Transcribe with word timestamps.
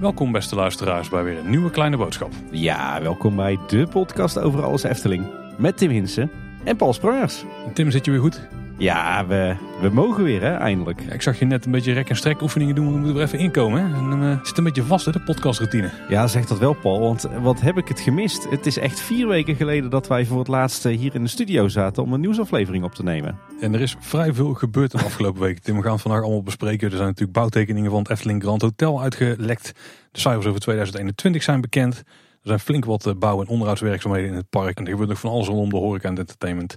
Welkom 0.00 0.32
beste 0.32 0.54
luisteraars 0.54 1.08
bij 1.08 1.24
weer 1.24 1.38
een 1.38 1.50
nieuwe 1.50 1.70
kleine 1.70 1.96
boodschap. 1.96 2.32
Ja, 2.50 3.02
welkom 3.02 3.36
bij 3.36 3.58
de 3.66 3.86
podcast 3.86 4.38
over 4.38 4.62
alles 4.62 4.82
Efteling. 4.82 5.26
Met 5.58 5.76
Tim 5.76 5.90
Hinsen 5.90 6.30
en 6.64 6.76
Paul 6.76 6.92
Sprangers. 6.92 7.44
Tim, 7.74 7.90
zit 7.90 8.04
je 8.04 8.10
weer 8.10 8.20
goed? 8.20 8.48
Ja, 8.78 9.26
we, 9.26 9.56
we 9.80 9.88
mogen 9.88 10.24
weer 10.24 10.40
hè, 10.40 10.54
eindelijk. 10.54 11.00
Ja, 11.00 11.12
ik 11.12 11.22
zag 11.22 11.38
je 11.38 11.44
net 11.44 11.64
een 11.64 11.70
beetje 11.70 11.92
rek- 11.92 12.08
en 12.08 12.16
strek 12.16 12.42
oefeningen 12.42 12.74
doen. 12.74 12.86
We 12.86 12.98
moeten 12.98 13.16
er 13.16 13.22
even 13.22 13.38
inkomen. 13.38 13.80
Hè? 13.86 13.94
En 13.96 14.22
eh, 14.32 14.44
zit 14.44 14.58
een 14.58 14.64
beetje 14.64 14.82
vast, 14.82 15.04
hè, 15.04 15.12
de 15.12 15.20
podcastroutine. 15.20 15.90
Ja, 16.08 16.26
zeg 16.26 16.46
dat 16.46 16.58
wel 16.58 16.72
Paul, 16.74 17.00
want 17.00 17.26
wat 17.42 17.60
heb 17.60 17.76
ik 17.76 17.88
het 17.88 18.00
gemist. 18.00 18.50
Het 18.50 18.66
is 18.66 18.78
echt 18.78 19.00
vier 19.00 19.28
weken 19.28 19.56
geleden 19.56 19.90
dat 19.90 20.06
wij 20.06 20.26
voor 20.26 20.38
het 20.38 20.48
laatst 20.48 20.86
eh, 20.86 20.98
hier 20.98 21.14
in 21.14 21.22
de 21.22 21.28
studio 21.28 21.68
zaten 21.68 22.02
om 22.02 22.12
een 22.12 22.20
nieuwsaflevering 22.20 22.84
op 22.84 22.94
te 22.94 23.02
nemen. 23.02 23.38
En 23.60 23.74
er 23.74 23.80
is 23.80 23.96
vrij 23.98 24.32
veel 24.34 24.54
gebeurd 24.54 24.90
de 24.90 24.98
afgelopen 24.98 25.42
weken. 25.46 25.62
Tim, 25.62 25.76
we 25.76 25.82
gaan 25.82 25.98
vandaag 26.00 26.22
allemaal 26.22 26.42
bespreken. 26.42 26.86
Er 26.90 26.96
zijn 26.96 27.08
natuurlijk 27.08 27.38
bouwtekeningen 27.38 27.90
van 27.90 28.00
het 28.00 28.10
Efteling 28.10 28.42
Grand 28.42 28.62
Hotel 28.62 29.02
uitgelekt. 29.02 29.72
De 30.12 30.20
cijfers 30.20 30.46
over 30.46 30.60
2021 30.60 31.42
zijn 31.42 31.60
bekend. 31.60 31.96
Er 31.96 32.04
zijn 32.42 32.60
flink 32.60 32.84
wat 32.84 33.06
eh, 33.06 33.12
bouw- 33.18 33.40
en 33.40 33.48
onderhoudswerkzaamheden 33.48 34.30
in 34.30 34.36
het 34.36 34.50
park. 34.50 34.78
En 34.78 34.84
er 34.84 34.90
gebeurt 34.90 35.08
nog 35.08 35.20
van 35.20 35.30
alles 35.30 35.46
rondom 35.46 35.68
de 35.70 35.76
horeca 35.76 36.08
en 36.08 36.18
entertainment. 36.18 36.76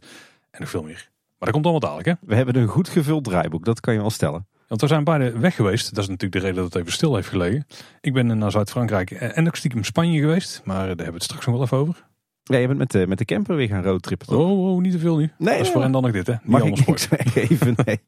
En 0.52 0.60
nog 0.60 0.70
veel 0.70 0.84
meer. 0.84 1.09
Maar 1.40 1.52
dat 1.52 1.52
komt 1.52 1.64
allemaal 1.64 1.80
dadelijk, 1.80 2.08
hè? 2.08 2.28
We 2.28 2.36
hebben 2.36 2.56
een 2.56 2.68
goed 2.68 2.90
gevuld 2.90 3.24
draaiboek, 3.24 3.66
dat 3.66 3.80
kan 3.80 3.94
je 3.94 4.00
wel 4.00 4.10
stellen. 4.10 4.48
Want 4.68 4.82
we 4.82 4.88
zijn 4.88 5.04
beide 5.04 5.40
weg 5.40 5.56
geweest. 5.56 5.96
Dat 5.96 6.04
is 6.04 6.10
natuurlijk 6.10 6.42
de 6.42 6.48
reden 6.48 6.56
dat 6.56 6.74
het 6.74 6.82
even 6.82 6.92
stil 6.92 7.16
heeft 7.16 7.28
gelegen. 7.28 7.66
Ik 8.02 8.14
ben 8.14 8.38
naar 8.38 8.52
Zuid-Frankrijk 8.52 9.12
en 9.12 9.48
ook 9.48 9.56
stiekem 9.56 9.84
Spanje 9.84 10.20
geweest. 10.20 10.62
Maar 10.64 10.78
daar 10.78 10.88
hebben 10.88 11.06
we 11.06 11.14
het 11.14 11.24
straks 11.24 11.46
nog 11.46 11.56
wel 11.56 11.64
even 11.64 11.78
over. 11.78 12.08
Ja, 12.44 12.58
je 12.58 12.68
bent 12.68 12.80
met 12.80 12.92
de, 12.92 13.08
met 13.08 13.18
de 13.18 13.26
camper 13.26 13.56
weer 13.56 13.68
gaan 13.68 13.84
roadtrippen, 13.84 14.28
toch? 14.28 14.40
Oh, 14.40 14.72
oh 14.72 14.82
niet 14.82 14.92
te 14.92 15.00
veel 15.00 15.18
nu. 15.18 15.32
Nee, 15.38 15.58
dat 15.58 15.66
is 15.66 15.72
voor 15.72 15.82
hen 15.82 15.92
dan 15.92 16.02
nog 16.02 16.12
dit, 16.12 16.28
hè? 16.28 16.34
Niet 16.34 16.42
Mag 16.44 16.64
ik 16.64 16.88
niks 16.88 17.08
weggeven? 17.08 17.76
Nee. 17.86 18.00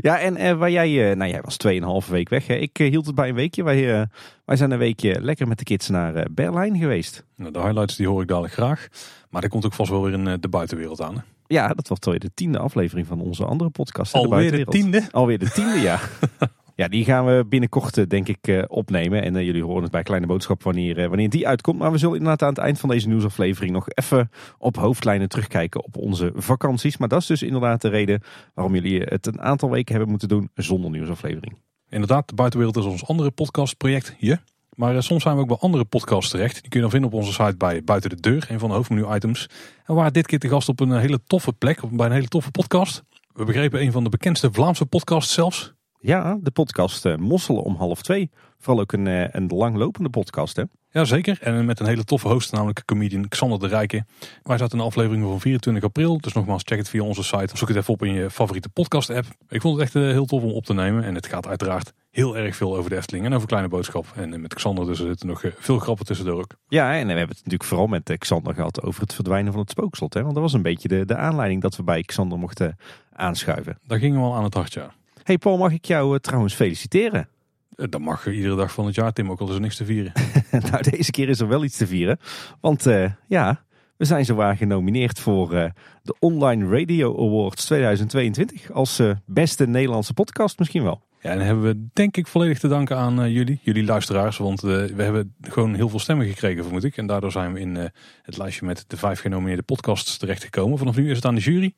Ja, 0.00 0.18
en 0.18 0.36
eh, 0.36 0.56
waar 0.56 0.70
jij, 0.70 1.10
eh, 1.10 1.16
nou 1.16 1.30
jij 1.30 1.40
was 1.40 1.56
2,5 2.04 2.10
week 2.10 2.28
weg. 2.28 2.46
Hè? 2.46 2.54
Ik 2.54 2.78
eh, 2.78 2.90
hield 2.90 3.06
het 3.06 3.14
bij 3.14 3.28
een 3.28 3.34
weekje. 3.34 3.62
Wij, 3.62 4.08
wij 4.44 4.56
zijn 4.56 4.70
een 4.70 4.78
weekje 4.78 5.20
lekker 5.20 5.48
met 5.48 5.58
de 5.58 5.64
kids 5.64 5.88
naar 5.88 6.26
Berlijn 6.30 6.78
geweest. 6.78 7.24
Nou, 7.36 7.52
de 7.52 7.60
highlights 7.60 7.96
die 7.96 8.08
hoor 8.08 8.22
ik 8.22 8.28
dadelijk 8.28 8.52
graag. 8.52 8.88
Maar 9.30 9.42
er 9.42 9.48
komt 9.48 9.64
ook 9.66 9.74
vast 9.74 9.90
wel 9.90 10.02
weer 10.02 10.12
in 10.12 10.40
de 10.40 10.48
buitenwereld 10.48 11.00
aan. 11.00 11.14
Hè? 11.14 11.20
Ja, 11.52 11.68
dat 11.68 11.88
was 11.88 11.98
alweer 12.00 12.20
de 12.20 12.30
tiende 12.34 12.58
aflevering 12.58 13.06
van 13.06 13.20
onze 13.20 13.44
andere 13.44 13.70
podcast. 13.70 14.14
Alweer 14.14 14.30
de 14.30 14.34
Buitenwereld. 14.34 14.74
tiende? 14.74 15.08
Alweer 15.10 15.38
de 15.38 15.50
tiende, 15.50 15.78
ja. 15.80 16.00
Ja, 16.80 16.88
die 16.88 17.04
gaan 17.04 17.26
we 17.26 17.44
binnenkort 17.48 17.98
eh, 17.98 18.06
denk 18.06 18.28
ik 18.28 18.48
eh, 18.48 18.62
opnemen. 18.66 19.22
En 19.22 19.36
eh, 19.36 19.44
jullie 19.44 19.64
horen 19.64 19.82
het 19.82 19.90
bij 19.90 20.02
Kleine 20.02 20.26
Boodschap 20.26 20.62
wanneer, 20.62 21.08
wanneer 21.08 21.30
die 21.30 21.48
uitkomt. 21.48 21.78
Maar 21.78 21.92
we 21.92 21.98
zullen 21.98 22.16
inderdaad 22.16 22.42
aan 22.42 22.54
het 22.54 22.58
eind 22.58 22.78
van 22.78 22.88
deze 22.88 23.08
nieuwsaflevering 23.08 23.72
nog 23.72 23.88
even 23.88 24.30
op 24.58 24.76
hoofdlijnen 24.76 25.28
terugkijken 25.28 25.84
op 25.84 25.96
onze 25.96 26.32
vakanties. 26.34 26.96
Maar 26.96 27.08
dat 27.08 27.20
is 27.20 27.26
dus 27.26 27.42
inderdaad 27.42 27.82
de 27.82 27.88
reden 27.88 28.22
waarom 28.54 28.74
jullie 28.74 29.00
het 29.00 29.26
een 29.26 29.40
aantal 29.40 29.70
weken 29.70 29.90
hebben 29.90 30.10
moeten 30.10 30.28
doen 30.28 30.50
zonder 30.54 30.90
nieuwsaflevering. 30.90 31.56
Inderdaad, 31.88 32.28
de 32.28 32.34
buitenwereld 32.34 32.76
is 32.76 32.84
ons 32.84 33.06
andere 33.06 33.30
podcastproject 33.30 34.14
hier. 34.18 34.42
Maar 34.80 34.96
eh, 34.96 35.00
soms 35.00 35.22
zijn 35.22 35.34
we 35.34 35.40
ook 35.40 35.48
bij 35.48 35.56
andere 35.56 35.84
podcasts 35.84 36.30
terecht. 36.30 36.52
Die 36.60 36.68
kun 36.68 36.72
je 36.72 36.80
dan 36.80 36.90
vinden 36.90 37.10
op 37.10 37.16
onze 37.16 37.32
site 37.32 37.56
bij 37.56 37.84
Buiten 37.84 38.10
de 38.10 38.20
Deur, 38.20 38.46
een 38.48 38.58
van 38.58 38.68
de 38.68 38.74
hoofdmenu-items. 38.74 39.48
En 39.84 39.94
waren 39.94 40.12
dit 40.12 40.26
keer 40.26 40.38
te 40.38 40.48
gast 40.48 40.68
op 40.68 40.80
een 40.80 40.92
eh, 40.92 41.00
hele 41.00 41.20
toffe 41.26 41.52
plek, 41.52 41.90
bij 41.90 42.06
een 42.06 42.12
hele 42.12 42.28
toffe 42.28 42.50
podcast. 42.50 43.02
We 43.32 43.44
begrepen 43.44 43.80
een 43.80 43.92
van 43.92 44.04
de 44.04 44.10
bekendste 44.10 44.52
Vlaamse 44.52 44.86
podcasts 44.86 45.34
zelfs. 45.34 45.74
Ja, 45.98 46.38
de 46.42 46.50
podcast 46.50 47.06
eh, 47.06 47.16
Mosselen 47.16 47.62
om 47.62 47.74
half 47.74 48.02
twee. 48.02 48.30
Vooral 48.58 48.82
ook 48.82 48.92
een, 48.92 49.36
een 49.36 49.46
langlopende 49.46 50.10
podcast 50.10 50.56
hè. 50.56 50.62
Jazeker, 50.92 51.38
en 51.40 51.64
met 51.64 51.80
een 51.80 51.86
hele 51.86 52.04
toffe 52.04 52.28
host, 52.28 52.52
namelijk 52.52 52.82
comedian 52.84 53.28
Xander 53.28 53.58
de 53.58 53.66
Rijken. 53.66 54.06
Wij 54.42 54.58
zaten 54.58 54.72
in 54.72 54.78
de 54.78 54.84
aflevering 54.84 55.24
van 55.24 55.40
24 55.40 55.84
april, 55.84 56.18
dus 56.20 56.32
nogmaals 56.32 56.62
check 56.64 56.78
het 56.78 56.88
via 56.88 57.02
onze 57.02 57.22
site. 57.22 57.56
Zoek 57.56 57.68
het 57.68 57.76
even 57.76 57.92
op 57.92 58.02
in 58.02 58.12
je 58.12 58.30
favoriete 58.30 58.68
podcast 58.68 59.10
app. 59.10 59.26
Ik 59.48 59.60
vond 59.60 59.74
het 59.74 59.84
echt 59.84 59.94
eh, 59.94 60.02
heel 60.02 60.24
tof 60.24 60.42
om 60.42 60.50
op 60.50 60.64
te 60.64 60.74
nemen 60.74 61.04
en 61.04 61.14
het 61.14 61.26
gaat 61.26 61.46
uiteraard 61.46 61.92
heel 62.10 62.36
erg 62.36 62.56
veel 62.56 62.76
over 62.76 62.90
de 62.90 62.96
Efteling 62.96 63.24
en 63.24 63.34
over 63.34 63.48
Kleine 63.48 63.68
Boodschap. 63.68 64.06
En 64.14 64.34
eh, 64.34 64.40
met 64.40 64.54
Xander 64.54 64.86
dus 64.86 65.00
er 65.00 65.06
zitten 65.06 65.26
nog 65.26 65.44
eh, 65.44 65.50
veel 65.58 65.78
grappen 65.78 66.06
tussendoor 66.06 66.38
ook. 66.38 66.54
Ja, 66.68 66.92
en 66.92 67.06
we 67.06 67.12
hebben 67.12 67.28
het 67.28 67.36
natuurlijk 67.36 67.64
vooral 67.64 67.86
met 67.86 68.14
Xander 68.18 68.54
gehad 68.54 68.82
over 68.82 69.00
het 69.00 69.14
verdwijnen 69.14 69.52
van 69.52 69.60
het 69.60 69.70
spookslot. 69.70 70.14
Hè? 70.14 70.22
Want 70.22 70.34
dat 70.34 70.42
was 70.42 70.52
een 70.52 70.62
beetje 70.62 70.88
de, 70.88 71.04
de 71.04 71.16
aanleiding 71.16 71.62
dat 71.62 71.76
we 71.76 71.82
bij 71.82 72.02
Xander 72.02 72.38
mochten 72.38 72.76
aanschuiven. 73.12 73.78
Daar 73.86 73.98
gingen 73.98 74.20
we 74.20 74.26
al 74.26 74.34
aan 74.34 74.44
het 74.44 74.54
hart, 74.54 74.72
ja. 74.72 74.92
Hey 75.22 75.38
Paul, 75.38 75.58
mag 75.58 75.72
ik 75.72 75.84
jou 75.84 76.18
trouwens 76.18 76.54
feliciteren? 76.54 77.28
Eh, 77.80 77.86
Dat 77.90 78.00
mag 78.00 78.26
iedere 78.26 78.56
dag 78.56 78.72
van 78.72 78.86
het 78.86 78.94
jaar, 78.94 79.12
Tim, 79.12 79.30
ook 79.30 79.40
al 79.40 79.48
is 79.48 79.54
er 79.54 79.60
niks 79.60 79.76
te 79.76 79.84
vieren. 79.84 80.12
nou, 80.70 80.82
deze 80.90 81.10
keer 81.10 81.28
is 81.28 81.40
er 81.40 81.48
wel 81.48 81.64
iets 81.64 81.76
te 81.76 81.86
vieren. 81.86 82.18
Want 82.60 82.86
eh, 82.86 83.10
ja, 83.26 83.64
we 83.96 84.04
zijn 84.04 84.24
zowaar 84.24 84.56
genomineerd 84.56 85.20
voor 85.20 85.54
eh, 85.54 85.70
de 86.02 86.14
Online 86.18 86.78
Radio 86.78 87.26
Awards 87.26 87.64
2022. 87.64 88.72
Als 88.72 89.02
beste 89.26 89.66
Nederlandse 89.66 90.14
podcast 90.14 90.58
misschien 90.58 90.82
wel. 90.82 91.08
Ja, 91.22 91.30
en 91.30 91.36
dan 91.36 91.46
hebben 91.46 91.64
we 91.64 91.88
denk 91.92 92.16
ik 92.16 92.26
volledig 92.26 92.58
te 92.58 92.68
danken 92.68 92.96
aan 92.96 93.30
jullie, 93.30 93.60
jullie 93.62 93.84
luisteraars. 93.84 94.36
Want 94.36 94.60
we 94.60 94.92
hebben 94.96 95.34
gewoon 95.40 95.74
heel 95.74 95.88
veel 95.88 95.98
stemmen 95.98 96.26
gekregen, 96.26 96.62
vermoed 96.62 96.84
ik. 96.84 96.96
En 96.96 97.06
daardoor 97.06 97.32
zijn 97.32 97.52
we 97.52 97.60
in 97.60 97.74
het 98.22 98.36
lijstje 98.36 98.66
met 98.66 98.84
de 98.86 98.96
vijf 98.96 99.20
genomineerde 99.20 99.62
podcasts 99.62 100.16
terechtgekomen. 100.16 100.78
Vanaf 100.78 100.96
nu 100.96 101.10
is 101.10 101.16
het 101.16 101.24
aan 101.24 101.34
de 101.34 101.40
jury. 101.40 101.74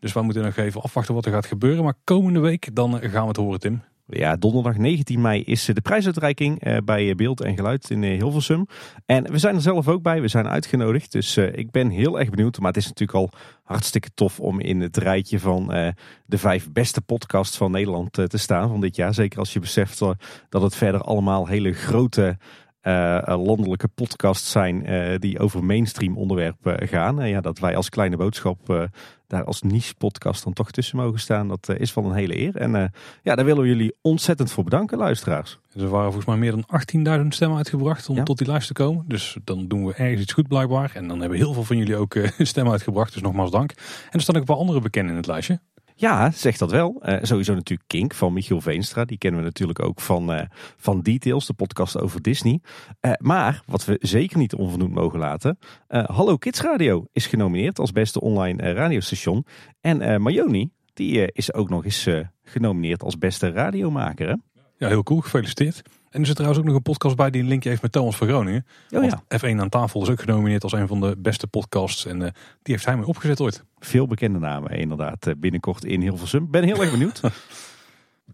Dus 0.00 0.12
wij 0.12 0.22
moeten 0.22 0.42
nog 0.42 0.56
even 0.56 0.82
afwachten 0.82 1.14
wat 1.14 1.26
er 1.26 1.32
gaat 1.32 1.46
gebeuren. 1.46 1.84
Maar 1.84 1.94
komende 2.04 2.40
week, 2.40 2.74
dan 2.74 3.00
gaan 3.00 3.22
we 3.22 3.28
het 3.28 3.36
horen, 3.36 3.60
Tim. 3.60 3.82
Ja, 4.10 4.36
donderdag 4.36 4.76
19 4.76 5.20
mei 5.20 5.42
is 5.42 5.68
eh, 5.68 5.74
de 5.74 5.80
prijsuitreiking 5.80 6.60
eh, 6.60 6.76
bij 6.84 7.14
Beeld 7.14 7.40
en 7.40 7.56
Geluid 7.56 7.90
in 7.90 8.04
eh, 8.04 8.18
Hilversum. 8.18 8.66
En 9.06 9.30
we 9.32 9.38
zijn 9.38 9.54
er 9.54 9.60
zelf 9.60 9.88
ook 9.88 10.02
bij, 10.02 10.20
we 10.20 10.28
zijn 10.28 10.48
uitgenodigd. 10.48 11.12
Dus 11.12 11.36
eh, 11.36 11.56
ik 11.56 11.70
ben 11.70 11.90
heel 11.90 12.18
erg 12.18 12.30
benieuwd. 12.30 12.58
Maar 12.58 12.72
het 12.72 12.76
is 12.76 12.86
natuurlijk 12.86 13.18
al 13.18 13.30
hartstikke 13.68 14.10
tof 14.14 14.40
om 14.40 14.60
in 14.60 14.80
het 14.80 14.96
rijtje 14.96 15.40
van 15.40 15.72
eh, 15.72 15.88
de 16.26 16.38
vijf 16.38 16.72
beste 16.72 17.00
podcasts 17.00 17.56
van 17.56 17.70
Nederland 17.70 18.18
eh, 18.18 18.24
te 18.24 18.38
staan 18.38 18.68
van 18.68 18.80
dit 18.80 18.96
jaar. 18.96 19.14
Zeker 19.14 19.38
als 19.38 19.52
je 19.52 19.60
beseft 19.60 20.00
eh, 20.00 20.10
dat 20.48 20.62
het 20.62 20.74
verder 20.74 21.00
allemaal 21.00 21.46
hele 21.46 21.72
grote 21.72 22.36
eh, 22.80 23.28
eh, 23.28 23.42
landelijke 23.44 23.88
podcasts 23.88 24.50
zijn 24.50 24.86
eh, 24.86 25.18
die 25.18 25.38
over 25.38 25.64
mainstream 25.64 26.16
onderwerpen 26.16 26.88
gaan. 26.88 27.20
En 27.20 27.28
ja, 27.28 27.40
dat 27.40 27.58
wij 27.58 27.76
als 27.76 27.88
kleine 27.88 28.16
boodschap 28.16 28.88
daar 29.26 29.44
als 29.44 29.62
niche 29.62 29.94
podcast 29.94 30.44
dan 30.44 30.52
toch 30.52 30.70
tussen 30.70 30.96
mogen 30.96 31.20
staan, 31.20 31.48
dat 31.48 31.68
is 31.78 31.94
wel 31.94 32.04
een 32.04 32.14
hele 32.14 32.38
eer. 32.38 32.56
En 32.56 32.92
ja, 33.22 33.34
daar 33.34 33.44
willen 33.44 33.62
we 33.62 33.68
jullie 33.68 33.94
ontzettend 34.02 34.50
voor 34.50 34.64
bedanken, 34.64 34.98
luisteraars. 34.98 35.58
Dus 35.72 35.82
er 35.82 35.88
waren 35.88 36.12
volgens 36.12 36.26
mij 36.26 36.36
meer 36.36 36.50
dan 36.50 37.20
18.000 37.20 37.26
stemmen 37.28 37.56
uitgebracht 37.56 38.08
om 38.08 38.16
Ja. 38.16 38.22
tot 38.22 38.38
die 38.38 38.46
lijst 38.46 38.66
te 38.66 38.72
komen. 38.72 39.04
Dus 39.08 39.36
dan 39.44 39.68
doen 39.68 39.86
we 39.86 39.94
ergens 39.94 40.20
iets 40.22 40.32
goed 40.32 40.48
blijkbaar. 40.48 40.90
En 40.94 41.08
dan 41.08 41.20
hebben 41.20 41.38
heel 41.38 41.52
veel 41.52 41.64
van 41.64 41.76
jullie 41.76 41.96
ook 41.96 42.16
stemmen 42.38 42.72
uitgebracht. 42.72 43.12
Dus 43.12 43.22
nogmaals 43.22 43.50
dank. 43.50 43.70
En 43.70 43.78
er 44.10 44.20
staan 44.20 44.34
ook 44.34 44.40
een 44.40 44.46
paar 44.46 44.56
andere 44.56 44.80
bekenden 44.80 45.10
in 45.10 45.16
het 45.16 45.26
lijstje. 45.26 45.60
Ja, 46.00 46.30
zeg 46.30 46.56
dat 46.56 46.70
wel. 46.70 47.02
Eh, 47.02 47.18
sowieso 47.22 47.54
natuurlijk 47.54 47.88
Kink 47.88 48.14
van 48.14 48.32
Michiel 48.32 48.60
Veenstra. 48.60 49.04
Die 49.04 49.18
kennen 49.18 49.40
we 49.40 49.46
natuurlijk 49.46 49.82
ook 49.82 50.00
van, 50.00 50.32
eh, 50.32 50.46
van 50.76 51.00
Details, 51.00 51.46
de 51.46 51.52
podcast 51.52 52.00
over 52.00 52.22
Disney. 52.22 52.60
Eh, 53.00 53.12
maar 53.18 53.62
wat 53.66 53.84
we 53.84 53.96
zeker 54.00 54.38
niet 54.38 54.54
onvernoemd 54.54 54.94
mogen 54.94 55.18
laten. 55.18 55.58
Hallo 55.88 56.36
Kids 56.36 56.60
Radio 56.60 57.06
is 57.12 57.26
genomineerd 57.26 57.78
als 57.78 57.92
beste 57.92 58.20
online 58.20 58.72
radiostation. 58.72 59.46
En 59.80 60.22
Mayoni, 60.22 60.70
die 60.94 61.32
is 61.32 61.52
ook 61.52 61.68
nog 61.68 61.84
eens 61.84 62.08
genomineerd 62.42 63.02
als 63.02 63.18
beste 63.18 63.50
radiomaker. 63.50 64.38
Ja, 64.76 64.88
heel 64.88 65.02
cool. 65.02 65.20
Gefeliciteerd. 65.20 65.82
En 66.10 66.20
er 66.20 66.26
zit 66.26 66.34
trouwens 66.34 66.60
ook 66.60 66.66
nog 66.66 66.76
een 66.76 66.82
podcast 66.82 67.16
bij 67.16 67.30
die 67.30 67.42
een 67.42 67.48
linkje 67.48 67.68
heeft 67.68 67.82
met 67.82 67.92
Thomas 67.92 68.16
van 68.16 68.28
Groningen. 68.28 68.66
Oh 68.90 69.04
ja, 69.04 69.22
Want 69.28 69.44
F1 69.44 69.60
aan 69.60 69.68
tafel 69.68 70.02
is 70.02 70.08
ook 70.08 70.20
genomineerd 70.20 70.62
als 70.62 70.72
een 70.72 70.88
van 70.88 71.00
de 71.00 71.14
beste 71.18 71.46
podcasts. 71.46 72.06
En 72.06 72.22
eh, 72.22 72.30
die 72.62 72.74
heeft 72.74 72.84
hij 72.84 72.96
mee 72.96 73.06
opgezet 73.06 73.40
ooit. 73.40 73.64
veel 73.78 74.06
bekende 74.06 74.38
namen 74.38 74.70
inderdaad 74.70 75.26
eh, 75.26 75.34
binnenkort 75.36 75.84
in 75.84 76.00
Hilversum. 76.00 76.50
Ben 76.50 76.64
heel 76.64 76.80
erg 76.80 76.90
benieuwd. 76.90 77.20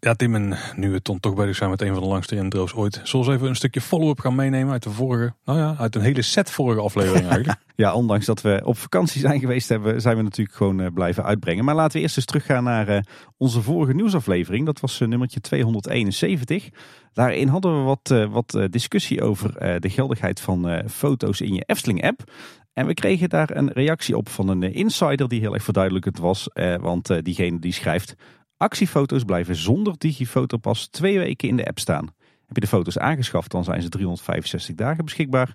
Ja, 0.01 0.15
Tim, 0.15 0.35
en 0.35 0.57
nu 0.77 0.91
we 0.91 1.01
dan 1.03 1.21
toch 1.21 1.35
bezig 1.35 1.57
zijn 1.57 1.71
met 1.71 1.83
een 1.83 1.93
van 1.93 2.03
de 2.03 2.09
langste 2.09 2.37
intro's 2.37 2.75
ooit. 2.75 3.01
Zullen 3.03 3.33
even 3.33 3.49
een 3.49 3.57
stukje 3.57 3.81
follow-up 3.81 4.21
gaan 4.21 4.35
meenemen 4.35 4.73
uit 4.73 4.83
de 4.83 4.91
vorige, 4.91 5.35
nou 5.45 5.59
ja, 5.59 5.75
uit 5.79 5.95
een 5.95 6.01
hele 6.01 6.23
set 6.23 6.51
vorige 6.51 6.81
aflevering 6.81 7.27
eigenlijk. 7.27 7.59
Ja, 7.77 7.95
ondanks 7.95 8.27
dat 8.27 8.41
we 8.41 8.61
op 8.65 8.79
vakantie 8.79 9.21
zijn 9.21 9.41
geweest, 9.41 9.69
hebben, 9.69 10.01
zijn 10.01 10.17
we 10.17 10.23
natuurlijk 10.23 10.57
gewoon 10.57 10.81
eh, 10.81 10.93
blijven 10.95 11.25
uitbrengen. 11.25 11.65
Maar 11.65 11.75
laten 11.75 11.97
we 11.97 12.03
eerst 12.03 12.17
eens 12.17 12.27
teruggaan 12.27 12.65
naar 12.65 12.89
eh, 12.89 13.01
onze 13.37 13.63
vorige 13.63 13.95
nieuwsaflevering. 13.95 14.67
Dat 14.67 14.81
was 14.81 15.01
eh, 15.01 15.09
nummertje 15.09 15.41
271. 15.41 16.69
Daarin 17.13 17.49
hadden 17.49 17.79
we 17.79 17.83
wat, 17.85 18.29
wat 18.31 18.59
discussie 18.71 19.23
over 19.23 19.81
de 19.81 19.91
geldigheid 19.91 20.41
van 20.41 20.83
foto's 20.91 21.41
in 21.41 21.55
je 21.55 21.63
Efteling-app. 21.67 22.33
En 22.73 22.87
we 22.87 22.95
kregen 22.95 23.29
daar 23.29 23.57
een 23.57 23.73
reactie 23.73 24.17
op 24.17 24.29
van 24.29 24.49
een 24.49 24.63
insider 24.63 25.29
die 25.29 25.41
heel 25.41 25.55
erg 25.55 25.63
verduidelijkend 25.63 26.19
was. 26.19 26.49
want 26.81 27.25
diegene 27.25 27.59
die 27.59 27.73
schrijft... 27.73 28.15
Actiefoto's 28.57 29.25
blijven 29.25 29.57
zonder 29.57 29.95
digifotopas 29.99 30.87
twee 30.87 31.19
weken 31.19 31.49
in 31.49 31.57
de 31.57 31.67
app 31.67 31.79
staan. 31.79 32.05
Heb 32.47 32.55
je 32.57 32.61
de 32.61 32.67
foto's 32.67 32.99
aangeschaft, 32.99 33.51
dan 33.51 33.65
zijn 33.65 33.83
ze 33.83 33.89
365 33.89 34.75
dagen 34.75 35.05
beschikbaar. 35.05 35.53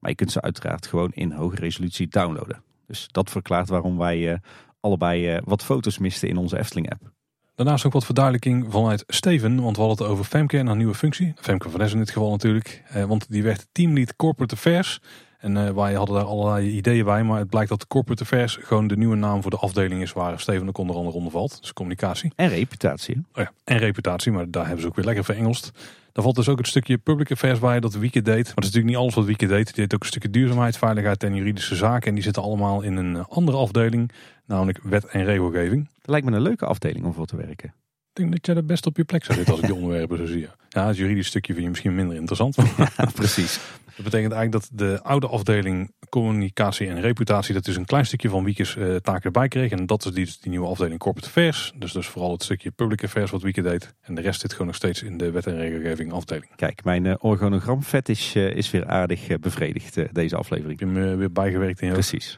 Maar 0.00 0.10
je 0.10 0.16
kunt 0.16 0.32
ze 0.32 0.40
uiteraard 0.40 0.86
gewoon 0.86 1.10
in 1.12 1.32
hoge 1.32 1.56
resolutie 1.56 2.08
downloaden. 2.08 2.62
Dus 2.86 3.08
dat 3.10 3.30
verklaart 3.30 3.68
waarom 3.68 3.98
wij 3.98 4.32
eh, 4.32 4.38
allebei 4.80 5.28
eh, 5.28 5.42
wat 5.44 5.64
foto's 5.64 5.98
misten 5.98 6.28
in 6.28 6.36
onze 6.36 6.58
Efteling-app. 6.58 7.12
Daarnaast 7.54 7.86
ook 7.86 7.92
wat 7.92 8.04
verduidelijking 8.04 8.66
vanuit 8.72 9.04
Steven, 9.06 9.62
want 9.62 9.76
we 9.76 9.82
hadden 9.82 10.04
het 10.04 10.12
over 10.14 10.24
Femke 10.24 10.58
en 10.58 10.66
haar 10.66 10.76
nieuwe 10.76 10.94
functie. 10.94 11.32
Femke 11.36 11.70
van 11.70 11.80
in 11.80 11.98
dit 11.98 12.10
geval 12.10 12.30
natuurlijk, 12.30 12.82
eh, 12.88 13.04
want 13.04 13.30
die 13.30 13.42
werd 13.42 13.66
teamlead 13.72 14.16
corporate 14.16 14.54
affairs. 14.54 15.00
En 15.42 15.56
uh, 15.56 15.70
wij 15.70 15.92
hadden 15.92 16.16
daar 16.16 16.24
allerlei 16.24 16.68
ideeën 16.70 17.04
bij. 17.04 17.22
Maar 17.22 17.38
het 17.38 17.48
blijkt 17.48 17.68
dat 17.68 17.86
corporate 17.86 18.22
affairs 18.22 18.58
gewoon 18.60 18.86
de 18.86 18.96
nieuwe 18.96 19.16
naam 19.16 19.42
voor 19.42 19.50
de 19.50 19.56
afdeling 19.56 20.02
is 20.02 20.12
waar 20.12 20.40
Steven 20.40 20.66
de 20.66 20.72
onder 20.72 20.96
andere 20.96 21.16
onder 21.16 21.32
valt. 21.32 21.60
Dus 21.60 21.72
communicatie. 21.72 22.32
En 22.36 22.48
reputatie. 22.48 23.16
Oh 23.16 23.42
ja, 23.42 23.52
en 23.64 23.78
reputatie, 23.78 24.32
maar 24.32 24.50
daar 24.50 24.64
hebben 24.64 24.82
ze 24.82 24.88
ook 24.88 24.96
weer 24.96 25.04
lekker 25.04 25.24
verengeld. 25.24 25.72
Daar 26.12 26.24
valt 26.24 26.36
dus 26.36 26.48
ook 26.48 26.58
het 26.58 26.66
stukje 26.66 26.98
public 26.98 27.30
affairs 27.30 27.58
bij 27.58 27.80
dat 27.80 27.94
Wieke 27.94 28.22
deed. 28.22 28.44
Maar 28.44 28.54
dat 28.54 28.64
is 28.64 28.70
natuurlijk 28.70 28.86
niet 28.86 28.96
alles 28.96 29.14
wat 29.14 29.24
Wieke 29.24 29.46
deed. 29.46 29.66
Die 29.66 29.74
deed 29.74 29.94
ook 29.94 30.00
een 30.00 30.06
stukje 30.06 30.30
duurzaamheid, 30.30 30.76
veiligheid 30.76 31.22
en 31.22 31.34
juridische 31.34 31.74
zaken. 31.74 32.08
En 32.08 32.14
die 32.14 32.22
zitten 32.22 32.42
allemaal 32.42 32.82
in 32.82 32.96
een 32.96 33.24
andere 33.24 33.56
afdeling, 33.56 34.12
namelijk 34.46 34.78
wet 34.82 35.04
en 35.04 35.24
regelgeving. 35.24 35.88
Dat 35.94 36.08
lijkt 36.08 36.26
me 36.26 36.36
een 36.36 36.42
leuke 36.42 36.66
afdeling 36.66 37.04
om 37.04 37.12
voor 37.12 37.26
te 37.26 37.36
werken. 37.36 37.74
Ik 38.14 38.18
denk 38.18 38.32
dat 38.32 38.46
jij 38.46 38.54
er 38.54 38.64
best 38.64 38.86
op 38.86 38.96
je 38.96 39.04
plek 39.04 39.24
zou 39.24 39.36
zitten 39.36 39.54
als 39.54 39.62
ik 39.62 39.68
die 39.68 39.78
onderwerpen 39.82 40.18
zo 40.18 40.26
zie. 40.26 40.48
Ja, 40.68 40.86
het 40.86 40.96
juridisch 40.96 41.26
stukje 41.26 41.52
vind 41.52 41.64
je 41.64 41.70
misschien 41.70 41.94
minder 41.94 42.16
interessant. 42.16 42.56
Ja, 42.96 43.08
precies. 43.14 43.60
Dat 43.96 44.04
betekent 44.04 44.32
eigenlijk 44.32 44.52
dat 44.52 44.78
de 44.78 45.02
oude 45.02 45.28
afdeling 45.28 45.94
communicatie 46.12 46.88
en 46.88 47.00
reputatie, 47.00 47.54
dat 47.54 47.66
is 47.66 47.76
een 47.76 47.84
klein 47.84 48.06
stukje 48.06 48.28
van 48.28 48.44
Wiekes 48.44 48.76
uh, 48.76 48.96
taken 48.96 49.22
erbij 49.22 49.48
kreeg. 49.48 49.70
En 49.70 49.86
dat 49.86 50.04
is 50.04 50.12
die, 50.12 50.26
die 50.40 50.50
nieuwe 50.50 50.66
afdeling 50.66 50.98
corporate 50.98 51.28
affairs. 51.28 51.72
Dus 51.76 51.92
dus 51.92 52.06
vooral 52.06 52.32
het 52.32 52.42
stukje 52.42 52.70
public 52.70 53.04
affairs 53.04 53.30
wat 53.30 53.42
Wieke 53.42 53.62
deed. 53.62 53.94
En 54.00 54.14
de 54.14 54.20
rest 54.20 54.40
zit 54.40 54.52
gewoon 54.52 54.66
nog 54.66 54.76
steeds 54.76 55.02
in 55.02 55.16
de 55.16 55.30
wet 55.30 55.46
en 55.46 55.56
regelgeving 55.56 56.12
afdeling. 56.12 56.50
Kijk, 56.56 56.84
mijn 56.84 57.04
uh, 57.04 57.14
organogram 57.18 57.82
vet 57.82 58.08
is, 58.08 58.34
uh, 58.36 58.56
is 58.56 58.70
weer 58.70 58.86
aardig 58.86 59.38
bevredigd 59.40 60.14
deze 60.14 60.36
aflevering. 60.36 60.80
Ik 60.80 60.86
heb 60.86 60.94
hem 60.94 61.16
weer 61.16 61.32
bijgewerkt 61.32 61.80
in 61.80 61.86
je 61.86 61.92
Precies. 61.92 62.36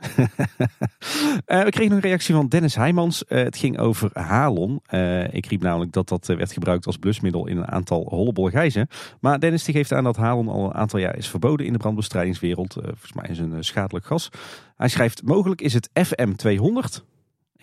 we 1.47 1.67
kregen 1.71 1.89
nog 1.89 2.03
een 2.03 2.09
reactie 2.09 2.35
van 2.35 2.49
Dennis 2.49 2.75
Heijmans. 2.75 3.25
het 3.29 3.57
ging 3.57 3.79
over 3.79 4.11
halon. 4.13 4.83
ik 5.31 5.47
riep 5.47 5.63
namelijk 5.63 5.93
dat 5.93 6.09
dat 6.09 6.27
werd 6.27 6.53
gebruikt 6.53 6.87
als 6.87 6.97
blusmiddel 6.97 7.47
in 7.47 7.57
een 7.57 7.71
aantal 7.71 8.07
hollebolle 8.09 8.51
gijzen. 8.51 8.89
Maar 9.21 9.41
Dennis 9.41 9.65
die 9.65 9.75
geeft 9.75 9.93
aan 9.93 10.05
dat 10.05 10.17
halon 10.17 10.49
al 10.49 10.65
een 10.65 10.75
aantal 10.75 10.99
jaar 10.99 11.17
is 11.17 11.29
verboden 11.29 11.67
in 11.67 11.73
de 11.73 11.79
brandbestrijdingswereld. 11.79 12.73
volgens 12.73 13.13
mij 13.13 13.29
is 13.29 13.39
een 13.39 13.64
schadelijk 13.65 14.07
gas. 14.07 14.29
Hij 14.77 14.89
schrijft, 14.89 15.23
mogelijk 15.23 15.61
is 15.61 15.75
het 15.75 15.89
FM200. 15.89 17.05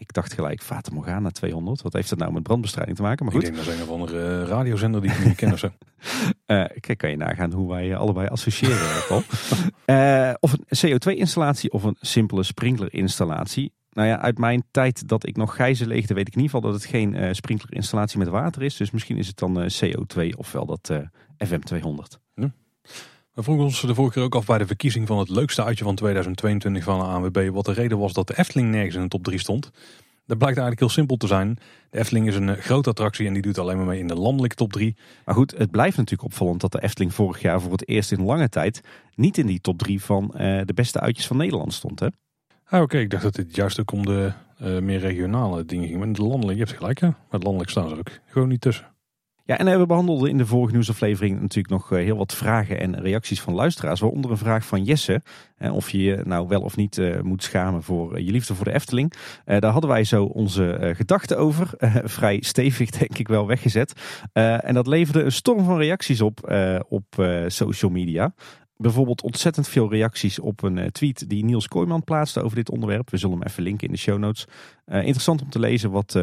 Ik 0.02 0.14
dacht 0.14 0.34
gelijk, 0.34 0.62
Fata 0.62 0.94
Morgana 0.94 1.30
200. 1.30 1.82
Wat 1.82 1.94
heeft 1.94 2.10
dat 2.10 2.20
nou 2.20 2.32
met 2.32 2.44
brandbestrijding 2.44 2.98
te 2.98 3.04
maken? 3.04 3.26
Maar 3.26 3.34
goed. 3.34 3.44
Ik 3.44 3.54
denk 3.54 3.66
dat 3.66 3.74
is 3.74 3.80
een 3.80 3.88
of 3.88 3.94
andere 3.94 4.46
radiozender 4.46 5.02
die 5.02 5.12
ik 5.12 5.26
niet 5.26 5.36
ken 5.36 5.52
of 5.52 5.60
zo. 5.60 5.70
Uh, 6.48 6.66
kijk, 6.86 6.98
kan 6.98 7.10
je 7.10 7.18
nagaan 7.18 7.52
hoe 7.52 7.70
wij 7.70 7.96
allebei 7.96 8.28
associëren, 8.28 9.04
Paul. 9.08 9.24
uh, 9.86 10.34
of 10.46 10.54
een 10.54 10.92
CO2-installatie 10.92 11.72
of 11.72 11.84
een 11.84 11.98
simpele 12.00 12.44
sprinklerinstallatie. 12.44 13.74
Nou 13.92 14.08
ja, 14.08 14.20
uit 14.20 14.38
mijn 14.38 14.64
tijd 14.72 15.08
dat 15.08 15.28
ik 15.28 15.38
nog 15.38 15.56
gijzen 15.56 15.88
leegde, 15.88 16.14
weet 16.14 16.28
ik 16.28 16.36
in 16.36 16.42
ieder 16.42 16.56
geval 16.56 16.72
dat 16.72 16.82
het 16.82 16.90
geen 16.90 17.14
uh, 17.14 17.30
sprinklerinstallatie 17.32 18.18
met 18.18 18.28
water 18.28 18.62
is. 18.62 18.76
Dus 18.76 18.92
misschien 18.92 19.18
is 19.18 19.28
het 19.28 19.38
dan 19.38 19.70
CO2 19.84 20.30
ofwel 20.38 20.66
dat 20.66 20.92
FM200. 21.46 22.20
We 23.34 23.44
vroegen 23.44 23.66
ons 23.66 23.82
de 23.82 23.96
vorige 23.96 24.14
keer 24.14 24.24
ook 24.24 24.36
af 24.36 24.46
bij 24.46 24.58
de 24.58 24.68
verkiezing 24.68 25.08
van 25.08 25.20
het 25.20 25.30
leukste 25.30 25.64
uitje 25.64 25.84
van 25.84 25.96
2022 25.96 26.84
van 26.84 27.00
de 27.00 27.06
ANWB. 27.06 27.50
Wat 27.54 27.66
de 27.66 27.74
reden 27.74 27.98
was 27.98 28.14
dat 28.14 28.28
de 28.28 28.38
Efteling 28.38 28.70
nergens 28.70 28.96
in 28.96 29.02
de 29.02 29.08
top 29.08 29.24
3 29.24 29.40
stond. 29.40 29.72
Dat 30.26 30.38
blijkt 30.38 30.58
eigenlijk 30.58 30.80
heel 30.80 30.90
simpel 30.90 31.18
te 31.18 31.28
zijn. 31.28 31.58
De 31.90 31.98
Efteling 31.98 32.28
is 32.28 32.36
een 32.36 32.50
eh, 32.50 32.58
grote 32.58 32.90
attractie 32.90 33.28
en 33.28 33.34
die 33.34 33.42
doet 33.42 33.58
alleen 33.58 33.78
maar 33.78 33.86
mee 33.86 34.00
in 34.00 34.08
de 34.08 34.16
landelijke 34.16 34.56
top 34.56 34.74
3. 34.74 34.96
Maar 35.26 35.36
goed, 35.36 35.58
het 35.58 35.72
blijft 35.72 35.98
natuurlijk 35.98 36.32
opvallend 36.32 36.62
dat 36.62 36.72
de 36.72 36.82
Efteling 36.82 37.14
vorig 37.14 37.42
jaar 37.42 37.62
voor 37.62 37.72
het 37.72 37.88
eerst 37.88 38.12
in 38.12 38.24
lange 38.24 38.50
tijd 38.50 38.82
niet 39.16 39.38
in 39.38 39.46
die 39.48 39.62
top 39.62 39.78
3 39.78 40.02
van 40.02 40.32
uh, 40.34 40.62
de 40.66 40.74
beste 40.74 41.00
uitjes 41.00 41.28
van 41.28 41.38
Nederland 41.38 41.74
stond. 41.74 42.00
Hè? 42.00 42.08
Ah, 42.66 42.82
Oké, 42.82 42.98
ik 42.98 43.10
dacht 43.10 43.24
dat 43.24 43.36
dit 43.36 43.56
juist 43.56 43.80
ook 43.80 43.92
om 43.92 44.06
de 44.06 44.32
uh, 44.62 44.80
meer 44.80 45.00
regionale 45.00 45.66
dingen 45.66 45.88
ging. 45.88 46.00
Maar 46.00 46.14
de 46.14 46.22
landelijk, 46.24 46.58
je 46.58 46.64
hebt 46.64 46.78
gelijk 46.78 47.00
hè. 47.00 47.08
Maar 47.08 47.40
landelijk 47.40 47.70
staan 47.70 47.90
ze 47.90 47.98
ook 47.98 48.12
gewoon 48.26 48.48
niet 48.48 48.62
tussen. 48.62 48.91
Ja, 49.52 49.58
en 49.58 49.80
we 49.80 49.86
behandelden 49.86 50.30
in 50.30 50.38
de 50.38 50.46
vorige 50.46 50.72
nieuwsaflevering 50.72 51.42
natuurlijk 51.42 51.70
nog 51.70 51.92
eh, 51.92 52.04
heel 52.04 52.18
wat 52.18 52.34
vragen 52.34 52.80
en 52.80 53.02
reacties 53.02 53.42
van 53.42 53.54
luisteraars. 53.54 54.00
Waaronder 54.00 54.32
een 54.32 54.38
vraag 54.38 54.66
van 54.66 54.84
Jesse. 54.84 55.22
Of 55.72 55.90
je 55.90 56.02
je 56.02 56.22
nou 56.24 56.48
wel 56.48 56.62
of 56.62 56.76
niet 56.76 56.98
uh, 56.98 57.22
moet 57.22 57.44
schamen 57.44 57.84
voor 57.84 58.22
je 58.22 58.32
liefde 58.32 58.56
voor 58.56 58.66
de 58.66 58.74
Efteling. 58.74 59.14
Daar 59.46 59.72
hadden 59.72 59.90
wij 59.90 60.04
zo 60.04 60.24
onze 60.24 60.94
gedachten 60.96 61.38
over. 61.38 61.70
vrij 62.20 62.42
stevig 62.42 62.90
denk 62.90 63.18
ik 63.18 63.28
wel 63.28 63.48
weggezet. 63.48 63.94
en 64.34 64.74
dat 64.74 64.88
leverde 64.88 65.24
een 65.24 65.32
storm 65.32 65.64
van 65.64 65.78
reacties 65.78 66.22
op 66.22 66.54
op 66.90 67.06
social 67.48 67.92
media. 67.92 68.34
Bijvoorbeeld 68.78 69.22
ontzettend 69.22 69.68
veel 69.68 69.90
reacties 69.90 70.40
op 70.40 70.64
een 70.64 70.92
tweet 70.92 71.30
die 71.30 71.46
Niels 71.46 71.68
Kooijman 71.68 72.04
plaatste 72.04 72.42
over 72.42 72.56
dit 72.56 72.70
onderwerp. 72.70 73.10
We 73.10 73.18
zullen 73.18 73.38
hem 73.38 73.48
even 73.48 73.64
linken 73.64 73.88
in 73.88 73.94
de 73.94 74.00
show 74.00 74.18
notes. 74.18 74.48
interessant 74.86 75.42
om 75.42 75.50
te 75.50 75.60
lezen 75.60 75.92
wat 75.92 76.16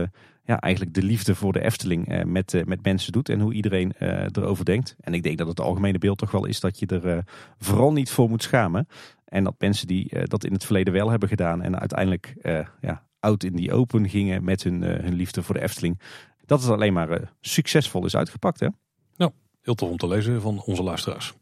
ja, 0.48 0.60
eigenlijk 0.60 0.94
de 0.94 1.02
liefde 1.02 1.34
voor 1.34 1.52
de 1.52 1.64
Efteling 1.64 2.12
uh, 2.12 2.22
met, 2.24 2.52
uh, 2.52 2.64
met 2.64 2.84
mensen 2.84 3.12
doet 3.12 3.28
en 3.28 3.40
hoe 3.40 3.52
iedereen 3.52 3.92
uh, 3.98 4.08
erover 4.32 4.64
denkt. 4.64 4.96
En 5.00 5.14
ik 5.14 5.22
denk 5.22 5.38
dat 5.38 5.48
het 5.48 5.60
algemene 5.60 5.98
beeld 5.98 6.18
toch 6.18 6.30
wel 6.30 6.46
is 6.46 6.60
dat 6.60 6.78
je 6.78 6.86
er 6.86 7.24
vooral 7.58 7.92
niet 7.92 8.10
voor 8.10 8.28
moet 8.28 8.42
schamen. 8.42 8.88
En 9.24 9.44
dat 9.44 9.54
mensen 9.58 9.86
die 9.86 10.26
dat 10.26 10.44
in 10.44 10.52
het 10.52 10.64
verleden 10.64 10.92
wel 10.92 11.10
hebben 11.10 11.28
gedaan 11.28 11.62
en 11.62 11.78
uiteindelijk 11.78 12.34
ja, 12.80 13.06
out 13.20 13.44
in 13.44 13.56
die 13.56 13.72
open 13.72 14.08
gingen 14.08 14.44
met 14.44 14.62
hun, 14.62 14.82
hun 14.82 15.14
liefde 15.14 15.42
voor 15.42 15.54
de 15.54 15.62
Efteling, 15.62 16.00
dat 16.44 16.62
het 16.62 16.70
alleen 16.70 16.92
maar 16.92 17.32
succesvol 17.40 18.04
is 18.04 18.16
uitgepakt. 18.16 18.60
Hè? 18.60 18.68
Nou, 19.16 19.32
heel 19.62 19.74
tof 19.74 19.90
om 19.90 19.96
te 19.96 20.08
lezen 20.08 20.40
van 20.40 20.62
onze 20.64 20.82
luisteraars. 20.82 21.34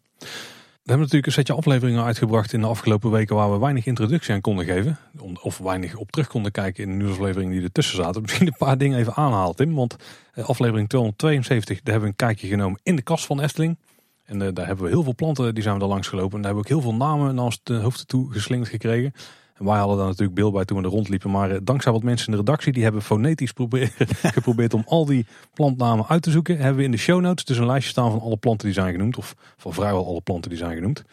We 0.86 0.92
hebben 0.92 1.10
natuurlijk 1.10 1.36
een 1.36 1.44
setje 1.44 1.62
afleveringen 1.62 2.04
uitgebracht 2.04 2.52
in 2.52 2.60
de 2.60 2.66
afgelopen 2.66 3.10
weken 3.10 3.36
waar 3.36 3.52
we 3.52 3.58
weinig 3.58 3.86
introductie 3.86 4.34
aan 4.34 4.40
konden 4.40 4.64
geven. 4.64 4.98
Of 5.42 5.58
weinig 5.58 5.96
op 5.96 6.10
terug 6.10 6.26
konden 6.26 6.52
kijken 6.52 6.84
in 6.84 6.90
de 6.90 6.96
nieuwsafleveringen 6.96 7.52
die 7.52 7.62
ertussen 7.62 7.96
zaten. 7.96 8.22
Misschien 8.22 8.46
een 8.46 8.54
paar 8.58 8.78
dingen 8.78 8.98
even 8.98 9.14
aanhaalt 9.14 9.56
Tim. 9.56 9.74
Want 9.74 9.96
eh, 10.32 10.48
aflevering 10.48 10.88
272, 10.88 11.82
daar 11.82 11.92
hebben 11.92 12.02
we 12.02 12.08
een 12.08 12.28
kijkje 12.28 12.48
genomen 12.48 12.80
in 12.82 12.96
de 12.96 13.02
kast 13.02 13.26
van 13.26 13.40
Efteling. 13.40 13.76
En 14.24 14.40
uh, 14.40 14.48
daar 14.52 14.66
hebben 14.66 14.84
we 14.84 14.90
heel 14.90 15.02
veel 15.02 15.14
planten, 15.14 15.54
die 15.54 15.62
zijn 15.62 15.76
we 15.76 15.82
er 15.82 15.88
langs 15.88 16.08
gelopen. 16.08 16.36
En 16.36 16.42
daar 16.42 16.52
hebben 16.54 16.64
we 16.64 16.74
ook 16.74 16.82
heel 16.82 16.90
veel 16.90 17.06
namen 17.06 17.34
naast 17.34 17.60
de 17.62 17.74
hoofd 17.74 18.08
toe 18.08 18.32
geslingerd 18.32 18.68
gekregen. 18.68 19.12
En 19.58 19.64
wij 19.64 19.78
hadden 19.78 19.96
daar 19.96 20.06
natuurlijk 20.06 20.34
beeld 20.34 20.52
bij 20.52 20.64
toen 20.64 20.78
we 20.78 20.84
er 20.84 20.90
rondliepen. 20.90 21.30
Maar 21.30 21.50
eh, 21.50 21.58
dankzij 21.62 21.92
wat 21.92 22.02
mensen 22.02 22.26
in 22.26 22.32
de 22.32 22.38
redactie, 22.38 22.72
die 22.72 22.82
hebben 22.82 23.02
fonetisch 23.02 23.52
geprobeerd 24.38 24.74
om 24.74 24.82
al 24.86 25.04
die 25.06 25.26
plantnamen 25.54 26.06
uit 26.08 26.22
te 26.22 26.30
zoeken. 26.30 26.56
Hebben 26.56 26.76
we 26.76 26.82
in 26.82 26.90
de 26.90 26.96
show 26.96 27.20
notes 27.20 27.44
dus 27.44 27.58
een 27.58 27.66
lijstje 27.66 27.90
staan 27.90 28.10
van 28.10 28.20
alle 28.20 28.36
planten 28.36 28.66
die 28.66 28.74
zijn 28.74 28.92
genoemd. 28.92 29.16
Of 29.16 29.34
van 29.56 29.72
vrijwel 29.72 30.06
alle 30.06 30.20
planten 30.20 30.50
die 30.50 30.58
zijn 30.58 30.74
genoemd. 30.74 31.04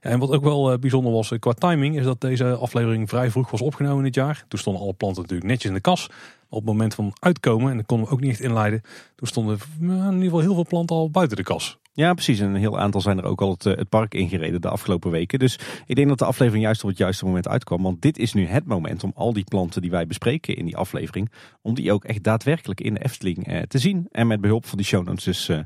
En 0.00 0.18
wat 0.18 0.30
ook 0.30 0.42
wel 0.42 0.72
uh, 0.72 0.78
bijzonder 0.78 1.12
was 1.12 1.30
uh, 1.30 1.38
qua 1.38 1.52
timing, 1.52 1.96
is 1.96 2.04
dat 2.04 2.20
deze 2.20 2.54
aflevering 2.54 3.08
vrij 3.08 3.30
vroeg 3.30 3.50
was 3.50 3.60
opgenomen 3.60 4.04
het 4.04 4.14
jaar. 4.14 4.44
Toen 4.48 4.58
stonden 4.58 4.82
alle 4.82 4.92
planten 4.92 5.22
natuurlijk 5.22 5.50
netjes 5.50 5.70
in 5.70 5.76
de 5.76 5.80
kas. 5.80 6.10
Op 6.48 6.58
het 6.58 6.66
moment 6.66 6.94
van 6.94 7.12
uitkomen, 7.18 7.70
en 7.70 7.76
dat 7.76 7.86
konden 7.86 8.06
we 8.06 8.12
ook 8.12 8.20
niet 8.20 8.30
echt 8.30 8.40
inleiden, 8.40 8.82
toen 9.14 9.28
stonden 9.28 9.58
in 9.80 10.12
ieder 10.12 10.22
geval 10.22 10.40
heel 10.40 10.54
veel 10.54 10.66
planten 10.68 10.96
al 10.96 11.10
buiten 11.10 11.36
de 11.36 11.42
kas. 11.42 11.78
Ja, 11.92 12.14
precies. 12.14 12.40
En 12.40 12.48
een 12.48 12.54
heel 12.54 12.78
aantal 12.78 13.00
zijn 13.00 13.18
er 13.18 13.24
ook 13.24 13.40
al 13.40 13.50
het, 13.50 13.64
het, 13.64 13.88
park 13.88 14.14
ingereden 14.14 14.60
de 14.60 14.68
afgelopen 14.68 15.10
weken. 15.10 15.38
Dus 15.38 15.58
ik 15.86 15.96
denk 15.96 16.08
dat 16.08 16.18
de 16.18 16.24
aflevering 16.24 16.64
juist 16.64 16.82
op 16.82 16.88
het 16.88 16.98
juiste 16.98 17.24
moment 17.24 17.48
uitkwam. 17.48 17.82
Want 17.82 18.02
dit 18.02 18.18
is 18.18 18.32
nu 18.32 18.46
het 18.46 18.66
moment 18.66 19.04
om 19.04 19.12
al 19.14 19.32
die 19.32 19.44
planten 19.44 19.82
die 19.82 19.90
wij 19.90 20.06
bespreken 20.06 20.56
in 20.56 20.64
die 20.64 20.76
aflevering, 20.76 21.30
om 21.62 21.74
die 21.74 21.92
ook 21.92 22.04
echt 22.04 22.22
daadwerkelijk 22.22 22.80
in 22.80 22.94
de 22.94 23.04
Efteling 23.04 23.46
eh, 23.46 23.62
te 23.62 23.78
zien. 23.78 24.06
En 24.10 24.26
met 24.26 24.40
behulp 24.40 24.66
van 24.66 24.78
die 24.78 24.86
show 24.86 25.06
notes 25.06 25.24
dus 25.24 25.48
eh, 25.48 25.58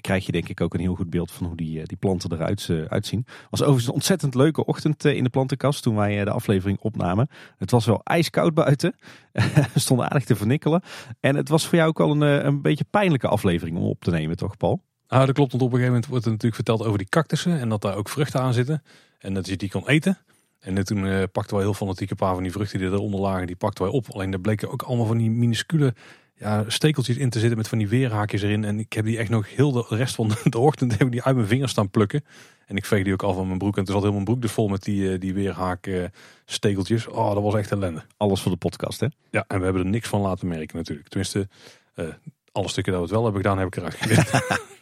krijg, 0.00 0.26
je, 0.26 0.32
denk 0.32 0.48
ik 0.48 0.60
ook 0.60 0.74
een 0.74 0.80
heel 0.80 0.94
goed 0.94 1.10
beeld 1.10 1.32
van 1.32 1.46
hoe 1.46 1.56
die, 1.56 1.82
die 1.86 1.96
planten 1.96 2.32
eruit 2.32 2.68
uh, 2.70 2.84
uitzien. 2.84 3.22
Het 3.26 3.50
was 3.50 3.60
overigens 3.60 3.86
een 3.86 3.94
ontzettend 3.94 4.34
leuke 4.34 4.64
ochtend 4.64 5.04
in 5.04 5.24
de 5.24 5.30
plantenkast 5.30 5.82
toen 5.82 5.94
wij 5.94 6.24
de 6.24 6.30
aflevering 6.30 6.78
opnamen. 6.80 7.28
Het 7.58 7.70
was 7.70 7.86
wel 7.86 8.00
ijskoud 8.04 8.54
buiten. 8.54 8.96
We 9.74 9.80
stonden 9.80 10.06
aardig 10.06 10.24
te 10.24 10.36
vernikkelen. 10.36 10.82
En 11.20 11.36
het 11.36 11.48
was 11.48 11.66
voor 11.66 11.78
jou 11.78 11.88
ook 11.88 12.00
al 12.00 12.10
een, 12.10 12.46
een 12.46 12.62
beetje 12.62 12.84
pijnlijke 12.90 13.28
aflevering 13.28 13.76
om 13.76 13.84
op 13.84 14.00
te 14.00 14.10
nemen, 14.10 14.36
toch 14.36 14.56
Paul? 14.56 14.88
Ah, 15.10 15.26
dat 15.26 15.34
klopt, 15.34 15.50
want 15.50 15.62
op 15.62 15.72
een 15.72 15.78
gegeven 15.78 15.92
moment 15.92 16.06
wordt 16.06 16.24
er 16.24 16.30
natuurlijk 16.30 16.62
verteld 16.62 16.84
over 16.84 16.98
die 16.98 17.08
cactussen 17.08 17.60
en 17.60 17.68
dat 17.68 17.82
daar 17.82 17.96
ook 17.96 18.08
vruchten 18.08 18.40
aan 18.40 18.52
zitten. 18.52 18.82
En 19.18 19.34
dat 19.34 19.46
je 19.46 19.56
die 19.56 19.68
kan 19.68 19.88
eten. 19.88 20.18
En 20.60 20.84
toen 20.84 21.04
uh, 21.04 21.22
pakten 21.32 21.56
wij 21.56 21.64
heel 21.64 21.74
fanatiek 21.74 22.10
een 22.10 22.16
paar 22.16 22.34
van 22.34 22.42
die 22.42 22.52
vruchten 22.52 22.78
die 22.78 22.88
eronder 22.88 23.20
lagen, 23.20 23.46
die 23.46 23.56
pakten 23.56 23.84
wij 23.84 23.92
op. 23.92 24.06
Alleen 24.10 24.30
daar 24.30 24.40
bleken 24.40 24.70
ook 24.70 24.82
allemaal 24.82 25.06
van 25.06 25.18
die 25.18 25.30
minuscule 25.30 25.94
ja, 26.34 26.64
stekeltjes 26.66 27.16
in 27.16 27.30
te 27.30 27.38
zitten 27.38 27.58
met 27.58 27.68
van 27.68 27.78
die 27.78 27.88
weerhaakjes 27.88 28.42
erin. 28.42 28.64
En 28.64 28.78
ik 28.78 28.92
heb 28.92 29.04
die 29.04 29.18
echt 29.18 29.30
nog 29.30 29.54
heel 29.54 29.72
de 29.72 29.84
rest 29.88 30.14
van 30.14 30.32
de 30.44 30.58
ochtend 30.68 30.92
heb 30.92 31.02
ik 31.02 31.12
die 31.12 31.22
uit 31.22 31.36
mijn 31.36 31.48
vingers 31.48 31.70
staan 31.70 31.90
plukken. 31.90 32.24
En 32.66 32.76
ik 32.76 32.84
veeg 32.84 33.04
die 33.04 33.12
ook 33.12 33.22
af 33.22 33.34
van 33.34 33.46
mijn 33.46 33.58
broek. 33.58 33.76
En 33.76 33.84
toen 33.84 33.94
zat 33.94 34.02
heel 34.02 34.12
mijn 34.12 34.24
broek 34.24 34.42
dus 34.42 34.52
vol 34.52 34.68
met 34.68 34.82
die, 34.82 35.02
uh, 35.02 35.20
die 35.20 35.34
weerhaakstekeltjes. 35.34 37.06
Oh, 37.06 37.34
dat 37.34 37.42
was 37.42 37.54
echt 37.54 37.72
ellende. 37.72 38.02
Alles 38.16 38.40
voor 38.40 38.52
de 38.52 38.58
podcast, 38.58 39.00
hè? 39.00 39.06
Ja, 39.30 39.44
en 39.48 39.58
we 39.58 39.64
hebben 39.64 39.82
er 39.82 39.88
niks 39.88 40.08
van 40.08 40.20
laten 40.20 40.48
merken 40.48 40.76
natuurlijk. 40.76 41.08
Tenminste, 41.08 41.48
uh, 41.96 42.06
alle 42.52 42.68
stukken 42.68 42.92
dat 42.92 43.00
we 43.00 43.06
het 43.06 43.16
wel 43.16 43.24
hebben 43.24 43.42
gedaan, 43.42 43.58
heb 43.58 43.66
ik 43.66 43.76
eruit 43.76 43.98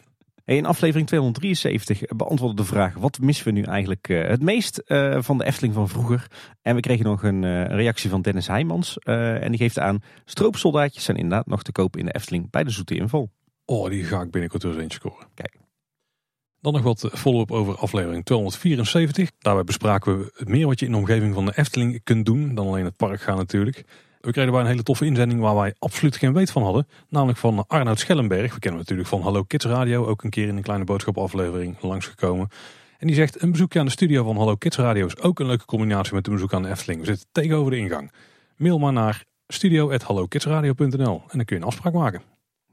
In 0.49 0.65
aflevering 0.65 1.07
273 1.07 2.01
beantwoordde 2.15 2.61
de 2.61 2.67
vraag: 2.67 2.93
wat 2.93 3.19
missen 3.19 3.45
we 3.45 3.51
nu 3.51 3.61
eigenlijk 3.61 4.09
uh, 4.09 4.27
het 4.27 4.41
meest 4.41 4.81
uh, 4.85 5.17
van 5.21 5.37
de 5.37 5.45
Efteling 5.45 5.73
van 5.73 5.89
vroeger? 5.89 6.27
En 6.61 6.75
we 6.75 6.81
kregen 6.81 7.05
nog 7.05 7.23
een 7.23 7.43
uh, 7.43 7.65
reactie 7.65 8.09
van 8.09 8.21
Dennis 8.21 8.47
Heijmans. 8.47 8.97
en 8.99 9.49
die 9.49 9.57
geeft 9.57 9.79
aan: 9.79 9.99
stroopsoldaatjes 10.25 11.03
zijn 11.03 11.17
inderdaad 11.17 11.47
nog 11.47 11.63
te 11.63 11.71
koop 11.71 11.97
in 11.97 12.05
de 12.05 12.11
Efteling 12.11 12.49
bij 12.49 12.63
de 12.63 12.69
Zoete 12.69 12.95
Inval. 12.95 13.29
Oh, 13.65 13.89
die 13.89 14.03
ga 14.03 14.21
ik 14.21 14.31
binnenkort 14.31 14.63
weer 14.63 14.71
eens 14.71 14.81
eentje 14.81 14.97
scoren. 14.97 15.27
Kijk. 15.33 15.57
Dan 16.61 16.73
nog 16.73 16.81
wat 16.81 17.09
follow-up 17.13 17.51
over 17.51 17.75
aflevering 17.75 18.25
274. 18.25 19.31
Daarbij 19.39 19.63
bespraken 19.63 20.19
we 20.19 20.31
meer 20.45 20.67
wat 20.67 20.79
je 20.79 20.85
in 20.85 20.91
de 20.91 20.97
omgeving 20.97 21.33
van 21.33 21.45
de 21.45 21.57
Efteling 21.57 22.03
kunt 22.03 22.25
doen 22.25 22.55
dan 22.55 22.67
alleen 22.67 22.85
het 22.85 22.95
park 22.95 23.21
gaan 23.21 23.37
natuurlijk. 23.37 23.83
We 24.19 24.31
kregen 24.31 24.51
bij 24.51 24.61
een 24.61 24.67
hele 24.67 24.83
toffe 24.83 25.05
inzending 25.05 25.39
waar 25.41 25.55
wij 25.55 25.73
absoluut 25.79 26.15
geen 26.15 26.33
weet 26.33 26.51
van 26.51 26.63
hadden. 26.63 26.87
Namelijk 27.09 27.37
van 27.37 27.65
Arnoud 27.67 27.99
Schellenberg. 27.99 28.53
We 28.53 28.59
kennen 28.59 28.69
hem 28.69 28.79
natuurlijk 28.79 29.07
van 29.07 29.21
Hallo 29.21 29.43
Kids 29.43 29.65
Radio. 29.65 30.05
Ook 30.05 30.23
een 30.23 30.29
keer 30.29 30.47
in 30.47 30.57
een 30.57 30.63
kleine 30.63 30.85
boodschapaflevering 30.85 31.81
langsgekomen. 31.81 32.49
En 32.97 33.07
die 33.07 33.15
zegt, 33.15 33.41
een 33.41 33.51
bezoekje 33.51 33.79
aan 33.79 33.85
de 33.85 33.91
studio 33.91 34.23
van 34.23 34.37
Hallo 34.37 34.55
Kids 34.55 34.77
Radio 34.77 35.05
is 35.05 35.17
ook 35.17 35.39
een 35.39 35.45
leuke 35.45 35.65
combinatie 35.65 36.13
met 36.13 36.27
een 36.27 36.33
bezoek 36.33 36.53
aan 36.53 36.61
de 36.61 36.69
Efteling. 36.69 36.99
We 36.99 37.05
zitten 37.05 37.27
tegenover 37.31 37.71
de 37.71 37.77
ingang. 37.77 38.11
Mail 38.57 38.79
maar 38.79 38.93
naar 38.93 39.23
studio.hallokidsradio.nl 39.47 41.21
en 41.27 41.37
dan 41.37 41.45
kun 41.45 41.55
je 41.55 41.61
een 41.61 41.67
afspraak 41.67 41.93
maken. 41.93 42.21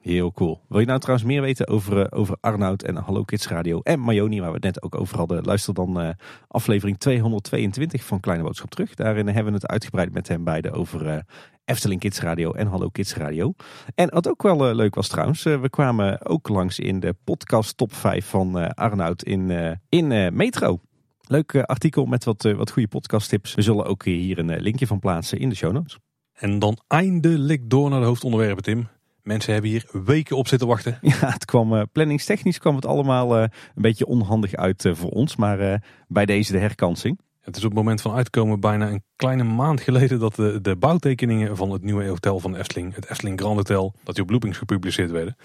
Heel 0.06 0.32
cool. 0.32 0.60
Wil 0.68 0.80
je 0.80 0.86
nou 0.86 1.00
trouwens 1.00 1.28
meer 1.28 1.40
weten 1.40 1.68
over, 1.68 1.98
uh, 1.98 2.04
over 2.10 2.36
Arnoud 2.40 2.82
en 2.82 2.96
Hallo 2.96 3.22
Kids 3.22 3.48
Radio 3.48 3.80
en 3.80 4.00
Mayoni, 4.00 4.40
waar 4.40 4.48
we 4.48 4.54
het 4.54 4.64
net 4.64 4.82
ook 4.82 5.00
over 5.00 5.16
hadden? 5.16 5.44
Luister 5.44 5.74
dan 5.74 6.00
uh, 6.02 6.08
aflevering 6.48 6.98
222 6.98 8.04
van 8.04 8.20
Kleine 8.20 8.44
Boodschap 8.44 8.70
terug. 8.70 8.94
Daarin 8.94 9.26
hebben 9.26 9.52
we 9.52 9.58
het 9.58 9.66
uitgebreid 9.66 10.12
met 10.12 10.28
hem 10.28 10.44
beiden 10.44 10.72
over 10.72 11.06
uh, 11.06 11.18
Efteling 11.64 12.00
Kids 12.00 12.20
Radio 12.20 12.52
en 12.52 12.66
Hallo 12.66 12.88
Kids 12.88 13.14
Radio. 13.14 13.54
En 13.94 14.10
wat 14.10 14.28
ook 14.28 14.42
wel 14.42 14.74
leuk 14.74 14.94
was 14.94 15.08
trouwens, 15.08 15.42
we 15.42 15.70
kwamen 15.70 16.26
ook 16.26 16.48
langs 16.48 16.78
in 16.78 17.00
de 17.00 17.14
podcast 17.24 17.76
top 17.76 17.94
5 17.94 18.26
van 18.26 18.74
Arnoud 18.74 19.22
in, 19.22 19.78
in 19.88 20.34
Metro. 20.36 20.80
Leuk 21.28 21.56
artikel 21.56 22.04
met 22.04 22.24
wat, 22.24 22.42
wat 22.42 22.70
goede 22.70 22.88
podcast 22.88 23.28
tips. 23.28 23.54
We 23.54 23.62
zullen 23.62 23.84
ook 23.84 24.04
hier 24.04 24.38
een 24.38 24.60
linkje 24.60 24.86
van 24.86 24.98
plaatsen 24.98 25.38
in 25.38 25.48
de 25.48 25.54
show 25.54 25.72
notes. 25.72 25.98
En 26.32 26.58
dan 26.58 26.78
eindelijk 26.86 27.70
door 27.70 27.90
naar 27.90 28.00
de 28.00 28.06
hoofdonderwerpen, 28.06 28.62
Tim. 28.62 28.88
Mensen 29.26 29.52
hebben 29.52 29.70
hier 29.70 29.84
weken 30.04 30.36
op 30.36 30.48
zitten 30.48 30.68
wachten. 30.68 30.98
Ja, 31.20 31.32
het 31.32 31.44
kwam 31.44 31.72
uh, 31.72 31.82
planningstechnisch 31.92 32.58
kwam 32.58 32.74
het 32.74 32.86
allemaal 32.86 33.36
uh, 33.36 33.42
een 33.42 33.82
beetje 33.82 34.06
onhandig 34.06 34.54
uit 34.54 34.84
uh, 34.84 34.94
voor 34.94 35.10
ons. 35.10 35.36
Maar 35.36 35.82
bij 36.08 36.26
deze 36.26 36.52
de 36.52 36.58
herkansing. 36.58 37.18
Het 37.40 37.56
is 37.56 37.64
op 37.64 37.70
het 37.70 37.78
moment 37.78 38.00
van 38.00 38.12
uitkomen 38.12 38.60
bijna 38.60 38.90
een 38.90 39.02
kleine 39.16 39.42
maand 39.42 39.80
geleden 39.80 40.18
dat 40.18 40.34
de, 40.34 40.58
de 40.62 40.76
bouwtekeningen 40.76 41.56
van 41.56 41.70
het 41.70 41.82
nieuwe 41.82 42.06
hotel 42.06 42.40
van 42.40 42.56
Efteling, 42.56 42.94
het 42.94 43.10
Efteling 43.10 43.40
Grand 43.40 43.56
Hotel, 43.56 43.94
dat 44.04 44.14
die 44.14 44.24
op 44.24 44.30
Loopings 44.30 44.58
gepubliceerd 44.58 45.10
werden. 45.10 45.36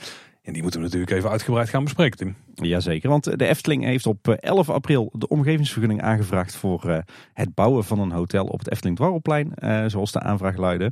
En 0.41 0.53
die 0.53 0.61
moeten 0.61 0.79
we 0.79 0.85
natuurlijk 0.85 1.11
even 1.11 1.29
uitgebreid 1.29 1.69
gaan 1.69 1.83
bespreken, 1.83 2.17
Tim. 2.17 2.35
Jazeker, 2.53 3.09
want 3.09 3.23
de 3.39 3.47
Efteling 3.47 3.83
heeft 3.83 4.05
op 4.05 4.27
11 4.27 4.69
april 4.69 5.13
de 5.17 5.27
omgevingsvergunning 5.27 6.01
aangevraagd 6.01 6.55
voor 6.55 7.03
het 7.33 7.53
bouwen 7.53 7.83
van 7.83 7.99
een 7.99 8.11
hotel 8.11 8.45
op 8.45 8.59
het 8.59 8.71
Efteling 8.71 8.95
Dwarrelplein, 8.97 9.53
zoals 9.89 10.11
de 10.11 10.19
aanvraag 10.19 10.57
luidde. 10.57 10.91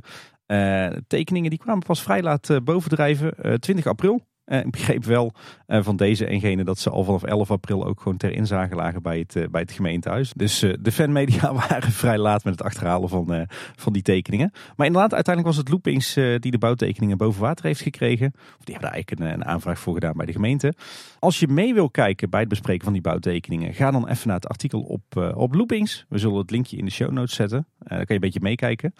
Uh, 0.50 0.86
tekeningen 1.06 1.50
die 1.50 1.58
kwamen 1.58 1.86
pas 1.86 2.02
vrij 2.02 2.22
laat 2.22 2.48
uh, 2.48 2.56
bovendrijven, 2.64 3.34
uh, 3.42 3.54
20 3.54 3.86
april. 3.86 4.28
Uh, 4.46 4.58
ik 4.58 4.70
begreep 4.70 5.04
wel 5.04 5.32
van 5.66 5.96
deze 5.96 6.26
en 6.26 6.40
gene 6.40 6.64
dat 6.64 6.78
ze 6.78 6.90
al 6.90 7.04
vanaf 7.04 7.22
11 7.22 7.50
april 7.50 7.86
ook 7.86 8.00
gewoon 8.00 8.16
ter 8.16 8.32
inzage 8.32 8.74
lagen 8.74 9.02
bij 9.02 9.18
het, 9.18 9.50
bij 9.50 9.60
het 9.60 9.72
gemeentehuis. 9.72 10.32
Dus 10.32 10.58
de 10.80 10.92
fanmedia 10.92 11.54
waren 11.68 11.92
vrij 11.92 12.18
laat 12.18 12.44
met 12.44 12.52
het 12.52 12.62
achterhalen 12.62 13.08
van, 13.08 13.46
van 13.76 13.92
die 13.92 14.02
tekeningen. 14.02 14.50
Maar 14.76 14.86
inderdaad, 14.86 15.14
uiteindelijk 15.14 15.54
was 15.54 15.64
het 15.64 15.68
Loopings 15.68 16.14
die 16.14 16.50
de 16.50 16.58
bouwtekeningen 16.58 17.16
boven 17.16 17.40
water 17.40 17.64
heeft 17.64 17.80
gekregen. 17.80 18.32
Of 18.34 18.64
die 18.64 18.74
hebben 18.74 18.82
daar 18.82 18.92
eigenlijk 18.92 19.20
een, 19.20 19.40
een, 19.40 19.44
aanvraag 19.44 19.78
voor 19.78 19.94
gedaan 19.94 20.16
bij 20.16 20.26
de 20.26 20.32
gemeente. 20.32 20.74
Als 21.20 21.40
je 21.40 21.48
mee 21.48 21.74
wil 21.74 21.90
kijken 21.90 22.30
bij 22.30 22.40
het 22.40 22.48
bespreken 22.48 22.84
van 22.84 22.92
die 22.92 23.02
bouwtekeningen, 23.02 23.74
ga 23.74 23.90
dan 23.90 24.08
even 24.08 24.26
naar 24.26 24.36
het 24.36 24.48
artikel 24.48 24.80
op, 24.80 25.32
op 25.34 25.54
Loopings. 25.54 26.04
We 26.08 26.18
zullen 26.18 26.38
het 26.38 26.50
linkje 26.50 26.76
in 26.76 26.84
de 26.84 26.90
show 26.90 27.10
notes 27.10 27.34
zetten. 27.34 27.66
daar 27.78 27.88
kan 27.88 28.06
je 28.06 28.14
een 28.14 28.20
beetje 28.20 28.40
meekijken. 28.40 28.94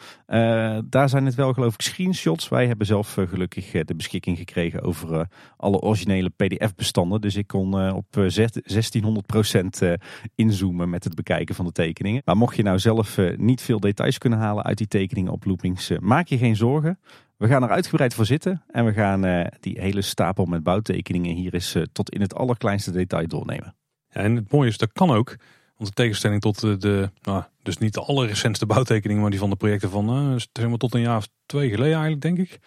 daar 0.90 1.08
zijn 1.08 1.24
het 1.24 1.34
wel 1.34 1.52
geloof 1.52 1.74
ik 1.74 1.80
screenshots. 1.80 2.48
Wij 2.48 2.66
hebben 2.66 2.86
zelf 2.86 3.16
gelukkig 3.28 3.70
de 3.70 3.94
beschikking 3.94 4.38
gekregen 4.38 4.82
over 4.82 5.28
alle 5.56 5.80
originele 5.80 6.30
PDF-bestanden. 6.36 7.20
Dus 7.20 7.36
ik 7.36 7.46
kon 7.46 7.86
uh, 7.86 7.96
op 7.96 8.16
1600% 8.16 8.22
uh, 9.82 9.92
inzoomen 10.34 10.90
met 10.90 11.04
het 11.04 11.14
bekijken 11.14 11.54
van 11.54 11.64
de 11.64 11.72
tekeningen. 11.72 12.22
Maar 12.24 12.36
mocht 12.36 12.56
je 12.56 12.62
nou 12.62 12.78
zelf 12.78 13.18
uh, 13.18 13.36
niet 13.36 13.62
veel 13.62 13.80
details 13.80 14.18
kunnen 14.18 14.38
halen 14.38 14.64
uit 14.64 14.78
die 14.78 14.88
tekeningen 14.88 15.32
op 15.32 15.44
Loopings, 15.44 15.92
maak 16.00 16.26
je 16.26 16.38
geen 16.38 16.56
zorgen. 16.56 16.98
We 17.40 17.48
gaan 17.48 17.62
er 17.62 17.70
uitgebreid 17.70 18.14
voor 18.14 18.26
zitten 18.26 18.62
en 18.70 18.84
we 18.84 18.92
gaan 18.92 19.50
die 19.60 19.80
hele 19.80 20.02
stapel 20.02 20.44
met 20.44 20.62
bouwtekeningen 20.62 21.34
hier 21.34 21.54
eens 21.54 21.76
tot 21.92 22.10
in 22.10 22.20
het 22.20 22.34
allerkleinste 22.34 22.90
detail 22.90 23.28
doornemen. 23.28 23.76
En 24.08 24.36
het 24.36 24.52
mooie 24.52 24.68
is, 24.68 24.78
dat 24.78 24.92
kan 24.92 25.10
ook. 25.10 25.36
Want 25.76 25.88
de 25.88 26.02
tegenstelling 26.02 26.40
tot 26.40 26.60
de, 26.60 27.10
nou, 27.22 27.42
dus 27.62 27.78
niet 27.78 27.94
de 27.94 28.00
allerrecentste 28.00 28.66
bouwtekeningen, 28.66 29.22
maar 29.22 29.30
die 29.30 29.38
van 29.38 29.50
de 29.50 29.56
projecten 29.56 29.90
van 29.90 30.40
zeg 30.52 30.68
maar 30.68 30.78
tot 30.78 30.94
een 30.94 31.00
jaar 31.00 31.16
of 31.16 31.28
twee 31.46 31.70
geleden 31.70 31.92
eigenlijk, 31.92 32.22
denk 32.22 32.38
ik. 32.38 32.58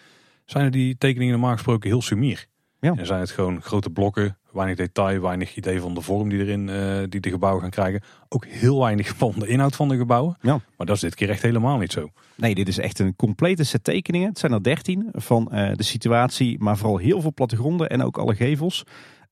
Zijn 0.44 0.70
die 0.70 0.96
tekeningen 0.98 1.32
normaal 1.32 1.52
gesproken 1.52 1.90
heel 1.90 2.02
sumier. 2.02 2.46
Ja. 2.84 2.94
En 2.96 3.06
zijn 3.06 3.20
het 3.20 3.30
gewoon 3.30 3.62
grote 3.62 3.90
blokken, 3.90 4.38
weinig 4.52 4.76
detail, 4.76 5.20
weinig 5.20 5.56
idee 5.56 5.80
van 5.80 5.94
de 5.94 6.00
vorm 6.00 6.28
die 6.28 6.38
erin 6.38 6.68
uh, 6.68 7.02
die 7.08 7.20
de 7.20 7.30
gebouwen 7.30 7.62
gaan 7.62 7.70
krijgen. 7.70 8.02
Ook 8.28 8.46
heel 8.46 8.80
weinig 8.80 9.16
van 9.16 9.32
de 9.38 9.46
inhoud 9.46 9.76
van 9.76 9.88
de 9.88 9.96
gebouwen. 9.96 10.36
Ja. 10.40 10.60
Maar 10.76 10.86
dat 10.86 10.96
is 10.96 11.02
dit 11.02 11.14
keer 11.14 11.30
echt 11.30 11.42
helemaal 11.42 11.78
niet 11.78 11.92
zo. 11.92 12.08
Nee, 12.34 12.54
dit 12.54 12.68
is 12.68 12.78
echt 12.78 12.98
een 12.98 13.16
complete 13.16 13.64
set 13.64 13.84
tekeningen. 13.84 14.28
Het 14.28 14.38
zijn 14.38 14.52
er 14.52 14.62
dertien 14.62 15.08
van 15.12 15.48
uh, 15.52 15.70
de 15.74 15.82
situatie, 15.82 16.58
maar 16.58 16.76
vooral 16.76 16.98
heel 16.98 17.20
veel 17.20 17.34
plattegronden 17.34 17.88
en 17.88 18.02
ook 18.02 18.18
alle 18.18 18.34
gevels. 18.34 18.84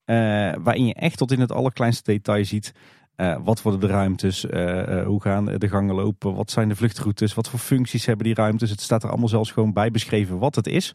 Uh, 0.05 0.15
waarin 0.63 0.85
je 0.85 0.93
echt 0.93 1.17
tot 1.17 1.31
in 1.31 1.39
het 1.39 1.51
allerkleinste 1.51 2.11
detail 2.11 2.45
ziet 2.45 2.73
uh, 3.17 3.35
wat 3.43 3.61
worden 3.61 3.81
de 3.81 3.87
ruimtes? 3.87 4.45
Uh, 4.45 4.87
uh, 4.87 5.05
hoe 5.05 5.21
gaan 5.21 5.45
de 5.45 5.69
gangen 5.69 5.95
lopen? 5.95 6.35
Wat 6.35 6.51
zijn 6.51 6.69
de 6.69 6.75
vluchtroutes? 6.75 7.33
Wat 7.33 7.49
voor 7.49 7.59
functies 7.59 8.05
hebben 8.05 8.25
die 8.25 8.35
ruimtes? 8.35 8.69
Het 8.69 8.81
staat 8.81 9.03
er 9.03 9.09
allemaal 9.09 9.27
zelfs 9.27 9.51
gewoon 9.51 9.73
bij 9.73 9.91
beschreven 9.91 10.37
wat 10.37 10.55
het 10.55 10.67
is. 10.67 10.93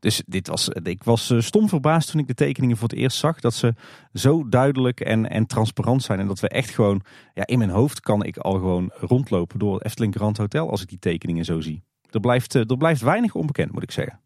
Dus 0.00 0.22
dit 0.26 0.48
was, 0.48 0.68
ik 0.68 1.04
was 1.04 1.30
eh, 1.30 1.40
stom 1.40 1.68
verbaasd 1.68 2.10
toen 2.10 2.20
ik 2.20 2.26
de 2.26 2.34
tekeningen 2.34 2.76
voor 2.76 2.88
het 2.88 2.98
eerst 2.98 3.18
zag. 3.18 3.40
Dat 3.40 3.54
ze 3.54 3.74
zo 4.12 4.48
duidelijk 4.48 5.00
en, 5.00 5.30
en 5.30 5.46
transparant 5.46 6.02
zijn. 6.02 6.18
En 6.18 6.26
dat 6.26 6.40
we 6.40 6.48
echt 6.48 6.70
gewoon, 6.70 7.02
ja, 7.34 7.46
in 7.46 7.58
mijn 7.58 7.70
hoofd 7.70 8.00
kan 8.00 8.24
ik 8.24 8.36
al 8.36 8.52
gewoon 8.52 8.92
rondlopen 8.94 9.58
door 9.58 9.74
het 9.74 9.84
Efteling 9.84 10.14
Grand 10.14 10.36
Hotel 10.36 10.70
als 10.70 10.82
ik 10.82 10.88
die 10.88 10.98
tekeningen 10.98 11.44
zo 11.44 11.60
zie. 11.60 11.82
Er 12.10 12.20
blijft, 12.20 12.54
eh, 12.54 12.70
er 12.70 12.76
blijft 12.76 13.00
weinig 13.00 13.34
onbekend, 13.34 13.72
moet 13.72 13.82
ik 13.82 13.90
zeggen. 13.90 14.20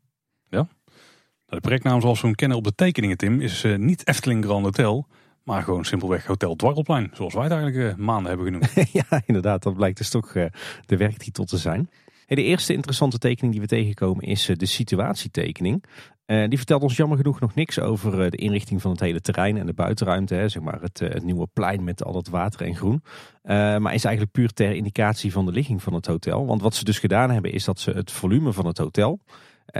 Ja. 0.49 0.69
Nou, 1.47 1.61
de 1.61 1.61
projectnaam 1.61 2.01
zoals 2.01 2.21
we 2.21 2.27
hem 2.27 2.37
kennen 2.37 2.57
op 2.57 2.65
de 2.65 2.75
tekeningen, 2.75 3.17
Tim, 3.17 3.41
is 3.41 3.65
uh, 3.65 3.79
niet 3.79 4.07
Efteling 4.09 4.45
Grand 4.45 4.65
Hotel. 4.65 5.07
Maar 5.45 5.63
gewoon 5.63 5.85
simpelweg 5.85 6.27
Hotel 6.27 6.57
Dwarrelplein, 6.57 7.11
zoals 7.13 7.35
wij 7.35 7.43
het 7.43 7.53
eigenlijk 7.53 7.97
maanden 7.97 8.27
hebben 8.27 8.47
genoemd. 8.47 8.93
ja, 9.09 9.23
inderdaad. 9.27 9.63
Dat 9.63 9.75
blijkt 9.75 9.99
dus 9.99 10.11
toch 10.11 10.33
de 10.87 10.97
werktitel 10.97 11.45
te 11.45 11.59
zijn. 11.59 11.89
De 12.27 12.43
eerste 12.43 12.75
interessante 12.75 13.19
tekening 13.19 13.53
die 13.53 13.63
we 13.63 13.69
tegenkomen 13.69 14.25
is 14.25 14.49
eh, 14.49 14.57
de 14.57 14.67
situatietekening. 14.67 15.85
Uh, 16.27 16.49
die 16.49 16.59
vertelt 16.59 16.83
ons 16.83 16.97
jammer 16.97 17.17
genoeg 17.17 17.41
nog 17.41 17.55
niks 17.55 17.79
over 17.79 18.25
uh, 18.25 18.31
de 18.31 18.37
inrichting 18.37 18.81
van 18.81 18.91
het 18.91 19.01
hele 19.01 19.21
terrein 19.21 19.57
en 19.57 19.67
de 19.67 19.73
buitenruimte. 19.73 20.35
Hè, 20.35 20.49
zeg 20.49 20.63
maar 20.63 20.81
het, 20.81 20.99
het, 20.99 21.25
nieuwe 21.25 21.49
plein 21.53 21.85
met 21.85 22.05
al 22.05 22.13
dat 22.13 22.29
water 22.29 22.67
en 22.67 22.77
groen. 22.77 23.03
maar 23.43 23.95
is 23.95 24.05
eigenlijk 24.05 24.31
puur 24.31 24.53
ter 24.53 24.75
indicatie 24.75 25.33
van 25.33 25.47
de 25.47 25.53
ligging 25.53 25.83
van 25.83 25.95
het 25.95 26.07
hotel. 26.07 26.47
Want 26.47 26.63
wat 26.63 26.75
ze 26.75 26.85
dus 26.85 26.99
gedaan 26.99 27.31
hebben 27.31 27.53
is 27.53 27.65
dat 27.65 27.81
ze 27.81 27.91
het 27.91 28.11
volume 28.11 28.53
van 28.53 28.67
het 28.67 28.79
hotel, 28.79 29.21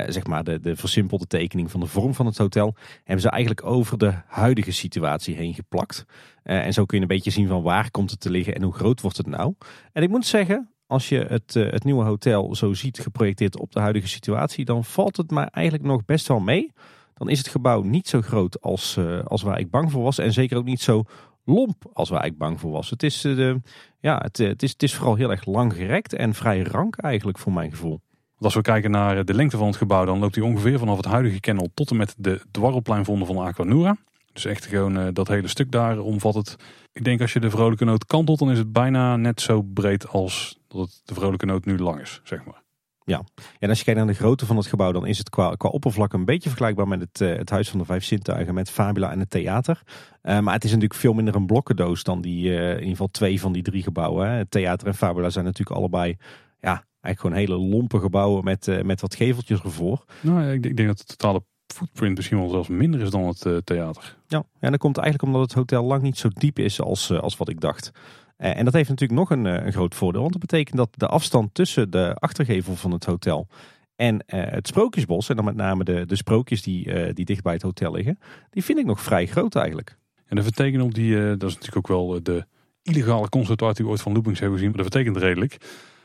zeg 0.07 0.27
maar 0.27 0.45
de, 0.45 0.61
de 0.61 0.77
versimpelde 0.77 1.27
tekening 1.27 1.71
van 1.71 1.81
de 1.81 1.87
vorm 1.87 2.15
van 2.15 2.27
het 2.27 2.39
hotel, 2.39 2.75
hebben 2.97 3.23
ze 3.23 3.31
eigenlijk 3.31 3.67
over 3.67 3.99
de 3.99 4.13
huidige 4.27 4.73
situatie 4.73 5.35
heen 5.35 5.55
geplakt. 5.55 6.05
en 6.43 6.73
zo 6.73 6.85
kun 6.85 6.97
je 6.97 7.03
een 7.03 7.09
beetje 7.09 7.31
zien 7.31 7.49
van 7.49 7.63
waar 7.63 7.91
komt 7.91 8.11
het 8.11 8.21
te 8.21 8.31
liggen 8.31 8.55
en 8.55 8.63
hoe 8.63 8.75
groot 8.75 9.01
wordt 9.01 9.17
het 9.17 9.27
nou. 9.27 9.55
En 9.93 10.03
ik 10.03 10.09
moet 10.09 10.27
zeggen, 10.27 10.73
als 10.93 11.09
je 11.09 11.19
het, 11.19 11.55
uh, 11.55 11.71
het 11.71 11.85
nieuwe 11.85 12.05
hotel 12.05 12.55
zo 12.55 12.73
ziet 12.73 12.99
geprojecteerd 12.99 13.59
op 13.59 13.73
de 13.73 13.81
huidige 13.81 14.09
situatie, 14.09 14.65
dan 14.65 14.85
valt 14.85 15.17
het 15.17 15.31
maar 15.31 15.49
eigenlijk 15.51 15.85
nog 15.85 16.05
best 16.05 16.29
wel 16.29 16.41
mee. 16.41 16.73
Dan 17.15 17.29
is 17.29 17.39
het 17.39 17.49
gebouw 17.49 17.83
niet 17.83 18.09
zo 18.09 18.21
groot 18.21 18.61
als, 18.61 18.97
uh, 18.99 19.25
als 19.25 19.43
waar 19.43 19.59
ik 19.59 19.71
bang 19.71 19.91
voor 19.91 20.03
was. 20.03 20.19
En 20.19 20.33
zeker 20.33 20.57
ook 20.57 20.65
niet 20.65 20.81
zo 20.81 21.05
lomp 21.45 21.91
als 21.93 22.09
waar 22.09 22.27
ik 22.27 22.39
bang 22.39 22.61
voor 22.61 22.71
was. 22.71 22.91
Het 22.91 23.03
is, 23.03 23.25
uh, 23.25 23.55
ja, 24.01 24.19
het, 24.23 24.37
het, 24.39 24.63
is, 24.63 24.71
het 24.71 24.83
is 24.83 24.95
vooral 24.95 25.15
heel 25.15 25.31
erg 25.31 25.47
lang 25.47 25.73
gerekt 25.73 26.13
en 26.13 26.35
vrij 26.35 26.63
rank 26.63 26.97
eigenlijk 26.97 27.39
voor 27.39 27.53
mijn 27.53 27.71
gevoel. 27.71 28.01
Als 28.39 28.55
we 28.55 28.61
kijken 28.61 28.91
naar 28.91 29.25
de 29.25 29.35
lengte 29.35 29.57
van 29.57 29.67
het 29.67 29.77
gebouw, 29.77 30.05
dan 30.05 30.19
loopt 30.19 30.35
hij 30.35 30.45
ongeveer 30.45 30.79
vanaf 30.79 30.97
het 30.97 31.07
huidige 31.07 31.41
kennel 31.41 31.69
tot 31.75 31.91
en 31.91 31.97
met 31.97 32.15
de 32.19 32.43
dwarrelpleinvonden 32.51 33.27
van 33.27 33.39
Aquanura. 33.39 33.97
Dus 34.33 34.45
echt 34.45 34.67
gewoon 34.67 35.13
dat 35.13 35.29
hele 35.29 35.49
stuk 35.49 35.71
daar 35.71 35.99
omvat 35.99 36.35
het. 36.35 36.57
Ik 36.93 37.05
denk 37.05 37.21
als 37.21 37.33
je 37.33 37.41
de 37.41 37.51
vrolijke 37.51 37.85
noot 37.85 38.07
kantelt, 38.07 38.39
dan 38.39 38.51
is 38.51 38.59
het 38.59 38.73
bijna 38.73 39.17
net 39.17 39.41
zo 39.41 39.63
breed 39.63 40.09
als 40.09 40.59
dat 40.69 40.81
het 40.81 41.01
de 41.05 41.15
vrolijke 41.15 41.47
noot 41.47 41.65
nu 41.65 41.79
lang 41.79 42.01
is, 42.01 42.21
zeg 42.25 42.45
maar. 42.45 42.63
Ja, 43.05 43.25
en 43.59 43.69
als 43.69 43.79
je 43.79 43.85
kijkt 43.85 44.01
naar 44.01 44.09
de 44.09 44.15
grootte 44.19 44.47
van 44.47 44.57
het 44.57 44.67
gebouw, 44.67 44.93
dan 44.93 45.07
is 45.07 45.19
het 45.19 45.31
qua, 45.31 45.55
qua 45.55 45.69
oppervlak 45.69 46.13
een 46.13 46.25
beetje 46.25 46.49
vergelijkbaar 46.49 46.89
met 46.89 47.01
het, 47.01 47.21
uh, 47.21 47.37
het 47.37 47.51
Huis 47.51 47.71
van 47.71 47.79
de 47.79 47.85
Vijf 47.85 48.05
Zintuigen, 48.05 48.55
met 48.55 48.71
Fabula 48.71 49.11
en 49.11 49.19
het 49.19 49.31
theater. 49.31 49.83
Uh, 50.23 50.39
maar 50.39 50.55
het 50.55 50.65
is 50.65 50.71
natuurlijk 50.71 51.01
veel 51.01 51.13
minder 51.13 51.35
een 51.35 51.47
blokkendoos 51.47 52.03
dan 52.03 52.21
die, 52.21 52.49
uh, 52.49 52.69
in 52.69 52.75
ieder 52.75 52.89
geval 52.89 53.09
twee 53.11 53.41
van 53.41 53.53
die 53.53 53.63
drie 53.63 53.83
gebouwen. 53.83 54.29
Hè. 54.29 54.37
Het 54.37 54.51
theater 54.51 54.87
en 54.87 54.95
Fabula 54.95 55.31
zijn 55.31 55.45
natuurlijk 55.45 55.77
allebei, 55.77 56.17
ja, 56.61 56.85
eigenlijk 57.01 57.21
gewoon 57.21 57.37
hele 57.37 57.77
lompe 57.77 58.01
gebouwen 58.01 58.45
met, 58.45 58.85
met 58.85 59.01
wat 59.01 59.15
geveltjes 59.15 59.61
ervoor. 59.61 60.05
Nou, 60.21 60.53
ik, 60.53 60.67
ik 60.67 60.77
denk 60.77 60.89
dat 60.89 60.99
de 60.99 61.05
totale 61.05 61.43
footprint 61.73 62.17
misschien 62.17 62.39
wel 62.39 62.49
zelfs 62.49 62.69
minder 62.69 63.01
is 63.01 63.11
dan 63.11 63.27
het 63.27 63.67
theater. 63.67 64.17
Ja, 64.27 64.45
en 64.59 64.71
dat 64.71 64.81
komt 64.81 64.97
eigenlijk 64.97 65.27
omdat 65.27 65.43
het 65.43 65.59
hotel 65.59 65.85
lang 65.85 66.03
niet 66.03 66.19
zo 66.19 66.29
diep 66.29 66.59
is 66.59 66.81
als, 66.81 67.11
als 67.11 67.37
wat 67.37 67.49
ik 67.49 67.61
dacht. 67.61 67.91
Eh, 68.37 68.59
en 68.59 68.65
dat 68.65 68.75
heeft 68.75 68.89
natuurlijk 68.89 69.19
nog 69.19 69.31
een, 69.31 69.47
eh, 69.47 69.67
een, 69.67 69.73
groot 69.73 69.95
voordeel. 69.95 70.21
Want 70.21 70.33
dat 70.33 70.41
betekent 70.41 70.77
dat 70.77 70.89
de 70.93 71.07
afstand 71.07 71.55
tussen 71.55 71.91
de 71.91 72.15
achtergevel 72.15 72.77
van 72.77 72.91
het 72.91 73.05
hotel 73.05 73.47
en 73.97 74.23
het 74.27 74.67
Sprookjesbos, 74.67 75.29
en 75.29 75.37
dan 75.37 75.45
met 75.45 75.57
name 75.57 75.85
de, 75.85 76.07
de 76.07 76.17
sprookjes 76.17 76.63
die, 76.63 77.13
die 77.13 77.25
dicht 77.25 77.43
bij 77.43 77.53
het 77.53 77.63
hotel 77.63 77.93
liggen, 77.93 78.19
die 78.51 78.65
vind 78.65 78.79
ik 78.79 78.85
nog 78.85 79.01
vrij 79.01 79.27
groot 79.27 79.55
eigenlijk. 79.55 79.97
En 80.27 80.37
dat 80.37 80.45
betekent 80.45 80.83
op 80.83 80.95
die, 80.95 81.37
dat 81.37 81.49
is 81.49 81.55
natuurlijk 81.55 81.77
ook 81.77 81.89
wel 81.89 82.23
de 82.23 82.47
illegale 82.83 83.29
concept 83.29 83.77
die 83.77 83.85
we 83.85 83.91
ooit 83.91 84.01
van 84.01 84.13
Loopings 84.13 84.41
hebben 84.41 84.59
gezien, 84.59 84.75
maar 84.75 84.83
dat 84.83 84.93
betekent 84.93 85.17
redelijk. 85.17 85.57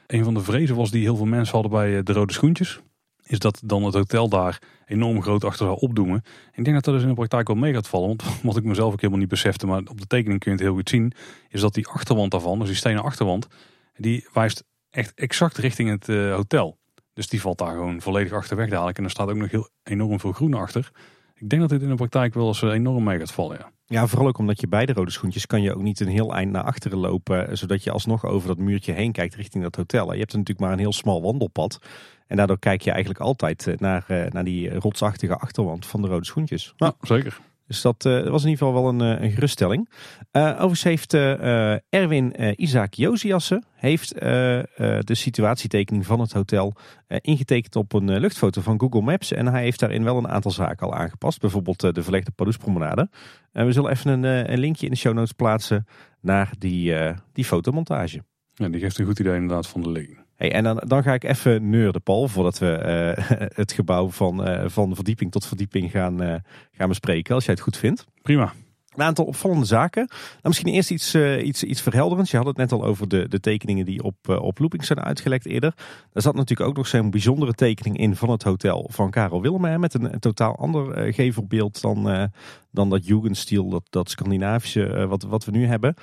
Een 0.08 0.24
van 0.24 0.34
de 0.34 0.40
vrezen 0.40 0.76
was 0.76 0.92
die 0.92 1.02
heel 1.02 1.16
veel 1.16 1.26
mensen 1.26 1.54
hadden 1.54 1.72
bij 1.72 2.04
de 2.04 2.14
rode 2.14 2.34
schoentjes. 2.34 2.82
Is 3.28 3.40
dat 3.40 3.62
dan 3.66 3.84
het 3.84 3.94
hotel 3.94 4.30
daar 4.30 4.62
enorm 4.86 5.22
groot 5.22 5.44
achter 5.44 5.66
zou 5.66 5.80
opdoemen. 5.80 6.24
Ik 6.54 6.64
denk 6.64 6.76
dat 6.76 6.84
dat 6.84 6.94
dus 6.94 7.04
in 7.04 7.10
de 7.10 7.16
praktijk 7.16 7.48
wel 7.48 7.58
mee 7.58 7.74
gaat 7.74 7.88
vallen. 7.88 8.08
Want 8.08 8.24
wat 8.44 8.58
ik 8.58 8.64
mezelf 8.64 8.94
ook 8.94 9.00
helemaal 9.00 9.20
niet 9.20 9.30
besefte, 9.30 9.68
maar 9.68 9.80
op 9.80 10.00
de 10.00 10.08
tekening 10.08 10.40
kun 10.40 10.52
je 10.52 10.58
het 10.58 10.66
heel 10.66 10.76
goed 10.76 10.90
zien, 10.90 11.12
is 11.50 11.62
dat 11.62 11.74
die 11.74 11.88
achterwand 11.88 12.32
daarvan, 12.32 12.60
dus 12.60 12.68
die 12.68 12.78
stenen 12.78 13.04
achterwand, 13.04 13.48
die 13.96 14.28
wijst 14.34 14.64
echt 14.90 15.14
exact 15.14 15.58
richting 15.58 15.90
het 15.90 16.10
eh, 16.10 16.36
hotel. 16.36 16.78
Dus 17.14 17.28
die 17.28 17.42
valt 17.42 17.58
daar 17.58 17.74
gewoon 17.74 18.02
volledig 18.02 18.34
achterweg 18.34 18.70
dadelijk. 18.70 18.98
En 18.98 19.04
er 19.04 19.10
staat 19.10 19.30
ook 19.30 19.36
nog 19.36 19.52
heel 19.52 19.70
enorm 19.84 20.20
veel 20.20 20.32
groen 20.32 20.54
achter. 20.54 20.92
Ik 21.36 21.50
denk 21.50 21.62
dat 21.62 21.70
dit 21.72 21.82
in 21.82 21.90
de 21.90 21.96
praktijk 21.96 22.34
wel 22.34 22.48
eens 22.48 22.62
eh, 22.62 22.72
enorm 22.72 23.04
mee 23.04 23.20
gaat 23.20 23.32
vallen, 23.32 23.58
ja. 23.58 23.72
Ja, 23.90 24.08
vooral 24.08 24.28
ook 24.28 24.38
omdat 24.38 24.62
je 24.62 24.68
bij 24.68 24.86
de 24.86 24.94
rode 24.94 25.12
schoentjes 25.12 25.46
kan 25.46 25.62
je 25.62 25.76
ook 25.76 25.82
niet 25.82 26.00
een 26.00 26.08
heel 26.08 26.34
eind 26.34 26.52
naar 26.52 26.64
achteren 26.64 26.98
lopen. 26.98 27.58
Zodat 27.58 27.84
je 27.84 27.92
alsnog 27.92 28.26
over 28.26 28.48
dat 28.48 28.58
muurtje 28.58 28.94
heen 28.94 29.12
kijkt 29.12 29.36
richting 29.36 29.64
dat 29.64 29.76
hotel. 29.76 30.14
Je 30.14 30.20
hebt 30.20 30.32
natuurlijk 30.32 30.60
maar 30.60 30.72
een 30.72 30.80
heel 30.80 30.94
smal 30.94 31.22
wandelpad. 31.22 31.80
En 32.28 32.38
daardoor 32.38 32.60
kijk 32.60 32.82
je 32.82 32.92
eigenlijk 32.92 33.20
altijd 33.20 33.68
eh, 33.68 33.78
naar, 33.78 34.04
eh, 34.08 34.32
naar 34.32 34.44
die 34.44 34.74
rotsachtige 34.74 35.36
achterwand 35.36 35.86
van 35.86 36.02
de 36.02 36.08
rode 36.08 36.26
schoentjes. 36.26 36.74
Ja, 36.76 36.94
zeker. 37.02 37.38
Dus 37.68 37.82
dat 37.82 38.06
uh, 38.06 38.14
was 38.30 38.44
in 38.44 38.50
ieder 38.50 38.66
geval 38.66 38.84
wel 38.84 38.88
een, 38.88 39.24
een 39.24 39.32
geruststelling. 39.32 39.90
Uh, 40.32 40.48
overigens 40.52 40.84
heeft 40.84 41.14
uh, 41.14 41.72
Erwin 41.90 42.62
Isaac 42.62 42.94
Josiassen 42.94 43.66
heeft, 43.76 44.10
de 44.20 45.16
situatietekening 45.16 46.06
van 46.06 46.20
het 46.20 46.32
hotel 46.32 46.74
ingetekend 47.08 47.76
op 47.76 47.94
een 47.94 48.20
luchtfoto 48.20 48.62
van 48.62 48.80
Google 48.80 49.02
Maps. 49.02 49.32
En 49.32 49.48
hij 49.48 49.62
heeft 49.62 49.80
daarin 49.80 50.04
wel 50.04 50.18
een 50.18 50.28
aantal 50.28 50.52
zaken 50.52 50.88
al 50.88 50.94
aangepast. 50.94 51.40
Bijvoorbeeld 51.40 51.80
de 51.80 52.04
verlegde 52.04 52.32
Padoespromenade. 52.32 53.10
En 53.52 53.66
we 53.66 53.72
zullen 53.72 53.92
even 53.92 54.12
een, 54.12 54.52
een, 54.52 54.60
linkje 54.60 54.86
in 54.86 54.92
de 54.92 54.98
show 54.98 55.14
notes 55.14 55.32
plaatsen 55.32 55.88
naar 56.22 56.54
die, 56.58 56.94
die 57.34 57.46
fotomontage. 57.46 58.24
Ja, 58.54 58.70
die 58.70 58.80
geeft 58.80 58.98
een 58.98 59.06
goed 59.06 59.20
idee 59.20 59.34
inderdaad 59.34 59.68
van 59.68 59.82
de 59.82 59.90
ligging. 59.90 60.27
Hey, 60.38 60.52
en 60.52 60.64
dan, 60.64 60.84
dan 60.88 61.04
ga 61.04 61.14
ik 61.14 61.24
even 61.24 61.70
neurden, 61.70 62.02
Paul, 62.02 62.28
voordat 62.28 62.58
we 62.58 63.14
uh, 63.18 63.40
het 63.62 63.72
gebouw 63.72 64.10
van, 64.10 64.50
uh, 64.50 64.64
van 64.66 64.96
verdieping 64.96 65.32
tot 65.32 65.46
verdieping 65.46 65.92
gaan, 65.92 66.24
uh, 66.24 66.36
gaan 66.72 66.88
bespreken, 66.88 67.36
als 67.36 67.46
jij 67.46 67.54
het 67.54 67.64
goed 67.64 67.78
vindt. 67.78 68.06
Prima. 68.22 68.54
Een 68.96 69.04
aantal 69.04 69.26
opvallende 69.26 69.66
zaken. 69.66 70.06
Nou, 70.08 70.40
misschien 70.42 70.68
eerst 70.68 70.92
iets, 70.92 71.16
iets, 71.16 71.64
iets 71.64 71.82
verhelderends. 71.82 72.32
Je 72.32 72.38
had 72.38 72.46
het 72.46 72.58
net 72.58 72.72
al 72.72 72.84
over 72.84 73.08
de, 73.08 73.28
de 73.28 73.40
tekeningen 73.40 73.86
die 73.86 74.04
op, 74.04 74.16
op 74.28 74.60
Looping 74.60 74.86
zijn 74.86 75.00
uitgelekt 75.00 75.46
eerder. 75.46 75.74
Daar 76.14 76.24
zat 76.24 76.36
natuurlijk 76.36 76.70
ook 76.70 76.76
nog 76.76 76.88
zo'n 76.88 77.10
bijzondere 77.10 77.54
tekening 77.54 77.98
in 77.98 78.16
van 78.16 78.30
het 78.30 78.44
hotel 78.44 78.90
van 78.92 79.12
Karel 79.12 79.42
Wilmer. 79.42 79.80
Met 79.80 79.94
een, 79.94 80.14
een 80.14 80.20
totaal 80.20 80.56
ander 80.56 81.14
gevelbeeld 81.14 81.82
dan, 81.82 82.30
dan 82.72 82.90
dat 82.90 83.06
Jugendstil, 83.06 83.70
dat, 83.70 83.84
dat 83.90 84.10
Scandinavische 84.10 85.08
wat, 85.08 85.24
wat 85.24 85.46
we 85.46 85.52
nu 85.52 85.66
hebben. 85.66 85.96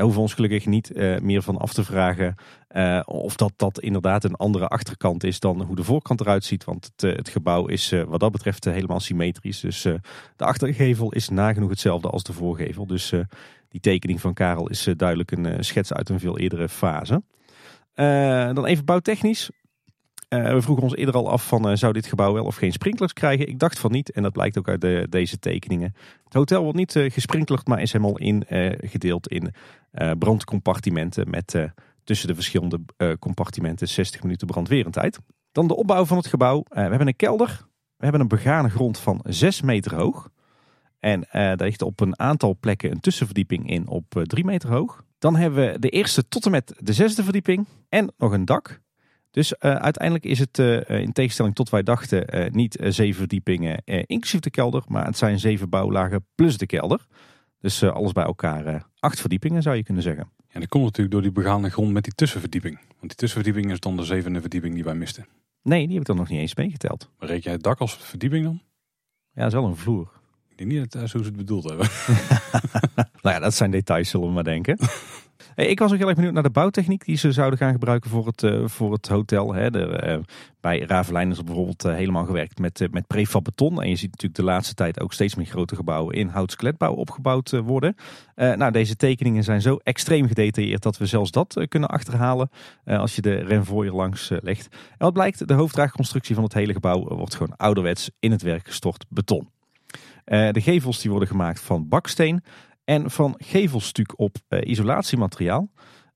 Daar 0.00 0.08
hoeven 0.08 0.28
ons 0.28 0.34
gelukkig 0.34 0.66
niet 0.66 0.90
uh, 0.96 1.18
meer 1.18 1.42
van 1.42 1.58
af 1.58 1.72
te 1.72 1.84
vragen 1.84 2.34
uh, 2.70 3.00
of 3.04 3.36
dat, 3.36 3.52
dat 3.56 3.80
inderdaad 3.80 4.24
een 4.24 4.34
andere 4.34 4.68
achterkant 4.68 5.24
is 5.24 5.40
dan 5.40 5.62
hoe 5.62 5.76
de 5.76 5.84
voorkant 5.84 6.20
eruit 6.20 6.44
ziet. 6.44 6.64
Want 6.64 6.84
het, 6.84 7.02
uh, 7.02 7.16
het 7.16 7.28
gebouw 7.28 7.66
is 7.66 7.94
wat 8.06 8.20
dat 8.20 8.32
betreft 8.32 8.64
helemaal 8.64 9.00
symmetrisch. 9.00 9.60
Dus 9.60 9.82
de 9.82 10.44
achtergevel 10.44 11.12
is 11.12 11.28
nagenoeg 11.28 11.70
hetzelfde 11.70 12.08
als 12.08 12.22
de 12.22 12.32
voorgevel. 12.32 12.86
Dus 12.86 13.12
die 13.68 13.80
tekening 13.80 14.20
van 14.20 14.34
Karel 14.34 14.68
is 14.68 14.88
duidelijk 14.96 15.30
een 15.30 15.64
schets 15.64 15.92
uit 15.92 16.08
een 16.08 16.20
veel 16.20 16.38
eerdere 16.38 16.68
fase. 16.68 17.22
dan 18.54 18.66
even 18.66 18.84
bouwtechnisch. 18.84 19.50
Uh, 20.34 20.52
we 20.52 20.62
vroegen 20.62 20.84
ons 20.84 20.96
eerder 20.96 21.14
al 21.14 21.30
af 21.30 21.46
van 21.46 21.70
uh, 21.70 21.76
zou 21.76 21.92
dit 21.92 22.06
gebouw 22.06 22.32
wel 22.32 22.44
of 22.44 22.56
geen 22.56 22.72
sprinklers 22.72 23.12
krijgen. 23.12 23.48
Ik 23.48 23.58
dacht 23.58 23.78
van 23.78 23.92
niet 23.92 24.10
en 24.10 24.22
dat 24.22 24.32
blijkt 24.32 24.58
ook 24.58 24.68
uit 24.68 24.80
de, 24.80 25.06
deze 25.08 25.38
tekeningen. 25.38 25.94
Het 26.24 26.34
hotel 26.34 26.62
wordt 26.62 26.78
niet 26.78 26.94
uh, 26.94 27.10
maar 27.64 27.80
is 27.80 27.92
helemaal 27.92 28.18
ingedeeld 28.18 29.28
in 29.28 29.52
brandcompartimenten 30.18 31.30
met 31.30 31.70
tussen 32.04 32.28
de 32.28 32.34
verschillende 32.34 32.80
compartimenten 33.18 33.88
60 33.88 34.22
minuten 34.22 34.46
brandwerendheid. 34.46 35.18
Dan 35.52 35.68
de 35.68 35.76
opbouw 35.76 36.04
van 36.04 36.16
het 36.16 36.26
gebouw. 36.26 36.64
we 36.68 36.80
hebben 36.80 37.06
een 37.06 37.16
kelder. 37.16 37.66
We 37.96 38.02
hebben 38.02 38.20
een 38.20 38.28
begane 38.28 38.68
grond 38.68 38.98
van 38.98 39.20
6 39.28 39.60
meter 39.60 39.94
hoog. 39.94 40.30
En 40.98 41.26
daar 41.30 41.56
ligt 41.56 41.82
op 41.82 42.00
een 42.00 42.18
aantal 42.18 42.56
plekken 42.60 42.90
een 42.90 43.00
tussenverdieping 43.00 43.70
in 43.70 43.88
op 43.88 44.22
3 44.22 44.44
meter 44.44 44.70
hoog. 44.70 45.04
Dan 45.18 45.36
hebben 45.36 45.72
we 45.72 45.78
de 45.78 45.88
eerste 45.88 46.28
tot 46.28 46.44
en 46.44 46.50
met 46.50 46.74
de 46.78 46.92
zesde 46.92 47.22
verdieping 47.22 47.66
en 47.88 48.12
nog 48.18 48.32
een 48.32 48.44
dak. 48.44 48.80
Dus 49.30 49.52
uh, 49.52 49.74
uiteindelijk 49.74 50.24
is 50.24 50.38
het 50.38 50.58
uh, 50.58 50.88
in 50.88 51.12
tegenstelling 51.12 51.54
tot 51.54 51.70
wij 51.70 51.82
dachten 51.82 52.38
uh, 52.38 52.50
niet 52.50 52.76
zeven 52.88 53.18
verdiepingen 53.18 53.82
inclusief 53.84 54.40
de 54.40 54.50
kelder, 54.50 54.82
maar 54.88 55.06
het 55.06 55.16
zijn 55.16 55.38
zeven 55.38 55.68
bouwlagen 55.68 56.26
plus 56.34 56.58
de 56.58 56.66
kelder. 56.66 57.06
Dus 57.60 57.82
alles 57.82 58.12
bij 58.12 58.24
elkaar 58.24 58.86
acht 58.98 59.20
verdiepingen 59.20 59.62
zou 59.62 59.76
je 59.76 59.82
kunnen 59.82 60.02
zeggen. 60.02 60.30
Ja, 60.48 60.60
dat 60.60 60.68
komt 60.68 60.84
natuurlijk 60.84 61.12
door 61.12 61.22
die 61.22 61.32
begane 61.32 61.70
grond 61.70 61.92
met 61.92 62.04
die 62.04 62.14
tussenverdieping. 62.14 62.74
Want 62.74 63.00
die 63.00 63.14
tussenverdieping 63.14 63.72
is 63.72 63.80
dan 63.80 63.96
de 63.96 64.04
zevende 64.04 64.40
verdieping 64.40 64.74
die 64.74 64.84
wij 64.84 64.94
misten. 64.94 65.26
Nee, 65.62 65.82
die 65.82 65.90
heb 65.90 66.00
ik 66.00 66.06
dan 66.06 66.16
nog 66.16 66.28
niet 66.28 66.40
eens 66.40 66.54
meegeteld. 66.54 67.10
Maar 67.18 67.28
reed 67.28 67.42
jij 67.42 67.52
het 67.52 67.62
dak 67.62 67.78
als 67.78 67.96
verdieping 67.96 68.44
dan? 68.44 68.60
Ja, 69.32 69.42
dat 69.42 69.52
is 69.52 69.58
wel 69.58 69.68
een 69.68 69.76
vloer. 69.76 70.12
Ik 70.48 70.58
denk 70.58 70.70
niet 70.70 70.92
dat 70.92 71.08
zo 71.08 71.18
ze 71.18 71.24
het 71.24 71.36
bedoeld 71.36 71.64
hebben. 71.64 71.88
nou 73.22 73.34
ja, 73.34 73.38
dat 73.38 73.54
zijn 73.54 73.70
details 73.70 74.08
zullen 74.08 74.26
we 74.26 74.32
maar 74.32 74.44
denken. 74.44 74.78
Ik 75.54 75.78
was 75.78 75.92
ook 75.92 75.98
heel 75.98 76.06
erg 76.06 76.16
benieuwd 76.16 76.34
naar 76.34 76.42
de 76.42 76.50
bouwtechniek 76.50 77.04
die 77.04 77.16
ze 77.16 77.32
zouden 77.32 77.58
gaan 77.58 77.72
gebruiken 77.72 78.10
voor 78.10 78.26
het, 78.26 78.42
uh, 78.42 78.66
voor 78.66 78.92
het 78.92 79.08
hotel. 79.08 79.54
Hè. 79.54 79.70
De, 79.70 80.02
uh, 80.06 80.18
bij 80.60 80.80
Ravelijn 80.80 81.30
is 81.30 81.44
bijvoorbeeld 81.44 81.84
uh, 81.84 81.94
helemaal 81.94 82.24
gewerkt 82.24 82.58
met, 82.58 82.88
met 82.90 83.06
prefab 83.06 83.44
beton. 83.44 83.82
En 83.82 83.88
je 83.88 83.96
ziet 83.96 84.10
natuurlijk 84.10 84.40
de 84.40 84.44
laatste 84.44 84.74
tijd 84.74 85.00
ook 85.00 85.12
steeds 85.12 85.34
meer 85.34 85.46
grote 85.46 85.76
gebouwen 85.76 86.14
in 86.14 86.28
houtskeletbouw 86.28 86.92
opgebouwd 86.92 87.50
worden. 87.50 87.94
nou, 88.34 88.70
deze 88.70 88.96
tekeningen 88.96 89.44
zijn 89.44 89.60
zo 89.60 89.78
extreem 89.82 90.26
gedetailleerd 90.26 90.82
dat 90.82 90.98
we 90.98 91.06
zelfs 91.06 91.30
dat 91.30 91.64
kunnen 91.68 91.88
achterhalen 91.88 92.50
als 92.84 93.14
je 93.14 93.22
de 93.22 93.34
Renvoyer 93.34 93.94
langs 93.94 94.30
legt. 94.42 94.68
En 94.72 94.98
wat 94.98 95.12
blijkt, 95.12 95.48
de 95.48 95.54
hoofddraagconstructie 95.54 96.34
van 96.34 96.44
het 96.44 96.54
hele 96.54 96.72
gebouw 96.72 97.04
wordt 97.04 97.34
gewoon 97.34 97.56
ouderwets 97.56 98.10
in 98.18 98.30
het 98.30 98.42
werk 98.42 98.66
gestort 98.66 99.04
beton. 99.08 99.48
de 100.24 100.60
gevels 100.60 101.00
die 101.00 101.10
worden 101.10 101.28
gemaakt 101.28 101.60
van 101.60 101.88
baksteen 101.88 102.42
en 102.90 103.10
van 103.10 103.34
gevelstuk 103.38 104.18
op 104.18 104.36
uh, 104.48 104.60
isolatiemateriaal. 104.62 105.68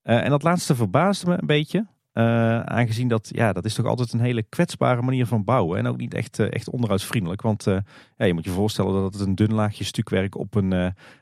Uh, 0.05 0.25
en 0.25 0.31
dat 0.31 0.43
laatste 0.43 0.75
verbaasde 0.75 1.27
me 1.27 1.37
een 1.41 1.47
beetje. 1.47 1.87
Uh, 2.13 2.61
aangezien 2.61 3.09
dat, 3.09 3.31
ja, 3.33 3.53
dat 3.53 3.65
is 3.65 3.75
toch 3.75 3.87
altijd 3.87 4.13
een 4.13 4.21
hele 4.21 4.43
kwetsbare 4.43 5.03
manier 5.03 5.27
van 5.27 5.45
bouwen. 5.45 5.79
En 5.79 5.87
ook 5.87 5.97
niet 5.97 6.15
echt, 6.15 6.39
echt 6.39 6.71
onderhoudsvriendelijk. 6.71 7.43
Want 7.43 7.65
je 8.17 8.35
moet 8.35 8.45
je 8.45 8.51
voorstellen 8.51 8.93
dat 8.93 9.13
het 9.13 9.27
een 9.27 9.35
dun 9.35 9.55
laagje 9.55 9.85
stukwerk 9.85 10.37
op 10.37 10.55
een, 10.55 10.73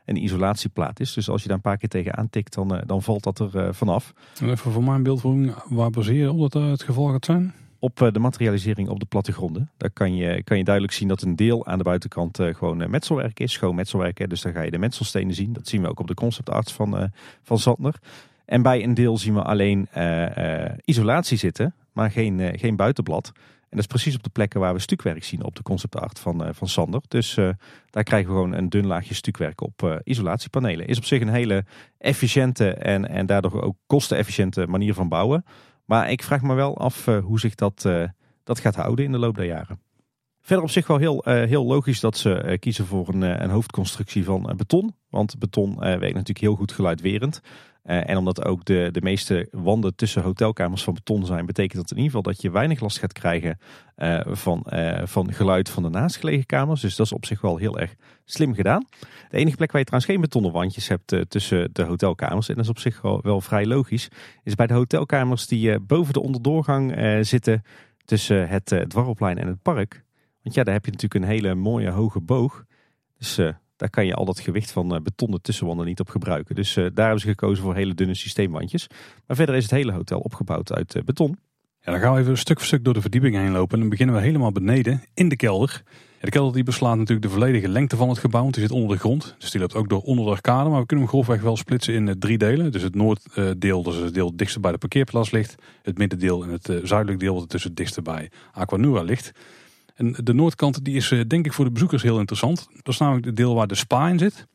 een 0.05 0.23
isolatieplaat 0.23 1.01
is. 1.01 1.13
Dus 1.13 1.29
als 1.29 1.43
je 1.43 1.49
daar 1.49 1.57
een 1.57 1.63
paar 1.63 1.77
keer 1.77 1.89
tegen 1.89 2.17
aantikt, 2.17 2.55
dan, 2.55 2.83
dan 2.87 3.03
valt 3.03 3.23
dat 3.23 3.39
er 3.39 3.75
vanaf. 3.75 4.13
Even 4.43 4.73
voor 4.73 4.85
mijn 4.85 5.03
beeldvorming, 5.03 5.55
waar 5.69 5.91
baseer 5.91 6.15
je 6.15 6.33
op 6.33 6.51
dat 6.51 6.63
het 6.63 6.83
geval 6.83 7.07
gaat 7.07 7.25
zijn? 7.25 7.55
Op 7.83 8.03
eh, 8.03 8.13
de 8.13 8.19
materialisering 8.19 8.89
op 8.89 9.01
de 9.01 9.07
plattegronden. 9.07 9.71
Daar 9.77 9.91
kan 9.91 10.15
je, 10.17 10.43
kan 10.43 10.59
je 10.59 10.65
duidelijk 10.65 10.95
zien 10.95 11.09
dat 11.09 11.23
een 11.23 11.37
deel 11.37 11.67
aan 11.67 11.79
de 11.79 11.85
buitenkant 11.85 12.41
uh, 12.41 12.55
gewoon 12.55 12.83
uh, 12.83 12.89
metselwerk 12.89 13.41
is, 13.41 13.57
gewoon 13.57 13.75
metselwerk. 13.75 14.29
Dus 14.29 14.41
daar 14.41 14.53
ga 14.53 14.63
je 14.63 14.71
de 14.71 14.79
metselstenen 14.79 15.35
zien. 15.35 15.53
Dat 15.53 15.69
zien 15.69 15.83
we 15.83 15.89
ook 15.89 16.01
op 16.01 16.07
de 16.07 16.15
conceptarts 16.15 16.73
van, 16.73 17.11
van 17.43 17.59
Zandner. 17.59 17.95
En 18.45 18.63
bij 18.63 18.83
een 18.83 18.95
deel 18.95 19.19
zien 19.19 19.35
we 19.35 19.43
alleen 19.43 19.89
isolatie 20.85 21.39
zitten, 21.39 21.75
maar 21.93 22.11
geen, 22.11 22.59
geen 22.59 22.77
buitenblad. 22.77 23.33
En 23.35 23.79
dat 23.79 23.79
is 23.79 23.87
precies 23.87 24.15
op 24.15 24.23
de 24.23 24.31
plekken 24.31 24.61
waar 24.61 24.75
we 24.75 24.79
stukwerk 24.79 25.25
zien 25.25 25.45
op 25.45 25.57
de 25.57 25.63
conceptart 25.63 26.19
van, 26.19 26.55
van 26.55 26.69
Sander. 26.69 27.03
Dus 27.09 27.35
daar 27.91 28.03
krijgen 28.03 28.29
we 28.29 28.35
gewoon 28.35 28.53
een 28.53 28.69
dun 28.69 28.87
laagje 28.87 29.15
stukwerk 29.15 29.61
op 29.61 30.01
isolatiepanelen. 30.05 30.87
Is 30.87 30.99
op 30.99 31.05
zich 31.05 31.21
een 31.21 31.29
hele 31.29 31.65
efficiënte 31.99 32.71
en, 32.71 33.09
en 33.09 33.27
daardoor 33.27 33.63
ook 33.63 33.77
kostenefficiënte 33.87 34.67
manier 34.67 34.95
van 34.95 35.09
bouwen. 35.09 35.45
Maar 35.85 36.11
ik 36.11 36.23
vraag 36.23 36.43
me 36.43 36.55
wel 36.55 36.79
af 36.79 37.07
uh, 37.07 37.19
hoe 37.19 37.41
zich 37.41 37.55
dat, 37.55 37.85
uh, 37.87 38.05
dat 38.45 38.61
gaat 38.61 38.75
houden 38.75 39.05
in 39.05 39.13
de 39.13 39.19
loop 39.19 39.35
der 39.35 39.45
jaren. 39.45 39.81
Verder 40.41 40.65
op 40.65 40.71
zich 40.71 40.87
wel 40.87 40.97
heel, 40.97 41.29
uh, 41.29 41.35
heel 41.45 41.65
logisch 41.65 42.01
dat 42.01 42.17
ze 42.17 42.57
kiezen 42.61 42.87
voor 42.87 43.09
een, 43.09 43.23
een 43.23 43.51
hoofdconstructie 43.51 44.25
van 44.25 44.53
beton. 44.57 44.95
Want 45.09 45.39
beton 45.39 45.79
werkt 45.79 46.03
natuurlijk 46.03 46.39
heel 46.39 46.55
goed 46.55 46.73
geluidwerend. 46.73 47.41
Uh, 47.85 48.09
en 48.09 48.17
omdat 48.17 48.45
ook 48.45 48.65
de, 48.65 48.89
de 48.93 49.03
meeste 49.03 49.49
wanden 49.51 49.95
tussen 49.95 50.23
hotelkamers 50.23 50.85
van 50.85 50.95
beton 50.95 51.27
zijn, 51.27 51.47
betekent 51.47 51.81
dat 51.81 51.91
in 51.91 51.97
ieder 51.97 52.11
geval 52.13 52.33
dat 52.33 52.43
je 52.43 52.51
weinig 52.51 52.81
last 52.81 52.99
gaat 52.99 53.13
krijgen 53.13 53.59
uh, 53.97 54.21
van, 54.27 54.67
uh, 54.73 55.01
van 55.05 55.33
geluid 55.33 55.69
van 55.69 55.83
de 55.83 55.89
naastgelegen 55.89 56.47
kamers. 56.47 56.81
Dus 56.81 56.97
dat 56.97 57.07
is 57.07 57.13
op 57.13 57.27
zich 57.27 57.41
wel 57.41 57.57
heel 57.57 57.79
erg 57.79 57.95
slim 58.25 58.55
gedaan. 58.55 58.87
De 59.29 59.37
enige 59.37 59.57
plek 59.57 59.73
waar 59.73 59.81
je 59.81 59.87
trouwens 59.87 60.13
geen 60.13 60.21
betonnen 60.21 60.53
wandjes 60.53 60.89
hebt 60.89 61.31
tussen 61.31 61.71
de 61.73 61.83
hotelkamers, 61.83 62.49
en 62.49 62.55
dat 62.55 62.65
is 62.65 62.71
op 62.71 62.79
zich 62.79 63.01
wel, 63.01 63.41
vrij 63.41 63.67
logisch, 63.67 64.09
is 64.43 64.55
bij 64.55 64.67
de 64.67 64.75
hotelkamers 64.75 65.47
die 65.47 65.81
boven 65.81 66.13
de 66.13 66.23
onderdoorgang 66.23 66.95
zitten 67.27 67.63
tussen 68.05 68.49
het 68.49 68.85
Dwarrelplein 68.89 69.39
en 69.39 69.47
het 69.47 69.63
park. 69.63 70.05
Want 70.43 70.55
ja, 70.55 70.65
daar 70.65 70.75
heb 70.75 70.85
je 70.85 70.91
natuurlijk 70.91 71.25
een 71.25 71.31
hele 71.31 71.55
mooie 71.55 71.91
hoge 71.91 72.21
boog. 72.21 72.65
Dus 73.19 73.41
daar 73.83 73.91
kan 73.91 74.07
je 74.07 74.15
al 74.15 74.25
dat 74.25 74.41
gewicht 74.41 74.73
van 74.73 74.95
uh, 74.95 75.01
betonnen 75.01 75.43
tussenwanden 75.43 75.87
niet 75.87 76.01
op 76.01 76.09
gebruiken. 76.09 76.55
Dus 76.55 76.77
uh, 76.77 76.85
daar 76.95 77.05
hebben 77.05 77.21
ze 77.21 77.29
gekozen 77.29 77.65
voor 77.65 77.75
hele 77.75 77.95
dunne 77.95 78.15
systeemwandjes. 78.15 78.87
Maar 79.27 79.37
verder 79.37 79.55
is 79.55 79.63
het 79.63 79.71
hele 79.71 79.93
hotel 79.93 80.21
opgebouwd 80.21 80.73
uit 80.73 80.95
uh, 80.95 81.03
beton. 81.03 81.39
Ja, 81.81 81.93
dan 81.93 82.01
gaan 82.01 82.15
we 82.15 82.21
even 82.21 82.39
stuk 82.39 82.59
voor 82.59 82.67
stuk 82.67 82.85
door 82.85 82.95
de 82.95 83.01
verdieping 83.01 83.37
heen 83.37 83.51
lopen. 83.51 83.75
En 83.75 83.81
dan 83.81 83.89
beginnen 83.89 84.15
we 84.15 84.21
helemaal 84.21 84.53
beneden 84.53 85.03
in 85.15 85.29
de 85.29 85.37
kelder. 85.37 85.83
de 86.21 86.31
kelder 86.31 86.55
die 86.55 86.63
beslaat 86.63 86.97
natuurlijk 86.97 87.27
de 87.27 87.33
volledige 87.33 87.69
lengte 87.69 87.97
van 87.97 88.09
het 88.09 88.19
gebouw. 88.19 88.43
Want 88.43 88.55
die 88.55 88.63
zit 88.63 88.73
onder 88.73 88.97
de 88.97 88.99
grond. 88.99 89.35
Dus 89.39 89.51
die 89.51 89.61
loopt 89.61 89.75
ook 89.75 89.89
door 89.89 90.03
onder 90.03 90.25
de 90.25 90.31
arcade. 90.31 90.71
Maar 90.71 90.81
we 90.81 90.87
kunnen 90.87 91.05
hem 91.05 91.15
grofweg 91.15 91.43
wel 91.43 91.57
splitsen 91.57 91.95
in 91.95 92.19
drie 92.19 92.39
delen. 92.39 92.73
Dus 92.73 92.83
het 92.83 92.95
noorddeel, 92.95 93.83
dus 93.83 93.97
het 93.97 94.15
deel 94.15 94.37
dichtst 94.37 94.61
bij 94.61 94.73
de 94.73 94.79
parkeerplaats 94.79 95.31
ligt. 95.31 95.55
Het 95.83 95.99
middendeel 95.99 96.43
en 96.43 96.49
het 96.49 96.81
zuidelijk 96.83 97.21
deel 97.21 97.35
wat 97.35 97.49
tussen 97.49 97.71
het 97.71 97.79
dichtste 97.79 98.03
bij 98.03 98.31
Aquanura 98.53 99.03
ligt. 99.03 99.33
En 99.95 100.17
de 100.23 100.35
noordkant 100.35 100.85
die 100.85 100.97
is 100.97 101.09
denk 101.27 101.47
ik 101.47 101.53
voor 101.53 101.65
de 101.65 101.71
bezoekers 101.71 102.03
heel 102.03 102.19
interessant. 102.19 102.69
Dat 102.73 102.95
is 102.95 102.99
namelijk 102.99 103.27
het 103.27 103.37
deel 103.37 103.55
waar 103.55 103.67
de 103.67 103.75
spa 103.75 104.09
in 104.09 104.19
zit. 104.19 104.47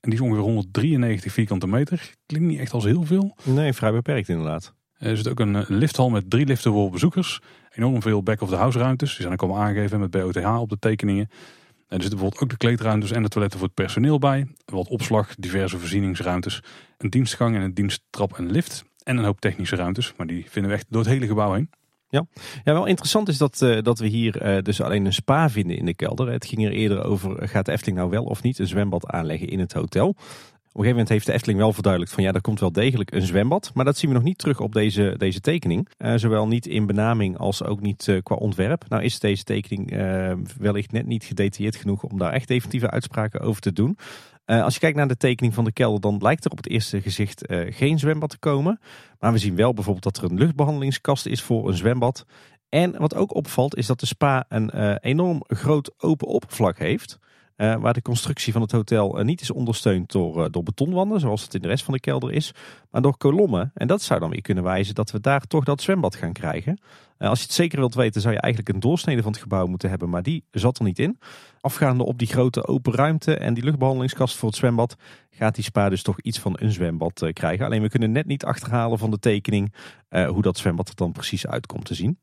En 0.00 0.10
die 0.10 0.18
is 0.18 0.20
ongeveer 0.20 0.42
193 0.42 1.32
vierkante 1.32 1.66
meter. 1.66 2.12
Klinkt 2.26 2.48
niet 2.48 2.60
echt 2.60 2.72
als 2.72 2.84
heel 2.84 3.02
veel. 3.02 3.36
Nee, 3.42 3.72
vrij 3.72 3.92
beperkt 3.92 4.28
inderdaad. 4.28 4.74
Er 4.98 5.16
zit 5.16 5.28
ook 5.28 5.40
een 5.40 5.64
lifthal 5.68 6.10
met 6.10 6.30
drie 6.30 6.46
liften 6.46 6.72
voor 6.72 6.90
bezoekers. 6.90 7.40
Enorm 7.70 8.02
veel 8.02 8.22
back-of-the-house 8.22 8.78
ruimtes. 8.78 9.10
Die 9.10 9.20
zijn 9.20 9.32
ook 9.32 9.50
al 9.50 9.56
aangegeven 9.56 10.00
met 10.00 10.10
BOTH 10.10 10.60
op 10.60 10.68
de 10.68 10.78
tekeningen. 10.78 11.28
En 11.88 11.96
er 11.96 12.02
zitten 12.02 12.10
bijvoorbeeld 12.10 12.42
ook 12.42 12.50
de 12.50 12.56
kleedruimtes 12.56 13.10
en 13.10 13.22
de 13.22 13.28
toiletten 13.28 13.58
voor 13.58 13.68
het 13.68 13.76
personeel 13.76 14.18
bij. 14.18 14.46
Wat 14.64 14.88
opslag, 14.88 15.34
diverse 15.34 15.78
voorzieningsruimtes. 15.78 16.62
Een 16.98 17.10
dienstgang 17.10 17.56
en 17.56 17.62
een 17.62 17.74
diensttrap 17.74 18.38
en 18.38 18.50
lift. 18.50 18.84
En 19.02 19.16
een 19.16 19.24
hoop 19.24 19.40
technische 19.40 19.76
ruimtes. 19.76 20.14
Maar 20.16 20.26
die 20.26 20.44
vinden 20.50 20.70
we 20.70 20.76
echt 20.76 20.86
door 20.88 21.00
het 21.00 21.10
hele 21.10 21.26
gebouw 21.26 21.52
heen. 21.52 21.70
Ja. 22.10 22.26
ja, 22.64 22.72
wel 22.72 22.86
interessant 22.86 23.28
is 23.28 23.38
dat, 23.38 23.60
uh, 23.62 23.82
dat 23.82 23.98
we 23.98 24.06
hier 24.06 24.56
uh, 24.56 24.62
dus 24.62 24.80
alleen 24.80 25.04
een 25.04 25.12
spa 25.12 25.50
vinden 25.50 25.76
in 25.76 25.84
de 25.84 25.94
kelder. 25.94 26.32
Het 26.32 26.46
ging 26.46 26.64
er 26.64 26.72
eerder 26.72 27.04
over, 27.04 27.48
gaat 27.48 27.66
de 27.66 27.72
Efteling 27.72 27.98
nou 27.98 28.10
wel 28.10 28.24
of 28.24 28.42
niet 28.42 28.58
een 28.58 28.66
zwembad 28.66 29.06
aanleggen 29.06 29.48
in 29.48 29.58
het 29.58 29.72
hotel? 29.72 30.08
Op 30.08 30.16
een 30.84 30.84
gegeven 30.84 30.90
moment 30.90 31.08
heeft 31.08 31.26
de 31.26 31.32
Efteling 31.32 31.58
wel 31.58 31.72
verduidelijkt 31.72 32.14
van 32.14 32.24
ja, 32.24 32.32
er 32.32 32.40
komt 32.40 32.60
wel 32.60 32.72
degelijk 32.72 33.12
een 33.12 33.26
zwembad. 33.26 33.70
Maar 33.74 33.84
dat 33.84 33.96
zien 33.96 34.10
we 34.10 34.16
nog 34.16 34.24
niet 34.24 34.38
terug 34.38 34.60
op 34.60 34.72
deze, 34.72 35.14
deze 35.16 35.40
tekening. 35.40 35.88
Zowel 36.14 36.46
niet 36.46 36.66
in 36.66 36.86
benaming 36.86 37.38
als 37.38 37.64
ook 37.64 37.80
niet 37.80 38.18
qua 38.22 38.34
ontwerp. 38.34 38.84
Nou 38.88 39.02
is 39.02 39.18
deze 39.18 39.44
tekening 39.44 39.90
wellicht 40.58 40.92
net 40.92 41.06
niet 41.06 41.24
gedetailleerd 41.24 41.76
genoeg 41.76 42.02
om 42.02 42.18
daar 42.18 42.32
echt 42.32 42.48
definitieve 42.48 42.90
uitspraken 42.90 43.40
over 43.40 43.60
te 43.60 43.72
doen. 43.72 43.98
Als 44.48 44.74
je 44.74 44.80
kijkt 44.80 44.96
naar 44.96 45.08
de 45.08 45.16
tekening 45.16 45.54
van 45.54 45.64
de 45.64 45.72
kelder, 45.72 46.00
dan 46.00 46.18
lijkt 46.20 46.44
er 46.44 46.50
op 46.50 46.56
het 46.56 46.68
eerste 46.68 47.00
gezicht 47.00 47.44
geen 47.50 47.98
zwembad 47.98 48.30
te 48.30 48.38
komen. 48.38 48.80
Maar 49.18 49.32
we 49.32 49.38
zien 49.38 49.56
wel 49.56 49.74
bijvoorbeeld 49.74 50.04
dat 50.04 50.16
er 50.16 50.30
een 50.30 50.38
luchtbehandelingskast 50.38 51.26
is 51.26 51.42
voor 51.42 51.68
een 51.68 51.76
zwembad. 51.76 52.26
En 52.68 52.98
wat 52.98 53.14
ook 53.14 53.34
opvalt 53.34 53.76
is 53.76 53.86
dat 53.86 54.00
de 54.00 54.06
spa 54.06 54.44
een 54.48 54.96
enorm 54.96 55.42
groot 55.46 55.92
open 55.98 56.28
oppervlak 56.28 56.78
heeft. 56.78 57.18
Uh, 57.58 57.74
waar 57.74 57.92
de 57.92 58.02
constructie 58.02 58.52
van 58.52 58.62
het 58.62 58.72
hotel 58.72 59.18
uh, 59.18 59.24
niet 59.24 59.40
is 59.40 59.50
ondersteund 59.50 60.12
door, 60.12 60.38
uh, 60.38 60.46
door 60.50 60.62
betonwanden, 60.62 61.20
zoals 61.20 61.42
het 61.42 61.54
in 61.54 61.62
de 61.62 61.68
rest 61.68 61.84
van 61.84 61.94
de 61.94 62.00
kelder 62.00 62.32
is, 62.32 62.54
maar 62.90 63.02
door 63.02 63.16
kolommen. 63.16 63.70
En 63.74 63.86
dat 63.86 64.02
zou 64.02 64.20
dan 64.20 64.30
weer 64.30 64.40
kunnen 64.40 64.64
wijzen 64.64 64.94
dat 64.94 65.10
we 65.10 65.20
daar 65.20 65.40
toch 65.40 65.64
dat 65.64 65.80
zwembad 65.80 66.16
gaan 66.16 66.32
krijgen. 66.32 66.80
als 67.18 67.38
je 67.38 67.44
het 67.44 67.54
zeker 67.54 67.78
wilt 67.78 67.94
weten, 67.94 68.20
zou 68.20 68.34
je 68.34 68.40
eigenlijk 68.40 68.74
een 68.74 68.80
doorsnede 68.80 69.22
van 69.22 69.32
het 69.32 69.40
gebouw 69.40 69.66
moeten 69.66 69.88
hebben, 69.88 70.08
maar 70.08 70.22
die 70.22 70.44
zat 70.50 70.78
er 70.78 70.84
niet 70.84 70.98
in. 70.98 71.18
Afgaande 71.60 72.04
op 72.04 72.18
die 72.18 72.28
grote 72.28 72.66
open 72.66 72.92
ruimte 72.92 73.36
en 73.36 73.54
die 73.54 73.64
luchtbehandelingskast 73.64 74.36
voor 74.36 74.48
het 74.48 74.58
zwembad, 74.58 74.96
gaat 75.30 75.54
die 75.54 75.64
spa 75.64 75.88
dus 75.88 76.02
toch 76.02 76.20
iets 76.20 76.38
van 76.38 76.56
een 76.58 76.72
zwembad 76.72 77.30
krijgen. 77.32 77.66
Alleen 77.66 77.82
we 77.82 77.88
kunnen 77.88 78.12
net 78.12 78.26
niet 78.26 78.44
achterhalen 78.44 78.98
van 78.98 79.10
de 79.10 79.18
tekening 79.18 79.74
hoe 80.08 80.42
dat 80.42 80.58
zwembad 80.58 80.88
er 80.88 80.94
dan 80.94 81.12
precies 81.12 81.46
uitkomt 81.46 81.84
te 81.84 81.94
zien. 81.94 82.18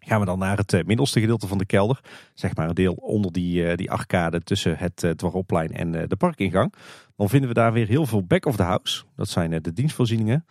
Gaan 0.00 0.20
we 0.20 0.26
dan 0.26 0.38
naar 0.38 0.56
het 0.56 0.72
eh, 0.72 0.84
middelste 0.84 1.20
gedeelte 1.20 1.46
van 1.46 1.58
de 1.58 1.66
kelder. 1.66 2.00
Zeg 2.34 2.56
maar 2.56 2.68
een 2.68 2.74
deel 2.74 2.92
onder 2.92 3.32
die, 3.32 3.66
eh, 3.66 3.76
die 3.76 3.90
arcade 3.90 4.40
tussen 4.40 4.78
het 4.78 5.04
eh, 5.04 5.10
dwaropplein 5.10 5.72
en 5.72 5.92
de 6.08 6.16
parkingang. 6.16 6.72
Dan 7.16 7.28
vinden 7.28 7.48
we 7.48 7.54
daar 7.54 7.72
weer 7.72 7.88
heel 7.88 8.06
veel 8.06 8.24
back 8.24 8.46
of 8.46 8.56
the 8.56 8.62
house. 8.62 9.04
Dat 9.16 9.28
zijn 9.28 9.62
de 9.62 9.72
dienstvoorzieningen. 9.72 10.46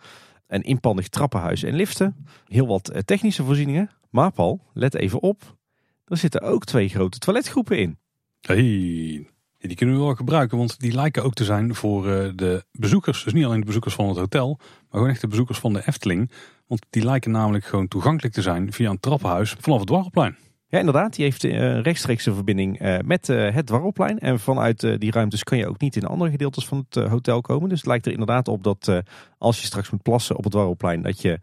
Een 0.46 0.62
inpandig 0.62 1.08
trappenhuis 1.08 1.62
en 1.62 1.74
liften. 1.74 2.26
Heel 2.46 2.66
wat 2.66 3.02
technische 3.04 3.44
voorzieningen. 3.44 3.90
Maar 4.10 4.30
Paul, 4.32 4.60
let 4.72 4.94
even 4.94 5.22
op. 5.22 5.56
Er 6.04 6.16
zitten 6.16 6.40
ook 6.40 6.64
twee 6.64 6.88
grote 6.88 7.18
toiletgroepen 7.18 7.78
in. 7.78 7.98
Hey, 8.40 9.30
die 9.68 9.76
kunnen 9.76 9.96
we 9.96 10.02
wel 10.02 10.14
gebruiken, 10.14 10.58
want 10.58 10.80
die 10.80 10.92
lijken 10.92 11.24
ook 11.24 11.34
te 11.34 11.44
zijn 11.44 11.74
voor 11.74 12.02
de 12.36 12.64
bezoekers. 12.72 13.24
Dus 13.24 13.32
niet 13.32 13.44
alleen 13.44 13.60
de 13.60 13.66
bezoekers 13.66 13.94
van 13.94 14.08
het 14.08 14.16
hotel, 14.16 14.56
maar 14.58 14.68
gewoon 14.90 15.08
echt 15.08 15.20
de 15.20 15.28
bezoekers 15.28 15.58
van 15.58 15.72
de 15.72 15.82
Efteling. 15.86 16.30
Want 16.66 16.86
die 16.90 17.04
lijken 17.04 17.30
namelijk 17.30 17.64
gewoon 17.64 17.88
toegankelijk 17.88 18.34
te 18.34 18.42
zijn 18.42 18.72
via 18.72 18.90
een 18.90 19.00
trappenhuis 19.00 19.56
vanaf 19.58 19.78
het 19.78 19.86
Dwarrelplein. 19.86 20.36
Ja, 20.68 20.78
inderdaad. 20.78 21.14
Die 21.14 21.24
heeft 21.24 21.44
een 21.44 21.54
uh, 21.54 21.80
rechtstreekse 21.80 22.34
verbinding 22.34 22.82
uh, 22.82 22.98
met 23.04 23.26
het 23.26 23.66
Dwarrelplein. 23.66 24.18
En 24.18 24.40
vanuit 24.40 24.80
die 24.80 25.10
ruimtes 25.10 25.44
kan 25.44 25.58
je 25.58 25.68
ook 25.68 25.80
niet 25.80 25.96
in 25.96 26.04
andere 26.04 26.30
gedeeltes 26.30 26.66
van 26.66 26.86
het 26.88 27.08
hotel 27.08 27.40
komen. 27.40 27.68
Dus 27.68 27.78
het 27.78 27.86
lijkt 27.86 28.06
er 28.06 28.12
inderdaad 28.12 28.48
op 28.48 28.62
dat 28.62 29.02
als 29.38 29.60
je 29.60 29.66
straks 29.66 29.90
moet 29.90 30.02
plassen 30.02 30.36
op 30.36 30.42
het 30.42 30.52
Dwarrelplein... 30.52 31.02
dat 31.02 31.22
je 31.22 31.40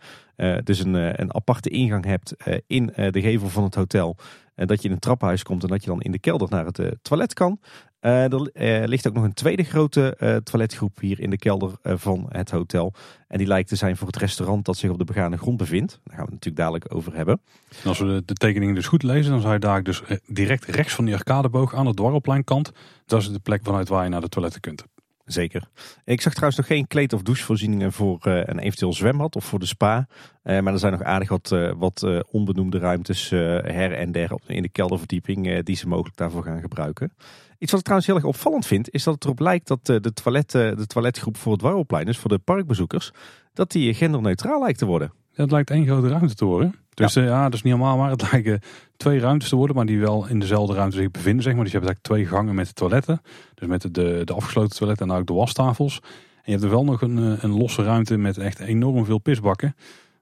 dus 0.63 0.79
een, 0.79 1.21
een 1.21 1.33
aparte 1.33 1.69
ingang 1.69 2.05
hebt 2.05 2.35
in 2.67 2.85
de 2.85 3.21
gevel 3.21 3.49
van 3.49 3.63
het 3.63 3.75
hotel. 3.75 4.17
En 4.55 4.67
dat 4.67 4.81
je 4.81 4.87
in 4.87 4.93
een 4.93 4.99
trappenhuis 4.99 5.43
komt 5.43 5.63
en 5.63 5.69
dat 5.69 5.83
je 5.83 5.89
dan 5.89 6.01
in 6.01 6.11
de 6.11 6.19
kelder 6.19 6.49
naar 6.49 6.65
het 6.65 6.81
toilet 7.01 7.33
kan. 7.33 7.59
Uh, 8.01 8.33
er 8.33 8.49
uh, 8.53 8.87
ligt 8.87 9.07
ook 9.07 9.13
nog 9.13 9.23
een 9.23 9.33
tweede 9.33 9.63
grote 9.63 10.17
uh, 10.19 10.35
toiletgroep 10.35 10.99
hier 10.99 11.19
in 11.19 11.29
de 11.29 11.37
kelder 11.37 11.71
van 11.83 12.25
het 12.29 12.51
hotel. 12.51 12.93
En 13.27 13.37
die 13.37 13.47
lijkt 13.47 13.69
te 13.69 13.75
zijn 13.75 13.97
voor 13.97 14.07
het 14.07 14.15
restaurant 14.17 14.65
dat 14.65 14.77
zich 14.77 14.89
op 14.89 14.97
de 14.97 15.03
begane 15.03 15.37
grond 15.37 15.57
bevindt. 15.57 15.91
Daar 16.03 16.15
gaan 16.15 16.25
we 16.25 16.31
het 16.31 16.43
natuurlijk 16.43 16.55
dadelijk 16.55 16.95
over 16.95 17.15
hebben. 17.15 17.41
En 17.83 17.89
als 17.89 17.99
we 17.99 18.05
de, 18.05 18.23
de 18.25 18.33
tekening 18.33 18.75
dus 18.75 18.87
goed 18.87 19.03
lezen, 19.03 19.31
dan 19.31 19.41
zou 19.41 19.53
je 19.53 19.59
daar 19.59 19.83
dus 19.83 20.01
direct 20.27 20.65
rechts 20.65 20.93
van 20.93 21.05
die 21.05 21.13
arcadeboog 21.13 21.75
aan 21.75 21.85
de 21.85 21.93
dwarrelpleinkant. 21.93 22.71
Dat 23.05 23.21
is 23.21 23.29
de 23.31 23.39
plek 23.39 23.61
vanuit 23.63 23.87
waar 23.87 24.03
je 24.03 24.09
naar 24.09 24.21
de 24.21 24.29
toiletten 24.29 24.61
kunt. 24.61 24.83
Zeker. 25.25 25.67
Ik 26.05 26.21
zag 26.21 26.33
trouwens 26.33 26.59
nog 26.59 26.67
geen 26.67 26.87
kleed- 26.87 27.13
of 27.13 27.21
douchevoorzieningen 27.21 27.93
voor 27.93 28.25
een 28.25 28.59
eventueel 28.59 28.93
zwembad 28.93 29.35
of 29.35 29.45
voor 29.45 29.59
de 29.59 29.65
spa. 29.65 30.07
maar 30.43 30.73
er 30.73 30.79
zijn 30.79 30.91
nog 30.91 31.03
aardig 31.03 31.29
wat, 31.29 31.55
wat 31.77 32.23
onbenoemde 32.31 32.77
ruimtes 32.77 33.29
her 33.29 33.93
en 33.93 34.11
der 34.11 34.31
in 34.45 34.61
de 34.61 34.69
kelderverdieping 34.69 35.63
die 35.63 35.75
ze 35.75 35.87
mogelijk 35.87 36.17
daarvoor 36.17 36.43
gaan 36.43 36.61
gebruiken. 36.61 37.11
Iets 37.57 37.71
wat 37.71 37.79
ik 37.79 37.85
trouwens 37.85 38.07
heel 38.07 38.15
erg 38.15 38.25
opvallend 38.25 38.65
vind, 38.65 38.93
is 38.93 39.03
dat 39.03 39.13
het 39.13 39.23
erop 39.23 39.39
lijkt 39.39 39.67
dat 39.67 39.89
eh, 39.89 39.95
de, 40.01 40.13
toilet, 40.13 40.51
de 40.51 40.87
toiletgroep 40.87 41.37
voor 41.37 41.51
het 41.51 41.61
Warrelplein, 41.61 42.05
dus 42.05 42.17
voor 42.17 42.29
de 42.29 42.37
parkbezoekers, 42.37 43.11
dat 43.53 43.71
die 43.71 43.93
genderneutraal 43.93 44.61
lijkt 44.61 44.79
te 44.79 44.85
worden. 44.85 45.11
Het 45.33 45.51
lijkt 45.51 45.69
één 45.69 45.85
grote 45.85 46.07
ruimte 46.07 46.35
te 46.35 46.45
worden. 46.45 46.75
Dus 46.93 47.13
ja. 47.13 47.21
Uh, 47.21 47.27
ja, 47.27 47.43
dat 47.43 47.53
is 47.53 47.61
niet 47.61 47.73
helemaal 47.73 47.97
waar. 47.97 48.09
Het 48.09 48.31
lijken 48.31 48.59
twee 48.97 49.19
ruimtes 49.19 49.49
te 49.49 49.55
worden, 49.55 49.75
maar 49.75 49.85
die 49.85 49.99
wel 49.99 50.27
in 50.27 50.39
dezelfde 50.39 50.73
ruimte 50.73 50.97
zich 50.97 51.11
bevinden. 51.11 51.43
Zeg 51.43 51.53
maar. 51.53 51.63
Dus 51.63 51.71
je 51.71 51.77
hebt 51.77 51.89
eigenlijk 51.89 52.21
twee 52.21 52.37
gangen 52.37 52.55
met 52.55 52.67
de 52.67 52.73
toiletten. 52.73 53.21
Dus 53.53 53.67
met 53.67 53.81
de, 53.81 54.21
de 54.23 54.33
afgesloten 54.33 54.77
toiletten 54.77 55.09
en 55.09 55.17
ook 55.17 55.27
de 55.27 55.33
wastafels. 55.33 55.99
En 56.35 56.41
je 56.43 56.51
hebt 56.51 56.63
er 56.63 56.69
wel 56.69 56.83
nog 56.83 57.01
een, 57.01 57.17
eh, 57.17 57.43
een 57.43 57.57
losse 57.57 57.83
ruimte 57.83 58.17
met 58.17 58.37
echt 58.37 58.59
enorm 58.59 59.05
veel 59.05 59.17
pisbakken. 59.17 59.75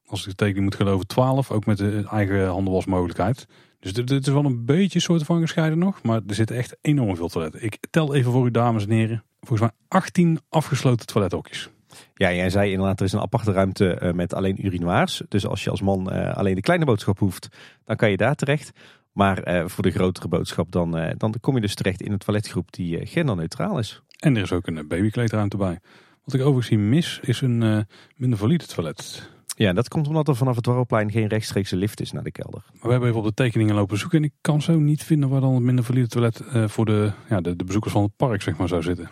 Als 0.05 0.21
ik 0.21 0.29
de 0.29 0.35
tekening 0.35 0.63
moet 0.63 0.75
geloven, 0.75 1.07
12. 1.07 1.51
Ook 1.51 1.65
met 1.65 1.77
de 1.77 2.05
eigen 2.11 2.47
handelwasmogelijkheid. 2.47 3.47
Dus 3.79 3.93
dit 3.93 4.27
is 4.27 4.33
wel 4.33 4.45
een 4.45 4.65
beetje 4.65 4.99
soort 4.99 5.23
van 5.23 5.41
gescheiden 5.41 5.79
nog. 5.79 6.03
Maar 6.03 6.21
er 6.27 6.35
zitten 6.35 6.55
echt 6.55 6.77
enorm 6.81 7.15
veel 7.15 7.27
toiletten. 7.27 7.63
Ik 7.63 7.77
tel 7.89 8.15
even 8.15 8.31
voor 8.31 8.45
u 8.45 8.51
dames 8.51 8.83
en 8.83 8.91
heren. 8.91 9.23
Volgens 9.39 9.59
mij 9.59 9.71
18 9.87 10.39
afgesloten 10.49 11.05
toilethokjes. 11.05 11.69
Ja, 12.13 12.33
jij 12.33 12.49
zei 12.49 12.71
inderdaad, 12.71 12.99
er 12.99 13.05
is 13.05 13.13
een 13.13 13.19
aparte 13.19 13.51
ruimte 13.51 13.93
eh, 13.93 14.13
met 14.13 14.33
alleen 14.33 14.65
urinoirs. 14.65 15.21
Dus 15.29 15.47
als 15.47 15.63
je 15.63 15.69
als 15.69 15.81
man 15.81 16.13
uh, 16.13 16.33
alleen 16.33 16.55
de 16.55 16.61
kleine 16.61 16.85
boodschap 16.85 17.19
hoeft, 17.19 17.47
dan 17.83 17.95
kan 17.95 18.09
je 18.09 18.17
daar 18.17 18.35
terecht. 18.35 18.71
Maar 19.11 19.55
uh, 19.55 19.67
voor 19.67 19.83
de 19.83 19.91
grotere 19.91 20.27
boodschap, 20.27 20.71
dan, 20.71 21.13
dan 21.17 21.33
kom 21.41 21.55
je 21.55 21.61
dus 21.61 21.75
terecht 21.75 22.01
in 22.01 22.11
een 22.11 22.17
toiletgroep 22.17 22.71
die 22.71 23.05
genderneutraal 23.05 23.79
is. 23.79 24.01
En 24.19 24.35
er 24.35 24.41
is 24.41 24.51
ook 24.51 24.67
een 24.67 24.87
babykleedruimte 24.87 25.57
bij. 25.57 25.79
Wat 26.23 26.33
ik 26.33 26.41
overigens 26.41 26.81
mis, 26.81 27.19
is 27.21 27.41
een 27.41 27.85
minder 28.15 28.39
valide 28.39 28.65
toilet. 28.65 29.29
Ja, 29.57 29.73
dat 29.73 29.87
komt 29.87 30.07
omdat 30.07 30.27
er 30.27 30.35
vanaf 30.35 30.55
het 30.55 30.63
Dwarrelplein 30.63 31.11
geen 31.11 31.27
rechtstreekse 31.27 31.75
lift 31.75 32.01
is 32.01 32.11
naar 32.11 32.23
de 32.23 32.31
kelder. 32.31 32.63
Maar 32.71 32.81
we 32.81 32.91
hebben 32.91 33.09
even 33.09 33.21
op 33.21 33.27
de 33.27 33.33
tekeningen 33.33 33.75
lopen 33.75 33.97
zoeken 33.97 34.17
en 34.17 34.23
ik 34.23 34.33
kan 34.41 34.61
zo 34.61 34.79
niet 34.79 35.03
vinden 35.03 35.29
waar 35.29 35.41
dan 35.41 35.53
het 35.53 35.63
minder 35.63 35.83
valide 35.85 36.07
toilet 36.07 36.41
uh, 36.53 36.67
voor 36.67 36.85
de, 36.85 37.11
ja, 37.29 37.41
de, 37.41 37.55
de, 37.55 37.63
bezoekers 37.63 37.93
van 37.93 38.03
het 38.03 38.15
park 38.15 38.41
zeg 38.41 38.57
maar, 38.57 38.67
zou 38.67 38.81
zitten. 38.81 39.09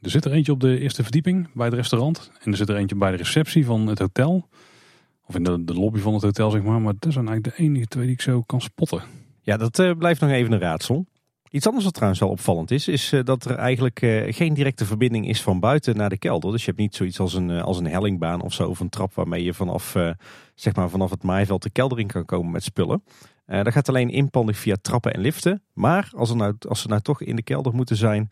Er 0.00 0.10
zit 0.10 0.24
er 0.24 0.32
eentje 0.32 0.52
op 0.52 0.60
de 0.60 0.78
eerste 0.78 1.02
verdieping 1.02 1.48
bij 1.54 1.66
het 1.66 1.74
restaurant 1.74 2.30
en 2.42 2.50
er 2.50 2.56
zit 2.56 2.68
er 2.68 2.76
eentje 2.76 2.96
bij 2.96 3.10
de 3.10 3.16
receptie 3.16 3.64
van 3.64 3.86
het 3.86 3.98
hotel. 3.98 4.48
Of 5.26 5.34
in 5.34 5.42
de, 5.42 5.64
de 5.64 5.74
lobby 5.74 5.98
van 5.98 6.14
het 6.14 6.22
hotel 6.22 6.50
zeg 6.50 6.62
maar, 6.62 6.80
maar 6.80 6.94
dat 6.98 7.12
zijn 7.12 7.28
eigenlijk 7.28 7.56
de 7.56 7.62
enige 7.62 7.86
twee 7.86 8.04
die 8.04 8.14
ik 8.14 8.20
zo 8.20 8.42
kan 8.42 8.60
spotten. 8.60 9.02
Ja, 9.40 9.56
dat 9.56 9.78
uh, 9.78 9.92
blijft 9.98 10.20
nog 10.20 10.30
even 10.30 10.52
een 10.52 10.60
raadsel. 10.60 11.06
Iets 11.50 11.66
anders 11.66 11.84
wat 11.84 11.94
trouwens 11.94 12.20
wel 12.20 12.30
opvallend 12.30 12.70
is, 12.70 12.88
is 12.88 13.12
eh, 13.12 13.24
dat 13.24 13.44
er 13.44 13.56
eigenlijk 13.56 14.02
eh, 14.02 14.34
geen 14.34 14.54
directe 14.54 14.84
verbinding 14.84 15.28
is 15.28 15.42
van 15.42 15.60
buiten 15.60 15.96
naar 15.96 16.08
de 16.08 16.18
kelder. 16.18 16.50
Dus 16.50 16.60
je 16.60 16.66
hebt 16.66 16.78
niet 16.78 16.94
zoiets 16.94 17.20
als 17.20 17.34
een, 17.34 17.50
eh, 17.50 17.62
als 17.62 17.78
een 17.78 17.86
hellingbaan 17.86 18.40
of 18.40 18.52
zo, 18.52 18.68
of 18.68 18.80
een 18.80 18.88
trap 18.88 19.14
waarmee 19.14 19.44
je 19.44 19.54
vanaf, 19.54 19.96
zeg 20.54 20.74
maar 20.74 20.90
vanaf 20.90 21.10
het 21.10 21.22
maaiveld 21.22 21.62
de 21.62 21.70
kelder 21.70 21.98
in 21.98 22.06
kan 22.06 22.24
komen 22.24 22.50
met 22.50 22.62
spullen. 22.62 23.04
Uh, 23.46 23.62
dat 23.62 23.72
gaat 23.72 23.88
alleen 23.88 24.10
inpandig 24.10 24.56
via 24.56 24.76
trappen 24.82 25.12
en 25.12 25.20
liften. 25.20 25.62
Maar 25.72 26.10
als, 26.14 26.30
er 26.30 26.36
nou, 26.36 26.54
als 26.68 26.80
ze 26.80 26.88
nou 26.88 27.00
toch 27.00 27.22
in 27.22 27.36
de 27.36 27.42
kelder 27.42 27.74
moeten 27.74 27.96
zijn 27.96 28.30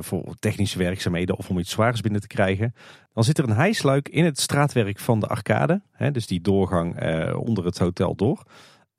voor 0.00 0.34
technische 0.38 0.78
werkzaamheden 0.78 1.36
of 1.36 1.50
om 1.50 1.58
iets 1.58 1.70
zwaars 1.70 2.00
binnen 2.00 2.20
te 2.20 2.26
krijgen, 2.26 2.74
dan 3.12 3.24
zit 3.24 3.38
er 3.38 3.44
een 3.44 3.56
hijsluik 3.56 4.08
in 4.08 4.24
het 4.24 4.40
straatwerk 4.40 4.98
van 4.98 5.20
de 5.20 5.26
arcade. 5.26 5.82
Hè, 5.92 6.10
dus 6.10 6.26
die 6.26 6.40
doorgang 6.40 6.94
onder 7.34 7.64
het 7.64 7.78
hotel 7.78 8.14
door. 8.14 8.42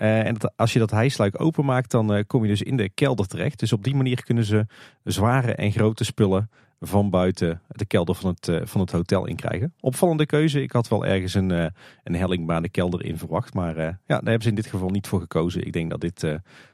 Uh, 0.02 0.26
en 0.26 0.38
als 0.56 0.74
je 0.74 0.80
dat 0.80 0.92
hijsluik 0.92 1.42
openmaakt, 1.42 1.92
dan 1.92 2.16
uh, 2.16 2.24
kom 2.28 2.44
je 2.44 2.50
dus 2.50 2.62
in 2.62 2.78
de 2.78 2.90
kelder 2.90 3.28
terecht. 3.28 3.60
Dus 3.60 3.74
op 3.74 3.84
die 3.84 3.96
manier 3.96 4.24
kunnen 4.24 4.44
ze 4.44 4.66
zware 5.04 5.56
en 5.56 5.72
grote 5.72 6.04
spullen 6.04 6.50
van 6.80 7.10
buiten 7.10 7.62
de 7.68 7.86
kelder 7.86 8.16
van 8.16 8.30
het, 8.30 8.48
eh, 8.48 8.62
van 8.64 8.82
het 8.82 8.92
hotel 8.92 9.28
in 9.28 9.36
krijgen. 9.36 9.74
Opvallende 9.80 10.26
keuze. 10.26 10.62
Ik 10.62 10.72
had 10.72 10.88
wel 10.88 11.06
ergens 11.06 11.34
een, 11.34 11.50
een 12.04 12.16
hellingbaan 12.16 12.62
de 12.62 12.70
kelder 12.70 13.06
in 13.06 13.18
verwacht. 13.18 13.54
Maar 13.54 13.78
ja, 13.78 13.96
daar 14.06 14.22
hebben 14.24 14.42
ze 14.42 14.50
in 14.50 14.56
dit 14.56 14.66
geval 14.66 14.90
niet 14.90 15.08
voor 15.08 15.20
gekozen. 15.20 15.66
Ik 15.66 15.74
denk 15.74 15.90
dat 15.90 16.02
dit 16.02 16.26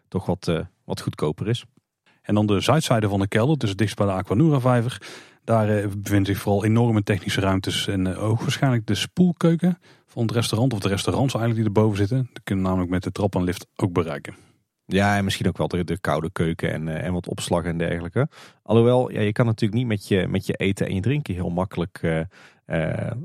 toch 0.08 0.26
wat, 0.26 0.52
wat 0.84 1.02
goedkoper 1.02 1.48
is. 1.48 1.66
En 2.22 2.36
dan 2.36 2.46
de 2.46 2.60
zuidzijde 2.60 3.10
van 3.10 3.20
de 3.20 3.28
kelder, 3.28 3.58
dus 3.58 3.76
dichtst 3.76 3.98
bij 3.98 4.06
de 4.06 4.12
Aquanura 4.12 4.60
vijver. 4.60 5.02
Daar 5.44 5.90
bevindt 5.98 6.28
zich 6.28 6.38
vooral 6.38 6.66
enorme 6.66 7.04
technische 7.04 7.42
ruimtes 7.42 7.88
en 7.88 8.16
ook 8.16 8.42
waarschijnlijk 8.42 8.88
de 8.88 8.96
spoelkeuken 8.96 9.78
van 10.08 10.22
het 10.22 10.32
restaurant 10.32 10.74
of 10.74 10.80
de 10.80 10.88
restaurants 10.88 11.34
eigenlijk 11.34 11.66
die 11.66 11.76
erboven 11.76 11.98
zitten. 11.98 12.30
Die 12.34 12.44
kunnen 12.44 12.66
namelijk 12.66 12.92
met 12.92 13.04
de 13.04 13.12
trap 13.12 13.36
en 13.36 13.44
lift 13.44 13.68
ook 13.76 13.94
bereiken. 13.94 14.36
Ja, 14.86 15.18
en 15.18 15.24
misschien 15.24 15.48
ook 15.48 15.58
wel 15.58 15.68
de, 15.68 15.84
de 15.84 16.00
koude 16.00 16.32
keuken 16.32 16.72
en, 16.72 16.88
uh, 16.88 17.04
en 17.04 17.14
wat 17.14 17.28
opslag 17.28 17.64
en 17.64 17.78
dergelijke. 17.78 18.28
Alhoewel, 18.64 19.12
ja, 19.12 19.22
je 19.22 19.32
kan 19.32 19.46
natuurlijk 19.46 19.80
niet 19.80 19.88
met 19.88 20.08
je, 20.08 20.28
met 20.28 20.46
je 20.46 20.54
eten 20.54 20.88
en 20.88 20.96
je 20.96 21.02
drinken 21.02 21.34
heel 21.34 21.50
makkelijk 21.50 22.00
uh, 22.02 22.20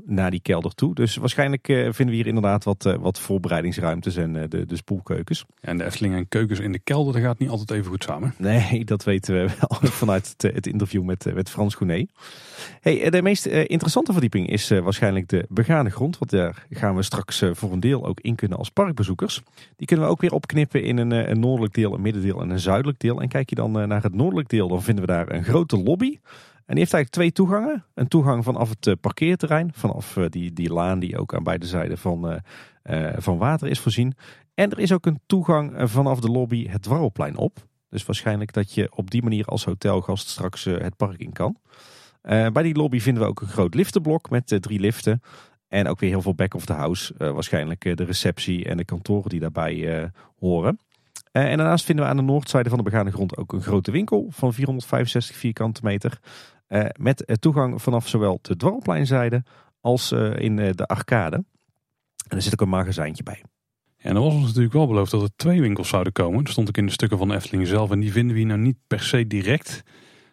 naar 0.05 0.31
die 0.31 0.41
kelder 0.41 0.75
toe. 0.75 0.95
Dus 0.95 1.15
waarschijnlijk 1.15 1.67
uh, 1.67 1.83
vinden 1.83 2.05
we 2.05 2.15
hier 2.15 2.27
inderdaad 2.27 2.63
wat, 2.63 2.85
uh, 2.85 2.95
wat 2.95 3.19
voorbereidingsruimtes 3.19 4.15
en 4.15 4.33
de, 4.33 4.65
de 4.65 4.75
spoelkeukens. 4.75 5.45
En 5.61 5.77
de 5.77 5.83
Efteling 5.83 6.15
en 6.15 6.27
keukens 6.27 6.59
in 6.59 6.71
de 6.71 6.79
kelder, 6.79 7.13
dat 7.13 7.21
gaat 7.21 7.39
niet 7.39 7.49
altijd 7.49 7.71
even 7.71 7.91
goed 7.91 8.03
samen. 8.03 8.33
Nee, 8.37 8.85
dat 8.85 9.03
weten 9.03 9.33
we 9.33 9.39
wel 9.39 9.89
vanuit 9.91 10.35
het, 10.37 10.55
het, 10.55 10.67
interview 10.67 11.03
met, 11.03 11.33
met 11.33 11.49
Frans 11.49 11.75
Goenet. 11.75 12.09
Hey, 12.81 13.09
de 13.09 13.21
meest 13.21 13.45
interessante 13.45 14.11
verdieping 14.11 14.49
is 14.49 14.69
waarschijnlijk 14.69 15.29
de 15.29 15.45
begane 15.49 15.89
grond. 15.89 16.17
Want 16.17 16.31
daar 16.31 16.65
gaan 16.69 16.95
we 16.95 17.03
straks 17.03 17.43
voor 17.51 17.71
een 17.71 17.79
deel 17.79 18.05
ook 18.05 18.19
in 18.19 18.35
kunnen 18.35 18.57
als 18.57 18.69
parkbezoekers. 18.69 19.41
Die 19.75 19.87
kunnen 19.87 20.05
we 20.05 20.11
ook 20.11 20.21
weer 20.21 20.33
opknippen 20.33 20.83
in 20.83 20.97
een, 20.97 21.11
een 21.11 21.39
noordelijk 21.39 21.73
deel, 21.73 21.93
een 21.93 22.01
middendeel 22.01 22.41
en 22.41 22.49
een 22.49 22.59
zuidelijk 22.59 22.99
deel. 22.99 23.21
En 23.21 23.27
kijk 23.27 23.49
je 23.49 23.55
dan 23.55 23.71
naar 23.71 24.03
het 24.03 24.15
noordelijk 24.15 24.49
deel, 24.49 24.67
dan 24.67 24.83
vinden 24.83 25.05
we 25.05 25.11
daar 25.11 25.31
een 25.31 25.43
grote 25.43 25.77
lobby 25.77 26.17
die 26.73 26.81
heeft 26.81 26.93
eigenlijk 26.93 27.09
twee 27.09 27.31
toegangen. 27.31 27.85
Een 27.93 28.07
toegang 28.07 28.43
vanaf 28.43 28.69
het 28.69 28.87
eh, 28.87 28.93
parkeerterrein, 29.01 29.71
vanaf 29.73 30.17
eh, 30.17 30.25
die, 30.29 30.53
die 30.53 30.73
laan 30.73 30.99
die 30.99 31.17
ook 31.17 31.33
aan 31.33 31.43
beide 31.43 31.65
zijden 31.65 31.97
van, 31.97 32.41
uh, 32.83 33.13
van 33.17 33.37
water 33.37 33.67
is 33.67 33.79
voorzien. 33.79 34.13
En 34.53 34.71
er 34.71 34.79
is 34.79 34.91
ook 34.91 35.05
een 35.05 35.19
toegang 35.25 35.89
vanaf 35.89 36.19
de 36.19 36.31
lobby 36.31 36.67
het 36.67 36.81
Dwarrelplein 36.81 37.37
op. 37.37 37.57
Dus 37.89 38.05
waarschijnlijk 38.05 38.53
dat 38.53 38.73
je 38.73 38.91
op 38.95 39.11
die 39.11 39.23
manier 39.23 39.45
als 39.45 39.65
hotelgast 39.65 40.27
straks 40.27 40.63
het 40.63 40.97
park 40.97 41.19
in 41.19 41.31
kan. 41.31 41.57
bij 42.21 42.63
die 42.63 42.75
lobby 42.75 42.99
vinden 42.99 43.23
we 43.23 43.29
ook 43.29 43.41
een 43.41 43.47
groot 43.47 43.73
liftenblok 43.73 44.29
met 44.29 44.57
drie 44.59 44.79
liften. 44.79 45.21
En 45.67 45.87
ook 45.87 45.99
weer 45.99 46.09
heel 46.09 46.21
veel 46.21 46.35
back 46.35 46.53
of 46.53 46.65
the 46.65 46.73
house. 46.73 47.13
waarschijnlijk 47.17 47.97
de 47.97 48.03
receptie 48.03 48.65
en 48.65 48.77
de 48.77 48.85
kantoren 48.85 49.29
die 49.29 49.39
daarbij 49.39 50.09
horen. 50.39 50.79
en 51.31 51.57
daarnaast 51.57 51.85
vinden 51.85 52.05
we 52.05 52.11
aan 52.11 52.17
de 52.17 52.23
noordzijde 52.23 52.69
van 52.69 52.77
de 52.77 52.83
begane 52.83 53.11
grond 53.11 53.37
ook 53.37 53.53
een 53.53 53.61
grote 53.61 53.91
winkel 53.91 54.27
van 54.29 54.53
465 54.53 55.35
vierkante 55.35 55.81
meter. 55.83 56.19
Uh, 56.73 56.85
met 56.93 57.37
toegang 57.39 57.81
vanaf 57.81 58.07
zowel 58.07 58.39
de 58.41 58.55
dwarrelpleinzijde 58.55 59.43
als 59.81 60.11
uh, 60.11 60.39
in 60.39 60.55
de 60.55 60.85
arcade. 60.85 61.35
En 62.27 62.37
er 62.37 62.41
zit 62.41 62.53
ook 62.53 62.61
een 62.61 62.69
magazijntje 62.69 63.23
bij. 63.23 63.43
En 63.97 64.15
er 64.15 64.21
was 64.21 64.33
ons 64.33 64.45
natuurlijk 64.45 64.73
wel 64.73 64.87
beloofd 64.87 65.11
dat 65.11 65.21
er 65.21 65.29
twee 65.35 65.61
winkels 65.61 65.87
zouden 65.87 66.13
komen. 66.13 66.43
Dat 66.43 66.51
stond 66.51 66.67
ook 66.67 66.77
in 66.77 66.85
de 66.85 66.91
stukken 66.91 67.17
van 67.17 67.27
de 67.27 67.35
Efteling 67.35 67.67
zelf. 67.67 67.91
En 67.91 67.99
die 67.99 68.11
vinden 68.11 68.33
we 68.33 68.39
hier 68.39 68.47
nou 68.47 68.59
niet 68.59 68.77
per 68.87 68.99
se 68.99 69.27
direct. 69.27 69.83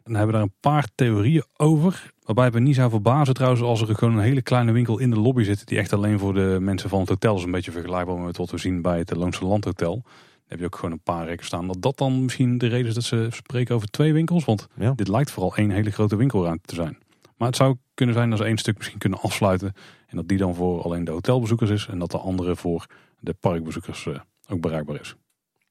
Dan 0.02 0.14
hebben 0.14 0.26
we 0.26 0.32
daar 0.32 0.42
een 0.42 0.60
paar 0.60 0.88
theorieën 0.94 1.44
over. 1.56 2.12
Waarbij 2.22 2.50
we 2.50 2.60
niet 2.60 2.74
zou 2.74 2.90
verbazen 2.90 3.34
trouwens 3.34 3.62
als 3.62 3.80
er 3.80 3.94
gewoon 3.94 4.16
een 4.16 4.22
hele 4.22 4.42
kleine 4.42 4.72
winkel 4.72 4.98
in 4.98 5.10
de 5.10 5.20
lobby 5.20 5.42
zit. 5.42 5.66
Die 5.66 5.78
echt 5.78 5.92
alleen 5.92 6.18
voor 6.18 6.34
de 6.34 6.58
mensen 6.60 6.88
van 6.88 7.00
het 7.00 7.08
hotel 7.08 7.36
is. 7.36 7.42
Een 7.42 7.50
beetje 7.50 7.72
vergelijkbaar 7.72 8.18
met 8.18 8.36
wat 8.36 8.50
we 8.50 8.58
zien 8.58 8.82
bij 8.82 8.98
het 8.98 9.16
Loonse 9.16 9.44
Landhotel 9.44 10.04
heb 10.50 10.58
je 10.58 10.64
ook 10.64 10.76
gewoon 10.76 10.92
een 10.92 11.02
paar 11.02 11.26
rekken 11.26 11.46
staan. 11.46 11.66
Dat 11.66 11.82
dat 11.82 11.98
dan 11.98 12.22
misschien 12.22 12.58
de 12.58 12.66
reden 12.66 12.86
is 12.86 12.94
dat 12.94 13.04
ze 13.04 13.26
spreken 13.30 13.74
over 13.74 13.88
twee 13.90 14.12
winkels. 14.12 14.44
Want 14.44 14.68
dit 14.94 15.08
lijkt 15.08 15.30
vooral 15.30 15.56
één 15.56 15.70
hele 15.70 15.90
grote 15.90 16.16
winkelruimte 16.16 16.66
te 16.66 16.74
zijn. 16.74 16.98
Maar 17.36 17.48
het 17.48 17.56
zou 17.56 17.76
kunnen 17.94 18.14
zijn 18.14 18.30
dat 18.30 18.38
ze 18.38 18.44
één 18.44 18.58
stuk 18.58 18.76
misschien 18.76 18.98
kunnen 18.98 19.20
afsluiten. 19.20 19.72
En 20.06 20.16
dat 20.16 20.28
die 20.28 20.38
dan 20.38 20.54
voor 20.54 20.82
alleen 20.82 21.04
de 21.04 21.10
hotelbezoekers 21.10 21.70
is. 21.70 21.86
En 21.86 21.98
dat 21.98 22.10
de 22.10 22.18
andere 22.18 22.56
voor 22.56 22.86
de 23.18 23.34
parkbezoekers 23.40 24.06
eh, 24.06 24.20
ook 24.48 24.60
bereikbaar 24.60 25.00
is. 25.00 25.14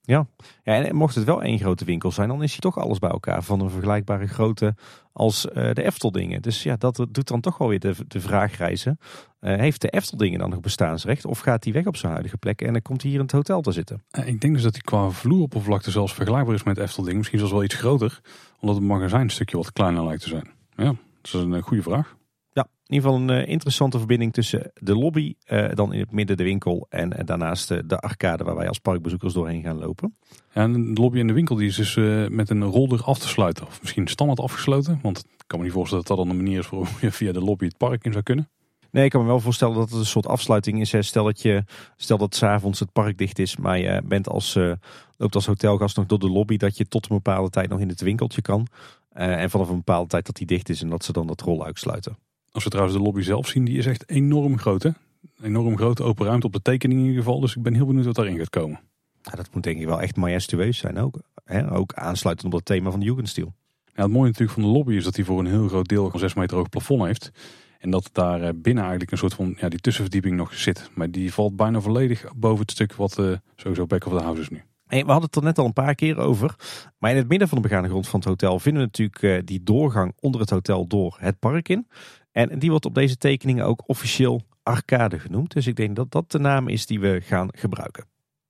Ja. 0.09 0.27
ja, 0.63 0.83
en 0.83 0.95
mocht 0.95 1.15
het 1.15 1.23
wel 1.23 1.43
één 1.43 1.59
grote 1.59 1.85
winkel 1.85 2.11
zijn, 2.11 2.27
dan 2.27 2.43
is 2.43 2.51
hij 2.51 2.59
toch 2.59 2.77
alles 2.77 2.99
bij 2.99 3.09
elkaar 3.09 3.43
van 3.43 3.59
een 3.59 3.69
vergelijkbare 3.69 4.27
grootte 4.27 4.75
als 5.13 5.45
uh, 5.45 5.53
de 5.53 5.83
Efteldingen. 5.83 6.41
Dus 6.41 6.63
ja, 6.63 6.75
dat 6.75 7.05
doet 7.09 7.27
dan 7.27 7.41
toch 7.41 7.57
wel 7.57 7.67
weer 7.67 7.79
de, 7.79 7.95
de 8.07 8.19
vraag 8.19 8.57
reizen. 8.57 8.99
Uh, 9.41 9.55
heeft 9.55 9.81
de 9.81 9.89
Efteldingen 9.89 10.39
dan 10.39 10.49
nog 10.49 10.59
bestaansrecht 10.59 11.25
of 11.25 11.39
gaat 11.39 11.63
hij 11.63 11.73
weg 11.73 11.85
op 11.85 11.95
zijn 11.95 12.11
huidige 12.11 12.37
plek 12.37 12.61
en 12.61 12.73
dan 12.73 12.81
komt 12.81 13.01
hij 13.01 13.09
hier 13.09 13.19
in 13.19 13.25
het 13.25 13.35
hotel 13.35 13.61
te 13.61 13.71
zitten? 13.71 14.03
Uh, 14.11 14.27
ik 14.27 14.41
denk 14.41 14.53
dus 14.53 14.63
dat 14.63 14.73
hij 14.73 14.81
qua 14.81 15.09
vloeroppervlakte 15.09 15.91
zelfs 15.91 16.13
vergelijkbaar 16.13 16.55
is 16.55 16.63
met 16.63 16.77
Efteldingen. 16.77 17.17
Misschien 17.17 17.39
zelfs 17.39 17.53
wel 17.53 17.63
iets 17.63 17.75
groter, 17.75 18.21
omdat 18.59 18.75
het 18.77 18.85
magazijn 18.85 19.21
een 19.21 19.29
stukje 19.29 19.57
wat 19.57 19.73
kleiner 19.73 20.05
lijkt 20.05 20.21
te 20.21 20.29
zijn. 20.29 20.49
Ja, 20.75 20.95
dat 21.21 21.33
is 21.33 21.33
een 21.33 21.61
goede 21.61 21.83
vraag. 21.83 22.17
In 22.89 22.95
ieder 22.95 23.09
geval 23.09 23.29
een 23.29 23.47
interessante 23.47 23.97
verbinding 23.97 24.33
tussen 24.33 24.71
de 24.73 24.95
lobby, 24.95 25.33
dan 25.73 25.93
in 25.93 25.99
het 25.99 26.11
midden 26.11 26.37
de 26.37 26.43
winkel 26.43 26.85
en 26.89 27.25
daarnaast 27.25 27.67
de 27.67 27.97
arcade 27.99 28.43
waar 28.43 28.55
wij 28.55 28.67
als 28.67 28.79
parkbezoekers 28.79 29.33
doorheen 29.33 29.61
gaan 29.61 29.79
lopen. 29.79 30.15
Ja, 30.53 30.61
en 30.61 30.93
de 30.93 31.01
lobby 31.01 31.19
en 31.19 31.27
de 31.27 31.33
winkel 31.33 31.55
die 31.55 31.67
is 31.67 31.75
dus 31.75 31.95
met 32.29 32.49
een 32.49 32.63
rolder 32.63 33.03
af 33.03 33.19
te 33.19 33.27
sluiten. 33.27 33.65
Of 33.65 33.81
misschien 33.81 34.07
standaard 34.07 34.39
afgesloten, 34.39 34.99
want 35.01 35.17
ik 35.17 35.43
kan 35.47 35.59
me 35.59 35.65
niet 35.65 35.73
voorstellen 35.73 36.05
dat 36.05 36.17
dat 36.17 36.25
dan 36.25 36.35
een 36.35 36.43
manier 36.43 36.59
is 36.59 36.65
voor 36.65 36.87
je 37.01 37.11
via 37.11 37.31
de 37.31 37.41
lobby 37.41 37.65
het 37.65 37.77
park 37.77 38.03
in 38.03 38.11
zou 38.11 38.23
kunnen. 38.23 38.49
Nee, 38.91 39.05
ik 39.05 39.11
kan 39.11 39.21
me 39.21 39.27
wel 39.27 39.39
voorstellen 39.39 39.75
dat 39.75 39.89
het 39.89 39.99
een 39.99 40.05
soort 40.05 40.27
afsluiting 40.27 40.79
is. 40.79 41.07
Stel 41.07 41.23
dat 41.23 41.41
je, 41.41 41.63
stel 41.95 42.17
dat 42.17 42.35
s'avonds 42.35 42.79
het 42.79 42.91
park 42.91 43.17
dicht 43.17 43.39
is, 43.39 43.57
maar 43.57 43.79
je 43.79 44.01
bent 44.05 44.29
als, 44.29 44.55
uh, 44.55 44.73
loopt 45.17 45.35
als 45.35 45.45
hotelgast 45.45 45.95
nog 45.97 46.05
door 46.05 46.19
de 46.19 46.29
lobby, 46.29 46.57
dat 46.57 46.77
je 46.77 46.87
tot 46.87 47.09
een 47.09 47.15
bepaalde 47.15 47.49
tijd 47.49 47.69
nog 47.69 47.79
in 47.79 47.89
het 47.89 48.01
winkeltje 48.01 48.41
kan. 48.41 48.67
Uh, 49.17 49.41
en 49.41 49.49
vanaf 49.49 49.69
een 49.69 49.75
bepaalde 49.75 50.07
tijd 50.07 50.25
dat 50.25 50.35
die 50.35 50.47
dicht 50.47 50.69
is 50.69 50.81
en 50.81 50.89
dat 50.89 51.03
ze 51.03 51.11
dan 51.11 51.27
dat 51.27 51.41
rol 51.41 51.65
uitsluiten. 51.65 52.17
Als 52.51 52.63
we 52.63 52.69
trouwens 52.69 52.97
de 52.97 53.03
lobby 53.03 53.21
zelf 53.21 53.47
zien, 53.47 53.65
die 53.65 53.77
is 53.77 53.85
echt 53.85 54.09
enorm 54.09 54.57
groot 54.57 54.83
hè? 54.83 54.89
Enorm 55.41 55.77
grote 55.77 56.03
open 56.03 56.25
ruimte 56.25 56.45
op 56.45 56.53
de 56.53 56.61
tekening 56.61 56.99
in 56.99 57.05
ieder 57.05 57.23
geval. 57.23 57.39
Dus 57.39 57.55
ik 57.55 57.61
ben 57.61 57.73
heel 57.73 57.85
benieuwd 57.85 58.05
wat 58.05 58.15
daarin 58.15 58.37
gaat 58.37 58.49
komen. 58.49 58.79
Ja, 59.21 59.31
dat 59.31 59.49
moet 59.53 59.63
denk 59.63 59.79
ik 59.79 59.85
wel 59.85 60.01
echt 60.01 60.15
majestueus 60.15 60.77
zijn 60.77 60.97
ook. 60.97 61.19
Hè? 61.43 61.71
Ook 61.71 61.93
aansluitend 61.93 62.47
op 62.53 62.59
het 62.59 62.65
thema 62.65 62.91
van 62.91 62.99
de 62.99 63.05
Jugendstil. 63.05 63.53
Ja, 63.85 64.03
het 64.03 64.11
mooie 64.11 64.25
natuurlijk 64.25 64.59
van 64.59 64.63
de 64.63 64.69
lobby 64.69 64.93
is 64.93 65.03
dat 65.03 65.15
hij 65.15 65.25
voor 65.25 65.39
een 65.39 65.45
heel 65.45 65.67
groot 65.67 65.87
deel 65.87 66.09
een 66.13 66.19
6 66.19 66.33
meter 66.33 66.57
hoog 66.57 66.69
plafond 66.69 67.03
heeft. 67.03 67.31
En 67.79 67.89
dat 67.89 68.09
daar 68.11 68.41
eh, 68.41 68.49
binnen 68.55 68.83
eigenlijk 68.83 69.11
een 69.11 69.17
soort 69.17 69.33
van 69.33 69.55
ja, 69.59 69.69
die 69.69 69.79
tussenverdieping 69.79 70.35
nog 70.35 70.53
zit. 70.53 70.89
Maar 70.93 71.11
die 71.11 71.33
valt 71.33 71.55
bijna 71.55 71.81
volledig 71.81 72.25
boven 72.35 72.59
het 72.59 72.71
stuk 72.71 72.93
wat 72.93 73.17
uh, 73.19 73.33
sowieso 73.55 73.85
back 73.85 74.05
of 74.05 74.17
the 74.17 74.23
house 74.23 74.41
is 74.41 74.49
nu. 74.49 74.63
Hey, 74.87 75.05
we 75.05 75.11
hadden 75.11 75.25
het 75.25 75.35
er 75.35 75.43
net 75.43 75.57
al 75.57 75.65
een 75.65 75.73
paar 75.73 75.95
keer 75.95 76.17
over. 76.17 76.55
Maar 76.97 77.11
in 77.11 77.17
het 77.17 77.27
midden 77.27 77.47
van 77.47 77.61
de 77.61 77.67
begane 77.67 77.87
grond 77.87 78.07
van 78.07 78.19
het 78.19 78.29
hotel 78.29 78.59
vinden 78.59 78.81
we 78.81 78.87
natuurlijk 78.87 79.21
uh, 79.21 79.45
die 79.45 79.63
doorgang 79.63 80.13
onder 80.19 80.41
het 80.41 80.49
hotel 80.49 80.87
door 80.87 81.17
het 81.19 81.39
park 81.39 81.69
in. 81.69 81.87
En 82.31 82.59
die 82.59 82.69
wordt 82.69 82.85
op 82.85 82.95
deze 82.95 83.17
tekeningen 83.17 83.65
ook 83.65 83.83
officieel 83.85 84.41
arcade 84.63 85.19
genoemd. 85.19 85.53
Dus 85.53 85.67
ik 85.67 85.75
denk 85.75 85.95
dat 85.95 86.11
dat 86.11 86.31
de 86.31 86.39
naam 86.39 86.67
is 86.67 86.85
die 86.85 86.99
we 86.99 87.21
gaan 87.23 87.49
gebruiken. 87.51 88.05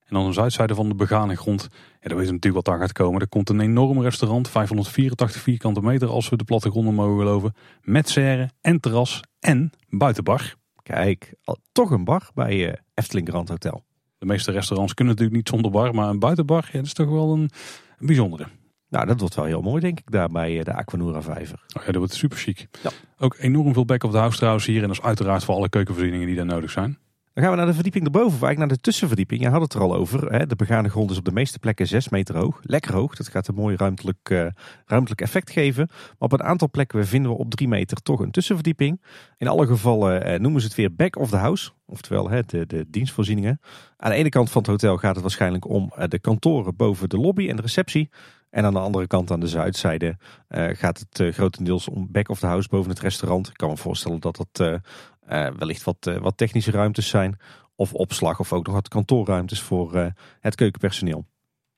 En 0.06 0.16
aan 0.16 0.26
de 0.26 0.32
zuidzijde 0.32 0.74
van 0.74 0.88
de 0.88 0.94
begane 0.94 1.36
grond, 1.36 1.68
ja, 1.70 1.78
dan 2.08 2.16
weten 2.16 2.26
we 2.26 2.32
natuurlijk 2.32 2.54
wat 2.54 2.64
daar 2.64 2.78
gaat 2.78 2.92
komen. 2.92 3.20
Er 3.20 3.28
komt 3.28 3.48
een 3.48 3.60
enorm 3.60 4.02
restaurant, 4.02 4.48
584 4.48 5.42
vierkante 5.42 5.80
meter 5.80 6.08
als 6.08 6.28
we 6.28 6.36
de 6.36 6.44
plattegronden 6.44 6.94
mogen 6.94 7.18
geloven. 7.18 7.54
Met 7.82 8.08
serre 8.08 8.50
en 8.60 8.80
terras 8.80 9.20
en 9.38 9.70
buitenbar. 9.88 10.54
Kijk, 10.82 11.34
toch 11.72 11.90
een 11.90 12.04
bar 12.04 12.30
bij 12.34 12.68
uh, 12.68 12.72
Efteling 12.94 13.28
Grand 13.28 13.48
Hotel. 13.48 13.84
De 14.18 14.26
meeste 14.26 14.50
restaurants 14.50 14.94
kunnen 14.94 15.14
natuurlijk 15.14 15.40
niet 15.40 15.48
zonder 15.48 15.70
bar, 15.70 15.94
maar 15.94 16.08
een 16.08 16.18
buitenbar 16.18 16.64
ja, 16.66 16.78
dat 16.78 16.86
is 16.86 16.92
toch 16.92 17.08
wel 17.08 17.32
een, 17.32 17.50
een 17.98 18.06
bijzondere. 18.06 18.46
Nou, 18.90 19.06
dat 19.06 19.20
wordt 19.20 19.34
wel 19.34 19.44
heel 19.44 19.62
mooi, 19.62 19.80
denk 19.80 19.98
ik, 19.98 20.10
daar 20.10 20.28
bij 20.28 20.58
eh, 20.58 20.64
de 20.64 20.72
Aquanura 20.72 21.22
Vijver. 21.22 21.62
Oh 21.76 21.84
ja, 21.84 21.86
dat 21.86 21.96
wordt 21.96 22.14
super 22.14 22.38
chic. 22.38 22.68
Ja. 22.82 22.90
Ook 23.18 23.36
enorm 23.38 23.72
veel 23.72 23.84
back 23.84 24.04
of 24.04 24.10
the 24.10 24.18
house 24.18 24.36
trouwens 24.36 24.66
hier. 24.66 24.82
En 24.82 24.88
dat 24.88 24.96
is 24.96 25.02
uiteraard 25.02 25.44
voor 25.44 25.54
alle 25.54 25.68
keukenvoorzieningen 25.68 26.26
die 26.26 26.36
daar 26.36 26.46
nodig 26.46 26.70
zijn. 26.70 26.98
Dan 27.32 27.42
gaan 27.44 27.52
we 27.52 27.58
naar 27.58 27.66
de 27.66 27.74
verdieping 27.74 28.04
erboven, 28.04 28.36
of 28.36 28.42
eigenlijk 28.42 28.58
naar 28.58 28.76
de 28.76 28.82
tussenverdieping. 28.82 29.40
Je 29.40 29.48
had 29.48 29.60
het 29.60 29.74
er 29.74 29.80
al 29.80 29.94
over. 29.94 30.32
Hè? 30.32 30.46
De 30.46 30.56
begane 30.56 30.88
grond 30.88 31.10
is 31.10 31.18
op 31.18 31.24
de 31.24 31.32
meeste 31.32 31.58
plekken 31.58 31.86
6 31.86 32.08
meter 32.08 32.36
hoog. 32.36 32.60
Lekker 32.62 32.92
hoog, 32.92 33.14
dat 33.14 33.28
gaat 33.28 33.48
een 33.48 33.54
mooi 33.54 33.76
ruimtelijk, 33.76 34.30
uh, 34.30 34.46
ruimtelijk 34.86 35.20
effect 35.20 35.50
geven. 35.50 35.86
Maar 35.88 36.14
op 36.18 36.32
een 36.32 36.42
aantal 36.42 36.70
plekken 36.70 37.06
vinden 37.06 37.30
we 37.30 37.38
op 37.38 37.50
3 37.50 37.68
meter 37.68 38.02
toch 38.02 38.20
een 38.20 38.30
tussenverdieping. 38.30 39.02
In 39.36 39.48
alle 39.48 39.66
gevallen 39.66 40.32
uh, 40.32 40.38
noemen 40.38 40.60
ze 40.60 40.66
het 40.66 40.76
weer 40.76 40.94
back 40.94 41.16
of 41.16 41.30
the 41.30 41.36
house. 41.36 41.70
Oftewel 41.86 42.30
hè, 42.30 42.42
de, 42.42 42.66
de 42.66 42.86
dienstvoorzieningen. 42.88 43.60
Aan 43.96 44.10
de 44.10 44.16
ene 44.16 44.28
kant 44.28 44.50
van 44.50 44.62
het 44.62 44.70
hotel 44.70 44.96
gaat 44.96 45.14
het 45.14 45.22
waarschijnlijk 45.22 45.68
om 45.68 45.92
uh, 45.98 46.04
de 46.08 46.18
kantoren 46.18 46.76
boven 46.76 47.08
de 47.08 47.18
lobby 47.18 47.48
en 47.48 47.56
de 47.56 47.62
receptie. 47.62 48.10
En 48.50 48.64
aan 48.64 48.72
de 48.72 48.78
andere 48.78 49.06
kant, 49.06 49.30
aan 49.30 49.40
de 49.40 49.48
zuidzijde, 49.48 50.16
uh, 50.48 50.68
gaat 50.72 50.98
het 50.98 51.18
uh, 51.18 51.32
grotendeels 51.32 51.88
om 51.88 52.08
back 52.10 52.28
of 52.28 52.38
the 52.38 52.46
house 52.46 52.68
boven 52.68 52.90
het 52.90 53.00
restaurant. 53.00 53.48
Ik 53.48 53.56
kan 53.56 53.68
me 53.68 53.76
voorstellen 53.76 54.20
dat 54.20 54.36
dat 54.36 54.68
uh, 54.68 55.48
wellicht 55.58 55.82
wat, 55.82 56.10
wat 56.20 56.36
technische 56.36 56.70
ruimtes 56.70 57.08
zijn. 57.08 57.38
Of 57.74 57.94
opslag 57.94 58.40
of 58.40 58.52
ook 58.52 58.66
nog 58.66 58.74
wat 58.74 58.88
kantoorruimtes 58.88 59.60
voor 59.60 60.12
het 60.40 60.54
keukenpersoneel. 60.54 61.24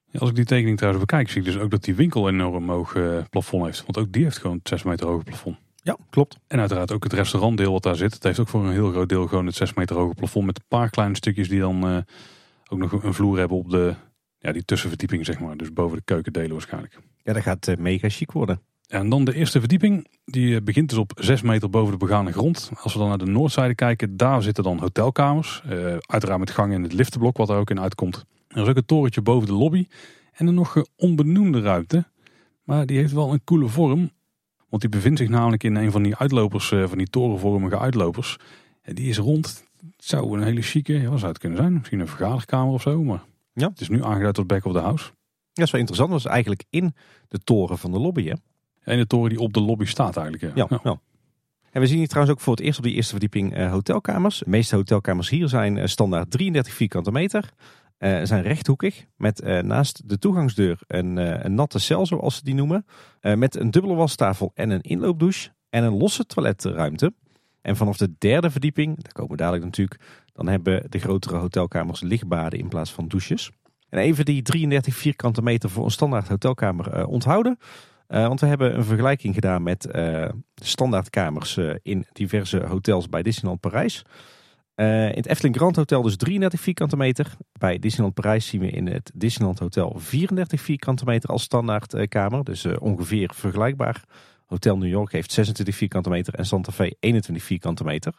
Ja, 0.05 0.19
als 0.19 0.29
ik 0.29 0.35
die 0.35 0.45
tekening 0.45 0.77
trouwens 0.77 1.05
bekijk, 1.05 1.31
zie 1.31 1.41
ik 1.41 1.47
dus 1.47 1.59
ook 1.59 1.71
dat 1.71 1.85
die 1.85 1.95
winkel 1.95 2.29
een 2.29 2.35
enorm 2.35 2.71
hoog 2.71 2.97
plafond 3.31 3.65
heeft. 3.65 3.83
Want 3.83 3.99
ook 3.99 4.13
die 4.13 4.25
heeft 4.25 4.39
gewoon 4.39 4.57
het 4.57 4.69
6 4.69 4.83
meter 4.83 5.07
hoge 5.07 5.25
plafond. 5.25 5.57
Ja, 5.83 5.97
klopt. 6.11 6.39
En 6.47 6.61
uiteraard 6.61 6.93
ook 6.93 7.05
het 7.05 7.13
restaurantdeel 7.13 7.73
wat 7.73 7.83
daar 7.83 7.97
zit. 7.97 8.15
Het 8.15 8.23
heeft 8.23 8.39
ook 8.39 8.49
voor 8.49 8.65
een 8.65 8.73
heel 8.73 8.91
groot 8.91 9.09
deel 9.09 9.27
gewoon 9.27 9.47
het 9.47 9.55
6 9.55 9.75
meter 9.75 9.97
hoge 9.97 10.15
plafond. 10.15 10.47
Met 10.47 10.59
een 10.59 10.69
paar 10.69 10.91
kleine 10.91 11.17
stukjes 11.17 11.49
die 11.49 11.61
dan 11.61 12.05
ook 12.69 12.79
nog 12.79 12.93
een 12.93 13.15
vloer 13.15 13.39
hebben 13.39 13.57
op 13.57 13.71
de, 13.71 13.95
ja, 14.43 14.53
die 14.53 14.65
tussenverdieping, 14.65 15.25
zeg 15.25 15.41
maar. 15.41 15.57
Dus 15.57 15.73
boven 15.73 15.97
de 15.97 16.03
keukendelen 16.05 16.51
waarschijnlijk. 16.51 16.99
Ja, 17.23 17.33
dat 17.33 17.43
gaat 17.43 17.67
uh, 17.67 17.77
mega 17.77 18.09
chic 18.09 18.33
worden. 18.33 18.61
En 18.89 19.09
dan 19.09 19.25
de 19.25 19.35
eerste 19.35 19.59
verdieping. 19.59 20.07
Die 20.25 20.57
eh, 20.57 20.63
begint 20.63 20.89
dus 20.89 20.99
op 20.99 21.13
6 21.15 21.43
meter 21.43 21.71
boven 21.71 21.93
de 21.93 22.05
begane 22.05 22.33
grond. 22.33 22.71
Als 22.75 22.93
we 22.93 22.99
dan 22.99 23.09
naar 23.09 23.19
de 23.19 23.27
noordzijde 23.27 23.75
kijken, 23.75 24.17
daar 24.17 24.43
zitten 24.43 24.65
dan 24.65 24.79
hotelkamers. 24.79 25.63
Uh, 25.67 25.97
uiteraard 26.01 26.39
met 26.39 26.51
gang 26.51 26.73
in 26.73 26.83
het 26.83 26.93
liftenblok 26.93 27.37
wat 27.37 27.51
er 27.51 27.57
ook 27.57 27.71
in 27.71 27.81
uitkomt. 27.81 28.25
Er 28.49 28.63
is 28.63 28.69
ook 28.69 28.77
een 28.77 28.85
torentje 28.85 29.23
boven 29.23 29.49
de 29.49 29.55
lobby. 29.55 29.87
En 30.33 30.47
een 30.47 30.55
nog 30.55 30.85
onbenoemde 30.97 31.61
ruimte. 31.61 32.05
Maar 32.63 32.87
die 32.87 32.99
heeft 32.99 33.13
wel 33.13 33.33
een 33.33 33.45
coole 33.45 33.69
vorm. 33.69 34.11
Want 34.69 34.83
die 34.83 34.91
bevindt 34.91 35.19
zich 35.19 35.29
namelijk 35.29 35.65
in 35.65 35.75
een 35.75 35.91
van 35.91 36.03
die 36.03 36.17
uitlopers, 36.17 36.69
van 36.69 36.99
die 36.99 37.11
torenvormige 37.11 37.79
uitlopers. 37.79 38.37
Die 38.83 39.09
is 39.09 39.19
rond. 39.19 39.65
Het 39.97 40.05
zou 40.05 40.37
een 40.37 40.45
hele 40.45 40.63
chique, 40.63 41.01
zou 41.03 41.27
het 41.27 41.39
kunnen 41.39 41.59
zijn? 41.59 41.73
Misschien 41.73 42.01
een 42.01 42.09
vergaderkamer 42.09 42.73
of 42.73 42.83
zo. 42.83 43.03
Maar 43.03 43.23
ja. 43.53 43.69
het 43.69 43.81
is 43.81 43.88
nu 43.88 44.05
aangeduid 44.05 44.35
tot 44.35 44.47
back 44.47 44.65
of 44.65 44.73
the 44.73 44.79
house. 44.79 45.05
Ja, 45.05 45.12
dat 45.53 45.65
is 45.65 45.71
wel 45.71 45.81
interessant. 45.81 46.11
Dat 46.11 46.19
is 46.19 46.27
eigenlijk 46.27 46.65
in 46.71 46.95
de 47.29 47.38
toren 47.38 47.79
van 47.79 47.93
de 47.93 47.99
lobby, 47.99 48.25
hè? 48.25 48.35
En 48.81 48.99
de 48.99 49.07
toren 49.07 49.29
die 49.31 49.41
op 49.41 49.53
de 49.53 49.61
lobby 49.61 49.85
staat 49.85 50.17
eigenlijk. 50.17 50.57
Ja. 50.57 50.67
ja, 50.83 50.99
En 51.71 51.81
we 51.81 51.87
zien 51.87 51.99
hier 51.99 52.09
trouwens 52.09 52.37
ook 52.37 52.43
voor 52.43 52.55
het 52.55 52.65
eerst 52.65 52.79
op 52.79 52.85
die 52.85 52.95
eerste 52.95 53.11
verdieping 53.11 53.59
uh, 53.59 53.71
hotelkamers. 53.71 54.38
De 54.38 54.51
meeste 54.51 54.77
hotelkamers 54.77 55.29
hier 55.29 55.49
zijn 55.49 55.77
uh, 55.77 55.87
standaard 55.87 56.31
33 56.31 56.75
vierkante 56.75 57.12
meter. 57.12 57.53
Uh, 57.99 58.21
zijn 58.23 58.43
rechthoekig. 58.43 59.05
Met 59.17 59.62
naast 59.62 60.09
de 60.09 60.19
toegangsdeur 60.19 60.79
een, 60.87 61.17
een, 61.45 61.55
natte 61.55 61.79
cel, 61.79 62.07
zoals 62.07 62.37
ze 62.37 62.45
die 62.45 62.55
noemen. 62.55 62.87
met 63.21 63.57
een 63.57 63.71
dubbele 63.71 63.95
wastafel 63.95 64.51
en 64.55 64.71
een 64.71 64.81
inloopdouche. 64.81 65.51
En 65.71 65.85
een 65.85 65.97
losse 65.97 66.27
toiletruimte. 66.27 67.12
En 67.62 67.77
vanaf 67.77 67.97
de 67.97 68.15
derde 68.19 68.51
verdieping, 68.51 69.03
daar 69.03 69.12
komen 69.12 69.31
we 69.31 69.37
dadelijk 69.37 69.65
natuurlijk, 69.65 70.01
dan 70.33 70.49
hebben 70.49 70.90
de 70.90 70.99
grotere 70.99 71.37
hotelkamers 71.37 72.01
lichtbaden 72.01 72.59
in 72.59 72.68
plaats 72.68 72.92
van 72.92 73.09
douches. 73.09 73.51
En 73.88 73.99
even 73.99 74.25
die 74.25 74.42
33 74.42 74.95
vierkante 74.95 75.42
meter 75.42 75.71
voor 75.71 75.85
een 75.85 75.90
standaard 75.90 76.29
hotelkamer 76.29 76.97
uh, 76.99 77.09
onthouden. 77.09 77.59
Uh, 78.09 78.27
want 78.27 78.40
we 78.40 78.47
hebben 78.47 78.77
een 78.77 78.85
vergelijking 78.85 79.35
gedaan 79.35 79.62
met 79.62 79.88
uh, 79.92 80.29
standaardkamers 80.55 81.59
in 81.83 82.07
diverse 82.12 82.66
hotels 82.66 83.09
bij 83.09 83.23
Disneyland 83.23 83.61
Parijs. 83.61 84.05
in 84.77 84.85
het 85.14 85.27
Efteling 85.27 85.57
Grand 85.57 85.77
Hotel 85.77 86.03
dus 86.03 86.16
33 86.16 86.61
vierkante 86.61 86.97
meter. 86.97 87.33
Bij 87.59 87.79
Disneyland 87.79 88.14
Parijs 88.14 88.47
zien 88.47 88.61
we 88.61 88.71
in 88.71 88.87
het 88.87 89.11
Disneyland 89.14 89.59
Hotel 89.59 89.95
34 89.97 90.61
vierkante 90.61 91.05
meter 91.05 91.31
als 91.31 91.42
standaardkamer. 91.42 92.45
Dus 92.45 92.66
ongeveer 92.66 93.31
vergelijkbaar. 93.35 94.05
Hotel 94.47 94.79
New 94.79 94.90
York 94.90 95.12
heeft 95.12 95.33
26 95.33 95.77
vierkante 95.77 96.11
meter 96.11 96.35
en 96.35 96.47
Santa 96.47 96.73
Fe 96.73 96.97
21 97.01 97.45
vierkante 97.45 97.85
meter. 97.85 98.14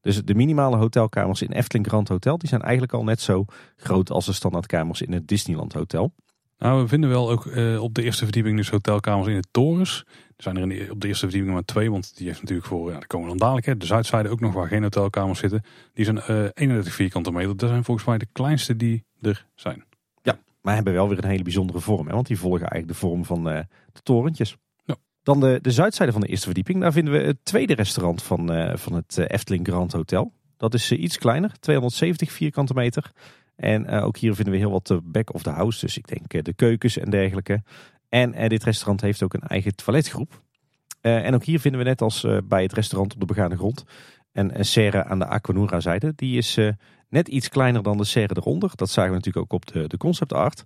Dus 0.00 0.24
de 0.24 0.34
minimale 0.34 0.76
hotelkamers 0.76 1.42
in 1.42 1.52
Efteling 1.52 1.86
Grand 1.86 2.08
Hotel 2.08 2.38
die 2.38 2.48
zijn 2.48 2.62
eigenlijk 2.62 2.92
al 2.92 3.04
net 3.04 3.20
zo 3.20 3.44
groot 3.76 4.10
als 4.10 4.26
de 4.26 4.32
standaardkamers 4.32 5.02
in 5.02 5.12
het 5.12 5.28
Disneyland 5.28 5.72
Hotel. 5.72 6.12
Nou, 6.60 6.82
we 6.82 6.88
vinden 6.88 7.10
wel 7.10 7.30
ook 7.30 7.44
uh, 7.44 7.82
op 7.82 7.94
de 7.94 8.02
eerste 8.02 8.24
verdieping 8.24 8.56
dus 8.56 8.70
hotelkamers 8.70 9.28
in 9.28 9.40
de 9.40 9.48
torens. 9.50 10.04
Er 10.36 10.42
zijn 10.42 10.56
er 10.56 10.70
in 10.70 10.90
op 10.90 11.00
de 11.00 11.06
eerste 11.06 11.24
verdieping 11.24 11.54
maar 11.54 11.64
twee, 11.64 11.90
want 11.90 12.16
die 12.16 12.26
heeft 12.26 12.40
natuurlijk 12.40 12.68
voor, 12.68 12.86
ja, 12.86 12.92
daar 12.92 13.06
komen 13.06 13.26
we 13.26 13.32
dan 13.32 13.40
dadelijk, 13.40 13.66
hè, 13.66 13.76
de 13.76 13.86
zuidzijde 13.86 14.28
ook 14.28 14.40
nog 14.40 14.52
waar 14.52 14.68
geen 14.68 14.82
hotelkamers 14.82 15.38
zitten. 15.38 15.62
Die 15.92 16.04
zijn 16.04 16.16
uh, 16.16 16.44
eh, 16.44 16.50
31 16.54 16.94
vierkante 16.94 17.32
meter. 17.32 17.56
Dat 17.56 17.68
zijn 17.68 17.84
volgens 17.84 18.06
mij 18.06 18.18
de 18.18 18.26
kleinste 18.32 18.76
die 18.76 19.04
er 19.20 19.46
zijn. 19.54 19.84
Ja, 20.22 20.38
maar 20.60 20.74
hebben 20.74 20.92
wel 20.92 21.08
weer 21.08 21.18
een 21.18 21.30
hele 21.30 21.42
bijzondere 21.42 21.80
vorm, 21.80 22.06
hè, 22.06 22.14
want 22.14 22.26
die 22.26 22.38
volgen 22.38 22.68
eigenlijk 22.68 22.92
de 22.92 23.06
vorm 23.06 23.24
van 23.24 23.48
uh, 23.48 23.58
de 23.92 24.00
torentjes. 24.02 24.56
Dan 25.22 25.40
de, 25.40 25.58
de 25.62 25.70
zuidzijde 25.70 26.12
van 26.12 26.20
de 26.20 26.26
eerste 26.26 26.44
verdieping. 26.44 26.80
Daar 26.80 26.92
vinden 26.92 27.12
we 27.12 27.20
het 27.20 27.44
tweede 27.44 27.74
restaurant 27.74 28.22
van, 28.22 28.56
uh, 28.56 28.76
van 28.76 28.92
het 28.92 29.18
eh, 29.18 29.24
Efteling 29.28 29.66
Grand 29.66 29.92
Hotel. 29.92 30.32
Dat 30.56 30.74
is 30.74 30.90
uh, 30.90 31.02
iets 31.02 31.18
kleiner, 31.18 31.52
270 31.60 32.32
vierkante 32.32 32.74
meter. 32.74 33.12
En 33.56 33.88
ook 33.88 34.16
hier 34.16 34.34
vinden 34.34 34.52
we 34.52 34.58
heel 34.58 34.70
wat 34.70 35.00
back 35.02 35.34
of 35.34 35.42
the 35.42 35.50
house. 35.50 35.80
Dus 35.80 35.98
ik 35.98 36.08
denk 36.08 36.44
de 36.44 36.52
keukens 36.52 36.98
en 36.98 37.10
dergelijke. 37.10 37.62
En 38.08 38.48
dit 38.48 38.64
restaurant 38.64 39.00
heeft 39.00 39.22
ook 39.22 39.34
een 39.34 39.40
eigen 39.40 39.74
toiletgroep. 39.74 40.42
en 41.00 41.34
ook 41.34 41.44
hier 41.44 41.60
vinden 41.60 41.80
we 41.80 41.86
net 41.86 42.02
als 42.02 42.26
bij 42.44 42.62
het 42.62 42.72
restaurant 42.72 43.14
op 43.14 43.20
de 43.20 43.26
begane 43.26 43.56
grond 43.56 43.84
een, 44.32 44.64
serre 44.64 45.04
aan 45.04 45.18
de 45.18 45.26
Aquanura 45.26 45.80
zijde. 45.80 46.12
Die 46.16 46.36
is 46.36 46.58
net 47.08 47.28
iets 47.28 47.48
kleiner 47.48 47.82
dan 47.82 47.96
de 47.96 48.04
serre 48.04 48.36
eronder. 48.36 48.70
Dat 48.74 48.90
zagen 48.90 49.10
we 49.10 49.16
natuurlijk 49.16 49.44
ook 49.44 49.62
op 49.62 49.66
de, 49.72 49.88
de 49.88 49.96
concept 49.96 50.32
art. 50.32 50.64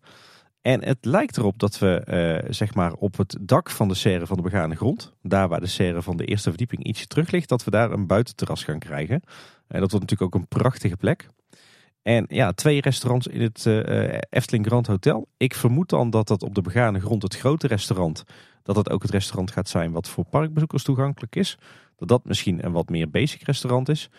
En 0.64 0.85
het 0.85 0.98
lijkt 1.00 1.37
erop 1.37 1.59
dat 1.59 1.79
we 1.79 2.03
uh, 2.44 2.50
zeg 2.53 2.74
maar 2.74 2.92
op 2.92 3.16
het 3.16 3.37
dak 3.40 3.70
van 3.70 3.88
de 3.88 3.94
serre 3.94 4.27
van 4.27 4.37
de 4.37 4.42
begane 4.42 4.74
grond, 4.74 5.12
daar 5.22 5.48
waar 5.48 5.61
de 5.61 5.66
serre 5.66 6.03
van 6.03 6.16
de 6.16 6.24
eerste 6.24 6.48
verdieping 6.48 6.85
ietsje 6.85 7.07
terug 7.07 7.31
ligt, 7.31 7.48
dat 7.48 7.64
we 7.64 7.70
daar 7.70 7.90
een 7.90 8.07
buitenterras 8.07 8.64
gaan 8.64 8.79
krijgen. 8.79 9.22
En 9.66 9.81
dat 9.81 9.90
wordt 9.90 10.11
natuurlijk 10.11 10.22
ook 10.22 10.35
een 10.35 10.48
prachtige 10.48 10.96
plek. 10.96 11.29
En 12.03 12.27
ja, 12.29 12.53
twee 12.53 12.81
restaurants 12.81 13.27
in 13.27 13.40
het 13.40 13.64
uh, 13.64 14.18
Efteling 14.31 14.66
Grand 14.66 14.87
Hotel. 14.87 15.29
Ik 15.37 15.55
vermoed 15.55 15.88
dan 15.88 16.11
dat 16.11 16.29
dat 16.29 16.42
op 16.42 16.55
de 16.55 16.62
begane 16.62 17.00
grond 17.00 17.22
het 17.22 17.37
grote 17.37 17.66
restaurant, 17.66 18.24
dat 18.62 18.74
dat 18.74 18.90
ook 18.90 19.03
het 19.03 19.11
restaurant 19.11 19.50
gaat 19.50 19.68
zijn 19.68 19.92
wat 19.92 20.09
voor 20.09 20.24
parkbezoekers 20.24 20.83
toegankelijk 20.83 21.37
is. 21.37 21.59
Dat 21.96 22.09
dat 22.09 22.24
misschien 22.24 22.64
een 22.64 22.72
wat 22.72 22.88
meer 22.88 23.11
basic 23.11 23.42
restaurant 23.42 23.88
is. 23.88 24.11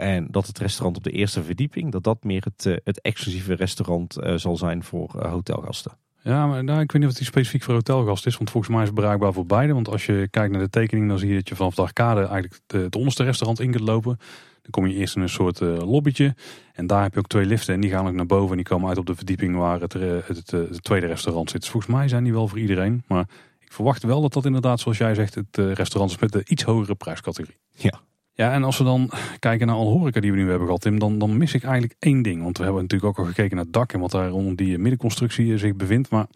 En 0.00 0.26
dat 0.30 0.46
het 0.46 0.58
restaurant 0.58 0.96
op 0.96 1.04
de 1.04 1.10
eerste 1.10 1.42
verdieping, 1.42 1.92
dat 1.92 2.04
dat 2.04 2.24
meer 2.24 2.44
het, 2.44 2.66
eh, 2.66 2.76
het 2.84 3.00
exclusieve 3.00 3.54
restaurant 3.54 4.16
eh, 4.16 4.34
zal 4.34 4.56
zijn 4.56 4.84
voor 4.84 5.20
eh, 5.20 5.30
hotelgasten. 5.30 5.92
Ja, 6.22 6.46
maar 6.46 6.64
nou, 6.64 6.80
ik 6.80 6.92
weet 6.92 7.02
niet 7.02 7.10
of 7.10 7.16
die 7.16 7.26
specifiek 7.26 7.62
voor 7.62 7.74
hotelgasten 7.74 8.30
is. 8.30 8.36
Want 8.36 8.50
volgens 8.50 8.72
mij 8.72 8.82
is 8.82 8.88
het 8.88 8.96
bereikbaar 8.96 9.32
voor 9.32 9.46
beide. 9.46 9.72
Want 9.72 9.88
als 9.88 10.06
je 10.06 10.28
kijkt 10.30 10.52
naar 10.52 10.62
de 10.62 10.70
tekening, 10.70 11.08
dan 11.08 11.18
zie 11.18 11.28
je 11.28 11.34
dat 11.34 11.48
je 11.48 11.56
vanaf 11.56 11.74
de 11.74 11.82
arcade 11.82 12.20
eigenlijk 12.20 12.60
het 12.66 12.96
onderste 12.96 13.24
restaurant 13.24 13.60
in 13.60 13.70
kunt 13.70 13.84
lopen. 13.84 14.16
Dan 14.62 14.70
kom 14.70 14.86
je 14.86 14.94
eerst 14.94 15.16
in 15.16 15.22
een 15.22 15.28
soort 15.28 15.60
uh, 15.60 15.76
lobbytje. 15.78 16.34
En 16.72 16.86
daar 16.86 17.02
heb 17.02 17.12
je 17.12 17.18
ook 17.18 17.26
twee 17.26 17.46
liften. 17.46 17.74
En 17.74 17.80
die 17.80 17.90
gaan 17.90 18.06
ook 18.06 18.14
naar 18.14 18.26
boven. 18.26 18.50
En 18.50 18.56
die 18.56 18.64
komen 18.64 18.88
uit 18.88 18.98
op 18.98 19.06
de 19.06 19.14
verdieping 19.14 19.56
waar 19.56 19.80
het, 19.80 19.92
het, 19.92 20.26
het, 20.26 20.50
het 20.50 20.82
tweede 20.82 21.06
restaurant 21.06 21.50
zit. 21.50 21.60
Dus 21.60 21.70
volgens 21.70 21.92
mij 21.92 22.08
zijn 22.08 22.24
die 22.24 22.32
wel 22.32 22.48
voor 22.48 22.58
iedereen. 22.58 23.02
Maar 23.06 23.28
ik 23.60 23.72
verwacht 23.72 24.02
wel 24.02 24.20
dat 24.20 24.32
dat 24.32 24.44
inderdaad, 24.44 24.80
zoals 24.80 24.98
jij 24.98 25.14
zegt, 25.14 25.34
het 25.34 25.56
restaurant 25.56 26.10
is 26.10 26.18
met 26.18 26.32
de 26.32 26.44
iets 26.44 26.62
hogere 26.62 26.94
prijscategorie. 26.94 27.58
Ja, 27.70 28.00
ja, 28.40 28.52
en 28.52 28.64
als 28.64 28.78
we 28.78 28.84
dan 28.84 29.10
kijken 29.38 29.66
naar 29.66 29.76
alle 29.76 29.90
horeca 29.90 30.20
die 30.20 30.30
we 30.30 30.36
nu 30.36 30.48
hebben 30.48 30.66
gehad, 30.66 30.80
Tim, 30.80 30.98
dan, 30.98 31.18
dan 31.18 31.36
mis 31.36 31.54
ik 31.54 31.62
eigenlijk 31.62 31.94
één 31.98 32.22
ding. 32.22 32.42
Want 32.42 32.58
we 32.58 32.64
hebben 32.64 32.82
natuurlijk 32.82 33.10
ook 33.10 33.24
al 33.24 33.32
gekeken 33.32 33.56
naar 33.56 33.64
het 33.64 33.72
dak 33.72 33.92
en 33.92 34.00
wat 34.00 34.10
daar 34.10 34.32
onder 34.32 34.56
die 34.56 34.78
middenconstructie 34.78 35.58
zich 35.58 35.76
bevindt. 35.76 36.10
Maar 36.10 36.26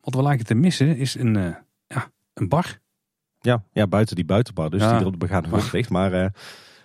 wat 0.00 0.14
we 0.14 0.22
lijken 0.22 0.46
te 0.46 0.54
missen 0.54 0.96
is 0.96 1.14
een, 1.14 1.34
uh, 1.34 1.54
ja, 1.86 2.10
een 2.34 2.48
bar. 2.48 2.78
Ja, 3.40 3.64
ja, 3.72 3.86
buiten 3.86 4.16
die 4.16 4.24
buitenbar, 4.24 4.70
dus 4.70 4.80
die 4.80 4.90
er 4.90 5.06
op 5.06 5.12
de 5.12 5.18
begaande 5.18 5.48
grond 5.48 5.72
ligt. 5.72 5.90
Maar 5.90 6.12
uh, 6.12 6.26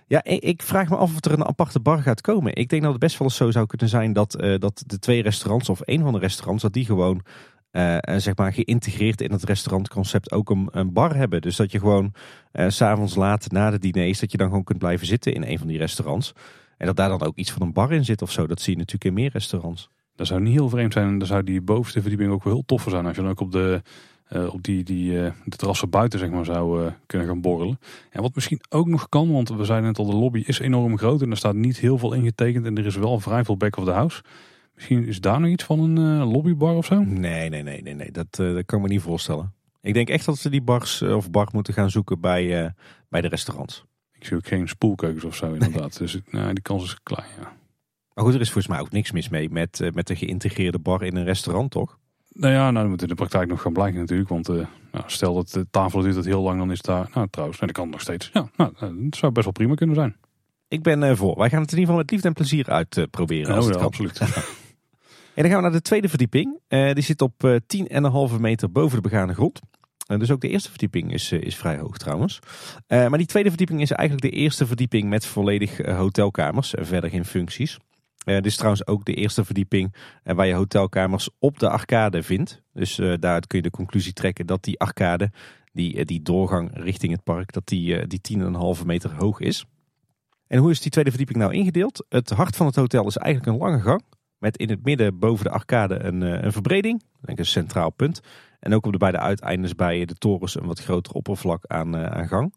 ja, 0.08 0.24
ik 0.24 0.62
vraag 0.62 0.90
me 0.90 0.96
af 0.96 1.16
of 1.16 1.26
er 1.26 1.32
een 1.32 1.46
aparte 1.46 1.80
bar 1.80 2.02
gaat 2.02 2.22
komen. 2.22 2.56
Ik 2.56 2.70
denk 2.70 2.82
dat 2.82 2.92
het 2.92 3.02
best 3.02 3.18
wel 3.18 3.28
eens 3.28 3.38
zo 3.38 3.52
zou 3.52 3.66
kunnen 3.66 3.90
zijn 3.90 4.14
dat, 4.14 4.42
uh, 4.42 4.60
dat 4.60 4.84
de 4.86 5.00
twee 5.00 5.22
restaurants 5.22 5.70
of 5.70 5.82
één 5.82 6.02
van 6.02 6.14
de 6.14 6.20
restaurants, 6.20 6.64
dat 6.64 6.74
die 6.74 6.86
gewoon 6.86 7.22
uh, 7.76 7.98
zeg 8.18 8.36
maar 8.36 8.54
geïntegreerd 8.54 9.22
in 9.22 9.32
het 9.32 9.44
restaurantconcept 9.44 10.32
ook 10.32 10.50
een, 10.50 10.68
een 10.72 10.94
bar 10.94 11.16
hebben. 11.16 11.42
Dus 11.42 11.56
dat 11.56 11.72
je 11.72 11.80
gewoon 11.80 12.14
uh, 12.54 12.66
s'avonds 12.70 13.16
laat 13.16 13.52
na 13.52 13.72
de 13.72 13.80
diners, 13.80 14.20
dat 14.20 14.32
je 14.32 14.38
dan 14.38 14.48
gewoon 14.48 14.64
kunt 14.64 14.80
blijven 14.80 15.08
zitten 15.08 15.34
in 15.34 15.44
een 15.44 15.58
van 15.58 15.68
die 15.68 15.78
restaurants. 15.78 16.34
En 16.78 16.86
dat 16.86 16.96
daar 16.96 17.10
dan 17.10 17.22
ook 17.22 17.36
iets 17.36 17.52
van 17.52 17.62
een 17.62 17.74
bar 17.74 17.92
in 17.92 18.06
zit 18.06 18.22
of 18.22 18.32
zo. 18.32 18.48
Dat 18.48 18.62
zie 18.62 18.74
je 18.74 18.78
natuurlijk 18.80 19.06
in 19.06 19.14
meer 19.14 19.30
restaurants. 19.32 19.90
Dat 20.16 20.28
zou 20.28 20.42
niet 20.42 20.54
heel 20.54 20.70
vreemd 20.70 20.94
zijn. 20.94 21.08
En 21.08 21.18
dan 21.18 21.28
zou 21.28 21.44
die 21.44 21.62
bovenste 21.62 22.02
verdieping 22.02 22.32
ook 22.32 22.44
wel 22.44 22.54
heel 22.54 22.66
tof 22.66 22.86
zijn. 22.90 23.06
Als 23.06 23.16
je 23.16 23.22
dan 23.22 23.32
ook 23.32 23.40
op 23.40 23.52
de, 23.52 23.82
op 24.52 24.64
die, 24.64 24.84
die 24.84 25.32
terrassen 25.50 25.90
buiten 25.90 26.20
zeg 26.20 26.30
maar, 26.30 26.46
zou 26.46 26.92
kunnen 27.06 27.28
gaan 27.28 27.42
borrelen. 27.42 27.80
En 28.10 28.22
wat 28.22 28.36
misschien 28.36 28.62
ook 28.70 28.88
nog 28.88 29.10
kan, 29.10 29.32
want 29.32 29.50
we 29.50 29.66
zeiden 29.66 29.88
net 29.88 29.98
al, 29.98 30.06
de 30.06 30.16
lobby 30.16 30.44
is 30.46 30.60
enorm 30.60 30.98
groot. 30.98 31.22
En 31.22 31.32
er 31.32 31.38
staat 31.38 31.56
niet 31.56 31.78
heel 31.78 31.98
veel 31.98 32.14
ingetekend. 32.14 32.66
En 32.66 32.78
er 32.78 32.86
is 32.86 32.96
wel 32.96 33.20
vrij 33.20 33.44
veel 33.44 33.58
back 33.58 33.78
of 33.78 33.86
the 33.86 33.92
house. 33.92 34.22
Misschien 34.76 35.06
is 35.06 35.22
daar 35.22 35.40
nog 35.40 35.50
iets 35.50 35.64
van 35.64 35.80
een 35.80 36.20
uh, 36.20 36.32
lobbybar 36.32 36.76
of 36.76 36.86
zo? 36.86 37.04
Nee, 37.04 37.50
nee, 37.50 37.64
nee, 37.64 37.82
nee, 37.82 37.94
nee. 37.94 38.12
Dat, 38.12 38.40
uh, 38.42 38.54
dat 38.54 38.66
kan 38.66 38.78
ik 38.78 38.86
me 38.86 38.92
niet 38.92 39.02
voorstellen. 39.02 39.54
Ik 39.82 39.94
denk 39.94 40.10
echt 40.10 40.26
dat 40.26 40.38
ze 40.38 40.50
die 40.50 40.62
bars 40.62 41.02
uh, 41.02 41.16
of 41.16 41.32
bar 41.32 41.48
moeten 41.52 41.74
gaan 41.74 41.90
zoeken 41.90 42.20
bij, 42.20 42.74
bij 43.10 43.22
de 43.22 43.28
restaurants. 43.28 43.86
Ik 44.12 44.26
zie 44.26 44.38
ook 44.38 44.48
geen 44.48 44.68
spoelkeukens 44.68 45.24
of 45.24 45.36
zo 45.36 45.54
inderdaad. 45.54 45.98
dus 46.00 46.20
nou, 46.30 46.54
die 46.54 46.62
kans 46.62 46.84
is 46.84 47.00
klein, 47.04 47.30
ja. 47.40 47.54
Maar 48.14 48.26
goed, 48.26 48.34
er 48.34 48.42
is 48.42 48.52
volgens 48.52 48.74
mij 48.74 48.80
ook 48.82 48.92
niks 48.92 49.12
mis 49.12 49.30
mee 49.30 49.50
met, 49.50 49.90
met 49.94 50.08
de 50.08 50.16
geïntegreerde 50.16 50.80
bar 50.80 51.04
in 51.04 51.16
een 51.16 51.24
restaurant, 51.24 51.72
toch? 51.72 51.98
Nou 52.30 52.54
ja, 52.54 52.72
nou, 52.72 52.74
dat 52.74 52.88
moet 52.88 53.02
in 53.02 53.08
de 53.08 53.16
praktijk 53.16 53.50
nog 53.50 53.62
gaan 53.62 53.74
blijken 53.74 54.00
natuurlijk. 54.00 54.30
Want 54.30 54.48
nou, 54.48 55.04
stel 55.06 55.34
dat 55.34 55.50
de 55.50 55.68
tafel 55.72 56.02
duurt 56.02 56.16
het 56.16 56.26
heel 56.26 56.42
lang, 56.42 56.60
dan 56.60 56.72
is 56.72 56.82
daar... 56.82 57.10
Nou, 57.14 57.28
trouwens, 57.30 57.60
nee, 57.60 57.70
dat 57.72 57.82
kan 57.82 57.90
nog 57.90 58.02
steeds. 58.02 58.30
Ja, 58.34 58.50
nou, 58.56 58.74
dat 58.80 59.16
zou 59.16 59.32
best 59.32 59.46
wel 59.46 59.54
prima 59.54 59.76
kunnen 59.76 59.96
zijn. 59.96 60.16
Ik 60.68 60.84
ben 60.84 61.18
voor. 61.18 61.38
Wij 61.38 61.50
gaan 61.50 61.62
het 61.62 61.72
in 61.72 61.78
ieder 61.78 61.94
geval 61.94 61.98
met 61.98 62.12
liefde 62.12 62.28
en 62.28 62.34
plezier 62.34 62.70
uitproberen. 62.70 63.56
Uh, 63.56 63.62
oh, 63.62 63.70
ja, 63.70 63.80
absoluut. 63.80 64.22
En 65.36 65.42
dan 65.42 65.52
gaan 65.52 65.56
we 65.56 65.68
naar 65.68 65.78
de 65.78 65.82
tweede 65.82 66.10
verdieping. 66.10 66.60
Uh, 66.70 66.94
die 66.94 67.04
zit 67.04 67.22
op 67.22 67.44
uh, 67.44 67.56
eh, 67.56 68.32
10,5 68.34 68.40
meter 68.40 68.72
boven 68.72 68.96
de 68.96 69.10
begane 69.10 69.34
grond. 69.34 69.60
Uh, 70.08 70.20
dus 70.20 70.32
ook 70.32 70.42
de 70.42 70.50
eerste 70.50 70.70
verdieping 70.70 71.14
is, 71.14 71.32
is 71.32 71.56
vrij 71.56 71.78
hoog 71.78 71.98
trouwens. 71.98 72.40
maar 72.88 73.18
die 73.18 73.26
tweede 73.28 73.50
verdieping 73.50 73.82
is 73.82 73.92
eigenlijk 73.92 74.32
de 74.32 74.40
eerste 74.40 74.68
verdieping 74.68 75.10
met 75.10 75.26
volledig 75.26 75.78
hotelkamers. 75.86 76.74
verder 76.78 77.10
geen 77.10 77.26
functies. 77.26 77.78
dit 78.24 78.46
is 78.46 78.56
trouwens 78.56 78.88
ook 78.88 79.06
de 79.06 79.14
eerste 79.14 79.46
verdieping 79.46 79.96
waar 80.24 80.48
je 80.48 80.54
hotelkamers 80.54 81.30
op 81.40 81.60
de 81.60 81.70
arcade 81.70 82.24
vindt. 82.24 82.62
Dus 82.74 82.96
daaruit 82.96 83.48
kun 83.48 83.58
je 83.58 83.64
de 83.64 83.70
conclusie 83.70 84.14
trekken 84.14 84.46
dat 84.46 84.64
die 84.64 84.80
arcade, 84.80 85.32
die, 85.72 86.06
die 86.06 86.22
doorgang 86.22 86.70
richting 86.74 87.12
het 87.12 87.24
park, 87.24 87.52
dat 87.52 87.68
die, 87.68 88.08
die 88.08 88.22
10,5 88.78 88.86
meter 88.86 89.16
hoog 89.16 89.40
is. 89.40 89.66
En 90.48 90.60
hoe 90.60 90.72
is 90.72 90.82
die 90.82 90.92
tweede 90.92 91.10
verdieping 91.10 91.40
nou 91.40 91.54
ingedeeld? 91.54 92.06
Het 92.10 92.30
hart 92.30 92.56
van 92.56 92.66
het 92.66 92.76
hotel 92.76 93.08
is 93.08 93.18
eigenlijk 93.18 93.54
een 93.54 93.68
lange 93.68 93.82
gang 93.82 94.02
met 94.38 94.58
in 94.58 94.70
het 94.70 94.84
midden 94.84 95.20
boven 95.20 95.46
de 95.46 95.52
arcade 95.52 96.04
een, 96.04 96.24
eh, 96.24 96.44
een 96.44 96.52
verbreding. 96.52 97.04
Denk 97.22 97.40
een 97.40 97.46
centraal 97.46 97.90
punt. 97.90 98.22
En 98.60 98.74
ook 98.74 98.86
op 98.86 98.92
de 98.92 98.98
beide 98.98 99.20
uiteindes 99.20 99.76
bij 99.76 100.06
de 100.06 100.16
torens 100.16 100.56
een 100.56 100.66
wat 100.66 100.80
groter 100.80 101.14
oppervlak 101.14 101.66
aan, 101.68 101.96
aan 101.98 102.28
gang. 102.28 102.54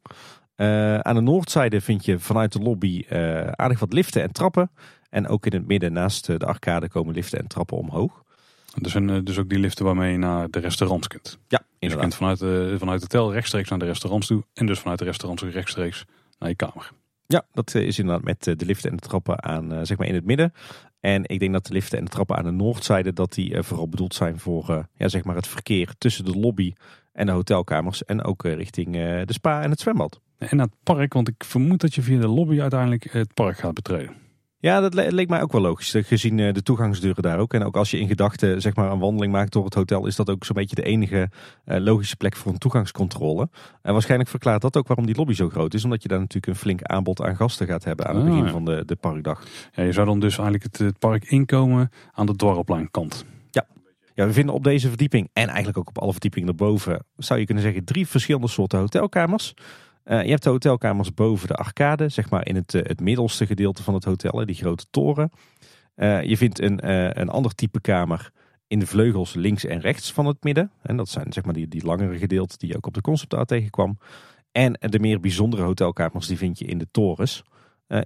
aan 1.03 1.14
de 1.14 1.20
noordzijde 1.20 1.81
vind 1.81 2.05
je 2.05 2.18
vanuit 2.18 2.53
de 2.53 2.59
lobby 2.59 3.05
aardig 3.53 3.79
wat 3.79 3.93
liften 3.93 4.22
en 4.22 4.33
trappen. 4.33 4.70
En 5.11 5.29
ook 5.29 5.47
in 5.47 5.53
het 5.53 5.66
midden 5.66 5.93
naast 5.93 6.26
de 6.26 6.47
arcade 6.47 6.89
komen 6.89 7.14
liften 7.14 7.39
en 7.39 7.47
trappen 7.47 7.76
omhoog. 7.76 8.22
Er 8.83 8.91
zijn 8.91 9.24
dus 9.24 9.39
ook 9.39 9.49
die 9.49 9.59
liften 9.59 9.85
waarmee 9.85 10.12
je 10.12 10.18
naar 10.18 10.51
de 10.51 10.59
restaurants 10.59 11.07
kunt. 11.07 11.39
Ja, 11.49 11.62
inderdaad. 11.79 12.11
Dus 12.11 12.18
je 12.18 12.26
kunt 12.26 12.39
vanuit, 12.41 12.70
uh, 12.72 12.79
vanuit 12.79 13.03
het 13.03 13.12
hotel 13.12 13.33
rechtstreeks 13.33 13.68
naar 13.68 13.79
de 13.79 13.85
restaurants 13.85 14.26
toe. 14.26 14.45
En 14.55 14.66
dus 14.66 14.79
vanuit 14.79 14.99
de 14.99 15.05
restaurants 15.05 15.43
rechtstreeks 15.43 16.05
naar 16.39 16.49
je 16.49 16.55
kamer. 16.55 16.91
Ja, 17.26 17.45
dat 17.53 17.74
is 17.74 17.99
inderdaad 17.99 18.24
met 18.24 18.45
de 18.45 18.66
liften 18.66 18.91
en 18.91 18.97
de 18.97 19.03
trappen 19.03 19.45
aan, 19.45 19.87
zeg 19.87 19.99
maar 19.99 20.07
in 20.07 20.14
het 20.14 20.24
midden. 20.24 20.53
En 21.01 21.22
ik 21.26 21.38
denk 21.38 21.53
dat 21.53 21.66
de 21.66 21.72
liften 21.72 21.99
en 21.99 22.05
de 22.05 22.11
trappen 22.11 22.36
aan 22.36 22.44
de 22.44 22.51
noordzijde, 22.51 23.12
dat 23.12 23.32
die 23.32 23.62
vooral 23.62 23.88
bedoeld 23.88 24.14
zijn 24.14 24.38
voor 24.38 24.86
ja, 24.94 25.09
zeg 25.09 25.24
maar 25.24 25.36
het 25.36 25.46
verkeer 25.46 25.94
tussen 25.99 26.24
de 26.24 26.38
lobby 26.38 26.72
en 27.12 27.26
de 27.26 27.32
hotelkamers. 27.32 28.05
En 28.05 28.22
ook 28.22 28.42
richting 28.44 28.92
de 29.24 29.32
spa 29.32 29.62
en 29.62 29.70
het 29.70 29.80
zwembad. 29.80 30.20
En 30.38 30.57
naar 30.57 30.66
het 30.66 30.82
park, 30.82 31.12
want 31.12 31.28
ik 31.28 31.44
vermoed 31.44 31.80
dat 31.80 31.94
je 31.94 32.03
via 32.03 32.20
de 32.20 32.28
lobby 32.28 32.61
uiteindelijk 32.61 33.12
het 33.12 33.34
park 33.34 33.59
gaat 33.59 33.74
betreden. 33.74 34.28
Ja, 34.61 34.81
dat 34.81 34.95
leek 34.95 35.29
mij 35.29 35.43
ook 35.43 35.53
wel 35.53 35.61
logisch. 35.61 35.95
Gezien 35.97 36.39
eh, 36.39 36.53
de 36.53 36.63
toegangsdeuren 36.63 37.23
daar 37.23 37.39
ook. 37.39 37.55
En 37.55 37.65
ook 37.65 37.77
als 37.77 37.91
je 37.91 37.99
in 37.99 38.09
gedachten 38.09 38.61
zeg 38.61 38.75
maar, 38.75 38.91
een 38.91 38.99
wandeling 38.99 39.33
maakt 39.33 39.53
door 39.53 39.65
het 39.65 39.75
hotel, 39.75 40.07
is 40.07 40.17
dat 40.17 40.31
ook 40.31 40.45
zo'n 40.45 40.55
beetje 40.55 40.75
de 40.75 40.83
enige 40.83 41.31
uh, 41.67 41.79
logische 41.79 42.17
plek 42.17 42.37
voor 42.37 42.53
een 42.53 42.59
toegangscontrole. 42.59 43.49
En 43.83 43.93
waarschijnlijk 43.93 44.31
verklaart 44.31 44.63
dat 44.63 44.77
ook 44.77 44.87
waarom 44.87 45.07
die 45.07 45.17
lobby 45.17 45.33
zo 45.33 45.49
groot 45.49 45.75
is. 45.75 45.85
Omdat 45.85 46.03
je 46.03 46.09
daar 46.09 46.19
natuurlijk 46.19 46.47
een 46.47 46.61
flink 46.61 46.83
aanbod 46.83 47.23
aan 47.23 47.37
gasten 47.37 47.67
gaat 47.67 47.85
hebben 47.85 48.07
aan 48.07 48.17
het 48.17 48.25
ah, 48.25 48.31
begin 48.31 48.49
van 48.49 48.65
de, 48.65 48.83
de 48.87 48.97
parkdag. 48.97 49.43
Ja, 49.73 49.83
je 49.83 49.93
zou 49.93 50.07
dan 50.07 50.21
dus 50.21 50.39
eigenlijk 50.39 50.77
het, 50.79 50.99
park 50.99 51.25
inkomen 51.25 51.91
aan 52.13 52.27
de 52.27 52.37
dwarrelpleinkant. 52.37 53.25
Ja. 53.51 53.67
ja, 54.15 54.27
we 54.27 54.33
vinden 54.33 54.55
op 54.55 54.65
deze 54.65 54.89
verdieping 54.89 55.29
en 55.33 55.47
eigenlijk 55.47 55.79
ook 55.79 55.89
op 55.89 55.99
alle 55.99 56.13
verdiepingen 56.13 56.49
erboven, 56.49 57.05
zou 57.17 57.41
je 57.41 57.47
kunnen 57.47 57.65
zeggen, 57.65 57.85
drie 57.85 58.07
verschillende 58.07 58.49
soorten 58.49 58.79
hotelkamers. 58.79 59.55
Uh, 60.09 60.23
je 60.23 60.31
hebt 60.31 60.43
de 60.43 60.51
hotelkamers 60.51 61.15
boven 61.15 61.49
de 61.49 61.55
arcade, 61.55 62.09
zeg 62.09 62.31
maar 62.31 62.47
in 62.47 62.55
het, 62.57 62.75
uh, 62.75 62.83
het 62.85 63.01
middelste 63.01 63.47
gedeelte 63.47 63.83
van 63.83 63.95
het 63.95 64.05
hotel, 64.05 64.47
die 64.47 64.55
grote 64.55 64.87
toren. 64.91 65.31
Uh, 65.97 66.23
je 66.23 66.37
vindt 66.37 66.61
een, 66.61 66.91
een 67.21 67.29
ander 67.29 67.55
type 67.55 67.81
kamer 67.81 68.31
in 68.67 68.79
de 68.79 68.87
vleugels 68.87 69.35
links 69.35 69.65
en 69.65 69.81
rechts 69.81 70.13
van 70.13 70.27
het 70.27 70.43
midden. 70.43 70.71
En 70.83 70.97
dat 70.97 71.09
zijn 71.09 71.33
zeg 71.33 71.45
maar 71.45 71.55
die, 71.55 71.69
die 71.69 71.85
langere 71.85 72.19
gedeelten 72.19 72.59
die 72.59 72.69
je 72.69 72.77
ook 72.77 72.87
op 72.87 72.95
de 72.95 73.01
concept 73.01 73.49
tegenkwam. 73.49 73.99
En 74.53 74.73
de 74.73 74.99
meer 74.99 75.21
bijzondere 75.21 75.63
hotelkamers 75.63 76.27
die 76.27 76.37
vind 76.37 76.59
je 76.59 76.65
in 76.65 76.79
de 76.79 76.87
torens. 76.91 77.43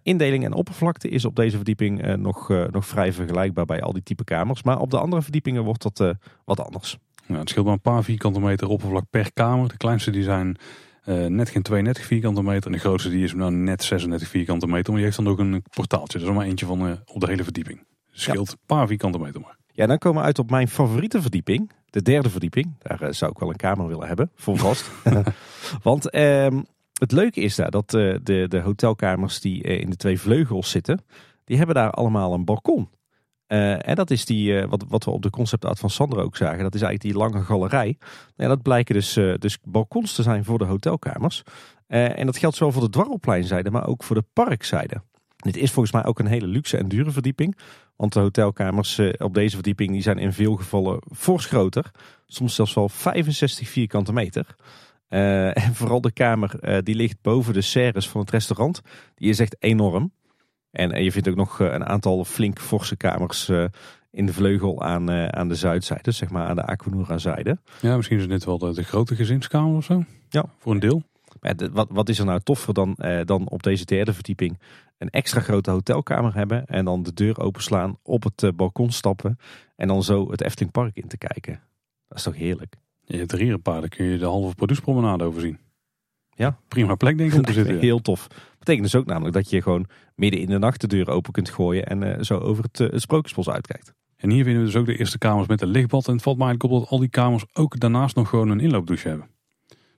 indeling 0.02 0.44
en 0.44 0.52
oppervlakte 0.52 1.08
is 1.08 1.24
op 1.24 1.36
deze 1.36 1.56
verdieping 1.56 2.16
nog, 2.16 2.48
nog 2.48 2.86
vrij 2.86 3.12
vergelijkbaar 3.12 3.64
bij 3.64 3.82
al 3.82 3.92
die 3.92 4.02
type 4.02 4.24
kamers. 4.24 4.62
Maar 4.62 4.78
op 4.78 4.90
de 4.90 4.98
andere 4.98 5.22
verdiepingen 5.22 5.64
wordt 5.64 5.82
dat 5.82 6.16
wat 6.44 6.60
anders. 6.60 6.98
Ja, 7.26 7.38
het 7.38 7.48
scheelt 7.48 7.64
maar 7.64 7.74
een 7.74 7.80
paar 7.80 8.04
vierkante 8.04 8.40
meter 8.40 8.68
oppervlak 8.68 9.04
per 9.10 9.32
kamer. 9.32 9.68
De 9.68 9.76
kleinste 9.76 10.10
die 10.10 10.22
zijn 10.22 10.56
uh, 11.04 11.26
net 11.26 11.50
geen 11.50 11.62
32 11.62 12.04
vierkante 12.04 12.42
meter. 12.42 12.66
En 12.66 12.72
de 12.72 12.78
grootste 12.78 13.10
die 13.10 13.24
is 13.24 13.34
nou 13.34 13.52
net 13.52 13.82
36 13.82 14.28
vierkante 14.28 14.66
meter. 14.66 14.90
Maar 14.90 15.00
je 15.00 15.06
heeft 15.06 15.16
dan 15.16 15.28
ook 15.28 15.38
een 15.38 15.64
portaaltje. 15.70 16.18
Dat 16.18 16.28
is 16.28 16.34
maar 16.34 16.46
eentje 16.46 16.66
van 16.66 16.86
uh, 16.86 16.92
op 17.06 17.20
de 17.20 17.26
hele 17.26 17.44
verdieping. 17.44 17.86
Dus 18.12 18.22
scheelt 18.22 18.52
een 18.52 18.58
paar 18.66 18.86
vierkante 18.86 19.18
meter 19.18 19.40
maar. 19.40 19.56
Ja, 19.72 19.86
dan 19.86 19.98
komen 19.98 20.20
we 20.20 20.26
uit 20.26 20.38
op 20.38 20.50
mijn 20.50 20.68
favoriete 20.68 21.22
verdieping. 21.22 21.70
De 21.90 22.02
derde 22.02 22.30
verdieping. 22.30 22.74
Daar 22.78 23.02
uh, 23.02 23.08
zou 23.10 23.30
ik 23.30 23.38
wel 23.38 23.48
een 23.48 23.56
kamer 23.56 23.86
willen 23.86 24.06
hebben. 24.06 24.30
Voor 24.34 24.58
vast. 24.58 24.90
Want 25.82 26.10
ehm, 26.10 26.62
het 26.98 27.12
leuke 27.12 27.40
is 27.40 27.54
daar 27.54 27.70
dat 27.70 27.90
de, 27.90 28.46
de 28.48 28.60
hotelkamers 28.60 29.40
die 29.40 29.62
in 29.62 29.90
de 29.90 29.96
twee 29.96 30.20
vleugels 30.20 30.70
zitten. 30.70 31.04
Die 31.44 31.56
hebben 31.56 31.74
daar 31.74 31.90
allemaal 31.90 32.32
een 32.34 32.44
balkon. 32.44 32.88
Uh, 33.52 33.88
en 33.88 33.94
dat 33.94 34.10
is 34.10 34.24
die, 34.24 34.52
uh, 34.52 34.64
wat, 34.64 34.84
wat 34.88 35.04
we 35.04 35.10
op 35.10 35.22
de 35.22 35.30
conceptart 35.30 35.78
van 35.78 35.90
Sander 35.90 36.18
ook 36.18 36.36
zagen. 36.36 36.62
Dat 36.62 36.74
is 36.74 36.82
eigenlijk 36.82 37.14
die 37.14 37.22
lange 37.22 37.44
galerij. 37.44 37.96
En 38.36 38.48
dat 38.48 38.62
blijken 38.62 38.94
dus, 38.94 39.16
uh, 39.16 39.34
dus 39.38 39.58
balkons 39.62 40.14
te 40.14 40.22
zijn 40.22 40.44
voor 40.44 40.58
de 40.58 40.64
hotelkamers. 40.64 41.42
en 41.86 42.26
dat 42.26 42.36
geldt 42.36 42.56
zowel 42.56 42.72
voor 42.72 42.82
de 42.82 42.90
dwarrelpleinzijde, 42.90 43.70
maar 43.70 43.86
ook 43.86 44.02
voor 44.02 44.16
de 44.16 44.24
parkzijde. 44.32 45.02
Dit 45.36 45.56
is 45.56 45.70
volgens 45.70 45.94
mij 45.94 46.04
ook 46.04 46.18
een 46.18 46.26
hele 46.26 46.46
luxe 46.46 46.76
en 46.76 46.88
dure 46.88 47.10
verdieping. 47.10 47.56
Want 47.96 48.12
de 48.12 48.20
hotelkamers 48.20 49.00
op 49.18 49.34
deze 49.34 49.54
verdieping 49.54 49.90
die 49.90 50.02
zijn 50.02 50.18
in 50.18 50.32
veel 50.32 50.56
gevallen 50.56 51.02
fors 51.14 51.46
groter. 51.46 51.90
Soms 52.26 52.54
zelfs 52.54 52.74
wel 52.74 52.88
65 52.88 53.68
vierkante 53.68 54.12
meter. 54.12 54.46
en 55.62 55.74
vooral 55.74 56.00
de 56.00 56.12
kamer 56.12 56.82
die 56.84 56.94
ligt 56.94 57.18
boven 57.22 57.54
de 57.54 57.60
serres 57.60 58.08
van 58.08 58.20
het 58.20 58.30
restaurant. 58.30 58.80
Die 59.14 59.28
is 59.28 59.38
echt 59.38 59.56
enorm. 59.58 60.12
En, 60.72 61.04
je 61.04 61.12
vindt 61.12 61.28
ook 61.28 61.36
nog 61.36 61.60
eh, 61.60 61.72
een 61.72 61.84
aantal 61.84 62.24
flink 62.24 62.58
forse 62.58 62.96
kamers 62.96 63.48
eh, 63.48 63.64
in 64.10 64.26
de 64.26 64.32
vleugel 64.32 64.82
aan, 64.82 65.10
eh, 65.10 65.26
aan 65.26 65.48
de 65.48 65.54
zuidzijde, 65.54 66.10
zeg 66.10 66.30
maar 66.30 66.46
aan 66.46 66.56
de 66.56 66.64
Aquanura 66.64 67.18
zijde. 67.18 67.58
Ja, 67.80 67.96
misschien 67.96 68.16
is 68.16 68.22
het 68.22 68.32
net 68.32 68.44
wel 68.44 68.58
de, 68.58 68.82
grote 68.82 69.16
gezinskamer 69.16 69.76
of 69.76 69.84
zo. 69.84 70.04
Ja. 70.28 70.44
Voor 70.58 70.72
een 70.72 70.80
deel. 70.80 71.02
wat, 71.72 71.88
wat 71.90 72.08
is 72.08 72.18
er 72.18 72.24
nou 72.24 72.40
toffer 72.40 72.74
dan, 72.74 72.96
dan 73.24 73.48
op 73.48 73.62
deze 73.62 73.84
derde 73.84 74.12
verdieping 74.12 74.58
een 74.98 75.10
extra 75.10 75.40
grote 75.40 75.70
hotelkamer 75.70 76.34
hebben 76.34 76.66
en 76.66 76.84
dan 76.84 77.02
de 77.02 77.14
deur 77.14 77.40
openslaan, 77.40 77.98
op 78.02 78.22
het 78.22 78.56
balkon 78.56 78.90
stappen 78.90 79.38
en 79.76 79.88
dan 79.88 80.02
zo 80.02 80.30
het 80.30 80.42
Efteling 80.42 80.72
Park 80.72 80.96
in 80.96 81.08
te 81.08 81.16
kijken. 81.16 81.60
Dat 82.08 82.18
is 82.18 82.24
toch 82.24 82.36
heerlijk? 82.36 82.76
Je 83.04 83.16
hebt 83.16 83.32
er 83.32 83.38
hier 83.38 83.52
een 83.52 83.62
paar, 83.62 83.80
dan 83.80 83.88
kun 83.88 84.04
je 84.04 84.18
de 84.18 84.24
halve 84.24 84.54
Pardoespromenade 84.54 85.24
overzien. 85.24 85.58
Ja. 86.34 86.58
Prima 86.68 86.94
plek 86.94 87.18
denk 87.18 87.32
ik 87.32 87.38
om 87.38 87.44
te 87.44 87.52
zitten. 87.62 87.78
Heel 87.78 88.00
tof. 88.00 88.28
Betekent 88.62 88.90
dus 88.90 89.00
ook 89.00 89.06
namelijk 89.06 89.34
dat 89.34 89.50
je 89.50 89.62
gewoon 89.62 89.86
midden 90.14 90.40
in 90.40 90.46
de 90.46 90.58
nacht 90.58 90.80
de 90.80 90.86
deur 90.86 91.08
open 91.08 91.32
kunt 91.32 91.50
gooien 91.50 91.86
en 91.86 92.02
uh, 92.02 92.14
zo 92.20 92.38
over 92.38 92.64
het, 92.64 92.80
uh, 92.80 92.90
het 92.90 93.00
Sprookjesbos 93.00 93.48
uitkijkt. 93.48 93.92
En 94.16 94.30
hier 94.30 94.44
vinden 94.44 94.62
we 94.62 94.68
dus 94.68 94.76
ook 94.76 94.86
de 94.86 94.98
eerste 94.98 95.18
kamers 95.18 95.48
met 95.48 95.60
een 95.62 95.68
lichtbad. 95.68 96.06
En 96.06 96.12
het 96.12 96.22
valt 96.22 96.36
mij 96.38 96.46
eigenlijk 96.46 96.74
op 96.74 96.80
dat 96.80 96.90
al 96.90 96.98
die 96.98 97.08
kamers 97.08 97.44
ook 97.52 97.80
daarnaast 97.80 98.16
nog 98.16 98.28
gewoon 98.28 98.48
een 98.48 98.60
inloopdouche 98.60 99.08
hebben. 99.08 99.26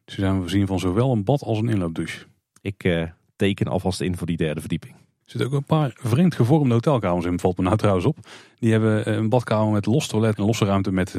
Dus 0.05 0.15
zijn 0.15 0.35
we 0.35 0.41
voorzien 0.41 0.67
van 0.67 0.79
zowel 0.79 1.13
een 1.13 1.25
bad 1.25 1.43
als 1.43 1.59
een 1.59 1.69
inloopdouche. 1.69 2.27
Ik 2.61 2.85
uh, 2.85 3.09
teken 3.37 3.67
alvast 3.67 4.01
in 4.01 4.17
voor 4.17 4.27
die 4.27 4.37
derde 4.37 4.61
verdieping. 4.61 4.95
Er 4.95 5.31
zitten 5.31 5.51
ook 5.51 5.57
een 5.57 5.65
paar 5.65 5.91
vreemd 5.95 6.35
gevormde 6.35 6.75
hotelkamers 6.75 7.27
in, 7.27 7.41
valt 7.41 7.57
me 7.57 7.65
nou 7.65 7.77
trouwens 7.77 8.07
op. 8.07 8.19
Die 8.59 8.71
hebben 8.71 9.13
een 9.17 9.29
badkamer 9.29 9.73
met 9.73 9.87
los 9.87 10.07
toilet 10.07 10.39
en 10.39 10.45
losse 10.45 10.65
ruimte 10.65 10.93
met 10.93 11.15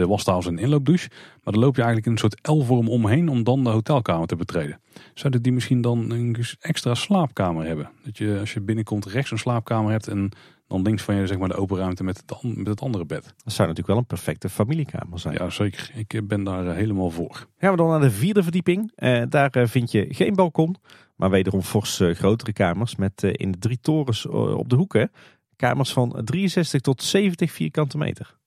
de 0.00 0.06
wastafels 0.06 0.46
en 0.46 0.58
inloopdouche. 0.58 1.08
Maar 1.42 1.52
dan 1.52 1.62
loop 1.62 1.76
je 1.76 1.82
eigenlijk 1.82 2.06
in 2.06 2.12
een 2.12 2.30
soort 2.30 2.48
L-vorm 2.48 2.88
omheen 2.88 3.28
om 3.28 3.44
dan 3.44 3.64
de 3.64 3.70
hotelkamer 3.70 4.26
te 4.26 4.36
betreden. 4.36 4.80
Zouden 5.14 5.42
die 5.42 5.52
misschien 5.52 5.80
dan 5.80 6.10
een 6.10 6.36
extra 6.60 6.94
slaapkamer 6.94 7.66
hebben? 7.66 7.90
Dat 8.04 8.18
je 8.18 8.36
als 8.40 8.52
je 8.52 8.60
binnenkomt 8.60 9.06
rechts 9.06 9.30
een 9.30 9.38
slaapkamer 9.38 9.90
hebt 9.90 10.08
en 10.08 10.32
dan 10.70 10.82
links 10.82 11.02
van 11.02 11.14
je 11.14 11.26
zeg 11.26 11.38
maar 11.38 11.48
de 11.48 11.54
open 11.54 11.76
ruimte 11.76 12.04
met 12.04 12.16
het, 12.26 12.42
met 12.56 12.66
het 12.66 12.80
andere 12.80 13.04
bed. 13.04 13.22
Dat 13.22 13.52
zou 13.52 13.68
natuurlijk 13.68 13.86
wel 13.86 13.96
een 13.96 14.06
perfecte 14.06 14.48
familiekamer 14.48 15.18
zijn. 15.18 15.34
Ja, 15.34 15.50
zeker. 15.50 15.90
Ik 15.94 16.14
eh, 16.14 16.20
ben 16.22 16.44
daar 16.44 16.66
eh, 16.66 16.74
helemaal 16.74 17.10
voor. 17.10 17.46
Gaan 17.58 17.70
we 17.70 17.76
dan 17.76 17.88
naar 17.88 18.00
de 18.00 18.10
vierde 18.10 18.42
verdieping. 18.42 18.92
Eh, 18.94 19.22
daar 19.28 19.68
vind 19.68 19.90
je 19.92 20.06
geen 20.08 20.34
balkon, 20.34 20.76
maar 21.16 21.30
wederom 21.30 21.62
fors 21.62 22.00
grotere 22.12 22.52
kamers 22.52 22.96
met 22.96 23.22
in 23.22 23.50
de 23.50 23.58
drie 23.58 23.78
torens 23.80 24.26
op 24.26 24.68
de 24.68 24.76
hoeken. 24.76 25.10
Kamers 25.56 25.92
van 25.92 26.20
63 26.24 26.80
tot 26.80 27.02
70 27.02 27.52
vierkante 27.52 27.98
meter. 27.98 28.38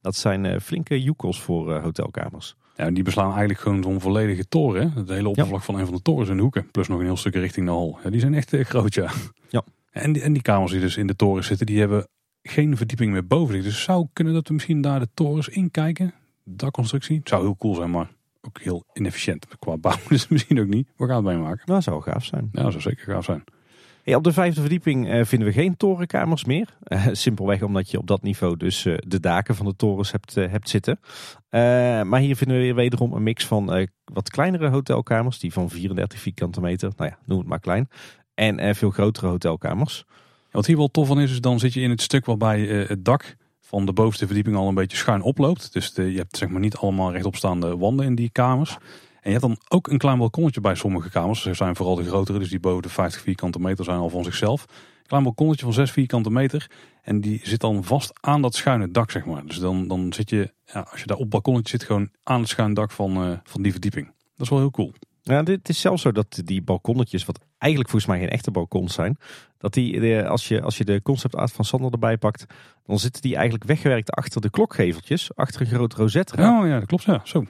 Dat 0.00 0.16
zijn 0.16 0.44
uh, 0.44 0.58
flinke 0.58 1.02
joekels 1.02 1.40
voor 1.40 1.70
uh, 1.70 1.82
hotelkamers. 1.82 2.56
Ja, 2.76 2.90
die 2.90 3.02
beslaan 3.02 3.30
eigenlijk 3.30 3.60
gewoon 3.60 3.82
zo'n 3.82 4.00
volledige 4.00 4.48
toren. 4.48 4.92
Het 4.92 5.08
hele 5.08 5.28
oppervlak 5.28 5.62
van 5.62 5.78
een 5.78 5.86
van 5.86 5.94
de 5.94 6.02
torens 6.02 6.28
in 6.28 6.36
de 6.36 6.42
hoeken. 6.42 6.70
Plus 6.70 6.88
nog 6.88 6.98
een 6.98 7.04
heel 7.04 7.16
stuk 7.16 7.34
richting 7.34 7.66
de 7.66 7.72
hal. 7.72 7.98
Ja, 8.04 8.10
die 8.10 8.20
zijn 8.20 8.34
echt 8.34 8.52
uh, 8.52 8.64
groot, 8.64 8.94
ja. 8.94 9.10
ja. 9.48 9.64
En, 9.90 10.12
die, 10.12 10.22
en 10.22 10.32
die 10.32 10.42
kamers 10.42 10.72
die 10.72 10.80
dus 10.80 10.96
in 10.96 11.06
de 11.06 11.16
toren 11.16 11.44
zitten, 11.44 11.66
die 11.66 11.78
hebben 11.78 12.08
geen 12.42 12.76
verdieping 12.76 13.12
meer 13.12 13.26
boven 13.26 13.54
zich. 13.54 13.64
Dus 13.64 13.82
zou 13.82 14.06
kunnen 14.12 14.34
dat 14.34 14.48
we 14.48 14.54
misschien 14.54 14.80
daar 14.80 15.00
de 15.00 15.08
torens 15.14 15.48
inkijken. 15.48 16.14
Dakconstructie. 16.44 17.18
Het 17.18 17.28
zou 17.28 17.42
heel 17.42 17.56
cool 17.56 17.74
zijn, 17.74 17.90
maar 17.90 18.10
ook 18.40 18.60
heel 18.60 18.84
inefficiënt. 18.92 19.46
Qua 19.58 19.76
bouw 19.76 19.96
dus 20.08 20.28
misschien 20.28 20.60
ook 20.60 20.66
niet. 20.66 20.88
We 20.96 21.06
gaan 21.06 21.16
het 21.16 21.24
meemaken. 21.24 21.62
Nou, 21.64 21.64
dat 21.66 21.82
zou 21.82 22.02
gaaf 22.02 22.24
zijn. 22.24 22.48
Ja, 22.52 22.62
dat 22.62 22.70
zou 22.70 22.82
zeker 22.82 23.12
gaaf 23.12 23.24
zijn 23.24 23.44
op 24.16 24.24
de 24.24 24.32
vijfde 24.32 24.60
verdieping 24.60 25.12
uh, 25.12 25.24
vinden 25.24 25.48
we 25.48 25.54
geen 25.54 25.76
torenkamers 25.76 26.44
meer. 26.44 26.76
Uh, 26.88 27.06
simpelweg 27.12 27.62
omdat 27.62 27.90
je 27.90 27.98
op 27.98 28.06
dat 28.06 28.22
niveau 28.22 28.56
dus 28.56 28.84
uh, 28.84 28.96
de 29.06 29.20
daken 29.20 29.54
van 29.54 29.66
de 29.66 29.76
torens 29.76 30.12
hebt, 30.12 30.34
hebt 30.34 30.68
zitten. 30.68 31.00
maar 32.08 32.20
hier 32.20 32.36
vinden 32.36 32.56
we 32.56 32.62
weer 32.62 32.74
wederom 32.74 33.12
een 33.12 33.22
mix 33.22 33.46
van 33.46 33.88
wat 34.04 34.30
kleinere 34.30 34.68
hotelkamers. 34.68 35.38
Die 35.38 35.52
van 35.52 35.70
34 35.70 36.20
vierkante 36.20 36.60
meter, 36.60 36.92
nou 36.96 37.10
ja, 37.10 37.18
noem 37.24 37.38
het 37.38 37.48
maar 37.48 37.60
klein. 37.60 37.88
En 38.34 38.74
veel 38.74 38.90
grotere 38.90 39.26
hotelkamers. 39.26 40.04
wat 40.50 40.66
hier 40.66 40.76
wel 40.76 40.90
tof 40.90 41.06
van 41.06 41.20
is, 41.20 41.30
is 41.30 41.40
dan 41.40 41.58
zit 41.58 41.72
je 41.72 41.80
in 41.80 41.90
het 41.90 42.02
stuk 42.02 42.26
waarbij 42.26 42.60
het 42.60 43.04
dak 43.04 43.36
van 43.60 43.86
de 43.86 43.92
bovenste 43.92 44.26
verdieping 44.26 44.56
al 44.56 44.68
een 44.68 44.74
beetje 44.74 44.96
schuin 44.96 45.22
oploopt. 45.22 45.72
Dus 45.72 45.92
je 45.94 46.02
hebt 46.02 46.36
zeg 46.36 46.48
maar 46.48 46.60
niet 46.60 46.76
allemaal 46.76 47.12
rechtopstaande 47.12 47.76
wanden 47.76 48.06
in 48.06 48.14
die 48.14 48.30
kamers. 48.30 48.78
En 49.28 49.34
je 49.34 49.40
hebt 49.40 49.54
dan 49.54 49.78
ook 49.78 49.88
een 49.88 49.98
klein 49.98 50.18
balkonnetje 50.18 50.60
bij 50.60 50.74
sommige 50.74 51.10
kamers. 51.10 51.42
Ze 51.42 51.54
zijn 51.54 51.76
vooral 51.76 51.94
de 51.94 52.04
grotere, 52.04 52.38
dus 52.38 52.48
die 52.48 52.60
boven 52.60 52.82
de 52.82 52.88
50 52.88 53.20
vierkante 53.22 53.58
meter 53.58 53.84
zijn 53.84 53.98
al 53.98 54.10
van 54.10 54.24
zichzelf. 54.24 54.62
Een 54.62 55.06
klein 55.06 55.22
balkonnetje 55.22 55.64
van 55.64 55.74
6 55.74 55.90
vierkante 55.90 56.30
meter. 56.30 56.70
En 57.02 57.20
die 57.20 57.40
zit 57.42 57.60
dan 57.60 57.84
vast 57.84 58.12
aan 58.20 58.42
dat 58.42 58.54
schuine 58.54 58.90
dak, 58.90 59.10
zeg 59.10 59.24
maar. 59.24 59.46
Dus 59.46 59.58
dan, 59.58 59.88
dan 59.88 60.12
zit 60.12 60.30
je, 60.30 60.52
ja, 60.64 60.86
als 60.90 61.00
je 61.00 61.06
daar 61.06 61.16
op 61.16 61.30
balkonnetje 61.30 61.78
zit, 61.78 61.86
gewoon 61.86 62.10
aan 62.22 62.40
het 62.40 62.48
schuine 62.48 62.74
dak 62.74 62.90
van, 62.90 63.28
uh, 63.28 63.36
van 63.44 63.62
die 63.62 63.72
verdieping. 63.72 64.06
Dat 64.06 64.46
is 64.46 64.48
wel 64.48 64.58
heel 64.58 64.70
cool. 64.70 64.92
Ja, 65.22 65.42
dit 65.42 65.68
is 65.68 65.80
zelfs 65.80 66.02
zo 66.02 66.12
dat 66.12 66.40
die 66.44 66.62
balkonnetjes, 66.62 67.24
wat 67.24 67.40
eigenlijk 67.58 67.90
volgens 67.90 68.12
mij 68.12 68.20
geen 68.20 68.30
echte 68.30 68.50
balkons 68.50 68.94
zijn, 68.94 69.16
dat 69.58 69.74
die, 69.74 70.22
als, 70.22 70.48
je, 70.48 70.62
als 70.62 70.78
je 70.78 70.84
de 70.84 71.02
concept 71.02 71.36
art 71.36 71.52
van 71.52 71.64
Sander 71.64 71.92
erbij 71.92 72.18
pakt, 72.18 72.46
dan 72.84 72.98
zitten 72.98 73.22
die 73.22 73.34
eigenlijk 73.34 73.64
weggewerkt 73.64 74.10
achter 74.10 74.40
de 74.40 74.50
klokgeveltjes, 74.50 75.34
achter 75.34 75.60
een 75.60 75.66
groot 75.66 75.94
rozetraam. 75.94 76.60
Oh 76.60 76.68
ja, 76.68 76.78
dat 76.78 76.88
klopt. 76.88 77.04
Ja, 77.04 77.20
zo. 77.24 77.44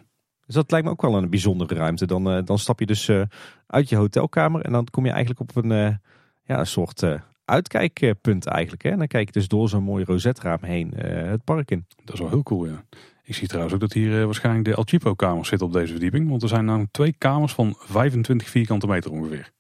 Dus 0.49 0.57
dat 0.57 0.71
lijkt 0.71 0.87
me 0.87 0.93
ook 0.93 1.03
wel 1.03 1.17
een 1.17 1.31
bijzondere 1.31 1.75
ruimte. 1.75 2.07
Dan, 2.07 2.31
eh, 2.31 2.45
dan 2.45 2.59
stap 2.59 2.81
je 2.81 2.87
dus 2.87 3.09
eh, 3.09 3.23
uit 3.67 3.89
je 3.89 3.97
hotelkamer 3.97 4.65
en 4.65 4.73
dan 4.73 4.87
kom 4.91 5.05
je 5.05 5.11
eigenlijk 5.11 5.41
op 5.41 5.65
een, 5.65 5.73
eh, 5.73 5.95
ja, 6.43 6.59
een 6.59 6.67
soort 6.67 7.05
uitkijkpunt 7.45 8.47
eigenlijk. 8.47 8.83
Hè? 8.83 8.91
En 8.91 8.99
dan 8.99 9.07
kijk 9.07 9.27
je 9.27 9.33
dus 9.33 9.49
door 9.49 9.69
zo'n 9.69 9.83
mooi 9.83 10.05
rozetraam 10.05 10.59
heen 10.63 10.95
het 10.95 11.45
park 11.45 11.71
in. 11.71 11.87
Dat 12.05 12.15
is 12.15 12.21
wel 12.21 12.29
heel 12.29 12.43
cool, 12.43 12.67
ja. 12.67 12.85
Ik 13.23 13.35
zie 13.35 13.47
trouwens 13.47 13.75
ook 13.75 13.81
dat 13.81 13.93
hier 13.93 14.25
waarschijnlijk 14.25 14.65
de 14.65 14.75
El 14.75 14.83
Chipo-kamers 14.87 15.49
zitten 15.49 15.67
op 15.67 15.73
deze 15.73 15.93
verdieping. 15.93 16.29
Want 16.29 16.43
er 16.43 16.49
zijn 16.49 16.65
namelijk 16.65 16.93
twee 16.93 17.15
kamers 17.19 17.53
van 17.53 17.75
25 17.79 18.49
vierkante 18.49 18.87
meter 18.87 19.11
ongeveer. 19.11 19.53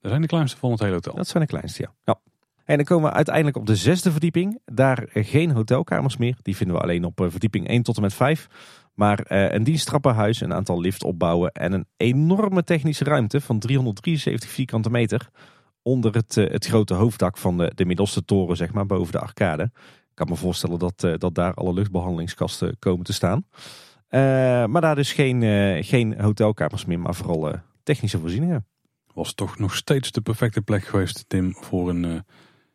Dat 0.00 0.10
zijn 0.10 0.22
de 0.22 0.28
kleinste 0.28 0.58
van 0.58 0.70
het 0.70 0.80
hele 0.80 0.92
hotel. 0.92 1.14
Dat 1.14 1.28
zijn 1.28 1.42
de 1.42 1.48
kleinste, 1.48 1.82
ja. 1.82 1.94
ja. 2.04 2.20
En 2.64 2.76
dan 2.76 2.84
komen 2.84 3.08
we 3.08 3.14
uiteindelijk 3.16 3.56
op 3.56 3.66
de 3.66 3.76
zesde 3.76 4.10
verdieping. 4.10 4.58
Daar 4.64 5.06
geen 5.12 5.50
hotelkamers 5.50 6.16
meer. 6.16 6.36
Die 6.42 6.56
vinden 6.56 6.76
we 6.76 6.82
alleen 6.82 7.04
op 7.04 7.26
verdieping 7.28 7.68
1 7.68 7.82
tot 7.82 7.96
en 7.96 8.02
met 8.02 8.14
5. 8.14 8.48
Maar 8.94 9.18
eh, 9.18 9.52
een 9.52 9.64
diensttrappenhuis, 9.64 10.40
een 10.40 10.52
aantal 10.52 10.80
liftopbouwen 10.80 11.52
en 11.52 11.72
een 11.72 11.86
enorme 11.96 12.64
technische 12.64 13.04
ruimte 13.04 13.40
van 13.40 13.58
373 13.58 14.50
vierkante 14.50 14.90
meter. 14.90 15.28
Onder 15.82 16.14
het, 16.14 16.36
eh, 16.36 16.50
het 16.50 16.66
grote 16.66 16.94
hoofddak 16.94 17.36
van 17.36 17.58
de, 17.58 17.72
de 17.74 17.84
middelste 17.84 18.24
toren, 18.24 18.56
zeg 18.56 18.72
maar, 18.72 18.86
boven 18.86 19.12
de 19.12 19.18
arcade. 19.18 19.62
Ik 19.62 20.14
kan 20.14 20.28
me 20.28 20.36
voorstellen 20.36 20.78
dat, 20.78 21.04
eh, 21.04 21.14
dat 21.18 21.34
daar 21.34 21.54
alle 21.54 21.72
luchtbehandelingskasten 21.72 22.78
komen 22.78 23.04
te 23.04 23.12
staan. 23.12 23.46
Maar 24.70 24.80
daar 24.80 24.94
dus 24.94 25.12
geen, 25.12 25.42
geen 25.84 26.20
hotelkamers 26.20 26.84
meer, 26.84 26.98
maar 26.98 27.14
vooral 27.14 27.52
technische 27.82 28.18
voorzieningen. 28.18 28.66
Was 29.14 29.34
toch 29.34 29.58
nog 29.58 29.76
steeds 29.76 30.10
de 30.10 30.20
perfecte 30.20 30.62
plek 30.62 30.84
geweest, 30.84 31.24
Tim, 31.28 31.54
voor 31.54 31.88
een 31.88 32.24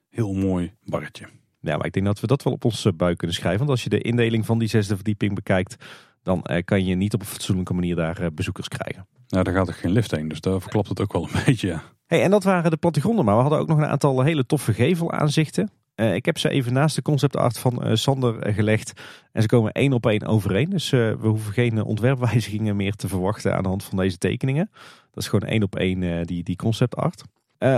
heel 0.09 0.33
mooi 0.33 0.73
barretje. 0.83 1.27
Ja, 1.61 1.77
maar 1.77 1.85
ik 1.85 1.93
denk 1.93 2.05
dat 2.05 2.19
we 2.19 2.27
dat 2.27 2.43
wel 2.43 2.53
op 2.53 2.65
onze 2.65 2.93
buik 2.93 3.17
kunnen 3.17 3.35
schrijven. 3.35 3.59
Want 3.59 3.69
als 3.69 3.83
je 3.83 3.89
de 3.89 4.01
indeling 4.01 4.45
van 4.45 4.59
die 4.59 4.67
zesde 4.67 4.95
verdieping 4.95 5.35
bekijkt, 5.35 5.75
dan 6.23 6.43
eh, 6.43 6.63
kan 6.63 6.85
je 6.85 6.95
niet 6.95 7.13
op 7.13 7.19
een 7.19 7.25
fatsoenlijke 7.25 7.73
manier 7.73 7.95
daar 7.95 8.19
eh, 8.19 8.27
bezoekers 8.33 8.67
krijgen. 8.67 9.07
Nou, 9.27 9.43
daar 9.43 9.53
gaat 9.53 9.67
er 9.67 9.73
geen 9.73 9.91
lift 9.91 10.11
heen, 10.11 10.27
dus 10.27 10.41
daar 10.41 10.61
verklapt 10.61 10.89
het 10.89 11.01
ook 11.01 11.13
wel 11.13 11.23
een 11.23 11.41
beetje. 11.45 11.67
Ja. 11.67 11.83
Hey, 12.05 12.23
en 12.23 12.31
dat 12.31 12.43
waren 12.43 12.71
de 12.71 12.77
plattegronden, 12.77 13.25
maar 13.25 13.35
we 13.35 13.41
hadden 13.41 13.59
ook 13.59 13.67
nog 13.67 13.77
een 13.77 13.85
aantal 13.85 14.21
hele 14.21 14.45
toffe 14.45 14.73
gevelaanzichten. 14.73 15.71
Eh 15.95 16.15
ik 16.15 16.25
heb 16.25 16.37
ze 16.37 16.49
even 16.49 16.73
naast 16.73 16.95
de 16.95 17.01
conceptart 17.01 17.57
van 17.57 17.97
Sander 17.97 18.53
gelegd. 18.53 19.01
En 19.31 19.41
ze 19.41 19.47
komen 19.47 19.71
één 19.71 19.93
op 19.93 20.05
één 20.05 20.25
overeen. 20.25 20.69
Dus 20.69 20.89
we 20.89 21.17
hoeven 21.21 21.53
geen 21.53 21.83
ontwerpwijzigingen 21.83 22.75
meer 22.75 22.93
te 22.93 23.07
verwachten 23.07 23.55
aan 23.55 23.63
de 23.63 23.69
hand 23.69 23.83
van 23.83 23.97
deze 23.97 24.17
tekeningen. 24.17 24.69
Dat 25.11 25.23
is 25.23 25.27
gewoon 25.27 25.49
één 25.49 25.63
op 25.63 25.75
één 25.75 26.25
die, 26.25 26.43
die 26.43 26.55
conceptart. 26.55 27.23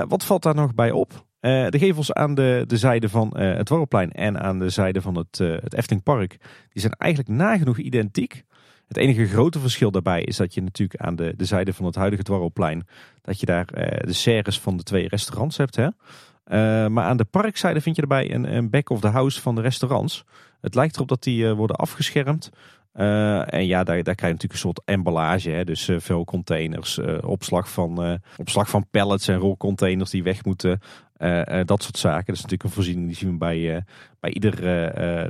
Wat 0.08 0.26
valt 0.26 0.44
daar 0.44 0.56
nog 0.56 0.74
bij 0.74 0.92
op? 0.92 1.26
Eh, 1.42 1.68
de 1.70 1.80
gevels 1.80 2.14
aan 2.14 2.36
de, 2.36 2.64
de 2.68 2.78
zijde 2.78 3.10
van 3.10 3.32
eh, 3.32 3.56
het 3.56 3.70
Warrelplein 3.70 4.12
en 4.12 4.40
aan 4.42 4.60
de 4.60 4.70
zijde 4.70 5.02
van 5.02 5.18
het, 5.18 5.40
eh 5.40 5.52
het 5.62 5.74
Eftelingpark, 5.74 6.38
die 6.70 6.82
zijn 6.82 6.94
eigenlijk 6.94 7.32
nagenoeg 7.32 7.78
identiek. 7.78 8.44
Het 8.88 8.98
enige 8.98 9.28
grote 9.28 9.60
verschil 9.60 9.92
daarbij 9.92 10.22
is 10.22 10.38
dat 10.38 10.54
je 10.54 10.62
natuurlijk 10.62 11.02
aan 11.02 11.16
de, 11.16 11.34
de 11.38 11.46
zijde 11.46 11.74
van 11.74 11.86
het 11.86 11.96
huidige 11.96 12.24
Dwarrelplein, 12.24 12.88
dat 13.22 13.40
je 13.40 13.46
daar 13.46 13.66
de 14.06 14.14
serres 14.14 14.60
van 14.60 14.78
de 14.78 14.84
twee 14.84 15.08
restaurants 15.08 15.58
hebt. 15.58 15.76
Hè? 15.76 15.90
Maar 16.90 17.06
aan 17.06 17.18
de 17.18 17.26
parkzijde 17.26 17.82
vind 17.82 17.96
je 17.96 18.02
erbij 18.02 18.34
een, 18.34 18.56
een 18.56 18.70
back 18.70 18.90
of 18.90 19.00
the 19.00 19.08
house 19.08 19.42
van 19.42 19.56
de 19.56 19.62
restaurants. 19.62 20.24
Het 20.62 20.76
lijkt 20.76 20.96
erop 20.96 21.08
dat 21.08 21.24
die 21.24 21.50
worden 21.50 21.76
afgeschermd. 21.76 22.50
En 22.94 23.66
ja, 23.66 23.84
daar, 23.84 24.04
daar 24.04 24.16
krijg 24.16 24.20
je 24.20 24.28
natuurlijk 24.28 24.54
een 24.54 24.58
soort 24.58 24.82
emballage. 24.86 25.50
Hè? 25.50 25.64
Dus 25.64 25.88
eh, 25.88 25.96
veel 26.00 26.26
containers, 26.26 27.00
opslag, 27.22 27.72
van, 27.72 28.20
opslag 28.38 28.70
van 28.70 28.88
pallets 28.92 29.28
en 29.28 29.38
rolcontainers 29.38 30.10
die 30.10 30.24
weg 30.24 30.46
moeten. 30.46 30.80
Eh, 31.22 31.60
eh, 31.60 31.66
dat 31.68 31.84
soort 31.84 31.98
zaken. 31.98 32.26
Dat 32.26 32.36
is 32.36 32.42
natuurlijk 32.42 32.64
een 32.64 32.76
voorziening 32.76 33.08
die 33.08 33.16
zien 33.16 33.32
we 33.32 33.38
bij, 33.38 33.76
eh, 33.76 33.82
bij 34.20 34.34
ieder 34.34 34.54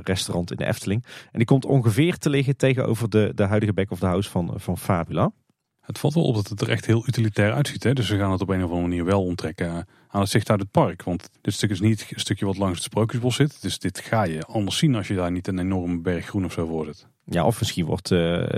restaurant 0.04 0.50
in 0.50 0.56
de 0.56 0.66
Efteling. 0.66 1.04
En 1.04 1.38
die 1.38 1.44
komt 1.44 1.64
ongeveer 1.64 2.16
te 2.16 2.30
liggen 2.30 2.56
tegenover 2.56 3.10
de, 3.10 3.32
de 3.34 3.42
huidige 3.42 3.72
back 3.72 3.90
of 3.90 3.98
the 3.98 4.06
house 4.06 4.30
van, 4.30 4.52
van 4.56 4.78
Fabula. 4.78 5.32
Het 5.80 5.98
valt 5.98 6.14
wel 6.14 6.24
op 6.24 6.34
dat 6.34 6.48
het 6.48 6.60
er 6.60 6.68
echt 6.68 6.86
heel 6.86 7.06
utilitair 7.06 7.52
uitziet. 7.52 7.82
Hè? 7.82 7.92
Dus 7.92 8.06
ze 8.06 8.18
gaan 8.18 8.32
het 8.32 8.40
op 8.40 8.48
een 8.48 8.64
of 8.64 8.70
andere 8.70 8.88
manier 8.88 9.04
wel 9.04 9.24
onttrekken 9.24 9.86
aan 10.08 10.20
het 10.20 10.30
zicht 10.30 10.50
uit 10.50 10.60
het 10.60 10.70
park. 10.70 11.02
Want 11.02 11.28
dit 11.40 11.54
stuk 11.54 11.70
is 11.70 11.80
niet 11.80 12.06
een 12.10 12.20
stukje 12.20 12.46
wat 12.46 12.58
langs 12.58 12.74
het 12.74 12.84
Sprookjesbos 12.84 13.36
zit. 13.36 13.62
Dus 13.62 13.78
dit 13.78 13.98
ga 13.98 14.22
je 14.22 14.42
anders 14.42 14.78
zien 14.78 14.94
als 14.94 15.08
je 15.08 15.14
daar 15.14 15.32
niet 15.32 15.48
een 15.48 15.58
enorme 15.58 16.00
berg 16.00 16.26
groen 16.26 16.44
of 16.44 16.52
zo 16.52 16.66
voor 16.66 16.84
zit. 16.84 17.06
Ja, 17.24 17.46
of 17.46 17.58
misschien 17.58 17.84
wordt 17.84 18.08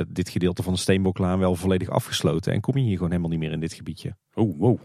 dit 0.09 0.29
gedeelte 0.29 0.63
van 0.63 0.73
de 0.73 0.79
Steenboklaan 0.79 1.39
wel 1.39 1.55
volledig 1.55 1.89
afgesloten. 1.89 2.53
En 2.53 2.61
kom 2.61 2.77
je 2.77 2.85
hier 2.85 2.97
gewoon 2.97 3.11
helemaal 3.11 3.31
niet 3.31 3.41
meer 3.41 3.53
in 3.53 3.61
dit 3.61 3.73
gebiedje. 3.73 4.17
Oh, 4.35 4.59
wow. 4.59 4.79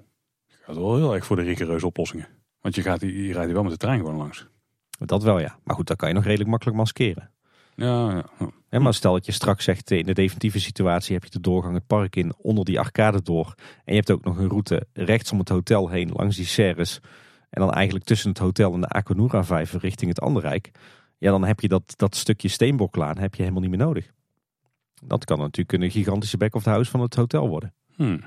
Gaat 0.47 0.75
wel 0.75 0.95
heel 0.95 1.13
erg 1.13 1.25
voor 1.25 1.35
de 1.35 1.41
rigoureuze 1.41 1.85
oplossingen. 1.85 2.38
Want 2.61 2.75
je, 2.75 2.81
gaat, 2.81 3.01
je 3.01 3.33
rijdt 3.33 3.51
wel 3.51 3.63
met 3.63 3.71
de 3.71 3.77
trein 3.77 3.99
gewoon 3.99 4.15
langs. 4.15 4.47
Dat 4.99 5.23
wel 5.23 5.39
ja. 5.39 5.59
Maar 5.63 5.75
goed, 5.75 5.87
dat 5.87 5.97
kan 5.97 6.07
je 6.07 6.15
nog 6.15 6.23
redelijk 6.23 6.49
makkelijk 6.49 6.77
maskeren. 6.77 7.31
Ja, 7.75 8.11
ja. 8.11 8.25
ja. 8.39 8.49
Hè, 8.69 8.79
maar 8.79 8.93
stel 8.93 9.13
dat 9.13 9.25
je 9.25 9.31
straks 9.31 9.63
zegt, 9.63 9.91
eh, 9.91 9.97
in 9.97 10.05
de 10.05 10.13
definitieve 10.13 10.59
situatie 10.59 11.13
heb 11.13 11.23
je 11.23 11.29
de 11.29 11.39
doorgang 11.39 11.73
het 11.73 11.87
park 11.87 12.15
in, 12.15 12.33
onder 12.37 12.65
die 12.65 12.79
arcade 12.79 13.21
door. 13.21 13.53
En 13.57 13.93
je 13.93 13.95
hebt 13.95 14.11
ook 14.11 14.23
nog 14.23 14.37
een 14.37 14.49
route 14.49 14.87
rechts 14.93 15.31
om 15.31 15.39
het 15.39 15.49
hotel 15.49 15.89
heen, 15.89 16.11
langs 16.13 16.35
die 16.35 16.45
serres. 16.45 16.99
En 17.49 17.61
dan 17.61 17.73
eigenlijk 17.73 18.05
tussen 18.05 18.29
het 18.29 18.37
hotel 18.37 18.73
en 18.73 18.81
de 18.81 18.87
Aquanura 18.87 19.43
vijver 19.43 19.79
richting 19.79 20.09
het 20.09 20.21
Anderrijk. 20.21 20.71
Ja, 21.17 21.31
dan 21.31 21.43
heb 21.43 21.59
je 21.59 21.67
dat, 21.67 21.93
dat 21.95 22.15
stukje 22.15 22.47
steenboklaan 22.47 23.17
heb 23.17 23.35
je 23.35 23.41
helemaal 23.41 23.61
niet 23.61 23.69
meer 23.69 23.85
nodig. 23.85 24.11
Dat 25.03 25.25
kan 25.25 25.39
natuurlijk 25.39 25.83
een 25.83 25.91
gigantische 25.91 26.37
back 26.37 26.55
of 26.55 26.63
the 26.63 26.69
house 26.69 26.91
van 26.91 27.01
het 27.01 27.15
hotel 27.15 27.47
worden. 27.47 27.73
Hmm. 27.95 28.21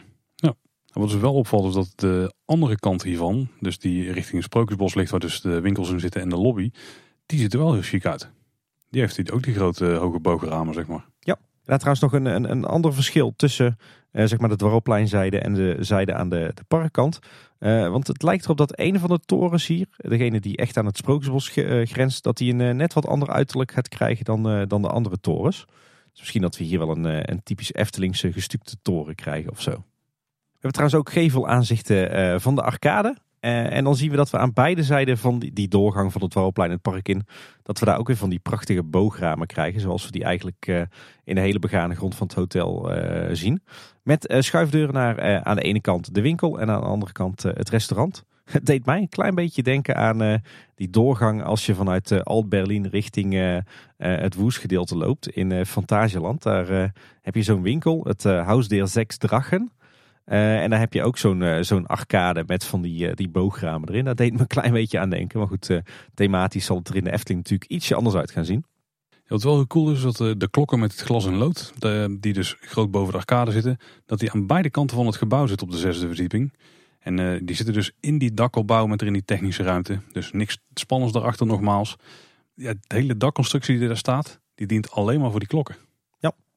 Wat 0.92 1.10
dus 1.10 1.20
wel 1.20 1.34
opvalt 1.34 1.68
is 1.68 1.74
dat 1.74 1.92
de 1.96 2.34
andere 2.44 2.78
kant 2.78 3.02
hiervan, 3.02 3.48
dus 3.60 3.78
die 3.78 4.12
richting 4.12 4.34
het 4.34 4.44
Sprookjesbos 4.44 4.94
ligt, 4.94 5.10
waar 5.10 5.20
dus 5.20 5.40
de 5.40 5.60
winkels 5.60 5.90
in 5.90 6.00
zitten 6.00 6.20
en 6.20 6.28
de 6.28 6.36
lobby, 6.36 6.70
die 7.26 7.38
ziet 7.38 7.52
er 7.52 7.58
wel 7.58 7.72
heel 7.72 7.82
chic 7.82 8.06
uit. 8.06 8.30
Die 8.90 9.00
heeft 9.00 9.30
ook 9.30 9.42
die 9.42 9.54
grote 9.54 9.86
hoge 9.86 10.20
bogenramen, 10.20 10.74
zeg 10.74 10.86
maar. 10.86 11.04
Ja, 11.64 11.76
trouwens 11.76 12.00
nog 12.00 12.12
een, 12.12 12.24
een, 12.26 12.50
een 12.50 12.64
ander 12.64 12.94
verschil 12.94 13.32
tussen 13.36 13.78
eh, 14.10 14.26
zeg 14.26 14.38
maar 14.38 14.48
de 14.48 14.56
Dwarrelpleinzijde 14.56 15.38
en 15.38 15.54
de 15.54 15.76
zijde 15.80 16.14
aan 16.14 16.28
de, 16.28 16.50
de 16.54 16.64
parkkant. 16.68 17.18
Eh, 17.58 17.88
want 17.88 18.06
het 18.06 18.22
lijkt 18.22 18.44
erop 18.44 18.56
dat 18.56 18.78
een 18.78 18.98
van 18.98 19.08
de 19.08 19.20
torens 19.24 19.66
hier, 19.66 19.86
degene 19.96 20.40
die 20.40 20.56
echt 20.56 20.76
aan 20.76 20.86
het 20.86 20.96
Sprookjesbos 20.96 21.54
eh, 21.54 21.86
grenst, 21.86 22.22
dat 22.22 22.36
die 22.36 22.52
een 22.52 22.60
eh, 22.60 22.74
net 22.74 22.92
wat 22.92 23.06
ander 23.06 23.28
uiterlijk 23.28 23.72
gaat 23.72 23.88
krijgen 23.88 24.24
dan, 24.24 24.48
eh, 24.48 24.62
dan 24.66 24.82
de 24.82 24.88
andere 24.88 25.20
torens. 25.20 25.64
Dus 26.10 26.20
misschien 26.20 26.42
dat 26.42 26.56
we 26.56 26.64
hier 26.64 26.78
wel 26.78 26.90
een, 26.90 27.06
eh, 27.06 27.20
een 27.22 27.42
typisch 27.42 27.72
Eftelingse 27.72 28.32
gestukte 28.32 28.76
toren 28.82 29.14
krijgen 29.14 29.50
of 29.50 29.60
zo. 29.60 29.84
We 30.62 30.68
hebben 30.68 30.90
trouwens 30.90 31.18
ook 31.18 31.22
gevelaanzichten 31.24 32.10
eh 32.10 32.40
van 32.40 32.54
de 32.54 32.62
arcade. 32.62 33.16
Eh, 33.40 33.76
en 33.76 33.84
dan 33.84 33.96
zien 33.96 34.10
we 34.10 34.16
dat 34.16 34.30
we 34.30 34.38
aan 34.38 34.52
beide 34.52 34.82
zijden 34.82 35.18
van 35.18 35.38
die, 35.38 35.68
doorgang 35.68 36.12
van 36.12 36.20
het 36.20 36.30
Dwarrelplein 36.30 36.70
het 36.70 36.82
park 36.82 37.08
in, 37.08 37.26
dat 37.62 37.78
we 37.78 37.84
daar 37.84 37.98
ook 37.98 38.06
weer 38.06 38.16
van 38.16 38.30
die 38.30 38.38
prachtige 38.38 38.82
boogramen 38.82 39.46
krijgen. 39.46 39.80
Zoals 39.80 40.04
we 40.04 40.10
die 40.10 40.24
eigenlijk 40.24 40.66
eh, 40.66 40.82
in 41.24 41.34
de 41.34 41.40
hele 41.40 41.58
begane 41.58 41.94
grond 41.94 42.14
van 42.14 42.26
het 42.26 42.36
hotel 42.36 42.90
zien. 43.32 43.62
Met 44.02 44.34
schuifdeuren 44.38 44.94
naar 44.94 45.42
aan 45.44 45.56
de 45.56 45.62
ene 45.62 45.80
kant 45.80 46.14
de 46.14 46.20
winkel 46.20 46.60
en 46.60 46.70
aan 46.70 46.80
de 46.80 46.86
andere 46.86 47.12
kant 47.12 47.42
het 47.42 47.70
restaurant. 47.70 48.24
Het 48.52 48.66
deed 48.66 48.86
mij 48.86 48.98
een 48.98 49.08
klein 49.08 49.34
beetje 49.34 49.62
denken 49.62 49.96
aan 49.96 50.42
die 50.74 50.90
doorgang 50.90 51.44
als 51.44 51.66
je 51.66 51.74
vanuit 51.74 52.24
Alt-Berlin 52.24 52.86
richting 52.86 53.60
het 53.96 54.34
Woesgedeelte 54.34 54.96
loopt 54.96 55.28
in 55.28 55.66
Fantasieland. 55.66 56.42
Daar 56.42 56.92
heb 57.20 57.34
je 57.34 57.42
zo'n 57.42 57.62
winkel, 57.62 58.04
het 58.04 58.24
Haus 58.24 58.68
der 58.68 58.88
Sechs 58.88 59.16
Drachen. 59.16 59.72
Eh, 60.32 60.62
en 60.62 60.70
daar 60.70 60.78
heb 60.78 60.92
je 60.92 61.02
ook 61.02 61.18
zo'n 61.18 61.42
eh, 61.42 61.62
zo'n 61.62 61.86
arcade 61.86 62.44
met 62.46 62.64
van 62.64 62.82
die, 62.82 63.08
eh, 63.08 63.14
die 63.14 63.28
boogramen 63.28 63.88
erin. 63.88 64.04
Dat 64.04 64.16
deed 64.16 64.32
me 64.32 64.40
een 64.40 64.46
klein 64.46 64.72
beetje 64.72 64.98
aan 64.98 65.10
denken. 65.10 65.38
Maar 65.38 65.48
goed, 65.48 65.80
thematisch 66.14 66.64
zal 66.64 66.76
het 66.76 66.88
er 66.88 66.96
in 66.96 67.04
de 67.04 67.12
Efteling 67.12 67.42
natuurlijk 67.42 67.70
ietsje 67.70 67.94
anders 67.94 68.16
uit 68.16 68.30
gaan 68.30 68.44
zien. 68.44 68.64
Wat 69.26 69.42
wel 69.42 69.54
heel 69.54 69.66
cool 69.66 69.90
is, 69.90 69.96
is 69.96 70.02
dat 70.02 70.16
de, 70.16 70.36
de 70.36 70.50
klokken 70.50 70.78
met 70.78 70.92
het 70.92 71.00
glas 71.00 71.26
en 71.26 71.34
lood, 71.36 71.72
de- 71.78 72.16
die 72.20 72.32
dus 72.32 72.56
groot 72.60 72.90
boven 72.90 73.12
de 73.12 73.18
arcade 73.18 73.50
zitten, 73.50 73.76
dat 74.06 74.18
die 74.18 74.32
aan 74.32 74.46
beide 74.46 74.70
kanten 74.70 74.96
van 74.96 75.06
het 75.06 75.16
gebouw 75.16 75.46
zitten 75.46 75.66
op 75.66 75.72
de 75.72 75.78
zesde 75.78 76.06
verdieping. 76.06 76.52
En 76.98 77.44
die 77.44 77.56
zitten 77.56 77.74
dus 77.74 77.92
in 78.00 78.18
die 78.18 78.34
dakopbouw 78.34 78.86
met 78.86 79.00
erin 79.00 79.12
die 79.12 79.24
technische 79.24 79.62
ruimte. 79.62 80.00
Dus 80.12 80.32
niks 80.32 80.58
spannends 80.74 81.12
daarachter 81.12 81.46
nogmaals. 81.46 81.96
Ja, 82.54 82.72
de 82.72 82.96
hele 82.96 83.16
dakconstructie 83.16 83.78
die 83.78 83.88
daar 83.88 83.96
staat, 83.96 84.40
die 84.54 84.66
dient 84.66 84.90
alleen 84.90 85.20
maar 85.20 85.30
voor 85.30 85.40
die 85.40 85.48
klokken. 85.48 85.76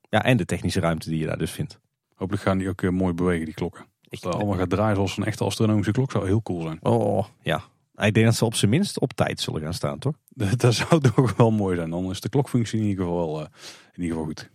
Ja, 0.09 0.23
en 0.23 0.37
de 0.37 0.45
technische 0.45 0.79
ruimte 0.79 1.09
die 1.09 1.19
je 1.19 1.25
daar 1.25 1.37
dus 1.37 1.51
vindt. 1.51 1.79
Hopelijk 2.15 2.43
gaan 2.43 2.57
die 2.57 2.69
ook 2.69 2.81
eh, 2.81 2.89
mooi 2.89 3.13
bewegen, 3.13 3.45
die 3.45 3.53
klokken. 3.53 3.85
Als 4.09 4.21
het 4.21 4.33
allemaal 4.35 4.57
gaat 4.57 4.69
draaien 4.69 4.95
zoals 4.95 5.17
een 5.17 5.25
echte 5.25 5.43
astronomische 5.43 5.91
klok 5.91 6.11
zou 6.11 6.25
heel 6.25 6.41
cool 6.41 6.61
zijn. 6.61 6.77
Oh, 6.81 7.25
ja. 7.41 7.63
Ik 7.95 8.13
denk 8.13 8.25
dat 8.25 8.35
ze 8.35 8.45
op 8.45 8.55
zijn 8.55 8.71
minst 8.71 8.99
op 8.99 9.13
tijd 9.13 9.39
zullen 9.39 9.61
gaan 9.61 9.73
staan, 9.73 9.99
toch? 9.99 10.13
Dat 10.57 10.73
zou 10.73 11.01
toch 11.01 11.35
wel 11.35 11.51
mooi 11.51 11.75
zijn. 11.75 11.89
Dan 11.89 12.09
is 12.09 12.21
de 12.21 12.29
klokfunctie 12.29 12.79
in 12.79 12.85
ieder 12.85 13.05
geval, 13.05 13.39
eh, 13.39 13.47
in 13.93 14.01
ieder 14.01 14.17
geval 14.17 14.23
goed. 14.25 14.49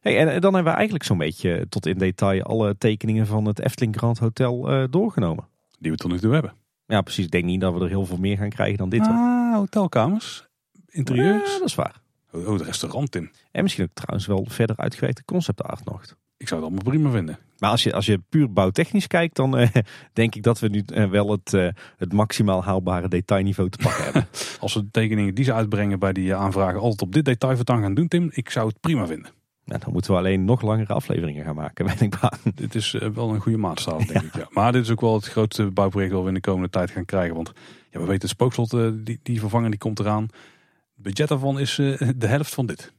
Hey, 0.00 0.18
en 0.18 0.40
dan 0.40 0.54
hebben 0.54 0.72
we 0.72 0.76
eigenlijk 0.78 1.04
zo'n 1.04 1.18
beetje 1.18 1.66
tot 1.68 1.86
in 1.86 1.98
detail 1.98 2.42
alle 2.42 2.78
tekeningen 2.78 3.26
van 3.26 3.44
het 3.44 3.60
Efteling 3.60 3.96
Grand 3.96 4.18
Hotel 4.18 4.70
eh, 4.70 4.84
doorgenomen. 4.90 5.48
Die 5.78 5.90
we 5.90 5.96
tot 5.96 6.10
nu 6.10 6.18
toe 6.18 6.32
hebben. 6.32 6.54
Ja, 6.86 7.00
precies. 7.00 7.24
Ik 7.24 7.30
denk 7.30 7.44
niet 7.44 7.60
dat 7.60 7.74
we 7.74 7.80
er 7.80 7.88
heel 7.88 8.06
veel 8.06 8.16
meer 8.16 8.36
gaan 8.36 8.48
krijgen 8.48 8.78
dan 8.78 8.88
dit. 8.88 9.06
hoor. 9.06 9.16
Ah, 9.16 9.54
hotelkamers, 9.54 10.46
interieurs. 10.88 11.52
Ja, 11.52 11.58
dat 11.58 11.68
is 11.68 11.74
waar. 11.74 12.00
Oh, 12.32 12.52
het 12.52 12.60
restaurant 12.60 13.16
in. 13.16 13.30
En 13.50 13.62
misschien 13.62 13.84
ook 13.84 13.94
trouwens 13.94 14.26
wel 14.26 14.46
verder 14.48 14.76
uitgewerkte 14.76 15.24
concept 15.24 15.62
art 15.62 15.84
nog. 15.84 16.04
Ik 16.42 16.48
zou 16.48 16.60
het 16.60 16.70
allemaal 16.70 16.92
prima 16.92 17.10
vinden. 17.10 17.38
Maar 17.58 17.70
als 17.70 17.82
je, 17.82 17.92
als 17.92 18.06
je 18.06 18.20
puur 18.28 18.52
bouwtechnisch 18.52 19.06
kijkt, 19.06 19.36
dan 19.36 19.56
eh, 19.56 19.68
denk 20.12 20.34
ik 20.34 20.42
dat 20.42 20.58
we 20.58 20.68
nu 20.68 20.82
eh, 20.86 21.10
wel 21.10 21.30
het, 21.30 21.54
eh, 21.54 21.68
het 21.96 22.12
maximaal 22.12 22.64
haalbare 22.64 23.08
detailniveau 23.08 23.70
te 23.70 23.78
pakken 23.82 24.04
hebben. 24.04 24.26
Als 24.60 24.74
we 24.74 24.80
de 24.80 24.90
tekeningen 24.90 25.34
die 25.34 25.44
ze 25.44 25.52
uitbrengen 25.52 25.98
bij 25.98 26.12
die 26.12 26.34
aanvragen 26.34 26.80
altijd 26.80 27.02
op 27.02 27.12
dit 27.12 27.24
detailvertang 27.24 27.82
gaan 27.82 27.94
doen, 27.94 28.08
Tim, 28.08 28.30
ik 28.32 28.50
zou 28.50 28.68
het 28.68 28.80
prima 28.80 29.06
vinden. 29.06 29.30
Nou, 29.64 29.80
dan 29.80 29.92
moeten 29.92 30.10
we 30.10 30.18
alleen 30.18 30.44
nog 30.44 30.62
langere 30.62 30.92
afleveringen 30.92 31.44
gaan 31.44 31.54
maken, 31.54 31.86
ben 31.96 32.00
ik 32.00 32.20
bang. 32.20 32.54
Dit 32.54 32.74
is 32.74 32.92
wel 33.14 33.34
een 33.34 33.40
goede 33.40 33.58
maatstaf, 33.58 34.04
denk 34.04 34.24
ik. 34.24 34.36
Ja. 34.36 34.46
Maar 34.50 34.72
dit 34.72 34.82
is 34.82 34.90
ook 34.90 35.00
wel 35.00 35.14
het 35.14 35.26
grootste 35.26 35.70
bouwproject 35.70 36.12
dat 36.12 36.22
we 36.22 36.28
in 36.28 36.34
de 36.34 36.40
komende 36.40 36.70
tijd 36.70 36.90
gaan 36.90 37.04
krijgen. 37.04 37.34
Want 37.34 37.52
ja, 37.90 38.00
we 38.00 38.06
weten, 38.06 38.20
het 38.20 38.30
spookslot, 38.30 38.70
die, 39.06 39.20
die 39.22 39.40
vervanger, 39.40 39.70
die 39.70 39.78
komt 39.78 39.98
eraan. 39.98 40.22
Het 40.22 41.02
budget 41.02 41.28
daarvan 41.28 41.60
is 41.60 41.74
de 42.16 42.26
helft 42.26 42.54
van 42.54 42.66
dit. 42.66 42.92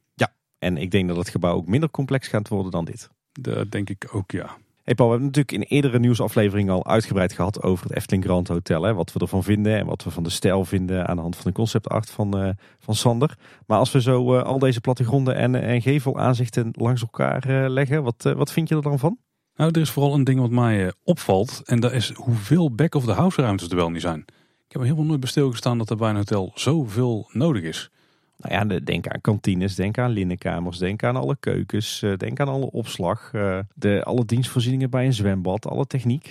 En 0.63 0.77
ik 0.77 0.91
denk 0.91 1.07
dat 1.07 1.17
het 1.17 1.29
gebouw 1.29 1.55
ook 1.55 1.67
minder 1.67 1.89
complex 1.89 2.27
gaat 2.27 2.47
worden 2.47 2.71
dan 2.71 2.85
dit. 2.85 3.09
Dat 3.33 3.71
denk 3.71 3.89
ik 3.89 4.09
ook, 4.11 4.31
ja. 4.31 4.57
Hey 4.83 4.95
Paul, 4.95 5.09
we 5.09 5.15
hebben 5.15 5.31
natuurlijk 5.33 5.69
in 5.69 5.75
eerdere 5.75 5.99
nieuwsafleveringen 5.99 6.73
al 6.73 6.85
uitgebreid 6.85 7.33
gehad 7.33 7.61
over 7.61 7.85
het 7.87 7.95
Efteling 7.95 8.23
Grand 8.23 8.47
Hotel. 8.47 8.83
Hè, 8.83 8.93
wat 8.93 9.13
we 9.13 9.19
ervan 9.19 9.43
vinden 9.43 9.77
en 9.77 9.85
wat 9.85 10.03
we 10.03 10.11
van 10.11 10.23
de 10.23 10.29
stijl 10.29 10.65
vinden 10.65 11.07
aan 11.07 11.15
de 11.15 11.21
hand 11.21 11.35
van 11.35 11.45
de 11.45 11.57
conceptart 11.57 12.09
van, 12.09 12.37
eh, 12.37 12.49
van 12.79 12.95
Sander. 12.95 13.37
Maar 13.67 13.77
als 13.77 13.91
we 13.91 14.01
zo 14.01 14.35
eh, 14.35 14.43
al 14.43 14.59
deze 14.59 14.81
plattegronden 14.81 15.35
en, 15.35 15.55
en 15.55 15.81
gevelaanzichten 15.81 16.69
langs 16.71 17.01
elkaar 17.01 17.43
eh, 17.43 17.69
leggen, 17.69 18.03
wat, 18.03 18.25
eh, 18.25 18.33
wat 18.33 18.51
vind 18.51 18.69
je 18.69 18.75
er 18.75 18.81
dan 18.81 18.99
van? 18.99 19.17
Nou, 19.55 19.71
er 19.71 19.81
is 19.81 19.89
vooral 19.89 20.13
een 20.13 20.23
ding 20.23 20.39
wat 20.39 20.49
mij 20.49 20.85
eh, 20.85 20.91
opvalt. 21.03 21.61
En 21.65 21.79
dat 21.79 21.91
is 21.91 22.11
hoeveel 22.11 22.75
back-of-the-house 22.75 23.41
ruimtes 23.41 23.69
er 23.69 23.75
wel 23.75 23.89
niet 23.89 24.01
zijn. 24.01 24.19
Ik 24.65 24.71
heb 24.71 24.81
er 24.81 24.87
helemaal 24.87 25.05
nooit 25.05 25.19
bij 25.19 25.29
stilgestaan 25.29 25.77
dat 25.77 25.89
er 25.89 25.97
bij 25.97 26.09
een 26.09 26.15
hotel 26.15 26.51
zoveel 26.55 27.29
nodig 27.31 27.63
is. 27.63 27.89
Nou 28.37 28.53
ja, 28.53 28.65
de- 28.65 28.83
denk 28.83 29.07
aan 29.07 29.21
kantines, 29.21 29.75
denk 29.75 29.97
aan 29.97 30.11
linnenkamers, 30.11 30.77
denk 30.77 31.03
aan 31.03 31.15
alle 31.15 31.35
keukens, 31.39 32.01
eh, 32.01 32.17
denk 32.17 32.39
aan 32.39 32.47
alle 32.47 32.71
opslag, 32.71 33.33
eh, 33.33 33.59
de, 33.75 34.03
alle 34.03 34.25
dienstvoorzieningen 34.25 34.89
bij 34.89 35.05
een 35.05 35.13
zwembad, 35.13 35.67
alle 35.67 35.85
techniek. 35.85 36.25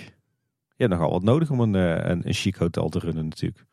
Je 0.75 0.83
hebt 0.83 0.91
nogal 0.91 1.11
wat 1.11 1.23
nodig 1.23 1.49
om 1.49 1.59
een, 1.59 1.75
eh, 1.75 2.09
een, 2.09 2.27
een 2.27 2.33
chic 2.33 2.55
hotel 2.55 2.89
te 2.89 2.99
runnen 2.99 3.27
natuurlijk. 3.27 3.65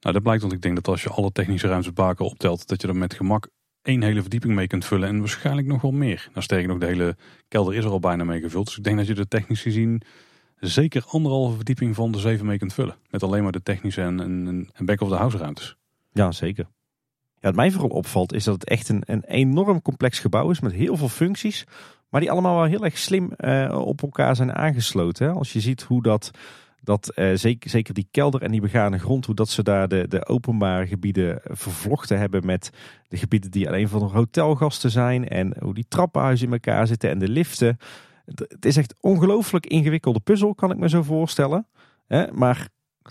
Nou, 0.00 0.14
dat 0.14 0.22
blijkt, 0.22 0.40
want 0.42 0.54
ik 0.54 0.62
denk 0.62 0.74
dat 0.74 0.88
als 0.88 1.02
je 1.02 1.08
alle 1.08 1.32
technische 1.32 1.68
ruimtes 1.68 1.92
elkaar 1.94 2.26
optelt, 2.26 2.68
dat 2.68 2.82
je 2.82 2.88
er 2.88 2.96
met 2.96 3.14
gemak 3.14 3.48
één 3.82 4.02
hele 4.02 4.20
verdieping 4.20 4.54
mee 4.54 4.66
kunt 4.66 4.84
vullen. 4.84 5.08
En 5.08 5.18
waarschijnlijk 5.18 5.66
nog 5.66 5.82
wel 5.82 5.90
meer. 5.90 6.28
Nou, 6.32 6.42
sterker 6.42 6.68
nog, 6.68 6.78
de 6.78 6.86
hele 6.86 7.16
kelder 7.48 7.74
is 7.74 7.84
er 7.84 7.90
al 7.90 8.00
bijna 8.00 8.24
mee 8.24 8.40
gevuld. 8.40 8.66
Dus 8.66 8.76
ik 8.76 8.84
denk 8.84 8.96
dat 8.96 9.06
je 9.06 9.14
er 9.14 9.28
technisch 9.28 9.62
gezien 9.62 10.02
zeker 10.56 11.04
anderhalve 11.06 11.56
verdieping 11.56 11.94
van 11.94 12.12
de 12.12 12.18
zeven 12.18 12.46
mee 12.46 12.58
kunt 12.58 12.74
vullen. 12.74 12.96
Met 13.10 13.22
alleen 13.22 13.42
maar 13.42 13.52
de 13.52 13.62
technische 13.62 14.02
en, 14.02 14.20
en, 14.20 14.70
en 14.72 14.86
back-of-the-house 14.86 15.36
ruimtes. 15.36 15.76
Ja, 16.12 16.32
zeker. 16.32 16.68
Ja, 17.40 17.48
wat 17.48 17.54
mij 17.54 17.70
vooral 17.70 17.90
opvalt 17.90 18.32
is 18.32 18.44
dat 18.44 18.54
het 18.54 18.64
echt 18.64 18.88
een, 18.88 19.02
een 19.06 19.24
enorm 19.24 19.82
complex 19.82 20.18
gebouw 20.18 20.50
is 20.50 20.60
met 20.60 20.72
heel 20.72 20.96
veel 20.96 21.08
functies. 21.08 21.64
Maar 22.08 22.20
die 22.20 22.30
allemaal 22.30 22.56
wel 22.56 22.64
heel 22.64 22.84
erg 22.84 22.98
slim 22.98 23.32
eh, 23.32 23.80
op 23.84 24.02
elkaar 24.02 24.36
zijn 24.36 24.54
aangesloten. 24.54 25.34
Als 25.34 25.52
je 25.52 25.60
ziet 25.60 25.82
hoe 25.82 26.02
dat, 26.02 26.30
dat 26.82 27.08
eh, 27.08 27.30
zeker, 27.34 27.70
zeker 27.70 27.94
die 27.94 28.08
kelder 28.10 28.42
en 28.42 28.50
die 28.50 28.60
begane 28.60 28.98
grond, 28.98 29.26
hoe 29.26 29.34
dat 29.34 29.48
ze 29.48 29.62
daar 29.62 29.88
de, 29.88 30.08
de 30.08 30.26
openbare 30.26 30.86
gebieden 30.86 31.40
vervlochten 31.44 32.18
hebben 32.18 32.46
met 32.46 32.70
de 33.08 33.16
gebieden 33.16 33.50
die 33.50 33.68
alleen 33.68 33.88
voor 33.88 34.00
hotelgasten 34.00 34.90
zijn. 34.90 35.28
En 35.28 35.56
hoe 35.60 35.74
die 35.74 35.86
trappenhuizen 35.88 36.46
in 36.46 36.52
elkaar 36.52 36.86
zitten 36.86 37.10
en 37.10 37.18
de 37.18 37.28
liften. 37.28 37.78
Het 38.24 38.64
is 38.64 38.76
echt 38.76 38.94
ongelooflijk 39.00 39.66
ingewikkelde 39.66 40.20
puzzel, 40.20 40.54
kan 40.54 40.70
ik 40.70 40.76
me 40.76 40.88
zo 40.88 41.02
voorstellen. 41.02 41.66
Maar 42.32 42.68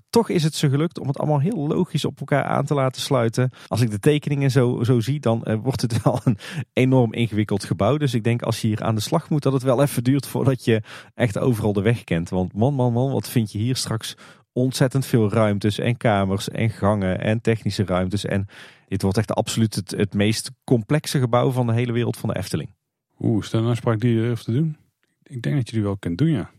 toch 0.10 0.30
is 0.30 0.44
het 0.44 0.56
ze 0.56 0.70
gelukt 0.70 1.00
om 1.00 1.08
het 1.08 1.18
allemaal 1.18 1.40
heel 1.40 1.68
logisch 1.68 2.06
op 2.06 2.20
elkaar 2.20 2.44
aan 2.44 2.66
te 2.66 2.74
laten 2.74 3.02
sluiten. 3.02 3.50
Als 3.68 3.82
ik 3.82 3.92
de 3.92 4.00
tekeningen 4.00 4.52
zo, 4.52 4.84
zo 4.84 5.00
zie, 5.00 5.20
dan 5.20 5.44
eh, 5.44 5.56
wordt 5.62 5.82
het 5.82 6.02
wel 6.04 6.20
een 6.24 6.38
enorm 6.74 7.14
ingewikkeld 7.14 7.64
gebouw. 7.64 7.98
Dus 7.98 8.14
ik 8.14 8.24
denk 8.24 8.42
als 8.42 8.62
je 8.62 8.68
hier 8.68 8.84
aan 8.84 8.96
de 8.96 9.02
slag 9.02 9.30
moet, 9.30 9.44
dat 9.44 9.54
het 9.54 9.64
wel 9.64 9.82
even 9.82 10.04
duurt 10.04 10.28
voordat 10.28 10.66
je 10.66 10.82
echt 11.14 11.38
overal 11.38 11.74
de 11.74 11.82
weg 11.82 12.04
kent. 12.04 12.30
Want 12.30 12.54
man, 12.54 12.74
man, 12.74 12.94
man, 12.94 13.12
wat 13.12 13.30
vind 13.30 13.52
je 13.52 13.58
hier 13.58 13.76
straks 13.76 14.16
ontzettend 14.54 15.06
veel 15.06 15.32
ruimtes 15.32 15.80
en 15.80 15.98
kamers 15.98 16.50
en 16.50 16.70
gangen 16.70 17.22
en 17.22 17.42
technische 17.42 17.86
ruimtes. 17.86 18.26
En 18.26 18.48
dit 18.88 19.02
wordt 19.02 19.18
echt 19.18 19.34
absoluut 19.34 19.76
het, 19.76 19.92
het 19.92 20.14
meest 20.14 20.52
complexe 20.64 21.20
gebouw 21.20 21.52
van 21.52 21.68
de 21.68 21.74
hele 21.74 21.92
wereld 21.92 22.18
van 22.18 22.30
de 22.30 22.38
Efteling. 22.38 22.70
Oeh, 23.20 23.44
is 23.44 23.50
dat 23.50 23.62
een 23.62 23.70
afspraak 23.70 24.00
die 24.00 24.14
je 24.14 24.22
durft 24.22 24.46
te 24.46 24.52
doen? 24.52 24.78
Ik 25.24 25.42
denk 25.42 25.56
dat 25.56 25.68
je 25.68 25.74
die 25.74 25.84
wel 25.84 25.98
kunt 25.98 26.18
doen, 26.18 26.30
ja. 26.30 26.50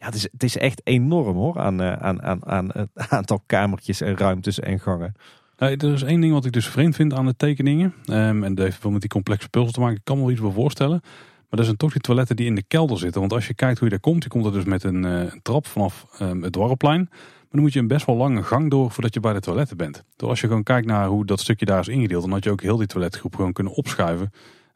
Ja, 0.00 0.06
het 0.06 0.14
is, 0.14 0.22
het 0.22 0.42
is 0.42 0.56
echt 0.56 0.80
enorm 0.84 1.36
hoor, 1.36 1.58
aan, 1.58 1.80
eh, 1.80 1.92
aan, 1.92 2.22
aan, 2.22 2.46
aan 2.46 2.70
het 2.72 2.88
aantal 3.08 3.42
kamertjes 3.46 4.00
en 4.00 4.16
ruimtes 4.16 4.60
en 4.60 4.80
gangen. 4.80 5.14
Nou, 5.58 5.76
er 5.76 5.92
is 5.92 6.02
één 6.02 6.20
ding 6.20 6.32
wat 6.32 6.44
ik 6.44 6.52
dus 6.52 6.68
vreemd 6.68 6.94
vind 6.94 7.14
aan 7.14 7.26
de 7.26 7.36
tekeningen. 7.36 7.94
Ehm, 8.04 8.44
en 8.44 8.54
dat 8.54 8.64
heeft 8.64 8.82
wel 8.82 8.92
met 8.92 9.00
die 9.00 9.10
complexe 9.10 9.48
puzzel 9.48 9.72
te 9.72 9.80
maken. 9.80 9.96
Ik 9.96 10.04
kan 10.04 10.16
me 10.16 10.22
wel 10.22 10.32
iets 10.32 10.40
voorstellen. 10.54 11.00
Maar 11.02 11.58
dat 11.58 11.64
zijn 11.64 11.76
toch 11.76 11.92
die 11.92 12.00
toiletten 12.00 12.36
die 12.36 12.46
in 12.46 12.54
de 12.54 12.62
kelder 12.62 12.98
zitten. 12.98 13.20
Want 13.20 13.32
als 13.32 13.46
je 13.46 13.54
kijkt 13.54 13.78
hoe 13.78 13.88
je 13.88 13.94
daar 13.94 14.02
komt, 14.02 14.22
je 14.22 14.28
komt 14.28 14.44
er 14.44 14.52
dus 14.52 14.64
met 14.64 14.84
een, 14.84 15.04
eh, 15.04 15.32
trap 15.42 15.66
vanaf 15.66 16.06
ehm, 16.18 16.42
het 16.42 16.52
Dwarrelplein. 16.52 17.06
Maar 17.10 17.48
dan 17.50 17.60
moet 17.60 17.72
je 17.72 17.78
een 17.78 17.86
best 17.86 18.06
wel 18.06 18.16
lange 18.16 18.42
gang 18.42 18.70
door 18.70 18.90
voordat 18.90 19.14
je 19.14 19.20
bij 19.20 19.32
de 19.32 19.40
toiletten 19.40 19.76
bent. 19.76 20.04
Dus 20.16 20.28
als 20.28 20.40
je 20.40 20.46
gewoon 20.46 20.62
kijkt 20.62 20.86
naar 20.86 21.06
hoe 21.06 21.26
dat 21.26 21.40
stukje 21.40 21.66
daar 21.66 21.80
is 21.80 21.88
ingedeeld, 21.88 22.22
dan 22.22 22.32
had 22.32 22.44
je 22.44 22.50
ook 22.50 22.62
heel 22.62 22.76
die 22.76 22.86
toiletgroep 22.86 23.34
gewoon 23.34 23.52
kunnen 23.52 23.72
opschuiven. 23.72 24.30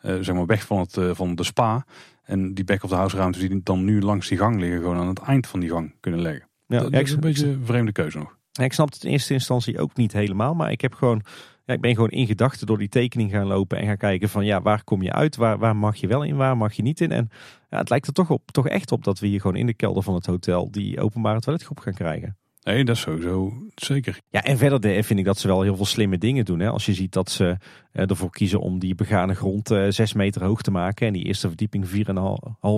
Eh, 0.04 0.16
zeg 0.20 0.34
maar 0.34 0.46
weg 0.46 0.66
van, 0.66 0.78
het, 0.78 0.96
eh, 0.96 1.10
van 1.12 1.34
de 1.34 1.44
spa. 1.44 1.86
En 2.22 2.54
die 2.54 2.64
back-of-the-house 2.64 3.16
ruimtes 3.16 3.48
die 3.48 3.60
dan 3.62 3.84
nu 3.84 4.00
langs 4.00 4.28
die 4.28 4.38
gang 4.38 4.60
liggen, 4.60 4.80
gewoon 4.80 4.96
aan 4.96 5.08
het 5.08 5.18
eind 5.18 5.46
van 5.46 5.60
die 5.60 5.70
gang 5.70 5.94
kunnen 6.00 6.20
leggen. 6.20 6.48
Ja, 6.66 6.80
dat, 6.80 6.92
is 6.92 7.12
een 7.12 7.20
beetje 7.20 7.46
een 7.46 7.64
vreemde 7.64 7.92
keuze 7.92 8.18
nog. 8.18 8.38
Ja, 8.50 8.64
Ik 8.64 8.72
snap 8.72 8.92
het 8.92 9.04
in 9.04 9.10
eerste 9.10 9.32
instantie 9.32 9.78
ook 9.78 9.96
niet 9.96 10.12
helemaal, 10.12 10.54
maar 10.54 10.70
ik 10.70 10.80
heb 10.80 10.94
gewoon, 10.94 11.22
ja, 11.64 11.74
ik 11.74 11.80
ben 11.80 11.94
gewoon 11.94 12.10
in 12.10 12.26
gedachten 12.26 12.66
door 12.66 12.78
die 12.78 12.88
tekening 12.88 13.30
gaan 13.30 13.46
lopen 13.46 13.78
en 13.78 13.86
gaan 13.86 13.96
kijken 13.96 14.28
van 14.28 14.44
ja, 14.44 14.62
waar 14.62 14.84
kom 14.84 15.02
je 15.02 15.12
uit, 15.12 15.36
waar, 15.36 15.58
waar 15.58 15.76
mag 15.76 15.96
je 15.96 16.06
wel 16.06 16.22
in, 16.22 16.36
waar 16.36 16.56
mag 16.56 16.72
je 16.72 16.82
niet 16.82 17.00
in. 17.00 17.10
En 17.10 17.28
ja, 17.70 17.78
het 17.78 17.90
lijkt 17.90 18.06
er 18.06 18.12
toch, 18.12 18.30
op, 18.30 18.50
toch 18.50 18.68
echt 18.68 18.92
op 18.92 19.04
dat 19.04 19.18
we 19.18 19.26
hier 19.26 19.40
gewoon 19.40 19.56
in 19.56 19.66
de 19.66 19.74
kelder 19.74 20.02
van 20.02 20.14
het 20.14 20.26
hotel 20.26 20.70
die 20.70 21.00
openbare 21.00 21.40
toiletgroep 21.40 21.78
gaan 21.78 21.94
krijgen. 21.94 22.36
Nee, 22.64 22.84
dat 22.84 22.96
is 22.96 23.02
sowieso 23.02 23.52
zeker. 23.74 24.18
Ja, 24.28 24.42
en 24.42 24.58
verder 24.58 24.80
de- 24.80 25.02
vind 25.02 25.18
ik 25.18 25.24
dat 25.24 25.38
ze 25.38 25.46
wel 25.46 25.62
heel 25.62 25.76
veel 25.76 25.84
slimme 25.84 26.18
dingen 26.18 26.44
doen. 26.44 26.58
Hè. 26.60 26.68
Als 26.68 26.86
je 26.86 26.94
ziet 26.94 27.12
dat 27.12 27.30
ze 27.30 27.56
eh, 27.92 28.10
ervoor 28.10 28.30
kiezen 28.30 28.60
om 28.60 28.78
die 28.78 28.94
begane 28.94 29.34
grond 29.34 29.70
eh, 29.70 29.86
6 29.88 30.12
meter 30.12 30.44
hoog 30.44 30.62
te 30.62 30.70
maken 30.70 31.06
en 31.06 31.12
die 31.12 31.24
eerste 31.24 31.48
verdieping 31.48 31.86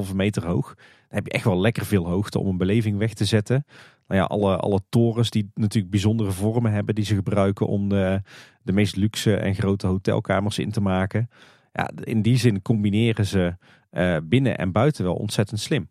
4,5 0.08 0.14
meter 0.14 0.46
hoog. 0.46 0.74
Dan 0.74 0.84
heb 1.08 1.26
je 1.26 1.32
echt 1.32 1.44
wel 1.44 1.60
lekker 1.60 1.84
veel 1.86 2.06
hoogte 2.08 2.38
om 2.38 2.46
een 2.46 2.56
beleving 2.56 2.98
weg 2.98 3.12
te 3.12 3.24
zetten. 3.24 3.64
Nou 4.08 4.20
ja, 4.20 4.26
alle, 4.26 4.56
alle 4.56 4.80
torens 4.88 5.30
die 5.30 5.50
natuurlijk 5.54 5.90
bijzondere 5.90 6.30
vormen 6.30 6.72
hebben 6.72 6.94
die 6.94 7.04
ze 7.04 7.14
gebruiken 7.14 7.66
om 7.66 7.88
de, 7.88 8.22
de 8.62 8.72
meest 8.72 8.96
luxe 8.96 9.36
en 9.36 9.54
grote 9.54 9.86
hotelkamers 9.86 10.58
in 10.58 10.70
te 10.70 10.80
maken. 10.80 11.28
Ja, 11.72 11.90
in 12.04 12.22
die 12.22 12.36
zin 12.36 12.62
combineren 12.62 13.26
ze 13.26 13.56
eh, 13.90 14.16
binnen 14.22 14.58
en 14.58 14.72
buiten 14.72 15.04
wel 15.04 15.14
ontzettend 15.14 15.60
slim. 15.60 15.88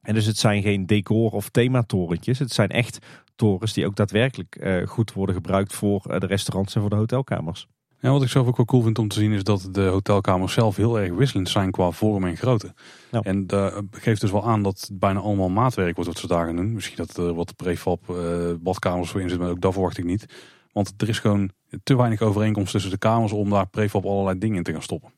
En 0.00 0.14
dus 0.14 0.26
het 0.26 0.38
zijn 0.38 0.62
geen 0.62 0.86
decor- 0.86 1.32
of 1.32 1.48
thematorentjes. 1.48 2.38
Het 2.38 2.52
zijn 2.52 2.68
echt 2.68 2.98
torens 3.38 3.72
die 3.72 3.86
ook 3.86 3.96
daadwerkelijk 3.96 4.56
eh, 4.56 4.86
goed 4.86 5.12
worden 5.12 5.34
gebruikt 5.34 5.72
voor 5.72 6.04
eh, 6.04 6.20
de 6.20 6.26
restaurants 6.26 6.74
en 6.74 6.80
voor 6.80 6.90
de 6.90 6.96
hotelkamers. 6.96 7.68
En 8.00 8.12
wat 8.12 8.22
ik 8.22 8.28
zelf 8.28 8.46
ook 8.46 8.56
wel 8.56 8.66
cool 8.66 8.82
vind 8.82 8.98
om 8.98 9.08
te 9.08 9.18
zien 9.18 9.32
is 9.32 9.44
dat 9.44 9.68
de 9.72 9.82
hotelkamers 9.82 10.52
zelf 10.52 10.76
heel 10.76 11.00
erg 11.00 11.12
wisselend 11.12 11.48
zijn 11.48 11.70
qua 11.70 11.90
vorm 11.90 12.24
en 12.24 12.36
grootte. 12.36 12.74
Ja. 13.10 13.20
En 13.20 13.46
dat 13.46 13.84
geeft 13.90 14.20
dus 14.20 14.30
wel 14.30 14.46
aan 14.46 14.62
dat 14.62 14.80
het 14.80 14.98
bijna 14.98 15.20
allemaal 15.20 15.48
maatwerk 15.48 15.94
wordt 15.94 16.10
wat 16.10 16.18
ze 16.18 16.26
daar 16.26 16.46
gaan 16.46 16.56
doen. 16.56 16.72
Misschien 16.72 16.96
dat 16.96 17.16
er 17.16 17.34
wat 17.34 17.56
prefab 17.56 18.10
eh, 18.10 18.16
badkamers 18.60 19.10
voor 19.10 19.20
in 19.20 19.28
zitten, 19.28 19.46
maar 19.46 19.54
ook 19.54 19.62
dat 19.62 19.72
verwacht 19.72 19.98
ik 19.98 20.04
niet. 20.04 20.26
Want 20.72 20.94
er 20.96 21.08
is 21.08 21.18
gewoon 21.18 21.50
te 21.82 21.96
weinig 21.96 22.22
overeenkomst 22.22 22.72
tussen 22.72 22.90
de 22.90 22.98
kamers 22.98 23.32
om 23.32 23.50
daar 23.50 23.68
prefab 23.68 24.04
allerlei 24.04 24.38
dingen 24.38 24.56
in 24.56 24.62
te 24.62 24.72
gaan 24.72 24.82
stoppen. 24.82 25.12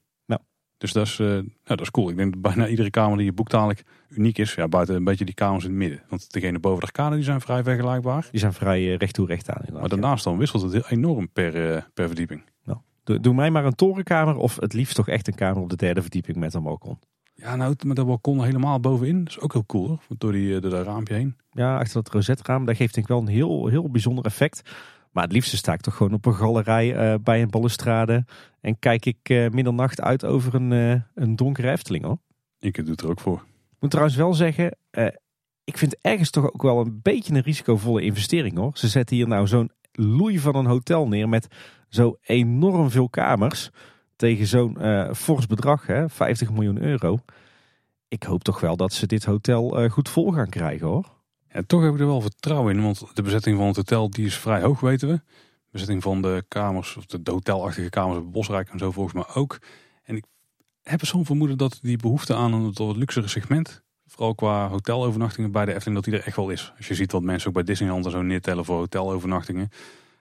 Dus 0.81 0.93
dat 0.93 1.07
is, 1.07 1.19
eh, 1.19 1.27
nou, 1.27 1.45
dat 1.65 1.81
is 1.81 1.91
cool. 1.91 2.11
Ik 2.11 2.17
denk 2.17 2.33
dat 2.33 2.43
bijna 2.43 2.69
iedere 2.69 2.91
kamer 2.91 3.17
die 3.17 3.27
je 3.27 3.33
boekt 3.33 3.53
eigenlijk 3.53 3.85
uniek 4.09 4.39
is. 4.39 4.55
Ja, 4.55 4.69
buiten 4.69 4.95
een 4.95 5.05
beetje 5.05 5.25
die 5.25 5.35
kamers 5.35 5.65
in 5.65 5.71
het 5.71 5.79
midden. 5.79 6.03
Want 6.09 6.33
degene 6.33 6.59
boven 6.59 6.81
de 6.81 6.87
arcade 6.87 7.15
die 7.15 7.25
zijn 7.25 7.41
vrij 7.41 7.63
vergelijkbaar. 7.63 8.29
Die 8.31 8.41
zijn 8.41 8.53
vrij 8.53 8.91
eh, 8.91 8.97
recht 8.97 9.15
toe 9.15 9.27
recht 9.27 9.51
aan. 9.51 9.65
Maar 9.73 9.89
daarnaast 9.89 10.25
dan 10.25 10.39
wisselt 10.39 10.73
het 10.73 10.91
enorm 10.91 11.31
per, 11.33 11.75
eh, 11.75 11.83
per 11.95 12.07
verdieping. 12.07 12.43
Doe, 13.05 13.21
doe 13.21 13.35
mij 13.35 13.51
maar 13.51 13.65
een 13.65 13.75
torenkamer 13.75 14.37
of 14.37 14.57
het 14.61 14.73
liefst 14.73 14.95
toch 14.95 15.09
echt 15.09 15.29
een 15.29 15.35
kamer 15.35 15.63
op 15.63 15.71
de 15.71 15.77
derde 15.77 16.01
verdieping 16.03 16.37
met 16.37 16.55
een 16.55 16.63
balkon. 16.63 16.99
Ja, 17.35 17.57
nou, 17.57 17.75
met 17.87 17.97
dat 17.97 18.07
balkon 18.07 18.45
helemaal 18.45 18.81
bovenin. 18.81 19.25
Dat 19.25 19.29
is 19.29 19.41
ook 19.41 19.53
heel 19.53 19.67
cool 19.67 19.89
hoor. 19.89 20.01
Door, 20.19 20.33
die, 20.33 20.61
door 20.61 20.71
dat 20.71 20.87
raampje 20.87 21.15
heen. 21.15 21.37
Ja, 21.53 21.79
achter 21.79 22.03
dat 22.03 22.13
rozetraam, 22.13 22.65
dat 22.65 22.77
geeft 22.77 22.95
denk 22.95 23.07
ik 23.07 23.13
wel 23.13 23.23
een 23.23 23.33
heel, 23.33 23.67
heel 23.67 23.91
bijzonder 23.91 24.25
effect. 24.25 24.63
Maar 25.11 25.25
het 25.25 25.33
liefste 25.33 25.57
sta 25.57 25.73
ik 25.73 25.81
toch 25.81 25.97
gewoon 25.97 26.13
op 26.13 26.27
een 26.27 26.35
galerij 26.35 26.95
eh, 26.95 27.15
bij 27.23 27.43
een 27.43 27.51
balustrade. 27.51 28.25
En 28.61 28.79
kijk 28.79 29.07
ik 29.07 29.19
eh, 29.23 29.49
middernacht 29.49 30.01
uit 30.01 30.25
over 30.25 30.55
een, 30.55 30.73
eh, 30.73 31.01
een 31.25 31.37
donkere 31.37 31.71
Efteling 31.71 32.05
hoor. 32.05 32.19
Ik 32.59 32.75
doe 32.75 32.91
het 32.91 33.01
er 33.01 33.09
ook 33.09 33.21
voor. 33.21 33.45
Ik 33.71 33.77
moet 33.81 33.91
trouwens 33.91 34.17
wel 34.17 34.35
zeggen, 34.35 34.77
ik 35.65 35.79
vind 35.79 35.97
ergens 36.01 36.31
toch 36.31 36.53
ook 36.53 36.63
wel 36.63 36.81
een 36.81 37.01
beetje 37.03 37.35
een 37.35 37.43
risicovolle 37.43 38.03
investering 38.03 38.57
hoor. 38.57 38.71
Ze 38.75 38.89
zetten 38.89 39.17
hier 39.17 39.29
nou 39.29 39.47
zo'n 39.47 39.71
loei 39.93 40.39
van 40.39 40.55
een 40.55 40.67
hotel 40.67 41.09
neer 41.09 41.29
met 41.29 41.49
zo 41.89 42.17
enorm 42.23 42.91
veel 42.91 43.09
kamers. 43.09 43.71
Tegen 44.17 44.47
zo'n 44.47 44.77
fors 45.15 45.47
bedrag, 45.47 45.87
hè, 45.87 46.09
50 46.09 46.51
miljoen 46.51 46.83
euro. 46.83 47.19
Ik 48.09 48.23
hoop 48.23 48.43
toch 48.43 48.61
wel 48.61 48.77
dat 48.77 48.93
ze 48.93 49.07
dit 49.07 49.25
hotel 49.25 49.89
goed 49.89 50.09
vol 50.09 50.33
gaan 50.33 50.49
krijgen 50.49 50.87
hoor. 50.87 51.20
Ja, 51.53 51.63
toch 51.67 51.83
heb 51.83 51.95
ik 51.95 52.01
er 52.01 52.07
wel 52.07 52.21
vertrouwen 52.21 52.77
in. 52.77 52.83
Want 52.83 53.05
de 53.15 53.23
bezetting 53.23 53.57
van 53.57 53.67
het 53.67 53.77
hotel 53.77 54.11
die 54.11 54.27
is 54.27 54.39
vrij 54.39 54.61
hoog, 54.61 54.81
weten 54.81 55.09
we. 55.09 55.15
De 55.15 55.71
bezetting 55.71 56.03
van 56.03 56.23
de 56.23 56.45
kamers, 56.49 56.97
of 56.97 57.07
de, 57.07 57.31
hotelachtige 57.31 57.89
kamers 57.89 58.19
op 58.19 58.33
Bosrijk 58.33 58.69
en 58.69 58.79
zo 58.79 58.91
volgens 58.91 59.15
mij 59.15 59.35
ook. 59.35 59.59
En 60.03 60.17
ik 60.17 60.25
heb 60.83 61.05
zo'n 61.05 61.25
vermoeden 61.25 61.59
dat 61.59 61.79
die 61.83 61.97
behoefte 61.97 62.35
aan 62.35 62.53
een 62.53 62.73
wat 62.73 62.97
luxere 62.97 63.29
segment, 63.29 63.83
vooral 64.07 64.35
qua 64.35 64.69
hotelovernachtingen 64.69 65.53
bij 65.53 65.65
de 65.65 65.75
Efteling, 65.75 65.97
dat 65.97 66.05
die 66.05 66.21
er 66.21 66.27
echt 66.27 66.37
wel 66.37 66.51
is. 66.51 66.73
Als 66.77 66.89
je 66.89 66.95
ziet 66.95 67.13
wat 67.13 67.23
mensen 67.23 67.49
ook 67.49 67.55
bij 67.55 67.63
Disneyland 67.63 68.05
en 68.05 68.11
zo 68.11 68.23
neertellen 68.23 68.65
voor 68.65 68.77
hotelovernachtingen. 68.77 69.69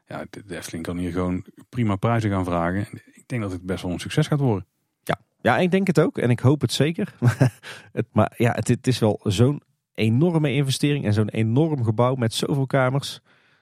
Ja, 0.08 0.26
de 0.30 0.58
Efteling 0.58 0.84
kan 0.84 0.98
hier 0.98 1.12
gewoon 1.12 1.46
prima 1.70 1.96
prijzen 1.96 2.30
gaan 2.30 2.46
vragen. 2.46 2.88
Ik 3.14 3.24
denk 3.26 3.42
dat 3.42 3.52
het 3.52 3.62
best 3.62 3.84
wel 3.84 3.92
een 3.92 4.00
succes 4.00 4.28
gaat 4.28 4.40
worden. 4.40 4.68
Ja, 5.04 5.20
ja 5.42 5.58
ik 5.58 5.72
denk 5.72 5.88
het 5.88 6.00
ook 6.00 6.18
en 6.18 6.30
ik 6.30 6.40
hoop 6.40 6.62
het 6.62 6.72
zeker. 6.72 7.16
het, 7.92 8.08
maar 8.12 8.34
ja, 8.38 8.52
het 8.60 8.88
is 8.88 9.00
wel 9.00 9.20
zo'n 9.24 9.62
enorme 10.00 10.54
investering 10.54 11.06
en 11.06 11.14
zo'n 11.14 11.30
enorm 11.30 11.84
gebouw 11.84 12.16
met 12.16 12.34
zoveel 12.34 12.66
kamers. 12.66 13.20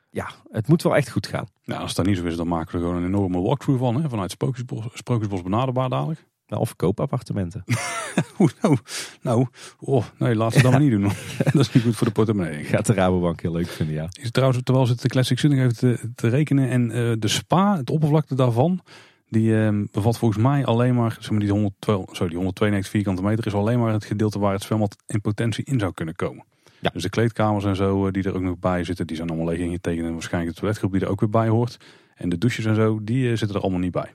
Ja, 0.10 0.30
het 0.52 0.68
moet 0.68 0.84
wel 0.84 0.96
echt 0.96 1.10
goed 1.10 1.28
gaan. 1.28 1.48
Nou, 1.66 1.82
als 1.82 1.94
dat 1.94 2.06
niet 2.06 2.18
zo 2.18 2.24
is, 2.24 2.36
dan 2.36 2.48
maken 2.48 2.72
we 2.76 2.80
gewoon 2.80 2.96
een 2.96 3.06
enorme 3.06 3.42
walkthrough 3.42 3.82
van. 3.82 4.02
Hè? 4.02 4.10
Vanuit 4.10 4.32
Sprookjesbos, 4.32 4.86
Sprookjesbos 4.94 5.42
benaderbaar 5.42 5.90
dadelijk. 5.90 6.26
Nou, 6.48 6.62
of 6.62 6.76
koopappartementen. 6.76 7.64
nou, 8.62 8.78
nou 9.22 9.48
oh, 9.80 10.06
nee, 10.18 10.36
laat 10.36 10.54
ze 10.54 10.62
dat 10.62 10.72
maar 10.72 10.82
niet 10.82 10.92
doen. 10.92 11.02
dat 11.54 11.56
is 11.56 11.72
niet 11.72 11.84
goed 11.84 11.96
voor 11.96 12.08
de 12.08 12.14
portemonnee. 12.14 12.64
Gaat 12.64 12.86
de 12.86 12.94
Rabobank 12.94 13.42
heel 13.42 13.52
leuk 13.52 13.68
vinden, 13.68 13.96
ja. 13.96 14.08
Is 14.22 14.32
trouwens, 14.32 14.62
terwijl 14.64 14.86
ze 14.86 14.96
de 14.96 15.08
Classic 15.08 15.40
Sunning 15.40 15.62
heeft 15.62 15.80
te, 15.80 16.12
te, 16.16 16.28
rekenen 16.28 16.70
en 16.70 16.90
uh, 16.90 17.14
de 17.20 17.28
spa, 17.28 17.78
het 17.78 17.90
oppervlakte 17.90 18.36
daarvan, 18.36 18.82
die 19.30 19.50
uh, 19.50 19.84
bevat 19.92 20.18
volgens 20.18 20.44
mij 20.44 20.66
alleen 20.66 20.96
maar, 20.96 21.18
zeg 21.20 21.30
maar 21.30 21.40
die, 21.40 21.52
100, 21.52 21.74
sorry, 21.80 22.28
die 22.28 22.38
192 22.38 22.92
vierkante 22.92 23.22
meter 23.22 23.46
is 23.46 23.54
alleen 23.54 23.80
maar 23.80 23.94
het 23.94 24.06
gedeelte 24.06 24.40
waar 24.40 24.54
het 24.54 24.64
zwembad 24.64 24.96
in 25.06 25.22
potentie 25.22 25.66
in 25.66 25.80
zou 25.80 25.94
kunnen 25.94 26.16
komen. 26.16 26.46
Ja. 26.80 26.90
Dus 26.94 27.04
de 27.04 27.10
kleedkamers 27.10 27.66
en 27.66 27.76
zo 27.76 28.06
eh, 28.06 28.12
die 28.12 28.24
er 28.24 28.36
ook 28.36 28.42
nog 28.42 28.60
bij 28.60 28.84
zitten, 28.84 29.08
die 29.08 29.16
zijn 29.16 29.30
allemaal 29.30 29.48
leeg 29.48 29.60
ingetekend. 29.60 30.06
En 30.06 30.14
waarschijnlijk 30.14 30.54
de 30.54 30.60
toiletgroep 30.60 30.92
die 30.92 31.02
er 31.02 31.08
ook 31.08 31.20
weer 31.20 31.30
bij 31.30 31.48
hoort. 31.48 31.78
En 32.16 32.30
de 32.30 32.38
douches 32.38 32.66
en 32.66 32.76
zo, 32.76 33.00
die 33.04 33.24
uh, 33.24 33.38
zitten 33.38 33.56
er 33.56 33.62
allemaal 33.62 33.80
niet 33.80 33.92
bij. 33.92 34.14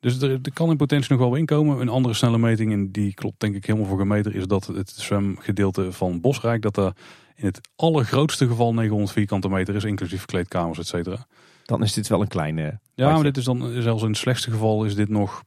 Dus 0.00 0.22
er, 0.22 0.30
er, 0.30 0.52
kan 0.52 0.70
in 0.70 0.76
potentie 0.76 1.12
nog 1.12 1.20
wel 1.20 1.34
inkomen. 1.34 1.80
Een 1.80 1.88
andere 1.88 2.14
snelle 2.14 2.38
meting, 2.38 2.72
en 2.72 2.92
die 2.92 3.14
klopt 3.14 3.40
denk 3.40 3.54
ik 3.54 3.66
helemaal 3.66 3.88
voor 3.88 3.98
gemeter, 3.98 4.34
is 4.34 4.46
dat 4.46 4.66
het 4.66 4.90
zwemgedeelte 4.90 5.92
van 5.92 6.20
Bosrijk, 6.20 6.62
dat 6.62 6.76
er 6.76 6.92
in 7.34 7.46
het 7.46 7.60
allergrootste 7.76 8.46
geval 8.46 8.74
900 8.74 9.12
vierkante 9.12 9.48
meter 9.48 9.74
is, 9.74 9.84
inclusief 9.84 10.24
kleedkamers, 10.24 10.78
et 10.78 10.86
cetera. 10.86 11.26
Dan 11.66 11.82
is 11.82 11.92
dit 11.92 12.08
wel 12.08 12.20
een 12.20 12.28
kleine. 12.28 12.80
Ja, 12.94 13.12
maar 13.12 13.22
dit 13.22 13.36
is 13.36 13.44
dan 13.44 13.82
zelfs 13.82 14.02
in 14.02 14.08
het 14.08 14.16
slechtste 14.16 14.50
geval 14.50 14.84
is 14.84 14.94
dit 14.94 15.08
nog 15.08 15.44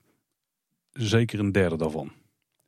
zeker 0.91 1.39
een 1.39 1.51
derde 1.51 1.77
daarvan. 1.77 2.11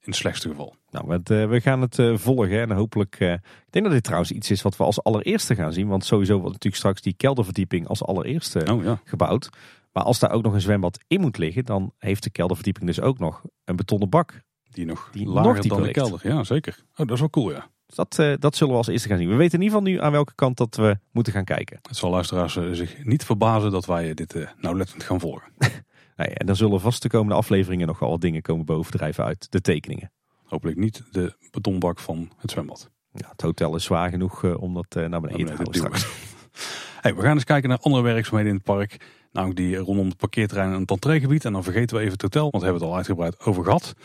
In 0.03 0.07
het 0.07 0.15
slechtste 0.15 0.49
geval. 0.49 0.75
Nou, 0.89 1.07
we, 1.07 1.41
uh, 1.41 1.49
we 1.49 1.61
gaan 1.61 1.81
het 1.81 1.97
uh, 1.97 2.17
volgen. 2.17 2.61
En 2.61 2.71
hopelijk. 2.71 3.19
Uh, 3.19 3.33
ik 3.33 3.41
denk 3.69 3.85
dat 3.85 3.93
dit 3.93 4.03
trouwens 4.03 4.31
iets 4.31 4.51
is 4.51 4.61
wat 4.61 4.77
we 4.77 4.83
als 4.83 5.03
allereerste 5.03 5.55
gaan 5.55 5.73
zien. 5.73 5.87
Want 5.87 6.05
sowieso 6.05 6.33
wordt 6.33 6.51
natuurlijk 6.51 6.75
straks 6.75 7.01
die 7.01 7.13
kelderverdieping 7.13 7.87
als 7.87 8.03
allereerste 8.03 8.65
oh, 8.71 8.83
ja. 8.83 9.01
gebouwd. 9.03 9.49
Maar 9.91 10.03
als 10.03 10.19
daar 10.19 10.31
ook 10.31 10.43
nog 10.43 10.53
een 10.53 10.61
zwembad 10.61 10.99
in 11.07 11.21
moet 11.21 11.37
liggen, 11.37 11.65
dan 11.65 11.93
heeft 11.97 12.23
de 12.23 12.29
kelderverdieping 12.29 12.85
dus 12.85 13.01
ook 13.01 13.19
nog 13.19 13.41
een 13.63 13.75
betonnen 13.75 14.09
bak. 14.09 14.41
Die 14.71 14.85
nog 14.85 15.09
die 15.11 15.27
lager 15.27 15.67
dan 15.67 15.83
de 15.83 15.91
kelder. 15.91 16.19
Ja, 16.23 16.43
zeker. 16.43 16.77
Oh, 16.91 16.97
dat 16.97 17.11
is 17.11 17.19
wel 17.19 17.29
cool, 17.29 17.51
ja. 17.51 17.69
Dus 17.91 18.17
dat, 18.17 18.41
dat 18.41 18.55
zullen 18.55 18.73
we 18.73 18.79
als 18.79 18.87
eerste 18.87 19.07
gaan 19.07 19.17
zien. 19.17 19.29
We 19.29 19.35
weten 19.35 19.59
in 19.59 19.63
ieder 19.63 19.77
geval 19.77 19.93
nu 19.93 20.01
aan 20.01 20.11
welke 20.11 20.35
kant 20.35 20.57
dat 20.57 20.75
we 20.75 20.97
moeten 21.11 21.33
gaan 21.33 21.43
kijken. 21.43 21.79
Het 21.81 21.97
zal 21.97 22.09
luisteraars 22.09 22.53
zich 22.71 23.05
niet 23.05 23.25
verbazen 23.25 23.71
dat 23.71 23.85
wij 23.85 24.13
dit 24.13 24.47
nauwlettend 24.57 25.03
gaan 25.03 25.19
volgen. 25.19 25.51
en 26.15 26.45
dan 26.45 26.55
zullen 26.55 26.81
vast 26.81 27.01
de 27.01 27.09
komende 27.09 27.35
afleveringen 27.35 27.87
nog 27.87 27.99
wel 27.99 28.09
wat 28.09 28.21
dingen 28.21 28.41
komen 28.41 28.65
bovendrijven 28.65 29.23
uit 29.23 29.51
de 29.51 29.61
tekeningen. 29.61 30.11
Hopelijk 30.45 30.77
niet 30.77 31.03
de 31.11 31.35
betonbak 31.51 31.99
van 31.99 32.31
het 32.37 32.51
zwembad. 32.51 32.89
Ja, 33.13 33.29
het 33.31 33.41
hotel 33.41 33.75
is 33.75 33.83
zwaar 33.83 34.09
genoeg 34.09 34.43
uh, 34.43 34.61
om 34.61 34.73
dat 34.73 34.95
uh, 34.97 35.05
naar 35.05 35.21
beneden 35.21 35.45
te 35.45 35.53
houden 35.53 35.73
straks. 35.73 36.07
hey, 37.01 37.15
we 37.15 37.21
gaan 37.21 37.33
eens 37.33 37.43
kijken 37.43 37.69
naar 37.69 37.77
andere 37.77 38.03
werkzaamheden 38.03 38.51
in 38.51 38.55
het 38.55 38.65
park. 38.65 39.20
Namelijk 39.31 39.59
die 39.59 39.75
rondom 39.77 40.07
het 40.07 40.17
parkeerterrein 40.17 40.73
en 40.73 40.79
het 40.79 40.91
entreegebied. 40.91 41.45
En 41.45 41.53
dan 41.53 41.63
vergeten 41.63 41.95
we 41.95 42.01
even 42.01 42.13
het 42.13 42.21
hotel, 42.21 42.41
want 42.41 42.63
we 42.63 42.69
hebben 42.69 42.81
het 42.81 42.91
al 42.91 42.97
uitgebreid 42.97 43.39
over 43.39 43.63
gehad. 43.63 43.95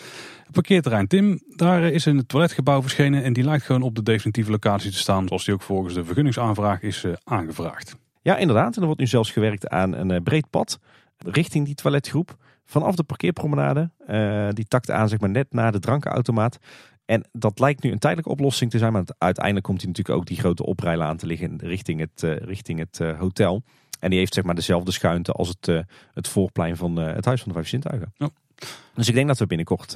Het 0.45 0.53
parkeerterrein 0.53 1.07
Tim, 1.07 1.41
daar 1.49 1.83
is 1.85 2.05
een 2.05 2.27
toiletgebouw 2.27 2.81
verschenen. 2.83 3.22
En 3.22 3.33
die 3.33 3.45
lijkt 3.45 3.64
gewoon 3.64 3.83
op 3.83 3.95
de 3.95 4.03
definitieve 4.03 4.51
locatie 4.51 4.91
te 4.91 4.99
staan. 4.99 5.27
Zoals 5.27 5.45
die 5.45 5.55
ook 5.55 5.62
volgens 5.62 5.95
de 5.95 6.05
vergunningsaanvraag 6.05 6.83
is 6.83 7.05
uh, 7.05 7.12
aangevraagd. 7.24 7.97
Ja, 8.22 8.37
inderdaad. 8.37 8.74
En 8.74 8.81
er 8.81 8.87
wordt 8.87 9.01
nu 9.01 9.07
zelfs 9.07 9.31
gewerkt 9.31 9.68
aan 9.68 9.93
een 9.93 10.22
breed 10.22 10.51
pad 10.51 10.79
richting 11.18 11.64
die 11.64 11.74
toiletgroep 11.74 12.37
vanaf 12.64 12.95
de 12.95 13.03
parkeerpromenade. 13.03 13.91
Uh, 14.09 14.49
die 14.51 14.64
takt 14.64 14.91
aan 14.91 15.09
zeg 15.09 15.20
maar 15.20 15.31
net 15.31 15.53
na 15.53 15.70
de 15.70 15.79
drankenautomaat. 15.79 16.59
En 17.05 17.29
dat 17.33 17.59
lijkt 17.59 17.83
nu 17.83 17.91
een 17.93 17.99
tijdelijke 17.99 18.33
oplossing 18.33 18.70
te 18.70 18.79
zijn. 18.79 18.93
Maar 18.93 19.05
uiteindelijk 19.18 19.64
komt 19.64 19.81
hij 19.81 19.89
natuurlijk 19.89 20.18
ook 20.18 20.27
die 20.27 20.39
grote 20.39 20.66
oprijlaan 20.66 21.09
aan 21.09 21.16
te 21.16 21.27
liggen 21.27 21.59
richting 21.62 22.01
het, 22.01 22.22
richting 22.45 22.79
het 22.79 23.16
hotel. 23.18 23.62
En 23.99 24.11
die 24.11 24.19
heeft 24.19 24.35
zeg 24.35 24.45
maar 24.45 24.55
dezelfde 24.55 24.93
schuinte 24.93 25.33
als 25.33 25.49
het, 25.49 25.85
het 26.13 26.29
voorplein 26.29 26.77
van 26.77 26.97
het 26.97 27.25
Huis 27.25 27.41
van 27.41 27.49
de 27.49 27.55
Vijf 27.55 27.69
Zintuigen. 27.69 28.13
Dus 28.95 29.09
ik 29.09 29.15
denk 29.15 29.29
dat 29.29 29.39
we 29.39 29.47
binnenkort 29.47 29.95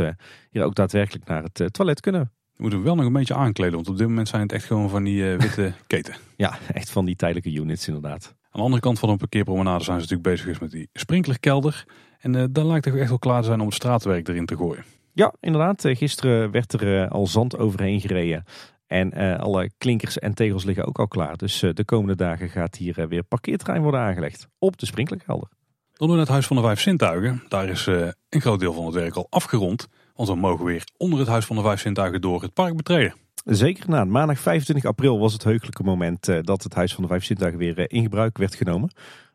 hier 0.51 0.65
ook 0.65 0.75
daadwerkelijk 0.75 1.27
naar 1.27 1.43
het 1.43 1.73
toilet 1.73 2.01
kunnen. 2.01 2.33
We 2.55 2.63
moeten 2.63 2.83
wel 2.83 2.95
nog 2.95 3.07
een 3.07 3.13
beetje 3.13 3.35
aankleden, 3.35 3.75
want 3.75 3.89
op 3.89 3.99
dit 3.99 4.07
moment 4.07 4.29
zijn 4.29 4.43
het 4.43 4.53
echt 4.53 4.65
gewoon 4.65 4.91
van 4.91 5.05
die 5.05 5.25
witte 5.25 5.73
keten. 5.87 6.15
Ja, 6.37 6.59
echt 6.73 6.91
van 6.91 7.05
die 7.05 7.17
tijdelijke 7.17 7.61
units 7.61 7.87
inderdaad. 7.87 8.27
Aan 8.27 8.61
de 8.61 8.63
andere 8.63 8.83
kant 8.83 8.99
van 8.99 9.09
een 9.09 9.17
parkeerpromenade 9.17 9.85
zijn 9.85 10.01
ze 10.01 10.15
natuurlijk 10.15 10.43
bezig 10.43 10.61
met 10.61 10.71
die 10.71 10.89
sprinklerkelder. 10.93 11.85
En 12.19 12.53
dan 12.53 12.67
lijkt 12.67 12.85
het 12.85 12.95
echt 12.95 13.09
wel 13.09 13.19
klaar 13.19 13.41
te 13.41 13.47
zijn 13.47 13.61
om 13.61 13.67
het 13.67 13.75
straatwerk 13.75 14.29
erin 14.29 14.47
te 14.47 14.57
gooien. 14.57 14.85
Ja, 15.13 15.35
inderdaad. 15.41 15.85
Eh, 15.85 15.97
gisteren 15.97 16.51
werd 16.51 16.73
er 16.73 17.09
al 17.09 17.27
zand 17.27 17.59
overheen 17.59 18.01
gereden. 18.01 18.45
En 18.91 19.39
alle 19.39 19.71
klinkers 19.79 20.19
en 20.19 20.35
tegels 20.35 20.65
liggen 20.65 20.87
ook 20.87 20.99
al 20.99 21.09
klaar. 21.09 21.37
Dus 21.37 21.59
de 21.59 21.85
komende 21.85 22.17
dagen 22.17 22.49
gaat 22.49 22.77
hier 22.77 23.09
weer 23.09 23.23
parkeerterrein 23.23 23.83
worden 23.83 24.01
aangelegd 24.01 24.49
op 24.59 24.79
de 24.79 24.87
sprinklerkelder. 24.87 25.49
Dan 25.93 26.09
doen 26.09 26.17
we 26.17 26.23
het 26.23 26.31
Huis 26.31 26.47
van 26.47 26.57
de 26.57 26.63
Vijf 26.63 26.81
Zintuigen. 26.81 27.43
Daar 27.49 27.69
is 27.69 27.87
een 27.87 28.41
groot 28.41 28.61
deel 28.61 28.73
van 28.73 28.85
het 28.85 28.95
werk 28.95 29.15
al 29.15 29.27
afgerond. 29.31 29.87
Want 30.15 30.29
we 30.29 30.35
mogen 30.35 30.65
weer 30.65 30.85
onder 30.97 31.19
het 31.19 31.29
Huis 31.29 31.45
van 31.45 31.57
de 31.57 31.63
Vijf 31.63 31.81
Zintuigen 31.81 32.21
door 32.21 32.43
het 32.43 32.53
park 32.53 32.77
betreden. 32.77 33.15
Zeker 33.45 33.89
na 33.89 34.05
maandag 34.05 34.39
25 34.39 34.85
april 34.85 35.19
was 35.19 35.33
het 35.33 35.45
heugelijke 35.45 35.83
moment 35.83 36.25
dat 36.47 36.63
het 36.63 36.75
Huis 36.75 36.95
van 36.95 37.03
de 37.03 37.09
Vijf 37.09 37.25
Zintuigen 37.25 37.59
weer 37.59 37.91
in 37.91 38.03
gebruik 38.03 38.39
werd 38.39 38.55
genomen. 38.55 38.91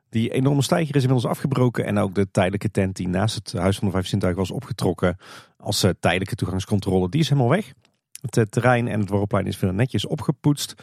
Die 0.09 0.29
enorme 0.29 0.61
stijger 0.61 0.95
is 0.95 1.03
inmiddels 1.03 1.31
afgebroken 1.31 1.85
en 1.85 1.97
ook 1.97 2.15
de 2.15 2.31
tijdelijke 2.31 2.71
tent 2.71 2.95
die 2.95 3.07
naast 3.07 3.35
het 3.35 3.51
Huis 3.51 3.77
van 3.77 3.87
de 3.87 3.93
Vijf 3.93 4.07
Zintuigen 4.07 4.41
was 4.41 4.51
opgetrokken 4.51 5.17
als 5.57 5.85
tijdelijke 5.99 6.35
toegangscontrole, 6.35 7.09
die 7.09 7.21
is 7.21 7.29
helemaal 7.29 7.49
weg. 7.49 7.73
Het 8.25 8.37
uh, 8.37 8.43
terrein 8.43 8.87
en 8.87 8.99
het 8.99 9.09
worpplein 9.09 9.47
is 9.47 9.59
weer 9.59 9.73
netjes 9.73 10.07
opgepoetst. 10.07 10.73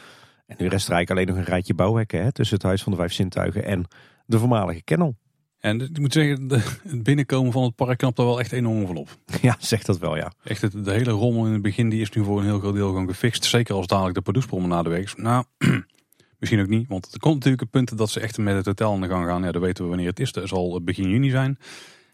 En 0.45 0.55
nu 0.59 0.67
rest 0.67 0.87
er 0.87 0.93
eigenlijk 0.93 1.09
alleen 1.09 1.27
nog 1.27 1.37
een 1.37 1.51
rijtje 1.53 1.73
bouwhekken 1.73 2.23
hè, 2.23 2.31
tussen 2.31 2.55
het 2.55 2.65
Huis 2.65 2.83
van 2.83 2.91
de 2.91 2.97
Vijf 2.97 3.13
Zintuigen 3.13 3.65
en 3.65 3.85
de 4.25 4.39
voormalige 4.39 4.83
kennel. 4.83 5.15
En 5.59 5.81
ik 5.81 5.99
moet 5.99 6.13
zeggen, 6.13 6.49
het 6.49 7.03
binnenkomen 7.03 7.51
van 7.51 7.63
het 7.63 7.75
park 7.75 7.97
knapt 7.97 8.17
er 8.17 8.25
wel 8.25 8.39
echt 8.39 8.51
enorm 8.51 8.85
van 8.85 8.95
op. 8.95 9.17
Ja, 9.41 9.55
zegt 9.59 9.85
dat 9.85 9.99
wel, 9.99 10.15
ja. 10.15 10.31
Echt, 10.43 10.61
het, 10.61 10.85
de 10.85 10.91
hele 10.91 11.11
rommel 11.11 11.45
in 11.45 11.53
het 11.53 11.61
begin 11.61 11.89
die 11.89 12.01
is 12.01 12.11
nu 12.11 12.23
voor 12.23 12.39
een 12.39 12.45
heel 12.45 12.59
groot 12.59 12.73
deel 12.73 12.87
gewoon 12.87 13.07
gefixt. 13.07 13.45
Zeker 13.45 13.75
als 13.75 13.87
dadelijk 13.87 14.15
de 14.15 14.21
Pardoespromenade 14.21 14.89
weg 14.89 15.03
is. 15.03 15.15
Nou, 15.15 15.43
Misschien 16.39 16.63
ook 16.63 16.69
niet, 16.69 16.87
want 16.87 17.13
er 17.13 17.19
komt 17.19 17.35
natuurlijk 17.35 17.61
een 17.61 17.69
punt 17.69 17.97
dat 17.97 18.09
ze 18.09 18.19
echt 18.19 18.37
met 18.37 18.55
het 18.55 18.65
hotel 18.65 18.93
aan 18.93 19.01
de 19.01 19.07
gang 19.07 19.25
gaan. 19.25 19.43
Ja, 19.43 19.51
dan 19.51 19.61
weten 19.61 19.83
we 19.83 19.89
wanneer 19.89 20.07
het 20.07 20.19
is. 20.19 20.31
Dat 20.31 20.47
zal 20.47 20.81
begin 20.83 21.09
juni 21.09 21.29
zijn. 21.29 21.57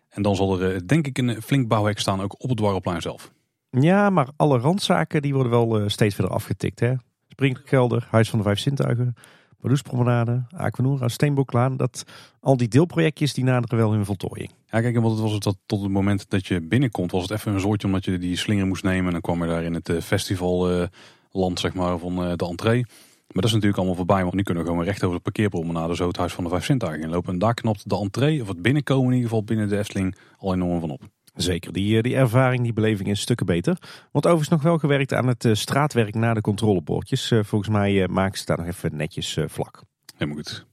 En 0.10 0.22
dan 0.22 0.36
zal 0.36 0.62
er 0.62 0.76
eh, 0.76 0.82
denk 0.86 1.08
ik 1.08 1.18
een 1.18 1.42
flink 1.42 1.68
bouwhek 1.68 2.00
staan, 2.00 2.22
ook 2.22 2.44
op 2.44 2.50
het 2.50 2.58
Dwarrelplein 2.58 3.02
zelf. 3.02 3.32
Ja, 3.72 4.10
maar 4.10 4.28
alle 4.36 4.58
randzaken 4.58 5.22
die 5.22 5.34
worden 5.34 5.52
wel 5.52 5.80
eh, 5.80 5.88
steeds 5.88 6.16
verder 6.16 6.34
afgetikt. 6.34 6.80
Hè? 6.80 6.94
Springkelder, 7.28 8.08
Huis 8.10 8.30
van 8.30 8.40
de 8.40 8.46
Vijf 8.46 8.60
Zintuigen, 8.60 9.14
Pardoespromenade, 9.60 10.44
Aquanura, 10.50 11.08
Steenboklaan. 11.08 11.78
Dat, 11.78 12.04
al 12.40 12.58
die 12.58 12.68
deelprojectjes 12.68 13.34
die 13.34 13.44
naderen 13.44 13.78
wel 13.78 13.92
hun 13.92 14.06
voltooiing. 14.06 14.52
Ja, 14.66 14.82
kijk, 14.82 15.00
want 15.00 15.12
het 15.12 15.20
was 15.20 15.32
het 15.32 15.44
dat 15.44 15.58
tot 15.66 15.82
het 15.82 15.92
moment 15.92 16.30
dat 16.30 16.48
je 16.48 16.62
binnenkomt, 16.62 17.12
was 17.12 17.22
het 17.22 17.32
even 17.32 17.54
een 17.54 17.60
soortje 17.60 17.88
omdat 17.88 18.06
je 18.06 18.18
die 18.18 18.38
slinger 18.38 18.68
moest 18.68 18.84
nemen. 18.84 19.06
En 19.06 19.12
dan 19.12 19.22
kwam 19.22 19.44
je 19.44 19.50
daar 19.50 19.64
in 19.64 19.74
het 19.74 19.90
eh, 19.90 20.02
festivalland, 20.02 21.60
zeg 21.60 21.74
maar, 21.74 21.98
van 21.98 22.16
de 22.16 22.46
entree. 22.46 22.86
Maar 23.34 23.42
dat 23.42 23.46
is 23.46 23.52
natuurlijk 23.52 23.78
allemaal 23.78 23.96
voorbij, 23.96 24.22
want 24.24 24.34
nu 24.34 24.44
kunnen 24.44 24.64
we 24.64 24.70
gewoon 24.70 24.86
recht 24.86 25.04
over 25.04 25.16
de 25.16 25.24
parkeerpromenade 25.24 25.96
zo 25.96 26.08
het 26.08 26.18
Huis 26.18 26.34
van 26.34 26.44
de 26.44 26.50
Vijf 26.50 26.66
Zintuigen 26.66 27.04
inlopen. 27.04 27.34
En 27.34 27.40
daar 27.40 27.54
knapt 27.54 27.90
de 27.90 27.98
entree, 27.98 28.42
of 28.42 28.48
het 28.48 28.62
binnenkomen 28.62 29.06
in 29.06 29.14
ieder 29.14 29.30
geval 29.30 29.44
binnen 29.44 29.70
de 29.70 29.78
Efteling, 29.78 30.16
al 30.38 30.54
enorm 30.54 30.80
van 30.80 30.90
op. 30.90 31.02
Zeker, 31.42 31.74
die, 31.74 31.98
eh, 31.98 32.04
die 32.04 32.16
ervaring, 32.16 32.64
die 32.64 32.74
beleving 32.74 33.10
is 33.10 33.22
stukken 33.22 33.46
beter. 33.46 33.78
Want 34.12 34.26
overigens 34.26 34.50
nog 34.50 34.62
wel 34.62 34.78
gewerkt 34.78 35.14
aan 35.14 35.28
het 35.28 35.46
eh, 35.46 35.54
straatwerk 35.54 36.16
na 36.16 36.34
de 36.34 36.42
controlebordjes. 36.42 37.32
Uh, 37.32 37.44
volgens 37.44 37.72
mij 37.72 38.08
maken 38.08 38.38
ze 38.38 38.46
daar 38.46 38.58
nog 38.58 38.68
even 38.68 38.96
netjes 38.96 39.38
vlak. 39.48 39.82
Helemaal 40.18 40.44
goed. 40.44 40.66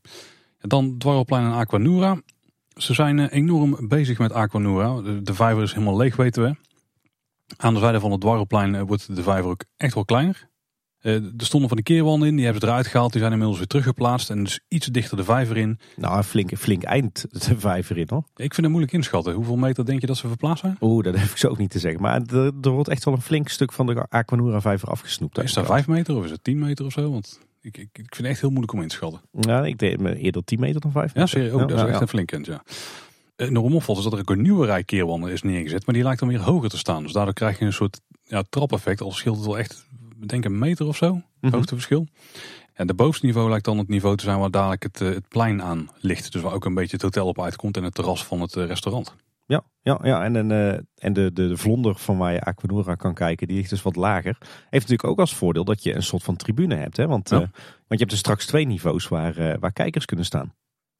Dan 0.58 0.98
Dwarrelplein 0.98 1.44
en 1.44 1.52
Aquanura. 1.52 2.20
Ze 2.74 2.94
zijn 2.94 3.28
enorm 3.28 3.88
bezig 3.88 4.18
met 4.18 4.32
Aquanura. 4.32 5.00
De 5.22 5.34
vijver 5.34 5.62
is 5.62 5.72
helemaal 5.72 5.96
leeg, 5.96 6.16
weten 6.16 6.42
we. 6.42 6.56
Aan 7.56 7.74
de 7.74 7.80
zijde 7.80 8.00
van 8.00 8.10
het 8.10 8.20
Dwarrelplein 8.20 8.86
wordt 8.86 9.16
de 9.16 9.22
vijver 9.22 9.50
ook 9.50 9.64
echt 9.76 9.94
wel 9.94 10.04
kleiner. 10.04 10.48
Uh, 11.06 11.14
er 11.14 11.32
stonden 11.36 11.68
van 11.68 11.76
de 11.76 11.82
keerwanden 11.82 12.28
in, 12.28 12.34
die 12.34 12.44
hebben 12.44 12.62
ze 12.62 12.68
eruit 12.68 12.86
gehaald. 12.86 13.10
Die 13.10 13.20
zijn 13.20 13.32
inmiddels 13.32 13.58
weer 13.58 13.68
teruggeplaatst 13.68 14.30
en 14.30 14.44
dus 14.44 14.60
iets 14.68 14.86
dichter 14.86 15.16
de 15.16 15.24
vijver 15.24 15.56
in. 15.56 15.78
Nou, 15.96 16.22
flink, 16.22 16.58
flink 16.58 16.82
eind 16.82 17.26
de 17.30 17.58
vijver 17.58 17.98
in 17.98 18.06
hoor. 18.08 18.22
Ik 18.36 18.54
vind 18.54 18.56
het 18.56 18.68
moeilijk 18.68 18.92
inschatten. 18.92 19.34
Hoeveel 19.34 19.56
meter 19.56 19.84
denk 19.84 20.00
je 20.00 20.06
dat 20.06 20.16
ze 20.16 20.28
verplaatst 20.28 20.60
zijn? 20.60 20.76
Oeh, 20.80 21.04
dat 21.04 21.14
heb 21.16 21.28
ik 21.30 21.36
zo 21.36 21.48
ook 21.48 21.58
niet 21.58 21.70
te 21.70 21.78
zeggen. 21.78 22.02
Maar 22.02 22.22
er, 22.22 22.52
er 22.62 22.70
wordt 22.70 22.88
echt 22.88 23.04
wel 23.04 23.14
een 23.14 23.20
flink 23.20 23.48
stuk 23.48 23.72
van 23.72 23.86
de 23.86 24.06
Aquanura 24.08 24.60
vijver 24.60 24.88
afgesnoept. 24.88 25.42
Is 25.42 25.52
dat 25.52 25.66
5 25.66 25.86
meter 25.86 26.16
of 26.16 26.24
is 26.24 26.30
het 26.30 26.44
10 26.44 26.58
meter 26.58 26.84
of 26.84 26.92
zo? 26.92 27.10
Want 27.10 27.40
ik, 27.60 27.76
ik, 27.76 27.88
ik 27.92 28.14
vind 28.14 28.16
het 28.16 28.26
echt 28.26 28.40
heel 28.40 28.50
moeilijk 28.50 28.72
om 28.72 28.82
in 28.82 28.88
te 28.88 28.94
schatten. 28.94 29.20
Ja, 29.40 29.64
ik 29.64 29.78
denk 29.78 30.00
eerder 30.00 30.44
10 30.44 30.60
meter 30.60 30.80
dan 30.80 30.92
5 30.92 31.04
meter. 31.04 31.20
Ja, 31.20 31.26
serieus. 31.26 31.52
Oh, 31.52 31.68
dat 31.68 31.78
is 31.78 31.90
echt 31.90 32.00
een 32.00 32.08
flink 32.08 32.26
kent, 32.26 32.46
ja. 32.46 32.62
enorm 33.36 33.74
opvalt 33.74 33.98
is 33.98 34.04
dat 34.04 34.12
er 34.12 34.18
ook 34.18 34.30
een 34.30 34.42
nieuwe 34.42 34.66
rij 34.66 34.84
keerwanden 34.84 35.30
is 35.30 35.42
neergezet. 35.42 35.86
Maar 35.86 35.94
die 35.94 36.04
lijkt 36.04 36.20
dan 36.20 36.28
weer 36.28 36.40
hoger 36.40 36.68
te 36.68 36.78
staan. 36.78 37.02
Dus 37.02 37.12
daardoor 37.12 37.34
krijg 37.34 37.58
je 37.58 37.64
een 37.64 37.72
soort 37.72 38.00
ja, 38.24 38.44
trapeffect. 38.48 39.00
Al 39.00 39.12
scheelt 39.12 39.36
het 39.36 39.46
wel 39.46 39.58
echt, 39.58 39.86
denk 40.26 40.44
een 40.44 40.58
meter 40.58 40.86
of 40.86 40.96
zo, 40.96 41.20
Mhm. 41.40 41.54
hoogteverschil. 41.54 42.06
En 42.72 42.86
de 42.86 42.94
bovenste 42.94 43.26
niveau 43.26 43.48
lijkt 43.48 43.64
dan 43.64 43.78
het 43.78 43.88
niveau 43.88 44.16
te 44.16 44.24
zijn 44.24 44.38
waar 44.38 44.50
dadelijk 44.50 44.82
het, 44.82 45.00
eh, 45.00 45.08
het 45.08 45.28
plein 45.28 45.62
aan 45.62 45.88
ligt. 46.00 46.32
Dus 46.32 46.42
waar 46.42 46.52
ook 46.52 46.64
een 46.64 46.74
beetje 46.74 46.92
het 46.92 47.02
hotel 47.02 47.26
op 47.26 47.40
uitkomt 47.40 47.76
en 47.76 47.84
het 47.84 47.94
terras 47.94 48.24
van 48.24 48.40
het 48.40 48.56
eh, 48.56 48.66
restaurant. 48.66 49.14
Ja, 49.46 49.62
ja, 49.82 49.98
ja. 50.02 50.24
en, 50.24 50.34
een, 50.34 50.50
eh, 50.50 50.80
en 50.94 51.12
de, 51.12 51.32
de, 51.32 51.48
de 51.48 51.56
vlonder 51.56 51.94
van 51.98 52.18
waar 52.18 52.32
je 52.32 52.40
Aquanura 52.40 52.94
kan 52.94 53.14
kijken, 53.14 53.46
die 53.46 53.56
ligt 53.56 53.70
dus 53.70 53.82
wat 53.82 53.96
lager. 53.96 54.36
Heeft 54.40 54.70
natuurlijk 54.88 55.04
ook 55.04 55.18
als 55.18 55.34
voordeel 55.34 55.64
dat 55.64 55.82
je 55.82 55.94
een 55.94 56.02
soort 56.02 56.22
van 56.22 56.36
tribune 56.36 56.74
hebt. 56.74 56.96
Hè? 56.96 57.06
Want, 57.06 57.28
Ja. 57.30 57.36
want 57.38 57.50
je 57.88 57.96
hebt 57.96 58.10
dus 58.10 58.18
straks 58.18 58.46
twee 58.46 58.66
niveaus 58.66 59.08
waar, 59.08 59.58
waar 59.60 59.72
kijkers 59.72 60.04
kunnen 60.04 60.24
staan. 60.26 60.54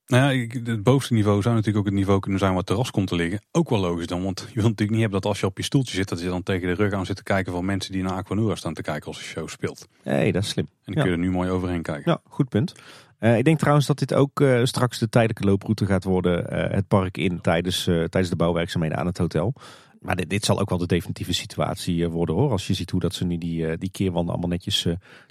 Nou 0.06 0.32
ja, 0.32 0.46
het 0.64 0.82
bovenste 0.82 1.14
niveau 1.14 1.42
zou 1.42 1.54
natuurlijk 1.54 1.78
ook 1.84 1.90
het 1.90 2.00
niveau 2.00 2.20
kunnen 2.20 2.38
zijn 2.38 2.50
waar 2.50 2.60
het 2.60 2.68
terras 2.68 2.90
komt 2.90 3.08
te 3.08 3.14
liggen. 3.14 3.40
Ook 3.52 3.70
wel 3.70 3.78
logisch 3.78 4.06
dan, 4.06 4.22
want 4.22 4.38
je 4.40 4.44
wilt 4.54 4.56
natuurlijk 4.56 4.90
niet 4.90 5.00
hebben 5.00 5.20
dat 5.20 5.30
als 5.30 5.40
je 5.40 5.46
op 5.46 5.56
je 5.56 5.62
stoeltje 5.64 5.94
zit, 5.96 6.08
dat 6.08 6.20
je 6.20 6.26
dan 6.28 6.42
tegen 6.42 6.68
de 6.68 6.74
rug 6.74 6.92
aan 6.92 7.06
zit 7.06 7.16
te 7.16 7.22
kijken 7.22 7.52
van 7.52 7.64
mensen 7.64 7.92
die 7.92 8.02
naar 8.02 8.12
Aquanura 8.12 8.54
staan 8.54 8.74
te 8.74 8.82
kijken 8.82 9.06
als 9.06 9.18
de 9.18 9.24
show 9.24 9.48
speelt. 9.48 9.88
Hé, 10.02 10.12
hey, 10.12 10.32
dat 10.32 10.42
is 10.42 10.48
slim. 10.48 10.64
En 10.66 10.72
dan 10.84 10.94
Ja. 10.94 11.00
kun 11.00 11.10
je 11.10 11.16
er 11.16 11.22
nu 11.24 11.30
mooi 11.30 11.50
overheen 11.50 11.82
kijken. 11.82 12.10
Ja, 12.12 12.20
goed 12.28 12.48
punt. 12.48 12.74
Eh, 13.18 13.38
ik 13.38 13.44
denk 13.44 13.58
trouwens 13.58 13.86
dat 13.86 13.98
dit 13.98 14.14
ook 14.14 14.40
eh, 14.40 14.60
straks 14.64 14.98
de 14.98 15.08
tijdelijke 15.08 15.44
looproute 15.44 15.86
gaat 15.86 16.04
worden. 16.04 16.50
eh, 16.50 16.74
het 16.74 16.88
park 16.88 17.16
in 17.18 17.40
tijdens, 17.40 17.84
tijdens 17.84 18.28
de 18.28 18.36
bouwwerkzaamheden 18.36 18.98
aan 18.98 19.06
het 19.06 19.18
hotel. 19.18 19.52
Maar 20.00 20.16
dit, 20.16 20.30
dit 20.30 20.44
zal 20.44 20.60
ook 20.60 20.68
wel 20.68 20.78
de 20.78 20.86
definitieve 20.86 21.32
situatie 21.34 22.08
worden 22.08 22.34
hoor. 22.34 22.50
Als 22.50 22.66
je 22.66 22.74
ziet 22.74 22.90
hoe 22.90 23.00
dat 23.00 23.14
ze 23.14 23.24
nu 23.24 23.38
die, 23.38 23.78
die 23.78 23.90
keerwanden 23.90 24.30
allemaal 24.32 24.50
netjes 24.50 24.86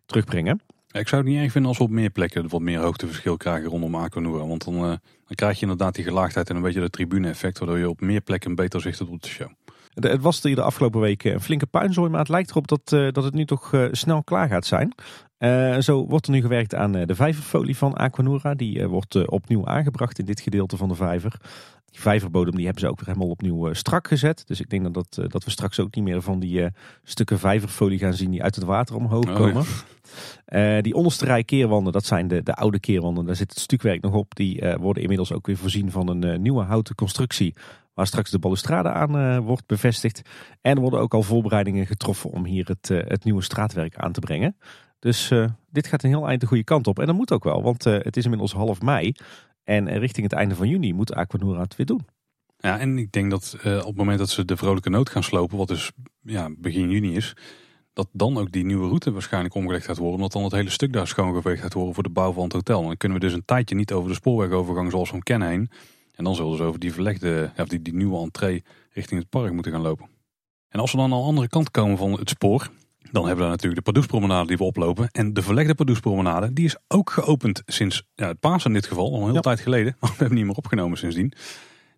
terugbrengen. 0.05 0.61
Ik 0.99 1.07
zou 1.07 1.21
het 1.21 1.31
niet 1.31 1.41
erg 1.41 1.51
vinden 1.51 1.69
als 1.69 1.77
we 1.77 1.83
op 1.83 1.89
meer 1.89 2.09
plekken 2.09 2.49
wat 2.49 2.61
meer 2.61 2.79
hoogteverschil 2.79 3.37
krijgen 3.37 3.69
rondom 3.69 3.95
Aquanura. 3.95 4.47
Want 4.47 4.63
dan, 4.63 4.75
eh, 4.75 4.81
dan 4.81 5.35
krijg 5.35 5.55
je 5.55 5.61
inderdaad 5.61 5.95
die 5.95 6.03
gelaagdheid 6.03 6.49
en 6.49 6.55
een 6.55 6.61
beetje 6.61 6.81
de 6.81 6.89
tribune 6.89 7.29
effect, 7.29 7.59
waardoor 7.59 7.77
je 7.77 7.89
op 7.89 8.01
meer 8.01 8.21
plekken 8.21 8.55
beter 8.55 8.81
zicht 8.81 8.99
hebt 8.99 9.11
op 9.11 9.21
de 9.21 9.27
show. 9.27 9.49
Het 9.93 10.21
was 10.21 10.41
de 10.41 10.61
afgelopen 10.61 10.99
weken 10.99 11.33
een 11.33 11.41
flinke 11.41 11.65
puinzooi, 11.65 12.09
maar 12.09 12.19
het 12.19 12.29
lijkt 12.29 12.49
erop 12.49 12.67
dat, 12.67 12.91
eh, 12.93 13.11
dat 13.11 13.23
het 13.23 13.33
nu 13.33 13.45
toch 13.45 13.73
eh, 13.73 13.87
snel 13.91 14.23
klaar 14.23 14.47
gaat 14.47 14.65
zijn. 14.65 14.95
Eh, 15.38 15.77
zo 15.79 16.07
wordt 16.07 16.25
er 16.25 16.31
nu 16.31 16.41
gewerkt 16.41 16.75
aan 16.75 16.95
eh, 16.95 17.05
de 17.05 17.15
vijverfolie 17.15 17.77
van 17.77 17.93
Aquanura. 17.93 18.53
Die 18.53 18.79
eh, 18.79 18.88
wordt 18.88 19.27
opnieuw 19.27 19.65
aangebracht 19.65 20.19
in 20.19 20.25
dit 20.25 20.39
gedeelte 20.39 20.77
van 20.77 20.89
de 20.89 20.95
vijver. 20.95 21.36
Die 21.86 21.99
vijverbodem 21.99 22.55
die 22.55 22.63
hebben 22.65 22.81
ze 22.81 22.89
ook 22.89 22.99
weer 22.99 23.07
helemaal 23.07 23.29
opnieuw 23.29 23.73
strak 23.73 24.07
gezet. 24.07 24.47
Dus 24.47 24.59
ik 24.59 24.69
denk 24.69 24.83
dat, 24.83 24.93
dat, 24.93 25.31
dat 25.31 25.43
we 25.43 25.51
straks 25.51 25.79
ook 25.79 25.95
niet 25.95 26.03
meer 26.03 26.21
van 26.21 26.39
die 26.39 26.69
stukken 27.03 27.39
vijverfolie 27.39 27.99
gaan 27.99 28.13
zien 28.13 28.31
die 28.31 28.43
uit 28.43 28.55
het 28.55 28.63
water 28.63 28.95
omhoog 28.95 29.27
Oh, 29.27 29.36
komen. 29.36 29.65
Die 30.83 30.93
onderste 30.93 31.25
rij 31.25 31.43
keerwanden, 31.43 31.93
dat 31.93 32.05
zijn 32.05 32.27
de, 32.27 32.43
de 32.43 32.53
oude 32.53 32.79
keerwanden. 32.79 33.25
Daar 33.25 33.36
zit 33.36 33.49
het 33.49 33.59
stukwerk 33.59 34.01
nog 34.01 34.13
op. 34.13 34.36
Die 34.36 34.63
worden 34.79 35.01
inmiddels 35.01 35.31
ook 35.31 35.47
weer 35.47 35.57
voorzien 35.57 35.91
van 35.91 36.07
een 36.07 36.41
nieuwe 36.41 36.63
houten 36.63 36.95
constructie. 36.95 37.55
Waar 37.93 38.07
straks 38.07 38.31
de 38.31 38.39
balustrade 38.39 38.89
aan 38.89 39.41
wordt 39.43 39.65
bevestigd. 39.65 40.21
En 40.61 40.75
er 40.75 40.81
worden 40.81 40.99
ook 40.99 41.13
al 41.13 41.23
voorbereidingen 41.23 41.86
getroffen 41.86 42.29
om 42.29 42.45
hier 42.45 42.67
het, 42.67 42.88
het 42.88 43.23
nieuwe 43.23 43.43
straatwerk 43.43 43.95
aan 43.95 44.11
te 44.11 44.19
brengen. 44.19 44.55
Dus 45.05 45.31
eh, 45.31 45.45
dit 45.69 45.87
gaat 45.87 46.03
een 46.03 46.09
heel 46.09 46.27
eind 46.27 46.41
de 46.41 46.47
goede 46.47 46.63
kant 46.63 46.87
op. 46.87 46.99
En 46.99 47.05
dat 47.05 47.15
moet 47.15 47.31
ook 47.31 47.43
wel, 47.43 47.63
want 47.63 47.85
eh, 47.85 47.97
het 47.99 48.17
is 48.17 48.23
inmiddels 48.23 48.53
half 48.53 48.81
mei. 48.81 49.13
En 49.63 49.87
eh, 49.87 49.97
richting 49.97 50.29
het 50.29 50.35
einde 50.35 50.55
van 50.55 50.67
juni 50.67 50.93
moet 50.93 51.13
Aquanura 51.13 51.61
het 51.61 51.75
weer 51.75 51.85
doen. 51.85 52.05
Ja, 52.57 52.79
en 52.79 52.97
ik 52.97 53.11
denk 53.11 53.31
dat 53.31 53.57
op 53.63 53.85
het 53.85 53.95
moment 53.95 54.19
dat 54.19 54.29
ze 54.29 54.45
de 54.45 54.57
vrolijke 54.57 54.89
noot 54.89 55.09
gaan 55.09 55.23
slopen, 55.23 55.57
wat 55.57 55.67
dus 55.67 55.91
ja, 56.21 56.49
begin 56.57 56.89
juni 56.89 57.15
is, 57.15 57.33
dat 57.93 58.07
dan 58.11 58.37
ook 58.37 58.51
die 58.51 58.65
nieuwe 58.65 58.87
route 58.87 59.11
waarschijnlijk 59.11 59.53
omgelegd 59.53 59.85
gaat 59.85 59.97
worden. 59.97 60.15
Omdat 60.15 60.31
dan 60.31 60.43
het 60.43 60.51
hele 60.51 60.69
stuk 60.69 60.93
daar 60.93 61.07
schoongeveegd 61.07 61.61
gaat 61.61 61.73
worden 61.73 61.93
voor 61.93 62.03
de 62.03 62.09
bouw 62.09 62.33
van 62.33 62.43
het 62.43 62.53
hotel. 62.53 62.83
Dan 62.83 62.97
kunnen 62.97 63.19
we 63.19 63.25
dus 63.25 63.33
een 63.33 63.45
tijdje 63.45 63.75
niet 63.75 63.91
over 63.91 64.09
de 64.09 64.15
spoorwegovergang 64.15 64.91
zoals 64.91 65.07
we 65.07 65.15
hem 65.15 65.23
kennen 65.23 65.47
heen. 65.47 65.69
En 66.15 66.23
dan 66.23 66.35
zullen 66.35 66.57
ze 66.57 66.63
over 66.63 66.79
die 66.79 66.93
verlegde, 66.93 67.51
of 67.57 67.67
die, 67.67 67.81
die 67.81 67.93
nieuwe 67.93 68.21
entree 68.21 68.63
richting 68.89 69.19
het 69.19 69.29
park 69.29 69.51
moeten 69.51 69.71
gaan 69.71 69.81
lopen. 69.81 70.09
En 70.69 70.79
als 70.79 70.91
we 70.91 70.97
dan 70.97 71.13
aan 71.13 71.19
de 71.19 71.25
andere 71.25 71.47
kant 71.47 71.71
komen 71.71 71.97
van 71.97 72.11
het 72.11 72.29
spoor, 72.29 72.69
dan 73.16 73.26
hebben 73.28 73.45
we 73.45 73.51
natuurlijk 73.51 73.76
de 73.76 73.91
Pardoespromenade 73.91 74.47
die 74.47 74.57
we 74.57 74.63
oplopen. 74.63 75.09
En 75.11 75.34
de 75.34 75.41
verlegde 75.41 75.76
Pardoespromenade, 75.76 76.53
die 76.53 76.66
is 76.66 76.76
ook 76.88 77.09
geopend 77.09 77.61
sinds 77.66 78.03
ja, 78.16 78.28
het 78.28 78.39
paas 78.39 78.66
in 78.66 78.74
dit 78.74 78.86
geval, 78.86 79.05
al 79.11 79.16
een 79.16 79.22
hele 79.22 79.34
Ja. 79.34 79.39
tijd 79.39 79.59
geleden. 79.59 79.95
Maar 79.99 80.09
we 80.09 80.16
hebben 80.18 80.38
niet 80.38 80.45
meer 80.45 80.55
opgenomen 80.55 80.97
sindsdien. 80.97 81.34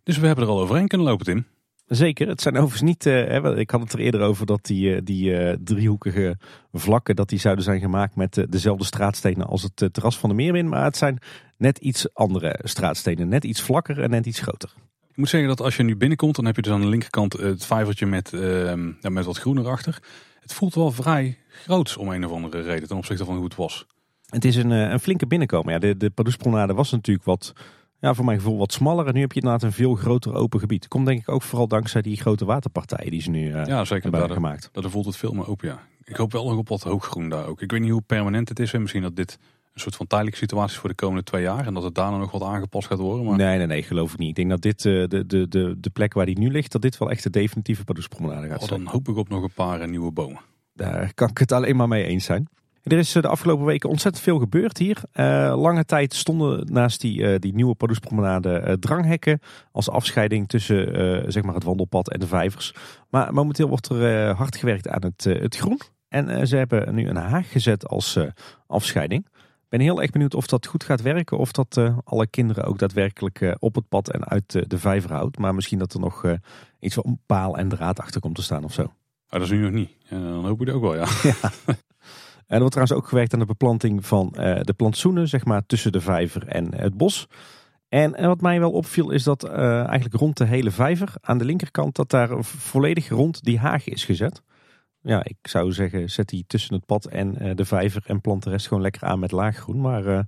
Dus 0.03 0.17
we 0.17 0.27
hebben 0.27 0.45
er 0.45 0.51
al 0.51 0.59
overheen 0.59 0.87
kunnen 0.87 1.07
lopen, 1.07 1.25
Tim. 1.25 1.45
Zeker, 1.87 2.27
het 2.27 2.41
zijn 2.41 2.55
overigens 2.55 2.81
niet, 2.81 3.05
eh, 3.05 3.57
ik 3.57 3.69
had 3.69 3.81
het 3.81 3.93
er 3.93 3.99
eerder 3.99 4.21
over 4.21 4.45
dat 4.45 4.65
die, 4.65 4.95
eh, 4.95 5.01
die 5.03 5.37
eh, 5.37 5.55
driehoekige 5.63 6.37
vlakken, 6.73 7.15
dat 7.15 7.29
die 7.29 7.39
zouden 7.39 7.63
zijn 7.63 7.79
gemaakt 7.79 8.15
met 8.15 8.45
dezelfde 8.49 8.85
straatstenen 8.85 9.47
als 9.47 9.63
het 9.63 9.93
terras 9.93 10.17
van 10.17 10.29
de 10.29 10.35
Meermin. 10.35 10.69
Maar 10.69 10.83
het 10.83 10.97
zijn 10.97 11.19
net 11.57 11.77
iets 11.77 12.13
andere 12.13 12.59
straatstenen, 12.63 13.27
net 13.27 13.43
iets 13.43 13.61
vlakker 13.61 14.01
en 14.01 14.09
net 14.09 14.25
iets 14.25 14.39
groter. 14.39 14.69
Ik 15.09 15.17
moet 15.17 15.29
zeggen 15.29 15.49
dat 15.49 15.61
als 15.61 15.75
je 15.77 15.83
nu 15.83 15.95
binnenkomt, 15.95 16.35
dan 16.35 16.45
heb 16.45 16.55
je 16.55 16.61
dus 16.61 16.71
aan 16.71 16.81
de 16.81 16.87
linkerkant 16.87 17.33
het 17.33 17.65
vijvertje 17.65 18.05
met, 18.05 18.33
ehm, 18.33 18.91
met 19.01 19.25
wat 19.25 19.37
groen 19.37 19.57
erachter. 19.57 19.99
Het 20.47 20.55
voelt 20.55 20.75
wel 20.75 20.91
vrij 20.91 21.37
groots 21.49 21.97
om 21.97 22.09
een 22.09 22.25
of 22.25 22.31
andere 22.31 22.61
reden 22.61 22.87
ten 22.87 22.97
opzichte 22.97 23.25
van 23.25 23.35
hoe 23.35 23.43
het 23.43 23.55
was. 23.55 23.85
Het 24.29 24.45
is 24.45 24.55
een, 24.55 24.71
eh, 24.71 24.89
een 24.89 24.99
flinke 24.99 25.27
binnenkomen. 25.27 25.73
Ja, 25.73 25.79
de, 25.79 25.97
de 25.97 26.09
Pardoespromenade 26.09 26.73
was 26.73 26.91
natuurlijk 26.91 27.25
wat, 27.25 27.53
ja, 27.99 28.13
voor 28.13 28.25
mijn 28.25 28.37
gevoel 28.37 28.57
wat 28.57 28.73
smaller. 28.73 29.07
En 29.07 29.13
nu 29.13 29.19
heb 29.21 29.31
je 29.31 29.39
inderdaad 29.39 29.63
een 29.63 29.71
veel 29.71 29.95
groter 29.95 30.33
open 30.33 30.59
gebied. 30.59 30.87
Komt 30.87 31.05
denk 31.05 31.19
ik 31.19 31.29
ook 31.29 31.41
vooral 31.41 31.67
dankzij 31.67 32.01
die 32.01 32.17
grote 32.17 32.45
waterpartijen 32.45 33.11
die 33.11 33.21
ze 33.21 33.29
nu 33.29 33.51
eh, 33.53 33.65
Ja, 33.65 33.85
zeker. 33.85 34.11
hebben 34.11 34.31
gemaakt. 34.31 34.69
daardoor 34.71 34.91
voelt 34.91 35.05
het 35.05 35.15
veel 35.17 35.31
meer 35.33 35.47
open, 35.49 35.67
ja. 35.67 35.79
Ik 36.03 36.15
hoop 36.15 36.31
wel 36.31 36.49
nog 36.49 36.57
op 36.57 36.69
wat 36.69 36.81
hooggroen 36.83 37.29
daar 37.29 37.45
ook. 37.45 37.61
Ik 37.61 37.71
weet 37.71 37.81
niet 37.81 37.91
hoe 37.91 38.01
permanent 38.01 38.49
het 38.49 38.59
is. 38.59 38.73
En 38.73 38.81
misschien 38.81 39.01
dat 39.01 39.15
dit 39.15 39.39
een 39.77 39.83
soort 39.83 39.95
van 39.95 40.07
tijdelijke 40.07 40.39
situatie 40.39 40.79
voor 40.79 40.89
de 40.89 40.95
komende 40.95 41.23
twee 41.23 41.41
jaar. 41.41 41.65
En 41.65 41.73
dat 41.73 41.83
het 41.83 41.95
daarna 41.95 42.17
nog 42.17 42.31
wat 42.31 42.43
aangepast 42.43 42.87
gaat 42.87 42.99
worden. 42.99 43.25
Maar 43.25 43.37
Nee, 43.37 43.57
nee, 43.57 43.67
nee, 43.67 43.83
geloof 43.83 44.13
ik 44.13 44.19
niet. 44.19 44.29
Ik 44.29 44.35
denk 44.35 44.49
dat 44.49 44.61
dit, 44.61 44.85
eh, 44.85 45.07
de, 45.07 45.25
de, 45.25 45.47
de, 45.47 45.75
de 45.79 45.89
plek 45.89 46.13
waar 46.13 46.25
die 46.25 46.39
nu 46.39 46.51
ligt, 46.51 46.71
dat 46.71 46.81
dit 46.81 46.97
wel 46.97 47.11
echt 47.11 47.23
de 47.23 47.29
definitieve 47.29 47.83
Pardoespromenade 47.83 48.47
gaat 48.47 48.61
oh, 48.61 48.67
zijn. 48.67 48.83
dan 48.83 48.91
hoop 48.91 49.07
ik 49.07 49.15
op 49.15 49.29
nog 49.29 49.43
een 49.43 49.53
paar 49.53 49.81
eh, 49.81 49.87
nieuwe 49.87 50.11
bomen. 50.11 50.39
Daar 50.73 51.13
kan 51.13 51.29
ik 51.29 51.37
het 51.37 51.51
alleen 51.51 51.75
maar 51.75 51.87
mee 51.87 52.03
eens 52.03 52.25
zijn. 52.25 52.47
Er 52.83 52.97
is 52.97 53.15
eh, 53.15 53.21
de 53.21 53.27
afgelopen 53.27 53.65
weken 53.65 53.89
ontzettend 53.89 54.23
veel 54.23 54.39
gebeurd 54.39 54.77
hier. 54.77 55.01
Lange 55.55 55.85
tijd 55.85 56.13
stonden 56.13 56.73
naast 56.73 57.01
die, 57.01 57.39
die 57.39 57.53
nieuwe 57.53 57.75
Pardoespromenade 57.75 58.77
dranghekken 58.79 59.39
als 59.71 59.89
afscheiding 59.89 60.47
tussen 60.47 61.31
zeg 61.31 61.43
maar 61.43 61.53
het 61.53 61.63
wandelpad 61.63 62.11
en 62.11 62.19
de 62.19 62.27
vijvers. 62.27 62.73
Maar 63.09 63.33
momenteel 63.33 63.67
wordt 63.67 63.89
er 63.89 64.35
hard 64.35 64.55
gewerkt 64.55 64.87
aan 64.87 65.03
het, 65.03 65.23
het 65.23 65.55
groen. 65.55 65.79
En 66.09 66.47
ze 66.47 66.55
hebben 66.55 66.95
nu 66.95 67.07
een 67.07 67.15
haag 67.15 67.51
gezet 67.51 67.87
als 67.87 68.19
afscheiding. 68.67 69.25
Ik 69.67 69.77
ben 69.77 69.81
heel 69.81 70.01
erg 70.01 70.11
benieuwd 70.11 70.33
of 70.33 70.47
dat 70.47 70.65
goed 70.65 70.83
gaat 70.83 71.01
werken. 71.01 71.37
Of 71.37 71.51
dat 71.51 71.77
eh, 71.77 71.97
alle 72.03 72.27
kinderen 72.27 72.63
ook 72.63 72.79
daadwerkelijk 72.79 73.41
eh, 73.41 73.53
op 73.59 73.75
het 73.75 73.89
pad 73.89 74.11
en 74.11 74.25
uit 74.25 74.69
de 74.69 74.77
vijver 74.77 75.11
houdt. 75.11 75.37
Maar 75.37 75.55
misschien 75.55 75.79
dat 75.79 75.93
er 75.93 75.99
nog 75.99 76.23
eh, 76.23 76.33
iets 76.79 76.95
van 76.95 77.19
paal 77.25 77.57
en 77.57 77.69
draad 77.69 77.99
achter 77.99 78.21
komt 78.21 78.35
te 78.35 78.43
staan 78.43 78.63
of 78.63 78.73
zo. 78.73 78.83
Maar 79.29 79.39
dat 79.39 79.41
is 79.41 79.49
nu 79.49 79.61
nog 79.61 79.71
niet. 79.71 79.89
En 80.09 80.21
dan 80.21 80.45
hoop 80.45 80.61
ik 80.61 80.67
het 80.67 80.75
ook 80.75 80.81
wel, 80.81 80.95
ja. 80.95 81.07
En 81.65 82.55
er 82.55 82.59
wordt 82.59 82.71
trouwens 82.71 82.97
ook 82.97 83.07
gewerkt 83.07 83.33
aan 83.33 83.39
de 83.39 83.45
beplanting 83.45 84.05
van 84.05 84.29
de 84.61 84.73
plantsoenen, 84.75 85.27
zeg 85.27 85.45
maar 85.45 85.65
tussen 85.65 85.91
de 85.91 86.01
vijver 86.01 86.47
en 86.47 86.75
het 86.75 86.97
bos. 86.97 87.27
En, 87.89 88.15
en 88.15 88.27
wat 88.27 88.41
mij 88.41 88.59
wel 88.59 88.71
opviel 88.71 89.11
is 89.11 89.23
dat 89.23 89.43
eigenlijk 89.43 90.13
rond 90.15 90.37
de 90.37 90.45
hele 90.45 90.71
vijver, 90.71 91.13
aan 91.21 91.37
de 91.37 91.45
linkerkant, 91.45 91.95
dat 91.95 92.09
daar 92.09 92.43
volledig 92.43 93.09
rond 93.09 93.43
die 93.43 93.59
haag 93.59 93.87
is 93.87 94.05
gezet. 94.05 94.41
Ja, 95.07 95.23
ik 95.23 95.37
zou 95.41 95.71
zeggen, 95.71 96.09
zet 96.09 96.29
die 96.29 96.43
tussen 96.47 96.75
het 96.75 96.85
pad 96.85 97.05
en 97.05 97.37
eh, 97.37 97.55
de 97.55 97.65
vijver 97.65 98.03
en 98.05 98.21
plant 98.21 98.43
de 98.43 98.49
rest 98.49 98.67
gewoon 98.67 98.83
lekker 98.83 99.03
aan 99.03 99.19
met 99.19 99.31
laaggroen. 99.31 99.81
Maar 99.81 100.05
eh, 100.05 100.19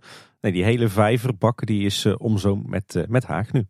nee, 0.41 0.51
die 0.51 0.63
hele 0.63 0.87
vijverbak 0.87 1.65
die 1.65 1.85
is 1.85 2.05
eh, 2.05 2.13
omzoomd 2.17 2.67
met, 2.67 3.05
met 3.07 3.25
haag 3.25 3.51
nu. 3.51 3.65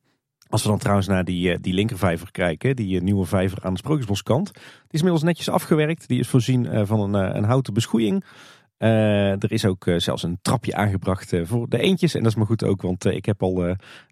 Als 0.50 0.62
we 0.64 0.70
dan 0.70 0.78
trouwens 0.78 1.08
naar 1.08 1.24
die, 1.24 1.60
die 1.60 1.74
linkervijver 1.74 2.32
kijken, 2.32 2.76
die 2.76 3.02
nieuwe 3.02 3.26
vijver 3.26 3.64
aan 3.64 3.74
de 3.74 3.80
Sprookjesboskant. 3.80 4.54
Die 4.54 4.64
is 4.90 5.00
inmiddels 5.00 5.24
netjes 5.24 5.50
afgewerkt. 5.50 6.08
Die 6.08 6.20
is 6.20 6.28
voorzien 6.28 6.88
van 6.88 7.00
een, 7.00 7.36
een 7.38 7.44
houten 7.44 7.74
beschoeiing. 7.74 8.24
Eh, 8.80 9.32
er 9.32 9.52
is 9.52 9.66
ook 9.66 9.88
eh, 9.88 9.98
zelfs 9.98 10.24
een 10.24 10.40
trapje 10.42 10.76
aangebracht 10.76 11.34
eh, 11.34 11.42
voor 11.46 11.70
de 11.70 11.80
eendjes. 11.80 12.14
En 12.14 12.22
dat 12.22 12.32
is 12.32 12.38
maar 12.38 12.46
goed 12.46 12.64
ook, 12.64 12.82
want 12.82 13.06
ik 13.06 13.26
heb 13.26 13.44
al 13.44 13.54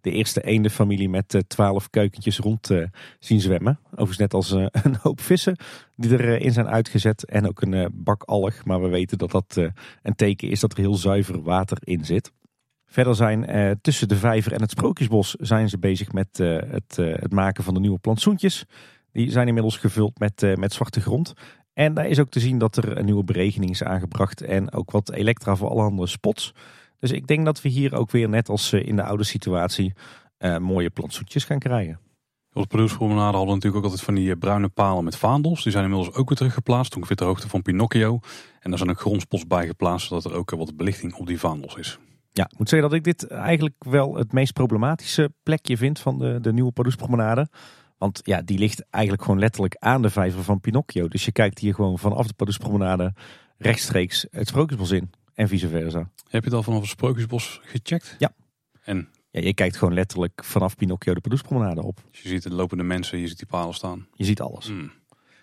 de 0.01 0.11
eerste 0.11 0.41
eendenfamilie 0.41 1.09
met 1.09 1.43
twaalf 1.47 1.89
keukentjes 1.89 2.37
rond 2.37 2.69
zien 3.19 3.41
zwemmen. 3.41 3.79
Overigens 3.91 4.17
net 4.17 4.33
als 4.33 4.51
een 4.85 4.97
hoop 5.01 5.21
vissen 5.21 5.57
die 5.95 6.11
erin 6.11 6.51
zijn 6.51 6.67
uitgezet. 6.67 7.25
En 7.25 7.47
ook 7.47 7.61
een 7.61 7.89
bak 7.93 8.23
alg. 8.23 8.65
Maar 8.65 8.81
we 8.81 8.87
weten 8.87 9.17
dat 9.17 9.31
dat 9.31 9.55
een 10.01 10.15
teken 10.15 10.49
is 10.49 10.59
dat 10.59 10.71
er 10.71 10.79
heel 10.79 10.95
zuiver 10.95 11.41
water 11.41 11.77
in 11.83 12.05
zit. 12.05 12.31
Verder 12.85 13.15
zijn 13.15 13.77
tussen 13.81 14.07
de 14.07 14.15
vijver 14.15 14.53
en 14.53 14.61
het 14.61 14.71
sprookjesbos 14.71 15.33
zijn 15.33 15.69
ze 15.69 15.79
bezig 15.79 16.11
met 16.11 16.37
het, 16.37 16.95
het 16.95 17.31
maken 17.31 17.63
van 17.63 17.73
de 17.73 17.79
nieuwe 17.79 17.99
plantsoentjes. 17.99 18.65
Die 19.11 19.31
zijn 19.31 19.47
inmiddels 19.47 19.77
gevuld 19.77 20.19
met, 20.19 20.57
met 20.57 20.73
zwarte 20.73 21.01
grond. 21.01 21.33
En 21.77 21.93
daar 21.93 22.07
is 22.07 22.19
ook 22.19 22.29
te 22.29 22.39
zien 22.39 22.57
dat 22.57 22.77
er 22.77 22.97
een 22.97 23.05
nieuwe 23.05 23.23
beregening 23.23 23.71
is 23.71 23.83
aangebracht 23.83 24.41
en 24.41 24.71
ook 24.71 24.91
wat 24.91 25.11
elektra 25.11 25.55
voor 25.55 25.69
alle 25.69 25.81
andere 25.81 26.07
spots. 26.07 26.53
Dus 26.99 27.11
ik 27.11 27.27
denk 27.27 27.45
dat 27.45 27.61
we 27.61 27.69
hier 27.69 27.95
ook 27.95 28.11
weer 28.11 28.29
net 28.29 28.49
als 28.49 28.73
eh, 28.73 28.87
in 28.87 28.95
de 28.95 29.03
oude 29.03 29.23
situatie 29.23 29.93
eh, 30.37 30.57
mooie 30.57 30.89
plantsoentjes 30.89 31.43
gaan 31.43 31.59
krijgen. 31.59 31.99
Op 32.53 32.61
de 32.61 32.67
Pardoespromenade 32.67 33.37
hadden 33.37 33.47
we 33.47 33.53
natuurlijk 33.53 33.75
ook 33.75 33.83
altijd 33.83 34.01
van 34.01 34.15
die 34.15 34.31
eh, 34.31 34.37
bruine 34.39 34.67
palen 34.67 35.03
met 35.03 35.15
vaandels. 35.15 35.63
Die 35.63 35.71
zijn 35.71 35.83
inmiddels 35.83 36.15
ook 36.15 36.27
weer 36.27 36.37
teruggeplaatst, 36.37 36.95
ongeveer 36.95 37.15
ter 37.15 37.25
hoogte 37.25 37.49
van 37.49 37.61
Pinocchio. 37.61 38.19
En 38.59 38.69
daar 38.69 38.77
zijn 38.77 38.89
ook 38.89 38.99
grondspots 38.99 39.47
bij 39.47 39.67
geplaatst, 39.67 40.07
zodat 40.07 40.25
er 40.25 40.33
ook 40.33 40.51
wat 40.51 40.77
belichting 40.77 41.13
op 41.13 41.27
die 41.27 41.39
vaandels 41.39 41.75
is. 41.75 41.99
Ja, 42.31 42.49
ik 42.51 42.57
moet 42.57 42.69
zeggen 42.69 42.89
dat 42.89 42.97
ik 42.97 43.03
dit 43.03 43.27
eigenlijk 43.27 43.75
wel 43.79 44.15
het 44.15 44.31
meest 44.31 44.53
problematische 44.53 45.33
plekje 45.43 45.77
vind 45.77 45.99
van 45.99 46.19
de, 46.19 46.37
de 46.41 46.53
nieuwe 46.53 46.71
Pardoespromenade. 46.71 47.49
Want 47.97 48.21
ja, 48.23 48.41
die 48.41 48.57
ligt 48.57 48.85
eigenlijk 48.89 49.23
gewoon 49.23 49.39
letterlijk 49.39 49.75
aan 49.79 50.01
de 50.01 50.09
vijver 50.09 50.43
van 50.43 50.59
Pinocchio. 50.59 51.07
Dus 51.07 51.25
je 51.25 51.31
kijkt 51.31 51.59
hier 51.59 51.73
gewoon 51.73 51.99
vanaf 51.99 52.27
de 52.27 52.33
Pardoespromenade 52.33 53.13
rechtstreeks 53.57 54.25
het 54.31 54.47
Sprookjesbos 54.47 54.91
in. 54.91 55.11
En 55.33 55.47
vice 55.47 55.67
versa. 55.67 55.99
Heb 56.29 56.43
je 56.43 56.49
het 56.49 56.53
al 56.53 56.63
vanaf 56.63 56.79
het 56.79 56.89
Sprookjesbos 56.89 57.59
gecheckt? 57.63 58.15
Ja. 58.19 58.31
En 58.83 59.09
Ja, 59.31 59.41
je 59.41 59.53
kijkt 59.53 59.77
gewoon 59.77 59.93
letterlijk 59.93 60.43
vanaf 60.43 60.75
Pinocchio 60.75 61.13
de 61.13 61.21
Pardoespromenade 61.21 61.83
op. 61.83 61.99
je 62.11 62.27
ziet 62.27 62.43
de 62.43 62.53
lopende 62.53 62.83
mensen, 62.83 63.19
je 63.19 63.27
ziet 63.27 63.37
die 63.37 63.47
palen 63.47 63.73
staan. 63.73 64.07
Je 64.13 64.25
ziet 64.25 64.41
alles. 64.41 64.67
Hmm. 64.67 64.91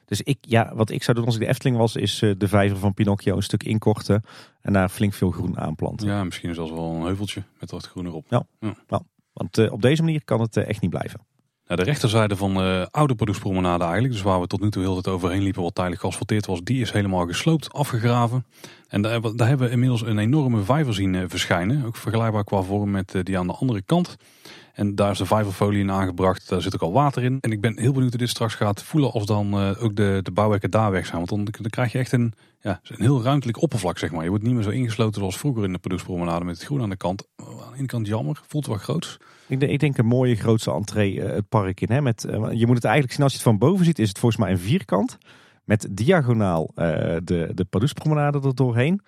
Dus 0.05 0.23
ik, 0.23 0.39
ja, 0.41 0.75
wat 0.75 0.91
ik 0.91 1.03
zou 1.03 1.17
doen 1.17 1.27
als 1.27 1.35
ik 1.35 1.41
de 1.41 1.47
Efteling 1.47 1.77
was, 1.77 1.97
is 1.97 2.23
eh, 2.23 2.31
de 2.39 2.49
vijver 2.49 2.79
van 2.79 2.95
Pinocchio 2.95 3.37
een 3.37 3.43
stuk 3.43 3.63
inkorten. 3.63 4.23
En 4.61 4.73
daar 4.73 4.89
flink 4.89 5.13
veel 5.13 5.31
groen 5.31 5.59
aanplanten. 5.59 6.07
Ja, 6.07 6.25
misschien 6.25 6.55
zelfs 6.55 6.71
wel 6.71 6.93
een 6.95 7.03
heuveltje 7.03 7.43
met 7.61 7.71
wat 7.71 7.87
groen 7.87 8.07
erop. 8.07 8.27
Want 9.33 9.59
eh, 9.59 9.73
op 9.73 9.83
deze 9.83 10.03
manier 10.03 10.25
kan 10.25 10.41
het 10.41 10.57
eh, 10.57 10.69
echt 10.69 10.81
niet 10.81 10.91
blijven. 10.91 11.21
De 11.67 11.83
rechterzijde 11.83 12.37
van 12.37 12.55
de 12.55 12.89
oude 12.91 13.15
Pardoespromenade 13.15 13.85
eigenlijk, 13.85 14.13
dus 14.13 14.23
waar 14.23 14.41
we 14.41 14.47
tot 14.47 14.61
nu 14.61 14.71
toe 14.71 14.83
heel 14.83 14.97
het 14.97 15.09
overheen 15.09 15.43
liepen 15.43 15.63
wat 15.63 15.75
tijdelijk 15.75 16.03
geasfalteerd 16.03 16.47
was, 16.47 16.61
die 16.63 16.81
is 16.81 16.91
helemaal 16.91 17.27
gesloopt, 17.27 17.73
afgegraven. 17.73 18.45
En 18.89 19.03
daar, 19.03 19.21
daar 19.37 19.49
hebben 19.49 19.67
we 19.67 19.73
inmiddels 19.73 20.03
een 20.03 20.19
enorme 20.19 20.63
vijver 20.63 20.95
zien 20.95 21.15
eh, 21.15 21.23
verschijnen, 21.29 21.85
ook 21.85 21.97
vergelijkbaar 21.97 22.45
qua 22.45 22.63
vorm 22.63 22.91
met 22.91 23.15
eh, 23.15 23.23
die 23.23 23.39
aan 23.39 23.47
de 23.47 23.53
andere 23.53 23.83
kant. 23.83 24.17
En 24.75 24.95
daar 24.95 25.11
is 25.11 25.19
de 25.19 25.27
vijverfolie 25.27 25.81
in 25.81 25.91
aangebracht, 25.91 26.49
daar 26.49 26.63
zit 26.63 26.75
ook 26.75 26.83
al 26.83 26.93
water 26.93 27.23
in. 27.23 27.39
En 27.41 27.53
ik 27.53 27.61
ben 27.61 27.79
heel 27.79 27.93
benieuwd 27.93 28.11
hoe 28.11 28.19
dit 28.19 28.29
straks 28.29 28.55
gaat 28.55 28.83
voelen 28.83 29.13
als 29.13 29.27
dan 29.27 29.53
eh, 29.53 29.83
ook 29.83 29.97
de, 29.97 30.21
de 30.23 30.31
bouwwerken 30.31 30.71
daar 30.71 30.91
weg 30.91 31.07
zijn. 31.07 31.17
Want 31.17 31.29
dan, 31.29 31.45
dan 31.45 31.71
krijg 31.71 31.93
je 31.93 31.99
echt 31.99 32.13
een, 32.13 32.33
ja, 32.61 32.81
een 32.83 33.01
heel 33.01 33.23
ruimtelijk 33.23 33.63
oppervlak, 33.63 33.99
zeg 33.99 34.13
maar. 34.13 34.23
Je 34.23 34.29
wordt 34.29 34.45
niet 34.45 34.55
meer 34.55 34.63
zo 34.63 34.71
ingesloten 34.71 35.21
zoals 35.21 35.39
vroeger 35.39 35.65
in 35.65 35.73
de 35.73 35.79
Pardoespromenade 35.79 36.45
met 36.45 36.57
het 36.57 36.65
groen 36.65 36.83
aan 36.83 36.91
de 36.91 36.97
kant. 36.97 37.27
Aan 37.37 37.47
de 37.47 37.77
ene 37.77 37.87
kant 37.87 38.07
jammer, 38.07 38.41
voelt 38.47 38.67
wel 38.67 38.77
groot. 38.77 39.19
Ik 39.47 39.61
denk, 39.61 39.73
ik 39.73 39.81
denk 39.81 39.99
een 39.99 40.07
mooie 40.07 40.37
grootste 40.37 40.73
entree 40.73 41.23
eh, 41.23 41.35
het 41.35 41.49
park 41.49 41.81
in. 41.81 41.91
Hè, 41.91 42.01
met, 42.01 42.25
eh, 42.25 42.53
je 42.53 42.67
moet 42.67 42.77
het 42.77 42.85
eigenlijk 42.85 43.15
zien 43.15 43.23
als 43.23 43.33
je 43.33 43.39
het 43.39 43.49
van 43.49 43.59
boven 43.59 43.85
ziet, 43.85 43.99
is 43.99 44.09
het 44.09 44.19
volgens 44.19 44.41
mij 44.41 44.51
een 44.51 44.59
vierkant. 44.59 45.19
Met 45.65 45.89
diagonaal 45.91 46.71
de, 46.75 47.51
de 47.55 47.67
Pardoespromenade 47.71 48.41
er 48.41 48.55
doorheen. 48.55 49.01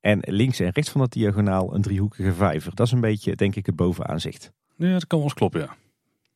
En 0.00 0.18
links 0.20 0.60
en 0.60 0.70
rechts 0.70 0.90
van 0.90 1.00
dat 1.00 1.12
diagonaal 1.12 1.74
een 1.74 1.82
driehoekige 1.82 2.32
vijver. 2.32 2.74
Dat 2.74 2.86
is 2.86 2.92
een 2.92 3.00
beetje, 3.00 3.36
denk 3.36 3.56
ik, 3.56 3.66
het 3.66 3.76
bovenaanzicht. 3.76 4.52
Ja, 4.86 4.92
dat 4.92 5.06
kan 5.06 5.18
wel 5.18 5.28
eens 5.28 5.36
kloppen, 5.36 5.60
ja. 5.60 5.76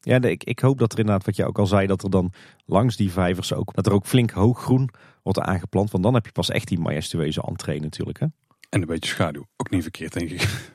Ja, 0.01 0.23
ik, 0.23 0.45
ik 0.45 0.59
hoop 0.59 0.79
dat 0.79 0.93
er 0.93 0.99
inderdaad, 0.99 1.25
wat 1.25 1.37
je 1.37 1.45
ook 1.45 1.59
al 1.59 1.67
zei, 1.67 1.87
dat 1.87 2.03
er 2.03 2.11
dan 2.11 2.33
langs 2.67 2.97
die 2.97 3.13
vijvers 3.13 3.53
ook, 3.53 3.75
dat 3.75 3.87
er 3.87 3.93
ook 3.93 4.07
flink 4.07 4.31
hoog 4.31 4.63
groen 4.63 4.91
wordt 5.23 5.41
aangeplant. 5.41 5.91
Want 5.91 6.05
dan 6.05 6.15
heb 6.15 6.27
je 6.27 6.33
pas 6.33 6.51
echt 6.51 6.69
die 6.69 6.79
majestueuze 6.79 7.43
entree 7.43 7.81
natuurlijk. 7.81 8.21
Hè. 8.21 8.27
En 8.69 8.81
een 8.81 8.87
beetje 8.87 9.11
schaduw. 9.11 9.47
Ook 9.57 9.71
niet 9.71 9.83
verkeerd, 9.83 10.13
denk 10.13 10.31
ik. 10.31 10.49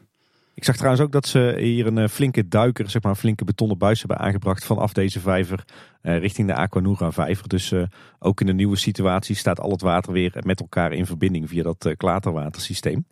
Ik 0.54 0.66
zag 0.66 0.76
trouwens 0.76 1.04
ook 1.04 1.12
dat 1.12 1.28
ze 1.28 1.56
hier 1.60 1.88
een 1.88 1.98
eh, 1.98 2.08
flinke 2.08 2.48
duiker, 2.48 2.90
zeg 2.90 3.02
maar 3.02 3.12
een 3.12 3.18
flinke 3.18 3.44
betonnen 3.44 3.78
buis 3.78 4.00
hebben 4.00 4.18
aangebracht 4.18 4.66
vanaf 4.66 4.94
deze 4.94 5.20
vijver 5.20 5.66
eh, 6.02 6.18
richting 6.20 6.48
de 6.48 6.54
Aquanura 6.54 7.12
vijver. 7.12 7.48
Dus 7.48 7.72
eh, 7.72 7.84
ook 8.20 8.42
in 8.42 8.46
de 8.46 8.54
nieuwe 8.54 8.76
situatie 8.76 9.36
staat 9.36 9.60
al 9.60 9.72
het 9.72 9.82
water 9.82 10.14
weer 10.14 10.34
met 10.46 10.60
elkaar 10.60 10.94
in 10.94 11.06
verbinding 11.06 11.50
via 11.50 11.64
dat 11.64 11.86
eh, 11.86 11.96
klaterwatersysteem. 11.98 13.06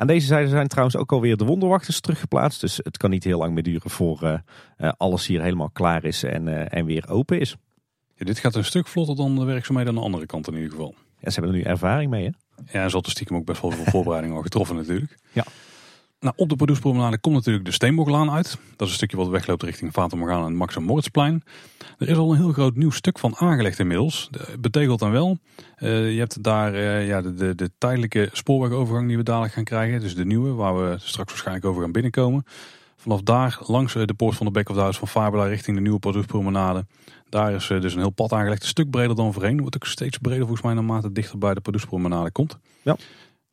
Aan 0.00 0.06
deze 0.06 0.26
zijde 0.26 0.48
zijn 0.48 0.68
trouwens 0.68 0.96
ook 0.96 1.12
alweer 1.12 1.36
de 1.36 1.44
wonderwachters 1.44 2.00
teruggeplaatst. 2.00 2.60
Dus 2.60 2.76
het 2.76 2.96
kan 2.96 3.10
niet 3.10 3.24
heel 3.24 3.38
lang 3.38 3.54
meer 3.54 3.62
duren 3.62 3.90
voor 3.90 4.22
eh, 4.22 4.38
eh, 4.76 4.92
alles 4.96 5.26
hier 5.26 5.42
helemaal 5.42 5.70
klaar 5.70 6.04
is 6.04 6.22
en, 6.22 6.48
eh, 6.48 6.78
en 6.78 6.84
weer 6.84 7.08
open 7.08 7.40
is. 7.40 7.56
Ja, 8.14 8.24
dit 8.24 8.38
gaat 8.38 8.54
een 8.54 8.64
stuk 8.64 8.86
vlotter 8.86 9.16
dan 9.16 9.36
de 9.36 9.44
werkzaamheden 9.44 9.92
aan 9.92 9.98
de 9.98 10.04
andere 10.04 10.26
kant 10.26 10.48
in 10.48 10.54
ieder 10.54 10.70
geval. 10.70 10.94
Ja, 11.18 11.30
ze 11.30 11.40
hebben 11.40 11.52
er 11.52 11.62
nu 11.62 11.64
ervaring 11.64 12.10
mee 12.10 12.24
hè. 12.24 12.30
Ja, 12.56 12.82
en 12.82 12.88
ze 12.88 12.94
hadden 12.94 13.10
stiekem 13.10 13.36
ook 13.36 13.44
best 13.44 13.62
wel 13.62 13.70
veel 13.70 13.84
voorbereidingen 13.84 14.36
al 14.36 14.42
getroffen 14.42 14.76
natuurlijk. 14.76 15.16
Ja. 15.32 15.44
Nou, 16.20 16.34
op 16.36 16.48
de 16.48 16.56
Pardoespromenade 16.56 17.18
komt 17.18 17.34
natuurlijk 17.34 17.64
de 17.64 17.72
Steenboklaan 17.72 18.30
uit. 18.30 18.46
Dat 18.76 18.86
is 18.86 18.88
een 18.88 18.94
stukje 18.98 19.16
wat 19.16 19.28
wegloopt 19.28 19.62
richting 19.62 19.92
Fata 19.92 20.16
Morgana 20.16 20.46
en 20.46 20.54
Max 20.54 20.76
en 20.76 20.82
Moritzplein. 20.82 21.42
Er 21.98 22.08
is 22.08 22.16
al 22.16 22.30
een 22.30 22.36
heel 22.36 22.52
groot 22.52 22.76
nieuw 22.76 22.90
stuk 22.90 23.18
van 23.18 23.36
aangelegd 23.36 23.78
inmiddels. 23.78 24.28
De- 24.30 24.56
Betegeld 24.60 24.98
dan 24.98 25.10
wel. 25.10 25.38
Eh, 25.76 26.12
je 26.12 26.18
hebt 26.18 26.42
daar 26.42 26.74
eh, 26.74 27.06
ja, 27.06 27.22
de, 27.22 27.34
de, 27.34 27.54
de 27.54 27.70
tijdelijke 27.78 28.28
spoorwegovergang 28.32 29.08
die 29.08 29.16
we 29.16 29.22
dadelijk 29.22 29.52
gaan 29.52 29.64
krijgen. 29.64 30.00
Dus 30.00 30.14
de 30.14 30.24
nieuwe, 30.24 30.52
waar 30.52 30.76
we 30.76 30.96
straks 30.98 31.30
waarschijnlijk 31.30 31.66
over 31.66 31.82
gaan 31.82 31.92
binnenkomen. 31.92 32.44
Vanaf 32.96 33.20
daar, 33.20 33.58
langs 33.66 33.94
eh, 33.94 34.04
de 34.04 34.14
poort 34.14 34.36
van 34.36 34.46
de 34.46 34.52
Back 34.52 34.68
of 34.68 34.74
the 34.74 34.80
House 34.80 34.98
van 34.98 35.08
Fabula 35.08 35.44
richting 35.44 35.76
de 35.76 35.82
nieuwe 35.82 35.98
Pardoespromenade. 35.98 36.86
Daar 37.28 37.52
is 37.52 37.66
dus 37.66 37.92
een 37.92 38.00
heel 38.00 38.10
pad 38.10 38.32
aangelegd, 38.32 38.62
een 38.62 38.68
stuk 38.68 38.90
breder 38.90 39.16
dan 39.16 39.32
voorheen. 39.32 39.60
Wordt 39.60 39.76
ook 39.76 39.86
steeds 39.86 40.18
breder 40.18 40.40
volgens 40.40 40.62
mij 40.62 40.74
naarmate 40.74 41.12
dichter 41.12 41.38
bij 41.38 41.54
de 41.54 41.60
Pardoespromenade 41.60 42.30
komt. 42.30 42.58
Ja. 42.82 42.96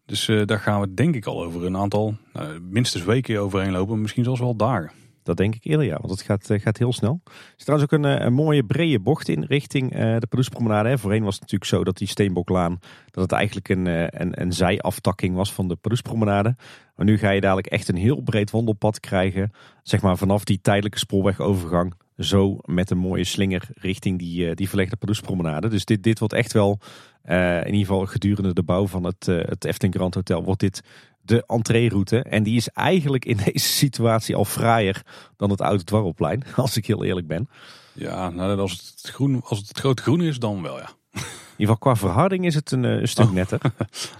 Dus 0.08 0.28
eh, 0.28 0.42
daar 0.46 0.60
gaan 0.60 0.82
we 0.82 0.94
denk 0.94 1.16
ik 1.16 1.26
al 1.26 1.44
over 1.44 1.66
een 1.66 1.78
aantal, 1.78 2.16
nou, 2.34 2.60
minstens 2.60 3.04
weken 3.04 3.42
overheen 3.42 3.72
lopen. 3.72 4.02
Misschien 4.02 4.24
zelfs 4.24 4.40
wel 4.40 4.56
dagen. 4.56 4.92
Dat 5.24 5.38
denk 5.38 5.56
ik 5.56 5.66
eerder, 5.66 5.86
ja. 5.86 5.98
Want 5.98 6.10
het 6.10 6.22
gaat, 6.22 6.50
eh, 6.50 6.60
gaat 6.60 6.78
heel 6.78 6.94
snel. 6.94 7.22
Er 7.26 7.54
is 7.58 7.64
trouwens 7.64 7.92
ook 7.92 8.00
een, 8.00 8.06
eh, 8.06 8.26
een 8.26 8.34
mooie 8.34 8.64
brede 8.64 9.00
bocht 9.00 9.28
in 9.28 9.44
richting 9.44 9.92
de 9.92 10.28
Pardoespromenade. 10.30 10.90
hè. 10.90 10.98
Voorheen 10.98 11.24
was 11.24 11.34
het 11.34 11.42
natuurlijk 11.42 11.72
zo 11.72 11.84
dat 11.84 11.98
die 11.98 12.08
Steenboklaan... 12.08 12.80
dat 13.12 13.24
het 13.24 13.32
eigenlijk 13.32 13.70
een, 13.70 13.86
een, 14.22 14.42
een 14.42 14.54
zijaftakking 14.54 15.36
was 15.36 15.54
van 15.54 15.68
de 15.68 15.76
Pardoespromenade. 15.76 16.56
Maar 16.96 17.06
nu 17.06 17.18
ga 17.18 17.30
je 17.30 17.42
dadelijk 17.42 17.68
echt 17.68 17.88
een 17.88 17.96
heel 17.96 18.22
breed 18.22 18.52
wandelpad 18.52 19.00
krijgen. 19.00 19.52
Zeg 19.84 20.02
maar 20.02 20.18
vanaf 20.18 20.44
die 20.44 20.62
tijdelijke 20.62 21.00
spoorwegovergang... 21.00 21.94
zo 22.18 22.58
met 22.66 22.90
een 22.92 22.98
mooie 22.98 23.24
slinger 23.24 23.68
richting 23.74 24.20
die, 24.20 24.50
eh, 24.50 24.56
die 24.56 24.70
verlegde 24.70 24.96
Pardoespromenade. 24.96 25.68
Dus 25.68 25.86
dit, 25.86 26.04
dit 26.04 26.20
wordt 26.20 26.34
echt 26.34 26.54
wel... 26.54 26.80
eh, 27.22 27.58
in 27.58 27.66
ieder 27.74 27.80
geval 27.88 28.06
gedurende 28.06 28.54
de 28.54 28.64
bouw 28.64 28.88
van 28.88 29.04
het, 29.04 29.28
eh, 29.28 29.38
het 29.42 29.66
Efteling 29.66 29.96
Grand 29.96 30.14
Hotel... 30.16 30.44
wordt 30.44 30.60
dit 30.60 30.82
de 31.22 31.44
entreeroute. 31.48 32.22
En 32.22 32.44
die 32.44 32.56
is 32.56 32.70
eigenlijk 32.70 33.26
in 33.26 33.38
deze 33.46 33.68
situatie 33.68 34.36
al 34.36 34.46
fraaier 34.46 35.02
dan 35.36 35.50
het 35.50 35.62
oude 35.62 35.84
dwarrelplein, 35.84 36.44
als 36.56 36.78
ik 36.78 36.86
heel 36.86 37.04
eerlijk 37.04 37.28
ben. 37.28 37.50
Ja, 37.94 38.30
nou, 38.30 38.60
als, 38.60 38.72
het 38.72 39.12
groen, 39.14 39.42
als 39.46 39.60
het 39.60 39.68
het 39.68 39.80
grote 39.80 40.02
groen 40.02 40.22
is, 40.22 40.40
dan 40.40 40.62
wel 40.62 40.78
ja. 40.78 40.90
In 41.14 41.64
ieder 41.64 41.76
geval 41.76 41.78
qua 41.78 41.96
verharding 41.96 42.46
is 42.46 42.56
het 42.56 42.72
een, 42.72 42.84
een 42.84 43.08
stuk 43.08 43.26
Oh. 43.26 43.32
netter. 43.32 43.60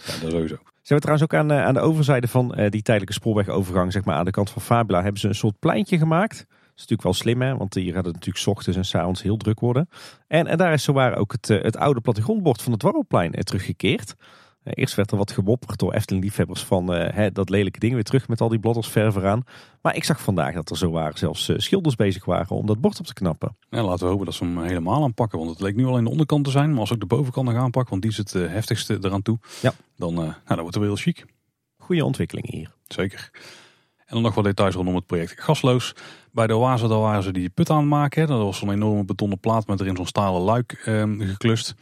Ja, 0.08 0.20
dat 0.22 0.32
sowieso. 0.32 0.56
Ze 0.56 0.94
hebben 0.94 1.02
trouwens 1.02 1.24
ook 1.24 1.34
aan, 1.34 1.52
aan 1.52 1.74
de 1.74 1.80
overzijde 1.80 2.28
van 2.28 2.48
die 2.48 2.82
tijdelijke 2.82 3.14
spoorwegovergang, 3.14 3.92
zeg 3.92 4.06
maar 4.06 4.16
aan 4.16 4.26
de 4.26 4.32
kant 4.32 4.50
van 4.50 4.62
Fabula, 4.62 5.02
hebben 5.02 5.22
ze 5.22 5.28
een 5.28 5.36
soort 5.36 5.60
pleintje 5.60 5.98
gemaakt. 5.98 6.46
Is 6.78 6.84
natuurlijk 6.84 7.02
wel 7.02 7.14
slim, 7.14 7.42
hè? 7.42 7.58
want 7.58 7.74
hier 7.74 7.94
gaat 7.94 8.06
het 8.06 8.14
natuurlijk 8.14 8.44
's 8.44 8.48
ochtends 8.48 8.78
en 8.78 8.86
's 8.86 8.96
avonds 8.96 9.22
heel 9.22 9.38
druk 9.38 9.60
worden. 9.60 9.90
En, 10.28 10.48
en 10.48 10.58
daar 10.58 10.74
is 10.74 10.84
zowaar 10.84 11.16
ook 11.16 11.32
het, 11.32 11.50
eh, 11.50 11.62
het 11.62 11.78
oude 11.78 12.02
plattegrondbord 12.02 12.62
van 12.62 12.72
het 12.72 12.82
Dwarrelplein 12.82 13.34
eh, 13.34 13.42
teruggekeerd. 13.42 14.16
Eh, 14.64 14.74
eerst 14.76 14.96
werd 14.96 15.12
er 15.12 15.18
wat 15.18 15.32
gewopperd 15.32 15.80
door 15.80 15.94
Efteling-liefhebbers 15.94 16.64
van 16.64 16.88
hè, 16.92 17.32
dat 17.32 17.50
lelijke 17.50 17.80
ding 17.80 17.94
weer 17.94 18.04
terug 18.04 18.28
met 18.28 18.42
al 18.42 18.50
die 18.50 18.60
bladders 18.60 18.88
verf 18.88 19.16
eraan. 19.16 19.44
Maar 19.82 19.96
ik 19.96 20.04
zag 20.04 20.22
vandaag 20.22 20.54
dat 20.54 20.70
er 20.70 20.78
zowaar 20.78 21.18
zelfs 21.18 21.52
schilders 21.56 21.96
bezig 21.96 22.26
waren 22.26 22.56
om 22.56 22.66
dat 22.66 22.82
bord 22.82 23.00
op 23.00 23.06
te 23.06 23.14
knappen. 23.14 23.58
Ja, 23.70 23.84
laten 23.84 24.06
we 24.06 24.12
hopen 24.12 24.26
dat 24.26 24.36
ze 24.36 24.44
hem 24.44 24.62
helemaal 24.62 25.04
aanpakken. 25.04 25.38
Want 25.40 25.52
het 25.52 25.62
leek 25.62 25.76
nu 25.76 25.86
al 25.86 25.98
in 25.98 26.04
de 26.04 26.10
onderkant 26.10 26.46
te 26.46 26.52
zijn. 26.52 26.72
Maar 26.72 26.80
als 26.80 26.94
ook 26.94 27.00
de 27.00 27.06
bovenkant 27.06 27.48
nog 27.48 27.56
aanpakken, 27.56 27.90
want 27.90 28.02
die 28.02 28.12
is 28.12 28.18
het 28.18 28.34
heftigste 28.34 28.98
eraan 29.02 29.22
toe. 29.22 29.40
Ja. 29.62 29.74
Dan, 29.96 30.14
nou, 30.14 30.34
dan 30.46 30.58
wordt 30.60 30.66
het 30.66 30.76
wel 30.76 30.84
heel 30.84 30.96
chic. 30.96 31.26
Goede 31.78 32.06
ontwikkelingen 32.06 32.56
hier. 32.56 32.72
Zeker. 32.88 33.32
En 34.08 34.14
dan 34.14 34.22
nog 34.22 34.36
wat 34.36 34.44
details 34.44 34.76
rondom 34.76 34.96
het 34.96 35.06
project 35.06 35.42
Gasloos. 35.42 35.96
Bij 36.32 36.48
de 36.48 36.56
Oase 36.56 36.88
daar 36.88 37.00
waren 37.00 37.24
ze 37.24 37.32
die 37.32 37.50
put 37.50 37.70
aan 37.70 37.88
maken. 37.88 38.28
Dat 38.28 38.42
was 38.42 38.58
zo'n 38.58 38.72
enorme 38.72 39.06
betonnen 39.06 39.40
plaat 39.40 39.68
met 39.68 39.80
erin 39.80 39.96
zo'n 39.96 40.08
stalen 40.08 40.42
luik 40.42 40.82
ehm, 40.86 41.20
geklust. 41.20 41.76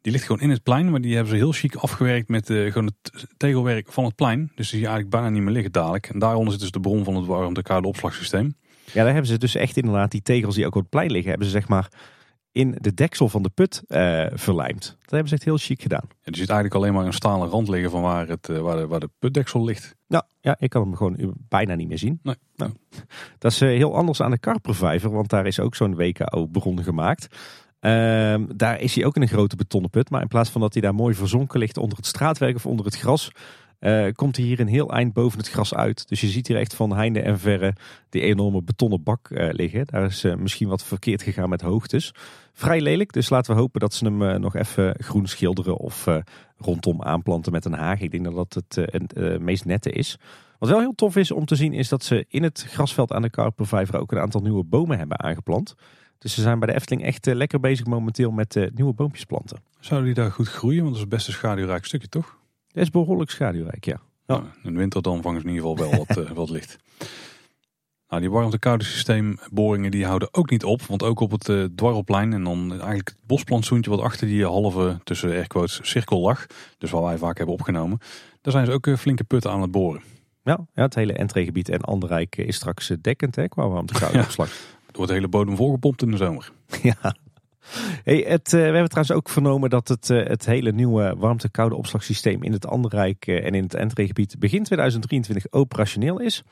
Die 0.00 0.12
ligt 0.12 0.24
gewoon 0.24 0.40
in 0.40 0.50
het 0.50 0.62
plein, 0.62 0.90
maar 0.90 1.00
die 1.00 1.14
hebben 1.14 1.32
ze 1.32 1.38
heel 1.38 1.52
chic 1.52 1.74
afgewerkt 1.74 2.28
met 2.28 2.50
eh, 2.50 2.72
gewoon 2.72 2.92
het 3.02 3.26
tegelwerk 3.36 3.92
van 3.92 4.04
het 4.04 4.14
plein. 4.14 4.52
Dus 4.54 4.70
die 4.70 4.78
eigenlijk 4.78 5.10
bijna 5.10 5.28
niet 5.28 5.42
meer 5.42 5.52
liggen 5.52 5.72
dadelijk. 5.72 6.08
En 6.08 6.18
daaronder 6.18 6.52
zit 6.52 6.60
dus 6.60 6.70
de 6.70 6.80
bron 6.80 7.04
van 7.04 7.14
het 7.14 7.26
warmte 7.26 7.62
koude 7.62 7.88
opslagsysteem. 7.88 8.56
Ja, 8.84 9.02
daar 9.02 9.12
hebben 9.12 9.26
ze 9.26 9.38
dus 9.38 9.54
echt 9.54 9.76
inderdaad 9.76 10.10
die 10.10 10.22
tegels 10.22 10.54
die 10.54 10.66
ook 10.66 10.74
op 10.74 10.80
het 10.80 10.90
plein 10.90 11.10
liggen, 11.10 11.28
hebben 11.28 11.46
ze 11.46 11.52
zeg 11.52 11.68
maar 11.68 11.88
in 12.52 12.76
de 12.80 12.94
deksel 12.94 13.28
van 13.28 13.42
de 13.42 13.48
put 13.48 13.82
eh, 13.86 14.26
verlijmd. 14.32 14.84
Dat 15.00 15.10
hebben 15.10 15.28
ze 15.28 15.34
echt 15.34 15.44
heel 15.44 15.56
chic 15.56 15.82
gedaan. 15.82 16.02
En 16.02 16.32
die 16.32 16.36
ziet 16.36 16.50
eigenlijk 16.50 16.74
alleen 16.74 16.92
maar 16.92 17.06
een 17.06 17.12
stalen 17.12 17.48
rand 17.48 17.68
liggen 17.68 17.90
van 17.90 18.02
waar, 18.02 18.28
het, 18.28 18.48
eh, 18.48 18.58
waar, 18.58 18.76
de, 18.76 18.86
waar 18.86 19.00
de 19.00 19.10
putdeksel 19.18 19.64
ligt. 19.64 19.96
Nou, 20.06 20.24
ja, 20.40 20.56
ik 20.58 20.70
kan 20.70 20.82
hem 20.82 20.96
gewoon 20.96 21.34
bijna 21.48 21.74
niet 21.74 21.88
meer 21.88 21.98
zien. 21.98 22.20
Nee. 22.22 22.34
Nou, 22.56 22.72
dat 23.38 23.52
is 23.52 23.60
eh, 23.60 23.68
heel 23.68 23.94
anders 23.94 24.20
aan 24.20 24.30
de 24.30 24.38
Karpervijver, 24.38 25.10
want 25.10 25.28
daar 25.28 25.46
is 25.46 25.60
ook 25.60 25.74
zo'n 25.74 25.96
WKO-bron 25.96 26.82
gemaakt. 26.82 27.36
Ehm, 27.80 28.46
daar 28.56 28.80
is 28.80 28.94
hij 28.94 29.04
ook 29.04 29.16
in 29.16 29.22
een 29.22 29.28
grote 29.28 29.56
betonnen 29.56 29.90
put, 29.90 30.10
maar 30.10 30.22
in 30.22 30.28
plaats 30.28 30.50
van 30.50 30.60
dat 30.60 30.72
hij 30.72 30.82
daar 30.82 30.94
mooi 30.94 31.14
verzonken 31.14 31.58
ligt 31.58 31.76
onder 31.76 31.96
het 31.96 32.06
straatwerk 32.06 32.56
of 32.56 32.66
onder 32.66 32.84
het 32.84 32.96
gras, 32.96 33.30
eh, 33.78 34.06
komt 34.12 34.36
hij 34.36 34.44
hier 34.44 34.60
een 34.60 34.68
heel 34.68 34.92
eind 34.92 35.12
boven 35.12 35.38
het 35.38 35.48
gras 35.48 35.74
uit. 35.74 36.08
Dus 36.08 36.20
je 36.20 36.26
ziet 36.26 36.46
hier 36.46 36.56
echt 36.56 36.74
van 36.74 36.92
heinde 36.92 37.20
en 37.20 37.38
verre 37.38 37.74
die 38.08 38.22
enorme 38.22 38.62
betonnen 38.62 39.02
bak 39.02 39.30
eh, 39.30 39.48
liggen. 39.52 39.86
Daar 39.86 40.04
is 40.04 40.24
eh, 40.24 40.34
misschien 40.34 40.68
wat 40.68 40.84
verkeerd 40.84 41.22
gegaan 41.22 41.48
met 41.48 41.60
hoogtes. 41.60 42.14
Vrij 42.52 42.80
lelijk, 42.80 43.12
dus 43.12 43.28
laten 43.28 43.54
we 43.54 43.60
hopen 43.60 43.80
dat 43.80 43.94
ze 43.94 44.04
hem 44.04 44.40
nog 44.40 44.56
even 44.56 44.94
groen 44.98 45.26
schilderen 45.26 45.76
of 45.76 46.06
rondom 46.56 47.02
aanplanten 47.02 47.52
met 47.52 47.64
een 47.64 47.72
haag. 47.72 48.00
Ik 48.00 48.10
denk 48.10 48.24
dat 48.24 48.52
dat 48.52 48.74
het 48.90 49.40
meest 49.40 49.64
nette 49.64 49.90
is. 49.90 50.18
Wat 50.58 50.68
wel 50.68 50.80
heel 50.80 50.94
tof 50.94 51.16
is 51.16 51.30
om 51.30 51.44
te 51.44 51.54
zien 51.54 51.72
is 51.72 51.88
dat 51.88 52.04
ze 52.04 52.24
in 52.28 52.42
het 52.42 52.66
grasveld 52.68 53.12
aan 53.12 53.22
de 53.22 53.30
Karpervijver 53.30 54.00
ook 54.00 54.12
een 54.12 54.18
aantal 54.18 54.40
nieuwe 54.40 54.64
bomen 54.64 54.98
hebben 54.98 55.20
aangeplant. 55.20 55.74
Dus 56.18 56.34
ze 56.34 56.40
zijn 56.40 56.58
bij 56.58 56.68
de 56.68 56.74
Efteling 56.74 57.04
echt 57.04 57.26
lekker 57.26 57.60
bezig 57.60 57.86
momenteel 57.86 58.30
met 58.30 58.70
nieuwe 58.74 58.92
boompjes 58.92 59.24
planten. 59.24 59.58
Zouden 59.80 60.14
die 60.14 60.22
daar 60.22 60.32
goed 60.32 60.48
groeien? 60.48 60.82
Want 60.82 60.94
dat 60.94 61.02
is 61.02 61.08
best 61.08 61.26
een 61.26 61.32
schaduwrijk 61.32 61.84
stukje, 61.84 62.08
toch? 62.08 62.37
Dat 62.78 62.86
is 62.86 62.92
behoorlijk 62.92 63.30
schaduwrijk, 63.30 63.84
ja. 63.84 64.00
Ja. 64.26 64.34
Nou, 64.34 64.44
in 64.62 64.72
de 64.72 64.78
winter 64.78 65.02
dan 65.02 65.22
vangen 65.22 65.40
ze 65.40 65.46
in 65.46 65.54
ieder 65.54 65.68
geval 65.68 65.88
wel 65.88 66.04
wat, 66.06 66.16
eh, 66.26 66.30
wat 66.30 66.50
licht. 66.50 66.78
Nou, 68.08 68.20
die 68.20 68.30
warmte-koude 68.30 68.84
systeemboringen 68.84 69.90
die 69.90 70.06
houden 70.06 70.28
ook 70.34 70.50
niet 70.50 70.64
op. 70.64 70.82
Want 70.82 71.02
ook 71.02 71.20
op 71.20 71.30
het 71.30 71.48
eh 71.48 71.64
dwarrelplein 71.74 72.32
en 72.32 72.44
dan 72.44 72.70
eigenlijk 72.70 73.08
het 73.08 73.26
bosplantsoentje 73.26 73.90
wat 73.90 74.00
achter 74.00 74.26
die 74.26 74.44
halve 74.44 75.00
tussen 75.04 75.30
airquotes 75.30 75.80
cirkel 75.82 76.20
lag. 76.20 76.46
Dus 76.78 76.90
waar 76.90 77.02
wij 77.02 77.18
vaak 77.18 77.36
hebben 77.36 77.54
opgenomen. 77.54 77.98
Daar 78.40 78.52
zijn 78.52 78.66
ze 78.66 78.72
ook 78.72 78.86
eh, 78.86 78.96
flinke 78.96 79.24
putten 79.24 79.50
aan 79.50 79.62
het 79.62 79.70
boren. 79.70 80.02
Ja, 80.42 80.66
ja 80.74 80.82
het 80.82 80.94
hele 80.94 81.12
entreegebied 81.12 81.68
en 81.68 81.80
Anderrijk 81.80 82.36
is 82.36 82.56
straks 82.56 82.90
eh, 82.90 82.96
dekkend 83.00 83.36
hè, 83.36 83.48
qua 83.48 83.68
warmtekoude 83.68 84.18
Ja. 84.36 84.44
Er 84.86 84.94
wordt 84.94 85.08
de 85.08 85.14
hele 85.14 85.28
bodem 85.28 85.56
volgepompt 85.56 86.02
in 86.02 86.10
de 86.10 86.16
zomer. 86.16 86.52
Ja. 86.82 87.14
Hey, 88.04 88.24
het, 88.28 88.46
eh, 88.46 88.52
we 88.52 88.58
hebben 88.58 88.88
trouwens 88.88 89.16
ook 89.16 89.28
vernomen 89.28 89.70
dat 89.70 89.88
het, 89.88 90.10
eh, 90.10 90.26
het 90.26 90.46
hele 90.46 90.72
nieuwe 90.72 91.14
warmte-koude 91.16 91.74
opslagsysteem 91.74 92.42
in 92.42 92.52
het 92.52 92.66
Anderrijk 92.66 93.26
eh, 93.26 93.44
en 93.44 93.54
in 93.54 93.62
het 93.62 93.74
Entreegebied 93.74 94.38
begin 94.38 94.62
2023 94.62 95.46
operationeel 95.50 96.20
is. 96.20 96.42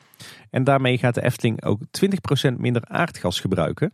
En 0.51 0.65
daarmee 0.65 0.99
gaat 0.99 1.15
de 1.15 1.23
Efteling 1.23 1.65
ook 1.65 1.81
20% 1.91 2.59
minder 2.59 2.83
aardgas 2.85 3.41
gebruiken. 3.41 3.93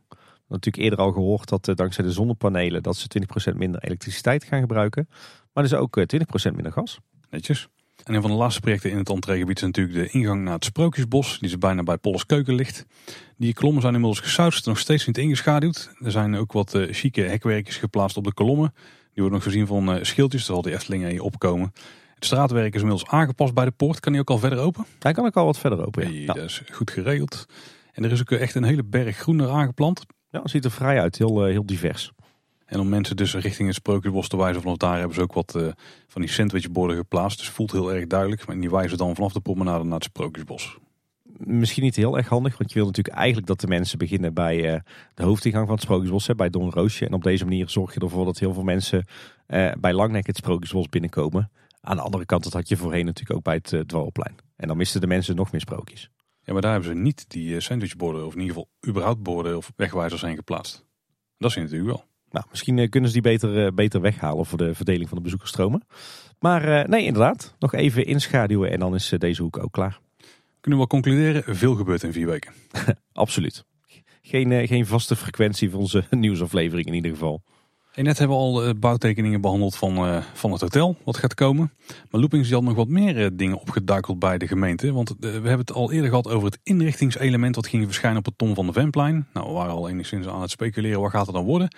Natuurlijk 0.49 0.85
eerder 0.85 0.99
al 0.99 1.13
gehoord 1.13 1.49
dat 1.49 1.77
dankzij 1.77 2.05
de 2.05 2.13
zonnepanelen 2.13 2.83
dat 2.83 2.97
ze 2.97 3.09
20% 3.09 3.57
minder 3.57 3.83
elektriciteit 3.83 4.45
gaan 4.45 4.61
gebruiken. 4.61 5.09
Maar 5.53 5.63
dus 5.63 5.75
ook 5.75 5.97
eh, 5.97 6.05
20% 6.51 6.55
minder 6.55 6.73
gas. 6.73 6.99
Netjes. 7.31 7.69
En 8.05 8.15
een 8.15 8.21
van 8.21 8.31
de 8.31 8.37
laatste 8.37 8.61
projecten 8.61 8.91
in 8.91 8.97
het 8.97 9.09
entreegebied 9.09 9.57
is 9.57 9.63
natuurlijk 9.63 9.97
de 9.97 10.19
ingang 10.19 10.43
naar 10.43 10.55
het 10.55 10.65
Sprookjesbos. 10.65 11.39
Die 11.39 11.49
is 11.49 11.59
bijna 11.59 11.83
bij 11.83 11.97
Polleskeuken 11.97 12.55
ligt. 12.55 12.87
Die 13.37 13.55
kolommen 13.55 13.83
zijn 13.83 13.95
inmiddels 13.95 14.21
gesausd, 14.21 14.67
nog 14.67 14.79
steeds 14.79 15.07
niet 15.07 15.19
ingeschaduwd. 15.19 15.91
Er 16.05 16.11
zijn 16.11 16.37
ook 16.37 16.53
wat 16.53 16.75
eh 16.75 16.87
chique 16.91 17.23
hekwerkjes 17.23 17.77
geplaatst 17.77 18.17
op 18.17 18.25
de 18.25 18.33
kolommen. 18.33 18.73
Die 18.75 19.23
worden 19.23 19.33
nog 19.33 19.43
voorzien 19.43 19.67
van 19.67 19.93
eh, 19.93 20.05
schildjes, 20.05 20.47
daar 20.47 20.55
zal 20.55 20.63
de 20.63 20.73
Efteling 20.73 21.09
hier 21.09 21.23
opkomen. 21.23 21.73
Het 22.15 22.25
straatwerk 22.25 22.75
is 22.75 22.81
inmiddels 22.81 23.11
aangepast 23.11 23.55
bij 23.55 23.65
de 23.65 23.71
poort. 23.71 24.01
Kan 24.01 24.13
die 24.13 24.21
ook 24.21 24.31
al 24.31 24.39
verder 24.39 24.59
open? 24.59 24.87
Hij 24.99 25.13
kan 25.13 25.25
ook 25.25 25.37
al 25.37 25.45
wat 25.45 25.59
verder 25.59 25.87
open. 25.87 26.03
Ja, 26.03 26.09
Hey, 26.09 26.19
ja. 26.21 26.33
Dat 26.33 26.45
is 26.45 26.63
goed 26.71 26.91
geregeld. 26.91 27.47
En 27.93 28.05
er 28.05 28.13
is 28.13 28.21
ook 28.21 28.31
echt 28.31 28.55
een 28.55 28.65
hele 28.65 28.85
berg 28.85 29.17
groen 29.17 29.41
er 29.41 29.51
aangeplant. 29.51 30.05
Ja, 30.31 30.43
het 30.43 30.51
ziet 30.51 30.65
er 30.65 30.71
vrij 30.71 31.01
uit. 31.01 31.19
Heel, 31.19 31.45
eh, 31.45 31.51
heel 31.51 31.67
divers. 31.67 32.13
En 32.73 32.81
om 32.81 32.89
mensen 32.89 33.17
dus 33.17 33.35
richting 33.35 33.69
het 33.69 33.77
Sprookjesbos 33.77 34.29
te 34.29 34.37
wijzen, 34.37 34.63
vanaf 34.63 34.77
daar 34.77 34.99
hebben 34.99 35.15
ze 35.15 35.23
ook 35.23 35.33
wat 35.33 35.55
eh, 35.55 35.69
van 36.07 36.21
die 36.21 36.31
sandwichborden 36.31 36.97
geplaatst. 36.97 37.39
Dus 37.39 37.47
het 37.47 37.57
voelt 37.57 37.73
heel 37.73 37.93
erg 37.93 38.07
duidelijk. 38.07 38.47
Maar 38.47 38.61
die 38.61 38.71
wijzen 38.71 38.99
dan 38.99 39.15
vanaf 39.15 39.33
de 39.33 39.41
promenade 39.41 39.85
naar 39.85 39.95
het 39.95 40.05
Sprookjesbos. 40.05 40.79
misschien 41.37 41.83
niet 41.83 41.97
heel 41.97 42.17
erg 42.17 42.29
handig. 42.29 42.59
Want 42.59 42.73
je 42.73 42.79
wil 42.79 42.87
natuurlijk 42.87 43.17
eigenlijk 43.17 43.47
dat 43.47 43.61
de 43.61 43.67
mensen 43.67 43.99
beginnen 43.99 44.35
bij 44.35 44.75
eh, 44.75 44.81
de 45.15 45.23
hoofdingang 45.23 45.65
van 45.65 45.75
het 45.75 45.85
Sprookjesbos. 45.85 46.27
Hè, 46.27 46.35
bij 46.35 46.51
Don 46.51 46.71
Roosje. 46.71 47.07
En 47.07 47.13
op 47.13 47.23
deze 47.23 47.45
manier 47.45 47.69
zorg 47.69 47.95
je 47.95 48.01
ervoor 48.01 48.25
dat 48.25 48.39
heel 48.39 48.53
veel 48.53 48.63
mensen 48.63 49.07
eh, 49.47 49.73
bij 49.81 49.93
Langnek 49.93 50.27
het 50.27 50.37
Sprookjesbos 50.37 50.89
binnenkomen. 50.89 51.51
Aan 51.81 51.97
de 51.97 52.03
andere 52.03 52.25
kant, 52.25 52.45
dat 52.45 52.53
had 52.53 52.69
je 52.69 52.77
voorheen 52.77 53.05
natuurlijk 53.05 53.37
ook 53.37 53.45
bij 53.45 53.61
het 53.63 53.89
Dwarrelplein. 53.89 54.37
En 54.57 54.69
dan 54.69 54.77
misten 54.77 55.01
de 55.01 55.07
mensen 55.07 55.37
nog 55.37 55.53
meer 55.53 55.61
sprookjes. 55.61 56.11
Ja, 56.43 56.53
maar 56.53 56.63
daar 56.63 56.73
hebben 56.73 56.91
ze 56.91 56.97
niet 56.97 57.25
die 57.29 57.61
sandwichborden, 57.61 58.27
of 58.27 58.35
in 58.35 58.41
ieder 58.41 58.55
geval 58.55 58.71
überhaupt 58.89 59.23
borden 59.23 59.57
of 59.57 59.73
wegwijzers 59.77 60.23
heen 60.23 60.37
geplaatst. 60.37 60.85
Dat 61.39 61.51
is 61.51 61.57
natuurlijk 61.57 61.87
wel. 61.87 62.11
Nou, 62.33 62.47
misschien 62.51 62.79
eh, 62.79 62.89
kunnen 62.89 63.11
ze 63.11 63.21
die 63.21 63.31
beter, 63.31 63.67
eh, 63.67 63.73
beter 63.73 64.01
weghalen 64.01 64.47
voor 64.47 64.59
de 64.59 64.75
verdeling 64.75 65.09
van 65.09 65.19
de 65.19 65.25
bezoekersstromen. 65.25 65.87
Maar 66.39 66.65
eh, 66.65 66.89
nee, 66.89 67.05
inderdaad. 67.05 67.55
Nog 67.59 67.75
even 67.75 68.07
inschaduwen 68.07 68.71
en 68.71 68.79
dan 68.79 68.95
is 68.95 69.15
deze 69.19 69.43
hoek 69.43 69.63
ook 69.63 69.73
klaar. 69.73 70.01
Kunnen 70.61 70.81
we 70.81 70.87
wel 70.89 71.01
concluderen, 71.01 71.57
veel 71.57 71.75
gebeurt 71.75 72.03
in 72.03 72.13
vier 72.13 72.27
weken. 72.27 72.53
Absoluut. 73.13 73.65
Geen, 74.23 74.67
geen 74.69 74.87
vaste 74.87 75.17
frequentie 75.17 75.71
voor 75.71 75.81
onze 75.81 76.05
nieuwsaflevering 76.11 76.87
in 76.87 76.95
ieder 76.95 77.11
geval. 77.11 77.43
En 77.93 78.05
net 78.05 78.19
hebben 78.19 78.37
we 78.37 78.43
al 78.43 78.75
bouwtekeningen 78.75 79.41
behandeld 79.41 79.77
van, 79.77 80.23
van 80.35 80.53
het 80.53 80.61
hotel, 80.61 80.97
wat 81.05 81.17
gaat 81.17 81.35
komen. 81.35 81.73
Maar 82.11 82.21
Loopings 82.21 82.51
had 82.51 82.63
nog 82.63 82.75
wat 82.75 82.89
meer 82.89 83.37
dingen 83.37 83.61
opgeduikeld 83.61 84.19
bij 84.19 84.39
de 84.39 84.47
gemeente. 84.47 84.93
Want 84.93 85.15
we 85.21 85.29
hebben 85.29 85.59
het 85.59 85.73
al 85.73 85.93
eerder 85.93 86.09
gehad 86.09 86.29
over 86.29 86.47
het 86.47 86.59
inrichtingselement 86.63 87.55
wat 87.55 87.67
ging 87.67 87.85
verschijnen 87.85 88.19
op 88.19 88.25
het 88.25 88.39
Tom 88.39 88.55
van 88.55 88.67
de 88.67 88.73
Venplein. 88.73 89.27
Nou, 89.33 89.47
we 89.47 89.53
waren 89.53 89.73
al 89.73 89.89
enigszins 89.89 90.27
aan 90.27 90.41
het 90.41 90.51
speculeren, 90.51 91.01
wat 91.01 91.11
gaat 91.11 91.27
er 91.27 91.33
dan 91.33 91.45
worden? 91.45 91.69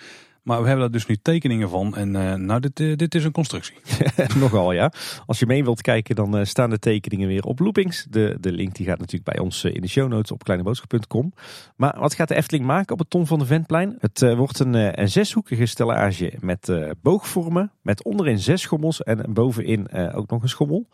Maar 0.45 0.61
we 0.61 0.67
hebben 0.67 0.83
daar 0.83 0.91
dus 0.91 1.05
nu 1.05 1.17
tekeningen 1.21 1.69
van 1.69 1.95
en 1.95 2.15
eh, 2.15 2.33
nou, 2.33 2.59
dit, 2.59 2.79
eh, 2.79 2.95
dit 2.95 3.15
is 3.15 3.23
een 3.23 3.31
constructie. 3.31 3.75
Nogal 4.39 4.71
ja. 4.71 4.91
Als 5.25 5.39
je 5.39 5.45
mee 5.45 5.63
wilt 5.63 5.81
kijken, 5.81 6.15
dan 6.15 6.37
eh, 6.37 6.45
staan 6.45 6.69
de 6.69 6.79
tekeningen 6.79 7.27
weer 7.27 7.43
op 7.43 7.59
Loopings. 7.59 8.05
De, 8.09 8.37
de 8.39 8.51
link 8.51 8.75
die 8.75 8.85
gaat 8.85 8.99
natuurlijk 8.99 9.31
bij 9.31 9.39
ons 9.39 9.63
in 9.63 9.81
de 9.81 9.87
show 9.87 10.09
notes 10.09 10.31
op 10.31 10.43
kleineboodschap.com. 10.43 11.33
Maar 11.75 11.99
wat 11.99 12.13
gaat 12.13 12.27
de 12.27 12.35
Efteling 12.35 12.65
maken 12.65 12.93
op 12.93 12.99
het 12.99 13.09
Tom 13.09 13.27
van 13.27 13.39
de 13.39 13.45
Ventplein? 13.45 13.95
Het 13.99 14.35
wordt 14.35 14.59
een, 14.59 15.01
een 15.01 15.09
zeshoekige 15.09 15.65
stellage 15.65 16.33
met 16.39 16.71
boogvormen. 17.01 17.71
Met 17.81 18.03
onderin 18.03 18.39
zes 18.39 18.61
schommels 18.61 19.03
en 19.03 19.33
bovenin 19.33 19.91
ook 19.91 20.29
nog 20.29 20.41
een 20.41 20.49
schommel. 20.49 20.87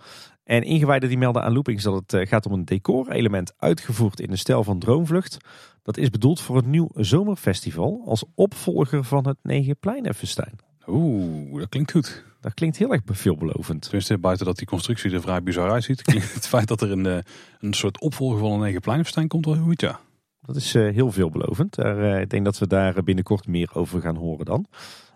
En 0.52 0.64
ingewijden 0.64 1.10
die 1.10 1.18
melden 1.18 1.43
aan 1.43 1.54
Loopings 1.54 1.84
dat 1.84 1.93
het 1.93 2.14
eh, 2.14 2.28
gaat 2.28 2.45
om 2.45 2.54
een 2.54 2.66
decorelement 2.66 3.54
uitgevoerd 3.58 4.20
in 4.20 4.30
de 4.30 4.36
stijl 4.36 4.64
van 4.64 4.80
Droomvlucht. 4.80 5.38
Dat 5.84 5.97
is 5.97 6.10
bedoeld 6.10 6.41
voor 6.41 6.58
een 6.58 6.70
nieuw 6.70 6.89
zomerfestival 6.95 8.02
als 8.06 8.24
opvolger 8.36 9.04
van 9.04 9.28
het 9.28 9.38
Negenpleinenfestijn. 9.41 10.60
Oeh, 10.88 11.60
dat 11.60 11.70
klinkt 11.70 11.91
goed. 11.91 12.24
Dat 12.39 12.54
klinkt 12.54 12.78
heel 12.78 12.91
erg 12.91 13.02
veelbelovend. 13.06 13.82
Tenminste, 13.82 14.18
buiten 14.18 14.45
dat 14.45 14.58
die 14.58 14.68
constructie 14.68 15.12
er 15.12 15.22
vrij 15.22 15.43
bizar 15.43 15.72
uitziet. 15.72 16.02
klinkt 16.12 16.34
het 16.34 16.47
feit 16.47 16.68
dat 16.68 16.82
er 16.82 16.91
een, 16.91 17.06
eh, 17.06 17.18
een 17.60 17.74
soort 17.74 18.02
opvolger 18.02 18.39
van 18.39 18.52
een 18.52 18.60
Negenpleinenfestijn 18.60 19.28
komt 19.28 19.45
wel 19.45 19.56
goed, 19.56 19.82
ja. 19.82 19.99
Dat 20.41 20.56
is 20.56 20.76
eh, 20.76 20.93
heel 20.93 21.12
veelbelovend. 21.12 21.78
Ik 22.22 22.30
denk 22.30 22.45
dat 22.45 22.58
we 22.58 22.68
daar 22.68 23.04
binnenkort 23.04 23.47
meer 23.47 23.70
over 23.74 24.02
gaan 24.02 24.16
horen 24.16 24.45
dan. 24.45 24.66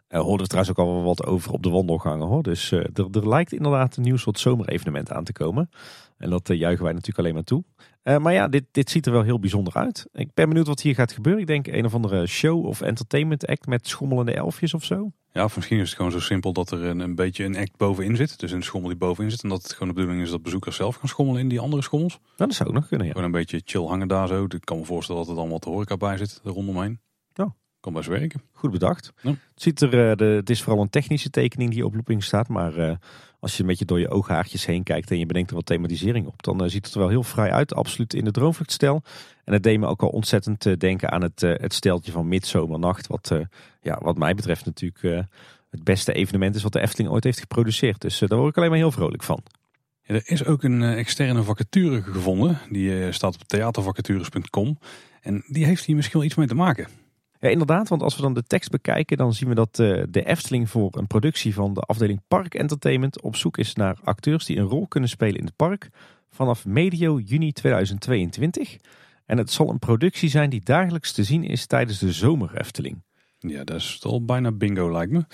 Er 0.08 0.20
hoorden 0.20 0.42
we 0.42 0.48
trouwens 0.48 0.78
ook 0.78 0.86
al 0.86 0.94
wel 0.94 1.04
wat 1.04 1.26
over 1.26 1.52
op 1.52 1.64
de 1.64 1.70
wandelgangen 1.70 2.28
hoor. 2.28 2.44
Dus 2.44 2.72
eh, 2.72 2.80
er, 2.80 3.08
er 3.12 3.30
lijkt 3.30 3.54
inderdaad 3.54 3.98
een 3.98 4.04
nieuw 4.04 4.18
soort 4.18 4.40
zomerevenement 4.40 5.12
aan 5.12 5.24
te 5.24 5.34
komen. 5.34 5.70
En 6.18 6.30
dat 6.30 6.50
eh, 6.50 6.58
juichen 6.58 6.84
wij 6.84 6.94
natuurlijk 6.94 7.20
alleen 7.20 7.34
maar 7.34 7.44
toe. 7.44 7.64
Maar 8.22 8.34
ja, 8.34 8.48
dit, 8.48 8.64
dit 8.72 8.90
ziet 8.90 9.06
er 9.06 9.12
wel 9.12 9.22
heel 9.22 9.40
bijzonder 9.40 9.74
uit. 9.74 10.08
Ik 10.14 10.34
ben 10.34 10.48
benieuwd 10.48 10.68
wat 10.68 10.82
hier 10.82 10.96
gaat 10.96 11.12
gebeuren. 11.12 11.42
Ik 11.42 11.48
denk 11.48 11.68
een 11.68 11.86
of 11.86 11.94
andere 11.94 12.28
show 12.28 12.66
of 12.66 12.82
entertainment 12.82 13.48
act 13.48 13.66
met 13.66 13.88
schommelende 13.88 14.34
elfjes 14.34 14.74
of 14.74 14.84
zo. 14.84 15.12
Ja, 15.36 15.44
of 15.44 15.56
misschien 15.56 15.80
is 15.80 15.88
het 15.88 15.96
gewoon 15.96 16.12
zo 16.12 16.20
simpel 16.20 16.54
dat 16.54 16.72
er 16.72 16.84
een, 16.84 17.00
een 17.00 17.16
beetje 17.16 17.44
een 17.44 17.58
act 17.58 17.78
bovenin 17.78 18.16
zit. 18.16 18.40
Dus 18.40 18.52
een 18.52 18.64
schommel 18.64 18.90
die 18.90 19.00
bovenin 19.00 19.32
zit. 19.32 19.44
En 19.44 19.50
dat 19.50 19.64
het 19.64 19.72
gewoon 19.72 19.88
de 19.88 19.94
bedoeling 19.94 20.24
is 20.24 20.30
dat 20.30 20.44
bezoekers 20.44 20.76
zelf 20.76 20.96
gaan 20.96 21.10
schommelen 21.10 21.42
in 21.42 21.48
die 21.48 21.60
andere 21.60 21.82
schommels. 21.82 22.20
Nou, 22.22 22.50
dat 22.50 22.54
zou 22.54 22.70
ook 22.70 22.76
nog 22.76 22.88
kunnen 22.88 23.08
ja. 23.08 23.14
Gewoon 23.14 23.28
een 23.28 23.40
beetje 23.40 23.62
chill 23.66 23.86
hangen 23.86 24.08
daar 24.08 24.28
zo. 24.28 24.44
Ik 24.44 24.66
kan 24.66 24.78
me 24.78 24.86
voorstellen 24.86 25.22
dat 25.22 25.30
er 25.30 25.38
dan 25.38 25.50
wat 25.50 25.64
horeca 25.64 25.98
bij 25.98 26.18
zit 26.18 26.42
er 26.44 26.52
rondomheen. 26.52 27.00
Kan 27.86 27.94
best 27.94 28.08
werken. 28.08 28.42
Goed 28.52 28.72
bedacht. 28.72 29.14
Ja. 29.22 29.30
Het, 29.30 29.40
ziet 29.56 29.82
er, 29.82 30.10
eh, 30.10 30.16
de, 30.16 30.26
het 30.26 30.50
is 30.50 30.62
vooral 30.62 30.82
een 30.82 30.90
technische 30.90 31.30
tekening 31.30 31.72
die 31.72 31.86
op 31.86 31.94
looping 31.94 32.24
staat. 32.24 32.48
Maar 32.48 32.78
eh, 32.78 32.96
als 33.40 33.56
je 33.56 33.62
een 33.62 33.68
beetje 33.68 33.86
door 33.86 34.00
je 34.00 34.10
ooghaartjes 34.10 34.66
heen 34.66 34.84
kijkt 34.84 35.12
en 35.12 35.20
je 35.20 35.26
bedenkt 35.26 35.50
er 35.50 35.56
wat 35.56 35.66
thematisering 35.66 36.28
op. 36.28 36.44
Dan 36.44 36.64
eh, 36.64 36.70
ziet 36.70 36.86
het 36.86 36.94
er 36.94 37.00
wel 37.00 37.10
heel 37.10 37.24
vrij 37.24 37.52
uit. 37.52 37.74
Absoluut 37.74 38.14
in 38.14 38.24
de 38.24 38.32
droomvluchtstijl. 38.32 39.02
En 39.44 39.54
het 39.54 39.64
deed 39.64 39.80
me 39.80 39.88
ook 39.88 40.02
al 40.02 40.10
ontzettend 40.10 40.66
eh, 40.66 40.78
denken 40.78 41.12
aan 41.12 41.22
het, 41.22 41.42
het 41.42 41.74
steltje 41.74 42.12
van 42.12 42.28
Midzomernacht. 42.28 43.08
Wat, 43.08 43.32
ja, 43.82 44.00
wat 44.02 44.18
mij 44.18 44.36
betreft 44.36 44.66
natuurlijk 44.66 45.28
het 45.70 45.84
beste 45.84 46.14
evenement 46.14 46.56
is 46.56 46.64
wat 46.64 46.74
de 46.74 46.82
Efteling 46.82 47.10
ooit 47.10 47.24
heeft 47.24 47.40
geproduceerd. 47.40 48.02
Dus 48.02 48.20
daar 48.20 48.38
word 48.38 48.50
ik 48.50 48.58
alleen 48.58 48.70
maar 48.70 48.78
heel 48.78 48.92
vrolijk 48.92 49.24
van. 49.24 49.44
Ja, 50.02 50.14
er 50.14 50.24
is 50.26 50.46
ook 50.46 50.64
een 50.64 50.84
externe 50.84 51.44
vacature 51.44 52.02
gevonden. 52.02 52.60
Die 52.70 53.12
staat 53.12 53.36
op 53.36 53.44
theatervacatures.com. 53.44 54.80
En 55.22 55.44
die 55.48 55.66
heeft 55.66 55.86
hier 55.86 55.96
misschien 55.96 56.18
wel 56.18 56.28
iets 56.28 56.38
mee 56.38 56.48
te 56.48 56.56
maken. 56.56 56.88
Ja, 57.40 57.50
inderdaad, 57.50 57.90
want 57.90 58.02
als 58.02 58.16
we 58.16 58.22
dan 58.22 58.34
de 58.34 58.44
tekst 58.44 58.70
bekijken, 58.70 59.18
dan 59.18 59.34
zien 59.34 59.50
we 59.50 59.56
dat 59.56 59.80
eh, 59.80 60.04
de 60.10 60.26
Efteling 60.26 60.70
voor 60.70 60.98
een 60.98 61.08
productie 61.08 61.54
van 61.54 61.74
de 61.74 61.82
afdeling 61.82 62.22
Park 62.28 62.54
Entertainment 62.54 63.22
op 63.22 63.36
zoek 63.36 63.58
is 63.58 63.74
naar 63.74 63.98
acteurs 64.04 64.46
die 64.46 64.58
een 64.58 64.66
rol 64.66 64.88
kunnen 64.88 65.10
spelen 65.10 65.40
in 65.40 65.46
het 65.46 65.56
park 65.56 65.90
vanaf 66.30 66.66
medio 66.66 67.20
juni 67.20 67.52
2022. 67.52 68.78
En 69.26 69.38
het 69.38 69.52
zal 69.52 69.70
een 69.70 69.80
productie 69.80 70.30
zijn 70.30 70.50
die 70.50 70.62
dagelijks 70.64 71.12
te 71.12 71.24
zien 71.24 71.44
is 71.44 71.66
tijdens 71.66 72.00
de 72.00 72.12
zomer 72.12 72.58
Efteling. 72.58 73.04
Ja, 73.40 73.64
dat 73.64 73.76
is 73.76 74.00
al 74.04 74.26
bijna 74.26 74.52
bingo 74.52 74.92
lijkt 74.92 75.12
me. 75.12 75.26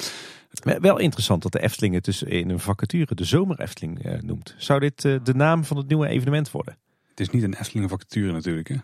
Wel 0.80 0.98
interessant 0.98 1.42
dat 1.42 1.52
de 1.52 1.62
Efteling 1.62 1.94
het 1.94 2.06
dus 2.06 2.24
in 2.24 2.50
een 2.50 2.60
vacature 2.60 3.16
de 3.16 3.24
zomer 3.24 3.60
Efteling 3.60 4.04
eh, 4.04 4.22
noemt. 4.22 4.56
Zou 4.58 4.80
dit 4.80 5.06
eh, 5.06 5.16
de 5.24 5.34
naam 5.34 5.64
van 5.66 5.78
het 5.78 5.88
nieuwe 5.88 6.08
evenement 6.08 6.52
worden? 6.52 6.78
Het 7.10 7.20
is 7.20 7.30
niet 7.30 7.44
een 7.44 7.54
Efteling 7.54 7.90
vacature 7.90 8.32
natuurlijk. 8.32 8.68
Hè? 8.68 8.76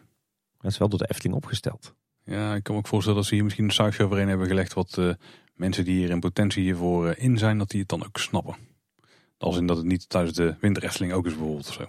Dat 0.58 0.72
is 0.72 0.78
wel 0.78 0.90
door 0.90 1.00
de 1.00 1.10
Efteling 1.10 1.36
opgesteld. 1.36 1.96
Ja, 2.30 2.56
ik 2.56 2.64
kan 2.64 2.74
me 2.74 2.80
ook 2.80 2.88
voorstellen 2.88 3.20
dat 3.20 3.28
ze 3.28 3.34
hier 3.34 3.44
misschien 3.44 3.66
een 3.66 3.72
sausje 3.72 4.04
overheen 4.04 4.28
hebben 4.28 4.48
gelegd. 4.48 4.74
Wat 4.74 4.98
eh, 4.98 5.10
mensen 5.56 5.86
die 5.86 5.98
hier 5.98 6.10
in 6.10 6.20
potentie 6.20 6.64
hiervoor 6.64 7.08
eh, 7.08 7.24
in 7.24 7.38
zijn, 7.38 7.58
dat 7.58 7.70
die 7.70 7.80
het 7.80 7.90
dan 7.90 8.06
ook 8.06 8.18
snappen. 8.18 8.56
Als 9.38 9.58
in 9.58 9.68
dat 9.68 9.78
het 9.78 9.86
niet 9.86 10.10
tijdens 10.10 10.36
de 10.36 10.56
winter 10.60 10.84
Efteling 10.84 11.14
ook 11.14 11.26
is 11.26 11.36
bijvoorbeeld 11.36 11.68
of 11.68 11.74
zo. 11.74 11.86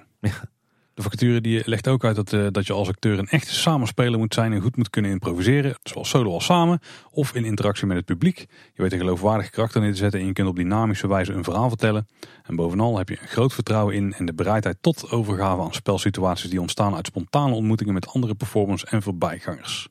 De 0.95 1.05
vacature 1.05 1.41
die 1.41 1.63
legt 1.65 1.89
ook 1.89 2.05
uit 2.05 2.17
dat, 2.17 2.33
eh, 2.33 2.47
dat 2.51 2.67
je 2.67 2.73
als 2.73 2.89
acteur 2.89 3.19
een 3.19 3.29
echte 3.29 3.55
samenspeler 3.55 4.19
moet 4.19 4.35
zijn 4.35 4.53
en 4.53 4.61
goed 4.61 4.77
moet 4.77 4.91
kunnen 4.91 5.11
improviseren. 5.11 5.75
Zowel 5.83 6.05
solo 6.05 6.33
als 6.33 6.45
samen 6.45 6.81
of 7.11 7.35
in 7.35 7.45
interactie 7.45 7.87
met 7.87 7.97
het 7.97 8.07
publiek. 8.07 8.39
Je 8.75 8.83
weet 8.83 8.93
een 8.93 8.99
geloofwaardig 8.99 9.51
karakter 9.51 9.81
neer 9.81 9.91
te 9.91 9.97
zetten 9.97 10.21
en 10.21 10.27
je 10.27 10.33
kunt 10.33 10.49
op 10.49 10.57
dynamische 10.57 11.09
wijze 11.09 11.33
een 11.33 11.45
verhaal 11.45 11.69
vertellen. 11.69 12.09
En 12.43 12.57
bovenal 12.57 12.99
heb 12.99 13.09
je 13.09 13.21
een 13.21 13.29
groot 13.29 13.55
vertrouwen 13.55 13.95
in 13.95 14.13
en 14.13 14.27
de 14.27 14.35
bereidheid 14.35 14.77
tot 14.81 15.11
overgave 15.11 15.63
aan 15.63 15.75
spelsituaties 15.75 16.51
die 16.51 16.61
ontstaan 16.61 16.95
uit 16.95 17.07
spontane 17.07 17.55
ontmoetingen 17.55 17.95
met 17.95 18.09
andere 18.09 18.35
performers 18.35 18.85
en 18.85 19.03
voorbijgangers. 19.03 19.89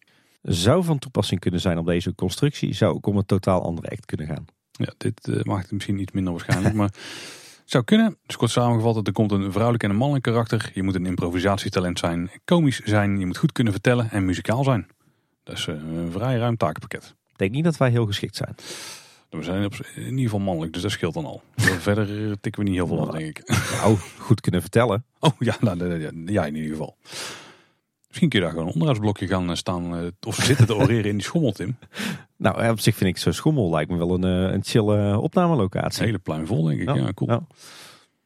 Zou 0.49 0.83
van 0.83 0.99
toepassing 0.99 1.39
kunnen 1.39 1.59
zijn 1.59 1.77
op 1.77 1.85
deze 1.85 2.15
constructie, 2.15 2.73
zou 2.73 2.95
ook 2.95 3.05
om 3.05 3.17
een 3.17 3.25
totaal 3.25 3.63
andere 3.63 3.89
act 3.89 4.05
kunnen 4.05 4.27
gaan. 4.27 4.45
Ja, 4.71 4.93
dit 4.97 5.27
eh, 5.27 5.43
maakt 5.43 5.63
het 5.63 5.71
misschien 5.71 5.99
iets 5.99 6.11
minder 6.11 6.33
waarschijnlijk. 6.33 6.75
maar 6.75 6.91
Zou 7.65 7.83
kunnen. 7.83 8.17
Dus 8.25 8.35
kort 8.35 8.51
samengevat, 8.51 9.07
er 9.07 9.13
komt 9.13 9.31
een 9.31 9.51
vrouwelijk 9.51 9.83
en 9.83 9.89
een 9.89 9.95
mannelijk 9.95 10.25
karakter. 10.25 10.71
Je 10.73 10.83
moet 10.83 10.95
een 10.95 11.05
improvisatietalent 11.05 11.99
zijn, 11.99 12.31
komisch 12.45 12.79
zijn, 12.79 13.19
je 13.19 13.25
moet 13.25 13.37
goed 13.37 13.51
kunnen 13.51 13.73
vertellen 13.73 14.11
en 14.11 14.25
muzikaal 14.25 14.63
zijn. 14.63 14.87
Dat 15.43 15.57
is 15.57 15.67
eh, 15.67 15.75
een 15.75 16.11
vrij 16.11 16.37
ruim 16.37 16.57
takenpakket. 16.57 17.15
Ik 17.27 17.37
denk 17.37 17.51
niet 17.51 17.63
dat 17.63 17.77
wij 17.77 17.89
heel 17.89 18.05
geschikt 18.05 18.35
zijn. 18.35 18.55
We 19.29 19.43
zijn 19.43 19.71
in 19.95 20.03
ieder 20.03 20.23
geval 20.23 20.39
mannelijk, 20.39 20.73
dus 20.73 20.81
dat 20.81 20.91
scheelt 20.91 21.13
dan 21.13 21.25
al. 21.25 21.41
Verder 21.87 22.39
tikken 22.39 22.63
we 22.63 22.69
niet 22.69 22.77
heel 22.77 22.87
veel 22.87 22.97
op, 22.97 23.11
denk 23.11 23.37
ik. 23.37 23.47
Nou, 23.71 23.97
goed 24.17 24.41
kunnen 24.41 24.61
vertellen. 24.61 25.05
Oh 25.19 25.31
ja, 25.39 25.55
nou, 25.59 25.99
ja, 26.25 26.45
in 26.45 26.55
ieder 26.55 26.71
geval. 26.71 26.97
Misschien 28.19 28.29
kun 28.29 28.39
je 28.39 28.45
daar 28.45 28.53
gewoon 28.53 28.67
een 28.67 28.81
onderhoudsblokje 28.81 29.27
gaan 29.27 29.49
eh, 29.49 29.55
staan 29.55 30.11
of 30.27 30.35
zitten 30.35 30.65
te 30.65 30.75
oreren 30.75 31.09
in 31.09 31.17
die 31.17 31.25
schommel, 31.25 31.51
Tim. 31.51 31.77
Nou, 32.37 32.69
op 32.69 32.79
zich 32.79 32.95
vind 32.95 33.09
ik 33.09 33.17
zo'n 33.17 33.33
schommel 33.33 33.69
lijkt 33.69 33.91
me 33.91 33.97
wel 33.97 34.13
een, 34.13 34.23
een 34.23 34.63
chille 34.63 35.19
opnamelocatie. 35.19 35.99
Een 35.99 36.05
hele 36.05 36.19
pluim 36.19 36.47
vol, 36.47 36.63
denk 36.63 36.79
ik. 36.79 36.95
Ja, 36.95 37.13
cool. 37.13 37.47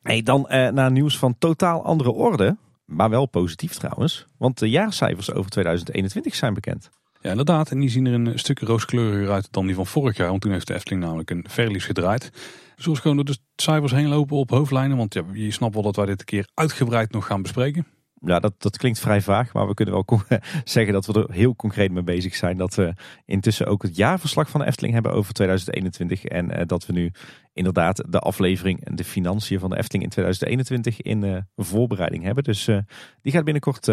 Hey, 0.02 0.24
dan 0.24 0.46
naar 0.50 0.92
nieuws 0.92 1.18
van 1.18 1.38
totaal 1.38 1.84
andere 1.84 2.12
orde. 2.12 2.58
Maar 2.86 3.10
wel 3.10 3.26
positief 3.26 3.74
trouwens. 3.74 4.26
Want 4.38 4.60
de 4.60 4.70
jaarcijfers 4.70 5.32
over 5.32 5.52
2021 5.52 6.36
zijn 6.36 6.54
bekend. 6.54 6.90
Ja, 7.22 7.30
inderdaad. 7.30 7.72
En 7.72 7.80
die 7.80 7.90
zien 7.90 8.06
er 8.06 8.14
een 8.14 8.40
stuk 8.40 8.60
rooskleuriger 8.60 9.32
uit 9.32 9.52
dan 9.52 9.66
die 9.66 9.76
van 9.76 9.88
vorig 9.88 10.18
jaar. 10.18 10.30
Want 10.30 10.42
toen 10.42 10.52
heeft 10.52 10.68
de 10.68 10.74
Efteling 10.74 11.04
namelijk 11.04 11.30
een 11.30 11.46
verlies 11.50 11.86
gedraaid. 11.86 12.32
Zoals 12.76 13.00
gewoon 13.00 13.16
door 13.16 13.26
de 13.26 13.38
cijfers 13.56 13.92
heen 13.92 14.08
lopen 14.08 14.38
op 14.38 14.50
hoofdlijnen. 14.50 14.98
Want 14.98 15.14
ja, 15.14 15.24
je 15.34 15.52
snapt 15.52 15.74
wel 15.74 15.84
dat 15.84 15.96
wij 15.96 16.06
dit 16.06 16.20
een 16.20 16.26
keer 16.26 16.48
uitgebreid 16.54 17.12
nog 17.12 17.26
gaan 17.26 17.42
bespreken. 17.42 17.88
Ja, 18.26 18.40
dat, 18.40 18.54
dat 18.58 18.78
klinkt 18.78 19.00
vrij 19.00 19.22
vaag, 19.22 19.54
maar 19.54 19.68
we 19.68 19.74
kunnen 19.74 19.94
wel 19.94 20.22
zeggen 20.64 20.94
dat 20.94 21.06
we 21.06 21.14
er 21.14 21.34
heel 21.34 21.56
concreet 21.56 21.92
mee 21.92 22.04
bezig 22.04 22.36
zijn. 22.36 22.58
Dat 22.58 22.76
we 22.76 22.94
intussen 23.26 23.66
ook 23.68 23.82
het 23.82 23.96
jaarverslag 23.96 24.50
van 24.50 24.60
de 24.60 24.66
Efteling 24.66 24.94
hebben 24.94 25.14
over 25.14 25.34
2021. 25.34 26.26
En 26.26 26.58
uh, 26.58 26.62
dat 26.66 26.86
we 26.86 26.94
nu 26.94 27.12
inderdaad 27.54 28.04
de 28.12 28.20
aflevering 28.20 28.86
en 28.86 28.96
de 28.96 29.04
financiën 29.04 29.60
van 29.60 29.70
de 29.70 29.78
Efteling 29.78 30.04
in 30.04 30.10
2021 30.10 31.02
in 31.02 31.24
uh, 31.24 31.38
voorbereiding 31.56 32.24
hebben. 32.24 32.44
Dus 32.44 32.68
uh, 32.68 32.78
die 33.22 33.32
gaat 33.32 33.44
binnenkort 33.44 33.88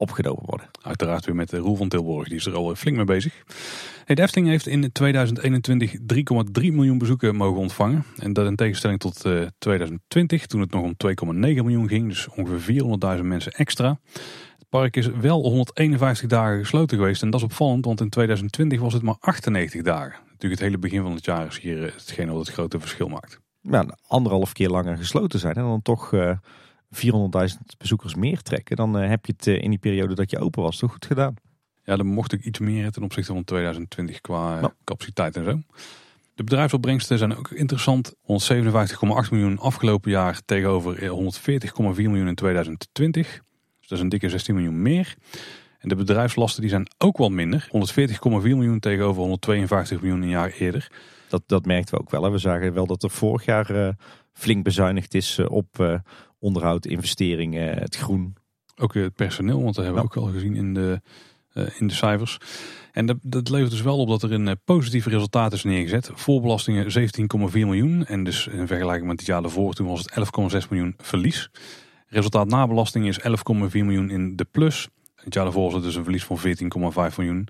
opgenomen 0.00 0.42
worden. 0.46 0.70
Uiteraard 0.82 1.24
weer 1.24 1.34
met 1.34 1.50
de 1.50 1.56
Roel 1.56 1.76
van 1.76 1.88
Tilburg, 1.88 2.28
die 2.28 2.36
is 2.36 2.46
er 2.46 2.54
al 2.54 2.74
flink 2.74 2.96
mee 2.96 3.04
bezig. 3.04 3.42
De 4.04 4.22
Efteling 4.22 4.48
heeft 4.48 4.66
in 4.66 4.92
2021 4.92 5.92
3,3 5.92 6.72
miljoen 6.72 6.98
bezoeken 6.98 7.36
mogen 7.36 7.60
ontvangen. 7.60 8.04
En 8.16 8.32
dat 8.32 8.46
in 8.46 8.56
tegenstelling 8.56 9.00
tot 9.00 9.24
2020, 9.58 10.40
eh, 10.40 10.46
toen 10.46 10.60
het 10.60 10.70
nog 10.70 10.82
om 10.82 10.96
2,9 10.96 11.64
miljoen 11.64 11.88
ging. 11.88 12.08
Dus 12.08 12.28
ongeveer 12.28 12.60
400.000 12.60 13.26
mensen 13.26 13.52
extra. 13.52 14.00
Het 14.58 14.68
park 14.68 14.96
is 14.96 15.06
wel 15.06 15.42
151 15.42 16.28
dagen 16.28 16.58
gesloten 16.58 16.98
geweest. 16.98 17.22
En 17.22 17.30
dat 17.30 17.40
is 17.40 17.46
opvallend, 17.46 17.84
want 17.84 18.00
in 18.00 18.08
2020 18.08 18.80
was 18.80 18.92
het 18.92 19.02
maar 19.02 19.16
98 19.20 19.82
dagen. 19.82 20.18
Natuurlijk 20.24 20.60
het 20.60 20.70
hele 20.70 20.78
begin 20.78 21.02
van 21.02 21.14
het 21.14 21.24
jaar 21.24 21.46
is 21.46 21.58
hier 21.58 21.84
eh, 21.84 21.92
hetgene 21.92 22.32
wat 22.32 22.46
het 22.46 22.54
grote 22.54 22.80
verschil 22.80 23.08
maakt. 23.08 23.40
Ja, 23.60 23.86
anderhalf 24.06 24.52
keer 24.52 24.68
langer 24.68 24.96
gesloten 24.96 25.38
zijn 25.38 25.54
en 25.54 25.62
dan 25.62 25.82
toch... 25.82 26.12
Uh 26.12 26.30
400.000 26.90 27.56
bezoekers 27.78 28.14
meer 28.14 28.42
trekken, 28.42 28.76
dan 28.76 28.98
eh, 28.98 29.08
heb 29.08 29.26
je 29.26 29.32
het 29.36 29.46
eh, 29.46 29.62
in 29.62 29.70
die 29.70 29.78
periode 29.78 30.14
dat 30.14 30.30
je 30.30 30.38
open 30.38 30.62
was 30.62 30.78
toch 30.78 30.92
goed 30.92 31.06
gedaan. 31.06 31.34
Ja, 31.84 31.96
dan 31.96 32.06
mocht 32.06 32.32
ik 32.32 32.44
iets 32.44 32.58
meer 32.58 32.90
ten 32.90 33.02
opzichte 33.02 33.32
van 33.32 33.44
2020 33.44 34.20
qua 34.20 34.72
capaciteit 34.84 35.36
en 35.36 35.44
zo. 35.44 35.60
De 36.34 36.44
bedrijfsopbrengsten 36.44 37.18
zijn 37.18 37.36
ook 37.36 37.50
interessant. 37.50 38.14
157,8 38.14 39.30
miljoen 39.30 39.58
afgelopen 39.58 40.10
jaar 40.10 40.40
tegenover 40.44 40.94
140,4 40.98 41.08
eh, 41.76 41.96
miljoen 41.96 42.28
in 42.28 42.34
2020. 42.34 43.26
Dus 43.26 43.88
dat 43.88 43.98
is 43.98 44.04
een 44.04 44.08
dikke 44.08 44.28
16 44.28 44.54
miljoen 44.54 44.82
meer. 44.82 45.16
En 45.78 45.88
de 45.88 45.94
bedrijfslasten 45.94 46.60
die 46.60 46.70
zijn 46.70 46.90
ook 46.98 47.16
wat 47.16 47.30
minder. 47.30 47.68
140,4 47.92 48.28
miljoen 48.42 48.78
tegenover 48.78 49.20
152 49.20 50.00
miljoen 50.00 50.22
een 50.22 50.28
jaar 50.28 50.50
eerder. 50.50 50.90
Dat, 51.28 51.42
dat 51.46 51.64
merkten 51.64 51.94
we 51.94 52.00
ook 52.00 52.10
wel. 52.10 52.22
Hè. 52.22 52.30
We 52.30 52.38
zagen 52.38 52.72
wel 52.72 52.86
dat 52.86 53.02
er 53.02 53.10
vorig 53.10 53.44
jaar 53.44 53.94
flink 54.32 54.64
bezuinigd 54.64 55.14
is 55.14 55.38
op 55.38 56.00
onderhoud, 56.38 56.86
investeringen, 56.86 57.78
het 57.78 57.96
groen. 57.96 58.36
Ook 58.76 58.94
het 58.94 59.14
personeel, 59.14 59.62
want 59.62 59.74
dat 59.74 59.84
hebben 59.84 60.02
we 60.02 60.08
ook 60.08 60.16
al 60.16 60.32
gezien 60.32 60.54
in 60.54 60.74
de, 60.74 61.00
in 61.78 61.86
de 61.86 61.94
cijfers. 61.94 62.38
En 62.92 63.06
dat, 63.06 63.16
dat, 63.22 63.48
levert 63.48 63.70
dus 63.70 63.82
wel 63.82 63.98
op 63.98 64.08
dat 64.08 64.22
er 64.22 64.32
een 64.32 64.60
positief 64.64 65.06
resultaat 65.06 65.52
is 65.52 65.64
neergezet. 65.64 66.10
Voorbelastingen 66.14 67.10
17,4 67.50 67.50
miljoen. 67.52 68.06
En 68.06 68.24
dus 68.24 68.46
in 68.46 68.66
vergelijking 68.66 69.08
met 69.08 69.18
het 69.18 69.26
jaar 69.26 69.42
daarvoor, 69.42 69.72
toen 69.72 69.86
was 69.86 70.00
het 70.00 70.62
11,6 70.64 70.68
miljoen 70.68 70.94
verlies. 70.98 71.50
Resultaat 72.06 72.48
na 72.48 72.66
belasting 72.66 73.06
is 73.06 73.20
11,4 73.20 73.24
miljoen 73.70 74.10
in 74.10 74.36
de 74.36 74.46
plus. 74.50 74.88
Het 75.14 75.34
jaar 75.34 75.44
daarvoor 75.44 75.64
was 75.64 75.74
het 75.74 75.82
dus 75.82 75.94
een 75.94 76.04
verlies 76.04 76.24
van 76.24 76.38
14,5 77.10 77.16
miljoen. 77.16 77.48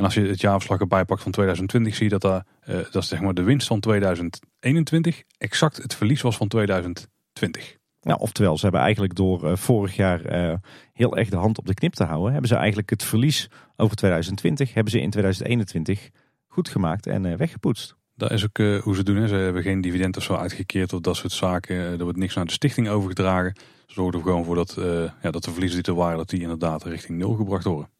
En 0.00 0.06
als 0.06 0.14
je 0.14 0.26
het 0.26 0.40
jaarverslag 0.40 0.80
erbij 0.80 1.04
pakt 1.04 1.22
van 1.22 1.32
2020, 1.32 1.94
zie 1.94 2.04
je 2.04 2.10
dat, 2.10 2.20
daar, 2.20 2.44
uh, 2.68 2.90
dat 2.90 3.04
zeg 3.04 3.20
maar 3.20 3.34
de 3.34 3.42
winst 3.42 3.66
van 3.66 3.80
2021 3.80 5.22
exact 5.38 5.76
het 5.76 5.94
verlies 5.94 6.20
was 6.20 6.36
van 6.36 6.48
2020. 6.48 7.76
Nou, 8.00 8.20
oftewel, 8.20 8.56
ze 8.56 8.62
hebben 8.62 8.80
eigenlijk 8.80 9.14
door 9.14 9.44
uh, 9.44 9.56
vorig 9.56 9.96
jaar 9.96 10.50
uh, 10.50 10.54
heel 10.92 11.16
erg 11.16 11.28
de 11.28 11.36
hand 11.36 11.58
op 11.58 11.66
de 11.66 11.74
knip 11.74 11.92
te 11.92 12.04
houden, 12.04 12.32
hebben 12.32 12.48
ze 12.48 12.56
eigenlijk 12.56 12.90
het 12.90 13.02
verlies 13.02 13.48
over 13.76 13.96
2020, 13.96 14.74
hebben 14.74 14.92
ze 14.92 15.00
in 15.00 15.10
2021 15.10 16.10
goed 16.46 16.68
gemaakt 16.68 17.06
en 17.06 17.36
weggepoetst. 17.36 17.96
Dat 18.14 18.30
is 18.30 18.44
ook 18.44 18.82
hoe 18.82 18.94
ze 18.94 19.02
doen. 19.02 19.16
Hè. 19.16 19.28
Ze 19.28 19.34
hebben 19.34 19.62
geen 19.62 19.80
dividend 19.80 20.16
of 20.16 20.22
zo 20.22 20.34
uitgekeerd 20.34 20.92
of 20.92 21.00
dat 21.00 21.16
soort 21.16 21.32
zaken. 21.32 21.76
Er 21.76 22.02
wordt 22.02 22.18
niks 22.18 22.34
naar 22.34 22.46
de 22.46 22.52
stichting 22.52 22.88
overgedragen. 22.88 23.54
Ze 23.86 23.94
zorgen 23.94 24.18
er 24.18 24.24
gewoon 24.24 24.44
voor 24.44 24.54
dat, 24.54 24.76
ja, 25.22 25.30
dat 25.30 25.44
de 25.44 25.50
verliezen 25.50 25.82
die 25.82 25.92
er 25.92 25.98
waren, 25.98 26.16
dat 26.18 26.28
die 26.28 26.40
inderdaad 26.40 26.84
richting 26.84 27.18
nul 27.18 27.34
gebracht 27.34 27.64
worden. 27.64 27.90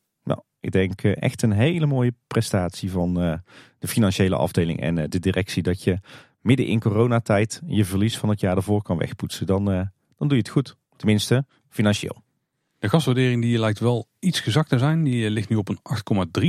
Ik 0.61 0.73
denk 0.73 1.03
echt 1.03 1.43
een 1.43 1.53
hele 1.53 1.87
mooie 1.87 2.15
prestatie 2.27 2.91
van 2.91 3.15
de 3.79 3.89
financiële 3.89 4.37
afdeling 4.37 4.81
en 4.81 4.95
de 4.95 5.19
directie 5.19 5.63
dat 5.63 5.83
je 5.83 5.99
midden 6.41 6.67
in 6.67 6.81
coronatijd 6.81 7.61
je 7.67 7.85
verlies 7.85 8.19
van 8.19 8.29
het 8.29 8.41
jaar 8.41 8.57
ervoor 8.57 8.83
kan 8.83 8.99
wegpoetsen, 8.99 9.47
dan, 9.47 9.65
dan 9.65 10.29
doe 10.29 10.31
je 10.31 10.37
het 10.37 10.49
goed. 10.49 10.77
Tenminste, 10.97 11.45
financieel. 11.69 12.23
De 12.81 12.89
gaswaardering 12.89 13.43
die 13.43 13.59
lijkt 13.59 13.79
wel 13.79 14.09
iets 14.19 14.41
gezakt 14.41 14.69
te 14.69 14.79
zijn. 14.79 15.05
Die 15.05 15.25
eh, 15.25 15.31
ligt 15.31 15.49
nu 15.49 15.57
op 15.57 15.69
een 15.69 15.79
8,3. 16.39 16.43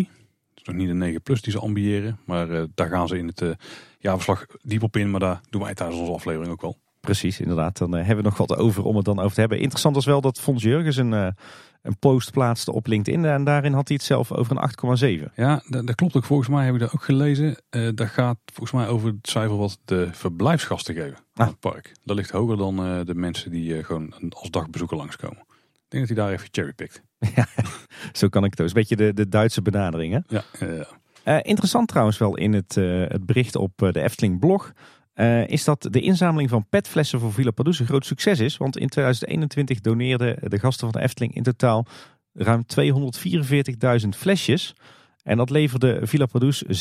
is 0.55 0.63
nog 0.63 0.75
niet 0.75 0.89
een 0.89 0.97
9 0.97 1.21
plus 1.21 1.41
die 1.41 1.51
ze 1.51 1.59
ambiëren. 1.59 2.19
Maar 2.25 2.49
uh, 2.49 2.63
daar 2.75 2.89
gaan 2.89 3.07
ze 3.07 3.17
in 3.17 3.27
het 3.27 3.41
uh, 3.41 3.51
jaarverslag 3.99 4.45
diep 4.61 4.83
op 4.83 4.97
in. 4.97 5.11
Maar 5.11 5.19
daar 5.19 5.41
doen 5.49 5.61
wij 5.61 5.73
tijdens 5.73 5.99
onze 5.99 6.11
aflevering 6.11 6.51
ook 6.51 6.61
wel. 6.61 6.77
Precies, 6.99 7.39
inderdaad. 7.39 7.77
Dan 7.77 7.93
hebben 7.93 8.15
we 8.15 8.21
nog 8.21 8.37
wat 8.37 8.55
over 8.55 8.83
om 8.83 8.95
het 8.95 9.05
dan 9.05 9.19
over 9.19 9.33
te 9.33 9.39
hebben. 9.39 9.59
Interessant 9.59 9.95
was 9.95 10.05
wel 10.05 10.21
dat 10.21 10.39
Fons 10.39 10.63
Jurgens 10.63 10.97
een 10.97 11.35
een 11.81 11.99
post 11.99 12.31
plaatste 12.31 12.71
op 12.71 12.87
LinkedIn. 12.87 13.25
En 13.25 13.43
daarin 13.43 13.73
had 13.73 13.87
hij 13.87 13.97
het 13.97 14.05
zelf 14.05 14.31
over 14.31 14.57
een 14.57 15.21
8,7. 15.27 15.33
Ja, 15.35 15.63
dat, 15.67 15.87
dat, 15.87 15.95
klopt 15.95 16.15
ook. 16.15 16.23
Volgens 16.23 16.49
mij 16.49 16.65
heb 16.65 16.73
ik 16.73 16.79
dat 16.79 16.93
ook 16.93 17.03
gelezen. 17.03 17.57
Uh, 17.69 17.89
dat 17.95 18.07
gaat 18.07 18.37
volgens 18.45 18.71
mij 18.71 18.87
over 18.87 19.07
het 19.07 19.29
cijfer 19.29 19.57
wat 19.57 19.79
de 19.85 20.09
verblijfsgasten 20.11 20.95
geven 20.95 21.17
ah. 21.33 21.47
het 21.47 21.59
park. 21.59 21.91
Dat 22.03 22.15
ligt 22.15 22.31
hoger 22.31 22.57
dan 22.57 22.85
uh, 22.85 23.05
de 23.05 23.15
mensen 23.15 23.51
die 23.51 23.77
uh, 23.77 23.83
gewoon 23.83 24.13
als 24.29 24.49
dagbezoeker 24.49 24.97
langskomen. 24.97 25.45
Ik 25.73 25.97
denk 25.97 26.07
dat 26.07 26.17
hij 26.17 26.25
daar 26.25 26.35
even 26.35 26.47
cherrypikt. 26.51 27.03
Ja, 27.35 27.47
zo 28.19 28.27
kan 28.27 28.43
ik 28.43 28.51
het 28.51 28.61
ook. 28.61 28.67
Een 28.67 28.73
beetje 28.73 28.95
de, 28.95 29.13
de 29.13 29.27
Duitse 29.27 29.61
benadering. 29.61 30.13
Hè? 30.13 30.39
Ja, 31.23 31.43
interessant 31.43 31.87
trouwens 31.87 32.17
wel 32.17 32.37
in 32.37 32.53
het, 32.53 32.75
het 33.07 33.25
bericht 33.25 33.55
op 33.55 33.71
de 33.77 34.01
Efteling 34.01 34.39
blog. 34.39 34.73
Uh, 35.15 35.47
is 35.47 35.63
dat 35.63 35.87
de 35.89 36.01
inzameling 36.01 36.49
van 36.49 36.65
petflessen 36.69 37.19
voor 37.19 37.33
Villa 37.33 37.51
Padus 37.51 37.79
een 37.79 37.85
groot 37.85 38.05
succes 38.05 38.39
is. 38.39 38.57
Want 38.57 38.77
in 38.77 38.87
2021 38.87 39.79
doneerden 39.79 40.49
de 40.49 40.59
gasten 40.59 40.91
van 40.91 41.01
de 41.01 41.05
Efteling 41.05 41.35
in 41.35 41.43
totaal 41.43 41.85
ruim 42.33 42.65
244.000 44.03 44.09
flesjes. 44.09 44.75
En 45.23 45.37
dat 45.37 45.49
leverde 45.49 45.99
Villa 46.03 46.25
Padus 46.25 46.63
36.709,50 46.63 46.71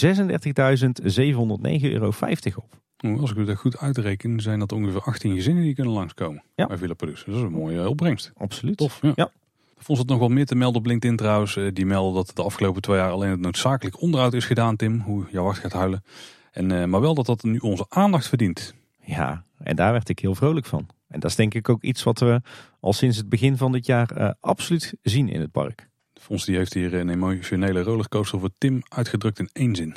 euro 1.80 2.12
op. 2.54 2.78
Als 3.20 3.30
ik 3.30 3.46
het 3.46 3.58
goed 3.58 3.78
uitreken, 3.78 4.40
zijn 4.40 4.58
dat 4.58 4.72
ongeveer 4.72 5.02
18 5.02 5.34
gezinnen 5.34 5.62
die 5.62 5.74
kunnen 5.74 5.92
langskomen 5.92 6.42
ja. 6.54 6.66
bij 6.66 6.78
Villa 6.78 6.94
Padus. 6.94 7.24
Dat 7.24 7.34
is 7.34 7.40
een 7.40 7.52
mooie 7.52 7.88
opbrengst. 7.88 8.32
Absoluut. 8.36 8.76
Tof. 8.76 8.98
Ja. 9.02 9.12
ja. 9.14 9.30
Vond 9.76 9.98
het 9.98 10.08
nog 10.08 10.18
wel 10.18 10.28
meer 10.28 10.46
te 10.46 10.54
melden 10.54 10.80
op 10.80 10.86
LinkedIn 10.86 11.16
trouwens. 11.16 11.56
Eh, 11.56 11.64
die 11.72 11.86
melden 11.86 12.14
dat 12.14 12.30
de 12.36 12.42
afgelopen 12.42 12.82
twee 12.82 12.96
jaar 12.96 13.10
alleen 13.10 13.30
het 13.30 13.40
noodzakelijk 13.40 14.00
onderhoud 14.00 14.34
is 14.34 14.44
gedaan, 14.44 14.76
Tim. 14.76 15.00
Hoe 15.00 15.26
jouw 15.30 15.44
wacht 15.44 15.58
gaat 15.58 15.72
huilen. 15.72 16.04
En, 16.50 16.70
uh, 16.70 16.84
maar 16.84 17.00
wel 17.00 17.14
dat 17.14 17.26
dat 17.26 17.42
nu 17.42 17.58
onze 17.58 17.86
aandacht 17.88 18.28
verdient. 18.28 18.74
Ja, 19.04 19.44
en 19.58 19.76
daar 19.76 19.92
werd 19.92 20.08
ik 20.08 20.18
heel 20.18 20.34
vrolijk 20.34 20.66
van. 20.66 20.88
En 21.08 21.20
dat 21.20 21.30
is 21.30 21.36
denk 21.36 21.54
ik 21.54 21.68
ook 21.68 21.82
iets 21.82 22.02
wat 22.02 22.18
we 22.18 22.40
al 22.80 22.92
sinds 22.92 23.16
het 23.16 23.28
begin 23.28 23.56
van 23.56 23.72
dit 23.72 23.86
jaar 23.86 24.18
uh, 24.18 24.30
absoluut 24.40 24.94
zien 25.02 25.28
in 25.28 25.40
het 25.40 25.50
park. 25.50 25.88
De 26.12 26.20
fonds 26.20 26.44
die 26.44 26.56
heeft 26.56 26.74
hier 26.74 26.94
een 26.94 27.08
emotionele 27.08 27.82
rollercoaster 27.82 28.40
voor 28.40 28.50
Tim 28.58 28.82
uitgedrukt 28.88 29.38
in 29.38 29.48
één 29.52 29.76
zin. 29.76 29.96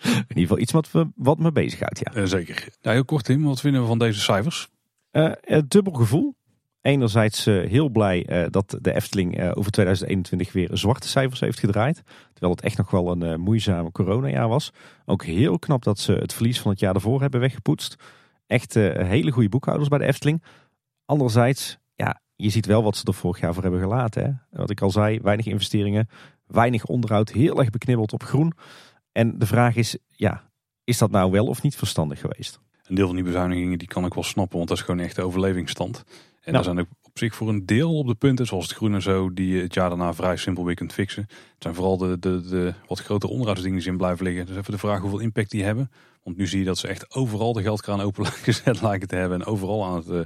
in 0.02 0.24
ieder 0.28 0.42
geval 0.42 0.58
iets 0.58 0.72
wat, 0.72 0.90
we, 0.90 1.08
wat 1.14 1.38
me 1.38 1.52
bezighoudt, 1.52 1.98
ja. 1.98 2.20
Uh, 2.20 2.24
zeker. 2.24 2.68
Nou, 2.82 2.94
heel 2.94 3.04
kort 3.04 3.24
Tim, 3.24 3.42
wat 3.42 3.60
vinden 3.60 3.80
we 3.80 3.86
van 3.86 3.98
deze 3.98 4.20
cijfers? 4.20 4.68
dubbel 5.68 5.92
gevoel. 5.92 6.34
Enerzijds 6.80 7.46
uh, 7.46 7.68
heel 7.68 7.88
blij 7.88 8.30
uh, 8.30 8.46
dat 8.50 8.78
de 8.80 8.94
Efteling 8.94 9.40
uh, 9.40 9.50
over 9.54 9.70
2021 9.70 10.52
weer 10.52 10.68
zwarte 10.72 11.08
cijfers 11.08 11.40
heeft 11.40 11.58
gedraaid. 11.58 12.02
Terwijl 12.32 12.52
het 12.52 12.64
echt 12.64 12.76
nog 12.76 12.90
wel 12.90 13.10
een 13.10 13.40
moeizame 13.40 13.92
coronajaar 13.92 14.48
was. 14.48 14.72
Ook 15.04 15.24
heel 15.24 15.58
knap 15.58 15.82
dat 15.82 15.98
ze 15.98 16.12
het 16.12 16.32
verlies 16.32 16.60
van 16.60 16.70
het 16.70 16.80
jaar 16.80 16.94
ervoor 16.94 17.20
hebben 17.20 17.40
weggepoetst. 17.40 17.96
Echt 18.46 18.74
hele 18.74 19.30
goede 19.30 19.48
boekhouders 19.48 19.88
bij 19.88 19.98
de 19.98 20.04
Efteling. 20.04 20.42
Anderzijds, 21.04 21.78
ja, 21.94 22.20
je 22.36 22.50
ziet 22.50 22.66
wel 22.66 22.82
wat 22.82 22.96
ze 22.96 23.04
er 23.04 23.14
vorig 23.14 23.40
jaar 23.40 23.54
voor 23.54 23.62
hebben 23.62 23.80
gelaten. 23.80 24.24
Hè? 24.24 24.58
Wat 24.58 24.70
ik 24.70 24.80
al 24.80 24.90
zei, 24.90 25.20
weinig 25.20 25.46
investeringen, 25.46 26.08
weinig 26.46 26.84
onderhoud, 26.84 27.30
heel 27.30 27.58
erg 27.58 27.70
beknibbeld 27.70 28.12
op 28.12 28.22
groen. 28.22 28.52
En 29.12 29.38
de 29.38 29.46
vraag 29.46 29.76
is, 29.76 29.98
ja, 30.06 30.50
is 30.84 30.98
dat 30.98 31.10
nou 31.10 31.30
wel 31.30 31.46
of 31.46 31.62
niet 31.62 31.76
verstandig 31.76 32.20
geweest? 32.20 32.60
Een 32.86 32.94
deel 32.94 33.06
van 33.06 33.14
die 33.14 33.24
bezuinigingen 33.24 33.78
die 33.78 33.88
kan 33.88 34.04
ik 34.04 34.14
wel 34.14 34.22
snappen, 34.22 34.56
want 34.56 34.68
dat 34.68 34.78
is 34.78 34.84
gewoon 34.84 35.00
echt 35.00 35.16
de 35.16 35.22
overlevingsstand. 35.22 36.04
En 36.40 36.52
daar 36.52 36.64
zijn 36.64 36.78
ook 36.78 36.86
op 37.02 37.18
zich 37.18 37.34
voor 37.34 37.48
een 37.48 37.66
deel 37.66 37.98
op 37.98 38.06
de 38.06 38.14
punten, 38.14 38.46
zoals 38.46 38.68
het 38.68 38.76
groen 38.76 38.94
en 38.94 39.02
zo, 39.02 39.32
die 39.32 39.54
je 39.54 39.62
het 39.62 39.74
jaar 39.74 39.88
daarna 39.88 40.14
vrij 40.14 40.36
simpel 40.36 40.64
weer 40.64 40.74
kunt 40.74 40.92
fixen. 40.92 41.22
Het 41.28 41.38
zijn 41.58 41.74
vooral 41.74 41.96
de, 41.96 42.18
de, 42.18 42.48
de 42.48 42.74
wat 42.86 43.00
grotere 43.00 43.32
onderhoudsdingen 43.32 43.78
die 43.78 43.88
in 43.88 43.96
blijven 43.96 44.24
liggen. 44.24 44.46
Dus 44.46 44.56
even 44.56 44.72
de 44.72 44.78
vraag 44.78 45.00
hoeveel 45.00 45.18
impact 45.18 45.50
die 45.50 45.64
hebben. 45.64 45.90
Want 46.22 46.36
nu 46.36 46.46
zie 46.46 46.58
je 46.58 46.64
dat 46.64 46.78
ze 46.78 46.88
echt 46.88 47.14
overal 47.14 47.52
de 47.52 47.62
geldkraan 47.62 48.00
open 48.00 48.26
gezet 48.46 48.82
lijken 48.82 49.08
te 49.08 49.16
hebben 49.16 49.40
en 49.40 49.46
overal 49.46 49.84
aan 49.84 49.96
het, 49.96 50.08
eh, 50.08 50.20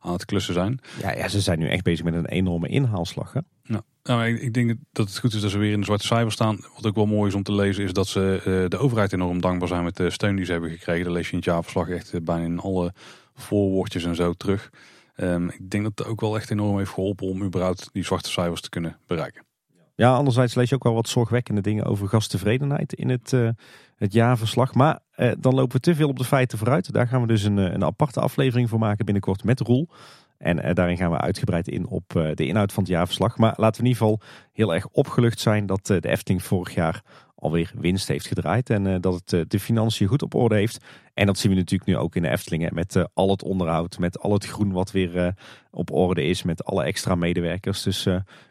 aan 0.00 0.12
het 0.12 0.24
klussen 0.24 0.54
zijn. 0.54 0.80
Ja, 1.00 1.12
ja, 1.12 1.28
ze 1.28 1.40
zijn 1.40 1.58
nu 1.58 1.68
echt 1.68 1.82
bezig 1.82 2.04
met 2.04 2.14
een 2.14 2.26
enorme 2.26 2.68
inhaalslag. 2.68 3.32
Hè? 3.32 3.40
Nou, 3.62 3.82
nou, 4.02 4.26
ik, 4.26 4.40
ik 4.40 4.54
denk 4.54 4.74
dat 4.92 5.08
het 5.08 5.18
goed 5.18 5.34
is 5.34 5.40
dat 5.40 5.50
ze 5.50 5.58
weer 5.58 5.72
in 5.72 5.78
de 5.78 5.86
zwarte 5.86 6.06
cijfers 6.06 6.34
staan. 6.34 6.58
Wat 6.74 6.86
ook 6.86 6.94
wel 6.94 7.06
mooi 7.06 7.28
is 7.28 7.34
om 7.34 7.42
te 7.42 7.52
lezen 7.52 7.84
is 7.84 7.92
dat 7.92 8.06
ze 8.06 8.36
eh, 8.38 8.68
de 8.68 8.78
overheid 8.78 9.12
enorm 9.12 9.40
dankbaar 9.40 9.68
zijn 9.68 9.84
met 9.84 9.96
de 9.96 10.10
steun 10.10 10.36
die 10.36 10.44
ze 10.44 10.52
hebben 10.52 10.70
gekregen. 10.70 11.04
Dat 11.04 11.12
lees 11.12 11.26
je 11.26 11.32
in 11.32 11.38
het 11.38 11.46
jaarverslag 11.46 11.88
echt 11.88 12.12
eh, 12.12 12.20
bijna 12.20 12.44
in 12.44 12.58
alle 12.58 12.92
voorwoordjes 13.34 14.04
en 14.04 14.14
zo 14.14 14.32
terug. 14.32 14.70
Ehm, 15.18 15.48
ik 15.48 15.70
denk 15.70 15.82
dat 15.82 15.98
het 15.98 16.06
ook 16.06 16.20
wel 16.20 16.36
echt 16.36 16.50
enorm 16.50 16.78
heeft 16.78 16.90
geholpen 16.90 17.26
om 17.26 17.42
überhaupt 17.42 17.88
die 17.92 18.04
zwarte 18.04 18.30
cijfers 18.30 18.60
te 18.60 18.68
kunnen 18.68 18.98
bereiken. 19.06 19.46
Ja, 19.94 20.14
anderzijds 20.14 20.54
lees 20.54 20.68
je 20.68 20.74
ook 20.74 20.82
wel 20.82 20.94
wat 20.94 21.08
zorgwekkende 21.08 21.60
dingen 21.60 21.84
over 21.84 22.08
gasttevredenheid 22.08 22.92
in 22.92 23.08
het, 23.08 23.32
eh, 23.32 23.48
het 23.96 24.12
jaarverslag. 24.12 24.74
Maar 24.74 25.00
eh, 25.10 25.32
dan 25.38 25.54
lopen 25.54 25.76
we 25.76 25.82
te 25.82 25.94
veel 25.94 26.08
op 26.08 26.18
de 26.18 26.24
feiten 26.24 26.58
vooruit. 26.58 26.92
Daar 26.92 27.08
gaan 27.08 27.20
we 27.20 27.26
dus 27.26 27.42
een, 27.42 27.58
eh, 27.58 27.72
een 27.72 27.84
aparte 27.84 28.20
aflevering 28.20 28.68
voor 28.68 28.78
maken 28.78 29.04
binnenkort 29.04 29.44
met 29.44 29.60
Roel. 29.60 29.88
En 30.36 30.74
daarin 30.74 30.96
gaan 30.96 31.10
we 31.10 31.18
uitgebreid 31.18 31.68
in 31.68 31.86
op 31.86 32.04
de 32.34 32.46
inhoud 32.46 32.72
van 32.72 32.82
het 32.82 32.92
jaarverslag. 32.92 33.36
Maar 33.38 33.54
laten 33.56 33.82
we 33.82 33.88
in 33.88 33.94
ieder 33.94 34.02
geval 34.02 34.20
heel 34.52 34.74
erg 34.74 34.88
opgelucht 34.88 35.40
zijn 35.40 35.66
dat 35.66 35.86
de 35.86 36.08
Efteling 36.08 36.42
vorig 36.42 36.74
jaar 36.74 37.02
alweer 37.38 37.72
winst 37.74 38.08
heeft 38.08 38.26
gedraaid. 38.26 38.70
En 38.70 38.86
eh, 38.86 39.00
dat 39.00 39.14
het 39.14 39.32
eh, 39.32 39.40
de 39.48 39.60
financiën 39.60 40.06
goed 40.06 40.22
op 40.22 40.34
orde 40.34 40.54
heeft. 40.54 40.84
En 41.14 41.26
dat 41.26 41.38
zien 41.38 41.50
we 41.50 41.56
natuurlijk 41.56 41.90
nu 41.90 41.96
ook 41.96 42.16
in 42.16 42.22
de 42.22 42.28
Efteling. 42.28 42.62
hè, 42.62 42.68
Met 42.72 42.96
eh, 42.96 43.04
al 43.14 43.30
het 43.30 43.42
onderhoud, 43.42 43.98
met 43.98 44.18
al 44.20 44.32
het 44.32 44.46
groen 44.46 44.72
wat 44.72 44.90
weer 44.90 45.34
op 45.70 45.92
orde 45.92 46.22
is. 46.22 46.42
Met 46.42 46.64
alle 46.64 46.84
extra 46.84 47.14
medewerkers. 47.14 47.82
Dus 47.82 48.04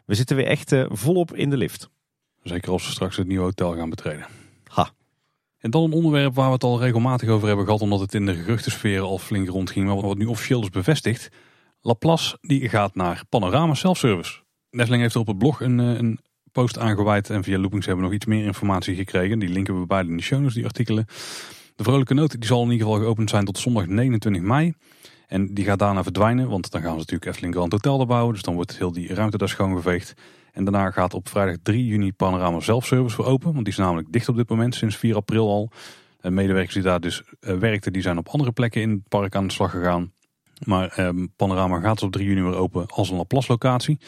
we 0.04 0.14
zitten 0.14 0.36
weer 0.36 0.46
echt 0.46 0.74
volop 0.88 1.34
in 1.34 1.50
de 1.50 1.56
lift. 1.56 1.90
Zeker 2.42 2.72
als 2.72 2.86
we 2.86 2.92
straks 2.92 3.16
het 3.16 3.26
nieuwe 3.26 3.44
hotel 3.44 3.74
gaan 3.74 3.90
betreden. 3.90 4.26
Ha. 4.64 4.90
En 5.58 5.70
dan 5.70 5.82
een 5.84 5.92
onderwerp 5.92 6.34
waar 6.34 6.46
we 6.46 6.52
het 6.52 6.64
al 6.64 6.80
regelmatig 6.80 7.28
over 7.28 7.46
hebben 7.46 7.64
gehad, 7.64 7.80
omdat 7.80 8.00
het 8.00 8.14
in 8.14 8.26
de 8.26 8.34
geruchtensfeer 8.34 9.00
al 9.00 9.18
flink 9.18 9.48
rondging, 9.48 9.86
maar 9.86 10.00
wat 10.00 10.18
nu 10.18 10.26
officieel 10.26 10.62
is 10.62 10.70
bevestigd. 10.70 11.28
Laplace 11.80 12.38
die 12.40 12.68
gaat 12.68 12.94
naar 12.94 13.22
Panorama 13.28 13.74
Self-Service. 13.74 14.40
Nestling 14.70 15.02
heeft 15.02 15.14
er 15.14 15.20
op 15.20 15.26
het 15.26 15.38
blog 15.38 15.60
een, 15.60 15.78
een 15.78 16.20
post 16.58 16.78
aangeweid 16.78 17.30
en 17.30 17.42
via 17.44 17.58
Loopings 17.58 17.86
hebben 17.86 18.04
we 18.04 18.10
nog 18.10 18.20
iets 18.20 18.28
meer 18.28 18.44
informatie 18.44 18.94
gekregen. 18.94 19.38
Die 19.38 19.48
linken 19.48 19.80
we 19.80 19.86
beide 19.86 20.10
in 20.10 20.16
de 20.16 20.22
show 20.22 20.52
die 20.52 20.64
artikelen. 20.64 21.04
De 21.76 21.82
vrolijke 21.82 22.14
noot 22.14 22.30
die 22.30 22.46
zal 22.46 22.62
in 22.64 22.70
ieder 22.70 22.86
geval 22.86 23.02
geopend 23.02 23.30
zijn 23.30 23.44
tot 23.44 23.58
zondag 23.58 23.86
29 23.86 24.42
mei. 24.42 24.72
En 25.26 25.54
die 25.54 25.64
gaat 25.64 25.78
daarna 25.78 26.02
verdwijnen, 26.02 26.48
want 26.48 26.70
dan 26.70 26.80
gaan 26.80 26.90
ze 26.90 26.96
natuurlijk 26.96 27.26
Efteling 27.26 27.54
Grand 27.54 27.72
Hotel 27.72 28.00
er 28.00 28.06
bouwen. 28.06 28.32
Dus 28.32 28.42
dan 28.42 28.54
wordt 28.54 28.78
heel 28.78 28.92
die 28.92 29.14
ruimte 29.14 29.38
daar 29.38 29.48
schoongeveegd. 29.48 30.14
En 30.52 30.64
daarna 30.64 30.90
gaat 30.90 31.14
op 31.14 31.28
vrijdag 31.28 31.56
3 31.62 31.86
juni 31.86 32.12
Panorama 32.12 32.60
Self-Service 32.60 33.16
voor 33.16 33.26
open. 33.26 33.52
Want 33.52 33.64
die 33.64 33.72
is 33.72 33.78
namelijk 33.78 34.12
dicht 34.12 34.28
op 34.28 34.36
dit 34.36 34.48
moment, 34.48 34.74
sinds 34.74 34.96
4 34.96 35.16
april 35.16 35.48
al. 35.48 35.70
En 36.20 36.34
medewerkers 36.34 36.74
die 36.74 36.82
daar 36.82 37.00
dus 37.00 37.22
eh, 37.40 37.54
werkten, 37.54 37.92
die 37.92 38.02
zijn 38.02 38.18
op 38.18 38.28
andere 38.28 38.52
plekken 38.52 38.80
in 38.80 38.90
het 38.90 39.08
park 39.08 39.34
aan 39.34 39.46
de 39.46 39.52
slag 39.52 39.70
gegaan. 39.70 40.12
Maar 40.64 40.88
ehm, 40.88 41.26
Panorama 41.36 41.80
gaat 41.80 41.94
dus 41.94 42.02
op 42.02 42.12
3 42.12 42.26
juni 42.26 42.42
weer 42.42 42.56
open 42.56 42.86
als 42.86 43.10
een 43.10 43.16
Laplace 43.16 43.52
locatie. 43.52 43.98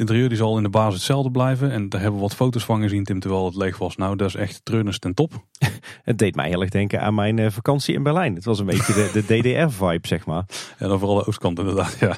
Het 0.00 0.08
interieur 0.08 0.30
die 0.30 0.38
zal 0.38 0.56
in 0.56 0.62
de 0.62 0.68
basis 0.68 0.94
hetzelfde 0.94 1.30
blijven. 1.30 1.70
En 1.70 1.88
daar 1.88 2.00
hebben 2.00 2.20
we 2.20 2.26
wat 2.26 2.34
foto's 2.34 2.64
van 2.64 2.82
gezien, 2.82 3.04
Tim, 3.04 3.20
terwijl 3.20 3.44
het 3.44 3.56
leeg 3.56 3.78
was. 3.78 3.96
Nou, 3.96 4.16
dat 4.16 4.28
is 4.28 4.34
echt 4.34 4.64
treurnis 4.64 4.98
ten 4.98 5.14
top. 5.14 5.32
Het 6.02 6.18
deed 6.18 6.34
mij 6.34 6.48
heel 6.48 6.60
erg 6.60 6.70
denken 6.70 7.00
aan 7.00 7.14
mijn 7.14 7.38
eh, 7.38 7.50
vakantie 7.50 7.94
in 7.94 8.02
Berlijn. 8.02 8.34
Het 8.34 8.44
was 8.44 8.58
een 8.58 8.66
beetje 8.66 8.92
de, 8.92 9.10
de 9.12 9.22
DDR-vibe, 9.22 10.06
zeg 10.06 10.26
maar. 10.26 10.44
En 10.78 10.88
dan 10.88 10.98
vooral 10.98 11.16
de 11.16 11.26
oostkant 11.26 11.58
inderdaad, 11.58 11.96
ja. 11.98 12.16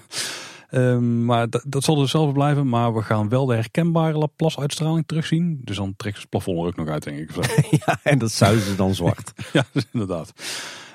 Ehm, 0.71 1.25
maar 1.25 1.51
dat, 1.51 1.65
dat 1.67 1.85
zal 1.85 1.95
dus 1.95 2.03
hetzelfde 2.03 2.33
blijven. 2.33 2.69
Maar 2.69 2.95
we 2.95 3.03
gaan 3.03 3.29
wel 3.29 3.47
de 3.47 3.55
herkenbare 3.55 4.19
Laplace 4.19 4.61
uitstraling 4.61 5.07
terugzien. 5.07 5.61
Dus 5.65 5.77
dan 5.77 5.95
trekt 5.97 6.19
het 6.19 6.29
plafond 6.29 6.59
er 6.59 6.67
ook 6.67 6.77
nog 6.77 6.89
uit, 6.89 7.03
denk 7.03 7.19
ik. 7.19 7.31
ja, 7.87 7.99
en 8.03 8.19
dat 8.19 8.31
zuizen 8.31 8.67
ze 8.71 8.77
dan 8.77 8.95
zwart. 8.95 9.33
ja, 9.53 9.65
dus 9.73 9.87
inderdaad. 9.93 10.33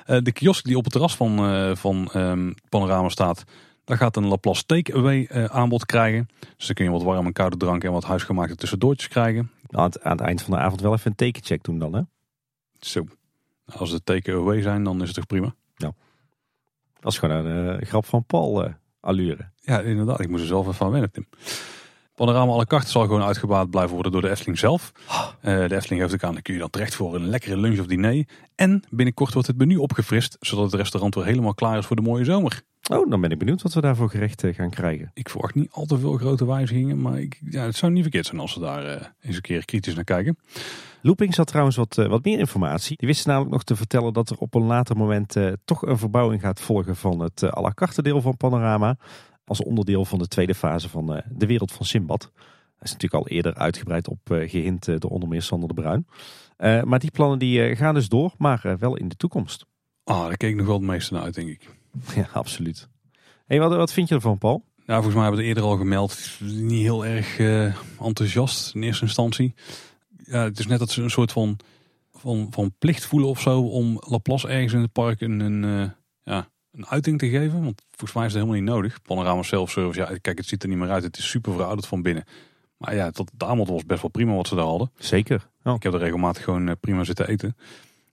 Eh, 0.06 0.18
de 0.22 0.32
kiosk 0.32 0.64
die 0.64 0.76
op 0.76 0.84
het 0.84 0.92
terras 0.92 1.16
van, 1.16 1.38
eh, 1.38 1.70
van 1.74 2.10
ehm, 2.12 2.52
Panorama 2.68 3.08
staat. 3.08 3.44
Daar 3.88 3.96
gaat 3.96 4.16
een 4.16 4.26
Laplace 4.26 4.66
takeaway 4.66 5.24
eh, 5.24 5.44
aanbod 5.44 5.86
krijgen. 5.86 6.28
Dus 6.56 6.66
dan 6.66 6.74
kun 6.74 6.84
je 6.84 6.90
wat 6.90 7.02
warm 7.02 7.26
en 7.26 7.32
koude 7.32 7.56
drank 7.56 7.84
en 7.84 7.92
wat 7.92 8.04
huisgemaakte 8.04 8.54
tussendoortjes 8.54 9.08
krijgen. 9.08 9.50
aan, 9.70 9.84
het, 9.84 10.02
aan 10.02 10.16
het 10.16 10.20
eind 10.20 10.42
van 10.42 10.50
de 10.50 10.58
avond 10.58 10.80
wel 10.80 10.92
even 10.92 11.10
een 11.10 11.16
tekencheck 11.16 11.62
doen 11.62 11.78
dan, 11.78 11.92
hè? 11.92 12.00
Zo. 12.80 13.04
Als 13.66 13.90
het 13.90 14.04
takeaway 14.04 14.62
zijn, 14.62 14.84
dan 14.84 15.00
is 15.00 15.06
het 15.06 15.16
toch 15.16 15.26
prima? 15.26 15.54
Dat 17.00 17.12
is 17.12 17.18
gewoon 17.18 17.44
een 17.46 17.78
eh, 17.78 17.86
grap 17.86 18.04
van 18.04 18.24
Paul 18.24 18.64
eh, 18.64 18.72
allure. 19.00 19.50
Ja, 19.60 19.80
inderdaad. 19.80 20.20
Ik 20.20 20.28
moest 20.28 20.42
er 20.42 20.48
zelf 20.48 20.62
even 20.62 20.74
van 20.74 20.90
wennen, 20.90 21.10
Tim. 21.10 21.26
Panorama 22.14 22.52
à 22.52 22.56
la 22.56 22.64
carte 22.64 22.90
zal 22.90 23.02
gewoon 23.02 23.22
uitgebaat 23.22 23.70
blijven 23.70 23.94
worden 23.94 24.12
door 24.12 24.20
de 24.20 24.30
Efteling 24.30 24.58
zelf. 24.58 24.92
De 25.40 25.68
Efteling 25.70 26.00
heeft 26.00 26.14
ook 26.14 26.22
aan, 26.22 26.32
dan 26.32 26.42
kun 26.42 26.54
je 26.54 26.60
dan 26.60 26.70
terecht 26.70 26.94
voor 26.94 27.14
een 27.14 27.28
lekkere 27.28 27.56
lunch 27.56 27.78
of 27.78 27.86
diner. 27.86 28.26
En 28.54 28.82
binnenkort 28.90 29.32
wordt 29.32 29.48
het 29.48 29.58
menu 29.58 29.76
opgefrist, 29.76 30.36
zodat 30.40 30.64
het 30.64 30.74
restaurant 30.74 31.14
weer 31.14 31.24
helemaal 31.24 31.54
klaar 31.54 31.78
is 31.78 31.86
voor 31.86 31.96
de 31.96 32.02
mooie 32.02 32.24
zomer. 32.24 32.62
Oh, 32.88 33.10
dan 33.10 33.20
ben 33.20 33.30
ik 33.30 33.38
benieuwd 33.38 33.62
wat 33.62 33.74
we 33.74 33.80
daarvoor 33.80 34.10
gerecht 34.10 34.44
eh, 34.44 34.54
gaan 34.54 34.70
krijgen. 34.70 35.10
Ik 35.14 35.28
verwacht 35.28 35.54
niet 35.54 35.70
al 35.70 35.84
te 35.84 35.98
veel 35.98 36.16
grote 36.16 36.46
wijzigingen, 36.46 37.00
maar 37.00 37.20
ik, 37.20 37.40
ja, 37.50 37.64
het 37.64 37.76
zou 37.76 37.92
niet 37.92 38.02
verkeerd 38.02 38.26
zijn 38.26 38.40
als 38.40 38.52
ze 38.52 38.60
daar 38.60 38.84
eh, 38.84 39.06
eens 39.20 39.36
een 39.36 39.42
keer 39.42 39.64
kritisch 39.64 39.94
naar 39.94 40.04
kijken. 40.04 40.38
Loopings 41.02 41.36
had 41.36 41.46
trouwens 41.46 41.76
wat, 41.76 41.98
eh, 41.98 42.06
wat 42.06 42.24
meer 42.24 42.38
informatie. 42.38 42.96
Die 42.96 43.08
wisten 43.08 43.28
namelijk 43.28 43.52
nog 43.52 43.64
te 43.64 43.76
vertellen 43.76 44.12
dat 44.12 44.30
er 44.30 44.36
op 44.38 44.54
een 44.54 44.62
later 44.62 44.96
moment 44.96 45.36
toch 45.64 45.82
een 45.86 45.98
verbouwing 45.98 46.40
gaat 46.40 46.60
volgen 46.60 46.96
van 46.96 47.20
het 47.20 47.42
eh, 47.42 47.50
à 47.50 47.60
la 47.60 47.72
carte 47.74 48.02
deel 48.02 48.20
van 48.20 48.36
Panorama. 48.36 48.96
Als 49.44 49.62
onderdeel 49.62 50.04
van 50.04 50.18
de 50.18 50.28
tweede 50.28 50.54
fase 50.54 50.88
van 50.88 51.22
de 51.28 51.46
wereld 51.46 51.72
van 51.72 51.86
Simbad. 51.86 52.30
Daar 52.32 52.86
is 52.86 52.92
natuurlijk 52.92 53.24
al 53.24 53.28
eerder 53.28 53.54
uitgebreid 53.54 54.08
op 54.08 54.30
eh, 54.30 54.50
gehint 54.50 54.88
eh, 54.88 54.94
door 54.98 55.10
onder 55.10 55.28
meer 55.28 55.42
Sander 55.42 55.68
de 55.68 55.74
Bruin. 55.74 56.06
Maar 56.86 56.98
die 56.98 57.10
plannen 57.10 57.38
die, 57.38 57.76
gaan 57.76 57.94
dus 57.94 58.08
door, 58.08 58.34
maar 58.38 58.76
wel 58.78 58.96
in 58.96 59.08
de 59.08 59.16
toekomst. 59.16 59.66
Ah, 60.04 60.26
daar 60.26 60.36
keek 60.36 60.50
ik 60.50 60.56
nog 60.56 60.66
wel 60.66 60.76
het 60.76 60.84
meeste 60.84 61.14
naar 61.14 61.22
uit, 61.22 61.34
denk 61.34 61.48
ik. 61.48 61.77
Ja, 62.14 62.28
absoluut. 62.32 62.88
Hey, 63.46 63.60
wat, 63.60 63.74
wat 63.74 63.92
vind 63.92 64.08
je 64.08 64.14
ervan, 64.14 64.38
Paul? 64.38 64.64
Ja, 64.86 64.94
volgens 64.94 65.14
mij 65.14 65.22
hebben 65.22 65.40
we 65.40 65.46
het 65.46 65.56
eerder 65.56 65.70
al 65.72 65.78
gemeld. 65.78 66.38
Niet 66.40 66.82
heel 66.82 67.06
erg 67.06 67.38
eh, 67.38 67.74
enthousiast 68.00 68.74
in 68.74 68.82
eerste 68.82 69.04
instantie. 69.04 69.54
Ja, 70.24 70.44
het 70.44 70.58
is 70.58 70.66
net 70.66 70.78
dat 70.78 70.90
ze 70.90 71.02
een 71.02 71.10
soort 71.10 71.32
van, 71.32 71.58
van, 72.12 72.46
van 72.50 72.74
plicht 72.78 73.04
voelen 73.04 73.28
of 73.28 73.40
zo 73.40 73.60
om 73.60 74.00
Laplace 74.00 74.48
ergens 74.48 74.72
in 74.72 74.80
het 74.80 74.92
park 74.92 75.20
een, 75.20 75.40
een, 75.40 75.64
eh, 75.64 75.90
ja, 76.22 76.48
een 76.72 76.86
uiting 76.86 77.18
te 77.18 77.28
geven. 77.28 77.64
Want 77.64 77.82
volgens 77.90 78.12
mij 78.12 78.26
is 78.26 78.32
het 78.32 78.42
helemaal 78.42 78.62
niet 78.62 78.70
nodig. 78.70 79.02
Panorama 79.02 79.42
self-service, 79.42 80.00
ja, 80.00 80.18
kijk, 80.20 80.38
het 80.38 80.46
ziet 80.46 80.62
er 80.62 80.68
niet 80.68 80.78
meer 80.78 80.90
uit. 80.90 81.02
Het 81.02 81.18
is 81.18 81.28
super 81.28 81.52
verouderd 81.52 81.86
van 81.86 82.02
binnen. 82.02 82.24
Maar 82.76 82.94
ja, 82.94 83.10
tot, 83.10 83.30
de 83.34 83.44
aanbod 83.44 83.68
was 83.68 83.86
best 83.86 84.02
wel 84.02 84.10
prima 84.10 84.34
wat 84.34 84.48
ze 84.48 84.54
daar 84.54 84.64
hadden. 84.64 84.90
Zeker. 84.98 85.48
Ik 85.74 85.82
heb 85.82 85.92
er 85.92 85.98
regelmatig 85.98 86.44
gewoon 86.44 86.68
eh, 86.68 86.74
prima 86.80 87.04
zitten 87.04 87.28
eten. 87.28 87.56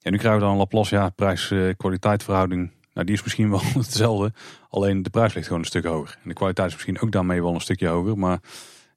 En 0.02 0.12
nu 0.12 0.18
krijgen 0.18 0.40
we 0.40 0.46
dan 0.46 0.52
een 0.52 0.60
Laplace, 0.60 0.96
ja, 0.96 1.10
prijs-kwaliteit 1.10 2.24
verhouding. 2.24 2.72
Nou, 2.96 3.08
die 3.08 3.16
is 3.16 3.24
misschien 3.24 3.50
wel 3.50 3.62
hetzelfde. 3.84 4.34
Alleen 4.70 5.04
de 5.04 5.10
prijs 5.10 5.34
ligt 5.34 5.48
gewoon 5.48 5.62
een 5.62 5.68
stuk 5.68 5.86
hoger. 5.86 6.18
En 6.24 6.30
de 6.30 6.36
kwaliteit 6.36 6.68
is 6.68 6.74
misschien 6.74 7.00
ook 7.00 7.12
daarmee 7.12 7.42
wel 7.42 7.54
een 7.54 7.62
stukje 7.62 7.88
hoger. 7.88 8.18
Maar 8.18 8.40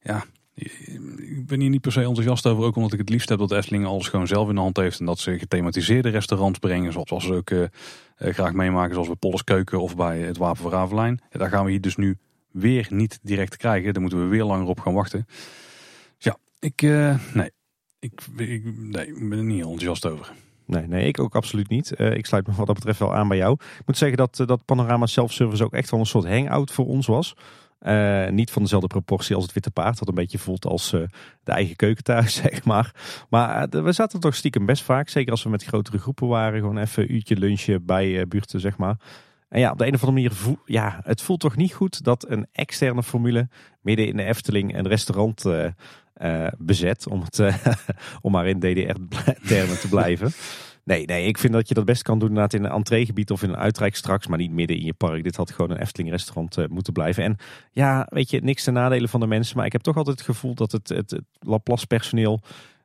ja, 0.02 0.24
ik 0.54 1.46
ben 1.46 1.60
hier 1.60 1.70
niet 1.70 1.80
per 1.80 1.92
se 1.92 2.00
enthousiast 2.00 2.46
over. 2.46 2.64
Ook 2.64 2.76
omdat 2.76 2.92
ik 2.92 2.98
het 2.98 3.08
liefst 3.08 3.28
heb 3.28 3.38
dat 3.38 3.52
Efteling 3.52 3.86
alles 3.86 4.08
gewoon 4.08 4.26
zelf 4.26 4.48
in 4.48 4.54
de 4.54 4.60
hand 4.60 4.76
heeft. 4.76 5.00
En 5.00 5.06
dat 5.06 5.18
ze 5.18 5.38
gethematiseerde 5.38 6.08
restaurants 6.08 6.58
brengen. 6.58 6.92
Zoals 6.92 7.24
ze 7.24 7.34
ook 7.34 7.50
eh, 7.50 7.62
eh, 7.62 7.68
graag 8.34 8.52
meemaken. 8.52 8.92
Zoals 8.92 9.08
bij 9.08 9.16
Polles 9.16 9.44
Keuken 9.44 9.80
of 9.80 9.96
bij 9.96 10.18
het 10.18 10.36
Wapen 10.36 10.62
van 10.62 10.70
Ravelijn. 10.70 11.20
Daar 11.30 11.48
gaan 11.48 11.64
we 11.64 11.70
hier 11.70 11.80
dus 11.80 11.96
nu 11.96 12.18
weer 12.50 12.86
niet 12.90 13.18
direct 13.22 13.56
krijgen. 13.56 13.92
Daar 13.92 14.02
moeten 14.02 14.22
we 14.22 14.26
weer 14.26 14.44
langer 14.44 14.66
op 14.66 14.80
gaan 14.80 14.94
wachten. 14.94 15.24
Dus 15.26 16.24
ja, 16.24 16.36
ik, 16.58 16.82
eh, 16.82 17.18
nee. 17.34 17.50
Ik, 18.00 18.20
ik, 18.36 18.64
nee, 18.76 19.12
ben 19.12 19.38
er 19.38 19.44
niet 19.44 19.62
enthousiast 19.62 20.06
over. 20.06 20.32
Nee, 20.68 20.86
nee, 20.86 21.06
ik 21.06 21.20
ook 21.20 21.36
absoluut 21.36 21.68
niet. 21.68 21.94
Eh, 21.94 22.14
ik 22.14 22.26
sluit 22.26 22.46
me 22.46 22.52
wat 22.52 22.66
dat 22.66 22.74
betreft 22.74 22.98
wel 22.98 23.14
aan 23.14 23.28
bij 23.28 23.36
jou. 23.36 23.52
Ik 23.52 23.86
moet 23.86 23.98
zeggen 23.98 24.18
dat, 24.18 24.40
eh, 24.40 24.46
dat 24.46 24.64
Panorama 24.64 25.06
Self-Service 25.06 25.64
ook 25.64 25.72
echt 25.72 25.90
wel 25.90 26.00
een 26.00 26.06
soort 26.06 26.26
hangout 26.26 26.70
voor 26.70 26.86
ons 26.86 27.06
was. 27.06 27.36
Eh, 27.78 28.28
niet 28.28 28.50
van 28.50 28.62
dezelfde 28.62 28.88
proportie 28.88 29.34
als 29.34 29.44
het 29.44 29.54
Witte 29.54 29.70
Paard. 29.70 29.98
Dat 29.98 30.08
een 30.08 30.14
beetje 30.14 30.38
voelt 30.38 30.66
als 30.66 30.90
de 30.90 31.52
eigen 31.52 31.76
keuken 31.76 32.04
thuis, 32.04 32.34
zeg 32.42 32.64
maar. 32.64 32.94
Maar 33.30 33.68
we 33.68 33.92
zaten 33.92 34.20
toch 34.20 34.34
stiekem 34.34 34.66
best 34.66 34.82
vaak. 34.82 35.08
Zeker 35.08 35.30
als 35.30 35.42
we 35.42 35.50
met 35.50 35.64
grotere 35.64 35.98
groepen 35.98 36.28
waren. 36.28 36.60
Gewoon 36.60 36.78
even 36.78 37.02
een 37.02 37.14
uurtje 37.14 37.36
lunchen 37.36 37.84
bij 37.84 38.28
buurten, 38.28 38.60
zeg 38.60 38.76
maar. 38.76 38.96
En 39.48 39.60
ja, 39.60 39.70
op 39.70 39.78
de 39.78 39.86
een 39.86 39.94
of 39.94 40.04
andere 40.04 40.22
manier, 40.22 40.38
voel, 40.38 40.58
ja, 40.64 41.00
het 41.02 41.22
voelt 41.22 41.40
toch 41.40 41.56
niet 41.56 41.74
goed 41.74 42.04
dat 42.04 42.28
een 42.28 42.46
externe 42.52 43.02
formule 43.02 43.48
midden 43.80 44.06
in 44.06 44.16
de 44.16 44.24
Efteling 44.24 44.76
een 44.76 44.88
restaurant 44.88 45.44
bezet. 46.58 47.08
Om, 47.08 47.20
het, 47.20 47.38
eh, 47.38 47.66
om 48.20 48.32
maar 48.32 48.46
in 48.46 48.58
DDR-termen 48.58 49.80
te 49.80 49.88
blijven. 49.88 50.30
Nee, 50.84 51.04
nee, 51.06 51.26
ik 51.26 51.38
vind 51.38 51.52
dat 51.52 51.68
je 51.68 51.74
dat 51.74 51.84
best 51.84 52.02
kan 52.02 52.18
doen 52.18 52.28
inderdaad 52.28 52.52
in 52.52 52.64
een 52.64 52.70
entreegebied 52.70 53.30
of 53.30 53.42
in 53.42 53.48
een 53.48 53.56
uitrijk 53.56 53.96
straks, 53.96 54.26
maar 54.26 54.38
niet 54.38 54.50
midden 54.50 54.76
in 54.76 54.84
je 54.84 54.92
park. 54.92 55.22
Dit 55.22 55.36
had 55.36 55.50
gewoon 55.50 55.70
een 55.70 55.80
Efteling 55.80 56.10
restaurant 56.10 56.56
eh, 56.56 56.66
moeten 56.66 56.92
blijven. 56.92 57.24
En 57.24 57.36
ja, 57.72 58.06
weet 58.10 58.30
je, 58.30 58.40
niks 58.40 58.64
ten 58.64 58.72
nadelen 58.72 59.08
van 59.08 59.20
de 59.20 59.26
mensen, 59.26 59.56
maar 59.56 59.66
ik 59.66 59.72
heb 59.72 59.82
toch 59.82 59.96
altijd 59.96 60.18
het 60.18 60.26
gevoel 60.26 60.54
dat 60.54 60.72
het, 60.72 60.88
het, 60.88 61.10
het 61.10 61.24
Laplace 61.38 61.86
personeel 61.86 62.40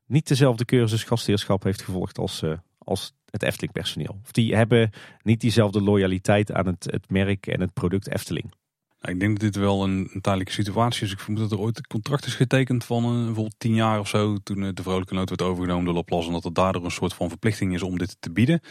niet 0.05 0.27
dezelfde 0.27 0.65
cursus 0.65 1.03
gastheerschap 1.03 1.63
heeft 1.63 1.81
gevolgd 1.81 2.17
als, 2.17 2.41
eh, 2.41 2.53
als 2.77 3.13
het 3.29 3.43
Efteling 3.43 3.73
personeel. 3.73 4.19
Of 4.23 4.31
die 4.31 4.55
hebben 4.55 4.89
niet 5.21 5.41
diezelfde 5.41 5.81
loyaliteit 5.81 6.51
aan 6.51 6.65
het, 6.65 6.83
het 6.91 7.09
merk 7.09 7.47
en 7.47 7.61
het 7.61 7.73
product 7.73 8.09
Efteling. 8.09 8.51
Nou, 9.03 9.15
ik 9.15 9.21
denk 9.21 9.39
dat 9.39 9.53
dit 9.53 9.61
wel 9.63 9.83
een, 9.83 10.09
een, 10.13 10.21
tijdelijke 10.21 10.53
situatie 10.53 11.05
is. 11.05 11.11
Ik 11.11 11.19
vermoed 11.19 11.41
dat 11.41 11.51
er 11.51 11.59
ooit 11.59 11.77
een 11.77 11.87
contract 11.87 12.25
is 12.25 12.35
getekend 12.35 12.85
van 12.85 13.03
uh, 13.03 13.25
bijvoorbeeld 13.25 13.55
tien 13.57 13.73
jaar 13.73 13.99
of 13.99 14.07
zo. 14.07 14.37
Toen 14.43 14.61
uh, 14.61 14.69
de 14.73 14.83
Vrolijke 14.83 15.13
Noot 15.13 15.29
werd 15.29 15.41
overgenomen 15.41 15.85
door 15.85 15.93
Laplace. 15.93 16.27
En 16.27 16.33
dat 16.33 16.45
er 16.45 16.53
daardoor 16.53 16.85
een 16.85 16.91
soort 16.91 17.13
van 17.13 17.29
verplichting 17.29 17.73
is 17.73 17.81
om 17.81 17.97
dit 17.97 18.17
te 18.19 18.31
bieden. 18.31 18.61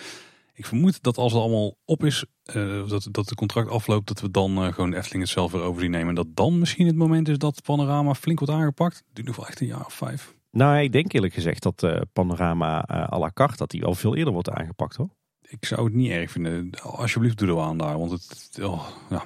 Ik 0.55 0.67
vermoed 0.67 1.03
dat 1.03 1.17
als 1.17 1.33
het 1.33 1.41
allemaal 1.41 1.77
op 1.85 2.05
is, 2.05 2.25
uh, 2.55 2.89
dat, 2.89 3.09
dat 3.11 3.29
het 3.29 3.35
contract 3.35 3.71
afloopt, 3.71 4.07
dat 4.07 4.21
we 4.21 4.31
dan 4.31 4.73
gewoon 4.73 4.91
de 4.91 4.97
Efteling 4.97 5.23
het 5.23 5.33
zelf 5.33 5.53
weer 5.53 5.63
over 5.63 5.89
nemen. 5.89 6.09
En 6.09 6.15
dat 6.15 6.37
dan 6.37 6.59
misschien 6.59 6.87
het 6.87 6.97
moment 6.97 7.29
is 7.29 7.39
dat 7.39 7.63
Panorama 7.63 8.15
flink 8.15 8.39
wordt 8.39 8.55
aangepakt. 8.55 8.97
Het 8.97 9.15
duurt 9.15 9.27
nog 9.27 9.37
wel 9.37 9.47
echt 9.47 9.61
een 9.61 9.67
jaar 9.67 9.87
of 9.87 9.95
vijf. 9.95 10.35
Nou, 10.51 10.79
ik 10.79 10.93
denk 10.93 11.13
eerlijk 11.13 11.35
gezegd 11.35 11.63
dat 11.63 12.07
Panorama 12.13 12.85
à 13.13 13.19
la 13.19 13.31
carte, 13.35 13.57
dat 13.57 13.71
die 13.71 13.85
al 13.85 13.95
veel 13.95 14.17
eerder 14.17 14.33
wordt 14.33 14.51
aangepakt 14.51 14.97
hoor. 14.97 15.09
Ik 15.41 15.65
zou 15.65 15.85
het 15.85 15.95
niet 15.95 16.11
erg 16.11 16.31
vinden. 16.31 16.71
Alsjeblieft 16.83 17.39
doe 17.39 17.49
er 17.49 17.55
wel 17.55 17.65
aan 17.65 17.79
daar. 17.79 17.99
Want 17.99 18.11
het, 18.11 18.59
oh, 18.63 18.89
ja, 19.11 19.25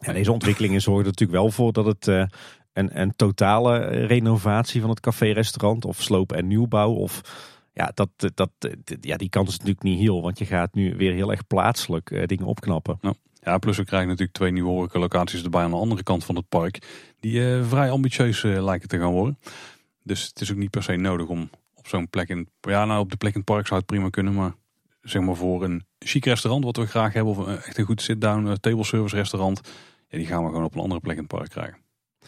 en 0.00 0.14
deze 0.14 0.32
ontwikkelingen 0.32 0.80
zorgen 0.80 1.04
natuurlijk 1.04 1.38
wel 1.38 1.50
voor 1.50 1.72
dat 1.72 1.86
het 1.86 2.06
uh, 2.06 2.24
een, 2.72 3.12
totale 3.16 3.78
renovatie 3.88 4.80
van 4.80 4.90
het 4.90 5.00
café-restaurant 5.00 5.84
of 5.84 6.02
sloop 6.02 6.32
en 6.32 6.46
nieuwbouw 6.46 6.92
of 6.92 7.20
ja, 7.72 7.90
dat, 7.94 8.10
dat, 8.34 8.50
ja, 9.00 9.16
die 9.16 9.28
kans 9.28 9.48
is 9.48 9.56
natuurlijk 9.56 9.82
niet 9.82 9.98
heel, 9.98 10.22
want 10.22 10.38
je 10.38 10.44
gaat 10.44 10.74
nu 10.74 10.96
weer 10.96 11.12
heel 11.12 11.30
erg 11.30 11.46
plaatselijk 11.46 12.28
dingen 12.28 12.46
opknappen. 12.46 12.98
Ja. 13.40 13.58
plus 13.58 13.76
we 13.76 13.84
krijgen 13.84 14.08
natuurlijk 14.08 14.36
twee 14.36 14.52
nieuwe 14.52 14.88
locaties 14.92 15.42
erbij 15.42 15.62
aan 15.62 15.70
de 15.70 15.76
andere 15.76 16.02
kant 16.02 16.24
van 16.24 16.36
het 16.36 16.48
park, 16.48 17.06
die 17.20 17.62
vrij 17.62 17.90
ambitieus 17.90 18.42
lijken 18.42 18.88
te 18.88 18.98
gaan 18.98 19.12
worden. 19.12 19.38
Dus 20.02 20.26
het 20.26 20.40
is 20.40 20.50
ook 20.50 20.56
niet 20.58 20.70
per 20.70 20.82
se 20.82 20.96
nodig 20.96 21.26
om 21.26 21.50
op 21.74 21.86
zo'n 21.88 22.08
plek 22.08 22.28
in, 22.28 22.48
ja 22.60 22.84
nou 22.84 23.00
op 23.00 23.10
de 23.10 23.16
plek 23.16 23.32
in 23.32 23.40
het 23.40 23.48
park 23.48 23.66
zou 23.66 23.78
het 23.78 23.88
prima 23.88 24.10
kunnen, 24.10 24.34
maar 24.34 24.54
zeg 25.00 25.22
maar 25.22 25.36
voor 25.36 25.64
een 25.64 25.84
chic 25.98 26.24
restaurant 26.24 26.64
wat 26.64 26.76
we 26.76 26.86
graag 26.86 27.12
hebben 27.12 27.36
of 27.36 27.48
echt 27.48 27.78
een 27.78 27.84
goed 27.84 28.02
sit-down 28.02 28.56
table 28.60 28.84
service 28.84 29.16
restaurant, 29.16 29.60
ja, 30.08 30.18
die 30.18 30.26
gaan 30.26 30.42
we 30.42 30.48
gewoon 30.48 30.64
op 30.64 30.74
een 30.74 30.80
andere 30.80 31.00
plek 31.00 31.16
in 31.16 31.22
het 31.22 31.32
park 31.32 31.50
krijgen. 31.50 31.86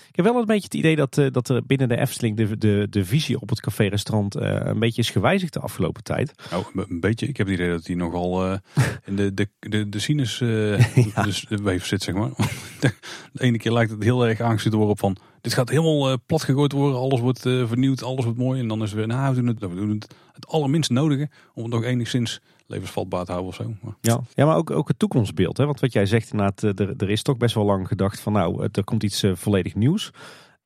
Ik 0.09 0.17
heb 0.17 0.25
wel 0.25 0.37
een 0.37 0.45
beetje 0.45 0.65
het 0.65 0.75
idee 0.75 0.97
dat, 0.97 1.19
uh, 1.19 1.27
dat 1.31 1.49
er 1.49 1.67
binnen 1.67 1.89
de 1.89 1.99
Efteling 1.99 2.37
de, 2.37 2.59
de, 2.59 2.87
de 2.91 3.05
visie 3.05 3.41
op 3.41 3.49
het 3.49 3.61
café-restaurant 3.61 4.37
uh, 4.37 4.43
een 4.43 4.79
beetje 4.79 5.01
is 5.01 5.11
gewijzigd 5.11 5.53
de 5.53 5.61
afgelopen 5.61 6.03
tijd. 6.03 6.33
Nou, 6.51 6.65
een 6.75 7.01
beetje. 7.01 7.27
Ik 7.27 7.37
heb 7.37 7.47
het 7.47 7.57
idee 7.57 7.71
dat 7.71 7.87
hij 7.87 7.97
nogal 7.97 8.47
uh, 8.47 8.57
in 9.07 9.17
de, 9.17 9.35
de, 9.35 9.49
de, 9.59 9.89
de 9.89 9.99
sinus 9.99 10.39
ja. 11.15 11.23
dus 11.23 11.47
de 11.49 11.63
weef 11.63 11.87
zit, 11.87 12.03
zeg 12.03 12.15
maar. 12.15 12.31
de, 12.81 12.93
ene 13.35 13.59
keer 13.59 13.73
lijkt 13.73 13.91
het 13.91 14.03
heel 14.03 14.27
erg 14.27 14.63
te 14.63 14.77
worden 14.77 14.97
van... 14.97 15.17
Dit 15.41 15.55
gaat 15.55 15.69
helemaal 15.69 16.19
plat 16.27 16.43
gegooid 16.43 16.73
worden, 16.73 16.99
alles 16.99 17.21
wordt 17.21 17.41
vernieuwd, 17.41 18.03
alles 18.03 18.25
wordt 18.25 18.39
mooi. 18.39 18.61
En 18.61 18.69
dan 18.69 18.83
is 18.83 18.91
het 18.91 18.99
weer, 18.99 19.07
nou, 19.07 19.35
we 19.35 19.41
doen 19.41 19.47
het, 19.47 19.61
we 19.61 19.75
doen 19.75 19.91
het, 19.91 20.15
het 20.33 20.47
allerminst 20.47 20.91
nodige 20.91 21.29
om 21.55 21.63
het 21.63 21.73
nog 21.73 21.85
enigszins 21.85 22.41
levensvatbaar 22.71 23.25
te 23.25 23.33
houden 23.33 23.51
of 23.51 23.57
zo. 23.57 23.95
Ja. 24.01 24.21
ja, 24.35 24.47
maar 24.47 24.57
ook, 24.57 24.71
ook 24.71 24.89
het 24.89 24.99
toekomstbeeld. 24.99 25.57
Hè? 25.57 25.67
Want 25.67 25.81
wat 25.81 25.93
jij 25.93 26.07
zegt 26.07 26.31
inderdaad, 26.31 26.63
eh, 26.63 26.87
er, 26.87 26.95
er 26.97 27.11
is 27.11 27.23
toch 27.23 27.37
best 27.37 27.55
wel 27.55 27.65
lang 27.65 27.89
gedacht 27.89 28.21
van 28.21 28.33
nou, 28.33 28.69
er 28.73 28.85
komt 28.85 29.03
iets 29.03 29.25
uh, 29.25 29.35
volledig 29.35 29.75
nieuws. 29.75 30.07
Uh, 30.07 30.17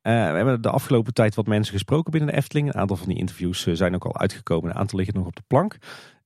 we 0.01 0.35
hebben 0.35 0.61
de 0.61 0.69
afgelopen 0.69 1.13
tijd 1.13 1.35
wat 1.35 1.47
mensen 1.47 1.73
gesproken 1.73 2.11
binnen 2.11 2.29
de 2.29 2.35
Efteling. 2.35 2.67
Een 2.67 2.79
aantal 2.79 2.97
van 2.97 3.07
die 3.07 3.17
interviews 3.17 3.63
zijn 3.63 3.95
ook 3.95 4.05
al 4.05 4.17
uitgekomen. 4.17 4.69
Een 4.69 4.75
aantal 4.75 4.97
liggen 4.97 5.15
nog 5.15 5.27
op 5.27 5.35
de 5.35 5.43
plank. 5.47 5.77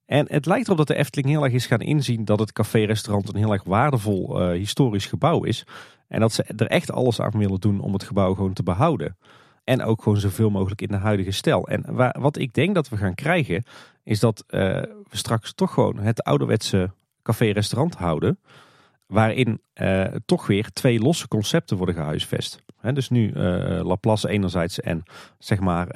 En 0.05 0.25
het 0.29 0.45
lijkt 0.45 0.65
erop 0.65 0.77
dat 0.77 0.87
de 0.87 0.95
Efteling 0.95 1.29
heel 1.29 1.43
erg 1.43 1.53
is 1.53 1.65
gaan 1.65 1.81
inzien 1.81 2.25
dat 2.25 2.39
het 2.39 2.53
café-restaurant 2.53 3.29
een 3.29 3.39
heel 3.39 3.51
erg 3.51 3.63
waardevol 3.63 4.49
historisch 4.49 5.05
gebouw 5.05 5.43
is. 5.43 5.65
En 6.07 6.19
dat 6.19 6.33
ze 6.33 6.43
er 6.43 6.67
echt 6.67 6.91
alles 6.91 7.21
aan 7.21 7.37
willen 7.37 7.59
doen 7.59 7.79
om 7.79 7.93
het 7.93 8.03
gebouw 8.03 8.33
gewoon 8.33 8.53
te 8.53 8.63
behouden. 8.63 9.17
En 9.63 9.83
ook 9.83 10.01
gewoon 10.01 10.17
zoveel 10.17 10.49
mogelijk 10.49 10.81
in 10.81 10.87
de 10.87 10.97
huidige 10.97 11.31
stijl. 11.31 11.67
En 11.67 11.83
wat 12.19 12.37
ik 12.37 12.53
denk 12.53 12.75
dat 12.75 12.89
we 12.89 12.97
gaan 12.97 13.15
krijgen, 13.15 13.63
is 14.03 14.19
dat 14.19 14.43
we 15.09 15.17
straks 15.17 15.53
toch 15.53 15.73
gewoon 15.73 15.99
het 15.99 16.23
ouderwetse 16.23 16.91
café-restaurant 17.21 17.95
houden. 17.95 18.39
Waarin 19.05 19.61
uh, 19.73 20.03
toch 20.25 20.47
weer 20.47 20.71
twee 20.73 20.99
losse 20.99 21.27
concepten 21.27 21.77
worden 21.77 21.95
gehuisvest. 21.95 22.63
Dus 22.93 23.09
nu 23.09 23.33
uh, 23.33 23.35
Laplace 23.83 24.29
enerzijds 24.29 24.79
en 24.79 25.03
zeg 25.37 25.59
maar 25.59 25.87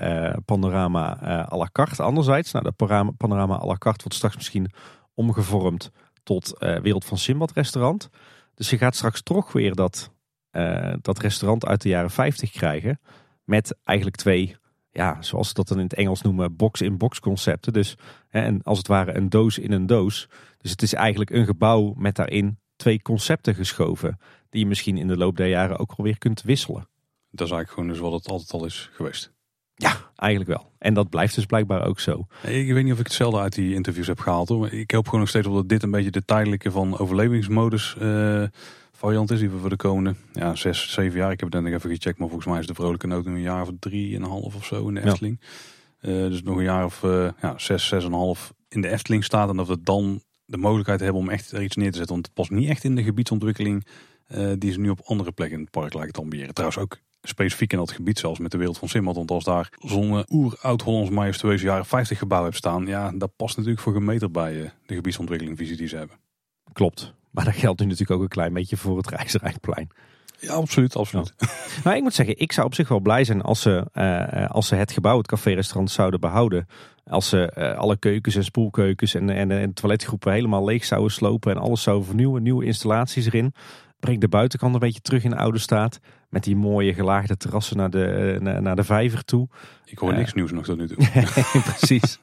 Panorama 0.45 1.19
à 1.51 1.57
la 1.57 1.69
carte 1.71 2.03
anderzijds. 2.03 2.51
Nou, 2.51 2.65
de 2.65 3.13
Panorama 3.17 3.55
à 3.55 3.65
la 3.65 3.77
carte 3.77 4.03
wordt 4.03 4.15
straks 4.15 4.35
misschien 4.35 4.71
omgevormd 5.13 5.91
tot 6.23 6.57
Wereld 6.59 7.05
van 7.05 7.17
Simbad 7.17 7.51
restaurant. 7.51 8.09
Dus 8.55 8.69
je 8.69 8.77
gaat 8.77 8.95
straks 8.95 9.21
toch 9.21 9.51
weer 9.51 9.75
dat, 9.75 10.11
dat 11.01 11.19
restaurant 11.19 11.65
uit 11.65 11.81
de 11.81 11.89
jaren 11.89 12.11
50 12.11 12.51
krijgen. 12.51 12.99
Met 13.43 13.77
eigenlijk 13.83 14.17
twee, 14.17 14.55
ja, 14.93 15.21
zoals 15.21 15.47
ze 15.47 15.53
dat 15.53 15.67
dan 15.67 15.77
in 15.77 15.83
het 15.83 15.93
Engels 15.93 16.21
noemen, 16.21 16.55
box-in-box 16.55 17.19
concepten. 17.19 17.73
Dus 17.73 17.95
hè, 18.29 18.41
en 18.41 18.63
als 18.63 18.77
het 18.77 18.87
ware 18.87 19.15
een 19.15 19.29
doos 19.29 19.57
in 19.57 19.71
een 19.71 19.85
doos. 19.85 20.27
Dus 20.57 20.71
het 20.71 20.81
is 20.81 20.93
eigenlijk 20.93 21.29
een 21.29 21.45
gebouw 21.45 21.93
met 21.97 22.15
daarin 22.15 22.59
twee 22.75 23.01
concepten 23.01 23.55
geschoven. 23.55 24.19
Die 24.49 24.61
je 24.61 24.67
misschien 24.67 24.97
in 24.97 25.07
de 25.07 25.17
loop 25.17 25.37
der 25.37 25.47
jaren 25.47 25.79
ook 25.79 25.93
alweer 25.97 26.17
kunt 26.17 26.41
wisselen. 26.41 26.87
Dat 27.29 27.47
is 27.47 27.53
eigenlijk 27.53 27.69
gewoon 27.69 27.87
dus 27.87 27.99
wat 27.99 28.11
het 28.13 28.27
altijd 28.27 28.51
al 28.51 28.65
is 28.65 28.89
geweest. 28.93 29.31
Ja, 29.75 30.11
eigenlijk 30.15 30.49
wel. 30.49 30.71
En 30.77 30.93
dat 30.93 31.09
blijft 31.09 31.35
dus 31.35 31.45
blijkbaar 31.45 31.85
ook 31.85 31.99
zo. 31.99 32.27
Ik 32.43 32.73
weet 32.73 32.83
niet 32.83 32.93
of 32.93 32.99
ik 32.99 33.05
hetzelfde 33.05 33.39
uit 33.39 33.53
die 33.53 33.73
interviews 33.73 34.07
heb 34.07 34.19
gehaald. 34.19 34.49
Hoor. 34.49 34.71
Ik 34.71 34.91
hoop 34.91 35.05
gewoon 35.05 35.19
nog 35.19 35.29
steeds 35.29 35.47
op 35.47 35.53
dat 35.53 35.69
dit 35.69 35.83
een 35.83 35.91
beetje 35.91 36.11
de 36.11 36.25
tijdelijke 36.25 36.71
van 36.71 36.97
overlevingsmodus 36.97 37.95
uh, 38.01 38.43
variant 39.03 39.31
is 39.31 39.39
die 39.39 39.49
we 39.49 39.57
voor 39.57 39.69
de 39.69 39.75
komende 39.75 40.15
ja, 40.33 40.55
zes, 40.55 40.91
zeven 40.91 41.19
jaar. 41.19 41.31
Ik 41.31 41.39
heb 41.39 41.53
het 41.53 41.63
net 41.63 41.73
even 41.73 41.89
gecheckt, 41.89 42.19
maar 42.19 42.27
volgens 42.27 42.49
mij 42.49 42.59
is 42.59 42.67
de 42.67 42.73
vrolijke 42.73 43.07
noot 43.07 43.25
een 43.25 43.41
jaar 43.41 43.61
of 43.61 43.69
drie 43.79 44.15
en 44.15 44.21
een 44.21 44.29
half 44.29 44.55
of 44.55 44.65
zo 44.65 44.87
in 44.87 44.93
de 44.93 45.05
Efteling. 45.05 45.39
Ja. 45.99 46.09
Uh, 46.09 46.29
dus 46.29 46.43
nog 46.43 46.57
een 46.57 46.63
jaar 46.63 46.85
of 46.85 47.03
uh, 47.03 47.29
ja, 47.41 47.57
zes, 47.57 47.87
zes 47.87 48.03
en 48.03 48.11
een 48.11 48.17
half 48.17 48.53
in 48.69 48.81
de 48.81 48.89
Efteling 48.89 49.23
staat. 49.23 49.49
En 49.49 49.55
dat 49.55 49.67
we 49.67 49.83
dan 49.83 50.21
de 50.45 50.57
mogelijkheid 50.57 50.99
hebben 50.99 51.21
om 51.21 51.29
echt 51.29 51.51
er 51.51 51.63
iets 51.63 51.75
neer 51.75 51.91
te 51.91 51.97
zetten. 51.97 52.13
Want 52.13 52.25
het 52.25 52.35
past 52.35 52.51
niet 52.51 52.69
echt 52.69 52.83
in 52.83 52.95
de 52.95 53.03
gebiedsontwikkeling 53.03 53.87
uh, 54.27 54.51
die 54.57 54.71
ze 54.71 54.79
nu 54.79 54.89
op 54.89 55.01
andere 55.03 55.31
plekken 55.31 55.57
in 55.57 55.63
het 55.63 55.71
park 55.71 55.93
lijkt 55.93 56.13
te 56.13 56.21
ambiëren. 56.21 56.53
Trouwens 56.53 56.81
ook 56.81 56.97
specifiek 57.21 57.71
in 57.71 57.77
dat 57.77 57.91
gebied, 57.91 58.19
zelfs 58.19 58.39
met 58.39 58.51
de 58.51 58.57
wereld 58.57 58.77
van 58.77 58.87
Simbad. 58.87 59.15
Want 59.15 59.31
als 59.31 59.43
daar 59.43 59.73
zo'n 59.79 60.25
oer-oud-Hollands 60.29 61.09
majestueuze 61.09 61.65
jaren 61.65 61.85
50 61.85 62.17
gebouw 62.17 62.43
hebt 62.43 62.55
staan, 62.55 62.85
ja, 62.85 63.11
dat 63.11 63.35
past 63.35 63.55
natuurlijk 63.55 63.83
voor 63.83 63.93
gemeten 63.93 64.31
bij 64.31 64.71
de 64.85 64.95
gebiedsontwikkelingvisie 64.95 65.77
die 65.77 65.87
ze 65.87 65.95
hebben. 65.95 66.17
Klopt. 66.73 67.13
Maar 67.33 67.45
dat 67.45 67.55
geldt 67.55 67.79
nu 67.79 67.85
natuurlijk 67.85 68.11
ook 68.11 68.21
een 68.21 68.27
klein 68.27 68.53
beetje 68.53 68.77
voor 68.77 68.97
het 68.97 69.09
Rijksrijkplein. 69.09 69.89
Ja, 70.39 70.53
absoluut, 70.53 70.95
absoluut. 70.95 71.33
Ja. 71.37 71.47
Maar 71.83 71.95
ik 71.95 72.01
moet 72.01 72.13
zeggen, 72.13 72.39
ik 72.39 72.51
zou 72.51 72.65
op 72.65 72.73
zich 72.73 72.87
wel 72.87 72.99
blij 72.99 73.23
zijn 73.23 73.41
als 73.41 73.61
ze, 73.61 73.85
uh, 73.93 74.49
als 74.49 74.67
ze 74.67 74.75
het 74.75 74.91
gebouw, 74.91 75.17
het 75.17 75.27
café-restaurant 75.27 75.91
zouden 75.91 76.19
behouden. 76.19 76.67
Als 77.05 77.29
ze 77.29 77.53
uh, 77.57 77.77
alle 77.77 77.97
keukens 77.97 78.35
en 78.35 78.43
spoelkeukens 78.43 79.13
en, 79.13 79.29
en, 79.29 79.51
en 79.51 79.73
toiletgroepen 79.73 80.33
helemaal 80.33 80.65
leeg 80.65 80.85
zouden 80.85 81.11
slopen 81.11 81.51
en 81.51 81.57
alles 81.57 81.81
zouden 81.81 82.05
vernieuwen, 82.05 82.43
nieuwe 82.43 82.65
installaties 82.65 83.25
erin. 83.25 83.53
Breng 84.03 84.19
de 84.19 84.27
buitenkant 84.27 84.73
een 84.73 84.79
beetje 84.79 85.01
terug 85.01 85.23
in 85.23 85.29
de 85.29 85.35
oude 85.35 85.59
staat. 85.59 85.99
Met 86.29 86.43
die 86.43 86.55
mooie 86.55 86.93
gelaagde 86.93 87.37
terrassen 87.37 87.77
naar 87.77 87.89
de, 87.89 88.37
naar, 88.41 88.61
naar 88.61 88.75
de 88.75 88.83
vijver 88.83 89.25
toe. 89.25 89.47
Ik 89.85 89.97
hoor 89.97 90.13
niks 90.13 90.33
nieuws 90.33 90.51
nog 90.51 90.65
tot 90.65 90.77
nu 90.77 90.87
toe. 90.87 90.97
Precies. 91.75 92.19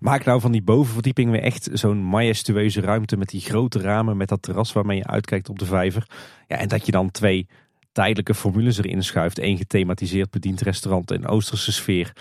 Maak 0.00 0.24
nou 0.24 0.40
van 0.40 0.52
die 0.52 0.62
bovenverdieping 0.62 1.30
weer 1.30 1.42
echt 1.42 1.68
zo'n 1.72 2.04
majestueuze 2.04 2.80
ruimte 2.80 3.16
met 3.16 3.28
die 3.28 3.40
grote 3.40 3.80
ramen, 3.80 4.16
met 4.16 4.28
dat 4.28 4.42
terras 4.42 4.72
waarmee 4.72 4.96
je 4.96 5.06
uitkijkt 5.06 5.48
op 5.48 5.58
de 5.58 5.64
vijver. 5.64 6.06
Ja, 6.46 6.56
en 6.56 6.68
dat 6.68 6.86
je 6.86 6.92
dan 6.92 7.10
twee 7.10 7.48
tijdelijke 7.92 8.34
formules 8.34 8.78
erin 8.78 9.02
schuift. 9.02 9.38
Eén 9.38 9.56
gethematiseerd 9.56 10.30
bediend 10.30 10.60
restaurant 10.60 11.12
in 11.12 11.26
Oosterse 11.26 11.72
sfeer. 11.72 12.12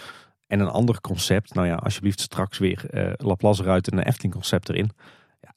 En 0.47 0.59
een 0.59 0.69
ander 0.69 1.01
concept. 1.01 1.53
Nou 1.53 1.67
ja, 1.67 1.75
alsjeblieft 1.75 2.19
straks 2.19 2.57
weer 2.57 2.85
uh, 2.91 3.11
Laplace 3.15 3.61
eruit 3.63 3.89
en 3.89 3.97
een 3.97 4.07
Efteling 4.07 4.33
concept 4.33 4.69
erin. 4.69 4.91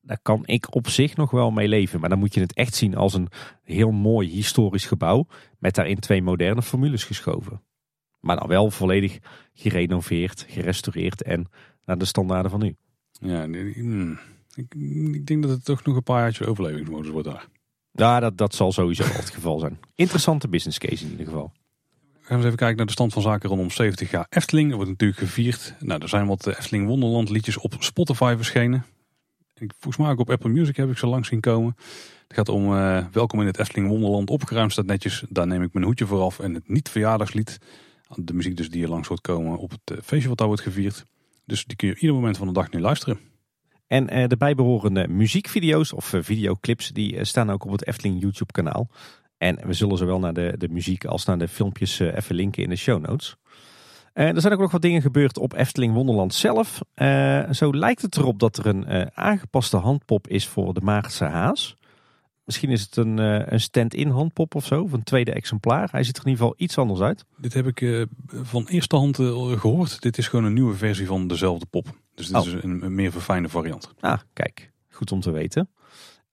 Daar 0.03 0.19
kan 0.23 0.43
ik 0.47 0.75
op 0.75 0.89
zich 0.89 1.17
nog 1.17 1.31
wel 1.31 1.51
mee 1.51 1.69
leven. 1.69 2.01
Maar 2.01 2.09
dan 2.09 2.19
moet 2.19 2.35
je 2.35 2.41
het 2.41 2.55
echt 2.55 2.75
zien 2.75 2.97
als 2.97 3.15
een 3.15 3.29
heel 3.63 3.91
mooi 3.91 4.29
historisch 4.29 4.87
gebouw. 4.87 5.27
Met 5.59 5.75
daarin 5.75 5.99
twee 5.99 6.23
moderne 6.23 6.63
formules 6.63 7.05
geschoven. 7.05 7.63
Maar 8.21 8.37
dan 8.37 8.49
wel 8.49 8.71
volledig 8.71 9.19
gerenoveerd, 9.55 10.45
gerestaureerd 10.49 11.23
en 11.23 11.49
naar 11.85 11.99
de 11.99 12.05
standaarden 12.05 12.51
van 12.51 12.61
nu. 12.61 12.77
Ja, 13.13 13.45
hmm, 13.45 14.19
ik, 14.55 14.75
ik 15.15 15.27
denk 15.27 15.43
dat 15.43 15.51
het 15.51 15.65
toch 15.65 15.85
nog 15.85 15.97
een 15.97 16.03
paar 16.03 16.21
jaartjes 16.21 16.47
overlevingsmodus 16.47 17.11
wordt 17.11 17.29
daar. 17.29 17.47
Ja, 17.93 18.21
dat, 18.21 18.39
dat 18.39 18.55
zal 18.55 18.73
sowieso 18.73 19.05
het 19.05 19.31
geval 19.31 19.59
zijn. 19.59 19.79
Interessante 19.95 20.49
business 20.49 20.79
case 20.79 21.05
in 21.05 21.11
ieder 21.11 21.27
geval. 21.27 21.53
We 22.13 22.29
gaan 22.29 22.37
eens 22.37 22.47
even 22.47 22.59
kijken 22.59 22.77
naar 22.77 22.87
de 22.87 22.93
stand 22.93 23.13
van 23.13 23.23
zaken 23.23 23.49
rondom 23.49 23.71
70 23.71 24.11
jaar 24.11 24.27
Efteling. 24.29 24.71
Er 24.71 24.77
wordt 24.77 24.91
natuurlijk 24.91 25.21
gevierd. 25.21 25.75
Nou, 25.81 26.03
er 26.03 26.09
zijn 26.09 26.27
wat 26.27 26.47
Efteling 26.47 26.87
Wonderland 26.87 27.31
liedjes 27.31 27.59
op 27.59 27.75
Spotify 27.79 28.35
verschenen. 28.37 28.85
Volgens 29.55 29.97
mij 29.97 30.11
ook 30.11 30.19
op 30.19 30.31
Apple 30.31 30.51
Music 30.51 30.77
heb 30.77 30.91
ik 30.91 30.99
ze 30.99 31.07
lang 31.07 31.27
zien 31.27 31.41
komen. 31.41 31.75
Het 32.29 32.37
gaat 32.37 32.49
om 32.49 32.73
uh, 32.73 33.07
Welkom 33.13 33.41
in 33.41 33.47
het 33.47 33.59
Efteling 33.59 33.89
Wonderland. 33.89 34.31
Opgeruimd 34.31 34.73
staat 34.73 34.87
netjes. 34.87 35.25
Daar 35.29 35.47
neem 35.47 35.63
ik 35.63 35.73
mijn 35.73 35.85
hoedje 35.85 36.07
voor 36.07 36.21
af. 36.21 36.39
En 36.39 36.55
het 36.55 36.69
niet 36.69 36.89
verjaardagslied. 36.89 37.59
De 38.15 38.35
muziek 38.35 38.57
dus 38.57 38.71
die 38.71 38.83
er 38.83 38.89
langs 38.89 39.09
wordt 39.09 39.23
komen 39.23 39.59
op 39.59 39.71
het 39.71 39.81
eh, 39.85 39.97
feestje 40.05 40.29
wat 40.29 40.39
daar 40.39 40.47
wordt 40.47 40.63
gevierd. 40.63 41.07
Dus 41.45 41.65
die 41.65 41.77
kun 41.77 41.89
je 41.89 41.95
ieder 41.95 42.15
moment 42.15 42.37
van 42.37 42.47
de 42.47 42.53
dag 42.53 42.71
nu 42.71 42.81
luisteren. 42.81 43.19
En 43.87 44.19
uh, 44.19 44.27
de 44.27 44.37
bijbehorende 44.37 45.09
muziekvideo's 45.09 45.93
of 45.93 46.15
videoclips 46.19 46.89
die 46.89 47.25
staan 47.25 47.51
ook 47.51 47.65
op 47.65 47.73
het 47.73 47.87
Efteling 47.87 48.21
YouTube 48.21 48.53
kanaal. 48.53 48.91
En 49.39 49.67
we 49.67 49.73
zullen 49.73 49.99
zowel 49.99 50.19
naar 50.19 50.33
de, 50.33 50.55
de 50.59 50.69
muziek 50.69 51.05
als 51.05 51.25
naar 51.25 51.39
de 51.39 51.49
filmpjes 51.49 51.99
even 51.99 52.35
linken 52.35 52.63
in 52.63 52.69
de 52.69 52.77
show 52.77 53.07
notes. 53.07 53.37
Er 54.13 54.41
zijn 54.41 54.53
ook 54.53 54.61
nog 54.61 54.73
wat 54.73 54.83
dingen 54.83 55.03
gebeurd 55.03 55.39
op 55.39 55.53
Efteling 55.53 55.95
Wonderland 55.95 56.35
zelf. 56.35 56.81
zo 57.51 57.75
lijkt 57.75 58.03
het 58.03 58.17
erop 58.17 58.39
dat 58.39 58.57
er 58.57 58.67
een 58.67 59.11
aangepaste 59.15 59.77
handpop 59.77 60.29
is 60.29 60.47
voor 60.47 60.75
de 60.75 60.81
Maagdse 60.81 61.25
haas. 61.25 61.77
Misschien 62.45 62.71
is 62.71 62.81
het 62.81 62.97
een, 62.97 63.19
een 63.53 63.61
stand-in 63.61 64.09
handpop 64.09 64.55
of 64.55 64.67
zo, 64.67 64.83
of 64.83 64.93
een 64.93 65.03
tweede 65.03 65.33
exemplaar. 65.33 65.89
Hij 65.91 66.03
ziet 66.03 66.17
er 66.17 66.25
in 66.25 66.31
ieder 66.31 66.45
geval 66.45 66.63
iets 66.65 66.79
anders 66.79 67.01
uit. 67.01 67.25
Dit 67.37 67.55
heb 67.55 67.67
ik 67.67 68.07
van 68.43 68.67
eerste 68.67 68.97
hand 68.97 69.17
gehoord. 69.17 70.01
Dit 70.01 70.19
is 70.19 70.29
gewoon 70.29 70.45
een 70.45 70.53
nieuwe 70.53 70.75
versie 70.75 71.07
van 71.07 71.27
dezelfde 71.27 71.67
pop. 71.67 71.87
Dus 72.15 72.27
dit 72.27 72.37
oh. 72.37 72.47
is 72.47 72.53
een, 72.53 72.83
een, 72.83 72.95
meer 72.95 73.13
verfijnde 73.13 73.49
variant. 73.49 73.93
Ah, 74.01 74.19
kijk. 74.33 74.73
Goed 74.89 75.13
om 75.13 75.21
te 75.21 75.31
weten. 75.31 75.71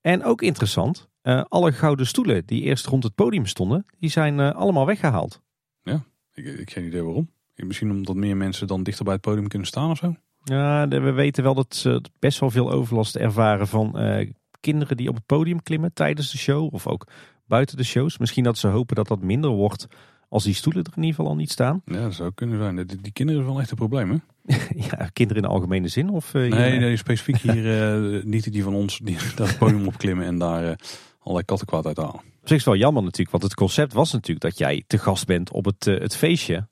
En 0.01 0.23
ook 0.23 0.41
interessant, 0.41 1.07
uh, 1.23 1.43
alle 1.47 1.71
gouden 1.71 2.07
stoelen 2.07 2.45
die 2.45 2.61
eerst 2.61 2.85
rond 2.85 3.03
het 3.03 3.15
podium 3.15 3.45
stonden, 3.45 3.85
die 3.99 4.09
zijn 4.09 4.39
allemaal 4.39 4.85
weggehaald. 4.85 5.41
Ja, 5.83 6.03
ik, 6.33 6.45
ik 6.45 6.71
geen 6.71 6.85
idee 6.85 7.03
waarom. 7.03 7.29
Misschien 7.65 7.91
omdat 7.91 8.15
meer 8.15 8.37
mensen 8.37 8.67
dan 8.67 8.83
dichter 8.83 9.03
bij 9.03 9.13
het 9.13 9.21
podium 9.21 9.47
kunnen 9.47 9.67
staan 9.67 9.89
of 9.89 9.97
zo? 9.97 10.15
Ja, 10.43 10.87
we 10.87 11.11
weten 11.11 11.43
wel 11.43 11.53
dat 11.53 11.75
ze 11.75 12.01
best 12.19 12.39
wel 12.39 12.49
veel 12.49 12.71
overlast 12.71 13.15
ervaren 13.15 13.67
van 13.67 13.93
uh, 13.95 14.29
kinderen 14.59 14.97
die 14.97 15.09
op 15.09 15.15
het 15.15 15.25
podium 15.25 15.63
klimmen 15.63 15.93
tijdens 15.93 16.31
de 16.31 16.37
show 16.37 16.73
of 16.73 16.87
ook 16.87 17.07
buiten 17.45 17.77
de 17.77 17.83
shows. 17.83 18.17
Misschien 18.17 18.43
dat 18.43 18.57
ze 18.57 18.67
hopen 18.67 18.95
dat 18.95 19.07
dat 19.07 19.21
minder 19.21 19.49
wordt 19.49 19.87
als 20.29 20.43
die 20.43 20.53
stoelen 20.53 20.83
er 20.83 20.91
in 20.95 21.03
ieder 21.03 21.15
geval 21.15 21.31
al 21.31 21.37
niet 21.37 21.51
staan. 21.51 21.81
Ja, 21.85 22.01
dat 22.01 22.13
zou 22.13 22.31
kunnen 22.35 22.57
zijn. 22.57 22.75
Die, 22.75 23.01
die 23.01 23.11
kinderen 23.11 23.41
zijn 23.41 23.53
wel 23.53 23.61
echt 23.61 23.71
een 23.71 23.77
probleem, 23.77 24.09
hè? 24.09 24.17
ja, 24.89 25.09
kinderen 25.13 25.43
in 25.43 25.49
de 25.49 25.55
algemene 25.55 25.87
zin? 25.87 26.09
Of, 26.09 26.33
uh, 26.33 26.51
nee, 26.51 26.79
nee, 26.79 26.97
specifiek 26.97 27.37
hier 27.37 27.93
uh, 28.15 28.23
niet 28.23 28.51
die 28.51 28.63
van 28.63 28.73
ons 28.73 28.97
die 28.97 29.17
daar 29.35 29.47
het 29.47 29.57
podium 29.57 29.87
op 29.87 29.97
klimmen 29.97 30.25
en 30.25 30.37
daar 30.37 30.63
uh, 30.63 30.73
allerlei 31.19 31.45
kattenkwaad 31.45 31.85
uit 31.85 31.97
halen. 31.97 32.21
Dat 32.41 32.51
is 32.51 32.63
wel 32.63 32.75
jammer 32.75 33.03
natuurlijk, 33.03 33.31
want 33.31 33.43
het 33.43 33.53
concept 33.53 33.93
was 33.93 34.11
natuurlijk 34.11 34.41
dat 34.41 34.57
jij 34.57 34.83
te 34.87 34.97
gast 34.97 35.25
bent 35.25 35.51
op 35.51 35.65
het, 35.65 35.85
het 35.85 36.15
feestje. 36.15 36.67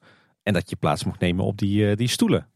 En 0.48 0.53
dat 0.53 0.69
je 0.69 0.76
plaats 0.76 1.03
mocht 1.03 1.19
nemen 1.19 1.45
op 1.45 1.57
die, 1.57 1.95
die 1.95 2.07
stoelen. 2.07 2.48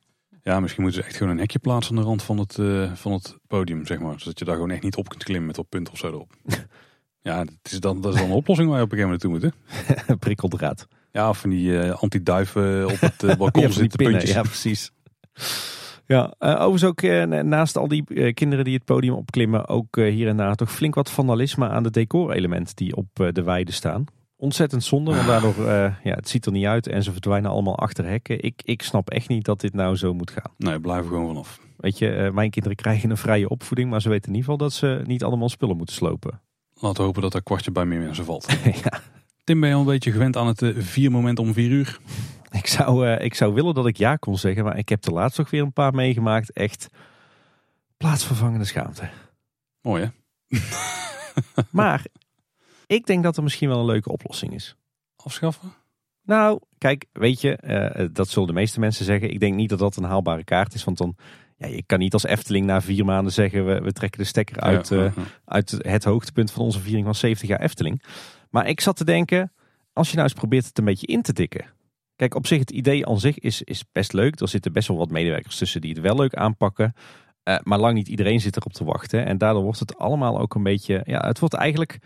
Ja, 0.44 0.60
misschien 0.60 0.84
moeten 0.84 1.02
ze 1.02 1.08
echt 1.08 1.18
gewoon 1.18 1.34
een 1.34 1.40
hekje 1.40 1.60
plaatsen 1.60 1.96
aan 1.96 2.02
de 2.02 2.08
rand 2.08 2.24
van 2.24 2.38
het, 2.38 2.54
van 3.00 3.12
het 3.12 3.38
podium, 3.48 3.86
zeg 3.86 4.00
maar. 4.00 4.20
Zodat 4.20 4.40
je 4.40 4.46
daar 4.46 4.56
gewoon 4.56 4.72
echt 4.72 4.84
niet 4.84 4.96
op 4.96 5.10
kunt 5.10 5.24
klimmen 5.24 5.48
met 5.48 5.58
op 5.58 5.70
punten 5.70 5.94
of 5.94 6.00
zo 6.00 6.08
erop. 6.08 6.34
ja, 7.30 7.44
dat 7.44 7.72
is, 7.72 7.80
dan, 7.80 8.02
dat 8.02 8.14
is 8.14 8.20
dan 8.20 8.30
een 8.30 8.36
oplossing 8.36 8.70
waar 8.70 8.78
je 8.78 8.84
op 8.84 8.92
een 8.92 8.98
gegeven 8.98 9.20
moment 9.30 9.42
toe 9.42 9.52
moet, 9.52 10.08
hè? 10.08 10.16
Prikkeldraad. 10.26 10.88
Ja, 11.12 11.30
of 11.30 11.40
van 11.40 11.50
die 11.50 11.92
anti-duiven 11.92 12.86
op 12.86 13.00
het 13.00 13.26
balkon 13.38 13.62
ja, 13.62 13.70
zitten 13.70 14.06
puntjes. 14.06 14.32
Ja, 14.32 14.42
precies. 14.42 14.92
Ja, 16.06 16.34
uh, 16.40 16.50
overigens 16.50 16.84
ook 16.84 17.02
uh, 17.02 17.24
naast 17.24 17.78
al 17.78 17.88
die 17.88 18.04
uh, 18.08 18.34
kinderen 18.34 18.66
die 18.66 18.74
het 18.74 18.86
podium 18.86 19.14
opklimmen, 19.14 19.68
ook 19.68 19.96
hier 19.96 20.28
en 20.28 20.38
daar 20.38 20.56
toch 20.56 20.72
flink 20.72 20.96
wat 20.96 21.12
vandalisme 21.12 21.70
aan 21.70 21.84
de 21.84 21.92
decorelementen 21.92 22.76
die 22.76 22.96
op 22.96 23.30
de 23.32 23.44
weide 23.44 23.72
staan. 23.72 24.06
Ontzettend 24.42 24.84
zonde, 24.84 25.16
want 25.16 25.28
daardoor, 25.28 25.66
ja, 26.04 26.16
het 26.16 26.30
ziet 26.30 26.46
er 26.46 26.52
niet 26.52 26.66
uit 26.66 26.88
en 26.88 27.04
ze 27.04 27.12
verdwijnen 27.12 27.52
allemaal 27.52 27.78
achter 27.78 28.06
hekken. 28.06 28.44
Ik, 28.44 28.62
ik 28.64 28.82
snap 28.82 29.10
echt 29.10 29.28
niet 29.28 29.46
dat 29.46 29.62
dit 29.62 29.74
nou 29.74 29.96
zo 29.96 30.14
moet 30.14 30.32
gaan. 30.32 30.52
Nee, 30.58 30.80
blijven 30.80 31.08
gewoon 31.08 31.28
vanaf. 31.28 31.60
Weet 31.78 31.98
je, 31.98 32.30
mijn 32.34 32.50
kinderen 32.50 32.78
krijgen 32.78 33.10
een 33.10 33.18
vrije 33.18 33.50
opvoeding, 33.50 33.90
maar 33.90 34.02
ze 34.02 34.10
weten 34.10 34.28
in 34.28 34.36
ieder 34.36 34.52
geval 34.52 34.68
dat 34.68 34.74
ze 34.74 35.02
niet 35.06 35.24
allemaal 35.24 35.50
spullen 35.50 35.78
moeten 35.78 35.96
slopen. 35.96 36.42
Laten 36.74 36.98
we 36.98 37.04
hopen 37.04 37.22
dat 37.22 37.32
dat 37.32 37.44
kwartje 37.44 37.72
bij 37.72 37.86
meer 37.86 38.00
mensen 38.00 38.26
valt. 38.26 38.52
ja. 38.84 39.02
Tim, 39.44 39.60
ben 39.60 39.70
je 39.70 39.76
al 39.76 39.82
een 39.82 39.88
beetje 39.88 40.12
gewend 40.12 40.38
aan 40.38 40.48
het 40.48 40.64
vier 40.78 41.12
moment 41.12 41.40
om 41.40 41.54
vier 41.54 41.70
uur? 41.70 42.00
Ik 42.52 42.68
zou, 42.68 43.08
uh, 43.08 43.22
ik 43.22 43.36
zou 43.36 43.54
willen 43.54 43.74
dat 43.74 43.88
ik 43.88 43.98
ja 43.98 44.16
kon 44.16 44.38
zeggen, 44.38 44.64
maar 44.64 44.78
ik 44.78 44.90
heb 44.90 45.06
er 45.06 45.14
laatst 45.14 45.38
nog 45.38 45.50
weer 45.50 45.62
een 45.62 45.74
paar 45.74 45.94
meegemaakt. 45.94 46.52
Echt 46.52 46.88
plaatsvervangende 47.98 48.66
schaamte. 48.66 49.10
Mooi 49.82 50.04
hè? 50.04 50.10
maar 51.70 52.06
ik 52.92 53.06
denk 53.06 53.24
dat 53.24 53.38
er 53.38 53.44
misschien 53.44 53.70
wel 53.70 53.80
een 53.80 53.86
leuke 53.86 54.12
oplossing 54.12 54.54
is. 54.54 54.76
Afschaffen? 55.16 55.74
Nou, 56.24 56.60
kijk, 56.78 57.06
weet 57.12 57.42
je, 57.42 57.60
uh, 57.98 58.08
dat 58.14 58.30
zullen 58.30 58.48
de 58.48 58.54
meeste 58.54 58.80
mensen 58.80 59.06
zeggen. 59.06 59.32
Ik 59.32 59.40
denk 59.40 59.56
niet 59.56 59.70
dat 59.70 59.80
dat 59.80 59.96
een 59.96 60.04
haalbare 60.04 60.44
kaart 60.44 60.74
is, 60.74 60.84
want 60.84 60.98
dan, 60.98 61.16
ja, 61.58 61.68
je 61.68 61.84
kan 61.86 62.00
niet 62.00 62.14
als 62.14 62.24
Efteling 62.24 62.66
na 62.66 62.82
vier 62.82 63.06
maanden 63.06 63.34
zeggen, 63.34 63.66
we, 63.66 63.80
we 63.80 63.92
trekken 63.92 64.20
de 64.20 64.26
stekker 64.26 64.60
uit, 64.60 64.88
ja, 64.88 64.98
uh, 64.98 65.12
uit 65.46 65.72
het 65.78 66.04
hoogtepunt 66.04 66.52
van 66.52 66.64
onze 66.64 66.80
viering 66.80 67.06
van 67.06 67.16
70 67.16 67.50
jaar 67.50 67.60
Efteling. 67.60 68.04
Maar 68.50 68.68
ik 68.68 68.82
zat 68.82 68.96
te 68.96 69.06
denken, 69.06 69.52
als 69.94 70.10
je 70.10 70.16
nou 70.16 70.28
eens 70.28 70.38
probeert 70.40 70.66
het 70.66 70.78
een 70.78 70.86
beetje 70.86 71.08
in 71.08 71.22
te 71.22 71.34
tikken. 71.34 71.66
Kijk, 72.16 72.36
op 72.36 72.48
zich 72.48 72.60
het 72.60 72.72
idee 72.72 73.08
aan 73.08 73.20
zich 73.20 73.40
is, 73.40 73.62
is 73.62 73.84
best 73.92 74.14
leuk. 74.14 74.40
Er 74.40 74.48
zitten 74.48 74.74
best 74.74 74.88
wel 74.88 74.98
wat 74.98 75.10
medewerkers 75.10 75.58
tussen 75.58 75.82
die 75.82 75.94
het 75.94 76.02
wel 76.02 76.16
leuk 76.16 76.36
aanpakken. 76.36 76.94
Uh, 77.44 77.58
maar 77.64 77.80
lang 77.80 77.94
niet 77.94 78.08
iedereen 78.08 78.40
zit 78.40 78.58
erop 78.58 78.74
te 78.74 78.84
wachten. 78.84 79.26
En 79.26 79.38
daardoor 79.38 79.64
wordt 79.64 79.80
het 79.80 79.98
allemaal 79.98 80.40
ook 80.40 80.56
een 80.56 80.64
beetje... 80.64 81.02
Ja, 81.06 81.28
het 81.28 81.40
wordt 81.40 81.54
eigenlijk... 81.54 81.98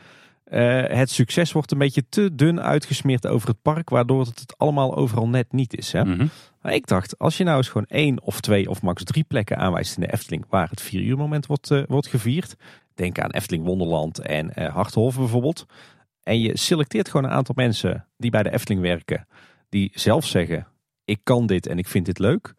Uh, 0.51 0.83
het 0.87 1.09
succes 1.09 1.51
wordt 1.51 1.71
een 1.71 1.77
beetje 1.77 2.05
te 2.09 2.35
dun 2.35 2.61
uitgesmeerd 2.61 3.27
over 3.27 3.47
het 3.47 3.61
park. 3.61 3.89
Waardoor 3.89 4.19
het, 4.19 4.39
het 4.39 4.57
allemaal 4.57 4.95
overal 4.95 5.27
net 5.27 5.51
niet 5.51 5.77
is. 5.77 5.91
Hè? 5.91 6.05
Mm 6.05 6.29
Maar 6.61 6.73
ik 6.73 6.87
dacht, 6.87 7.19
als 7.19 7.37
je 7.37 7.43
nou 7.43 7.57
eens 7.57 7.67
gewoon 7.67 7.87
één 7.87 8.21
of 8.21 8.41
twee 8.41 8.69
of 8.69 8.81
max 8.81 9.03
drie 9.03 9.23
plekken 9.23 9.57
aanwijst 9.57 9.95
in 9.97 10.03
de 10.03 10.13
Efteling... 10.13 10.45
waar 10.49 10.69
het 10.69 10.81
vier 10.81 11.01
uur 11.01 11.17
moment 11.17 11.45
wordt, 11.45 11.71
uh, 11.71 11.83
wordt 11.87 12.07
gevierd. 12.07 12.55
Denk 12.93 13.19
aan 13.19 13.31
Efteling 13.31 13.65
Wonderland 13.65 14.19
en 14.19 14.51
uh, 14.57 14.73
Harthof 14.73 15.17
bijvoorbeeld. 15.17 15.65
En 16.23 16.39
je 16.39 16.57
selecteert 16.57 17.09
gewoon 17.09 17.25
een 17.25 17.37
aantal 17.37 17.55
mensen 17.57 18.07
die 18.17 18.31
bij 18.31 18.43
de 18.43 18.51
Efteling 18.51 18.81
werken 18.81 19.27
die 19.69 19.91
zelf 19.93 20.25
zeggen: 20.25 20.67
Ik 21.05 21.19
kan 21.23 21.45
dit 21.45 21.67
en 21.67 21.77
ik 21.77 21.87
vind 21.87 22.05
dit 22.05 22.19
leuk. 22.19 22.53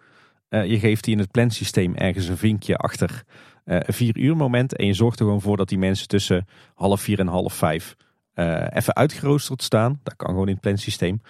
Uh, 0.51 0.65
je 0.65 0.79
geeft 0.79 1.05
die 1.05 1.15
in 1.15 1.21
het 1.21 1.31
plansysteem 1.31 1.95
ergens 1.95 2.29
een 2.29 2.37
vinkje 2.37 2.77
achter 2.77 3.25
vier 3.67 4.17
uur 4.17 4.37
moment. 4.37 4.77
En 4.77 4.87
je 4.87 4.93
zorgt 4.93 5.19
er 5.19 5.25
gewoon 5.25 5.41
voor 5.41 5.57
dat 5.57 5.69
die 5.69 5.79
mensen 5.79 6.09
tussen 6.09 6.47
half 6.75 7.01
vier 7.01 7.19
en 7.19 7.27
half 7.27 7.55
vijf 7.55 7.97
uh, 8.35 8.67
even 8.71 8.95
uitgeroosterd 8.95 9.63
staan. 9.63 10.01
Dat 10.03 10.17
kan 10.17 10.29
gewoon 10.29 10.47
in 10.47 10.53
het 10.53 10.61
plansysteem. 10.61 11.21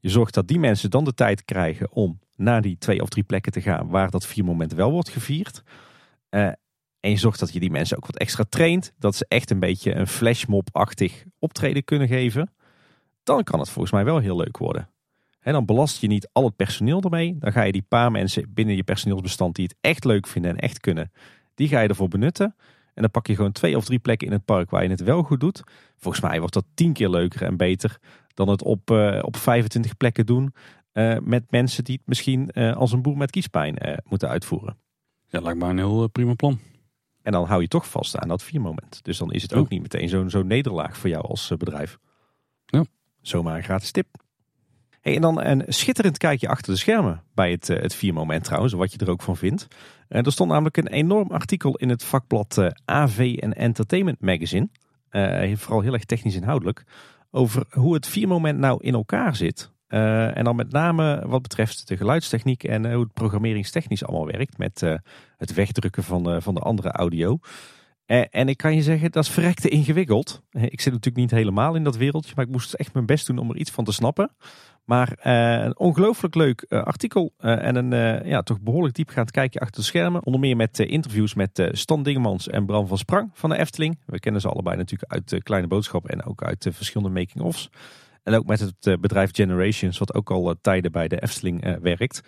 Je 0.00 0.08
zorgt 0.08 0.34
dat 0.34 0.48
die 0.48 0.58
mensen 0.58 0.90
dan 0.90 1.04
de 1.04 1.14
tijd 1.14 1.44
krijgen 1.44 1.92
om 1.92 2.18
naar 2.36 2.62
die 2.62 2.78
twee 2.78 3.02
of 3.02 3.08
drie 3.08 3.24
plekken 3.24 3.52
te 3.52 3.60
gaan 3.60 3.88
waar 3.88 4.10
dat 4.10 4.26
vier 4.26 4.44
moment 4.44 4.72
wel 4.72 4.90
wordt 4.90 5.08
gevierd. 5.08 5.62
en 7.00 7.10
je 7.12 7.16
zorgt 7.16 7.40
dat 7.40 7.52
je 7.52 7.60
die 7.60 7.70
mensen 7.70 7.96
ook 7.96 8.06
wat 8.06 8.16
extra 8.16 8.44
traint. 8.48 8.92
Dat 8.98 9.14
ze 9.14 9.24
echt 9.28 9.50
een 9.50 9.60
beetje 9.60 9.94
een 9.94 10.06
flashmob-achtig 10.06 11.24
optreden 11.38 11.84
kunnen 11.84 12.08
geven. 12.08 12.54
Dan 13.22 13.44
kan 13.44 13.60
het 13.60 13.70
volgens 13.70 13.92
mij 13.92 14.04
wel 14.04 14.18
heel 14.18 14.36
leuk 14.36 14.58
worden. 14.58 14.90
En 15.40 15.52
dan 15.52 15.64
belast 15.64 16.00
je 16.00 16.06
niet 16.06 16.28
al 16.32 16.44
het 16.44 16.56
personeel 16.56 17.00
ermee. 17.00 17.36
Dan 17.38 17.52
ga 17.52 17.62
je 17.62 17.72
die 17.72 17.86
paar 17.88 18.10
mensen 18.10 18.54
binnen 18.54 18.76
je 18.76 18.82
personeelsbestand 18.82 19.54
die 19.54 19.64
het 19.64 19.76
echt 19.80 20.04
leuk 20.04 20.26
vinden 20.26 20.50
en 20.50 20.58
echt 20.58 20.80
kunnen, 20.80 21.12
die 21.56 21.68
ga 21.68 21.80
je 21.80 21.88
ervoor 21.88 22.08
benutten. 22.08 22.54
En 22.94 23.02
dan 23.02 23.10
pak 23.10 23.26
je 23.26 23.34
gewoon 23.34 23.52
twee 23.52 23.76
of 23.76 23.84
drie 23.84 23.98
plekken 23.98 24.26
in 24.26 24.32
het 24.32 24.44
park 24.44 24.70
waar 24.70 24.82
je 24.82 24.88
het 24.88 25.00
wel 25.00 25.22
goed 25.22 25.40
doet. 25.40 25.62
Volgens 25.96 26.24
mij 26.24 26.38
wordt 26.38 26.54
dat 26.54 26.64
tien 26.74 26.92
keer 26.92 27.08
leuker 27.08 27.42
en 27.42 27.56
beter 27.56 27.98
dan 28.34 28.48
het 28.48 28.62
op, 28.62 28.90
uh, 28.90 29.18
op 29.22 29.36
25 29.36 29.96
plekken 29.96 30.26
doen. 30.26 30.54
Uh, 30.92 31.16
met 31.22 31.50
mensen 31.50 31.84
die 31.84 31.96
het 31.96 32.06
misschien 32.06 32.50
uh, 32.52 32.76
als 32.76 32.92
een 32.92 33.02
boer 33.02 33.16
met 33.16 33.30
kiespijn 33.30 34.02
moeten 34.08 34.28
uitvoeren. 34.28 34.76
Ja, 35.28 35.40
lijkt 35.40 35.58
me 35.58 35.68
een 35.68 35.78
heel 35.78 36.08
prima 36.08 36.34
plan. 36.34 36.58
En 37.22 37.32
dan 37.32 37.46
hou 37.46 37.62
je 37.62 37.68
toch 37.68 37.88
vast 37.88 38.18
aan 38.18 38.28
dat 38.28 38.42
vier 38.42 38.60
moment. 38.60 39.04
Dus 39.04 39.18
dan 39.18 39.32
is 39.32 39.42
het 39.42 39.54
ook 39.54 39.68
niet 39.68 39.82
meteen 39.82 40.08
zo'n 40.08 40.30
zo'n 40.30 40.46
nederlaag 40.46 40.96
voor 40.96 41.10
jou 41.10 41.24
als 41.24 41.52
bedrijf. 41.58 41.98
Ja. 42.66 42.84
Zomaar 43.20 43.56
een 43.56 43.62
gratis 43.62 43.90
tip 43.90 44.06
en 45.14 45.20
dan 45.20 45.42
een 45.42 45.64
schitterend 45.66 46.18
kijkje 46.18 46.48
achter 46.48 46.72
de 46.72 46.78
schermen 46.78 47.22
bij 47.34 47.50
het, 47.50 47.68
uh, 47.68 47.80
het 47.80 47.94
viermoment 47.94 48.44
trouwens, 48.44 48.72
wat 48.72 48.92
je 48.92 48.98
er 48.98 49.10
ook 49.10 49.22
van 49.22 49.36
vindt. 49.36 49.66
Uh, 50.08 50.24
er 50.24 50.32
stond 50.32 50.50
namelijk 50.50 50.76
een 50.76 50.86
enorm 50.86 51.30
artikel 51.30 51.76
in 51.76 51.88
het 51.88 52.04
vakblad 52.04 52.58
eh, 52.58 52.68
AV 52.84 53.36
en 53.40 53.54
Entertainment 53.54 54.20
Magazine. 54.20 54.68
vooral 55.56 55.80
heel 55.80 55.92
erg 55.92 56.04
technisch 56.04 56.34
inhoudelijk. 56.34 56.84
Over 57.30 57.64
hoe 57.70 57.94
het 57.94 58.06
viermoment 58.06 58.58
nou 58.58 58.78
in 58.80 58.94
elkaar 58.94 59.36
zit. 59.36 59.70
en 59.88 60.44
dan 60.44 60.56
met 60.56 60.72
name 60.72 61.22
wat 61.26 61.42
betreft 61.42 61.88
de 61.88 61.96
geluidstechniek 61.96 62.64
en 62.64 62.92
hoe 62.92 63.02
het 63.02 63.12
programmeringstechnisch 63.12 64.04
allemaal 64.04 64.26
werkt. 64.26 64.58
Met 64.58 64.80
het 65.36 65.54
wegdrukken 65.54 66.02
van, 66.02 66.42
van 66.42 66.54
de 66.54 66.60
andere 66.60 66.90
audio. 66.90 67.38
en 68.30 68.48
ik 68.48 68.56
kan 68.56 68.74
je 68.74 68.82
zeggen, 68.82 69.10
dat 69.10 69.24
is 69.24 69.30
verrekte 69.30 69.68
ingewikkeld. 69.68 70.42
Ik 70.50 70.80
zit 70.80 70.92
natuurlijk 70.92 71.16
niet 71.16 71.30
helemaal 71.30 71.74
in 71.74 71.84
dat 71.84 71.96
wereldje, 71.96 72.32
maar 72.36 72.44
ik 72.44 72.50
moest 72.50 72.72
echt 72.72 72.92
mijn 72.92 73.06
best 73.06 73.26
doen 73.26 73.38
om 73.38 73.50
er 73.50 73.56
iets 73.56 73.70
van 73.70 73.84
te 73.84 73.92
snappen. 73.92 74.30
Maar 74.86 75.18
uh, 75.26 75.64
een 75.64 75.78
ongelooflijk 75.78 76.34
leuk 76.34 76.66
uh, 76.68 76.82
artikel 76.82 77.32
uh, 77.40 77.64
en 77.64 77.76
een 77.76 78.26
ja, 78.26 78.42
toch 78.42 78.60
behoorlijk 78.60 78.94
diepgaand 78.94 79.30
kijkje 79.30 79.60
achter 79.60 79.76
de 79.80 79.86
schermen. 79.86 80.24
Onder 80.24 80.40
meer 80.40 80.56
met 80.56 80.78
interviews 80.78 81.34
met 81.34 81.68
Stan 81.70 82.02
Dingemans 82.02 82.48
en 82.48 82.66
Bram 82.66 82.86
van 82.86 82.98
Sprang 82.98 83.30
van 83.32 83.50
de 83.50 83.58
Efteling. 83.58 83.98
We 84.06 84.18
kennen 84.18 84.40
ze 84.40 84.48
allebei 84.48 84.76
natuurlijk 84.76 85.12
uit 85.12 85.42
Kleine 85.42 85.68
Boodschap 85.68 86.08
en 86.08 86.24
ook 86.24 86.42
uit 86.42 86.68
verschillende 86.70 87.20
making-ofs. 87.20 87.70
En 88.22 88.34
ook 88.34 88.46
met 88.46 88.60
het 88.60 89.00
bedrijf 89.00 89.34
Generations, 89.34 89.98
wat 89.98 90.14
ook 90.14 90.30
al 90.30 90.54
tijden 90.60 90.92
bij 90.92 91.08
de 91.08 91.22
Efteling 91.22 91.78
werkt. 91.80 92.22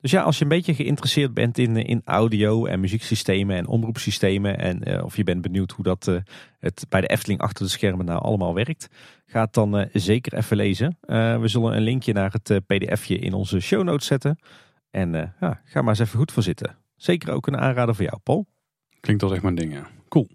Dus 0.00 0.10
ja, 0.10 0.22
als 0.22 0.36
je 0.38 0.42
een 0.42 0.48
beetje 0.48 0.74
geïnteresseerd 0.74 1.34
bent 1.34 1.58
in, 1.58 1.76
in 1.76 2.02
audio 2.04 2.66
en 2.66 2.80
muzieksystemen 2.80 3.56
en 3.56 3.66
omroepsystemen. 3.66 4.58
En 4.58 4.88
uh, 4.88 5.04
of 5.04 5.16
je 5.16 5.24
bent 5.24 5.42
benieuwd 5.42 5.70
hoe 5.70 5.84
dat 5.84 6.06
uh, 6.06 6.16
het 6.58 6.86
bij 6.88 7.00
de 7.00 7.06
Efteling 7.06 7.40
achter 7.40 7.64
de 7.64 7.70
schermen 7.70 8.06
nou 8.06 8.22
allemaal 8.22 8.54
werkt. 8.54 8.88
Ga 9.26 9.40
het 9.40 9.52
dan 9.52 9.88
zeker 9.92 10.34
even 10.34 10.56
lezen. 10.56 10.96
we 11.40 11.42
zullen 11.44 11.76
een 11.76 11.82
linkje 11.82 12.12
naar 12.12 12.32
het 12.32 12.66
pdfje 12.66 13.18
in 13.18 13.32
onze 13.32 13.60
show 13.60 13.82
notes 13.82 14.06
zetten. 14.06 14.38
En 14.90 15.34
ja, 15.40 15.60
ga 15.64 15.80
maar 15.80 15.88
eens 15.88 15.98
even 15.98 16.18
goed 16.18 16.32
voor 16.32 16.42
zitten. 16.42 16.76
Zeker 16.96 17.32
ook 17.32 17.46
een 17.46 17.58
aanrader 17.58 17.94
voor 17.94 18.04
jou, 18.04 18.18
Paul. 18.22 18.46
Klinkt 19.00 19.22
als 19.22 19.32
echt 19.32 19.42
mijn 19.42 19.54
ding, 19.54 19.72
ja. 19.72 19.86
Cool. 20.08 20.28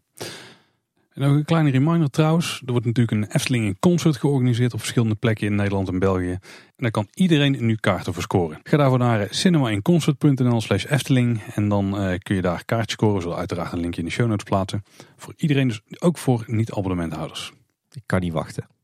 En 1.16 1.22
nog 1.22 1.32
een 1.32 1.46
kleine 1.46 1.70
reminder 1.70 2.10
trouwens. 2.10 2.62
Er 2.66 2.72
wordt 2.72 2.86
natuurlijk 2.86 3.18
een 3.18 3.36
Efteling 3.36 3.66
in 3.66 3.80
concert 3.80 4.18
georganiseerd 4.18 4.74
op 4.74 4.80
verschillende 4.80 5.16
plekken 5.16 5.48
in 5.48 5.56
Nederland 5.56 5.88
en 5.88 6.00
België. 6.00 6.32
En 6.32 6.40
daar 6.76 6.92
kan 6.92 7.08
iedereen 7.14 7.58
nu 7.60 7.76
kaarten 7.76 8.14
voor 8.14 8.24
scoren. 8.24 8.60
Ga 8.64 8.78
daarvoor 8.78 8.98
naar 8.98 9.28
cinemainconcert.nl 9.30 10.62
slash 10.62 10.86
Efteling. 10.86 11.42
En 11.42 11.70
dan 11.70 11.86
uh, 11.86 12.18
kun 12.18 12.36
je 12.36 12.42
daar 12.42 12.66
kaartjes 12.66 12.94
scoren. 12.94 13.16
We 13.16 13.22
zullen 13.22 13.38
uiteraard 13.38 13.72
een 13.72 13.80
linkje 13.80 14.02
in 14.02 14.08
de 14.08 14.14
show 14.14 14.28
notes 14.28 14.44
plaatsen. 14.44 14.84
Voor 15.18 15.34
iedereen, 15.38 15.68
dus 15.68 15.82
ook 16.00 16.18
voor 16.18 16.44
niet-abonnementhouders. 16.48 17.54
Ik 17.92 18.04
kan 18.06 18.20
niet 18.20 18.34
wachten. 18.34 18.75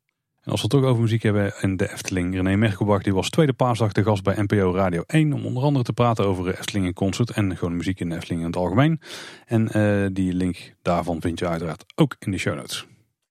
En 0.41 0.51
als 0.51 0.61
we 0.61 0.67
het 0.67 0.81
toch 0.81 0.89
over 0.89 1.01
muziek 1.01 1.23
hebben 1.23 1.53
en 1.55 1.77
de 1.77 1.91
Efteling. 1.91 2.33
René 2.35 2.55
Merkelbach 2.55 3.01
die 3.01 3.13
was 3.13 3.29
tweede 3.29 3.53
paasdag 3.53 3.91
de 3.91 4.03
gast 4.03 4.23
bij 4.23 4.35
NPO 4.41 4.73
Radio 4.73 5.03
1. 5.07 5.33
Om 5.33 5.45
onder 5.45 5.63
andere 5.63 5.83
te 5.83 5.93
praten 5.93 6.25
over 6.25 6.57
Efteling 6.59 6.85
in 6.85 6.93
concert 6.93 7.29
en 7.29 7.57
gewoon 7.57 7.75
muziek 7.75 7.99
in 7.99 8.09
de 8.09 8.15
Efteling 8.15 8.41
in 8.41 8.47
het 8.47 8.55
algemeen. 8.55 9.01
En 9.45 9.77
uh, 9.77 10.07
die 10.13 10.33
link 10.33 10.73
daarvan 10.81 11.21
vind 11.21 11.39
je 11.39 11.47
uiteraard 11.47 11.85
ook 11.95 12.15
in 12.19 12.31
de 12.31 12.37
show 12.37 12.55
notes. 12.55 12.87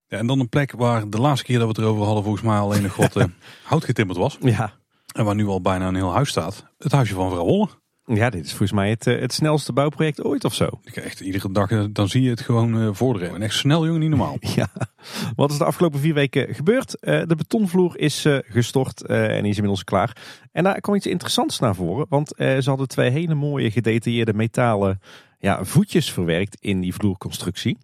Ja, 0.06 0.18
en 0.18 0.26
dan 0.26 0.40
een 0.40 0.48
plek 0.48 0.72
waar 0.72 1.08
de 1.08 1.20
laatste 1.20 1.44
keer 1.44 1.58
dat 1.58 1.66
we 1.66 1.72
het 1.72 1.82
erover 1.82 2.04
hadden 2.04 2.22
volgens 2.22 2.44
mij 2.44 2.58
alleen 2.58 2.82
nog 2.82 2.96
wat 2.96 3.16
uh, 3.16 3.24
hout 3.70 3.84
getimmerd 3.84 4.18
was. 4.18 4.38
Ja. 4.40 4.72
En 5.14 5.24
waar 5.24 5.34
nu 5.34 5.46
al 5.46 5.60
bijna 5.60 5.88
een 5.88 5.94
heel 5.94 6.12
huis 6.12 6.28
staat. 6.28 6.66
Het 6.78 6.92
huisje 6.92 7.14
van 7.14 7.30
vrouw 7.30 7.44
Holle. 7.44 7.68
Ja, 8.14 8.30
dit 8.30 8.44
is 8.44 8.50
volgens 8.50 8.72
mij 8.72 8.90
het, 8.90 9.04
het 9.04 9.32
snelste 9.32 9.72
bouwproject 9.72 10.24
ooit 10.24 10.44
of 10.44 10.54
zo. 10.54 10.68
Echt, 10.94 11.20
iedere 11.20 11.52
dag 11.52 11.90
dan 11.90 12.08
zie 12.08 12.22
je 12.22 12.30
het 12.30 12.40
gewoon 12.40 12.82
uh, 12.82 12.88
vorderen. 12.92 13.34
En 13.34 13.42
echt 13.42 13.54
snel, 13.54 13.84
jongen, 13.84 14.00
niet 14.00 14.08
normaal. 14.08 14.36
Ja. 14.56 14.68
Wat 15.36 15.50
is 15.50 15.58
de 15.58 15.64
afgelopen 15.64 16.00
vier 16.00 16.14
weken 16.14 16.54
gebeurd? 16.54 16.96
De 17.00 17.34
betonvloer 17.36 17.98
is 17.98 18.26
gestort 18.44 19.06
en 19.06 19.42
die 19.42 19.50
is 19.50 19.56
inmiddels 19.56 19.84
klaar. 19.84 20.16
En 20.52 20.64
daar 20.64 20.80
kwam 20.80 20.94
iets 20.94 21.06
interessants 21.06 21.58
naar 21.58 21.74
voren. 21.74 22.06
Want 22.08 22.32
ze 22.36 22.62
hadden 22.64 22.88
twee 22.88 23.10
hele 23.10 23.34
mooie 23.34 23.70
gedetailleerde 23.70 24.34
metalen 24.34 25.00
ja, 25.38 25.64
voetjes 25.64 26.12
verwerkt 26.12 26.56
in 26.60 26.80
die 26.80 26.94
vloerconstructie. 26.94 27.78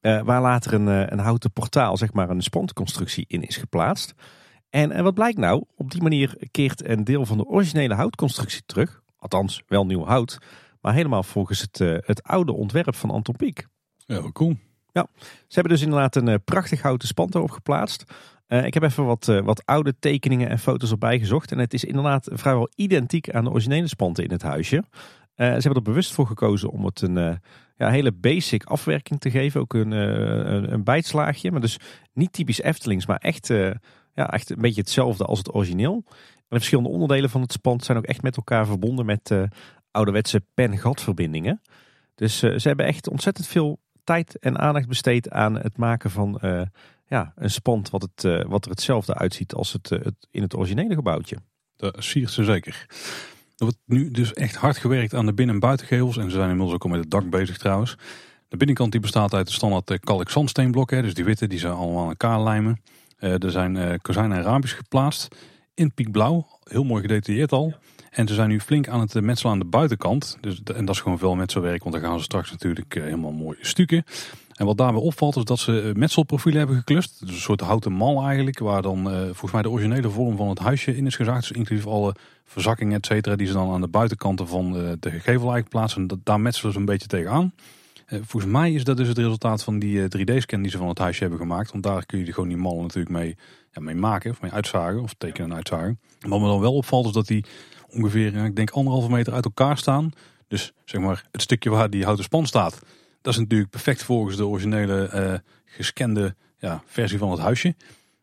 waar 0.00 0.40
later 0.40 0.72
een, 0.72 0.86
een 0.86 1.18
houten 1.18 1.52
portaal, 1.52 1.96
zeg 1.96 2.12
maar 2.12 2.30
een 2.30 2.42
spantconstructie 2.42 3.24
in 3.28 3.42
is 3.42 3.56
geplaatst. 3.56 4.14
En, 4.70 4.92
en 4.92 5.04
wat 5.04 5.14
blijkt 5.14 5.38
nou? 5.38 5.64
Op 5.76 5.90
die 5.90 6.02
manier 6.02 6.36
keert 6.50 6.88
een 6.88 7.04
deel 7.04 7.26
van 7.26 7.36
de 7.36 7.44
originele 7.44 7.94
houtconstructie 7.94 8.62
terug. 8.66 9.02
Althans, 9.32 9.62
wel 9.66 9.86
nieuw 9.86 10.04
hout. 10.04 10.38
Maar 10.80 10.94
helemaal 10.94 11.22
volgens 11.22 11.60
het, 11.60 11.80
uh, 11.80 11.96
het 12.00 12.22
oude 12.22 12.52
ontwerp 12.52 12.94
van 12.94 13.10
Anton 13.10 13.36
Pieck. 13.36 13.66
Ja, 13.96 14.20
wel 14.20 14.32
cool. 14.32 14.56
Ja, 14.92 15.06
ze 15.18 15.54
hebben 15.54 15.72
dus 15.72 15.82
inderdaad 15.82 16.16
een 16.16 16.26
uh, 16.26 16.34
prachtig 16.44 16.82
houten 16.82 17.08
spant 17.08 17.34
erop 17.34 17.50
geplaatst. 17.50 18.04
Uh, 18.48 18.64
ik 18.64 18.74
heb 18.74 18.82
even 18.82 19.04
wat, 19.04 19.24
wat 19.24 19.66
oude 19.66 19.94
tekeningen 19.98 20.48
en 20.48 20.58
foto's 20.58 20.90
erbij 20.90 21.18
gezocht. 21.18 21.52
En 21.52 21.58
het 21.58 21.74
is 21.74 21.84
inderdaad 21.84 22.28
vrijwel 22.32 22.70
identiek 22.74 23.30
aan 23.30 23.44
de 23.44 23.50
originele 23.50 23.88
spanten 23.88 24.24
in 24.24 24.30
het 24.30 24.42
huisje. 24.42 24.84
ze 25.36 25.44
hebben 25.44 25.74
er 25.74 25.82
bewust 25.82 26.12
voor 26.12 26.26
gekozen 26.26 26.70
om 26.70 26.84
het 26.84 27.00
een 27.00 27.40
ja, 27.76 27.90
hele 27.90 28.12
basic 28.12 28.64
afwerking 28.64 29.20
te 29.20 29.30
geven. 29.30 29.60
Ook 29.60 29.74
een, 29.74 29.90
een, 29.90 30.72
een 30.72 30.84
bijtslaagje. 30.84 31.50
Maar 31.50 31.60
dus 31.60 31.78
niet 32.12 32.32
typisch 32.32 32.62
Eftelings, 32.62 33.06
maar 33.06 33.18
echt, 33.18 33.46
ja, 34.14 34.30
echt 34.30 34.50
een 34.50 34.60
beetje 34.60 34.80
hetzelfde 34.80 35.24
als 35.24 35.38
het 35.38 35.54
origineel. 35.54 36.04
De 36.48 36.56
verschillende 36.56 36.90
onderdelen 36.90 37.30
van 37.30 37.40
het 37.40 37.52
spand 37.52 37.84
zijn 37.84 37.98
ook 37.98 38.04
echt 38.04 38.22
met 38.22 38.36
elkaar 38.36 38.66
verbonden 38.66 39.06
met 39.06 39.30
uh, 39.30 39.42
ouderwetse 39.90 40.42
pen-gatverbindingen. 40.54 41.60
Dus 42.14 42.42
uh, 42.42 42.58
ze 42.58 42.68
hebben 42.68 42.86
echt 42.86 43.08
ontzettend 43.08 43.46
veel 43.46 43.80
tijd 44.04 44.38
en 44.38 44.58
aandacht 44.58 44.88
besteed 44.88 45.30
aan 45.30 45.54
het 45.54 45.76
maken 45.76 46.10
van 46.10 46.38
uh, 46.42 46.62
ja, 47.06 47.32
een 47.36 47.50
spand 47.50 47.90
wat, 47.90 48.02
het, 48.02 48.44
wat 48.46 48.64
er 48.64 48.70
hetzelfde 48.70 49.14
uitziet 49.14 49.54
als 49.54 49.72
het, 49.72 49.98
in 50.30 50.42
het 50.42 50.56
originele 50.56 50.94
gebouwtje. 50.94 51.36
Dat 51.76 51.96
siert 51.98 52.30
ze 52.30 52.44
zeker. 52.44 52.86
Er 53.56 53.64
wordt 53.64 53.78
nu 53.84 54.10
dus 54.10 54.32
echt 54.32 54.56
hard 54.56 54.76
gewerkt 54.76 55.14
aan 55.14 55.26
de 55.26 55.34
binnen- 55.34 55.54
en 55.54 55.60
buitengevels. 55.60 56.16
En 56.16 56.30
ze 56.30 56.36
zijn 56.36 56.50
inmiddels 56.50 56.74
ook 56.74 56.84
al 56.84 56.90
met 56.90 57.00
het 57.00 57.10
dak 57.10 57.30
bezig 57.30 57.58
trouwens. 57.58 57.96
De 58.48 58.56
binnenkant 58.56 58.92
die 58.92 59.00
bestaat 59.00 59.34
uit 59.34 59.46
de 59.46 59.52
standaard 59.52 60.00
kalk 60.00 60.30
zandsteenblokken. 60.30 61.02
Dus 61.02 61.14
die 61.14 61.24
witte 61.24 61.46
die 61.46 61.58
zijn 61.58 61.72
allemaal 61.72 62.02
aan 62.02 62.08
elkaar 62.08 62.42
lijmen. 62.42 62.82
er 63.18 63.50
zijn 63.50 64.00
kozijnen 64.00 64.36
en 64.36 64.42
raampjes 64.42 64.72
geplaatst 64.72 65.36
in 65.76 65.92
piekblauw. 65.92 66.46
Heel 66.64 66.84
mooi 66.84 67.02
gedetailleerd 67.02 67.52
al. 67.52 67.74
En 68.10 68.28
ze 68.28 68.34
zijn 68.34 68.48
nu 68.48 68.60
flink 68.60 68.88
aan 68.88 69.00
het 69.00 69.20
metselen 69.20 69.52
aan 69.52 69.58
de 69.58 69.64
buitenkant. 69.64 70.38
Dus, 70.40 70.60
en 70.74 70.84
dat 70.84 70.94
is 70.94 71.00
gewoon 71.00 71.18
veel 71.18 71.34
metselwerk, 71.34 71.82
want 71.82 71.94
dan 71.94 72.04
gaan 72.04 72.18
ze 72.18 72.24
straks 72.24 72.50
natuurlijk 72.50 72.94
eh, 72.94 73.02
helemaal 73.02 73.32
mooi 73.32 73.56
stukken. 73.60 74.04
En 74.54 74.66
wat 74.66 74.76
daarbij 74.76 75.00
opvalt 75.00 75.36
is 75.36 75.44
dat 75.44 75.58
ze 75.58 75.80
eh, 75.80 75.94
metselprofielen 75.94 76.58
hebben 76.58 76.76
geklust. 76.76 77.20
Dus 77.20 77.34
een 77.34 77.40
soort 77.40 77.60
houten 77.60 77.92
mal 77.92 78.26
eigenlijk, 78.26 78.58
waar 78.58 78.82
dan 78.82 79.12
uh, 79.12 79.22
volgens 79.22 79.52
mij 79.52 79.62
de 79.62 79.70
originele 79.70 80.10
vorm 80.10 80.36
van 80.36 80.48
het 80.48 80.58
huisje 80.58 80.96
in 80.96 81.06
is 81.06 81.16
gezaagd. 81.16 81.48
Dus 81.48 81.56
inclusief 81.56 81.86
alle 81.86 82.14
verzakkingen 82.44 82.96
et 82.96 83.06
cetera, 83.06 83.36
die 83.36 83.46
ze 83.46 83.52
dan 83.52 83.70
aan 83.70 83.80
de 83.80 83.88
buitenkanten 83.88 84.48
van 84.48 84.72
de, 84.72 84.96
de 85.00 85.10
gegevel 85.10 85.32
eigenlijk 85.32 85.68
plaatsen. 85.68 86.06
Dat, 86.06 86.18
daar 86.22 86.40
metselen 86.40 86.72
ze 86.72 86.78
een 86.78 86.84
beetje 86.84 87.08
tegenaan. 87.08 87.52
Uh, 88.08 88.20
volgens 88.22 88.52
mij 88.52 88.72
is 88.72 88.84
dat 88.84 88.96
dus 88.96 89.08
het 89.08 89.18
resultaat 89.18 89.64
van 89.64 89.78
die 89.78 90.02
3D-scan 90.02 90.62
die 90.62 90.70
ze 90.70 90.78
van 90.78 90.88
het 90.88 90.98
huisje 90.98 91.20
hebben 91.20 91.38
gemaakt. 91.38 91.70
Want 91.70 91.82
daar 91.82 92.06
kun 92.06 92.24
je 92.24 92.32
gewoon 92.32 92.48
die 92.48 92.58
mallen 92.58 92.82
natuurlijk 92.82 93.14
mee 93.14 93.36
ja, 93.72 93.80
mee 93.80 93.94
maken, 93.94 94.30
of 94.30 94.40
mee 94.40 94.50
uitzagen, 94.50 95.02
of 95.02 95.14
tekenen 95.18 95.50
en 95.50 95.56
uitzagen. 95.56 96.00
Wat 96.20 96.40
me 96.40 96.46
dan 96.46 96.60
wel 96.60 96.74
opvalt 96.74 97.06
is 97.06 97.12
dat 97.12 97.26
die 97.26 97.44
ongeveer, 97.88 98.44
ik 98.44 98.56
denk 98.56 98.70
anderhalve 98.70 99.10
meter 99.10 99.32
uit 99.32 99.44
elkaar 99.44 99.78
staan. 99.78 100.10
Dus 100.48 100.72
zeg 100.84 101.00
maar 101.00 101.24
het 101.30 101.42
stukje 101.42 101.70
waar 101.70 101.90
die 101.90 102.04
houten 102.04 102.24
span 102.24 102.46
staat, 102.46 102.78
dat 103.22 103.32
is 103.32 103.38
natuurlijk 103.38 103.70
perfect 103.70 104.02
volgens 104.02 104.36
de 104.36 104.46
originele 104.46 105.10
uh, 105.14 105.34
gescande 105.64 106.34
ja, 106.58 106.82
versie 106.86 107.18
van 107.18 107.30
het 107.30 107.40
huisje. 107.40 107.74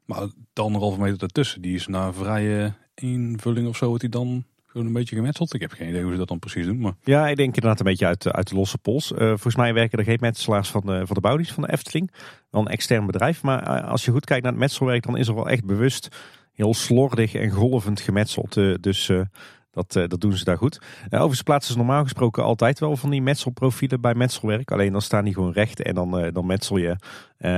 Maar 0.05 0.27
de 0.53 0.61
anderhalve 0.61 0.99
meter 0.99 1.17
daartussen, 1.17 1.61
die 1.61 1.75
is 1.75 1.87
na 1.87 2.13
vrije 2.13 2.73
invulling 2.95 3.67
of 3.67 3.77
zo, 3.77 3.85
wordt 3.87 4.01
die 4.01 4.09
dan 4.09 4.45
een 4.73 4.93
beetje 4.93 5.15
gemetseld. 5.15 5.53
Ik 5.53 5.61
heb 5.61 5.71
geen 5.71 5.89
idee 5.89 6.03
hoe 6.03 6.11
ze 6.11 6.17
dat 6.17 6.27
dan 6.27 6.39
precies 6.39 6.65
doen. 6.65 6.79
Maar... 6.79 6.93
Ja, 7.03 7.27
ik 7.27 7.35
denk 7.35 7.55
inderdaad 7.55 7.79
een 7.79 7.85
beetje 7.85 8.05
uit, 8.05 8.31
uit 8.31 8.47
de 8.49 8.55
losse 8.55 8.77
pols. 8.77 9.11
Uh, 9.11 9.17
volgens 9.17 9.55
mij 9.55 9.73
werken 9.73 9.97
er 9.97 10.03
geen 10.03 10.17
metselaars 10.21 10.69
van 10.69 10.81
de, 10.85 11.07
van 11.07 11.17
de 11.21 11.45
van 11.45 11.63
de 11.63 11.71
Efteling. 11.71 12.11
Wel 12.49 12.61
een 12.61 12.67
extern 12.67 13.05
bedrijf. 13.05 13.43
Maar 13.43 13.83
uh, 13.83 13.89
als 13.89 14.05
je 14.05 14.11
goed 14.11 14.25
kijkt 14.25 14.43
naar 14.43 14.51
het 14.51 14.61
metselwerk, 14.61 15.03
dan 15.05 15.17
is 15.17 15.27
er 15.27 15.35
wel 15.35 15.49
echt 15.49 15.65
bewust 15.65 16.07
heel 16.53 16.73
slordig 16.73 17.33
en 17.33 17.49
golvend 17.49 18.01
gemetseld. 18.01 18.53
Dus 18.83 19.11
dat, 19.71 19.91
dat 19.93 20.21
doen 20.21 20.33
ze 20.33 20.43
daar 20.43 20.57
goed. 20.57 20.81
overigens 21.05 21.41
plaatsen 21.41 21.71
ze 21.71 21.77
normaal 21.77 22.03
gesproken 22.03 22.43
altijd 22.43 22.79
wel 22.79 22.97
van 22.97 23.09
die 23.09 23.21
metselprofielen 23.21 24.01
bij 24.01 24.15
metselwerk. 24.15 24.71
Alleen 24.71 24.91
dan 24.91 25.01
staan 25.01 25.25
die 25.25 25.33
gewoon 25.33 25.51
recht 25.51 25.81
en 25.81 25.95
dan, 25.95 26.29
dan 26.33 26.45
metsel 26.45 26.77
je 26.77 26.95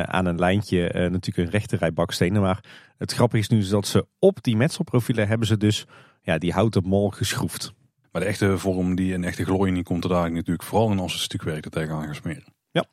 aan 0.06 0.26
een 0.26 0.40
lijntje 0.40 0.90
natuurlijk 0.94 1.38
een 1.38 1.50
rechte 1.50 1.76
rij 1.76 1.94
bakstenen. 1.94 2.42
Maar 2.42 2.64
het 2.98 3.14
grappige 3.14 3.42
is 3.42 3.50
nu 3.50 3.68
dat 3.68 3.88
ze 3.88 4.06
op 4.20 4.44
die 4.44 4.58
metselprofielen 4.58 5.28
hebben 5.28 5.48
ze 5.48 5.58
dus 5.58 5.86
ja, 6.26 6.38
die 6.38 6.54
houten 6.54 6.84
mol 6.86 7.10
geschroefd. 7.10 7.74
Maar 8.12 8.22
de 8.22 8.28
echte 8.28 8.58
vorm 8.58 8.96
die 8.96 9.14
een 9.14 9.24
echte 9.24 9.44
glorie 9.44 9.74
niet 9.74 9.86
komt 9.86 10.04
er 10.04 10.10
daar 10.10 10.32
natuurlijk 10.32 10.64
vooral 10.64 10.92
in 10.92 11.00
als 11.00 11.14
het 11.14 11.22
stukwerk 11.22 11.66
er 11.66 11.72
tegenaan 11.72 12.04
gaan 12.04 12.16
smeren. 12.16 12.44
Ja. 12.72 12.86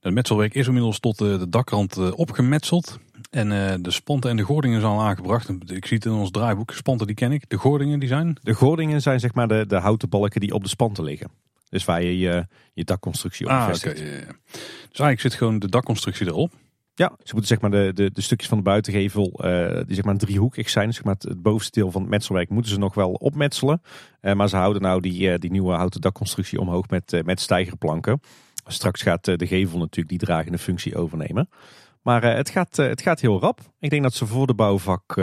Het 0.00 0.14
metselwerk 0.14 0.54
is 0.54 0.66
inmiddels 0.66 1.00
tot 1.00 1.18
de 1.18 1.48
dakrand 1.48 1.96
eh, 1.96 2.18
opgemetseld. 2.18 2.98
En 3.30 3.50
uh, 3.50 3.74
de 3.80 3.90
spanten 3.90 4.30
en 4.30 4.36
de 4.36 4.42
gordingen 4.42 4.80
zijn 4.80 4.92
al 4.92 5.00
aangebracht. 5.00 5.48
Ik 5.66 5.86
zie 5.86 5.96
het 5.96 6.06
in 6.06 6.12
ons 6.12 6.30
draaiboek. 6.30 6.70
Spanten 6.70 7.06
die 7.06 7.16
ken 7.16 7.32
ik. 7.32 7.44
De 7.48 7.56
gordingen 7.56 7.98
die 7.98 8.08
zijn? 8.08 8.38
De 8.42 8.54
gordingen 8.54 9.02
zijn 9.02 9.20
zeg 9.20 9.34
maar 9.34 9.48
de, 9.48 9.66
de 9.66 9.76
houten 9.76 10.08
balken 10.08 10.40
die 10.40 10.54
op 10.54 10.62
de 10.62 10.68
spanten 10.68 11.04
liggen. 11.04 11.30
Dus 11.68 11.84
waar 11.84 12.02
je 12.02 12.18
je, 12.18 12.46
je 12.74 12.84
dakconstructie 12.84 13.46
op 13.46 13.52
ah. 13.52 13.72
Okay, 13.74 13.96
ja, 13.96 14.04
ja. 14.04 14.36
Dus 14.88 14.98
eigenlijk 14.98 15.20
zit 15.20 15.34
gewoon 15.34 15.58
de 15.58 15.68
dakconstructie 15.68 16.26
erop. 16.26 16.52
Ja, 16.98 17.12
ze 17.22 17.32
moeten 17.34 17.46
zeg 17.46 17.60
maar 17.60 17.70
de, 17.70 17.90
de, 17.94 18.10
de 18.12 18.20
stukjes 18.20 18.48
van 18.48 18.58
de 18.58 18.64
buitengevel, 18.64 19.40
uh, 19.44 19.80
die 19.86 19.94
zeg 19.94 20.04
maar 20.04 20.16
driehoekig 20.16 20.70
zijn. 20.70 20.94
Zeg 20.94 21.04
maar 21.04 21.14
het, 21.18 21.42
bovenste 21.42 21.80
deel 21.80 21.90
van 21.90 22.00
het 22.00 22.10
metselwerk 22.10 22.48
moeten 22.48 22.72
ze 22.72 22.78
nog 22.78 22.94
wel 22.94 23.10
opmetselen. 23.10 23.82
Uh, 24.20 24.32
maar 24.32 24.48
ze 24.48 24.56
houden 24.56 24.82
nou 24.82 25.00
die, 25.00 25.20
uh, 25.20 25.34
die 25.38 25.50
nieuwe 25.50 25.72
houten 25.72 26.00
dakconstructie 26.00 26.60
omhoog 26.60 26.88
met, 26.88 27.22
met 27.24 27.40
stijgerplanken. 27.40 28.20
Straks 28.66 29.02
gaat 29.02 29.24
de 29.24 29.46
gevel 29.46 29.78
natuurlijk 29.78 30.08
die 30.08 30.18
dragende 30.18 30.58
functie 30.58 30.96
overnemen. 30.96 31.48
Maar 32.02 32.22
het, 32.22 32.50
gaat, 32.50 32.76
het 32.76 33.02
gaat 33.02 33.20
heel 33.20 33.40
rap. 33.40 33.60
Ik 33.78 33.90
denk 33.90 34.02
dat 34.02 34.14
ze 34.14 34.26
voor 34.26 34.46
de 34.46 34.54
bouwvak 34.54 35.20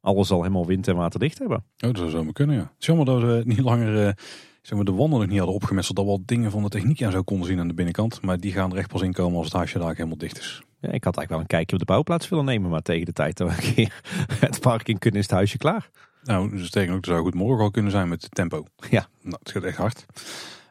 alles 0.00 0.30
al 0.30 0.42
helemaal 0.42 0.66
wind- 0.66 0.88
en 0.88 0.96
waterdicht 0.96 1.38
hebben. 1.38 1.56
Oh, 1.56 1.62
dat 1.76 1.96
zou 1.96 2.10
zomaar 2.10 2.32
kunnen, 2.32 2.56
ja. 2.56 2.62
Het 2.62 2.70
is 2.78 2.86
jammer 2.86 3.06
dat 3.06 3.20
we 3.20 3.42
niet 3.44 3.58
langer 3.58 4.14
zeg 4.62 4.76
maar, 4.76 4.84
de 4.84 4.92
wanden 4.92 5.18
nog 5.18 5.28
niet 5.28 5.38
hadden 5.38 5.56
opgemetseld. 5.56 5.96
Dat 5.96 6.04
we 6.04 6.10
al 6.10 6.22
dingen 6.24 6.50
van 6.50 6.62
de 6.62 6.68
techniek 6.68 7.02
aan 7.02 7.12
zo 7.12 7.22
konden 7.22 7.46
zien 7.46 7.58
aan 7.58 7.68
de 7.68 7.74
binnenkant. 7.74 8.22
Maar 8.22 8.40
die 8.40 8.52
gaan 8.52 8.72
er 8.72 8.78
echt 8.78 8.88
pas 8.88 9.02
in 9.02 9.12
komen 9.12 9.36
als 9.36 9.46
het 9.46 9.54
huisje 9.54 9.78
daar 9.78 9.94
helemaal 9.94 10.16
dicht 10.16 10.38
is. 10.38 10.62
Ja, 10.86 10.92
ik 10.92 11.04
had 11.04 11.16
eigenlijk 11.16 11.30
wel 11.30 11.40
een 11.40 11.46
kijkje 11.46 11.72
op 11.72 11.78
de 11.78 11.92
bouwplaats 11.92 12.28
willen 12.28 12.44
nemen, 12.44 12.70
maar 12.70 12.82
tegen 12.82 13.06
de 13.06 13.12
tijd 13.12 13.36
dat 13.36 13.48
we 13.48 13.72
een 13.76 13.90
het 14.48 14.60
park 14.60 14.88
in 14.88 14.98
kunnen 14.98 15.20
is 15.20 15.26
het 15.26 15.36
huisje 15.36 15.58
klaar. 15.58 15.90
Nou, 16.22 16.56
dus 16.56 16.70
tegen 16.70 16.94
ook, 16.94 17.04
zou 17.04 17.22
goed 17.22 17.34
morgen 17.34 17.64
al 17.64 17.70
kunnen 17.70 17.90
zijn 17.90 18.08
met 18.08 18.22
het 18.22 18.34
tempo. 18.34 18.64
Ja. 18.90 19.08
Nou, 19.22 19.36
het 19.38 19.50
gaat 19.50 19.62
echt 19.62 19.76
hard. 19.76 20.06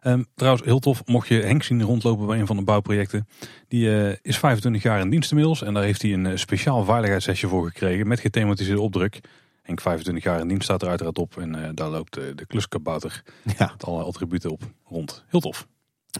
Um, 0.04 0.26
trouwens, 0.36 0.66
heel 0.66 0.80
tof, 0.80 1.06
mocht 1.06 1.28
je 1.28 1.42
Henk 1.42 1.64
zien 1.64 1.84
rondlopen 1.84 2.28
bij 2.28 2.40
een 2.40 2.48
van 2.48 2.56
de 2.56 2.64
bouwprojecten. 2.64 3.28
Die 3.68 3.86
uh, 3.86 4.14
is 4.22 4.38
25 4.38 4.84
jaar 4.84 5.00
in 5.00 5.10
dienst 5.10 5.32
inmiddels 5.32 5.62
en 5.62 5.74
daar 5.74 5.84
heeft 5.84 6.02
hij 6.02 6.14
een 6.14 6.26
uh, 6.26 6.36
speciaal 6.36 6.84
veiligheidssessie 6.84 7.48
voor 7.48 7.66
gekregen 7.66 8.08
met 8.08 8.20
gethematiseerde 8.20 8.82
opdruk. 8.82 9.20
Henk 9.62 9.82
25 9.82 10.24
jaar 10.24 10.40
in 10.40 10.48
dienst 10.48 10.64
staat 10.64 10.82
er 10.82 10.88
uiteraard 10.88 11.18
op 11.18 11.38
en 11.38 11.56
uh, 11.56 11.70
daar 11.74 11.90
loopt 11.90 12.14
de 12.14 12.46
kluskabouter 12.48 13.24
ja. 13.58 13.70
met 13.72 13.86
alle 13.86 14.04
attributen 14.04 14.52
op 14.52 14.62
rond. 14.84 15.24
Heel 15.28 15.40
tof. 15.40 15.68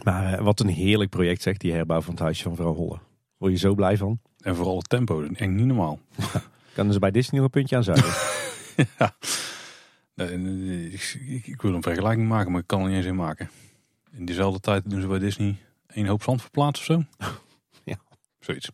Maar 0.04 0.42
wat 0.42 0.60
een 0.60 0.68
heerlijk 0.68 1.10
project 1.10 1.42
zegt 1.42 1.60
die 1.60 1.72
herbouw 1.72 2.00
van 2.00 2.14
het 2.14 2.22
huisje 2.22 2.42
van 2.42 2.56
vrouw 2.56 2.74
Holle. 2.74 2.98
Word 3.36 3.52
je 3.52 3.58
zo 3.58 3.74
blij 3.74 3.96
van? 3.96 4.20
En 4.40 4.56
vooral 4.56 4.76
het 4.76 4.88
tempo, 4.88 5.22
echt 5.22 5.50
niet 5.50 5.66
normaal. 5.66 5.98
Ja. 6.16 6.42
Kan 6.74 6.92
ze 6.92 6.98
bij 6.98 7.10
Disney 7.10 7.40
nog 7.40 7.44
een 7.44 7.60
puntje 7.60 7.76
aan 7.76 7.84
zuigen? 7.84 8.12
ja. 8.98 9.16
Ik, 11.42 11.60
wil 11.60 11.74
een 11.74 11.82
vergelijking 11.82 12.28
maken, 12.28 12.50
maar 12.50 12.60
ik 12.60 12.66
kan 12.66 12.80
er 12.80 12.86
niet 12.86 12.96
eens 12.96 13.06
in 13.06 13.16
maken. 13.16 13.50
In 14.12 14.24
diezelfde 14.24 14.60
tijd 14.60 14.90
doen 14.90 15.00
ze 15.00 15.06
bij 15.06 15.18
Disney 15.18 15.56
één 15.86 16.06
hoop 16.06 16.22
zand 16.22 16.40
verplaatst 16.40 16.80
of 16.80 16.84
zo. 16.84 17.04
ja. 17.90 17.96
Zoiets. 18.40 18.70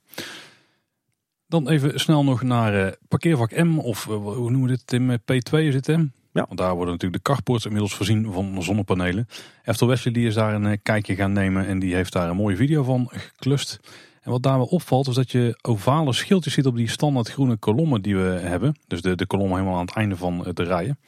Dan 1.47 1.69
even 1.69 2.01
snel 2.01 2.25
nog 2.25 2.43
naar 2.43 2.87
uh, 2.87 2.93
parkeervak 3.09 3.51
M, 3.51 3.79
of 3.79 4.07
uh, 4.07 4.15
hoe 4.15 4.51
noemen 4.51 4.63
we 4.63 4.69
dit, 4.69 4.87
Tim? 4.87 5.11
P2 5.11 5.59
is 5.59 5.75
het? 5.75 5.87
Ja. 5.87 6.45
Want 6.47 6.57
daar 6.57 6.75
worden 6.75 6.95
natuurlijk 6.95 7.25
de 7.25 7.33
carports 7.33 7.65
inmiddels 7.65 7.95
voorzien 7.95 8.33
van 8.33 8.63
zonnepanelen. 8.63 9.29
Eftel 9.65 9.87
Wesley 9.87 10.13
die 10.13 10.27
is 10.27 10.35
daar 10.35 10.55
een 10.55 10.65
uh, 10.65 10.77
kijkje 10.83 11.15
gaan 11.15 11.33
nemen 11.33 11.67
en 11.67 11.79
die 11.79 11.95
heeft 11.95 12.13
daar 12.13 12.29
een 12.29 12.37
mooie 12.37 12.57
video 12.57 12.83
van 12.83 13.09
geklust. 13.11 13.81
En 14.23 14.31
wat 14.31 14.43
daar 14.43 14.57
wel 14.57 14.67
opvalt 14.67 15.09
is 15.09 15.15
dat 15.15 15.31
je 15.31 15.59
ovale 15.63 16.13
schildjes 16.13 16.55
ziet 16.55 16.67
op 16.67 16.77
die 16.77 16.89
standaard 16.91 17.29
groene 17.29 17.57
kolommen 17.57 18.03
die 18.03 18.17
we 18.17 18.23
hebben. 18.23 18.77
Dus 18.87 19.03
de, 19.03 19.15
de 19.15 19.27
kolommen 19.27 19.57
helemaal 19.59 19.79
aan 19.79 19.87
het 19.87 19.95
einde 19.95 20.17
van 20.17 20.47
de 20.55 20.63
rijen. 20.63 20.99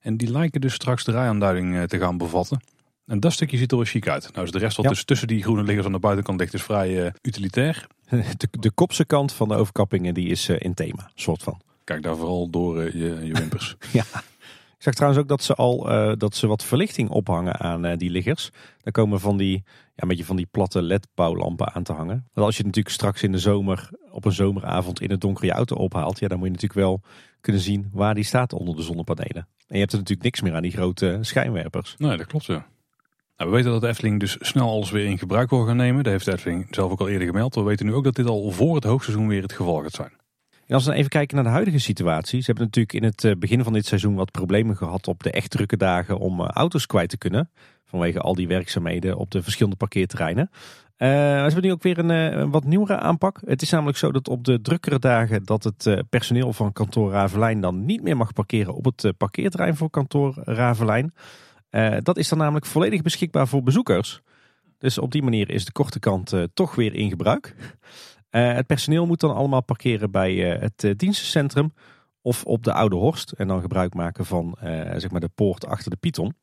En 0.00 0.16
die 0.16 0.30
lijken 0.30 0.60
dus 0.60 0.74
straks 0.74 1.04
de 1.04 1.12
rijaanduiding 1.12 1.88
te 1.88 1.98
gaan 1.98 2.18
bevatten. 2.18 2.60
En 3.06 3.20
dat 3.20 3.32
stukje 3.32 3.56
ziet 3.56 3.70
er 3.70 3.76
wel 3.76 3.86
chic 3.86 4.08
uit. 4.08 4.30
Nou 4.32 4.46
is 4.46 4.52
de 4.52 4.58
rest 4.58 4.76
wat 4.76 4.84
Ja. 4.84 4.90
dus 4.90 5.04
tussen 5.04 5.28
die 5.28 5.42
groene 5.42 5.62
liggers 5.62 5.86
aan 5.86 5.92
de 5.92 5.98
buitenkant 5.98 6.40
ligt 6.40 6.54
is 6.54 6.62
vrij 6.62 7.04
eh, 7.06 7.12
utilitair. 7.22 7.86
De, 8.36 8.48
de 8.50 8.70
kopse 8.70 9.04
kant 9.04 9.32
van 9.32 9.48
de 9.48 9.54
overkappingen 9.54 10.14
die 10.14 10.28
is 10.28 10.48
eh, 10.48 10.56
in 10.58 10.74
thema, 10.74 11.10
soort 11.14 11.42
van. 11.42 11.60
Kijk 11.84 12.02
daar 12.02 12.16
vooral 12.16 12.50
door 12.50 12.80
eh, 12.80 12.92
je, 12.92 13.26
je 13.26 13.32
wimpers. 13.32 13.76
Ja. 13.92 14.04
Ik 14.76 14.86
zag 14.86 14.94
trouwens 14.94 15.22
ook 15.22 15.28
dat 15.28 15.42
ze 15.42 15.54
al 15.54 15.90
eh, 15.90 16.12
dat 16.18 16.34
ze 16.34 16.46
wat 16.46 16.64
verlichting 16.64 17.08
ophangen 17.08 17.60
aan 17.60 17.84
eh, 17.84 17.98
die 17.98 18.10
liggers. 18.10 18.50
Daar 18.82 18.92
komen 18.92 19.20
van 19.20 19.36
die, 19.36 19.62
ja, 20.00 20.06
een 20.06 20.16
beetje 20.16 20.24
van 20.24 20.36
die 20.36 20.48
platte 20.50 20.82
LED-bouwlampen 20.82 21.72
aan 21.72 21.82
te 21.82 21.92
hangen. 21.92 22.28
Want 22.32 22.46
als 22.46 22.56
je 22.56 22.64
natuurlijk 22.64 22.94
straks 22.94 23.22
in 23.22 23.32
de 23.32 23.38
zomer 23.38 23.90
op 24.10 24.24
een 24.24 24.32
zomeravond 24.32 25.00
in 25.00 25.10
het 25.10 25.20
donker 25.20 25.44
je 25.44 25.52
auto 25.52 25.76
ophaalt, 25.76 26.18
ja, 26.18 26.28
dan 26.28 26.38
moet 26.38 26.46
je 26.46 26.52
natuurlijk 26.52 26.80
wel 26.80 27.00
kunnen 27.40 27.62
zien 27.62 27.88
waar 27.92 28.14
die 28.14 28.24
staat 28.24 28.52
onder 28.52 28.76
de 28.76 28.82
zonnepanelen. 28.82 29.48
En 29.66 29.76
je 29.76 29.78
hebt 29.78 29.92
er 29.92 29.98
natuurlijk 29.98 30.24
niks 30.24 30.40
meer 30.40 30.54
aan 30.54 30.62
die 30.62 30.70
grote 30.70 31.18
schijnwerpers. 31.20 31.94
nee, 31.98 32.16
dat 32.16 32.26
klopt 32.26 32.44
ja. 32.44 32.66
Nou, 33.36 33.50
we 33.50 33.56
weten 33.56 33.72
dat 33.72 33.80
de 33.80 33.88
Efteling 33.88 34.20
dus 34.20 34.36
snel 34.40 34.68
alles 34.68 34.90
weer 34.90 35.06
in 35.06 35.18
gebruik 35.18 35.50
wil 35.50 35.66
gaan 35.66 35.76
nemen. 35.76 36.02
Dat 36.02 36.12
heeft 36.12 36.24
de 36.24 36.32
Efteling 36.32 36.66
zelf 36.70 36.92
ook 36.92 37.00
al 37.00 37.08
eerder 37.08 37.26
gemeld. 37.26 37.54
We 37.54 37.62
weten 37.62 37.86
nu 37.86 37.94
ook 37.94 38.04
dat 38.04 38.14
dit 38.14 38.26
al 38.26 38.50
voor 38.50 38.74
het 38.74 38.84
hoogseizoen 38.84 39.28
weer 39.28 39.42
het 39.42 39.52
geval 39.52 39.82
gaat 39.82 39.92
zijn. 39.92 40.12
En 40.70 40.76
als 40.76 40.84
we 40.84 40.90
dan 40.90 40.98
even 40.98 41.10
kijken 41.10 41.34
naar 41.34 41.44
de 41.44 41.50
huidige 41.50 41.78
situatie. 41.78 42.40
Ze 42.40 42.46
hebben 42.46 42.64
natuurlijk 42.64 42.94
in 42.94 43.02
het 43.02 43.24
eh, 43.24 43.32
begin 43.38 43.64
van 43.64 43.72
dit 43.72 43.86
seizoen 43.86 44.14
wat 44.14 44.30
problemen 44.30 44.76
gehad 44.76 45.08
op 45.08 45.22
de 45.22 45.30
echt 45.30 45.50
drukke 45.50 45.76
dagen 45.76 46.18
om 46.18 46.40
eh, 46.40 46.48
auto's 46.48 46.86
kwijt 46.86 47.08
te 47.08 47.18
kunnen. 47.18 47.50
Vanwege 47.90 48.20
al 48.20 48.34
die 48.34 48.48
werkzaamheden 48.48 49.16
op 49.16 49.30
de 49.30 49.42
verschillende 49.42 49.76
parkeerterreinen. 49.76 50.50
Eh, 51.00 51.08
ze 51.08 51.42
hebben 51.42 51.62
nu 51.62 51.72
ook 51.72 51.82
weer 51.82 51.98
een, 51.98 52.10
eh, 52.10 52.38
een 52.38 52.50
wat 52.50 52.64
nieuwere 52.64 52.98
aanpak. 52.98 53.40
Het 53.44 53.62
is 53.62 53.70
namelijk 53.70 53.98
zo 53.98 54.12
dat 54.12 54.28
op 54.28 54.44
de 54.44 54.60
drukkere 54.60 54.98
dagen 54.98 55.44
dat 55.44 55.64
het 55.64 55.86
eh, 55.86 55.98
personeel 56.10 56.52
van 56.52 56.72
kantoor 56.72 57.10
Ravelijn 57.10 57.60
dan 57.60 57.84
niet 57.84 58.02
meer 58.02 58.16
mag 58.16 58.32
parkeren 58.32 58.74
op 58.74 58.84
het 58.84 59.16
parkeerterrein 59.16 59.76
voor 59.76 59.90
kantoor 59.90 60.34
Ravelijn. 60.44 61.14
Dat 62.02 62.16
is 62.16 62.28
dan 62.28 62.38
namelijk 62.38 62.66
volledig 62.66 63.02
beschikbaar 63.02 63.48
voor 63.48 63.62
bezoekers. 63.62 64.20
Dus 64.78 64.98
op 64.98 65.12
die 65.12 65.22
manier 65.22 65.50
is 65.50 65.64
de 65.64 65.72
korte 65.72 65.98
kant 65.98 66.34
toch 66.54 66.74
weer 66.74 66.94
in 66.94 67.08
gebruik. 67.08 67.54
Het 68.30 68.66
personeel 68.66 69.06
moet 69.06 69.20
dan 69.20 69.34
allemaal 69.34 69.62
parkeren 69.62 70.10
bij 70.10 70.34
het 70.34 70.94
dienstencentrum 70.96 71.72
of 72.22 72.44
op 72.44 72.64
de 72.64 72.72
Oude 72.72 72.96
Horst. 72.96 73.32
En 73.32 73.48
dan 73.48 73.60
gebruik 73.60 73.94
maken 73.94 74.24
van 74.24 74.56
zeg 74.96 75.10
maar 75.10 75.20
de 75.20 75.30
poort 75.34 75.66
achter 75.66 75.90
de 75.90 75.96
Python. 75.96 76.34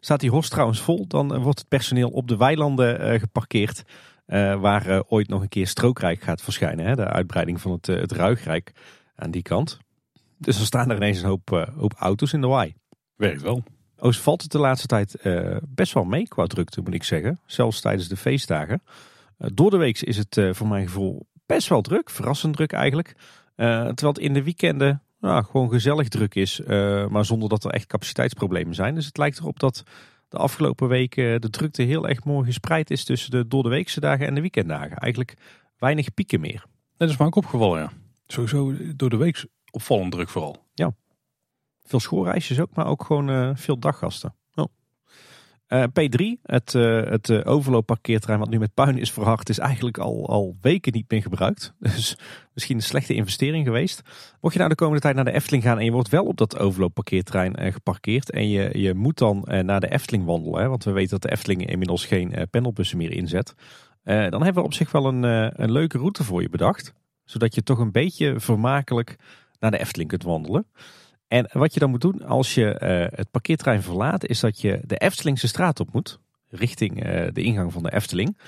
Staat 0.00 0.20
die 0.20 0.30
horst 0.30 0.50
trouwens 0.50 0.80
vol, 0.80 1.06
dan 1.06 1.34
eh, 1.34 1.42
wordt 1.42 1.58
het 1.58 1.68
personeel 1.68 2.08
op 2.08 2.28
de 2.28 2.36
weilanden 2.36 3.00
eh, 3.00 3.20
geparkeerd. 3.20 3.82
eh, 4.26 4.60
waar 4.60 5.02
ooit 5.08 5.28
nog 5.28 5.42
een 5.42 5.48
keer 5.48 5.66
Strookrijk 5.66 6.22
gaat 6.22 6.42
verschijnen. 6.42 6.86
Hè? 6.86 6.94
De 6.94 7.06
uitbreiding 7.06 7.60
van 7.60 7.72
het, 7.72 7.86
het 7.86 8.12
Ruigrijk 8.12 8.72
aan 9.14 9.30
die 9.30 9.42
kant. 9.42 9.78
Dus 10.38 10.56
dan 10.56 10.66
staan 10.66 10.90
er 10.90 10.96
ineens 10.96 11.22
een 11.22 11.28
hoop, 11.28 11.68
hoop 11.76 11.94
auto's 11.98 12.32
in 12.32 12.40
de 12.40 12.46
waai. 12.46 12.74
Werkt 13.16 13.42
wel. 13.42 13.62
Oost 13.98 14.20
valt 14.20 14.42
het 14.42 14.50
de 14.50 14.58
laatste 14.58 14.86
tijd 14.86 15.16
best 15.68 15.92
wel 15.92 16.04
mee 16.04 16.28
qua 16.28 16.46
drukte, 16.46 16.80
moet 16.80 16.94
ik 16.94 17.02
zeggen. 17.02 17.40
Zelfs 17.46 17.80
tijdens 17.80 18.08
de 18.08 18.16
feestdagen. 18.16 18.82
Door 19.36 19.70
de 19.70 19.76
week 19.76 20.00
is 20.00 20.16
het 20.16 20.40
voor 20.50 20.68
mijn 20.68 20.86
gevoel 20.86 21.26
best 21.46 21.68
wel 21.68 21.80
druk. 21.80 22.10
Verrassend 22.10 22.56
druk 22.56 22.72
eigenlijk. 22.72 23.14
Terwijl 23.56 24.12
het 24.12 24.18
in 24.18 24.34
de 24.34 24.42
weekenden 24.42 25.02
nou, 25.26 25.44
gewoon 25.44 25.70
gezellig 25.70 26.08
druk 26.08 26.34
is. 26.34 26.60
eh, 26.60 27.06
maar 27.06 27.24
zonder 27.24 27.48
dat 27.48 27.64
er 27.64 27.70
echt 27.70 27.86
capaciteitsproblemen 27.86 28.74
zijn. 28.74 28.94
Dus 28.94 29.06
het 29.06 29.16
lijkt 29.16 29.38
erop 29.38 29.60
dat 29.60 29.82
de 30.28 30.36
afgelopen 30.36 30.88
weken 30.88 31.40
de 31.40 31.50
drukte 31.50 31.82
heel 31.82 32.08
erg 32.08 32.24
mooi 32.24 32.46
gespreid 32.46 32.90
is 32.90 33.04
tussen 33.04 33.30
de 33.30 33.46
door 33.46 33.62
de 33.62 33.68
weekse 33.68 34.00
dagen 34.00 34.26
en 34.26 34.34
de 34.34 34.40
weekenddagen. 34.40 34.96
Eigenlijk 34.96 35.34
weinig 35.78 36.14
pieken 36.14 36.40
meer. 36.40 36.64
Dat 36.96 37.08
is 37.08 37.18
ook 37.18 37.36
opgevallen 37.36 37.80
ja. 37.80 37.90
Sowieso 38.26 38.74
door 38.96 39.10
de 39.10 39.16
week 39.16 39.46
opvallend 39.70 40.12
druk 40.12 40.28
vooral. 40.28 40.64
Veel 41.82 42.00
schoolreisjes 42.00 42.60
ook, 42.60 42.74
maar 42.74 42.86
ook 42.86 43.04
gewoon 43.04 43.30
eh, 43.30 43.50
veel 43.54 43.78
daggasten. 43.78 44.34
Eh, 45.66 45.82
P3, 45.82 46.40
het, 46.42 46.74
eh 46.74 47.04
het 47.04 47.30
eh, 47.30 47.40
overloopparkeerterrein 47.44 48.40
wat 48.40 48.48
nu 48.48 48.58
met 48.58 48.74
puin 48.74 48.98
is 48.98 49.12
verhard, 49.12 49.48
is 49.48 49.58
eigenlijk 49.58 49.98
al, 49.98 50.28
al 50.28 50.56
weken 50.60 50.92
niet 50.92 51.10
meer 51.10 51.22
gebruikt. 51.22 51.74
Dus 51.96 52.18
misschien 52.54 52.76
een 52.76 52.82
slechte 52.82 53.14
investering 53.14 53.66
geweest. 53.66 54.02
Mocht 54.40 54.52
je 54.52 54.58
nou 54.58 54.70
de 54.70 54.76
komende 54.76 55.00
tijd 55.00 55.14
naar 55.14 55.24
de 55.24 55.32
Efteling 55.32 55.62
gaan 55.62 55.78
en 55.78 55.84
je 55.84 55.90
wordt 55.90 56.08
wel 56.08 56.24
op 56.24 56.36
dat 56.36 56.58
overloopparkeerterrein 56.58 57.72
geparkeerd 57.72 58.30
en 58.30 58.48
je, 58.48 58.78
je 58.78 58.94
moet 58.94 59.18
dan 59.18 59.44
naar 59.46 59.80
de 59.80 59.88
Efteling 59.88 60.24
wandelen, 60.24 60.68
want 60.68 60.84
we 60.84 60.90
weten 60.90 61.10
dat 61.10 61.22
de 61.22 61.30
Efteling 61.30 61.66
inmiddels 61.66 62.06
geen 62.06 62.46
pendelbussen 62.50 62.98
meer 62.98 63.12
inzet. 63.12 63.54
Dan 64.04 64.42
hebben 64.42 64.54
we 64.54 64.68
op 64.68 64.74
zich 64.74 64.92
wel 64.92 65.06
een, 65.06 65.22
een 65.62 65.72
leuke 65.72 65.98
route 65.98 66.24
voor 66.24 66.42
je 66.42 66.48
bedacht. 66.48 66.94
Zodat 67.24 67.54
je 67.54 67.62
toch 67.62 67.78
een 67.78 67.92
beetje 67.92 68.40
vermakelijk 68.40 69.16
naar 69.58 69.70
de 69.70 69.78
Efteling 69.78 70.08
kunt 70.08 70.22
wandelen. 70.22 70.66
En 71.28 71.48
wat 71.52 71.74
je 71.74 71.80
dan 71.80 71.90
moet 71.90 72.00
doen 72.00 72.22
als 72.22 72.54
je 72.54 72.72
eh, 72.72 73.18
het 73.18 73.30
parkeerterrein 73.30 73.82
verlaat, 73.82 74.26
is 74.26 74.40
dat 74.40 74.60
je 74.60 74.80
de 74.84 74.96
Eftelingse 74.96 75.48
straat 75.48 75.80
op 75.80 75.92
moet. 75.92 76.18
Richting 76.48 77.02
eh, 77.02 77.26
de 77.32 77.42
ingang 77.42 77.72
van 77.72 77.82
de 77.82 77.92
Efteling. 77.92 78.38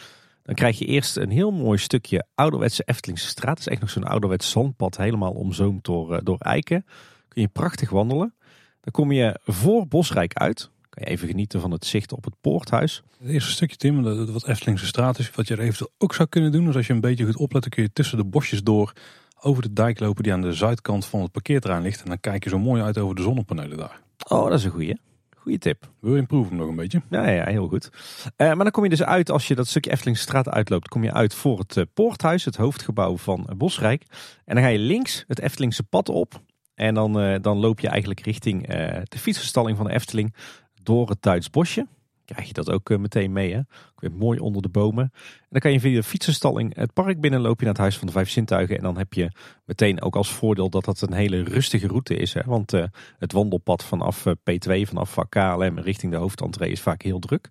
Dan 0.42 0.54
krijg 0.54 0.78
je 0.78 0.84
eerst 0.84 1.16
een 1.16 1.30
heel 1.30 1.50
mooi 1.50 1.78
stukje 1.78 2.26
ouderwetse 2.34 2.82
Eftelingse 2.84 3.26
straat. 3.26 3.58
Het 3.58 3.66
is 3.66 3.72
echt 3.72 3.80
nog 3.80 3.90
zo'n 3.90 4.04
ouderwets 4.04 4.50
zandpad, 4.50 4.96
helemaal 4.96 5.32
omzoomd 5.32 5.84
door, 5.84 6.14
eh, 6.14 6.20
door 6.22 6.38
eiken. 6.38 6.84
Kun 7.28 7.42
je 7.42 7.48
prachtig 7.48 7.90
wandelen. 7.90 8.34
Dan 8.80 8.92
kom 8.92 9.12
je 9.12 9.40
voor 9.44 9.88
Bosrijk 9.88 10.34
uit. 10.34 10.70
Kan 10.88 11.02
je 11.04 11.10
even 11.10 11.28
genieten 11.28 11.60
van 11.60 11.70
het 11.70 11.86
zicht 11.86 12.12
op 12.12 12.24
het 12.24 12.34
poorthuis. 12.40 13.02
Het 13.18 13.28
eerste 13.28 13.50
stukje 13.50 13.76
Tim, 13.76 14.02
wat 14.32 14.46
Eftelingse 14.46 14.86
straat 14.86 15.18
is. 15.18 15.30
Wat 15.30 15.48
je 15.48 15.54
er 15.54 15.60
eventueel 15.60 15.90
ook 15.98 16.14
zou 16.14 16.28
kunnen 16.28 16.52
doen. 16.52 16.68
is 16.68 16.76
als 16.76 16.86
je 16.86 16.92
een 16.92 17.00
beetje 17.00 17.24
goed 17.24 17.36
oplet, 17.36 17.62
dan 17.62 17.70
kun 17.70 17.82
je 17.82 17.92
tussen 17.92 18.18
de 18.18 18.24
bosjes 18.24 18.62
door 18.62 18.92
over 19.40 19.62
de 19.62 19.72
dijk 19.72 20.00
lopen 20.00 20.22
die 20.22 20.32
aan 20.32 20.42
de 20.42 20.52
zuidkant 20.52 21.06
van 21.06 21.22
het 21.22 21.32
parkeerterrein 21.32 21.82
ligt. 21.82 22.02
En 22.02 22.08
dan 22.08 22.20
kijk 22.20 22.44
je 22.44 22.50
zo 22.50 22.58
mooi 22.58 22.82
uit 22.82 22.98
over 22.98 23.16
de 23.16 23.22
zonnepanelen 23.22 23.76
daar. 23.76 24.00
Oh, 24.28 24.48
dat 24.48 24.58
is 24.58 24.64
een 24.64 24.70
goeie. 24.70 25.00
Goeie 25.36 25.58
tip. 25.58 25.90
Wil 26.00 26.12
je 26.12 26.18
improven 26.18 26.56
nog 26.56 26.68
een 26.68 26.76
beetje? 26.76 27.02
Ja, 27.10 27.28
ja, 27.28 27.44
heel 27.44 27.68
goed. 27.68 27.90
Eh, 28.36 28.46
maar 28.46 28.56
dan 28.56 28.70
kom 28.70 28.84
je 28.84 28.90
dus 28.90 29.02
uit, 29.02 29.30
als 29.30 29.48
je 29.48 29.54
dat 29.54 29.66
stukje 29.66 29.90
Eftelingse 29.90 30.22
straat 30.22 30.48
uitloopt, 30.48 30.88
kom 30.88 31.04
je 31.04 31.12
uit 31.12 31.34
voor 31.34 31.58
het 31.58 31.76
eh, 31.76 31.84
poorthuis, 31.94 32.44
het 32.44 32.56
hoofdgebouw 32.56 33.16
van 33.16 33.46
eh, 33.48 33.56
Bosrijk. 33.56 34.04
En 34.44 34.54
dan 34.54 34.64
ga 34.64 34.70
je 34.70 34.78
links 34.78 35.24
het 35.26 35.40
Eftelingse 35.40 35.82
pad 35.82 36.08
op. 36.08 36.40
En 36.74 36.94
dan, 36.94 37.38
dan 37.42 37.56
loop 37.56 37.80
je 37.80 37.88
eigenlijk 37.88 38.20
richting 38.20 38.66
de 39.08 39.18
fietsenstalling 39.18 39.76
van 39.76 39.86
de 39.86 39.92
Efteling 39.92 40.34
door 40.82 41.08
het 41.08 41.22
Duits 41.22 41.50
bosje. 41.50 41.86
Krijg 42.34 42.46
je 42.46 42.52
dat 42.54 42.70
ook 42.70 42.90
eh, 42.90 42.98
meteen 42.98 43.32
mee, 43.32 43.52
hè? 43.52 43.58
Ook 43.58 44.00
weer 44.00 44.12
mooi 44.12 44.38
onder 44.38 44.62
de 44.62 44.68
bomen. 44.68 45.04
En 45.14 45.46
dan 45.48 45.60
kan 45.60 45.72
je 45.72 45.80
via 45.80 45.94
de 45.94 46.02
fietsenstalling 46.02 46.76
het 46.76 46.92
park 46.92 47.20
binnen, 47.20 47.40
loop 47.40 47.58
je 47.58 47.64
naar 47.64 47.74
het 47.74 47.82
Huis 47.82 47.98
van 47.98 48.06
de 48.06 48.12
Vijf 48.12 48.30
Zintuigen. 48.30 48.76
En 48.76 48.82
dan 48.82 48.98
heb 48.98 49.12
je 49.12 49.32
meteen 49.64 50.02
ook 50.02 50.16
als 50.16 50.32
voordeel 50.32 50.70
dat 50.70 50.84
dat 50.84 51.00
een 51.00 51.12
hele 51.12 51.42
rustige 51.42 51.86
route 51.86 52.16
is. 52.16 52.34
Hè? 52.34 52.40
Want 52.44 52.72
eh, 52.72 52.84
het 53.18 53.32
wandelpad 53.32 53.84
vanaf 53.84 54.26
eh, 54.26 54.32
P2, 54.32 54.88
vanaf 54.88 55.18
KLM 55.28 55.78
richting 55.78 56.12
de 56.12 56.18
hoofdentree 56.18 56.70
is 56.70 56.80
vaak 56.80 57.02
heel 57.02 57.18
druk. 57.18 57.48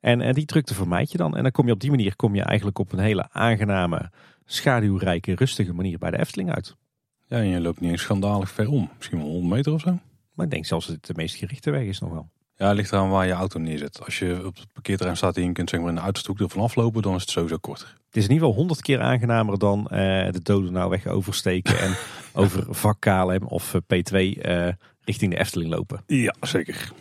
En, 0.00 0.20
en 0.20 0.34
die 0.34 0.46
drukte 0.46 0.74
vermijd 0.74 1.12
je 1.12 1.18
dan. 1.18 1.36
En 1.36 1.42
dan 1.42 1.52
kom 1.52 1.66
je 1.66 1.72
op 1.72 1.80
die 1.80 1.90
manier 1.90 2.16
kom 2.16 2.34
je 2.34 2.42
eigenlijk 2.42 2.78
op 2.78 2.92
een 2.92 2.98
hele 2.98 3.28
aangename, 3.32 4.10
schaduwrijke, 4.44 5.34
rustige 5.34 5.72
manier 5.72 5.98
bij 5.98 6.10
de 6.10 6.18
Efteling 6.18 6.52
uit. 6.52 6.76
Ja, 7.26 7.36
en 7.36 7.48
je 7.48 7.60
loopt 7.60 7.80
niet 7.80 7.90
eens 7.90 8.02
schandalig 8.02 8.50
ver 8.50 8.68
om. 8.68 8.90
Misschien 8.96 9.18
wel 9.18 9.28
100 9.28 9.54
meter 9.54 9.72
of 9.72 9.80
zo. 9.80 9.98
Maar 10.34 10.44
ik 10.44 10.52
denk 10.52 10.66
zelfs 10.66 10.86
dat 10.86 10.96
het 10.96 11.06
de 11.06 11.14
meest 11.14 11.36
gerichte 11.36 11.70
weg 11.70 11.82
is 11.82 11.98
nog 11.98 12.10
wel. 12.10 12.30
Ja, 12.58 12.66
het 12.66 12.76
ligt 12.76 12.92
eraan 12.92 13.10
waar 13.10 13.26
je 13.26 13.32
auto 13.32 13.58
neerzet. 13.58 14.04
Als 14.04 14.18
je 14.18 14.46
op 14.46 14.56
het 14.56 14.72
parkeerterrein 14.72 15.16
staat 15.16 15.36
en 15.36 15.42
je 15.42 15.52
kunt 15.52 15.70
zeg 15.70 15.80
maar 15.80 15.88
in 15.88 15.94
de 15.94 16.00
uiterste 16.00 16.30
hoek 16.30 16.40
ervan 16.40 16.62
aflopen, 16.62 17.02
dan 17.02 17.14
is 17.14 17.20
het 17.20 17.30
sowieso 17.30 17.56
korter. 17.56 17.96
Het 18.06 18.16
is 18.16 18.24
in 18.24 18.30
ieder 18.30 18.46
geval 18.46 18.60
honderd 18.60 18.82
keer 18.82 19.00
aangenamer 19.00 19.58
dan 19.58 19.88
eh, 19.88 20.32
de 20.32 20.40
Dodenauweg 20.42 21.06
oversteken 21.06 21.78
en 21.78 21.96
over 22.42 22.66
vak 22.68 23.00
KLM 23.00 23.42
of 23.42 23.74
eh, 23.74 23.80
P2 23.80 24.40
eh, 24.40 24.68
richting 25.04 25.30
de 25.30 25.38
Efteling 25.38 25.70
lopen. 25.70 26.02
Ja, 26.06 26.34
zeker. 26.40 26.92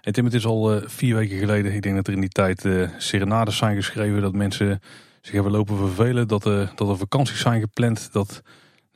En 0.00 0.12
Tim, 0.12 0.24
het 0.24 0.34
is 0.34 0.46
al 0.46 0.80
vier 0.84 1.14
weken 1.14 1.38
geleden. 1.38 1.74
Ik 1.74 1.82
denk 1.82 1.96
dat 1.96 2.06
er 2.06 2.12
in 2.12 2.20
die 2.20 2.28
tijd 2.28 2.66
serenades 2.98 3.56
zijn 3.56 3.76
geschreven. 3.76 4.20
Dat 4.20 4.32
mensen 4.32 4.80
zich 5.20 5.32
hebben 5.32 5.52
lopen 5.52 5.76
vervelen. 5.76 6.28
Dat, 6.28 6.42
dat 6.42 6.88
er 6.88 6.96
vakanties 6.96 7.40
zijn 7.40 7.60
gepland. 7.60 8.12
Dat, 8.12 8.42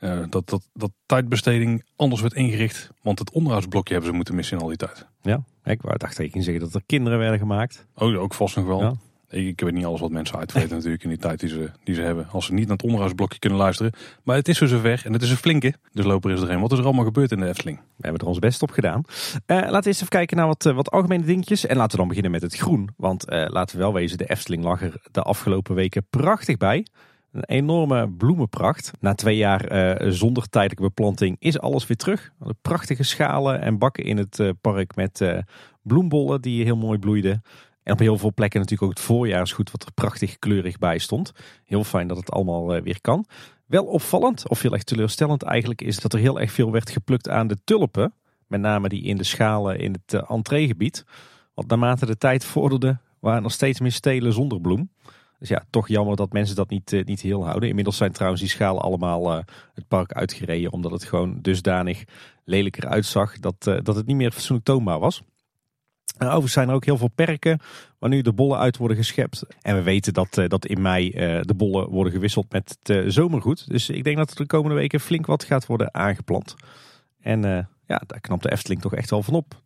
eh, 0.03 0.19
dat, 0.29 0.49
dat, 0.49 0.69
dat 0.73 0.91
tijdbesteding 1.05 1.83
anders 1.95 2.21
werd 2.21 2.33
ingericht. 2.33 2.89
Want 3.01 3.19
het 3.19 3.31
onderhoudsblokje 3.31 3.93
hebben 3.93 4.11
ze 4.11 4.15
moeten 4.15 4.35
missen 4.35 4.57
in 4.57 4.63
al 4.63 4.69
die 4.69 4.77
tijd. 4.77 5.07
Ja, 5.21 5.43
ik 5.63 5.81
wou 5.81 5.97
dacht 5.97 6.17
je 6.17 6.29
ging 6.29 6.43
zeggen 6.43 6.63
dat 6.63 6.73
er 6.73 6.81
kinderen 6.85 7.19
werden 7.19 7.39
gemaakt. 7.39 7.87
Oh, 7.95 8.21
ook 8.21 8.33
vast 8.33 8.55
nog 8.55 8.65
wel. 8.65 8.81
Ja. 8.81 8.93
Ik, 9.29 9.47
ik 9.47 9.61
weet 9.61 9.73
niet 9.73 9.85
alles 9.85 9.99
wat 9.99 10.11
mensen 10.11 10.37
uitvreten 10.37 10.75
natuurlijk 10.75 11.03
in 11.03 11.09
die 11.09 11.17
tijd 11.17 11.39
die 11.39 11.49
ze, 11.49 11.71
die 11.83 11.95
ze 11.95 12.01
hebben. 12.01 12.27
Als 12.29 12.45
ze 12.45 12.53
niet 12.53 12.63
naar 12.63 12.75
het 12.75 12.83
onderhoudsblokje 12.83 13.39
kunnen 13.39 13.59
luisteren. 13.59 13.91
Maar 14.23 14.35
het 14.35 14.47
is 14.47 14.57
zo 14.57 14.65
zover 14.65 15.01
en 15.05 15.13
het 15.13 15.21
is 15.21 15.29
een 15.29 15.37
flinke. 15.37 15.73
Dus 15.91 16.05
loper 16.05 16.31
is 16.31 16.41
er 16.41 16.49
een. 16.49 16.59
Wat 16.59 16.71
is 16.71 16.77
er 16.77 16.85
allemaal 16.85 17.05
gebeurd 17.05 17.31
in 17.31 17.39
de 17.39 17.47
Efteling? 17.47 17.77
We 17.77 17.83
hebben 18.01 18.21
er 18.21 18.27
ons 18.27 18.39
best 18.39 18.61
op 18.61 18.71
gedaan. 18.71 19.03
Eh, 19.45 19.57
laten 19.57 19.81
we 19.81 19.87
eens 19.87 19.95
even 19.95 20.07
kijken 20.07 20.37
naar 20.37 20.47
wat, 20.47 20.65
eh, 20.65 20.75
wat 20.75 20.91
algemene 20.91 21.23
dingetjes. 21.23 21.65
En 21.65 21.75
laten 21.75 21.91
we 21.91 21.97
dan 21.97 22.07
beginnen 22.07 22.31
met 22.31 22.41
het 22.41 22.55
groen. 22.55 22.89
Want 22.97 23.25
laten 23.27 23.75
we 23.75 23.81
wel 23.81 23.93
wezen, 23.93 24.17
de 24.17 24.29
Efteling 24.29 24.63
lag 24.63 24.81
er 24.81 25.01
de 25.11 25.21
afgelopen 25.21 25.75
weken 25.75 26.05
prachtig 26.09 26.57
bij. 26.57 26.85
Een 27.33 27.43
enorme 27.45 28.09
bloemenpracht. 28.09 28.91
Na 28.99 29.13
twee 29.13 29.37
jaar 29.37 29.71
uh, 30.01 30.11
zonder 30.11 30.49
tijdelijke 30.49 30.83
beplanting 30.83 31.35
is 31.39 31.59
alles 31.59 31.87
weer 31.87 31.97
terug. 31.97 32.31
Prachtige 32.61 33.03
schalen 33.03 33.61
en 33.61 33.77
bakken 33.77 34.03
in 34.03 34.17
het 34.17 34.39
uh, 34.39 34.49
park 34.61 34.95
met 34.95 35.21
uh, 35.21 35.37
bloembollen 35.81 36.41
die 36.41 36.63
heel 36.63 36.75
mooi 36.75 36.99
bloeiden. 36.99 37.41
En 37.83 37.93
op 37.93 37.99
heel 37.99 38.17
veel 38.17 38.33
plekken 38.33 38.59
natuurlijk 38.59 38.91
ook 38.91 38.97
het 38.97 39.07
voorjaarsgoed 39.07 39.71
wat 39.71 39.83
er 39.83 39.91
prachtig 39.91 40.39
kleurig 40.39 40.77
bij 40.77 40.97
stond. 40.97 41.31
Heel 41.65 41.83
fijn 41.83 42.07
dat 42.07 42.17
het 42.17 42.31
allemaal 42.31 42.81
weer 42.81 43.01
kan. 43.01 43.25
Wel 43.65 43.85
opvallend, 43.85 44.49
of 44.49 44.61
heel 44.61 44.73
erg 44.73 44.83
teleurstellend 44.83 45.43
eigenlijk, 45.43 45.81
is 45.81 45.99
dat 45.99 46.13
er 46.13 46.19
heel 46.19 46.39
erg 46.39 46.51
veel 46.51 46.71
werd 46.71 46.89
geplukt 46.89 47.29
aan 47.29 47.47
de 47.47 47.57
tulpen. 47.63 48.13
Met 48.47 48.61
name 48.61 48.89
die 48.89 49.03
in 49.03 49.17
de 49.17 49.23
schalen 49.23 49.79
in 49.79 49.95
het 50.05 50.23
entreegebied. 50.27 51.05
Want 51.53 51.67
naarmate 51.67 52.05
de 52.05 52.17
tijd 52.17 52.45
vorderde, 52.45 52.97
waren 53.19 53.43
er 53.43 53.51
steeds 53.51 53.79
meer 53.79 53.91
stelen 53.91 54.33
zonder 54.33 54.61
bloem. 54.61 54.89
Dus 55.43 55.51
ja, 55.51 55.65
toch 55.69 55.87
jammer 55.87 56.15
dat 56.15 56.33
mensen 56.33 56.55
dat 56.55 56.69
niet, 56.69 56.91
uh, 56.91 57.03
niet 57.03 57.21
heel 57.21 57.45
houden. 57.45 57.69
Inmiddels 57.69 57.97
zijn 57.97 58.11
trouwens 58.11 58.41
die 58.41 58.51
schalen 58.51 58.81
allemaal 58.81 59.31
uh, 59.31 59.43
het 59.73 59.87
park 59.87 60.13
uitgereden. 60.13 60.71
Omdat 60.71 60.91
het 60.91 61.03
gewoon 61.03 61.39
dusdanig 61.41 62.03
lelijker 62.43 62.87
uitzag 62.87 63.39
dat, 63.39 63.63
dat 63.63 63.95
het 63.95 64.05
niet 64.05 64.15
meer 64.15 64.31
fatsoenlijk 64.31 64.65
toonbaar 64.65 64.99
was. 64.99 65.21
En 66.17 66.25
overigens 66.27 66.53
zijn 66.53 66.69
er 66.69 66.75
ook 66.75 66.85
heel 66.85 66.97
veel 66.97 67.11
perken 67.15 67.59
waar 67.99 68.09
nu 68.09 68.21
de 68.21 68.33
bollen 68.33 68.57
uit 68.57 68.77
worden 68.77 68.97
geschept. 68.97 69.45
En 69.61 69.75
we 69.75 69.81
weten 69.81 70.13
dat, 70.13 70.41
dat 70.47 70.65
in 70.65 70.81
mei 70.81 71.09
de 71.41 71.53
bollen 71.55 71.89
worden 71.89 72.13
gewisseld 72.13 72.51
met 72.51 72.77
het 72.83 73.13
zomergoed. 73.13 73.69
Dus 73.69 73.89
ik 73.89 74.03
denk 74.03 74.17
dat 74.17 74.29
er 74.29 74.35
de 74.35 74.45
komende 74.45 74.75
weken 74.75 74.99
flink 74.99 75.25
wat 75.25 75.43
gaat 75.43 75.65
worden 75.65 75.93
aangeplant. 75.93 76.55
En 77.21 77.41
ja, 77.87 78.01
daar 78.07 78.19
knapt 78.21 78.43
de 78.43 78.51
Efteling 78.51 78.81
toch 78.81 78.93
echt 78.93 79.09
wel 79.09 79.23
van 79.23 79.33
op. 79.33 79.61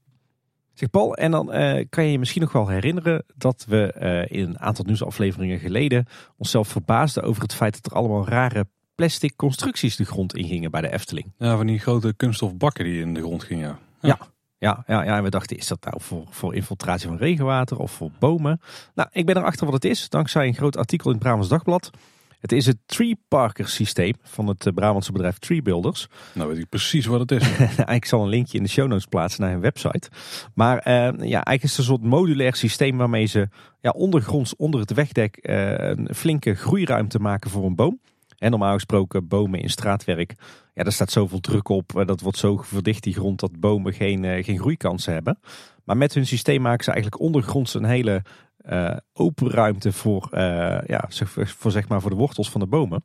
Zeg 0.77 0.89
Paul, 0.89 1.15
en 1.15 1.31
dan 1.31 1.55
uh, 1.55 1.85
kan 1.89 2.03
je 2.03 2.11
je 2.11 2.19
misschien 2.19 2.41
nog 2.41 2.51
wel 2.51 2.67
herinneren 2.67 3.23
dat 3.35 3.65
we 3.67 3.95
uh, 4.29 4.39
in 4.39 4.47
een 4.47 4.59
aantal 4.59 4.85
nieuwsafleveringen 4.85 5.59
geleden 5.59 6.05
onszelf 6.37 6.67
verbaasden 6.67 7.23
over 7.23 7.41
het 7.41 7.53
feit 7.53 7.73
dat 7.73 7.91
er 7.91 7.97
allemaal 7.97 8.27
rare 8.27 8.67
plastic 8.95 9.35
constructies 9.35 9.95
de 9.95 10.05
grond 10.05 10.35
ingingen 10.35 10.71
bij 10.71 10.81
de 10.81 10.91
Efteling. 10.91 11.31
Ja, 11.37 11.55
van 11.55 11.67
die 11.67 11.79
grote 11.79 12.13
kunststofbakken 12.13 12.85
die 12.85 13.01
in 13.01 13.13
de 13.13 13.21
grond 13.21 13.43
gingen. 13.43 13.67
Ja. 13.67 13.77
ja. 14.01 14.17
Ja, 14.59 14.83
ja, 14.87 15.03
ja, 15.03 15.17
en 15.17 15.23
we 15.23 15.29
dachten, 15.29 15.57
is 15.57 15.67
dat 15.67 15.83
nou 15.83 16.01
voor, 16.01 16.23
voor 16.29 16.55
infiltratie 16.55 17.07
van 17.07 17.17
regenwater 17.17 17.77
of 17.77 17.91
voor 17.91 18.11
bomen? 18.19 18.61
Nou, 18.95 19.09
ik 19.11 19.25
ben 19.25 19.37
erachter 19.37 19.65
wat 19.65 19.73
het 19.73 19.85
is, 19.85 20.09
dankzij 20.09 20.47
een 20.47 20.55
groot 20.55 20.77
artikel 20.77 21.09
in 21.09 21.15
het 21.15 21.23
Brabants 21.23 21.49
Dagblad. 21.49 21.89
Het 22.39 22.51
is 22.51 22.65
het 22.65 22.77
Tree 22.85 23.19
Parker 23.27 23.67
systeem 23.67 24.13
van 24.21 24.47
het 24.47 24.65
eh, 24.65 24.73
Brabantse 24.73 25.11
bedrijf 25.11 25.37
Tree 25.37 25.61
Builders. 25.61 26.07
Nou 26.33 26.49
weet 26.49 26.57
ik 26.57 26.69
precies 26.69 27.05
wat 27.05 27.19
het 27.19 27.31
is. 27.31 27.49
ik 27.95 28.05
zal 28.05 28.23
een 28.23 28.29
linkje 28.29 28.57
in 28.57 28.63
de 28.63 28.69
show 28.69 28.87
notes 28.87 29.05
plaatsen 29.05 29.41
naar 29.41 29.51
hun 29.51 29.59
website. 29.59 30.09
Maar 30.53 30.77
uh, 30.77 30.93
ja, 31.03 31.43
eigenlijk 31.43 31.63
is 31.63 31.69
het 31.69 31.77
een 31.77 31.83
soort 31.83 32.03
modulair 32.03 32.55
systeem 32.55 32.97
waarmee 32.97 33.25
ze 33.25 33.47
ja, 33.81 33.89
ondergronds 33.89 34.55
onder 34.55 34.79
het 34.79 34.93
wegdek 34.93 35.39
uh, 35.41 35.71
een 35.77 36.09
flinke 36.15 36.55
groeiruimte 36.55 37.19
maken 37.19 37.49
voor 37.49 37.65
een 37.65 37.75
boom. 37.75 37.99
En 38.37 38.49
normaal 38.49 38.73
gesproken 38.73 39.27
bomen 39.27 39.61
in 39.61 39.69
straatwerk, 39.69 40.33
ja, 40.73 40.83
daar 40.83 40.91
staat 40.91 41.11
zoveel 41.11 41.39
druk 41.39 41.69
op. 41.69 42.03
Dat 42.05 42.21
wordt 42.21 42.37
zo 42.37 42.57
verdicht 42.57 43.03
die 43.03 43.13
grond 43.13 43.39
dat 43.39 43.59
bomen 43.59 43.93
geen, 43.93 44.43
geen 44.43 44.59
groeikansen 44.59 45.13
hebben. 45.13 45.39
Maar 45.83 45.97
met 45.97 46.13
hun 46.13 46.25
systeem 46.25 46.61
maken 46.61 46.83
ze 46.83 46.91
eigenlijk 46.91 47.21
ondergronds 47.21 47.73
een 47.73 47.85
hele 47.85 48.21
uh, 48.69 48.97
open 49.13 49.49
ruimte 49.49 49.91
voor, 49.91 50.29
uh, 50.31 50.39
ja, 50.85 51.05
voor, 51.09 51.71
zeg 51.71 51.87
maar 51.87 52.01
voor 52.01 52.09
de 52.09 52.15
wortels 52.15 52.49
van 52.49 52.61
de 52.61 52.67
bomen. 52.67 53.03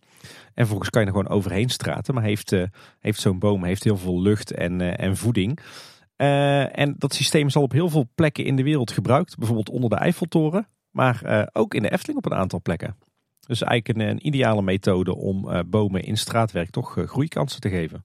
En 0.54 0.66
volgens 0.66 0.90
kan 0.90 1.00
je 1.00 1.06
er 1.06 1.14
gewoon 1.14 1.32
overheen 1.32 1.68
straten. 1.68 2.14
Maar 2.14 2.22
heeft, 2.22 2.52
uh, 2.52 2.62
heeft 2.98 3.20
zo'n 3.20 3.38
boom 3.38 3.64
heeft 3.64 3.84
heel 3.84 3.96
veel 3.96 4.22
lucht 4.22 4.50
en, 4.50 4.96
en 4.98 5.16
voeding. 5.16 5.58
en 6.16 6.94
dat 6.98 7.14
systeem 7.14 7.46
is 7.46 7.56
al 7.56 7.62
op 7.62 7.72
heel 7.72 7.88
veel 7.88 8.08
plekken 8.14 8.44
in 8.44 8.56
de 8.56 8.62
wereld 8.62 8.90
gebruikt. 8.90 9.36
Bijvoorbeeld 9.36 9.70
onder 9.70 9.90
de 9.90 9.96
Eiffeltoren. 9.96 10.66
Maar 10.90 11.48
ook 11.52 11.74
in 11.74 11.82
de 11.82 11.92
Efteling 11.92 12.18
op 12.18 12.32
een 12.32 12.38
aantal 12.38 12.60
plekken. 12.60 12.96
Dus 13.46 13.62
eigenlijk 13.62 13.98
een, 13.98 14.08
een 14.08 14.26
ideale 14.26 14.62
methode 14.62 15.16
om 15.16 15.64
bomen 15.66 16.02
in 16.02 16.16
straatwerk 16.16 16.70
toch 16.70 16.96
groeikansen 17.06 17.60
te 17.60 17.68
geven. 17.68 18.04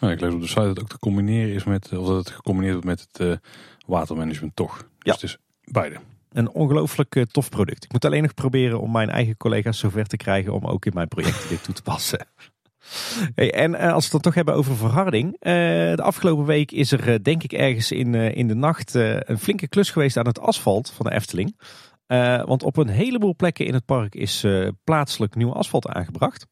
Ik 0.00 0.20
lees 0.20 0.34
op 0.34 0.40
de 0.40 0.46
site 0.46 0.60
dat 0.60 0.68
het 0.68 0.80
ook 0.80 0.88
te 0.88 0.98
combineren 0.98 1.54
is 1.54 1.64
met, 1.64 1.92
of 1.92 2.06
dat 2.06 2.16
het 2.16 2.30
gecombineerd 2.30 2.84
wordt 2.84 2.86
met 2.86 3.08
het 3.12 3.40
watermanagement 3.86 4.56
toch. 4.56 4.76
Dus 4.76 4.88
ja. 4.98 5.12
het 5.12 5.22
is 5.22 5.38
beide 5.64 5.98
een 6.36 6.50
ongelooflijk 6.50 7.24
tof 7.30 7.48
product. 7.48 7.84
Ik 7.84 7.92
moet 7.92 8.04
alleen 8.04 8.22
nog 8.22 8.34
proberen 8.34 8.80
om 8.80 8.90
mijn 8.90 9.10
eigen 9.10 9.36
collega's 9.36 9.78
zover 9.78 10.06
te 10.06 10.16
krijgen 10.16 10.52
om 10.52 10.64
ook 10.64 10.86
in 10.86 10.94
mijn 10.94 11.08
project 11.08 11.48
dit 11.48 11.64
toe 11.64 11.74
te 11.74 11.82
passen. 11.82 12.26
Hey, 13.34 13.52
en 13.52 13.74
als 13.74 13.82
we 13.82 14.02
het 14.02 14.10
dan 14.10 14.20
toch 14.20 14.34
hebben 14.34 14.54
over 14.54 14.76
verharding. 14.76 15.36
de 15.40 16.02
afgelopen 16.02 16.44
week 16.44 16.72
is 16.72 16.92
er 16.92 17.22
denk 17.22 17.42
ik 17.42 17.52
ergens 17.52 17.92
in, 17.92 18.14
in 18.14 18.48
de 18.48 18.54
nacht 18.54 18.94
een 18.94 19.38
flinke 19.38 19.68
klus 19.68 19.90
geweest 19.90 20.16
aan 20.16 20.26
het 20.26 20.40
asfalt 20.40 20.90
van 20.90 21.06
de 21.06 21.12
Efteling. 21.12 21.56
want 22.46 22.62
op 22.62 22.76
een 22.76 22.88
heleboel 22.88 23.36
plekken 23.36 23.66
in 23.66 23.74
het 23.74 23.84
park 23.84 24.14
is 24.14 24.46
plaatselijk 24.84 25.34
nieuw 25.34 25.52
asfalt 25.52 25.88
aangebracht. 25.88 26.46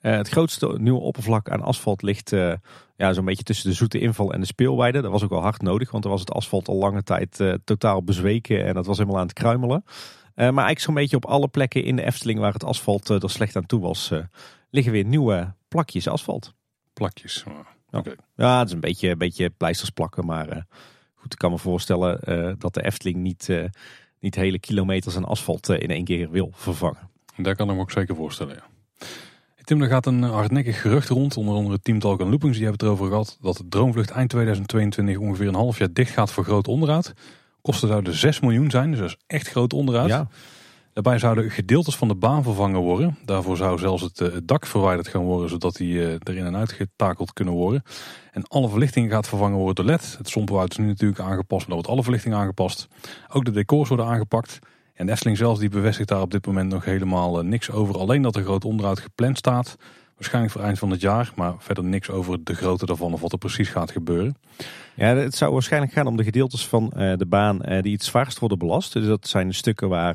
Uh, 0.00 0.16
het 0.16 0.28
grootste 0.28 0.76
nieuwe 0.78 1.00
oppervlak 1.00 1.50
aan 1.50 1.62
asfalt 1.62 2.02
ligt 2.02 2.32
uh, 2.32 2.54
ja, 2.96 3.12
zo'n 3.12 3.24
beetje 3.24 3.42
tussen 3.42 3.70
de 3.70 3.76
zoete 3.76 3.98
inval 3.98 4.32
en 4.32 4.40
de 4.40 4.46
speelweide. 4.46 5.00
Dat 5.00 5.10
was 5.10 5.22
ook 5.22 5.30
wel 5.30 5.40
hard 5.40 5.62
nodig, 5.62 5.90
want 5.90 6.04
er 6.04 6.10
was 6.10 6.20
het 6.20 6.32
asfalt 6.32 6.68
al 6.68 6.76
lange 6.76 7.02
tijd 7.02 7.40
uh, 7.40 7.54
totaal 7.64 8.02
bezweken 8.02 8.64
en 8.64 8.74
dat 8.74 8.86
was 8.86 8.98
helemaal 8.98 9.18
aan 9.18 9.26
het 9.26 9.32
kruimelen. 9.32 9.84
maar 10.34 10.44
eigenlijk 10.44 10.80
zo'n 10.80 10.94
beetje 10.94 11.16
op 11.16 11.26
alle 11.26 11.48
plekken 11.48 11.84
in 11.84 11.96
de 11.96 12.04
Efteling 12.04 12.38
waar 12.38 12.52
het 12.52 12.64
asfalt 12.64 13.08
er 13.08 13.30
slecht 13.30 13.56
aan 13.56 13.66
toe 13.66 13.80
was, 13.80 14.12
liggen 14.70 14.92
weer 14.92 15.04
nieuwe 15.04 15.54
plakjes 15.68 16.08
asfalt. 16.08 16.54
Plakjes, 16.92 17.44
oh, 17.48 17.98
okay. 17.98 18.16
Ja, 18.36 18.58
het 18.58 18.68
is 18.68 18.74
een 18.74 18.80
beetje, 18.80 19.08
een 19.08 19.18
beetje 19.18 19.50
pleisters 19.50 19.90
plakken, 19.90 20.26
maar 20.26 20.66
goed, 21.14 21.32
ik 21.32 21.38
kan 21.38 21.50
me 21.50 21.58
voorstellen 21.58 22.20
dat 22.58 22.74
de 22.74 22.84
Efteling 22.84 23.16
niet, 23.16 23.48
niet 24.20 24.34
hele 24.34 24.58
kilometers 24.58 25.16
aan 25.16 25.24
asfalt 25.24 25.68
in 25.68 25.90
één 25.90 26.04
keer 26.04 26.30
wil 26.30 26.50
vervangen. 26.54 27.10
Daar 27.36 27.56
kan 27.56 27.68
ik 27.68 27.74
me 27.74 27.80
ook 27.80 27.90
zeker 27.90 28.16
voorstellen, 28.16 28.54
ja. 28.54 28.70
Tim, 29.64 29.82
er 29.82 29.88
gaat 29.88 30.06
een 30.06 30.22
hardnekkig 30.22 30.80
gerucht 30.80 31.08
rond, 31.08 31.36
onder 31.36 31.54
andere 31.54 31.80
Team 31.80 31.98
Talk 31.98 32.20
en 32.20 32.28
Loopings, 32.28 32.56
die 32.56 32.66
hebben 32.66 32.86
het 32.86 32.96
erover 32.96 33.10
gehad, 33.10 33.38
dat 33.40 33.56
de 33.56 33.68
Droomvlucht 33.68 34.10
eind 34.10 34.30
2022 34.30 35.16
ongeveer 35.16 35.48
een 35.48 35.54
half 35.54 35.78
jaar 35.78 35.92
dicht 35.92 36.12
gaat 36.12 36.32
voor 36.32 36.44
groot 36.44 36.68
onderhoud. 36.68 37.12
Kosten 37.60 37.88
zouden 37.88 38.14
6 38.14 38.40
miljoen 38.40 38.70
zijn, 38.70 38.90
dus 38.90 39.00
dat 39.00 39.08
is 39.08 39.16
echt 39.26 39.48
groot 39.48 39.72
onderhoud. 39.72 40.08
Ja. 40.08 40.28
Daarbij 40.92 41.18
zouden 41.18 41.50
gedeeltes 41.50 41.96
van 41.96 42.08
de 42.08 42.14
baan 42.14 42.42
vervangen 42.42 42.80
worden. 42.80 43.18
Daarvoor 43.24 43.56
zou 43.56 43.78
zelfs 43.78 44.02
het, 44.02 44.20
eh, 44.20 44.36
dak 44.44 44.66
verwijderd 44.66 45.08
gaan 45.08 45.22
worden, 45.22 45.48
zodat 45.48 45.76
die 45.76 45.94
uh, 45.94 46.14
erin 46.22 46.46
en 46.46 46.56
uit 46.56 46.72
getakeld 46.72 47.32
kunnen 47.32 47.54
worden. 47.54 47.82
En 48.32 48.46
alle 48.46 48.68
verlichting 48.68 49.10
gaat 49.10 49.28
vervangen 49.28 49.58
worden 49.58 49.74
door 49.74 49.94
LED. 49.94 50.14
Het 50.18 50.28
sompenwoud 50.28 50.70
is 50.70 50.76
nu 50.76 50.86
natuurlijk 50.86 51.20
aangepast, 51.20 51.48
maar 51.50 51.66
dan 51.66 51.76
wordt 51.76 51.88
alle 51.88 52.02
verlichting 52.02 52.34
aangepast. 52.34 52.88
Ook 53.28 53.44
de 53.44 53.50
decors 53.50 53.88
worden 53.88 54.06
aangepakt. 54.06 54.58
En 54.94 55.08
Essling 55.08 55.36
zelf 55.36 55.58
die 55.58 55.68
bevestigt 55.68 56.08
daar 56.08 56.20
op 56.20 56.30
dit 56.30 56.46
moment 56.46 56.72
nog 56.72 56.84
helemaal 56.84 57.38
eh, 57.38 57.44
niks 57.44 57.70
over. 57.70 57.98
Alleen 57.98 58.22
dat 58.22 58.36
er 58.36 58.42
groot 58.42 58.64
onderhoud 58.64 59.00
gepland 59.00 59.38
staat. 59.38 59.76
Waarschijnlijk 60.14 60.52
voor 60.52 60.62
eind 60.62 60.78
van 60.78 60.90
het 60.90 61.00
jaar. 61.00 61.32
Maar 61.36 61.54
verder 61.58 61.84
niks 61.84 62.10
over 62.10 62.44
de 62.44 62.54
grootte 62.54 62.86
daarvan 62.86 63.12
of 63.12 63.20
wat 63.20 63.32
er 63.32 63.38
precies 63.38 63.68
gaat 63.68 63.90
gebeuren. 63.90 64.36
Ja, 64.94 65.16
het 65.16 65.34
zou 65.34 65.52
waarschijnlijk 65.52 65.92
gaan 65.92 66.06
om 66.06 66.16
de 66.16 66.24
gedeeltes 66.24 66.66
van 66.66 66.92
eh, 66.92 67.16
de 67.16 67.26
baan 67.26 67.60
uh, 67.68 67.82
die 67.82 67.92
het 67.92 68.04
zwaarst 68.04 68.38
worden 68.38 68.58
belast. 68.58 68.92
Dus 68.92 69.06
dat 69.06 69.28
zijn 69.28 69.48
de 69.48 69.54
stukken 69.54 69.88
waar 69.88 70.14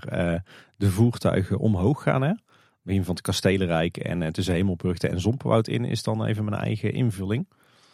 de 0.78 0.92
voertuigen 0.92 1.58
omhoog 1.58 2.04
gaan. 2.04 2.22
Hè? 2.22 2.34
Begin 2.82 3.04
van 3.04 3.16
het 3.16 3.24
Kastelenrijk 3.24 3.98
en 3.98 4.34
tussen 4.34 4.54
Hemelbrugte 4.54 5.08
en 5.08 5.20
Zompenwoud 5.20 5.68
in 5.68 5.86
is 5.86 6.04
dan 6.04 6.26
even 6.26 6.46
mijn 6.46 6.62
eigen 6.62 6.94
invulling. 6.94 7.48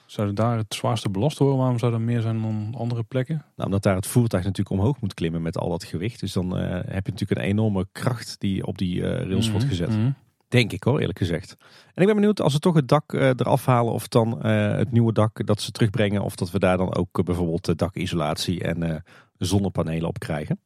Zou 0.05 0.33
daar 0.33 0.57
het 0.57 0.73
zwaarste 0.73 1.09
belast 1.09 1.37
worden? 1.37 1.57
Waarom 1.57 1.79
zou 1.79 1.91
dat 1.91 2.01
meer 2.01 2.21
zijn 2.21 2.41
dan 2.41 2.75
andere 2.77 3.03
plekken? 3.03 3.35
Nou, 3.35 3.67
omdat 3.67 3.83
daar 3.83 3.95
het 3.95 4.07
voertuig 4.07 4.43
natuurlijk 4.43 4.79
omhoog 4.79 5.01
moet 5.01 5.13
klimmen 5.13 5.41
met 5.41 5.57
al 5.57 5.69
dat 5.69 5.83
gewicht. 5.83 6.19
Dus 6.19 6.33
dan 6.33 6.59
uh, 6.59 6.69
heb 6.69 7.05
je 7.05 7.11
natuurlijk 7.11 7.39
een 7.39 7.47
enorme 7.47 7.87
kracht 7.91 8.35
die 8.39 8.65
op 8.65 8.77
die 8.77 8.95
uh, 8.95 9.03
rails 9.03 9.49
wordt 9.49 9.65
mhm, 9.65 9.75
gezet. 9.75 9.89
Mhm. 9.89 10.11
Denk 10.47 10.71
ik 10.71 10.83
hoor, 10.83 10.99
eerlijk 10.99 11.17
gezegd. 11.17 11.55
En 11.93 12.01
ik 12.01 12.05
ben 12.05 12.15
benieuwd 12.15 12.41
als 12.41 12.53
ze 12.53 12.59
toch 12.59 12.75
het 12.75 12.87
dak 12.87 13.13
uh, 13.13 13.27
eraf 13.27 13.65
halen 13.65 13.93
of 13.93 14.07
dan 14.07 14.45
het 14.45 14.91
nieuwe 14.91 15.13
dak 15.13 15.45
dat 15.45 15.61
ze 15.61 15.71
terugbrengen. 15.71 16.21
Of 16.21 16.35
dat 16.35 16.51
we 16.51 16.59
daar 16.59 16.77
dan 16.77 16.95
ook 16.95 17.23
bijvoorbeeld 17.23 17.77
dakisolatie 17.77 18.63
en 18.63 19.03
zonnepanelen 19.37 20.07
op 20.07 20.19
krijgen. 20.19 20.59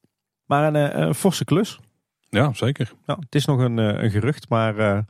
Maar 0.45 0.73
een, 0.73 1.01
een 1.01 1.15
forse 1.15 1.45
klus. 1.45 1.79
Ja, 2.29 2.53
zeker. 2.53 2.93
Nou, 3.05 3.19
het 3.19 3.35
is 3.35 3.45
nog 3.45 3.59
een, 3.59 3.77
een 3.77 4.11
gerucht, 4.11 4.49
maar 4.49 5.05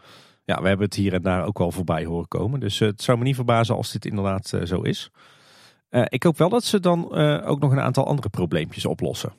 ja, 0.48 0.62
we 0.62 0.68
hebben 0.68 0.86
het 0.86 0.96
hier 0.96 1.14
en 1.14 1.22
daar 1.22 1.46
ook 1.46 1.58
wel 1.58 1.72
voorbij 1.72 2.06
horen 2.06 2.28
komen. 2.28 2.60
Dus 2.60 2.82
eh, 2.82 2.88
het 2.88 3.02
zou 3.02 3.18
me 3.18 3.24
niet 3.24 3.36
verbazen 3.36 3.76
als 3.76 3.92
dit 3.92 4.06
inderdaad 4.06 4.54
eh, 4.54 4.66
zo 4.66 4.82
is. 4.82 5.12
Uh, 5.90 6.04
ik 6.08 6.24
hoop 6.24 6.38
wel 6.38 6.50
dat 6.50 6.64
ze 6.64 6.80
dan 6.80 7.16
ook 7.44 7.60
nog 7.60 7.72
een 7.72 7.80
aantal 7.80 8.08
andere 8.08 8.30
probleempjes 8.30 8.86
oplossen. 8.86 9.34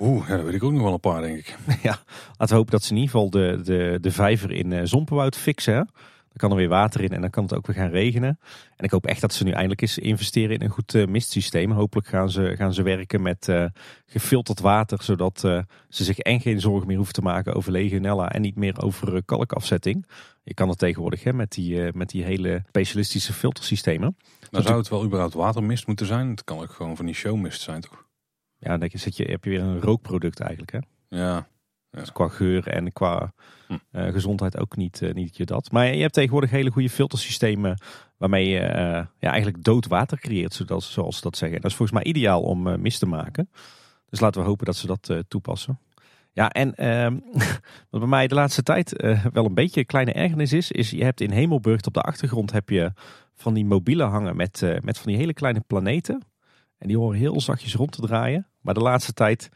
Oeh, 0.00 0.28
ja, 0.28 0.36
dat 0.36 0.44
weet 0.44 0.54
ik 0.54 0.62
ook 0.62 0.72
nog 0.72 0.82
wel 0.82 0.92
een 0.92 1.00
paar, 1.00 1.22
denk 1.22 1.38
ik. 1.38 1.56
ja, 1.82 1.98
laten 2.28 2.48
we 2.48 2.54
hopen 2.54 2.70
dat 2.70 2.82
ze 2.82 2.90
in 2.90 2.96
ieder 2.96 3.10
geval 3.10 3.30
de, 3.30 3.60
de, 3.64 3.98
de 4.00 4.10
vijver 4.10 4.50
in 4.50 4.88
Zompenwoud 4.88 5.36
fixen. 5.36 5.90
Dan 6.32 6.48
kan 6.48 6.50
er 6.50 6.56
weer 6.56 6.68
water 6.68 7.00
in 7.00 7.10
en 7.10 7.20
dan 7.20 7.30
kan 7.30 7.42
het 7.42 7.54
ook 7.54 7.66
weer 7.66 7.76
gaan 7.76 7.90
regenen. 7.90 8.38
En 8.76 8.84
ik 8.84 8.90
hoop 8.90 9.06
echt 9.06 9.20
dat 9.20 9.32
ze 9.32 9.44
nu 9.44 9.50
eindelijk 9.50 9.80
eens 9.80 9.98
investeren 9.98 10.54
in 10.54 10.62
een 10.62 10.70
goed 10.70 10.94
uh, 10.94 11.06
mistsysteem. 11.06 11.70
Hopelijk 11.70 12.08
gaan 12.08 12.30
ze, 12.30 12.54
gaan 12.56 12.74
ze 12.74 12.82
werken 12.82 13.22
met 13.22 13.48
uh, 13.48 13.64
gefilterd 14.06 14.60
water, 14.60 15.02
zodat 15.02 15.42
uh, 15.44 15.62
ze 15.88 16.04
zich 16.04 16.18
en 16.18 16.40
geen 16.40 16.60
zorgen 16.60 16.86
meer 16.86 16.96
hoeven 16.96 17.14
te 17.14 17.22
maken 17.22 17.54
over 17.54 17.72
legionella 17.72 18.30
en 18.30 18.40
niet 18.40 18.56
meer 18.56 18.82
over 18.82 19.24
kalkafzetting. 19.24 20.06
Je 20.42 20.54
kan 20.54 20.68
het 20.68 20.78
tegenwoordig 20.78 21.24
hè, 21.24 21.32
met, 21.32 21.52
die, 21.52 21.92
met 21.92 22.08
die 22.08 22.24
hele 22.24 22.62
specialistische 22.68 23.32
filtersystemen. 23.32 24.16
Dan 24.50 24.62
zou 24.62 24.78
het 24.78 24.88
wel 24.88 25.04
überhaupt 25.04 25.34
watermist 25.34 25.86
moeten 25.86 26.06
zijn. 26.06 26.30
Het 26.30 26.44
kan 26.44 26.58
ook 26.58 26.72
gewoon 26.72 26.96
van 26.96 27.06
die 27.06 27.14
showmist 27.14 27.60
zijn, 27.60 27.80
toch? 27.80 28.06
Ja, 28.58 28.78
dan 28.78 28.90
zit 28.92 29.16
je, 29.16 29.24
heb 29.24 29.44
je 29.44 29.50
weer 29.50 29.60
een 29.60 29.80
rookproduct 29.80 30.40
eigenlijk, 30.40 30.72
hè? 30.72 30.78
Ja, 31.08 31.46
Ja. 31.92 32.00
Dus 32.00 32.12
qua 32.12 32.28
geur 32.28 32.68
en 32.68 32.92
qua 32.92 33.32
Hm. 33.72 33.98
eh, 33.98 34.12
gezondheid 34.12 34.58
ook 34.58 34.76
niet, 34.76 35.02
eh, 35.02 35.14
niet 35.14 35.36
je 35.36 35.44
dat. 35.44 35.70
Maar 35.70 35.94
je 35.94 36.00
hebt 36.00 36.12
tegenwoordig 36.12 36.50
hele 36.50 36.70
goede 36.70 36.90
filtersystemen 36.90 37.82
waarmee 38.16 38.48
je 38.48 38.58
eh, 38.58 39.06
ja, 39.18 39.30
eigenlijk 39.30 39.64
dood 39.64 39.86
water 39.86 40.18
creëert, 40.18 40.54
zoals, 40.54 40.92
zoals 40.92 41.16
ze 41.16 41.22
dat 41.22 41.36
zeggen. 41.36 41.56
En 41.56 41.62
dat 41.62 41.70
is 41.70 41.76
volgens 41.76 41.98
mij 41.98 42.12
ideaal 42.12 42.42
om 42.42 42.80
mis 42.80 42.98
te 42.98 43.06
maken. 43.06 43.50
Dus 44.08 44.20
laten 44.20 44.40
we 44.40 44.46
hopen 44.46 44.66
dat 44.66 44.76
ze 44.76 44.86
dat 44.86 45.24
toepassen. 45.28 45.78
Ja, 46.32 46.50
en 46.50 46.74
ehm, 46.74 47.18
wat 47.90 48.00
bij 48.00 48.08
mij 48.08 48.28
de 48.28 48.34
laatste 48.34 48.62
tijd 48.62 49.02
wel 49.32 49.44
een 49.44 49.54
beetje 49.54 49.80
een 49.80 49.86
kleine 49.86 50.12
ergernis 50.12 50.52
is, 50.52 50.70
is 50.70 50.90
je 50.90 51.04
hebt 51.04 51.20
in 51.20 51.30
Hemelburg 51.30 51.80
op 51.86 51.94
de 51.94 52.00
achtergrond 52.00 52.52
heb 52.52 52.68
je 52.68 52.92
van 53.34 53.54
die 53.54 53.64
mobielen 53.64 54.08
hangen 54.08 54.36
met, 54.36 54.60
met 54.82 54.98
van 54.98 55.06
die 55.06 55.16
hele 55.16 55.34
kleine 55.34 55.60
planeten. 55.66 56.22
En 56.78 56.88
die 56.88 56.96
horen 56.96 57.18
heel 57.18 57.40
zachtjes 57.40 57.74
rond 57.74 57.92
te 57.92 58.00
draaien. 58.00 58.46
Maar 58.60 58.74
de 58.74 58.80
laatste 58.80 59.12
tijd 59.12 59.48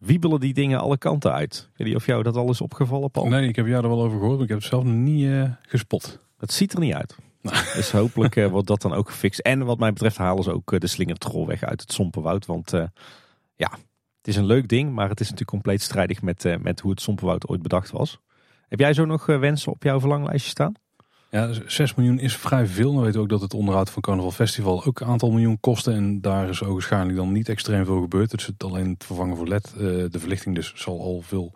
wiebelen 0.00 0.40
die 0.40 0.54
dingen 0.54 0.80
alle 0.80 0.98
kanten 0.98 1.32
uit. 1.32 1.68
Ik 1.70 1.78
weet 1.78 1.86
niet 1.86 1.96
of 1.96 2.06
jou 2.06 2.22
dat 2.22 2.36
al 2.36 2.50
is 2.50 2.60
opgevallen, 2.60 3.10
Paul. 3.10 3.26
Nee, 3.26 3.48
ik 3.48 3.56
heb 3.56 3.66
jou 3.66 3.82
er 3.82 3.88
wel 3.88 4.02
over 4.02 4.18
gehoord, 4.18 4.34
maar 4.34 4.42
ik 4.42 4.48
heb 4.48 4.58
het 4.58 4.68
zelf 4.68 4.84
nog 4.84 4.94
niet 4.94 5.26
eh, 5.26 5.50
gespot. 5.62 6.18
Het 6.38 6.52
ziet 6.52 6.72
er 6.72 6.80
niet 6.80 6.94
uit. 6.94 7.16
Dus 7.74 7.90
hopelijk 7.90 8.36
eh, 8.36 8.46
wordt 8.54 8.66
dat 8.66 8.82
dan 8.82 8.92
ook 8.92 9.08
gefixt. 9.08 9.38
En 9.38 9.64
wat 9.64 9.78
mij 9.78 9.92
betreft 9.92 10.16
halen 10.16 10.44
ze 10.44 10.52
ook 10.52 10.72
eh, 10.72 10.80
de 10.80 10.86
slingertrol 10.86 11.46
weg 11.46 11.62
uit 11.62 11.80
het 11.80 11.92
Sompenwoud. 11.92 12.46
Want 12.46 12.70
ja, 13.54 13.70
het 14.16 14.28
is 14.28 14.36
een 14.36 14.46
leuk 14.46 14.68
ding, 14.68 14.92
maar 14.92 15.08
het 15.08 15.20
is 15.20 15.30
natuurlijk 15.30 15.50
compleet 15.50 15.82
strijdig 15.82 16.22
met, 16.22 16.56
met 16.62 16.80
hoe 16.80 16.90
het 16.90 17.00
Sompenwoud 17.00 17.48
ooit 17.48 17.62
bedacht 17.62 17.90
was. 17.90 18.20
Heb 18.68 18.78
jij 18.78 18.92
zo 18.92 19.04
nog 19.04 19.26
wensen 19.26 19.72
op 19.72 19.82
jouw 19.82 20.00
verlanglijstje 20.00 20.50
staan? 20.50 20.74
Ja, 21.30 21.50
6 21.66 21.94
miljoen 21.94 22.18
is 22.18 22.36
vrij 22.36 22.66
veel. 22.66 22.92
Dan 22.92 23.02
weten 23.02 23.16
we 23.16 23.22
ook 23.22 23.28
dat 23.28 23.40
het 23.40 23.54
onderhoud 23.54 23.90
van 23.90 24.02
Carnaval 24.02 24.30
Festival 24.30 24.84
ook 24.84 25.00
een 25.00 25.06
aantal 25.06 25.30
miljoen 25.30 25.60
kostte. 25.60 25.92
En 25.92 26.20
daar 26.20 26.48
is 26.48 26.62
ook 26.62 26.72
waarschijnlijk 26.72 27.16
dan 27.16 27.32
niet 27.32 27.48
extreem 27.48 27.84
veel 27.84 28.00
gebeurd. 28.00 28.30
Dus 28.30 28.46
het 28.46 28.64
alleen 28.64 28.88
het 28.90 29.04
vervangen 29.04 29.36
voor 29.36 29.48
LED, 29.48 29.72
eh, 29.72 29.80
de 29.82 30.18
verlichting 30.18 30.54
dus 30.54 30.72
zal 30.74 31.00
al 31.00 31.20
veel 31.20 31.52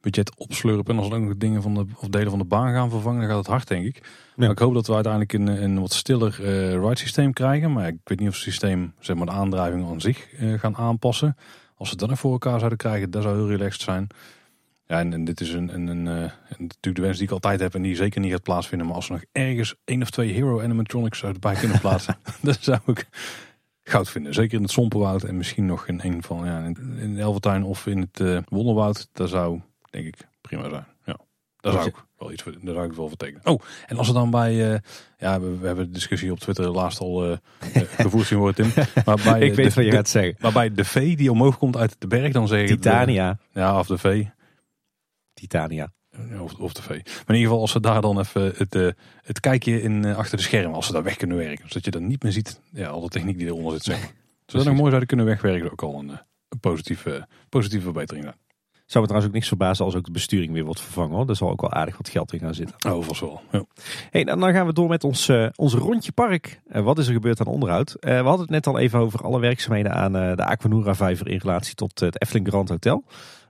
budget 0.00 0.36
opslurpen. 0.36 0.94
En 0.94 0.98
als 1.00 1.10
er 1.10 1.16
ook 1.16 1.22
nog 1.22 1.36
dingen 1.36 1.62
van 1.62 1.74
de, 1.74 1.86
of 1.96 2.08
delen 2.08 2.30
van 2.30 2.38
de 2.38 2.44
baan 2.44 2.72
gaan 2.72 2.90
vervangen, 2.90 3.20
dan 3.20 3.28
gaat 3.28 3.38
het 3.38 3.46
hard 3.46 3.68
denk 3.68 3.84
ik. 3.84 4.02
Maar 4.36 4.50
ik 4.50 4.58
hoop 4.58 4.74
dat 4.74 4.86
we 4.86 4.94
uiteindelijk 4.94 5.32
een, 5.32 5.46
een 5.46 5.80
wat 5.80 5.92
stiller 5.92 6.36
eh 6.40 6.72
ride 6.72 6.98
systeem 6.98 7.32
krijgen. 7.32 7.72
Maar 7.72 7.86
ik 7.86 7.96
weet 8.04 8.18
niet 8.18 8.28
of 8.28 8.34
het 8.34 8.42
systeem, 8.42 8.92
zeg 8.98 9.16
maar 9.16 9.26
de 9.26 9.32
aandrijving 9.32 9.88
aan 9.88 10.00
zich, 10.00 10.32
eh, 10.32 10.58
gaan 10.58 10.76
aanpassen. 10.76 11.36
Als 11.76 11.90
we 11.90 11.96
dat 11.96 12.08
nog 12.08 12.18
voor 12.18 12.32
elkaar 12.32 12.58
zouden 12.58 12.78
krijgen, 12.78 13.10
dat 13.10 13.22
zou 13.22 13.36
heel 13.36 13.48
relaxed 13.48 13.82
zijn. 13.82 14.06
Ja, 14.86 14.98
en, 14.98 15.12
en 15.12 15.24
dit 15.24 15.40
is 15.40 15.52
een, 15.52 15.74
een, 15.74 15.86
een, 15.86 16.06
natuurlijk 16.48 16.96
de 16.96 17.00
wens 17.02 17.16
die 17.18 17.26
ik 17.26 17.32
altijd 17.32 17.60
heb 17.60 17.74
en 17.74 17.82
die 17.82 17.96
zeker 17.96 18.20
niet 18.20 18.30
gaat 18.32 18.42
plaatsvinden. 18.42 18.86
Maar 18.86 18.96
als 18.96 19.06
we 19.08 19.12
nog 19.14 19.24
ergens 19.32 19.74
één 19.84 20.02
of 20.02 20.10
twee 20.10 20.32
Hero 20.32 20.60
Animatronics 20.62 21.22
erbij 21.22 21.54
kunnen 21.54 21.80
plaatsen, 21.80 22.16
dat 22.42 22.58
zou 22.60 22.78
ik 22.86 23.06
goud 23.84 24.10
vinden. 24.10 24.34
Zeker 24.34 24.56
in 24.56 24.62
het 24.62 24.70
Sompenwoud 24.70 25.22
en 25.22 25.36
misschien 25.36 25.66
nog 25.66 25.86
in 25.86 26.00
een 26.02 26.22
van 26.22 26.44
ja, 26.44 26.58
in, 26.64 26.96
in 26.98 27.18
Elvertuin 27.18 27.62
of 27.64 27.86
in 27.86 28.00
het 28.00 28.20
eh, 28.20 28.38
Wonderwoud. 28.48 29.08
Dat 29.12 29.28
zou 29.28 29.60
denk 29.90 30.06
ik 30.06 30.14
prima 30.40 30.68
zijn. 30.68 30.84
Ja, 31.04 31.16
daar 31.60 31.72
zou 31.72 31.86
ik 31.86 31.94
wel 32.18 32.32
iets 32.32 32.42
voor, 32.42 32.52
daar 32.62 32.74
zou 32.74 32.86
ik 32.86 32.92
wel 32.92 33.08
voor 33.08 33.16
tekenen. 33.16 33.46
Oh, 33.46 33.60
en 33.86 33.96
als 33.98 34.06
we 34.06 34.12
dan 34.12 34.30
bij, 34.30 34.72
eh, 34.72 34.78
ja, 35.18 35.40
we, 35.40 35.58
we 35.58 35.66
hebben 35.66 35.86
de 35.86 35.92
discussie 35.92 36.32
op 36.32 36.38
Twitter 36.38 36.68
laatst 36.68 37.00
al 37.00 37.30
eh, 37.30 37.36
gevoerd 37.98 38.26
zien 38.26 38.38
worden, 38.38 38.72
Tim. 38.72 38.84
Maar 39.04 39.20
bij, 39.24 39.40
ik 39.40 39.54
weet 39.54 39.68
de- 39.68 39.74
wat 39.74 39.84
je 39.84 39.90
de- 39.90 39.96
gaat 39.96 40.08
zeggen. 40.08 40.36
maar 40.38 40.52
bij 40.52 40.74
de 40.74 40.84
V 40.84 41.16
die 41.16 41.30
omhoog 41.30 41.58
komt 41.58 41.76
uit 41.76 41.96
de 41.98 42.06
berg, 42.06 42.32
dan 42.32 42.48
zeg 42.48 42.60
ik... 42.60 42.66
Titania. 42.66 43.38
Ja, 43.52 43.78
of 43.78 43.86
de 43.86 43.98
V. 43.98 44.24
Titania. 45.48 45.92
Of, 46.40 46.54
of 46.54 46.72
de 46.72 46.82
V. 46.82 46.88
Maar 46.88 46.96
in 46.98 47.34
ieder 47.34 47.42
geval 47.42 47.60
als 47.60 47.70
ze 47.70 47.80
daar 47.80 48.00
dan 48.00 48.18
even 48.18 48.52
het, 48.56 48.74
eh, 48.74 48.88
het 49.22 49.40
kijkje 49.40 49.82
in 49.82 50.04
eh, 50.04 50.16
achter 50.16 50.36
de 50.36 50.42
schermen, 50.42 50.74
als 50.74 50.86
ze 50.86 50.92
daar 50.92 51.02
weg 51.02 51.16
kunnen 51.16 51.36
werken. 51.36 51.68
Zodat 51.68 51.84
je 51.84 51.90
dan 51.90 52.06
niet 52.06 52.22
meer 52.22 52.32
ziet, 52.32 52.60
ja, 52.72 52.88
al 52.88 53.00
de 53.00 53.08
techniek 53.08 53.38
die 53.38 53.46
eronder 53.46 53.72
zit. 53.72 53.82
Zeg 53.82 54.00
maar. 54.00 54.12
Zodat 54.46 54.64
we 54.64 54.70
nog 54.70 54.78
mooi 54.78 54.88
zouden 54.88 55.06
kunnen 55.06 55.26
wegwerken, 55.26 55.70
ook 55.70 55.82
al 55.82 55.98
een, 55.98 56.10
eh, 56.10 56.16
een 56.48 56.60
positieve, 56.60 57.26
positieve 57.48 57.84
verbetering 57.84 58.24
zijn. 58.24 58.36
Zou 58.86 59.04
me 59.04 59.10
trouwens 59.10 59.26
ook 59.26 59.32
niks 59.32 59.48
verbazen 59.48 59.84
als 59.84 59.94
ook 59.94 60.04
de 60.04 60.10
besturing 60.10 60.52
weer 60.52 60.64
wordt 60.64 60.80
vervangen. 60.80 61.16
Hoor. 61.16 61.26
Daar 61.26 61.36
zal 61.36 61.50
ook 61.50 61.60
wel 61.60 61.72
aardig 61.72 61.96
wat 61.96 62.08
geld 62.08 62.32
in 62.32 62.38
gaan 62.38 62.54
zitten. 62.54 62.76
Oh, 62.92 63.04
vast 63.04 63.20
wel. 63.20 63.40
Ja. 63.52 63.64
Hey, 64.10 64.24
dan 64.24 64.40
dan 64.40 64.52
gaan 64.52 64.66
we 64.66 64.72
door 64.72 64.88
met 64.88 65.04
ons, 65.04 65.28
eh, 65.28 65.48
ons 65.54 65.74
rondje 65.74 66.12
park. 66.12 66.60
Wat 66.66 66.98
is 66.98 67.06
er 67.06 67.12
gebeurd 67.12 67.40
aan 67.40 67.46
onderhoud? 67.46 67.96
We 68.00 68.10
hadden 68.10 68.40
het 68.40 68.50
net 68.50 68.66
al 68.66 68.78
even 68.78 68.98
over 68.98 69.20
alle 69.20 69.40
werkzaamheden 69.40 69.92
aan 69.92 70.12
de 70.12 70.44
Aquanura 70.44 70.94
vijver 70.94 71.28
in 71.28 71.38
relatie 71.38 71.74
tot 71.74 72.00
het 72.00 72.22
Efteling 72.22 72.48
Grand 72.48 72.68
Hotel. 72.68 73.04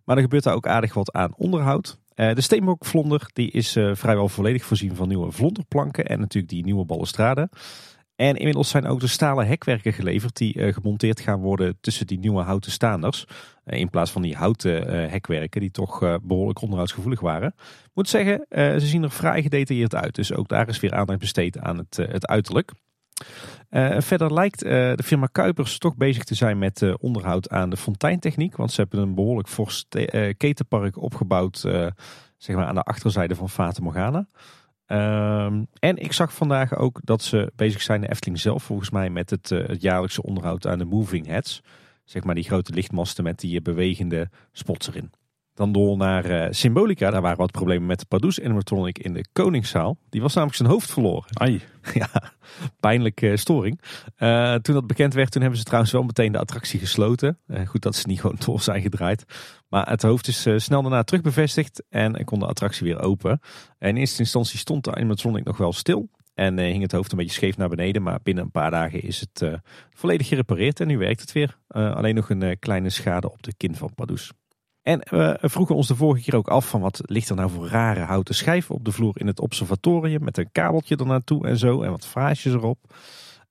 Maar 0.04 0.16
er 0.16 0.22
gebeurt 0.22 0.42
daar 0.42 0.54
ook 0.54 0.66
aardig 0.66 0.94
wat 0.94 1.12
aan 1.12 1.34
onderhoud. 1.36 1.98
Eh, 2.14 2.34
de 2.34 2.40
Steenbokvlonder 2.40 3.30
die 3.32 3.50
is 3.50 3.76
eh, 3.76 3.90
vrijwel 3.94 4.28
volledig 4.28 4.64
voorzien 4.64 4.94
van 4.94 5.08
nieuwe 5.08 5.32
vlonderplanken 5.32 6.06
en 6.06 6.20
natuurlijk 6.20 6.52
die 6.52 6.64
nieuwe 6.64 6.84
balustrade. 6.84 7.48
En 8.16 8.36
inmiddels 8.36 8.68
zijn 8.68 8.86
ook 8.86 9.00
de 9.00 9.06
stalen 9.06 9.46
hekwerken 9.46 9.92
geleverd 9.92 10.36
die 10.36 10.54
eh, 10.54 10.74
gemonteerd 10.74 11.20
gaan 11.20 11.40
worden 11.40 11.78
tussen 11.80 12.06
die 12.06 12.18
nieuwe 12.18 12.42
houten 12.42 12.72
staanders. 12.72 13.26
In 13.64 13.90
plaats 13.90 14.10
van 14.10 14.22
die 14.22 14.36
houten 14.36 15.10
hekwerken 15.10 15.60
die 15.60 15.70
toch 15.70 16.02
eh, 16.02 16.14
behoorlijk 16.22 16.60
onderhoudsgevoelig 16.60 17.20
waren. 17.20 17.54
Ik 17.58 17.90
moet 17.94 18.08
zeggen, 18.08 18.46
ze 18.50 18.86
zien 18.86 19.02
er 19.02 19.10
vrij 19.10 19.42
gedetailleerd 19.42 19.94
uit. 19.94 20.14
Dus 20.14 20.32
ook 20.32 20.48
daar 20.48 20.68
is 20.68 20.80
weer 20.80 20.94
aandacht 20.94 21.18
besteed 21.18 21.58
aan 21.58 21.78
het, 21.78 21.96
het 21.96 22.26
uiterlijk. 22.26 22.72
Eh, 23.74 24.00
verder 24.00 24.32
lijkt 24.32 24.62
eh, 24.62 24.70
de 24.70 25.02
firma 25.02 25.26
Kuipers 25.26 25.78
toch 25.78 25.96
bezig 25.96 26.24
te 26.24 26.34
zijn 26.34 26.58
met 26.58 26.82
eh, 26.82 26.94
onderhoud 26.98 27.48
aan 27.48 27.70
de 27.70 27.76
fonteintechniek. 27.76 28.56
Want 28.56 28.72
ze 28.72 28.80
hebben 28.80 29.00
een 29.00 29.14
behoorlijk 29.14 29.48
fors 29.48 29.84
te- 29.88 30.34
ketenpark 30.36 30.96
opgebouwd 30.96 31.58
zeg 32.36 32.56
maar 32.56 32.66
aan 32.66 32.74
de 32.74 32.82
achterzijde 32.82 33.34
van 33.34 33.50
Fata 33.50 33.82
Morgana. 33.82 34.26
Ehm, 34.86 35.64
en 35.78 35.96
ik 35.96 36.12
zag 36.12 36.34
vandaag 36.34 36.76
ook 36.76 37.00
dat 37.04 37.22
ze 37.22 37.52
bezig 37.56 37.82
zijn, 37.82 38.00
de 38.00 38.10
Efteling 38.10 38.40
zelf 38.40 38.62
volgens 38.62 38.90
mij, 38.90 39.10
met 39.10 39.30
het, 39.30 39.48
het 39.48 39.82
jaarlijkse 39.82 40.22
onderhoud 40.22 40.66
aan 40.66 40.78
de 40.78 40.84
moving 40.84 41.26
heads. 41.26 41.62
Zeg 42.04 42.24
maar 42.24 42.34
die 42.34 42.44
grote 42.44 42.72
lichtmasten 42.72 43.24
met 43.24 43.38
die 43.38 43.62
bewegende 43.62 44.30
spots 44.52 44.88
erin. 44.88 45.10
Dan 45.54 45.72
door 45.72 45.96
naar 45.96 46.24
eh, 46.24 46.46
Symbolica. 46.50 47.10
Daar 47.10 47.22
waren 47.22 47.38
wat 47.38 47.50
problemen 47.50 47.86
met 47.86 47.98
de 47.98 48.06
Pardoes 48.06 48.40
animatronic 48.40 48.98
in 48.98 49.12
de 49.12 49.24
Koningszaal. 49.32 49.96
Die 50.08 50.20
was 50.20 50.34
namelijk 50.34 50.58
zijn 50.58 50.68
hoofd 50.68 50.92
verloren. 50.92 51.24
Ai, 51.32 51.62
ja, 51.94 52.08
pijnlijke 52.80 53.36
storing. 53.36 53.80
Eh, 54.16 54.54
toen 54.54 54.74
dat 54.74 54.86
bekend 54.86 55.14
werd, 55.14 55.30
toen 55.30 55.40
hebben 55.40 55.58
ze 55.58 55.64
trouwens 55.64 55.92
wel 55.92 56.02
meteen 56.02 56.32
de 56.32 56.38
attractie 56.38 56.78
gesloten. 56.80 57.38
Eh, 57.46 57.66
goed 57.66 57.82
dat 57.82 57.94
ze 57.94 58.06
niet 58.06 58.20
gewoon 58.20 58.36
door 58.44 58.60
zijn 58.60 58.82
gedraaid. 58.82 59.24
Maar 59.68 59.88
het 59.88 60.02
hoofd 60.02 60.28
is 60.28 60.46
eh, 60.46 60.58
snel 60.58 60.82
daarna 60.82 61.02
terug 61.02 61.22
bevestigd 61.22 61.82
en 61.88 62.24
kon 62.24 62.38
de 62.38 62.46
attractie 62.46 62.86
weer 62.86 63.00
open. 63.00 63.40
En 63.78 63.88
in 63.88 63.96
eerste 63.96 64.20
instantie 64.20 64.58
stond 64.58 64.84
de 64.84 64.94
animatronic 64.94 65.44
nog 65.44 65.56
wel 65.56 65.72
stil. 65.72 66.08
En 66.34 66.58
eh, 66.58 66.70
hing 66.70 66.82
het 66.82 66.92
hoofd 66.92 67.12
een 67.12 67.18
beetje 67.18 67.32
scheef 67.32 67.56
naar 67.56 67.68
beneden. 67.68 68.02
Maar 68.02 68.18
binnen 68.22 68.44
een 68.44 68.50
paar 68.50 68.70
dagen 68.70 69.02
is 69.02 69.20
het 69.20 69.42
eh, 69.42 69.54
volledig 69.90 70.28
gerepareerd 70.28 70.80
en 70.80 70.86
nu 70.86 70.98
werkt 70.98 71.20
het 71.20 71.32
weer. 71.32 71.58
Eh, 71.68 71.94
alleen 71.94 72.14
nog 72.14 72.30
een 72.30 72.42
eh, 72.42 72.56
kleine 72.58 72.90
schade 72.90 73.32
op 73.32 73.42
de 73.42 73.54
kin 73.56 73.74
van 73.74 73.94
Pardoes. 73.94 74.32
En 74.84 74.98
we 75.10 75.38
vroegen 75.42 75.74
ons 75.74 75.86
de 75.86 75.96
vorige 75.96 76.22
keer 76.22 76.36
ook 76.36 76.48
af 76.48 76.68
van 76.68 76.80
wat 76.80 77.00
ligt 77.04 77.28
er 77.28 77.36
nou 77.36 77.50
voor 77.50 77.68
rare 77.68 78.00
houten 78.00 78.34
schijven 78.34 78.74
op 78.74 78.84
de 78.84 78.92
vloer 78.92 79.20
in 79.20 79.26
het 79.26 79.40
observatorium. 79.40 80.24
Met 80.24 80.38
een 80.38 80.52
kabeltje 80.52 80.96
ernaartoe 80.96 81.46
en 81.46 81.58
zo 81.58 81.82
en 81.82 81.90
wat 81.90 82.06
vaasjes 82.06 82.52
erop. 82.52 82.78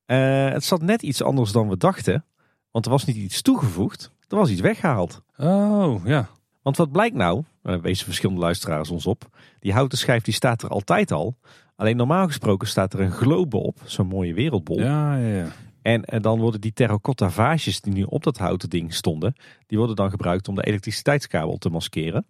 Eh, 0.05 0.49
het 0.49 0.63
zat 0.63 0.81
net 0.81 1.01
iets 1.01 1.23
anders 1.23 1.51
dan 1.51 1.69
we 1.69 1.77
dachten. 1.77 2.25
Want 2.71 2.85
er 2.85 2.91
was 2.91 3.05
niet 3.05 3.15
iets 3.15 3.41
toegevoegd, 3.41 4.11
er 4.27 4.37
was 4.37 4.49
iets 4.49 4.61
weggehaald. 4.61 5.21
oh 5.37 6.05
ja. 6.05 6.29
Want 6.61 6.77
wat 6.77 6.91
blijkt 6.91 7.15
nou, 7.15 7.43
uh, 7.63 7.75
wezen 7.75 8.05
verschillende 8.05 8.41
luisteraars 8.41 8.89
ons 8.89 9.05
op. 9.05 9.25
Die 9.59 9.73
houten 9.73 9.97
schijf 9.97 10.23
die 10.23 10.33
staat 10.33 10.63
er 10.63 10.69
altijd 10.69 11.11
al. 11.11 11.37
Alleen 11.75 11.97
normaal 11.97 12.27
gesproken 12.27 12.67
staat 12.67 12.93
er 12.93 12.99
een 12.99 13.11
globe 13.11 13.57
op, 13.57 13.77
zo'n 13.83 14.07
mooie 14.07 14.33
wereldbol. 14.33 14.79
Ja, 14.79 15.17
ja, 15.17 15.35
ja. 15.35 15.47
En, 15.83 16.03
en 16.03 16.21
dan 16.21 16.39
worden 16.39 16.61
die 16.61 16.73
terracotta 16.73 17.29
vaasjes 17.29 17.81
die 17.81 17.93
nu 17.93 18.03
op 18.03 18.23
dat 18.23 18.37
houten 18.37 18.69
ding 18.69 18.93
stonden, 18.93 19.35
die 19.67 19.77
worden 19.77 19.95
dan 19.95 20.09
gebruikt 20.09 20.47
om 20.47 20.55
de 20.55 20.63
elektriciteitskabel 20.63 21.57
te 21.57 21.69
maskeren. 21.69 22.25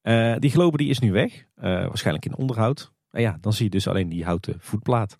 Eh, 0.00 0.36
die 0.38 0.50
globe 0.50 0.76
die 0.76 0.88
is 0.88 0.98
nu 0.98 1.12
weg, 1.12 1.44
eh, 1.54 1.62
waarschijnlijk 1.62 2.26
in 2.26 2.36
onderhoud. 2.36 2.92
En 3.10 3.20
ja, 3.20 3.38
dan 3.40 3.52
zie 3.52 3.64
je 3.64 3.70
dus 3.70 3.88
alleen 3.88 4.08
die 4.08 4.24
houten 4.24 4.56
voetplaat. 4.58 5.18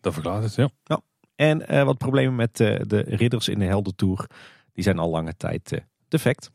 Dat 0.00 0.12
verklaart 0.12 0.42
het, 0.42 0.70
ja. 0.84 1.00
En 1.34 1.68
eh, 1.68 1.84
wat 1.84 1.98
problemen 1.98 2.34
met 2.34 2.60
eh, 2.60 2.80
de 2.86 3.00
ridders 3.00 3.48
in 3.48 3.58
de 3.58 3.64
Heldentour, 3.64 4.26
die 4.72 4.84
zijn 4.84 4.98
al 4.98 5.10
lange 5.10 5.36
tijd 5.36 5.72
eh, 5.72 5.80
defect. 6.08 6.50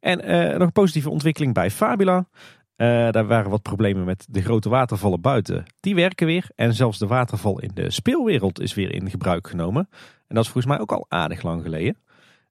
En 0.00 0.20
eh, 0.20 0.52
nog 0.52 0.66
een 0.66 0.72
positieve 0.72 1.10
ontwikkeling 1.10 1.54
bij 1.54 1.70
Fabula. 1.70 2.28
Eh, 2.76 3.10
daar 3.10 3.26
waren 3.26 3.50
wat 3.50 3.62
problemen 3.62 4.04
met 4.04 4.26
de 4.30 4.42
grote 4.42 4.68
watervallen 4.68 5.20
buiten. 5.20 5.64
Die 5.80 5.94
werken 5.94 6.26
weer. 6.26 6.50
En 6.54 6.74
zelfs 6.74 6.98
de 6.98 7.06
waterval 7.06 7.60
in 7.60 7.70
de 7.74 7.90
speelwereld 7.90 8.60
is 8.60 8.74
weer 8.74 8.94
in 8.94 9.10
gebruik 9.10 9.48
genomen. 9.48 9.88
En 10.28 10.34
dat 10.34 10.44
is 10.44 10.50
volgens 10.50 10.72
mij 10.72 10.82
ook 10.82 10.92
al 10.92 11.06
aardig 11.08 11.42
lang 11.42 11.62
geleden. 11.62 11.96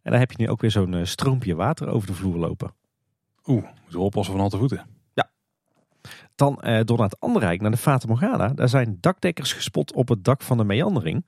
En 0.01 0.11
daar 0.11 0.19
heb 0.19 0.31
je 0.31 0.37
nu 0.43 0.49
ook 0.49 0.61
weer 0.61 0.71
zo'n 0.71 0.93
eh, 0.93 1.03
stroompje 1.03 1.55
water 1.55 1.87
over 1.87 2.07
de 2.07 2.13
vloer 2.13 2.37
lopen. 2.37 2.73
Oeh, 3.45 3.63
moeten 3.63 3.99
we 3.99 4.05
oppassen 4.05 4.33
van 4.33 4.43
al 4.43 4.49
te 4.49 4.57
voeten. 4.57 4.85
Dan 6.35 6.61
eh, 6.61 6.79
door 6.83 6.97
naar 6.97 7.09
het 7.09 7.19
andere 7.19 7.45
rijk, 7.45 7.61
naar 7.61 7.71
de 7.71 7.77
Fata 7.77 8.07
Morgana. 8.07 8.47
Daar 8.47 8.69
zijn 8.69 8.97
dakdekkers 8.99 9.53
gespot 9.53 9.93
op 9.93 10.07
het 10.07 10.23
dak 10.23 10.41
van 10.41 10.57
de 10.57 10.63
meandering. 10.63 11.25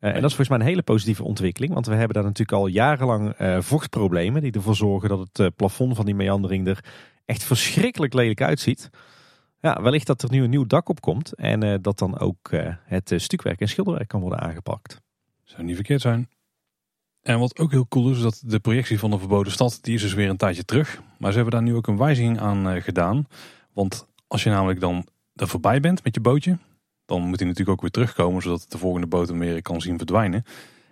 Eh, 0.00 0.08
en 0.08 0.20
dat 0.20 0.30
is 0.30 0.36
volgens 0.36 0.48
mij 0.48 0.58
een 0.58 0.72
hele 0.72 0.82
positieve 0.82 1.24
ontwikkeling. 1.24 1.72
Want 1.72 1.86
we 1.86 1.94
hebben 1.94 2.14
daar 2.14 2.24
natuurlijk 2.24 2.58
al 2.58 2.66
jarenlang 2.66 3.30
eh, 3.30 3.60
vochtproblemen. 3.60 4.42
Die 4.42 4.52
ervoor 4.52 4.76
zorgen 4.76 5.08
dat 5.08 5.18
het 5.18 5.38
eh, 5.38 5.46
plafond 5.56 5.96
van 5.96 6.04
die 6.04 6.14
meandering 6.14 6.66
er 6.66 6.84
echt 7.24 7.42
verschrikkelijk 7.44 8.14
lelijk 8.14 8.42
uitziet. 8.42 8.90
Ja, 9.60 9.82
wellicht 9.82 10.06
dat 10.06 10.22
er 10.22 10.30
nu 10.30 10.42
een 10.42 10.50
nieuw 10.50 10.66
dak 10.66 10.88
op 10.88 11.00
komt. 11.00 11.34
En 11.34 11.82
dat 11.82 11.98
dan 11.98 12.18
ook 12.18 12.50
het 12.84 13.12
stukwerk 13.16 13.60
en 13.60 13.68
schilderwerk 13.68 14.08
kan 14.08 14.20
worden 14.20 14.40
aangepakt. 14.40 15.00
Zou 15.44 15.62
niet 15.62 15.74
verkeerd 15.74 16.00
zijn. 16.00 16.28
En 17.22 17.38
wat 17.38 17.58
ook 17.58 17.70
heel 17.70 17.88
cool 17.88 18.10
is, 18.10 18.16
is 18.16 18.22
dat 18.22 18.42
de 18.46 18.60
projectie 18.60 18.98
van 18.98 19.10
de 19.10 19.18
verboden 19.18 19.52
stad, 19.52 19.78
die 19.80 19.94
is 19.94 20.02
dus 20.02 20.14
weer 20.14 20.28
een 20.28 20.36
tijdje 20.36 20.64
terug. 20.64 21.02
Maar 21.18 21.30
ze 21.30 21.36
hebben 21.36 21.54
daar 21.54 21.62
nu 21.62 21.74
ook 21.74 21.86
een 21.86 21.96
wijziging 21.96 22.40
aan 22.40 22.82
gedaan. 22.82 23.26
Want 23.72 24.08
als 24.26 24.42
je 24.42 24.50
namelijk 24.50 24.80
dan 24.80 25.06
er 25.34 25.48
voorbij 25.48 25.80
bent 25.80 26.04
met 26.04 26.14
je 26.14 26.20
bootje, 26.20 26.58
dan 27.10 27.28
moet 27.28 27.38
hij 27.38 27.48
natuurlijk 27.48 27.76
ook 27.76 27.80
weer 27.80 27.90
terugkomen, 27.90 28.42
zodat 28.42 28.66
de 28.68 28.78
volgende 28.78 29.06
boot 29.06 29.28
hem 29.28 29.38
weer 29.38 29.62
kan 29.62 29.80
zien 29.80 29.96
verdwijnen. 29.96 30.44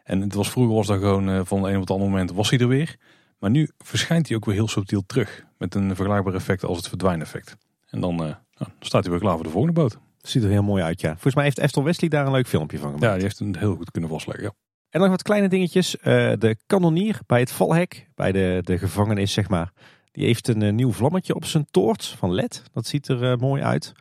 En 0.05 0.21
het 0.21 0.35
was, 0.35 0.51
vroeger 0.51 0.75
was 0.75 0.87
dat 0.87 0.99
gewoon 0.99 1.29
eh, 1.29 1.41
van 1.45 1.67
een 1.67 1.75
op 1.75 1.81
het 1.81 1.91
andere 1.91 2.11
moment 2.11 2.33
was 2.33 2.51
hij 2.51 2.59
er 2.59 2.69
weer. 2.69 2.97
Maar 3.39 3.51
nu 3.51 3.71
verschijnt 3.79 4.29
hij 4.29 4.37
ook 4.37 4.45
weer 4.45 4.55
heel 4.55 4.69
subtiel 4.69 5.03
terug. 5.07 5.45
Met 5.59 5.75
een 5.75 5.97
vergelijkbaar 5.97 6.35
effect 6.35 6.65
als 6.65 6.77
het 6.77 6.89
verdwijneffect. 6.89 7.57
En 7.87 8.01
dan, 8.01 8.17
dan 8.17 8.37
staat 8.81 9.03
hij 9.03 9.11
weer 9.11 9.21
klaar 9.21 9.35
voor 9.35 9.45
de 9.45 9.51
volgende 9.51 9.81
boot. 9.81 9.99
Ziet 10.21 10.43
er 10.43 10.51
heel 10.51 10.63
mooi 10.63 10.83
uit, 10.83 11.01
ja. 11.01 11.13
Volgens 11.13 11.35
mij 11.35 11.45
heeft 11.45 11.59
Eftel 11.59 11.85
Wesley 11.85 12.09
daar 12.09 12.27
een 12.27 12.33
leuk 12.33 12.49
filmpje 12.49 12.79
van 12.79 12.87
gemaakt. 12.87 13.05
Ja, 13.05 13.13
die 13.13 13.23
heeft 13.23 13.41
een 13.41 13.57
heel 13.59 13.75
goed 13.75 13.91
kunnen 13.91 14.11
vastleggen. 14.11 14.45
Ja. 14.45 14.53
En 14.91 15.01
nog 15.01 15.09
wat 15.09 15.23
kleine 15.23 15.49
dingetjes. 15.49 15.97
Uh, 15.97 16.03
de 16.39 16.57
kanonier 16.67 17.19
bij 17.27 17.41
het 17.41 17.51
valhek, 17.51 18.09
bij 18.15 18.33
de, 18.33 18.59
de 18.63 18.79
gevangenis 18.79 19.33
zeg 19.33 19.49
maar. 19.49 19.73
Die 20.13 20.25
heeft 20.25 20.49
een 20.49 20.75
nieuw 20.75 20.93
vlammetje 20.93 21.35
op 21.35 21.45
zijn 21.45 21.67
toorts 21.71 22.15
van 22.17 22.35
LED. 22.35 22.63
Dat 22.73 22.87
ziet 22.87 23.09
er 23.09 23.39
mooi 23.39 23.63
uit. 23.63 23.93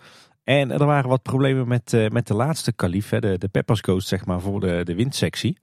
En 0.48 0.72
er 0.72 0.86
waren 0.86 1.10
wat 1.10 1.22
problemen 1.22 1.68
met, 1.68 2.12
met 2.12 2.28
de 2.28 2.34
laatste 2.34 2.74
kalif, 2.74 3.10
de, 3.10 3.38
de 3.38 3.48
Peppers 3.48 3.80
Ghost 3.80 4.08
zeg 4.08 4.26
maar, 4.26 4.42
voor 4.42 4.60
de, 4.60 4.82
de 4.84 4.96
windsectie. 4.96 5.58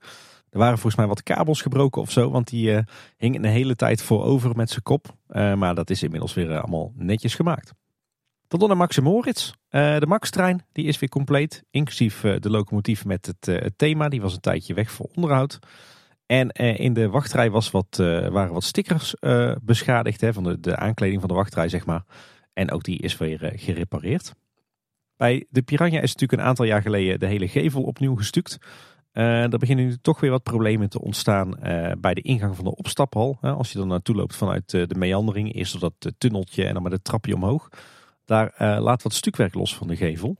Er 0.49 0.59
waren 0.59 0.77
volgens 0.77 0.95
mij 0.95 1.07
wat 1.07 1.23
kabels 1.23 1.61
gebroken 1.61 2.01
of 2.01 2.11
zo, 2.11 2.29
want 2.29 2.47
die 2.47 2.71
uh, 2.71 2.79
hing 3.17 3.35
een 3.35 3.43
hele 3.43 3.75
tijd 3.75 4.01
voorover 4.01 4.55
met 4.55 4.69
zijn 4.69 4.83
kop. 4.83 5.15
Uh, 5.29 5.53
maar 5.53 5.75
dat 5.75 5.89
is 5.89 6.03
inmiddels 6.03 6.33
weer 6.33 6.59
allemaal 6.59 6.91
netjes 6.95 7.35
gemaakt. 7.35 7.73
Tot 8.47 8.59
dan 8.59 8.69
naar 8.69 8.77
Max 8.77 8.97
en 8.97 9.03
Moritz. 9.03 9.51
de 9.69 10.05
Max-trein 10.07 10.65
die 10.71 10.85
is 10.85 10.99
weer 10.99 11.09
compleet, 11.09 11.63
inclusief 11.69 12.21
de 12.21 12.49
locomotief 12.49 13.05
met 13.05 13.25
het, 13.25 13.45
het, 13.45 13.77
thema. 13.77 14.09
Die 14.09 14.21
was 14.21 14.33
een 14.33 14.39
tijdje 14.39 14.73
weg 14.73 14.91
voor 14.91 15.09
onderhoud. 15.15 15.59
En 16.25 16.49
in 16.77 16.93
de 16.93 17.09
wachtrij 17.09 17.49
was 17.49 17.71
wat, 17.71 17.95
waren 18.29 18.53
wat 18.53 18.63
stickers 18.63 19.15
beschadigd 19.61 20.21
hè, 20.21 20.33
van 20.33 20.43
de, 20.43 20.59
de 20.59 20.75
aankleding 20.75 21.19
van 21.19 21.29
de 21.29 21.35
wachtrij, 21.35 21.69
zeg 21.69 21.85
maar. 21.85 22.03
En 22.53 22.71
ook 22.71 22.83
die 22.83 22.99
is 22.99 23.17
weer 23.17 23.51
gerepareerd. 23.55 24.33
Bij 25.17 25.45
de 25.49 25.61
Piranha 25.61 25.99
is 25.99 26.13
natuurlijk 26.13 26.41
een 26.41 26.47
aantal 26.47 26.65
jaar 26.65 26.81
geleden 26.81 27.19
de 27.19 27.25
hele 27.25 27.47
gevel 27.47 27.83
opnieuw 27.83 28.15
gestuukt. 28.15 28.57
Uh, 29.13 29.51
er 29.51 29.57
beginnen 29.57 29.85
nu 29.85 29.97
toch 30.01 30.19
weer 30.19 30.31
wat 30.31 30.43
problemen 30.43 30.89
te 30.89 31.01
ontstaan 31.01 31.47
uh, 31.63 31.91
bij 31.97 32.13
de 32.13 32.21
ingang 32.21 32.55
van 32.55 32.65
de 32.65 32.75
opstaphal. 32.75 33.37
Als 33.41 33.71
je 33.71 33.79
er 33.79 33.87
naartoe 33.87 34.15
loopt 34.15 34.35
vanuit 34.35 34.69
de 34.69 34.95
meandering, 34.97 35.53
eerst 35.53 35.75
op 35.75 35.95
dat 35.99 36.13
tunneltje 36.17 36.65
en 36.65 36.73
dan 36.73 36.83
met 36.83 36.91
het 36.91 37.03
trapje 37.03 37.35
omhoog. 37.35 37.69
Daar 38.25 38.53
laat 38.81 39.03
wat 39.03 39.13
stukwerk 39.13 39.53
los 39.53 39.75
van 39.75 39.87
de 39.87 39.95
gevel. 39.95 40.37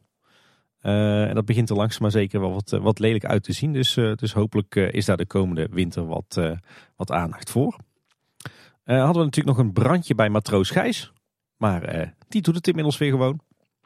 en 0.79 1.35
dat 1.35 1.45
begint 1.45 1.69
er 1.69 1.75
langzaam 1.75 2.01
maar 2.01 2.11
zeker 2.11 2.39
wel 2.39 2.53
wat, 2.53 2.69
wat 2.69 2.99
lelijk 2.99 3.25
uit 3.25 3.43
te 3.43 3.53
zien. 3.53 3.73
Dus, 3.73 3.93
dus 3.93 4.33
hopelijk 4.33 4.75
is 4.75 5.05
daar 5.05 5.17
de 5.17 5.25
komende 5.25 5.67
winter 5.71 6.05
wat, 6.05 6.41
wat 6.95 7.11
aandacht 7.11 7.51
voor. 7.51 7.77
hadden 8.83 9.17
we 9.17 9.23
natuurlijk 9.23 9.57
nog 9.57 9.65
een 9.65 9.73
brandje 9.73 10.15
bij 10.15 10.29
matroos 10.29 10.69
Gijs. 10.69 11.11
Maar 11.57 12.13
die 12.27 12.41
doet 12.41 12.55
het 12.55 12.67
inmiddels 12.67 12.97
weer 12.97 13.11
gewoon. 13.11 13.39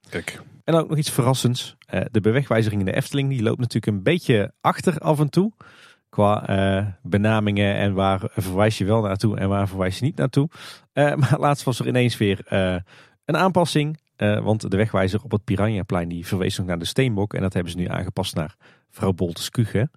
Kijk. 0.10 0.42
En 0.70 0.76
ook 0.76 0.90
nog 0.90 0.98
iets 0.98 1.12
verrassends. 1.12 1.76
Uh, 1.94 2.02
de 2.12 2.22
bewegwijzering 2.22 2.82
in 2.82 2.86
de 2.86 2.96
Efteling 2.96 3.30
die 3.30 3.44
loopt 3.44 3.60
natuurlijk 3.60 3.86
een 3.86 4.04
beetje 4.04 4.54
achter 4.62 4.98
af 4.98 5.20
en 5.20 5.30
toe. 5.30 5.52
Qua 6.10 6.50
uh, 6.50 6.88
benamingen 7.02 7.76
en 7.76 7.94
waar 7.94 8.22
verwijs 8.36 8.78
je 8.78 8.86
wel 8.86 9.02
naartoe 9.02 9.38
en 9.38 9.50
waar 9.50 9.68
verwijs 9.68 10.00
je 10.00 10.06
niet 10.06 10.18
naartoe. 10.18 10.50
Uh, 10.94 11.16
maar 11.16 11.36
laatst 11.46 11.64
was 11.64 11.80
er 11.80 11.88
ineens 11.88 12.18
weer 12.18 12.42
een 13.26 13.38
aanpassing. 13.38 14.00
want 14.18 14.72
de 14.72 14.78
wegwijzer 14.78 15.24
op 15.24 15.32
het 15.32 15.44
Piranhaplein 15.44 16.10
die 16.10 16.28
verwees 16.28 16.58
nog 16.58 16.68
naar 16.68 16.80
de 16.80 16.86
Steenbok. 16.86 17.34
En 17.34 17.42
dat 17.42 17.54
hebben 17.54 17.72
ze 17.72 17.78
nu 17.78 17.88
aangepast 17.88 18.36
naar 18.36 18.56
Vrouw 18.90 19.14
Boltes 19.14 19.50
Kuche. 19.50 19.90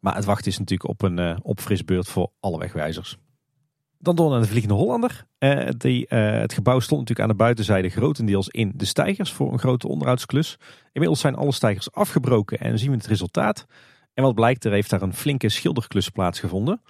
Maar 0.00 0.14
het 0.14 0.24
wachten 0.24 0.50
is 0.50 0.58
natuurlijk 0.58 0.90
op 0.90 1.02
een 1.02 1.44
opfrisbeurt 1.44 2.08
voor 2.08 2.30
alle 2.40 2.58
wegwijzers. 2.58 3.18
Dan 3.98 4.16
door 4.16 4.30
naar 4.30 4.40
de 4.40 4.46
Vliegende 4.46 4.74
Hollander. 4.74 5.26
Die, 5.76 6.06
uh, 6.08 6.30
het 6.30 6.52
gebouw 6.52 6.80
stond 6.80 7.00
natuurlijk 7.00 7.28
aan 7.28 7.36
de 7.36 7.42
buitenzijde 7.42 7.88
grotendeels 7.88 8.48
in 8.48 8.72
de 8.74 8.84
stijgers 8.84 9.32
voor 9.32 9.52
een 9.52 9.58
grote 9.58 9.88
onderhoudsklus. 9.88 10.58
Inmiddels 10.92 11.20
zijn 11.20 11.34
alle 11.34 11.52
stijgers 11.52 11.92
afgebroken 11.92 12.58
en 12.58 12.78
zien 12.78 12.90
we 12.90 12.96
het 12.96 13.06
resultaat. 13.06 13.66
En 14.14 14.22
wat 14.22 14.34
blijkt, 14.34 14.64
er 14.64 14.72
heeft 14.72 14.90
daar 14.90 15.02
een 15.02 15.14
flinke 15.14 15.48
schilderklus 15.48 16.08
plaatsgevonden. 16.08 16.82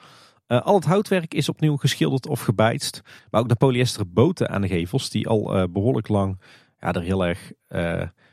Uh, 0.49 0.62
al 0.62 0.74
het 0.74 0.85
houtwerk 0.85 1.35
is 1.35 1.49
opnieuw 1.49 1.77
geschilderd 1.77 2.27
of 2.27 2.41
gebijtst. 2.41 3.03
Maar 3.31 3.41
ook 3.41 3.49
de 3.49 3.57
polyester 3.57 4.11
boten 4.11 4.49
aan 4.49 4.61
de 4.61 4.69
gevels, 4.69 5.11
die 5.11 5.28
al 5.28 5.70
behoorlijk 5.70 6.09
lang 6.09 6.41
ja, 6.81 6.93
er 6.93 7.03
heel 7.03 7.27
erg 7.27 7.53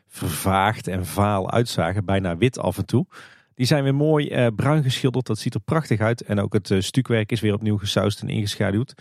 vervaagd 0.08 0.88
en 0.88 1.06
vaal 1.06 1.52
uitzagen. 1.52 2.06
Bijna 2.06 2.38
wit 2.38 2.60
af 2.60 2.78
en 2.78 2.86
toe. 2.86 3.06
Die 3.56 3.66
zijn 3.66 3.84
weer 3.84 3.96
mooi 3.96 4.30
uh, 4.30 4.48
bruin 4.56 4.84
geschilderd. 4.84 5.26
Dat 5.26 5.38
ziet 5.38 5.54
er 5.54 5.60
prachtig 5.60 6.00
uit. 6.00 6.22
En 6.22 6.40
ook 6.40 6.54
het 6.54 6.70
uh, 6.70 6.82
stukwerk 6.82 7.32
is 7.32 7.42
weer 7.42 7.54
opnieuw 7.54 7.78
gesausd 7.78 8.22
en 8.22 8.30
ingeschaduwd. 8.30 8.94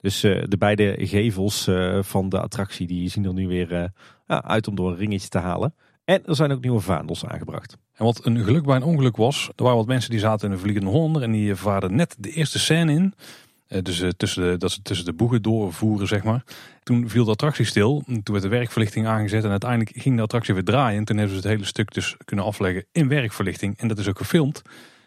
Dus 0.00 0.24
uh, 0.24 0.44
de 0.48 0.56
beide 0.56 0.96
gevels 0.98 1.70
van 2.00 2.28
de 2.28 2.40
attractie 2.40 2.86
die 2.86 3.08
zien 3.08 3.24
er 3.24 3.32
nu 3.32 3.48
weer 3.48 3.90
uit 4.26 4.68
om 4.68 4.74
door 4.74 4.90
een 4.90 4.96
ringetje 4.96 5.28
te 5.28 5.38
halen. 5.38 5.74
En 6.04 6.24
er 6.24 6.36
zijn 6.36 6.52
ook 6.52 6.62
nieuwe 6.62 6.80
vaandels 6.80 7.26
aangebracht. 7.26 7.76
En 7.92 8.04
wat 8.04 8.24
een 8.24 8.44
geluk 8.44 8.64
bij 8.64 8.76
een 8.76 8.82
ongeluk 8.82 9.16
was, 9.16 9.50
er 9.56 9.62
waren 9.62 9.78
wat 9.78 9.86
mensen 9.86 10.10
die 10.10 10.20
zaten 10.20 10.46
in 10.46 10.52
een 10.52 10.60
vliegende 10.60 10.90
Hollander 10.90 11.22
en 11.22 11.32
die 11.32 11.54
vaarden 11.54 11.94
net 11.94 12.16
de 12.18 12.30
eerste 12.30 12.58
scène 12.58 12.92
in. 12.92 13.14
Eh, 13.68 13.82
dus 13.82 14.00
uh, 14.00 14.08
tussen 14.16 14.42
de, 14.42 14.56
dat 14.56 14.70
ze 14.70 14.82
tussen 14.82 15.06
de 15.06 15.12
boegen 15.12 15.42
doorvoeren, 15.42 16.06
zeg 16.06 16.24
maar. 16.24 16.44
Toen 16.82 17.08
viel 17.08 17.24
de 17.24 17.30
attractie 17.30 17.64
stil. 17.64 18.02
Toen 18.06 18.22
werd 18.24 18.42
de 18.42 18.48
werkverlichting 18.48 19.06
aangezet. 19.06 19.44
En 19.44 19.50
uiteindelijk 19.50 19.90
ging 19.94 20.16
de 20.16 20.22
attractie 20.22 20.54
weer 20.54 20.64
draaien. 20.64 20.98
En 20.98 21.04
toen 21.04 21.16
hebben 21.16 21.36
ze 21.36 21.42
het 21.42 21.50
hele 21.50 21.66
stuk 21.66 21.94
dus 21.94 22.16
kunnen 22.24 22.44
afleggen 22.44 22.84
in 22.92 23.08
werkverlichting. 23.08 23.78
En 23.78 23.88
dat 23.88 23.98
is 23.98 24.08
ook 24.08 24.18
gefilmd. 24.18 24.62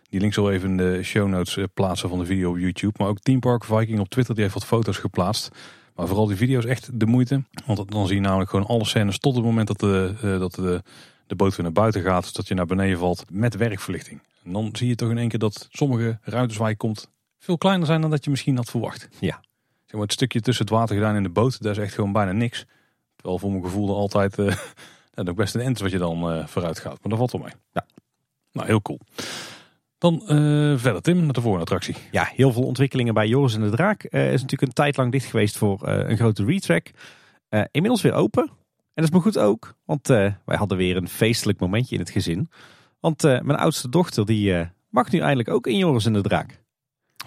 Die 0.09 0.19
link 0.19 0.33
zal 0.33 0.51
even 0.51 0.69
in 0.69 0.77
de 0.77 1.03
show 1.03 1.27
notes 1.27 1.57
eh, 1.57 1.63
plaatsen 1.73 2.09
van 2.09 2.19
de 2.19 2.25
video 2.25 2.49
op 2.49 2.57
YouTube. 2.57 2.93
Maar 2.97 3.07
ook 3.07 3.19
Team 3.19 3.39
Park 3.39 3.63
Viking 3.63 3.99
op 3.99 4.09
Twitter 4.09 4.33
die 4.33 4.43
heeft 4.43 4.55
wat 4.55 4.65
foto's 4.65 4.97
geplaatst. 4.97 5.49
Maar 5.95 6.07
vooral 6.07 6.27
die 6.27 6.37
video 6.37 6.59
is 6.59 6.65
echt 6.65 6.99
de 6.99 7.05
moeite. 7.05 7.43
Want 7.65 7.91
dan 7.91 8.07
zie 8.07 8.15
je 8.15 8.21
namelijk 8.21 8.49
gewoon 8.49 8.65
alle 8.65 8.85
scènes 8.85 9.19
tot 9.19 9.35
het 9.35 9.43
moment 9.43 9.67
dat 9.67 9.79
de, 9.79 10.13
dat 10.21 10.55
de, 10.55 10.83
de 11.27 11.35
boot 11.35 11.55
weer 11.55 11.63
naar 11.63 11.71
buiten 11.71 12.01
gaat. 12.01 12.35
Dat 12.35 12.47
je 12.47 12.53
naar 12.53 12.65
beneden 12.65 12.97
valt 12.97 13.25
met 13.31 13.55
werkverlichting. 13.55 14.21
En 14.43 14.51
dan 14.53 14.69
zie 14.73 14.87
je 14.87 14.95
toch 14.95 15.09
in 15.09 15.17
één 15.17 15.29
keer 15.29 15.39
dat 15.39 15.67
sommige 15.71 16.19
ruimtes 16.21 16.57
waar 16.57 16.69
je 16.69 16.75
komt 16.75 17.09
veel 17.39 17.57
kleiner 17.57 17.87
zijn 17.87 18.01
dan 18.01 18.09
dat 18.09 18.23
je 18.23 18.29
misschien 18.29 18.55
had 18.55 18.69
verwacht. 18.69 19.07
Ja. 19.19 19.41
Zeg 19.85 19.91
maar, 19.91 20.01
het 20.01 20.13
stukje 20.13 20.39
tussen 20.39 20.65
het 20.65 20.73
water 20.73 20.95
gedaan 20.95 21.15
in 21.15 21.23
de 21.23 21.29
boot, 21.29 21.61
daar 21.61 21.71
is 21.71 21.77
echt 21.77 21.93
gewoon 21.93 22.11
bijna 22.11 22.31
niks. 22.31 22.65
Terwijl 23.15 23.39
voor 23.39 23.51
mijn 23.51 23.63
gevoel 23.63 23.89
er 23.89 23.95
altijd 23.95 24.37
uh, 24.37 24.55
nog 25.13 25.35
best 25.35 25.55
een 25.55 25.61
end 25.61 25.79
wat 25.79 25.91
je 25.91 25.97
dan 25.97 26.33
uh, 26.33 26.47
vooruit 26.47 26.79
gaat. 26.79 26.99
Maar 27.01 27.09
dat 27.09 27.17
valt 27.17 27.31
wel 27.31 27.41
mee. 27.41 27.53
Ja. 27.71 27.85
Nou, 28.51 28.67
heel 28.67 28.81
cool. 28.81 28.99
Dan 29.97 30.13
uh, 30.23 30.77
verder 30.77 31.01
Tim, 31.01 31.23
naar 31.23 31.33
de 31.33 31.41
volgende 31.41 31.65
attractie. 31.65 31.95
Ja, 32.11 32.31
heel 32.35 32.51
veel 32.51 32.63
ontwikkelingen 32.63 33.13
bij 33.13 33.27
Joris 33.27 33.55
en 33.55 33.61
de 33.61 33.69
Draak. 33.69 34.03
is 34.03 34.41
natuurlijk 34.41 34.61
een 34.61 34.73
tijd 34.73 34.97
lang 34.97 35.11
dicht 35.11 35.25
geweest 35.25 35.57
voor 35.57 35.87
een 35.87 36.17
grote 36.17 36.45
retrack. 36.45 36.91
inmiddels 37.71 38.01
weer 38.01 38.13
open. 38.13 38.43
En 38.43 38.55
dat 38.93 39.03
is 39.03 39.11
maar 39.11 39.21
goed 39.21 39.37
ook, 39.37 39.75
want 39.85 40.07
wij 40.07 40.57
hadden 40.57 40.77
weer 40.77 40.97
een 40.97 41.09
feestelijk 41.09 41.59
momentje 41.59 41.95
in 41.95 42.01
het 42.01 42.09
gezin. 42.09 42.49
Want 42.99 43.21
mijn 43.21 43.55
oudste 43.55 43.89
dochter 43.89 44.25
die 44.25 44.69
mag 44.89 45.11
nu 45.11 45.19
eindelijk 45.19 45.49
ook 45.49 45.67
in 45.67 45.77
Joris 45.77 46.05
en 46.05 46.13
de 46.13 46.21
Draak. 46.21 46.59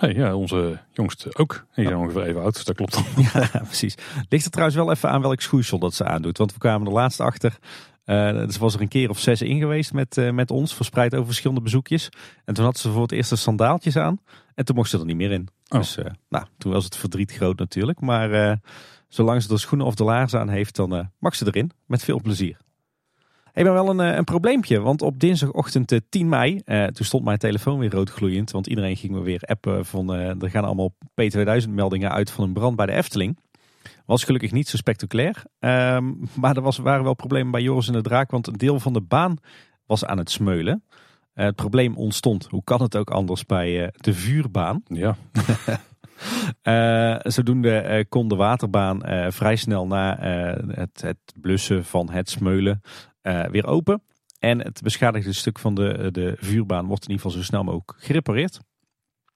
Hey, 0.03 0.15
ja, 0.15 0.35
onze 0.35 0.79
jongste 0.93 1.35
ook. 1.35 1.67
Die 1.75 1.87
zijn 1.87 1.97
ongeveer 1.97 2.23
even 2.23 2.43
oud, 2.43 2.55
dus 2.55 2.65
dat 2.65 2.77
klopt 2.77 2.93
dan. 2.93 3.05
Ja, 3.33 3.49
precies. 3.65 3.95
Ligt 4.29 4.45
er 4.45 4.51
trouwens 4.51 4.79
wel 4.79 4.91
even 4.91 5.11
aan 5.11 5.21
welk 5.21 5.41
schoeisel 5.41 5.79
dat 5.79 5.95
ze 5.95 6.05
aandoet. 6.05 6.39
Want 6.39 6.53
we 6.53 6.59
kwamen 6.59 6.87
er 6.87 6.93
laatst 6.93 7.21
achter. 7.21 7.59
Uh, 8.07 8.31
dus 8.33 8.57
was 8.57 8.75
er 8.75 8.81
een 8.81 8.89
keer 8.89 9.11
of 9.11 9.19
zes 9.19 9.43
in 9.43 9.59
geweest 9.59 9.93
met, 9.93 10.17
uh, 10.17 10.31
met 10.31 10.51
ons, 10.51 10.75
verspreid 10.75 11.15
over 11.15 11.27
verschillende 11.27 11.63
bezoekjes. 11.63 12.09
En 12.45 12.55
toen 12.55 12.65
had 12.65 12.79
ze 12.79 12.91
voor 12.91 13.03
het 13.03 13.13
eerst 13.13 13.31
de 13.31 13.37
sandaaltjes 13.37 13.97
aan. 13.97 14.21
En 14.55 14.65
toen 14.65 14.77
mocht 14.77 14.91
ze 14.91 14.99
er 14.99 15.05
niet 15.05 15.17
meer 15.17 15.31
in. 15.31 15.49
Oh. 15.69 15.79
Dus 15.79 15.97
uh, 15.97 16.05
nou, 16.29 16.45
toen 16.59 16.73
was 16.73 16.85
het 16.85 16.97
verdriet 16.97 17.33
groot 17.33 17.59
natuurlijk. 17.59 18.01
Maar 18.01 18.61
zolang 19.09 19.43
ze 19.43 19.49
de 19.49 19.59
schoenen 19.59 19.87
of 19.87 19.95
de 19.95 20.05
laarzen 20.05 20.41
aan 20.41 20.49
heeft, 20.49 20.77
dan 20.77 21.11
mag 21.19 21.35
ze 21.35 21.47
erin. 21.47 21.71
Met 21.87 22.05
veel 22.05 22.21
plezier. 22.21 22.57
Hey, 23.53 23.65
maar 23.65 23.73
wel 23.73 23.89
een, 23.89 24.01
eh, 24.01 24.17
een 24.17 24.25
probleempje, 24.25 24.81
want 24.81 25.03
op 25.03 25.21
dinsdagochtend 25.21 26.01
10 26.09 26.23
eh, 26.23 26.29
mei, 26.29 26.61
eh, 26.65 26.85
toen 26.85 27.07
stond 27.07 27.25
mijn 27.25 27.39
telefoon 27.39 27.79
weer 27.79 27.91
roodgloeiend. 27.91 28.51
Want 28.51 28.67
iedereen 28.67 28.97
ging 28.97 29.13
me 29.13 29.21
weer 29.21 29.43
appen 29.43 29.87
van, 29.87 30.11
er 30.13 30.51
gaan 30.51 30.65
allemaal 30.65 30.95
P2000 31.15 31.71
meldingen 31.71 32.13
uit 32.13 32.31
van 32.31 32.45
een 32.45 32.53
brand 32.53 32.77
bij 32.77 32.87
de 32.87 32.93
Efteling. 32.93 33.39
Was 34.07 34.25
gelukkig 34.25 34.53
niet 34.53 34.69
zo 34.69 34.77
spectaculair, 34.77 35.43
ehm, 35.59 36.13
maar 36.41 36.57
er 36.57 36.63
was, 36.63 36.79
waren 36.79 37.05
wel 37.05 37.15
problemen 37.15 37.53
bij 37.53 37.63
Joris 37.63 37.87
en 37.87 37.93
de 37.93 38.03
Draak, 38.03 38.31
want 38.31 38.47
een 38.47 38.57
deel 38.57 38.81
van 38.81 38.93
de 38.93 39.01
baan 39.01 39.37
was 39.87 40.05
aan 40.05 40.19
het 40.19 40.31
smeulen. 40.31 40.85
het 41.33 41.57
probleem 41.57 41.97
ontstond, 41.97 42.47
hoe 42.51 42.65
kan 42.65 42.83
het 42.83 42.97
ook 42.97 43.11
anders, 43.11 43.47
bij 43.47 43.93
de 43.97 44.15
vuurbaan. 44.15 44.83
Ja. 45.03 45.17
Uh, 46.63 47.21
zodoende 47.23 48.07
kon 48.09 48.29
de 48.29 48.35
waterbaan 48.35 49.01
vrij 49.33 49.57
snel 49.57 49.87
na 49.87 50.17
het, 50.69 51.01
het, 51.01 51.19
blussen 51.41 51.85
van 51.85 52.11
het 52.11 52.31
smeulen 52.31 52.81
weer 53.23 53.67
open. 53.67 54.03
En 54.39 54.59
het 54.59 54.81
beschadigde 54.83 55.33
stuk 55.33 55.59
van 55.59 55.75
de, 55.75 56.09
de 56.13 56.37
vuurbaan 56.39 56.87
wordt 56.87 57.05
in 57.05 57.11
ieder 57.11 57.25
geval 57.25 57.41
zo 57.41 57.47
snel 57.47 57.65
mogelijk 57.65 57.95
gerepareerd. 57.97 58.61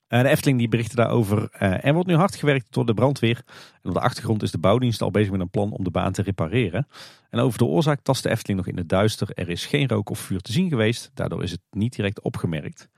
Uh, 0.09 0.23
de 0.23 0.29
Efteling 0.29 0.59
die 0.59 0.69
berichtte 0.69 0.97
daarover. 0.97 1.39
Uh, 1.39 1.85
er 1.85 1.93
wordt 1.93 2.09
nu 2.09 2.15
hard 2.15 2.37
gewerkt 2.37 2.67
door 2.71 2.87
de 2.87 2.95
brandweer. 2.95 3.43
En 3.83 3.89
op 3.89 3.95
de 3.95 4.01
achtergrond 4.01 4.43
is 4.43 4.51
de 4.51 4.59
bouwdienst 4.59 5.03
al 5.03 5.11
bezig 5.11 5.31
met 5.31 5.41
een 5.41 5.51
plan 5.51 5.73
om 5.73 5.85
de 5.85 5.91
baan 5.91 6.13
te 6.13 6.23
repareren. 6.23 6.87
En 7.31 7.39
over 7.39 7.59
de 7.59 7.65
oorzaak 7.65 8.01
tast 8.01 8.23
de 8.23 8.31
Efteling 8.31 8.59
nog 8.59 8.69
in 8.69 8.77
het 8.77 8.89
duister. 8.89 9.31
Er 9.35 9.49
is 9.49 9.67
geen 9.67 9.89
rook 9.89 10.11
of 10.11 10.19
vuur 10.19 10.41
te 10.41 10.53
zien 10.53 10.69
geweest. 10.69 11.11
Daardoor 11.15 11.43
is 11.43 11.51
het 11.51 11.61
niet 11.71 11.97
direct 11.97 12.21
opgemerkt. 12.21 12.89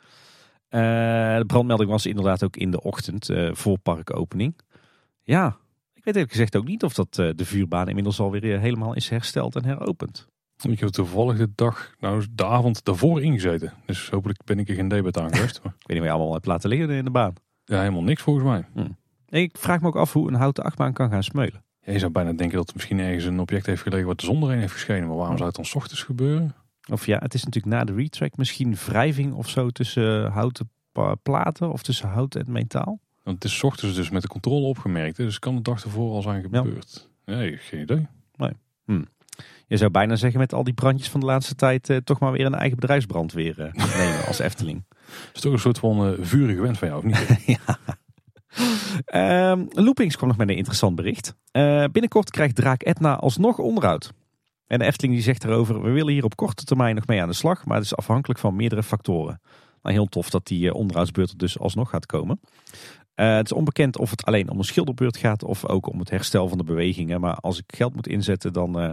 de 0.69 1.45
brandmelding 1.47 1.91
was 1.91 2.07
inderdaad 2.07 2.45
ook 2.45 2.57
in 2.57 2.71
de 2.71 2.83
ochtend 2.83 3.31
voor 3.51 3.79
parkopening. 3.79 4.59
Ja, 5.23 5.57
ik 5.95 6.05
weet 6.05 6.15
eerlijk 6.15 6.33
gezegd 6.33 6.57
ook 6.57 6.67
niet 6.67 6.85
of 6.85 6.95
dat 6.95 7.15
de 7.15 7.45
vuurbaan 7.45 7.89
inmiddels 7.89 8.21
alweer 8.21 8.61
helemaal 8.61 8.95
is 8.95 9.09
hersteld 9.09 9.57
en 9.57 9.65
heropend. 9.65 10.29
Ik 10.63 10.81
heb 10.81 10.89
toevallig 10.89 11.37
de 11.37 11.49
dag, 11.55 11.95
nou 12.01 12.27
de 12.33 12.45
avond 12.45 12.85
daarvoor 12.85 13.23
ingezeten. 13.23 13.73
Dus 13.87 14.11
hopelijk 14.11 14.45
ben 14.45 14.59
ik 14.59 14.69
er 14.69 14.75
geen 14.75 14.89
debet 14.89 15.19
aan 15.19 15.35
geweest. 15.35 15.57
ik 15.57 15.63
weet 15.63 15.97
niet 15.97 16.03
je 16.03 16.11
allemaal 16.11 16.33
hebt 16.33 16.47
laten 16.47 16.69
liggen 16.69 16.91
in 16.91 17.05
de 17.05 17.11
baan. 17.11 17.33
Ja, 17.65 17.79
helemaal 17.79 18.03
niks 18.03 18.23
volgens 18.23 18.47
mij. 18.47 18.65
Hm. 18.75 18.91
Ik 19.29 19.59
vraag 19.59 19.81
me 19.81 19.87
ook 19.87 19.97
af 19.97 20.13
hoe 20.13 20.29
een 20.29 20.35
houten 20.35 20.65
achtbaan 20.65 20.93
kan 20.93 21.11
gaan 21.11 21.23
smeulen. 21.23 21.65
je 21.81 21.99
zou 21.99 22.13
bijna 22.13 22.33
denken 22.33 22.57
dat 22.57 22.67
het 22.67 22.75
misschien 22.75 22.99
ergens 22.99 23.25
een 23.25 23.41
object 23.41 23.67
heeft 23.67 23.83
gelegen 23.83 24.07
wat 24.07 24.21
de 24.21 24.27
zon 24.27 24.43
erin 24.43 24.59
heeft 24.59 24.73
geschenen. 24.73 25.09
Maar 25.09 25.17
waarom 25.17 25.37
zou 25.37 25.49
het 25.49 25.57
dan 25.57 25.65
s 25.65 25.75
ochtends 25.75 26.03
gebeuren? 26.03 26.55
Of 26.91 27.07
ja, 27.07 27.19
het 27.19 27.35
is 27.35 27.45
natuurlijk 27.45 27.75
na 27.75 27.85
de 27.85 27.95
retrack 27.95 28.37
misschien 28.37 28.75
wrijving 28.75 29.35
of 29.35 29.49
zo 29.49 29.71
tussen 29.71 30.31
houten 30.31 30.71
platen 31.23 31.73
of 31.73 31.83
tussen 31.83 32.09
hout 32.09 32.35
en 32.35 32.53
metaal. 32.53 33.01
Want 33.23 33.43
het 33.43 33.53
is 33.53 33.59
s 33.59 33.63
ochtends 33.63 33.97
dus 33.97 34.11
met 34.11 34.23
de 34.23 34.29
controle 34.29 34.67
opgemerkt. 34.67 35.17
Dus 35.17 35.39
kan 35.39 35.57
de 35.57 35.63
dag 35.63 35.85
ervoor 35.85 36.13
al 36.13 36.23
zijn 36.23 36.43
gebeurd? 36.43 37.09
Ja. 37.25 37.35
Nee, 37.35 37.57
geen 37.57 37.81
idee. 37.81 38.07
Nee. 38.37 38.53
Hm. 38.85 39.03
Je 39.67 39.77
zou 39.77 39.91
bijna 39.91 40.17
zeggen 40.17 40.41
met 40.41 40.53
al 40.53 40.65
die 40.65 40.75
brandjes 40.75 41.09
van 41.09 41.21
de 41.21 41.27
laatste 41.27 41.55
tijd 41.55 41.91
eh, 41.91 41.97
toch 41.97 42.19
maar 42.19 42.33
weer 42.33 42.47
een 42.47 42.55
eigen 42.55 42.79
bedrijfsbrand 42.79 43.33
weer 43.33 43.61
eh, 43.61 43.73
nemen 43.99 44.27
als 44.27 44.39
Efteling. 44.39 44.85
Dat 44.89 45.35
is 45.35 45.41
toch 45.41 45.53
een 45.53 45.59
soort 45.59 45.79
van 45.79 46.07
uh, 46.07 46.19
vurige 46.21 46.61
wens 46.61 46.79
van 46.79 46.89
jou, 46.89 47.05
of 47.05 47.05
niet? 47.05 47.45
ja. 47.67 47.79
Um, 49.51 49.69
Loopings 49.71 50.17
kwam 50.17 50.29
nog 50.29 50.37
met 50.37 50.49
een 50.49 50.57
interessant 50.57 50.97
bericht. 50.97 51.35
Uh, 51.53 51.85
binnenkort 51.93 52.31
krijgt 52.31 52.55
Draak 52.55 52.83
Etna 52.83 53.17
alsnog 53.17 53.59
onderhoud. 53.59 54.13
En 54.67 54.79
de 54.79 54.85
Efteling 54.85 55.15
die 55.15 55.23
zegt 55.23 55.45
erover, 55.45 55.83
we 55.83 55.91
willen 55.91 56.13
hier 56.13 56.25
op 56.25 56.37
korte 56.37 56.65
termijn 56.65 56.95
nog 56.95 57.07
mee 57.07 57.23
aan 57.23 57.29
de 57.29 57.35
slag, 57.35 57.65
maar 57.65 57.77
het 57.77 57.85
is 57.85 57.97
afhankelijk 57.97 58.41
van 58.41 58.57
meerdere 58.57 58.83
factoren. 58.83 59.41
Nou, 59.83 59.95
heel 59.95 60.07
tof 60.07 60.31
dat 60.31 60.47
die 60.47 60.75
onderhoudsbeurt 60.75 61.31
er 61.31 61.37
dus 61.37 61.59
alsnog 61.59 61.91
gaat 61.91 62.07
komen. 62.07 62.41
Uh, 63.21 63.37
het 63.37 63.47
is 63.47 63.53
onbekend 63.53 63.99
of 63.99 64.11
het 64.11 64.25
alleen 64.25 64.51
om 64.51 64.59
een 64.59 64.65
schilderbeurt 64.65 65.17
gaat 65.17 65.45
of 65.45 65.67
ook 65.67 65.87
om 65.87 65.99
het 65.99 66.11
herstel 66.11 66.49
van 66.49 66.59
de 66.59 66.65
bewegingen. 66.65 67.21
Maar 67.21 67.35
als 67.35 67.59
ik 67.59 67.65
geld 67.67 67.95
moet 67.95 68.09
inzetten, 68.09 68.53
dan 68.53 68.83
uh, 68.83 68.91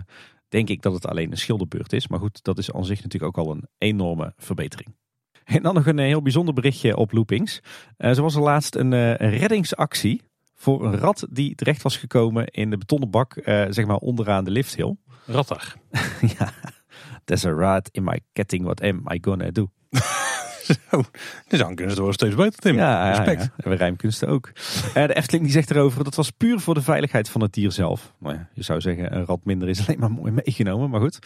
denk 0.49 0.69
ik 0.69 0.81
dat 0.81 0.93
het 0.93 1.07
alleen 1.07 1.31
een 1.31 1.37
schilderbeurt 1.37 1.93
is. 1.93 2.07
Maar 2.07 2.19
goed, 2.19 2.43
dat 2.43 2.57
is 2.57 2.71
aan 2.71 2.85
zich 2.85 3.03
natuurlijk 3.03 3.37
ook 3.37 3.45
al 3.45 3.51
een 3.51 3.67
enorme 3.77 4.33
verbetering. 4.37 4.95
En 5.43 5.63
dan 5.63 5.73
nog 5.73 5.85
een 5.85 5.97
heel 5.97 6.21
bijzonder 6.21 6.53
berichtje 6.53 6.97
op 6.97 7.11
Loopings. 7.11 7.59
Uh, 7.97 8.15
er 8.17 8.21
was 8.21 8.35
er 8.35 8.41
laatst 8.41 8.75
een, 8.75 8.91
uh, 8.91 9.15
reddingsactie 9.15 10.21
voor 10.55 10.85
een 10.85 10.97
rat 10.97 11.27
die 11.29 11.55
terecht 11.55 11.81
was 11.81 11.97
gekomen 11.97 12.47
in 12.47 12.69
de 12.69 12.77
betonnen 12.77 13.09
bak, 13.09 13.35
uh, 13.35 13.65
zeg 13.69 13.85
maar 13.85 13.97
onderaan 13.97 14.43
de 14.43 14.51
lifthill. 14.51 14.95
Rattig. 15.25 15.77
ja, 16.37 16.53
there's 17.25 17.45
a 17.45 17.51
rat 17.51 17.89
in 17.91 18.03
my 18.03 18.19
ketting, 18.33 18.63
what 18.63 18.81
am 18.81 19.03
I 19.13 19.17
gonna 19.21 19.51
do? 19.51 19.69
Zo, 20.91 21.03
de 21.47 21.57
zangkunsten 21.57 22.03
worden 22.03 22.13
steeds 22.13 22.35
beter, 22.35 22.59
Tim. 22.59 22.75
Ja, 22.75 23.09
Respect. 23.09 23.41
Ja, 23.41 23.51
ja. 23.57 23.71
En 23.71 23.77
rijmkunsten 23.77 24.27
ook. 24.27 24.51
Uh, 24.87 24.93
de 24.93 25.15
Efteling 25.15 25.43
die 25.43 25.53
zegt 25.53 25.71
erover, 25.71 26.03
dat 26.03 26.15
was 26.15 26.31
puur 26.31 26.59
voor 26.59 26.73
de 26.73 26.81
veiligheid 26.81 27.29
van 27.29 27.41
het 27.41 27.53
dier 27.53 27.71
zelf. 27.71 28.13
Nou 28.19 28.35
ja, 28.35 28.49
je 28.53 28.63
zou 28.63 28.81
zeggen, 28.81 29.15
een 29.15 29.25
rat 29.25 29.45
minder 29.45 29.69
is 29.69 29.87
alleen 29.87 29.99
maar 29.99 30.11
mooi 30.11 30.31
meegenomen, 30.31 30.89
maar 30.89 30.99
goed. 30.99 31.19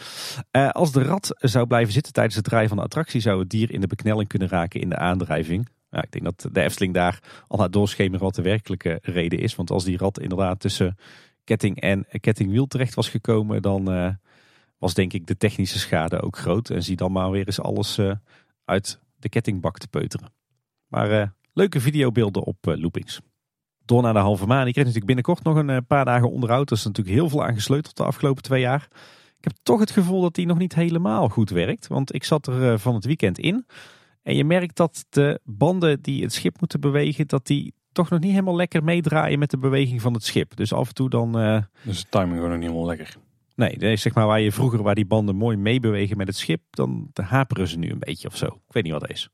Uh, 0.52 0.68
als 0.68 0.92
de 0.92 1.02
rat 1.02 1.34
zou 1.38 1.66
blijven 1.66 1.92
zitten 1.92 2.12
tijdens 2.12 2.36
het 2.36 2.48
rijden 2.48 2.68
van 2.68 2.76
de 2.76 2.84
attractie, 2.84 3.20
zou 3.20 3.38
het 3.38 3.50
dier 3.50 3.70
in 3.70 3.80
de 3.80 3.86
beknelling 3.86 4.28
kunnen 4.28 4.48
raken 4.48 4.80
in 4.80 4.88
de 4.88 4.96
aandrijving. 4.96 5.68
Ja, 5.90 6.02
ik 6.02 6.12
denk 6.12 6.24
dat 6.24 6.48
de 6.52 6.60
Efteling 6.60 6.94
daar 6.94 7.18
al 7.48 7.58
naar 7.58 7.70
doorschemeren 7.70 8.24
wat 8.24 8.34
de 8.34 8.42
werkelijke 8.42 8.98
reden 9.02 9.38
is. 9.38 9.56
Want 9.56 9.70
als 9.70 9.84
die 9.84 9.96
rat 9.96 10.20
inderdaad 10.20 10.60
tussen 10.60 10.96
ketting 11.44 11.80
en 11.80 12.06
kettingwiel 12.20 12.66
terecht 12.66 12.94
was 12.94 13.08
gekomen, 13.08 13.62
dan 13.62 13.94
uh, 13.94 14.08
was 14.78 14.94
denk 14.94 15.12
ik 15.12 15.26
de 15.26 15.36
technische 15.36 15.78
schade 15.78 16.20
ook 16.20 16.36
groot. 16.36 16.70
En 16.70 16.82
zie 16.82 16.96
dan 16.96 17.12
maar 17.12 17.30
weer 17.30 17.46
eens 17.46 17.60
alles 17.60 17.98
uit 18.64 19.00
de 19.20 19.28
kettingbak 19.28 19.78
te 19.78 19.88
peuteren. 19.88 20.32
Maar 20.86 21.10
uh, 21.10 21.26
leuke 21.52 21.80
videobeelden 21.80 22.42
op 22.42 22.66
uh, 22.66 22.76
loopings. 22.76 23.20
Door 23.84 24.02
naar 24.02 24.12
de 24.12 24.18
halve 24.18 24.46
maan. 24.46 24.66
Ik 24.66 24.72
kreeg 24.72 24.84
natuurlijk 24.84 25.06
binnenkort 25.06 25.42
nog 25.42 25.56
een 25.56 25.68
uh, 25.68 25.76
paar 25.86 26.04
dagen 26.04 26.30
onderhoud. 26.30 26.70
Er 26.70 26.76
is 26.76 26.84
natuurlijk 26.84 27.16
heel 27.16 27.28
veel 27.28 27.44
aangesleuteld 27.44 27.96
de 27.96 28.04
afgelopen 28.04 28.42
twee 28.42 28.60
jaar. 28.60 28.88
Ik 29.38 29.44
heb 29.44 29.52
toch 29.62 29.80
het 29.80 29.90
gevoel 29.90 30.20
dat 30.20 30.34
die 30.34 30.46
nog 30.46 30.58
niet 30.58 30.74
helemaal 30.74 31.28
goed 31.28 31.50
werkt. 31.50 31.86
Want 31.86 32.14
ik 32.14 32.24
zat 32.24 32.46
er 32.46 32.78
van 32.78 32.94
het 32.94 33.04
weekend 33.04 33.38
in. 33.38 33.66
En 34.22 34.36
je 34.36 34.44
merkt 34.44 34.76
dat 34.76 35.06
de 35.08 35.40
banden 35.44 36.02
die 36.02 36.22
het 36.22 36.32
schip 36.32 36.60
moeten 36.60 36.80
bewegen, 36.80 37.26
dat 37.26 37.46
die 37.46 37.74
toch 37.92 38.10
nog 38.10 38.20
niet 38.20 38.30
helemaal 38.30 38.56
lekker 38.56 38.84
meedraaien 38.84 39.38
met 39.38 39.50
de 39.50 39.58
beweging 39.58 40.00
van 40.00 40.14
het 40.14 40.24
schip. 40.24 40.56
Dus 40.56 40.72
af 40.72 40.88
en 40.88 40.94
toe 40.94 41.10
dan... 41.10 41.32
Dus 41.82 42.00
de 42.00 42.08
timing 42.08 42.34
gewoon 42.34 42.48
nog 42.48 42.58
niet 42.58 42.68
helemaal 42.68 42.86
lekker. 42.86 43.16
Nee, 43.68 43.96
zeg 43.96 44.14
maar 44.14 44.26
waar 44.26 44.40
je 44.40 44.52
vroeger 44.52 44.82
waar 44.82 44.94
die 44.94 45.06
banden 45.06 45.36
mooi 45.36 45.56
meebewegen 45.56 46.16
met 46.16 46.26
het 46.26 46.36
schip, 46.36 46.60
dan 46.70 47.10
haperen 47.14 47.68
ze 47.68 47.78
nu 47.78 47.90
een 47.90 47.98
beetje 47.98 48.28
of 48.28 48.36
zo. 48.36 48.46
Ik 48.46 48.72
weet 48.72 48.82
niet 48.82 48.92
wat 48.92 49.00
dat 49.00 49.10
is. 49.10 49.30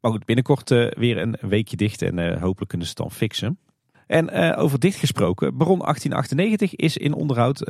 Maar 0.00 0.10
goed, 0.10 0.24
binnenkort 0.24 0.70
uh, 0.70 0.90
weer 0.90 1.18
een 1.18 1.36
weekje 1.40 1.76
dicht 1.76 2.02
en 2.02 2.18
uh, 2.18 2.40
hopelijk 2.40 2.68
kunnen 2.68 2.86
ze 2.86 2.92
het 2.96 3.02
dan 3.02 3.10
fixen. 3.10 3.58
En 4.06 4.36
uh, 4.36 4.62
over 4.62 4.78
dicht 4.78 4.98
gesproken, 4.98 5.56
Baron 5.56 5.78
1898 5.78 6.74
is 6.74 6.96
in 6.96 7.12
onderhoud 7.12 7.62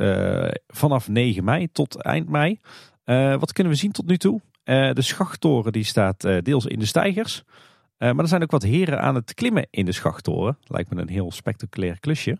vanaf 0.67 1.07
9 1.07 1.43
mei 1.43 1.71
tot 1.71 2.01
eind 2.01 2.29
mei. 2.29 2.59
wat 3.39 3.53
kunnen 3.53 3.73
we 3.73 3.79
zien 3.79 3.91
tot 3.91 4.07
nu 4.07 4.17
toe? 4.17 4.41
de 4.63 5.01
schachttoren 5.01 5.71
die 5.71 5.83
staat 5.83 6.21
deels 6.43 6.65
in 6.65 6.79
de 6.79 6.85
stijgers. 6.85 7.43
maar 7.97 8.17
er 8.17 8.27
zijn 8.27 8.43
ook 8.43 8.51
wat 8.51 8.63
heren 8.63 9.01
aan 9.01 9.15
het 9.15 9.33
klimmen 9.33 9.67
in 9.69 9.85
de 9.85 9.91
schachttoren. 9.91 10.57
Lijkt 10.63 10.93
me 10.93 11.01
een 11.01 11.09
heel 11.09 11.31
spectaculair 11.31 11.99
klusje. 11.99 12.37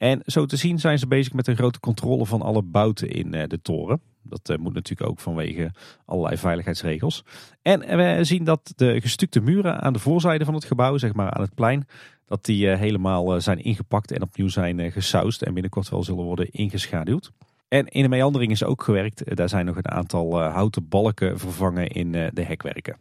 En 0.00 0.22
zo 0.26 0.46
te 0.46 0.56
zien 0.56 0.78
zijn 0.78 0.98
ze 0.98 1.06
bezig 1.06 1.32
met 1.32 1.46
een 1.46 1.56
grote 1.56 1.80
controle 1.80 2.26
van 2.26 2.42
alle 2.42 2.62
bouten 2.62 3.10
in 3.10 3.34
eh, 3.34 3.48
de 3.48 3.62
toren. 3.62 4.00
Dat 4.22 4.48
eh, 4.48 4.56
moet 4.56 4.74
natuurlijk 4.74 5.10
ook 5.10 5.20
vanwege 5.20 5.72
allerlei 6.04 6.36
veiligheidsregels. 6.36 7.24
En 7.62 7.80
we 7.96 8.24
zien 8.24 8.44
dat 8.44 8.72
de 8.76 9.00
gestukte 9.00 9.40
muren 9.40 9.80
aan 9.80 9.92
de 9.92 9.98
voorzijde 9.98 10.44
van 10.44 10.54
het 10.54 10.64
gebouw, 10.64 10.98
zeg 10.98 11.12
maar 11.12 11.30
aan 11.30 11.42
het 11.42 11.54
plein, 11.54 11.86
dat 12.26 12.44
die 12.44 12.70
eh, 12.70 12.78
helemaal 12.78 13.40
zijn 13.40 13.58
ingepakt 13.58 14.12
en 14.12 14.22
opnieuw 14.22 14.48
zijn 14.48 14.92
gesausd 14.92 15.42
en 15.42 15.52
binnenkort 15.52 15.88
wel 15.88 16.02
zullen 16.02 16.24
worden 16.24 16.50
ingeschaduwd. 16.50 17.30
En 17.68 17.86
in 17.86 18.02
de 18.02 18.08
meandering 18.08 18.52
is 18.52 18.64
ook 18.64 18.82
gewerkt. 18.82 19.36
Daar 19.36 19.48
zijn 19.48 19.66
nog 19.66 19.76
een 19.76 19.90
aantal 19.90 20.40
houten 20.40 20.88
balken 20.88 21.38
vervangen 21.38 21.88
in 21.88 22.12
de 22.12 22.42
hekwerken. 22.42 22.96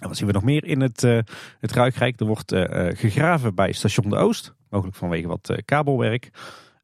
En 0.00 0.08
wat 0.08 0.16
zien 0.16 0.26
we 0.26 0.32
nog 0.32 0.42
meer 0.42 0.64
in 0.64 0.80
het, 0.80 1.00
het 1.60 1.72
Ruikrijk? 1.72 2.20
Er 2.20 2.26
wordt 2.26 2.54
gegraven 2.98 3.54
bij 3.54 3.72
station 3.72 4.10
de 4.10 4.16
Oost. 4.16 4.56
Mogelijk 4.70 4.96
vanwege 4.96 5.28
wat 5.28 5.50
eh, 5.50 5.56
kabelwerk. 5.64 6.30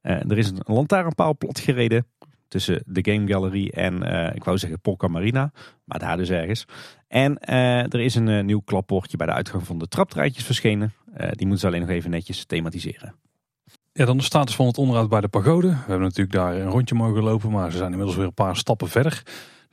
Eh, 0.01 0.31
er 0.31 0.39
is 0.39 0.48
een 0.48 0.61
lantaarnpaal 0.65 1.36
platgereden 1.36 2.06
tussen 2.48 2.82
de 2.86 3.12
Game 3.12 3.27
Gallery 3.27 3.69
en, 3.69 4.02
uh, 4.02 4.35
ik 4.35 4.44
wou 4.44 4.59
zeggen 4.59 4.81
Polka 4.81 5.09
Marina, 5.09 5.52
maar 5.85 5.98
daar 5.98 6.16
dus 6.16 6.31
ergens. 6.31 6.65
En 7.09 7.39
er 7.39 8.01
is 8.01 8.15
een 8.15 8.47
nieuw 8.47 8.61
klapbordje 8.61 9.16
bij 9.16 9.27
de 9.27 9.32
uitgang 9.32 9.66
van 9.66 9.78
de 9.78 9.89
traptreintjes 9.89 10.44
verschenen. 10.44 10.93
die 11.15 11.47
moeten 11.47 11.59
ze 11.59 11.66
alleen 11.66 11.81
nog 11.81 11.89
even 11.89 12.11
netjes 12.11 12.44
thematiseren. 12.44 13.15
Ja, 13.93 14.05
dan 14.05 14.16
de 14.16 14.23
status 14.23 14.55
van 14.55 14.66
het 14.66 14.78
onderhoud 14.78 15.09
bij 15.09 15.20
de 15.20 15.28
pagode. 15.28 15.69
We 15.69 15.74
hebben 15.74 16.01
natuurlijk 16.01 16.32
daar 16.32 16.56
een 16.56 16.69
rondje 16.69 16.94
mogen 16.94 17.23
lopen, 17.23 17.51
maar 17.51 17.70
ze 17.70 17.77
zijn 17.77 17.90
inmiddels 17.90 18.16
weer 18.16 18.27
een 18.27 18.35
paar 18.35 18.56
stappen 18.56 18.89
verder. 18.89 19.23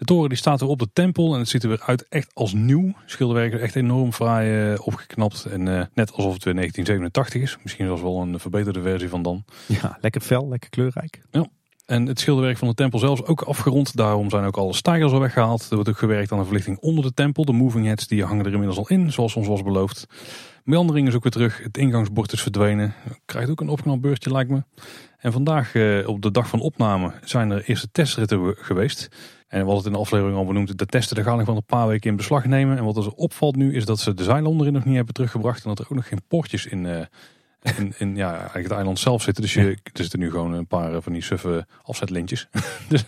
De 0.01 0.07
toren 0.07 0.29
die 0.29 0.37
staat 0.37 0.61
er 0.61 0.67
op 0.67 0.79
de 0.79 0.89
tempel 0.93 1.33
en 1.33 1.39
het 1.39 1.49
ziet 1.49 1.63
er 1.63 1.69
weer 1.69 1.81
uit 1.85 2.07
echt 2.07 2.31
als 2.33 2.53
nieuw. 2.53 2.93
Schilderwerk 3.05 3.53
echt 3.53 3.75
enorm 3.75 4.13
fraai 4.13 4.71
uh, 4.71 4.79
opgeknapt. 4.83 5.45
En 5.45 5.65
uh, 5.65 5.83
net 5.93 6.13
alsof 6.13 6.33
het 6.33 6.43
weer 6.43 6.53
1987 6.53 7.41
is. 7.41 7.57
Misschien 7.63 7.87
was 7.87 8.01
wel 8.01 8.21
een 8.21 8.39
verbeterde 8.39 8.81
versie 8.81 9.09
van 9.09 9.21
dan. 9.21 9.45
Ja, 9.65 9.97
lekker 9.99 10.21
fel, 10.21 10.49
lekker 10.49 10.69
kleurrijk. 10.69 11.21
Ja. 11.31 11.45
En 11.85 12.05
het 12.05 12.19
schilderwerk 12.19 12.57
van 12.57 12.67
de 12.67 12.73
tempel 12.73 12.99
zelfs 12.99 13.23
ook 13.23 13.41
afgerond. 13.41 13.95
Daarom 13.95 14.29
zijn 14.29 14.45
ook 14.45 14.57
alle 14.57 14.73
stijgers 14.73 15.11
al 15.11 15.19
weggehaald. 15.19 15.67
Er 15.69 15.75
wordt 15.75 15.89
ook 15.89 15.97
gewerkt 15.97 16.31
aan 16.31 16.39
de 16.39 16.45
verlichting 16.45 16.79
onder 16.79 17.03
de 17.03 17.13
tempel. 17.13 17.45
De 17.45 17.53
moving 17.53 17.85
heads 17.85 18.07
die 18.07 18.25
hangen 18.25 18.45
er 18.45 18.51
inmiddels 18.51 18.77
al 18.77 18.87
in, 18.87 19.11
zoals 19.11 19.35
ons 19.35 19.47
was 19.47 19.63
beloofd. 19.63 20.07
Meandering 20.63 21.07
is 21.07 21.15
ook 21.15 21.23
weer 21.23 21.31
terug. 21.31 21.63
Het 21.63 21.77
ingangsbord 21.77 22.33
is 22.33 22.41
verdwenen. 22.41 22.93
Krijgt 23.25 23.49
ook 23.49 23.61
een 23.61 23.69
opknap 23.69 24.01
beurtje 24.01 24.31
lijkt 24.31 24.49
me. 24.49 24.63
En 25.17 25.31
vandaag 25.31 25.73
uh, 25.73 26.07
op 26.07 26.21
de 26.21 26.31
dag 26.31 26.47
van 26.47 26.59
opname 26.59 27.13
zijn 27.23 27.51
er 27.51 27.63
eerste 27.63 27.91
testritten 27.91 28.55
geweest. 28.57 29.09
En 29.51 29.65
wat 29.65 29.77
het 29.77 29.85
in 29.85 29.91
de 29.91 29.97
aflevering 29.97 30.37
al 30.37 30.45
benoemd, 30.45 30.77
de 30.77 30.85
testen 30.85 31.15
de 31.15 31.23
galing 31.23 31.45
van 31.45 31.55
een 31.55 31.65
paar 31.65 31.87
weken 31.87 32.09
in 32.09 32.15
beslag 32.15 32.45
nemen. 32.45 32.77
En 32.77 32.83
wat 32.83 32.97
er 32.97 33.11
opvalt 33.11 33.55
nu 33.55 33.75
is 33.75 33.85
dat 33.85 33.99
ze 33.99 34.13
de 34.13 34.23
zeilen 34.23 34.49
onderin 34.49 34.73
nog 34.73 34.85
niet 34.85 34.95
hebben 34.95 35.13
teruggebracht. 35.13 35.63
En 35.63 35.69
dat 35.69 35.79
er 35.79 35.85
ook 35.85 35.95
nog 35.95 36.07
geen 36.07 36.21
poortjes 36.27 36.65
in, 36.65 36.85
uh, 36.85 36.99
in, 37.77 37.93
in 37.97 38.15
ja, 38.15 38.31
eigenlijk 38.31 38.63
het 38.63 38.71
eiland 38.71 38.99
zelf 38.99 39.21
zitten. 39.21 39.43
Dus 39.43 39.53
je, 39.53 39.61
er 39.61 39.91
zitten 39.93 40.19
nu 40.19 40.29
gewoon 40.29 40.53
een 40.53 40.67
paar 40.67 40.95
eh, 40.95 41.01
van 41.01 41.13
die 41.13 41.21
suffe 41.21 41.67
afzetlintjes. 41.83 42.47
dus 42.89 43.05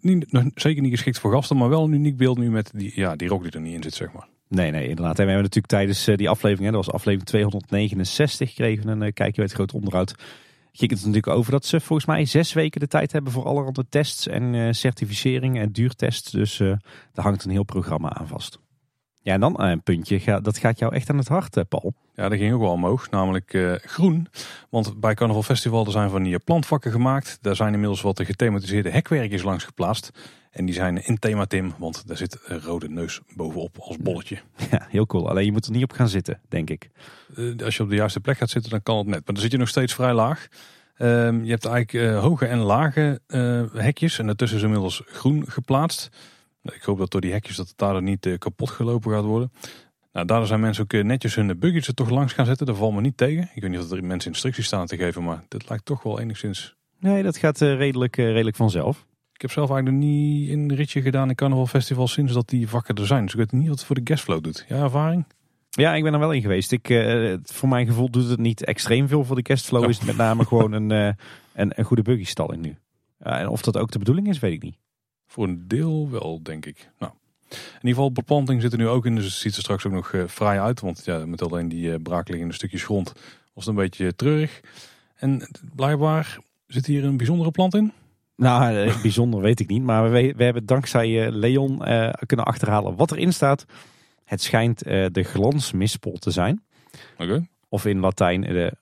niet, 0.00 0.32
nog, 0.32 0.44
zeker 0.54 0.82
niet 0.82 0.90
geschikt 0.90 1.18
voor 1.18 1.32
gasten, 1.32 1.56
maar 1.56 1.68
wel 1.68 1.84
een 1.84 1.92
uniek 1.92 2.16
beeld 2.16 2.38
nu 2.38 2.50
met 2.50 2.70
die, 2.74 2.92
ja, 2.94 3.16
die 3.16 3.28
rok 3.28 3.42
die 3.42 3.52
er 3.52 3.60
niet 3.60 3.74
in 3.74 3.82
zit, 3.82 3.94
zeg 3.94 4.12
maar. 4.12 4.26
Nee, 4.48 4.70
nee, 4.70 4.88
inderdaad. 4.88 5.18
En 5.18 5.24
we 5.24 5.30
hebben 5.32 5.42
natuurlijk 5.42 5.72
tijdens 5.72 6.06
eh, 6.06 6.16
die 6.16 6.28
aflevering, 6.28 6.66
hè, 6.66 6.76
dat 6.76 6.84
was 6.84 6.94
aflevering 6.94 7.28
269, 7.28 8.54
kregen 8.54 8.98
we 8.98 9.06
een 9.06 9.12
kijkje 9.12 9.36
bij 9.36 9.44
het 9.44 9.54
grote 9.54 9.74
onderhoud 9.74 10.14
ging 10.72 10.90
het 10.90 11.00
natuurlijk 11.00 11.26
over 11.26 11.52
dat 11.52 11.64
ze 11.64 11.80
volgens 11.80 12.08
mij 12.08 12.24
zes 12.24 12.52
weken 12.52 12.80
de 12.80 12.88
tijd 12.88 13.12
hebben 13.12 13.32
voor 13.32 13.44
allerhande 13.44 13.84
tests 13.88 14.26
en 14.26 14.54
uh, 14.54 14.72
certificeringen 14.72 15.62
en 15.62 15.72
duurtests. 15.72 16.30
Dus 16.30 16.58
uh, 16.58 16.74
daar 17.12 17.24
hangt 17.24 17.44
een 17.44 17.50
heel 17.50 17.62
programma 17.62 18.12
aan 18.12 18.28
vast. 18.28 18.58
Ja, 19.22 19.32
en 19.32 19.40
dan 19.40 19.56
uh, 19.60 19.70
een 19.70 19.82
puntje, 19.82 20.40
dat 20.40 20.58
gaat 20.58 20.78
jou 20.78 20.94
echt 20.94 21.10
aan 21.10 21.18
het 21.18 21.28
hart, 21.28 21.68
Paul. 21.68 21.94
Ja, 22.14 22.28
dat 22.28 22.38
ging 22.38 22.54
ook 22.54 22.60
wel 22.60 22.70
omhoog, 22.70 23.10
namelijk 23.10 23.78
groen. 23.82 24.28
Want 24.70 25.00
bij 25.00 25.14
Carnaval 25.14 25.42
Festival 25.42 25.84
er 25.84 25.92
zijn 25.92 26.10
van 26.10 26.22
die 26.22 26.38
plantvakken 26.38 26.90
gemaakt. 26.90 27.38
Daar 27.40 27.56
zijn 27.56 27.72
inmiddels 27.72 28.00
wat 28.00 28.16
de 28.16 28.24
gethematiseerde 28.24 28.90
hekwerkjes 28.90 29.42
langs 29.42 29.64
geplaatst. 29.64 30.10
En 30.58 30.64
die 30.64 30.74
zijn 30.74 31.04
in 31.04 31.18
thema 31.18 31.44
Tim, 31.44 31.74
want 31.78 32.06
daar 32.06 32.16
zit 32.16 32.38
een 32.44 32.60
rode 32.60 32.88
neus 32.88 33.20
bovenop 33.36 33.78
als 33.78 33.96
bolletje. 33.96 34.38
Ja, 34.70 34.86
heel 34.88 35.06
cool. 35.06 35.28
Alleen 35.28 35.44
je 35.44 35.52
moet 35.52 35.66
er 35.66 35.72
niet 35.72 35.82
op 35.82 35.92
gaan 35.92 36.08
zitten, 36.08 36.40
denk 36.48 36.70
ik. 36.70 36.90
Uh, 37.36 37.64
als 37.64 37.76
je 37.76 37.82
op 37.82 37.88
de 37.88 37.94
juiste 37.94 38.20
plek 38.20 38.36
gaat 38.36 38.50
zitten, 38.50 38.70
dan 38.70 38.82
kan 38.82 38.96
het 38.96 39.06
net. 39.06 39.24
Maar 39.24 39.34
dan 39.34 39.42
zit 39.42 39.50
je 39.50 39.58
nog 39.58 39.68
steeds 39.68 39.94
vrij 39.94 40.12
laag. 40.12 40.48
Um, 40.98 41.44
je 41.44 41.50
hebt 41.50 41.64
eigenlijk 41.64 42.06
uh, 42.06 42.20
hoge 42.20 42.46
en 42.46 42.58
lage 42.58 43.20
uh, 43.28 43.62
hekjes. 43.72 44.18
En 44.18 44.26
daartussen 44.26 44.58
is 44.58 44.64
inmiddels 44.64 45.02
groen 45.06 45.44
geplaatst. 45.48 46.08
Ik 46.62 46.82
hoop 46.82 46.98
dat 46.98 47.10
door 47.10 47.20
die 47.20 47.32
hekjes 47.32 47.56
dat 47.56 47.68
het 47.68 47.78
daar 47.78 48.02
niet 48.02 48.36
kapot 48.38 48.70
gelopen 48.70 49.12
gaat 49.12 49.24
worden. 49.24 49.52
Nou, 50.12 50.26
daardoor 50.26 50.46
zijn 50.46 50.60
mensen 50.60 50.82
ook 50.82 51.02
netjes 51.02 51.34
hun 51.34 51.58
buggies 51.58 51.86
er 51.86 51.94
toch 51.94 52.10
langs 52.10 52.32
gaan 52.32 52.46
zetten. 52.46 52.66
Daar 52.66 52.74
valt 52.74 52.94
me 52.94 53.00
niet 53.00 53.16
tegen. 53.16 53.50
Ik 53.54 53.62
weet 53.62 53.70
niet 53.70 53.80
of 53.80 53.90
er 53.90 54.04
mensen 54.04 54.30
instructies 54.30 54.66
staan 54.66 54.86
te 54.86 54.96
geven, 54.96 55.24
maar 55.24 55.44
dit 55.48 55.68
lijkt 55.68 55.84
toch 55.84 56.02
wel 56.02 56.20
enigszins... 56.20 56.76
Nee, 57.00 57.22
dat 57.22 57.36
gaat 57.36 57.58
redelijk, 57.58 58.16
redelijk 58.16 58.56
vanzelf. 58.56 59.06
Ik 59.38 59.44
heb 59.44 59.52
zelf 59.52 59.70
eigenlijk 59.70 60.04
nog 60.04 60.10
niet 60.10 60.50
een 60.50 60.74
ritje 60.74 61.02
gedaan 61.02 61.28
in 61.28 61.34
Carnaval 61.34 61.66
Festival 61.66 62.08
sinds 62.08 62.32
dat 62.32 62.48
die 62.48 62.68
vakken 62.68 62.94
er 62.94 63.06
zijn. 63.06 63.22
Dus 63.22 63.32
ik 63.32 63.38
weet 63.38 63.52
niet 63.52 63.68
wat 63.68 63.78
het 63.78 63.86
voor 63.86 63.96
de 63.96 64.00
guestflow 64.04 64.42
doet. 64.42 64.64
Ja, 64.68 64.82
ervaring? 64.82 65.24
Ja, 65.70 65.94
ik 65.94 66.02
ben 66.02 66.12
er 66.12 66.18
wel 66.18 66.32
in 66.32 66.40
geweest. 66.40 66.72
Ik, 66.72 66.88
uh, 66.88 67.36
voor 67.42 67.68
mijn 67.68 67.86
gevoel 67.86 68.10
doet 68.10 68.28
het 68.28 68.38
niet 68.38 68.64
extreem 68.64 69.08
veel 69.08 69.24
voor 69.24 69.36
de 69.36 69.44
guestflow. 69.46 69.82
Oh. 69.82 69.88
Is 69.88 69.96
het 69.96 70.06
met 70.06 70.16
name 70.16 70.44
gewoon 70.50 70.72
een, 70.72 70.90
uh, 70.90 71.12
een, 71.54 71.72
een 71.78 71.84
goede 71.84 72.02
buggystalling 72.02 72.62
nu. 72.62 72.76
Ja, 73.18 73.38
en 73.38 73.48
of 73.48 73.62
dat 73.62 73.76
ook 73.76 73.90
de 73.90 73.98
bedoeling 73.98 74.28
is, 74.28 74.38
weet 74.38 74.52
ik 74.52 74.62
niet. 74.62 74.76
Voor 75.26 75.44
een 75.44 75.68
deel 75.68 76.10
wel, 76.10 76.40
denk 76.42 76.66
ik. 76.66 76.90
Nou, 76.98 77.12
in 77.50 77.56
ieder 77.74 77.88
geval, 77.88 78.12
beplanting 78.12 78.62
zit 78.62 78.72
er 78.72 78.78
nu 78.78 78.88
ook 78.88 79.06
in. 79.06 79.14
Dus 79.14 79.24
het 79.24 79.34
ziet 79.34 79.56
er 79.56 79.62
straks 79.62 79.86
ook 79.86 79.92
nog 79.92 80.14
fraai 80.28 80.58
uit. 80.58 80.80
Want 80.80 81.04
ja, 81.04 81.26
met 81.26 81.42
alleen 81.42 81.68
die 81.68 81.98
braakliggende 81.98 82.54
stukjes 82.54 82.84
grond 82.84 83.12
was 83.52 83.66
het 83.66 83.66
een 83.66 83.82
beetje 83.82 84.14
treurig. 84.14 84.60
En 85.14 85.48
blijkbaar 85.74 86.38
zit 86.66 86.86
hier 86.86 87.04
een 87.04 87.16
bijzondere 87.16 87.50
plant 87.50 87.74
in. 87.74 87.92
Nou, 88.38 88.74
eh, 88.74 89.00
bijzonder 89.02 89.40
weet 89.40 89.60
ik 89.60 89.68
niet. 89.68 89.82
Maar 89.82 90.10
we, 90.10 90.34
we 90.36 90.44
hebben 90.44 90.66
dankzij 90.66 91.26
eh, 91.26 91.32
Leon 91.32 91.88
uh, 91.88 92.10
kunnen 92.26 92.46
achterhalen 92.46 92.96
wat 92.96 93.12
erin 93.12 93.32
staat. 93.32 93.64
Het 94.24 94.42
schijnt 94.42 94.86
uh, 94.86 95.06
de 95.12 95.22
glansmispel 95.22 96.12
te 96.12 96.30
zijn. 96.30 96.62
Okay. 97.16 97.48
Of 97.68 97.86
in 97.86 97.98
Latijn 97.98 98.40
de 98.40 98.72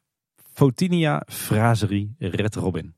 Photinia 0.53 1.23
fraseri 1.27 2.15
red 2.19 2.55
robin. 2.55 2.95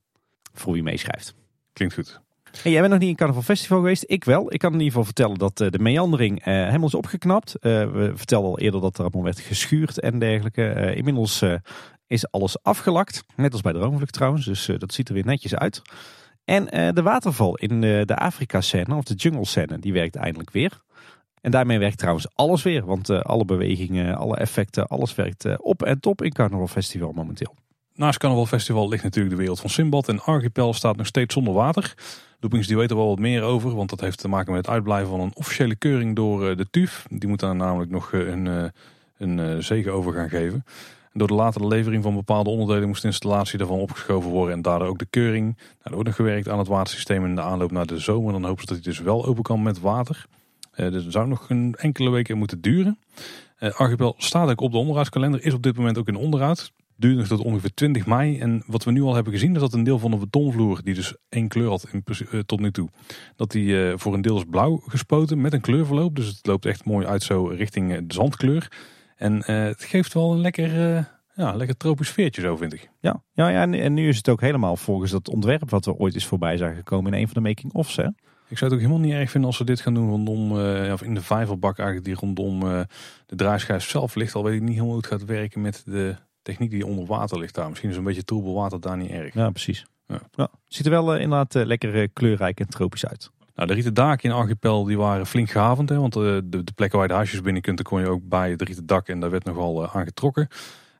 Voor 0.53 0.73
wie 0.73 0.83
meeschrijft. 0.83 1.35
Klinkt 1.73 1.95
goed. 1.95 2.21
Hey, 2.63 2.73
jij 2.73 2.81
bent 2.81 2.93
nog 2.93 3.01
niet 3.01 3.11
in 3.11 3.17
Carnaval 3.17 3.43
Festival 3.43 3.79
geweest. 3.79 4.05
Ik 4.07 4.25
wel. 4.25 4.53
Ik 4.53 4.59
kan 4.59 4.73
in 4.73 4.79
ieder 4.79 4.89
geval 4.89 5.05
vertellen 5.05 5.39
dat 5.39 5.57
de 5.57 5.79
meandering 5.79 6.45
helemaal 6.45 6.87
is 6.87 6.95
opgeknapt. 6.95 7.57
we 7.61 8.13
vertelden 8.15 8.51
al 8.51 8.59
eerder 8.59 8.81
dat 8.81 8.95
er 8.95 9.01
allemaal 9.01 9.23
werd 9.23 9.41
geschuurd 9.41 10.01
en 10.01 10.19
dergelijke. 10.19 10.95
inmiddels 10.95 11.45
is 12.07 12.31
alles 12.31 12.63
afgelakt. 12.63 13.25
Net 13.37 13.53
als 13.53 13.61
bij 13.61 13.73
de 13.73 13.79
Droomvlucht 13.79 14.13
trouwens. 14.13 14.45
Dus 14.45 14.71
dat 14.79 14.93
ziet 14.93 15.09
er 15.09 15.15
weer 15.15 15.25
netjes 15.25 15.55
uit. 15.55 15.83
En 16.49 16.63
uh, 16.77 16.89
de 16.93 17.03
waterval 17.03 17.57
in 17.57 17.81
de, 17.81 18.03
de 18.05 18.17
Afrika-scène, 18.17 18.95
of 18.95 19.05
de 19.05 19.15
jungle-scène, 19.15 19.79
die 19.79 19.93
werkt 19.93 20.17
eindelijk 20.17 20.51
weer. 20.51 20.83
En 21.41 21.51
daarmee 21.51 21.79
werkt 21.79 21.99
trouwens 21.99 22.27
alles 22.35 22.63
weer. 22.63 22.85
Want 22.85 23.11
uh, 23.11 23.21
alle 23.21 23.45
bewegingen, 23.45 24.17
alle 24.17 24.37
effecten, 24.37 24.87
alles 24.87 25.15
werkt 25.15 25.59
op 25.59 25.83
en 25.83 26.01
top 26.01 26.23
in 26.23 26.33
Carnaval 26.33 26.67
Festival 26.69 27.13
momenteel. 27.13 27.55
Naast 27.95 28.19
Carnaval 28.19 28.47
Festival 28.47 28.89
ligt 28.89 29.03
natuurlijk 29.03 29.35
de 29.35 29.41
wereld 29.41 29.61
van 29.61 29.71
Simbad. 29.71 30.09
En 30.09 30.21
Archipel 30.21 30.73
staat 30.73 30.97
nog 30.97 31.07
steeds 31.07 31.35
zonder 31.35 31.53
water. 31.53 31.95
Loopings 32.41 32.67
die 32.67 32.77
weten 32.77 32.91
er 32.91 33.03
wel 33.03 33.11
wat 33.11 33.19
meer 33.19 33.43
over. 33.43 33.75
Want 33.75 33.91
dat 33.91 34.01
heeft 34.01 34.19
te 34.19 34.29
maken 34.29 34.53
met 34.53 34.67
het 34.67 34.75
uitblijven 34.75 35.11
van 35.11 35.21
een 35.21 35.35
officiële 35.35 35.77
keuring 35.77 36.17
door 36.17 36.57
de 36.57 36.71
TUF. 36.71 37.07
Die 37.11 37.29
moet 37.29 37.41
daar 37.41 37.57
namelijk 37.57 37.91
nog 37.91 38.13
een, 38.13 38.73
een 39.19 39.63
zegen 39.63 39.93
over 39.93 40.13
gaan 40.13 40.29
geven. 40.29 40.65
Door 41.19 41.29
de 41.29 41.35
latere 41.35 41.67
levering 41.67 42.03
van 42.03 42.15
bepaalde 42.15 42.51
onderdelen 42.51 42.89
moest 42.89 43.03
de 43.03 43.09
installatie 43.09 43.59
daarvan 43.59 43.79
opgeschoven 43.79 44.31
worden 44.31 44.55
en 44.55 44.63
daardoor 44.63 44.89
ook 44.89 44.99
de 44.99 45.07
keuring. 45.11 45.45
Nou, 45.45 45.67
er 45.83 45.93
wordt 45.93 46.07
nog 46.07 46.17
gewerkt 46.17 46.49
aan 46.49 46.59
het 46.59 46.69
watersysteem 46.69 47.25
in 47.25 47.35
de 47.35 47.41
aanloop 47.41 47.71
naar 47.71 47.87
de 47.87 47.99
zomer. 47.99 48.33
Dan 48.33 48.45
hopen 48.45 48.61
ze 48.61 48.67
dat 48.67 48.85
hij 48.85 48.93
dus 48.93 49.01
wel 49.01 49.27
open 49.27 49.43
kan 49.43 49.63
met 49.63 49.81
water. 49.81 50.27
Uh, 50.77 50.93
dus 50.93 51.07
zou 51.07 51.29
nog 51.29 51.51
een 51.51 51.75
enkele 51.79 52.11
weken 52.11 52.39
moeten 52.39 52.61
duren. 52.61 52.99
Uh, 53.61 53.71
Archipel 53.71 54.15
staat 54.19 54.51
ook 54.51 54.61
op 54.61 54.73
de 54.73 54.79
onderhoudskalender, 54.79 55.45
is 55.45 55.55
op 55.55 55.63
dit 55.63 55.77
moment 55.77 55.99
ook 55.99 56.09
in 56.09 56.17
onderhoud. 56.17 56.73
Duurt 56.97 57.17
nog 57.17 57.27
tot 57.27 57.41
ongeveer 57.41 57.75
20 57.75 58.07
mei. 58.07 58.39
En 58.39 58.63
wat 58.67 58.85
we 58.85 58.91
nu 58.91 59.03
al 59.03 59.15
hebben 59.15 59.33
gezien 59.33 59.55
is 59.55 59.61
dat 59.61 59.73
een 59.73 59.85
deel 59.85 59.99
van 59.99 60.11
de 60.11 60.17
betonvloer, 60.17 60.81
die 60.85 60.95
dus 60.95 61.15
één 61.29 61.49
kleur 61.49 61.69
had 61.69 61.89
uh, 61.93 62.41
tot 62.41 62.61
nu 62.61 62.71
toe, 62.71 62.89
dat 63.37 63.51
die 63.51 63.97
voor 63.97 64.15
een 64.15 64.23
deel 64.23 64.37
is 64.37 64.45
blauw 64.51 64.83
gespoten 64.87 65.41
met 65.41 65.53
een 65.53 65.61
kleurverloop. 65.61 66.17
Dus 66.17 66.27
het 66.27 66.47
loopt 66.47 66.67
echt 66.67 66.85
mooi 66.85 67.07
uit 67.07 67.23
zo 67.23 67.47
richting 67.47 68.07
de 68.07 68.15
zandkleur. 68.15 68.69
En 69.19 69.37
uh, 69.37 69.65
het 69.65 69.85
geeft 69.85 70.15
wel 70.15 70.33
een 70.33 70.41
lekker, 70.41 70.95
uh, 70.95 71.05
ja, 71.35 71.53
lekker 71.55 71.77
tropisch 71.77 72.11
veertje 72.11 72.41
zo 72.41 72.57
vind 72.57 72.73
ik. 72.73 72.91
Ja, 73.01 73.23
ja, 73.33 73.49
ja 73.49 73.73
en, 73.73 73.95
nu 73.95 74.09
is 74.09 74.17
het 74.17 74.29
ook 74.29 74.41
helemaal 74.41 74.77
volgens 74.77 75.11
dat 75.11 75.29
ontwerp 75.29 75.71
wat 75.71 75.87
er 75.87 75.95
ooit 75.95 76.15
is 76.15 76.27
voorbij 76.27 76.57
zijn 76.57 76.75
gekomen 76.75 77.13
in 77.13 77.21
een 77.21 77.29
van 77.29 77.43
de 77.43 77.49
making-offs. 77.49 77.97
Hè? 77.97 78.07
Ik 78.49 78.59
zou 78.59 78.71
het 78.71 78.73
ook 78.73 78.87
helemaal 78.87 79.09
niet 79.09 79.13
erg 79.13 79.31
vinden 79.31 79.49
als 79.49 79.59
ze 79.59 79.65
dit 79.65 79.81
gaan 79.81 79.95
doen 79.95 80.09
rondom, 80.09 80.59
uh, 80.59 80.93
of 80.93 81.03
in 81.03 81.15
de 81.15 81.23
vijverbak 81.23 81.79
eigenlijk 81.79 82.09
die 82.09 82.17
rondom 82.17 82.61
de 83.27 83.37
draaischijf 83.37 83.85
zelf 83.85 84.15
ligt. 84.15 84.35
Al 84.35 84.45
weet 84.45 84.55
ik 84.55 84.61
niet 84.61 84.69
helemaal 84.69 84.91
hoe 84.91 85.01
het 85.01 85.11
gaat 85.11 85.25
werken 85.25 85.61
met 85.61 85.83
de 85.85 86.17
techniek 86.43 86.71
die 86.71 86.87
onder 86.87 87.07
water 87.07 87.39
ligt 87.39 87.55
daar. 87.55 87.69
Misschien 87.69 87.91
is 87.91 87.97
een 87.97 88.05
beetje 88.05 88.25
troebel 88.25 88.55
water 88.55 88.81
daar 88.81 88.97
niet 88.97 89.11
erg. 89.11 89.35
Ja, 89.35 89.51
precies. 89.51 89.87
Ja. 90.07 90.21
ja. 90.35 90.49
ziet 90.67 90.87
er 90.87 90.91
wel 90.91 91.17
inderdaad 91.17 91.55
lekker 91.55 92.09
kleurrijk 92.09 92.61
en 92.61 92.69
tropisch 92.69 93.07
uit. 93.07 93.31
Nou, 93.59 93.71
de 93.71 93.77
rieten 93.77 93.95
daken 93.95 94.31
in 94.31 94.37
Archipel 94.37 94.85
die 94.85 94.99
waren 94.99 95.27
flink 95.27 95.51
gehavend. 95.51 95.89
Hè, 95.89 95.99
want 95.99 96.17
eh, 96.17 96.23
de, 96.23 96.65
de, 96.65 96.73
plekken 96.75 96.99
waar 96.99 97.07
je 97.07 97.13
de 97.13 97.19
huisjes 97.19 97.41
binnen 97.41 97.63
kunt, 97.63 97.83
kon 97.83 98.01
je 98.01 98.09
ook 98.09 98.29
bij 98.29 98.51
het 98.51 98.63
rieten 98.63 98.87
dak. 98.87 99.09
En 99.09 99.21
daar 99.21 99.31
werd 99.31 99.45
nogal 99.45 99.83
uh, 99.83 99.97
aangetrokken 99.97 100.49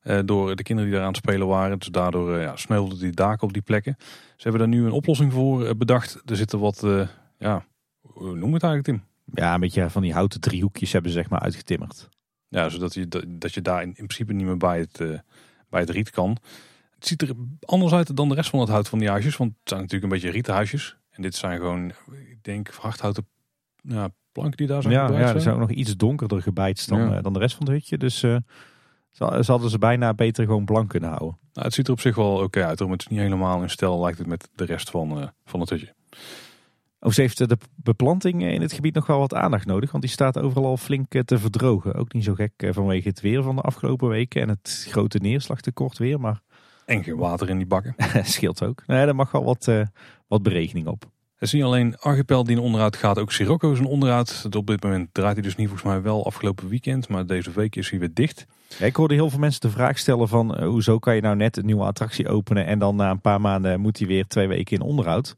uh, 0.03 0.19
door 0.25 0.57
de 0.57 0.63
kinderen 0.63 0.91
die 0.91 0.99
daar 0.99 1.09
aan 1.09 1.15
het 1.15 1.25
spelen 1.25 1.47
waren. 1.47 1.79
Dus 1.79 1.89
daardoor 1.89 2.37
uh, 2.37 2.43
ja, 2.43 2.57
sneuvelden 2.57 2.99
die 2.99 3.13
daken 3.13 3.47
op 3.47 3.53
die 3.53 3.63
plekken. 3.63 3.97
Ze 4.37 4.49
hebben 4.49 4.61
daar 4.61 4.69
nu 4.69 4.85
een 4.85 4.93
oplossing 4.93 5.33
voor 5.33 5.77
bedacht. 5.77 6.23
Er 6.25 6.37
zitten 6.37 6.59
wat, 6.59 6.87
ja, 7.39 7.65
hoe 8.01 8.37
noem 8.37 8.53
het 8.53 8.63
eigenlijk 8.63 8.85
Tim? 8.85 9.03
Ja, 9.35 9.55
een 9.55 9.61
beetje 9.61 9.91
van 9.91 10.03
die 10.03 10.13
houten 10.13 10.41
driehoekjes 10.41 10.93
hebben 10.93 11.11
ze 11.11 11.19
zeg 11.19 11.29
maar 11.29 11.41
uitgetimmerd. 11.41 12.09
Ja, 12.49 12.69
zodat 12.69 12.95
je, 12.95 13.09
dat 13.29 13.55
je 13.55 13.63
daar 13.63 13.83
in, 13.83 13.89
in 13.89 13.95
principe 13.95 14.33
niet 14.33 14.47
meer 14.47 14.57
bij 14.57 14.79
het, 14.79 15.23
bij 15.69 15.81
het 15.81 15.91
riet 15.91 16.11
kan. 16.11 16.37
Het 16.95 17.07
ziet 17.07 17.23
er 17.23 17.33
anders 17.61 17.93
uit 17.93 18.17
dan 18.17 18.29
de 18.29 18.35
rest 18.35 18.51
van 18.51 18.61
het 18.61 18.69
hout 18.69 18.89
van 18.89 18.99
die 18.99 19.09
huisjes. 19.09 19.37
Want 19.37 19.51
het 19.51 19.69
zijn 19.69 19.81
natuurlijk 19.81 20.13
een 20.13 20.19
beetje 20.19 20.35
rietenhuisjes. 20.35 20.97
En 21.19 21.25
dit 21.25 21.35
zijn 21.35 21.59
gewoon, 21.59 21.93
ik 22.31 22.39
denk, 22.43 22.69
hardhouten 22.69 23.27
ja, 23.81 24.09
planken 24.33 24.57
die 24.57 24.67
daar 24.67 24.83
zijn 24.83 24.95
Ja, 24.95 25.11
ja 25.11 25.35
er 25.35 25.41
zijn 25.41 25.55
ook 25.55 25.61
nog 25.61 25.71
iets 25.71 25.97
donkerder 25.97 26.43
gebijtst 26.43 26.89
dan, 26.89 27.13
uh, 27.13 27.23
dan 27.23 27.33
de 27.33 27.39
rest 27.39 27.57
van 27.57 27.67
het 27.67 27.75
hutje. 27.75 27.99
Dus 27.99 28.23
uh, 28.23 28.37
ze 29.11 29.45
hadden 29.47 29.71
ze 29.71 29.79
bijna 29.79 30.15
beter 30.15 30.45
gewoon 30.45 30.65
blank 30.65 30.89
kunnen 30.89 31.09
houden. 31.09 31.39
Nou, 31.53 31.67
het 31.67 31.75
ziet 31.75 31.87
er 31.87 31.93
op 31.93 32.01
zich 32.01 32.17
wel 32.17 32.37
oké 32.37 32.65
uit. 32.65 32.81
Maar 32.81 32.89
het 32.89 33.01
is 33.01 33.07
niet 33.07 33.19
helemaal 33.19 33.63
in 33.63 33.71
stijl 33.71 34.01
lijkt 34.01 34.19
het 34.19 34.27
met 34.27 34.49
de 34.55 34.65
rest 34.65 34.91
van, 34.91 35.19
uh, 35.19 35.27
van 35.45 35.61
het 35.61 35.71
hutje. 35.71 35.95
Of 37.01 37.13
ze 37.13 37.21
heeft 37.21 37.49
de 37.49 37.59
beplanting 37.75 38.43
in 38.43 38.61
het 38.61 38.73
gebied 38.73 38.95
nog 38.95 39.07
wel 39.07 39.19
wat 39.19 39.35
aandacht 39.35 39.67
nodig. 39.67 39.91
Want 39.91 40.03
die 40.03 40.13
staat 40.13 40.39
overal 40.39 40.65
al 40.65 40.77
flink 40.77 41.23
te 41.25 41.39
verdrogen. 41.39 41.95
Ook 41.95 42.13
niet 42.13 42.25
zo 42.25 42.35
gek 42.35 42.69
vanwege 42.71 43.09
het 43.09 43.21
weer 43.21 43.43
van 43.43 43.57
de 43.57 43.63
afgelopen 43.63 44.09
weken. 44.09 44.43
En 44.43 44.49
het 44.49 44.87
grote 44.91 45.19
neerslagtekort 45.19 45.99
weer. 45.99 46.21
Maar 46.21 46.43
en 46.89 47.05
geen 47.05 47.17
water 47.17 47.49
in 47.49 47.57
die 47.57 47.67
bakken. 47.67 47.95
Scheelt 48.25 48.65
ook. 48.65 48.83
Nee, 48.87 49.05
daar 49.05 49.15
mag 49.15 49.31
wel 49.31 49.45
wat, 49.45 49.67
uh, 49.67 49.83
wat 50.29 50.43
berekening 50.43 50.87
op. 50.87 51.11
Het 51.39 51.49
is 51.49 51.53
niet 51.53 51.63
alleen 51.63 51.99
Archipel 51.99 52.45
die 52.45 52.57
in 52.57 52.63
onderhoud 52.63 52.97
gaat, 52.97 53.19
ook 53.19 53.33
Sirocco 53.33 53.73
is 53.73 53.79
een 53.79 53.85
onderhoud. 53.85 54.47
Op 54.57 54.67
dit 54.67 54.83
moment 54.83 55.09
draait 55.13 55.35
hij 55.35 55.43
dus 55.43 55.57
niet 55.57 55.69
volgens 55.69 55.89
mij 55.89 56.03
wel 56.03 56.27
afgelopen 56.27 56.69
weekend, 56.69 57.09
maar 57.09 57.27
deze 57.27 57.51
week 57.51 57.77
is 57.77 57.91
hij 57.91 57.99
weer 57.99 58.15
dicht. 58.15 58.47
Ja, 58.79 58.87
ik 58.87 58.97
hoorde 58.97 59.15
heel 59.15 59.31
veel 59.31 59.39
mensen 59.39 59.61
de 59.61 59.71
vraag 59.71 59.99
stellen 59.99 60.29
van 60.29 60.61
uh, 60.61 60.67
hoezo 60.67 60.99
kan 60.99 61.15
je 61.15 61.21
nou 61.21 61.37
net 61.37 61.57
een 61.57 61.67
nieuwe 61.67 61.85
attractie 61.85 62.29
openen 62.29 62.67
en 62.67 62.79
dan 62.79 62.97
na 62.97 63.11
een 63.11 63.21
paar 63.21 63.41
maanden 63.41 63.81
moet 63.81 63.99
hij 63.99 64.07
weer 64.07 64.27
twee 64.27 64.49
weken 64.49 64.77
in 64.77 64.83
onderhoud. 64.83 65.35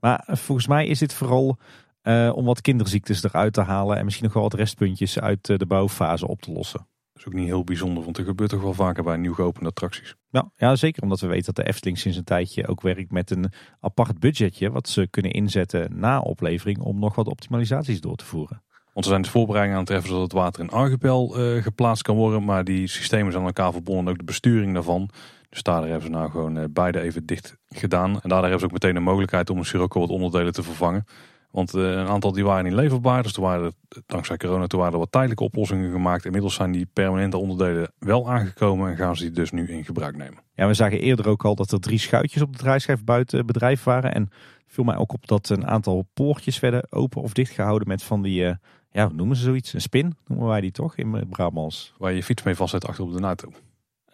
Maar 0.00 0.26
uh, 0.30 0.36
volgens 0.36 0.66
mij 0.66 0.86
is 0.86 0.98
dit 0.98 1.14
vooral 1.14 1.58
uh, 2.02 2.32
om 2.34 2.44
wat 2.44 2.60
kinderziektes 2.60 3.24
eruit 3.24 3.52
te 3.52 3.60
halen 3.60 3.96
en 3.96 4.04
misschien 4.04 4.24
nog 4.24 4.34
wel 4.34 4.42
wat 4.42 4.54
restpuntjes 4.54 5.20
uit 5.20 5.46
de 5.46 5.66
bouwfase 5.66 6.28
op 6.28 6.42
te 6.42 6.52
lossen 6.52 6.86
is 7.20 7.26
ook 7.26 7.32
niet 7.32 7.46
heel 7.46 7.64
bijzonder, 7.64 8.04
want 8.04 8.18
er 8.18 8.24
gebeurt 8.24 8.50
toch 8.50 8.62
wel 8.62 8.74
vaker 8.74 9.02
bij 9.02 9.16
nieuw 9.16 9.34
geopende 9.34 9.68
attracties. 9.68 10.14
Ja, 10.30 10.50
ja, 10.56 10.76
zeker 10.76 11.02
omdat 11.02 11.20
we 11.20 11.26
weten 11.26 11.54
dat 11.54 11.64
de 11.64 11.70
Efteling 11.70 11.98
sinds 11.98 12.18
een 12.18 12.24
tijdje 12.24 12.66
ook 12.66 12.80
werkt 12.80 13.10
met 13.10 13.30
een 13.30 13.52
apart 13.80 14.18
budgetje 14.18 14.70
wat 14.70 14.88
ze 14.88 15.08
kunnen 15.10 15.32
inzetten 15.32 15.98
na 15.98 16.20
oplevering 16.20 16.78
om 16.78 16.98
nog 16.98 17.14
wat 17.14 17.26
optimalisaties 17.26 18.00
door 18.00 18.16
te 18.16 18.24
voeren. 18.24 18.62
Want 18.92 19.04
ze 19.04 19.10
zijn 19.10 19.22
de 19.22 19.30
voorbereidingen 19.30 19.78
aan 19.78 19.84
het 19.84 19.92
treffen 19.92 20.10
zodat 20.10 20.32
het 20.32 20.40
water 20.40 20.62
in 20.62 20.70
Archipel 20.70 21.40
uh, 21.40 21.62
geplaatst 21.62 22.02
kan 22.02 22.16
worden, 22.16 22.44
maar 22.44 22.64
die 22.64 22.86
systemen 22.86 23.32
zijn 23.32 23.42
aan 23.42 23.48
elkaar 23.48 23.72
verbonden, 23.72 24.12
ook 24.12 24.18
de 24.18 24.24
besturing 24.24 24.74
daarvan. 24.74 25.10
Dus 25.48 25.62
daar 25.62 25.82
hebben 25.82 26.02
ze 26.02 26.08
nou 26.08 26.30
gewoon 26.30 26.58
uh, 26.58 26.64
beide 26.70 27.00
even 27.00 27.26
dicht 27.26 27.56
gedaan. 27.68 28.10
En 28.10 28.28
daardoor 28.28 28.40
hebben 28.40 28.58
ze 28.58 28.64
ook 28.64 28.72
meteen 28.72 28.94
de 28.94 29.00
mogelijkheid 29.00 29.50
om 29.50 29.58
een 29.58 29.64
Sirocco 29.64 30.00
wat 30.00 30.08
onderdelen 30.08 30.52
te 30.52 30.62
vervangen. 30.62 31.04
Want 31.50 31.74
uh, 31.74 31.90
een 31.90 32.06
aantal 32.06 32.32
die 32.32 32.44
waren 32.44 32.64
niet 32.64 32.72
leverbaar. 32.72 33.22
Dus 33.22 33.32
er 33.32 33.40
waren, 33.40 33.74
dankzij 34.06 34.36
corona 34.36 34.66
toen 34.66 34.78
waren 34.78 34.94
er 34.94 35.00
wat 35.00 35.12
tijdelijke 35.12 35.44
oplossingen 35.44 35.90
gemaakt. 35.90 36.24
Inmiddels 36.24 36.54
zijn 36.54 36.72
die 36.72 36.86
permanente 36.92 37.36
onderdelen 37.36 37.92
wel 37.98 38.30
aangekomen 38.30 38.90
en 38.90 38.96
gaan 38.96 39.16
ze 39.16 39.22
die 39.22 39.32
dus 39.32 39.50
nu 39.50 39.68
in 39.68 39.84
gebruik 39.84 40.16
nemen. 40.16 40.38
Ja, 40.54 40.66
we 40.66 40.74
zagen 40.74 41.00
eerder 41.00 41.28
ook 41.28 41.44
al 41.44 41.54
dat 41.54 41.72
er 41.72 41.80
drie 41.80 41.98
schuitjes 41.98 42.42
op 42.42 42.52
de 42.52 42.58
draaischijf 42.58 43.04
buiten 43.04 43.46
bedrijf 43.46 43.84
waren. 43.84 44.14
En 44.14 44.30
viel 44.66 44.84
mij 44.84 44.96
ook 44.96 45.12
op 45.12 45.26
dat 45.26 45.48
een 45.48 45.66
aantal 45.66 46.08
poortjes 46.14 46.60
werden 46.60 46.86
open 46.90 47.22
of 47.22 47.32
dicht 47.32 47.52
gehouden 47.52 47.88
met 47.88 48.02
van 48.02 48.22
die, 48.22 48.42
uh, 48.42 48.54
ja, 48.90 49.06
hoe 49.06 49.14
noemen 49.14 49.36
ze 49.36 49.42
zoiets? 49.42 49.72
Een 49.72 49.80
spin 49.80 50.16
noemen 50.26 50.48
wij 50.48 50.60
die 50.60 50.70
toch 50.70 50.96
in 50.96 51.26
Brabants. 51.28 51.94
Waar 51.98 52.10
je 52.10 52.16
je 52.16 52.22
fiets 52.22 52.42
mee 52.42 52.54
vastzet 52.54 52.86
achter 52.86 53.04
op 53.04 53.12
de 53.12 53.20
auto. 53.22 53.52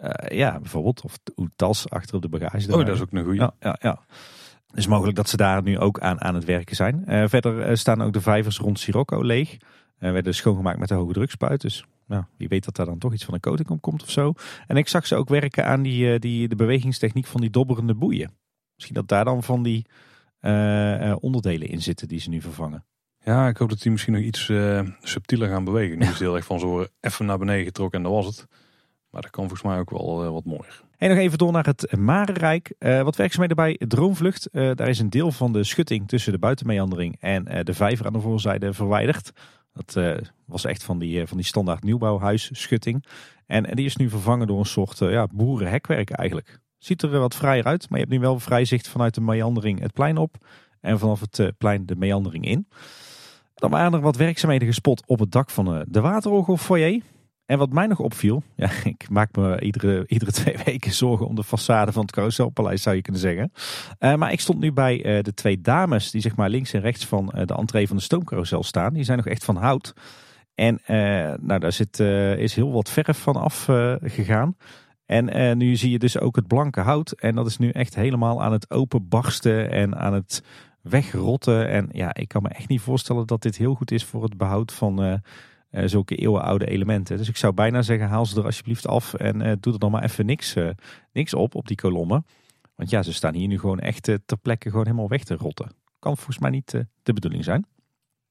Uh, 0.00 0.38
ja, 0.38 0.58
bijvoorbeeld. 0.60 1.02
Of 1.02 1.18
tas 1.56 1.90
achter 1.90 2.14
op 2.14 2.22
de 2.22 2.28
bagage. 2.28 2.72
Oh, 2.72 2.86
dat 2.86 2.94
is 2.94 3.00
ook 3.00 3.12
een 3.12 3.24
goede. 3.24 3.38
Ja, 3.38 3.54
ja, 3.60 3.76
ja. 3.80 4.00
Is 4.76 4.86
mogelijk 4.86 5.16
dat 5.16 5.28
ze 5.28 5.36
daar 5.36 5.62
nu 5.62 5.78
ook 5.78 6.00
aan, 6.00 6.20
aan 6.20 6.34
het 6.34 6.44
werken 6.44 6.76
zijn. 6.76 7.02
verder 7.28 7.78
staan 7.78 8.02
ook 8.02 8.12
de 8.12 8.20
vijvers 8.20 8.58
rond 8.58 8.78
Sirocco 8.78 9.22
leeg. 9.22 9.56
werden 9.98 10.34
schoongemaakt 10.34 10.78
met 10.78 10.88
de 10.88 10.94
hoge 10.94 11.12
drukspuit. 11.12 11.60
Dus 11.60 11.84
nou, 12.06 12.24
wie 12.36 12.48
weet 12.48 12.64
dat 12.64 12.76
daar 12.76 12.86
dan 12.86 12.98
toch 12.98 13.12
iets 13.12 13.24
van 13.24 13.34
een 13.34 13.40
coating 13.40 13.68
op 13.68 13.80
komt 13.80 14.02
of 14.02 14.10
zo. 14.10 14.32
En 14.66 14.76
ik 14.76 14.88
zag 14.88 15.06
ze 15.06 15.14
ook 15.14 15.28
werken 15.28 15.66
aan 15.66 15.82
die, 15.82 16.18
die, 16.18 16.48
de 16.48 16.56
bewegingstechniek 16.56 17.26
van 17.26 17.40
die 17.40 17.50
dobberende 17.50 17.94
boeien. 17.94 18.30
Misschien 18.74 18.96
dat 18.96 19.08
daar 19.08 19.24
dan 19.24 19.42
van 19.42 19.62
die 19.62 19.86
onderdelen 21.20 21.68
in 21.68 21.82
zitten 21.82 22.08
die 22.08 22.20
ze 22.20 22.28
nu 22.28 22.40
vervangen. 22.40 22.84
Ja, 23.26 23.48
ik 23.48 23.56
hoop 23.56 23.68
dat 23.68 23.82
die 23.82 23.90
misschien 23.90 24.12
nog 24.12 24.22
iets 24.22 24.48
uh, 24.48 24.80
subtieler 25.00 25.48
gaan 25.48 25.64
bewegen. 25.64 25.98
Nu 25.98 26.02
is 26.02 26.08
het 26.08 26.18
heel 26.26 26.36
erg 26.36 26.44
van 26.44 26.58
zo 26.58 26.86
even 27.00 27.26
naar 27.26 27.38
beneden 27.38 27.64
getrokken 27.64 27.98
en 27.98 28.04
dat 28.04 28.24
was 28.24 28.26
het. 28.26 28.46
Maar 29.16 29.24
dat 29.24 29.34
kan 29.34 29.48
volgens 29.48 29.68
mij 29.68 29.78
ook 29.78 29.90
wel 29.90 30.24
uh, 30.24 30.30
wat 30.30 30.44
mooier. 30.44 30.82
En 30.98 31.08
nog 31.08 31.18
even 31.18 31.38
door 31.38 31.52
naar 31.52 31.66
het 31.66 31.96
Marenrijk. 31.96 32.74
Uh, 32.78 33.02
wat 33.02 33.16
werkzaamheden 33.16 33.56
bij 33.56 33.80
Droomvlucht. 33.88 34.48
daar 34.52 34.88
is 34.88 34.98
een 34.98 35.10
deel 35.10 35.32
van 35.32 35.52
de 35.52 35.64
schutting 35.64 36.08
tussen 36.08 36.32
de 36.32 36.38
buitenmeandering 36.38 37.16
en 37.20 37.64
de 37.64 37.74
vijver 37.74 38.06
aan 38.06 38.12
de 38.12 38.20
voorzijde 38.20 38.72
verwijderd. 38.72 39.32
Dat 39.72 40.20
was 40.44 40.64
echt 40.64 40.82
van 40.82 40.98
die, 40.98 41.26
van 41.26 41.36
die 41.36 41.46
standaard 41.46 41.82
nieuwbouwhuisschutting. 41.82 43.04
En, 43.46 43.66
en 43.66 43.76
die 43.76 43.84
is 43.84 43.96
nu 43.96 44.08
vervangen 44.08 44.46
door 44.46 44.58
een 44.58 44.64
soort 44.64 44.98
ja, 44.98 45.26
boerenhekwerk 45.32 46.10
eigenlijk. 46.10 46.60
Ziet 46.78 47.02
er 47.02 47.18
wat 47.18 47.34
vrijer 47.34 47.64
uit, 47.64 47.90
maar 47.90 47.98
je 47.98 48.04
hebt 48.04 48.16
nu 48.16 48.20
wel 48.20 48.40
vrij 48.40 48.64
zicht 48.64 48.88
vanuit 48.88 49.14
de 49.14 49.20
meandering 49.20 49.80
het 49.80 49.92
plein 49.92 50.16
op. 50.16 50.36
En 50.80 50.98
vanaf 50.98 51.20
het 51.20 51.52
plein 51.58 51.86
de 51.86 51.96
meandering 51.96 52.46
in. 52.46 52.68
Dan 53.54 53.70
waren 53.70 53.92
er 53.92 54.00
wat 54.00 54.16
werkzaamheden 54.16 54.68
gespot 54.68 55.06
op 55.06 55.18
het 55.18 55.32
dak 55.32 55.50
van 55.50 55.74
eh, 55.74 55.80
de 55.88 56.00
waterorgelfoyer. 56.00 57.02
En 57.46 57.58
wat 57.58 57.72
mij 57.72 57.86
nog 57.86 57.98
opviel, 57.98 58.42
ja, 58.56 58.70
ik 58.84 59.10
maak 59.10 59.36
me 59.36 59.60
iedere, 59.60 60.04
iedere 60.06 60.32
twee 60.32 60.56
weken 60.64 60.92
zorgen 60.92 61.26
om 61.26 61.34
de 61.34 61.44
façade 61.44 61.92
van 61.92 62.02
het 62.02 62.12
carouselpaleis, 62.12 62.82
zou 62.82 62.96
je 62.96 63.02
kunnen 63.02 63.20
zeggen. 63.20 63.52
Uh, 64.00 64.14
maar 64.14 64.32
ik 64.32 64.40
stond 64.40 64.58
nu 64.58 64.72
bij 64.72 65.16
uh, 65.16 65.22
de 65.22 65.34
twee 65.34 65.60
dames 65.60 66.10
die 66.10 66.20
zeg 66.20 66.36
maar 66.36 66.50
links 66.50 66.72
en 66.72 66.80
rechts 66.80 67.06
van 67.06 67.32
uh, 67.34 67.46
de 67.46 67.54
entree 67.54 67.86
van 67.86 67.96
de 67.96 68.02
stoomcarousel 68.02 68.62
staan. 68.62 68.92
Die 68.92 69.04
zijn 69.04 69.16
nog 69.16 69.26
echt 69.26 69.44
van 69.44 69.56
hout. 69.56 69.94
En 70.54 70.80
nou, 71.40 71.58
daar 71.60 71.72
zit, 71.72 72.00
is 72.38 72.54
heel 72.54 72.72
wat 72.72 72.90
verf 72.90 73.18
van 73.18 73.36
afgegaan. 73.36 74.56
en 75.06 75.58
nu 75.58 75.76
zie 75.76 75.90
je 75.90 75.98
dus 75.98 76.18
ook 76.18 76.36
het 76.36 76.46
blanke 76.46 76.80
hout. 76.80 77.10
En 77.10 77.34
dat 77.34 77.46
is 77.46 77.58
nu 77.58 77.70
echt 77.70 77.94
helemaal 77.94 78.42
aan 78.42 78.52
het 78.52 78.70
openbarsten 78.70 79.70
en 79.70 79.96
aan 79.96 80.12
het 80.12 80.42
wegrotten. 80.82 81.68
En 81.68 81.88
ja, 81.92 82.14
ik 82.14 82.28
kan 82.28 82.42
me 82.42 82.48
echt 82.48 82.68
niet 82.68 82.80
voorstellen 82.80 83.26
dat 83.26 83.42
dit 83.42 83.56
heel 83.56 83.74
goed 83.74 83.90
is 83.90 84.04
voor 84.04 84.22
het 84.22 84.36
behoud 84.36 84.72
van 84.72 85.20
zulke 85.84 86.16
eeuwenoude 86.16 86.66
elementen. 86.66 87.16
Dus 87.16 87.28
ik 87.28 87.36
zou 87.36 87.52
bijna 87.52 87.82
zeggen, 87.82 88.08
haal 88.08 88.26
ze 88.26 88.38
er 88.38 88.44
alsjeblieft 88.44 88.86
af 88.86 89.14
en 89.14 89.40
uh, 89.40 89.52
doe 89.60 89.72
er 89.72 89.78
dan 89.78 89.90
maar 89.90 90.04
even 90.04 90.26
niks, 90.26 90.54
niks 91.12 91.34
op, 91.34 91.54
op 91.54 91.66
die 91.66 91.76
kolommen. 91.76 92.26
Want 92.74 92.90
ja, 92.90 93.02
ze 93.02 93.12
staan 93.12 93.34
hier 93.34 93.48
nu 93.48 93.58
gewoon 93.58 93.78
echt 93.78 94.02
ter 94.02 94.38
plekke 94.42 94.70
gewoon 94.70 94.84
helemaal 94.84 95.08
weg 95.08 95.24
te 95.24 95.34
rotten. 95.34 95.72
Kan 95.98 96.16
volgens 96.16 96.38
mij 96.38 96.50
niet 96.50 96.70
de 97.02 97.12
bedoeling 97.12 97.44
zijn. 97.44 97.66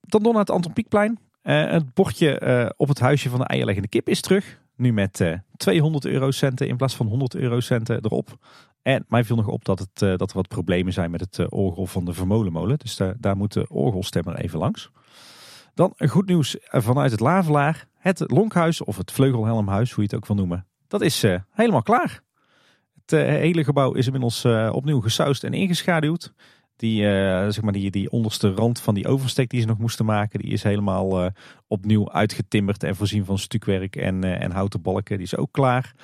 Dan 0.00 0.22
door 0.22 0.32
naar 0.32 0.40
het 0.40 0.50
Anton 0.50 0.72
Pieckplein. 0.72 1.18
het 1.42 1.94
bordje 1.94 2.74
op 2.76 2.88
het 2.88 2.98
huisje 2.98 3.28
van 3.28 3.38
de 3.38 3.46
eierleggende 3.46 3.88
kip 3.88 4.08
is 4.08 4.20
terug. 4.20 4.60
Nu 4.76 4.92
met 4.92 5.40
200 5.56 6.04
eurocenten 6.04 6.68
in 6.68 6.76
plaats 6.76 6.96
van 6.96 7.06
100 7.06 7.34
eurocenten 7.34 8.04
erop. 8.04 8.38
En 8.86 9.04
mij 9.08 9.24
viel 9.24 9.36
nog 9.36 9.48
op 9.48 9.64
dat, 9.64 9.78
het, 9.78 10.02
eh, 10.02 10.16
dat 10.16 10.30
er 10.30 10.36
wat 10.36 10.48
problemen 10.48 10.92
zijn 10.92 11.10
met 11.10 11.20
het 11.20 11.38
eh, 11.38 11.46
orgel 11.48 11.86
van 11.86 12.04
de 12.04 12.12
Vermolenmolen. 12.12 12.78
Dus 12.78 12.96
daar, 12.96 13.14
daar 13.18 13.36
moet 13.36 13.52
de 13.52 13.68
orgelstemmer 13.68 14.36
even 14.36 14.58
langs. 14.58 14.90
Dan 15.76 15.94
goed 16.08 16.26
nieuws 16.26 16.56
vanuit 16.62 17.10
het 17.10 17.20
Lavelaar. 17.20 17.88
Het 17.94 18.24
Lonkhuis 18.26 18.84
of 18.84 18.96
het 18.96 19.12
Vleugelhelmhuis, 19.12 19.92
hoe 19.92 20.04
je 20.04 20.08
het 20.10 20.18
ook 20.18 20.26
wil 20.26 20.36
noemen. 20.36 20.66
Dat 20.88 21.00
is 21.00 21.24
uh, 21.24 21.38
helemaal 21.50 21.82
klaar. 21.82 22.20
Het 23.06 23.10
hele 23.20 23.64
gebouw 23.64 23.92
is 23.92 24.06
inmiddels 24.06 24.44
opnieuw 24.70 25.00
gesausd 25.00 25.44
en 25.44 25.52
ingeschaduwd. 25.52 26.32
Die, 26.76 27.02
zeg 27.52 27.62
maar 27.62 27.72
die, 27.72 27.90
die 27.90 28.10
onderste 28.10 28.50
rand 28.50 28.80
van 28.80 28.94
die 28.94 29.08
oversteek 29.08 29.50
die 29.50 29.60
ze 29.60 29.66
nog 29.66 29.78
moesten 29.78 30.04
maken, 30.04 30.38
die 30.38 30.52
is 30.52 30.62
helemaal 30.62 31.30
opnieuw 31.66 32.12
uitgetimmerd 32.12 32.82
en 32.82 32.96
voorzien 32.96 33.24
van 33.24 33.38
stukwerk 33.38 33.96
en, 33.96 34.24
en 34.24 34.50
houten 34.50 34.82
balken. 34.82 35.16
Die 35.16 35.26
is 35.26 35.36
ook 35.36 35.52
klaar. 35.52 35.94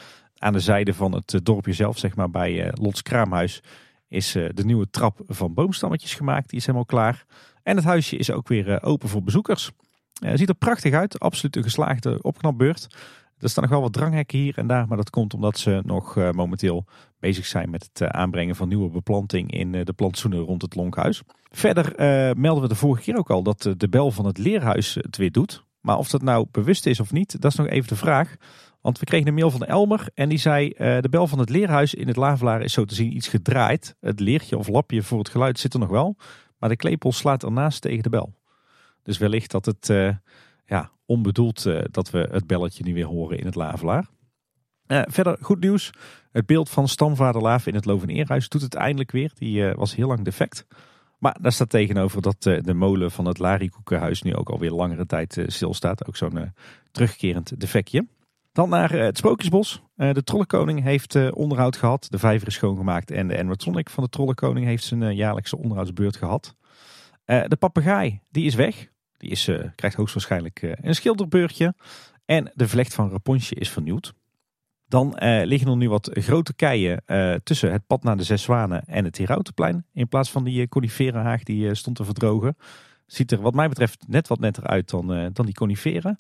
Aan 0.42 0.52
de 0.52 0.60
zijde 0.60 0.94
van 0.94 1.12
het 1.12 1.34
eh, 1.34 1.40
dorpje 1.42 1.72
zelf, 1.72 1.98
zeg 1.98 2.16
maar 2.16 2.30
bij 2.30 2.62
eh, 2.62 2.72
Lots 2.72 3.02
Kraamhuis, 3.02 3.62
is 4.08 4.34
eh, 4.34 4.48
de 4.54 4.64
nieuwe 4.64 4.90
trap 4.90 5.20
van 5.26 5.54
boomstammetjes 5.54 6.14
gemaakt. 6.14 6.48
Die 6.48 6.58
is 6.58 6.66
helemaal 6.66 6.86
klaar. 6.86 7.24
En 7.62 7.76
het 7.76 7.84
huisje 7.84 8.16
is 8.16 8.30
ook 8.30 8.48
weer 8.48 8.82
open 8.82 9.09
voor 9.09 9.22
bezoekers. 9.22 9.70
Het 10.20 10.39
ziet 10.39 10.48
er 10.48 10.55
prachtig 10.55 10.94
uit. 10.94 11.20
Absoluut 11.20 11.56
een 11.56 11.62
geslaagde 11.62 12.22
opknapbeurt. 12.22 12.86
Er 13.39 13.48
staan 13.48 13.62
nog 13.62 13.72
wel 13.72 13.80
wat 13.80 13.93
dranghekken 13.93 14.39
hier 14.39 14.59
en 14.59 14.66
daar, 14.66 14.89
maar 14.89 14.97
dat 14.97 15.10
komt 15.10 15.34
omdat 15.34 15.59
ze 15.59 15.82
nog 15.84 16.32
momenteel 16.32 16.84
bezig 17.20 17.47
zijn 17.47 17.70
met 17.70 17.90
het 17.93 18.10
aanbrengen 18.10 18.56
van 18.56 18.68
nieuwe 18.68 18.90
beplanting 18.90 19.52
in 19.52 19.72
de 19.72 19.93
plantsoenen 19.93 20.40
rond 20.40 20.62
het 20.62 20.74
Lonkhuis. 20.74 21.22
Verder 21.51 21.93
melden 22.39 22.62
we 22.62 22.68
de 22.68 22.74
vorige 22.74 23.02
keer 23.02 23.16
ook 23.16 23.30
al 23.30 23.43
dat 23.43 23.74
de 23.76 23.89
bel 23.89 24.10
van 24.10 24.26
het 24.26 24.39
leerhuis 24.39 24.94
het 24.94 25.16
weer 25.16 25.32
doet. 25.32 25.64
Maar 25.80 25.98
of 25.98 26.09
dat 26.09 26.22
nou 26.22 26.47
bewust 26.51 26.86
is 26.86 27.01
of 27.01 27.12
niet, 27.12 27.40
dat 27.40 27.51
is 27.51 27.59
nog 27.59 27.66
even 27.66 27.89
de 27.89 27.97
vraag. 27.97 28.36
Want 28.80 28.98
we 28.98 29.05
kregen 29.05 29.28
een 29.28 29.34
mail 29.34 29.51
van 29.51 29.64
Elmer 29.64 30.09
en 30.14 30.28
die 30.28 30.39
zei: 30.39 30.68
De 30.76 31.09
bel 31.10 31.26
van 31.26 31.39
het 31.39 31.51
leerhuis 31.51 31.94
in 31.94 32.06
het 32.06 32.16
Lavelaar 32.16 32.62
is 32.62 32.72
zo 32.72 32.84
te 32.84 32.94
zien 32.94 33.16
iets 33.16 33.28
gedraaid. 33.28 33.97
Het 34.01 34.20
leertje 34.20 34.59
of 34.59 34.68
lapje 34.68 35.02
voor 35.02 35.18
het 35.18 35.28
geluid 35.28 35.59
zit 35.59 35.74
er 35.74 35.80
nog 35.80 35.89
wel, 35.89 36.16
maar 36.62 36.70
de 36.70 36.76
klepel 36.76 37.12
slaat 37.12 37.43
ernaast 37.43 37.80
tegen 37.80 38.02
de 38.02 38.09
bel. 38.09 38.34
Dus 39.02 39.18
wellicht 39.18 39.51
dat 39.51 39.66
het 39.66 39.89
uh, 39.89 40.10
ja, 40.66 40.90
onbedoeld 41.06 41.66
uh, 41.66 41.80
dat 41.90 42.10
we 42.10 42.28
het 42.30 42.47
belletje 42.47 42.84
nu 42.84 42.94
weer 42.94 43.06
horen 43.06 43.39
in 43.39 43.47
het 43.47 43.55
Lavelaar. 43.55 44.06
verder 44.86 45.36
goed 45.40 45.60
nieuws. 45.60 45.90
Het 46.32 46.47
beeld 46.47 46.70
van 46.70 46.89
stamvader 46.89 47.43
Laaf 47.43 47.66
in 47.66 47.74
het 47.74 47.84
Loveneerhuis 47.84 48.48
doet 48.48 48.62
het 48.62 48.74
eindelijk 48.74 49.10
weer. 49.10 49.32
Die 49.34 49.72
was 49.72 49.94
heel 49.94 50.06
lang 50.06 50.24
defect. 50.24 50.66
Maar 51.18 51.36
daar 51.40 51.52
staat 51.52 51.70
tegenover 51.70 52.22
dat 52.22 52.43
de 52.43 52.74
molen 52.74 53.10
van 53.10 53.24
het 53.24 53.39
Larikoekenhuis 53.39 54.22
nu 54.22 54.34
ook 54.34 54.51
alweer 54.51 54.70
langere 54.70 55.06
tijd 55.06 55.44
stilstaat. 55.47 56.06
Ook 56.06 56.16
zo'n 56.16 56.52
terugkerend 56.90 57.60
defectje. 57.60 58.06
Dan 58.52 58.68
naar 58.68 58.90
eh, 58.90 59.04
het 59.04 59.16
Sprookjesbos. 59.16 59.82
Eh, 59.96 60.12
de 60.12 60.24
Trollenkoning 60.24 60.82
heeft 60.82 61.14
eh, 61.14 61.28
onderhoud 61.34 61.76
gehad. 61.76 62.06
De 62.10 62.18
vijver 62.18 62.46
is 62.46 62.54
schoongemaakt. 62.54 63.10
En 63.10 63.28
de 63.28 63.38
animatronic 63.38 63.90
van 63.90 64.04
de 64.04 64.10
Trollenkoning 64.10 64.66
heeft 64.66 64.84
zijn 64.84 65.14
jaarlijkse 65.14 65.56
onderhoudsbeurt 65.56 66.16
gehad. 66.16 66.54
De 67.24 67.56
papegaai, 67.58 68.20
die 68.30 68.46
is 68.46 68.54
weg. 68.54 68.88
Die 69.16 69.30
is, 69.30 69.44
krijgt 69.74 69.96
hoogstwaarschijnlijk 69.96 70.76
een 70.80 70.94
schilderbeurtje. 70.94 71.74
En 72.24 72.52
de 72.54 72.68
vlecht 72.68 72.94
van 72.94 73.10
Rapunzel 73.10 73.56
is 73.56 73.70
vernieuwd. 73.70 74.12
Dan 74.86 75.16
liggen 75.44 75.70
er 75.70 75.76
nu 75.76 75.88
wat 75.88 76.10
grote 76.12 76.54
keien 76.54 77.02
tussen 77.42 77.72
het 77.72 77.86
pad 77.86 78.02
naar 78.02 78.16
de 78.16 78.22
Zes 78.22 78.42
Zwanen 78.42 78.84
en 78.84 79.04
het 79.04 79.18
Herautenplein. 79.18 79.86
In 79.92 80.08
plaats 80.08 80.30
van 80.30 80.44
die 80.44 80.68
coniferenhaag 80.68 81.42
die 81.42 81.74
stond 81.74 81.96
te 81.96 82.04
verdrogen. 82.04 82.56
Ziet 83.06 83.32
er 83.32 83.40
wat 83.40 83.54
mij 83.54 83.68
betreft 83.68 84.04
net 84.08 84.28
wat 84.28 84.40
netter 84.40 84.66
uit 84.66 84.90
dan, 84.90 85.30
dan 85.32 85.46
die 85.46 85.54
coniferen. 85.54 86.18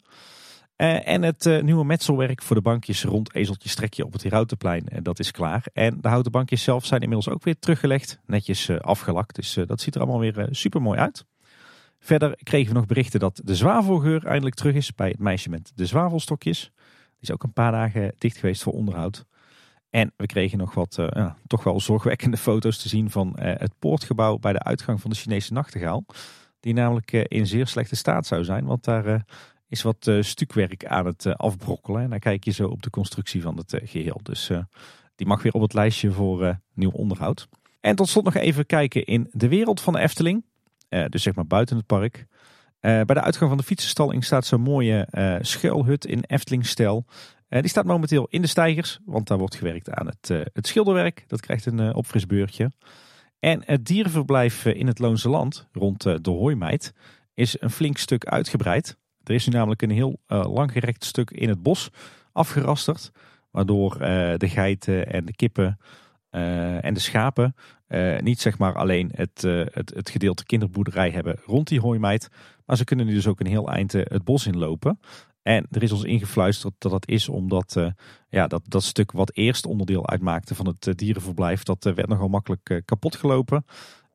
Uh, 0.76 1.08
en 1.08 1.22
het 1.22 1.46
uh, 1.46 1.62
nieuwe 1.62 1.84
metselwerk 1.84 2.42
voor 2.42 2.56
de 2.56 2.62
bankjes 2.62 3.04
rond 3.04 3.34
ezeltje 3.34 3.68
strekje 3.68 4.04
op 4.04 4.12
het 4.12 4.22
Herautenplein, 4.22 4.86
uh, 4.92 4.98
dat 5.02 5.18
is 5.18 5.30
klaar. 5.30 5.64
En 5.72 5.98
de 6.00 6.08
houten 6.08 6.32
bankjes 6.32 6.62
zelf 6.62 6.86
zijn 6.86 7.00
inmiddels 7.00 7.34
ook 7.34 7.44
weer 7.44 7.58
teruggelegd, 7.58 8.18
netjes 8.26 8.70
afgelakt. 8.70 9.34
Dus 9.34 9.58
dat 9.66 9.80
ziet 9.80 9.94
er 9.94 10.00
allemaal 10.00 10.20
weer 10.20 10.48
super 10.50 10.82
mooi 10.82 10.98
uit. 10.98 11.24
Verder 11.98 12.36
kregen 12.42 12.72
we 12.72 12.78
nog 12.78 12.86
berichten 12.86 13.20
dat 13.20 13.40
de 13.44 13.54
zwavelgeur 13.54 14.26
eindelijk 14.26 14.54
terug 14.54 14.74
is 14.74 14.94
bij 14.94 15.08
het 15.08 15.18
meisje 15.18 15.50
met 15.50 15.72
de 15.74 15.86
zwavelstokjes. 15.86 16.70
Die 16.74 17.20
is 17.20 17.30
ook 17.30 17.42
een 17.42 17.52
paar 17.52 17.72
dagen 17.72 18.14
dicht 18.18 18.36
geweest 18.36 18.62
voor 18.62 18.72
onderhoud. 18.72 19.24
En 19.90 20.12
we 20.16 20.26
kregen 20.26 20.58
nog 20.58 20.74
wat 20.74 20.98
toch 21.46 21.64
wel 21.64 21.80
zorgwekkende 21.80 22.36
foto's 22.48 22.78
te 22.78 22.88
zien 22.88 23.10
van 23.10 23.32
het 23.38 23.72
poortgebouw 23.78 24.38
bij 24.38 24.52
de 24.52 24.62
uitgang 24.62 25.00
van 25.00 25.10
de 25.10 25.16
Chinese 25.16 25.52
nachtegaal. 25.52 26.04
Die 26.60 26.74
namelijk 26.74 27.12
in 27.12 27.46
zeer 27.46 27.66
slechte 27.66 27.96
staat 27.96 28.26
zou 28.26 28.44
zijn, 28.44 28.64
want 28.64 28.84
daar 28.84 29.24
is 29.72 29.82
wat 29.82 30.06
uh, 30.06 30.22
stukwerk 30.22 30.86
aan 30.86 31.06
het 31.06 31.24
uh, 31.24 31.34
afbrokkelen. 31.34 32.02
En 32.02 32.10
dan 32.10 32.18
kijk 32.18 32.44
je 32.44 32.50
zo 32.50 32.66
op 32.66 32.82
de 32.82 32.90
constructie 32.90 33.42
van 33.42 33.56
het 33.56 33.72
uh, 33.72 33.80
geheel. 33.84 34.20
Dus 34.22 34.50
die 35.14 35.26
mag 35.26 35.42
weer 35.42 35.52
op 35.52 35.60
het 35.60 35.74
lijstje 35.74 36.12
voor 36.12 36.60
nieuw 36.74 36.90
onderhoud. 36.90 37.48
En 37.80 37.96
tot 37.96 38.08
slot 38.08 38.24
nog 38.24 38.34
even 38.34 38.66
kijken 38.66 39.04
in 39.04 39.28
de 39.30 39.48
wereld 39.48 39.80
van 39.80 39.92
de 39.92 39.98
Efteling. 39.98 40.44
dus 41.08 41.22
zeg 41.22 41.34
maar 41.34 41.46
buiten 41.46 41.76
het 41.76 41.86
park. 41.86 42.26
bij 42.80 43.04
de 43.04 43.20
uitgang 43.20 43.48
van 43.48 43.58
de 43.58 43.64
fietsenstalling 43.64 44.24
staat 44.24 44.46
zo'n 44.46 44.60
mooie 44.60 45.08
schuilhut 45.40 46.04
in 46.04 46.24
Eftelingstijl. 46.26 47.04
die 47.48 47.68
staat 47.68 47.84
momenteel 47.84 48.26
in 48.30 48.42
de 48.42 48.48
stijgers, 48.48 48.98
want 49.04 49.26
daar 49.28 49.38
wordt 49.38 49.54
gewerkt 49.56 49.90
aan 49.90 50.06
het, 50.06 50.28
het 50.52 50.66
schilderwerk. 50.66 51.24
Dat 51.26 51.40
krijgt 51.40 51.66
een 51.66 51.94
opfrisbeurtje. 51.94 52.70
En 53.38 53.62
het 53.64 53.86
dierenverblijf 53.86 54.64
in 54.64 54.86
het 54.86 54.98
Loonse 54.98 55.28
Land, 55.28 55.68
rond 55.72 56.02
de 56.02 56.30
Hooimeid, 56.30 56.92
is 57.34 57.60
een 57.60 57.70
flink 57.70 57.98
stuk 57.98 58.24
uitgebreid. 58.24 58.96
Er 59.24 59.34
is 59.34 59.46
nu 59.46 59.52
namelijk 59.52 59.82
een 59.82 59.90
heel 59.90 60.20
uh, 60.28 60.44
langgerekt 60.54 61.04
stuk 61.04 61.30
in 61.30 61.48
het 61.48 61.62
bos 61.62 61.90
afgerasterd. 62.32 63.10
Waardoor 63.50 63.92
uh, 63.94 64.00
de 64.36 64.48
geiten 64.48 65.12
en 65.12 65.24
de 65.24 65.32
kippen 65.32 65.78
uh, 66.30 66.84
en 66.84 66.94
de 66.94 67.00
schapen 67.00 67.54
niet 68.20 68.40
zeg 68.40 68.58
maar 68.58 68.74
alleen 68.74 69.10
het, 69.14 69.42
het, 69.72 69.92
het, 69.94 70.10
gedeelte 70.10 70.44
kinderboerderij 70.44 71.10
hebben 71.10 71.36
rond 71.44 71.68
die 71.68 71.80
hooimeid. 71.80 72.28
Maar 72.66 72.76
ze 72.76 72.84
kunnen 72.84 73.06
nu 73.06 73.14
dus 73.14 73.26
ook 73.26 73.40
een 73.40 73.46
heel 73.46 73.68
eind 73.68 73.92
het 73.92 74.24
bos 74.24 74.46
inlopen. 74.46 75.00
En 75.42 75.66
er 75.70 75.82
is 75.82 75.92
ons 75.92 76.04
ingefluisterd 76.04 76.74
dat 76.78 76.92
dat 76.92 77.08
is 77.08 77.28
omdat 77.28 77.92
ja, 78.28 78.46
dat, 78.46 78.62
dat 78.68 78.82
stuk 78.82 79.12
wat 79.12 79.34
eerst 79.34 79.66
onderdeel 79.66 80.08
uitmaakte 80.08 80.54
van 80.54 80.66
het 80.66 80.98
dierenverblijf, 80.98 81.62
dat 81.62 81.84
werd 81.84 82.08
nogal 82.08 82.28
makkelijk 82.28 82.82
kapot 82.84 83.16
gelopen. 83.16 83.64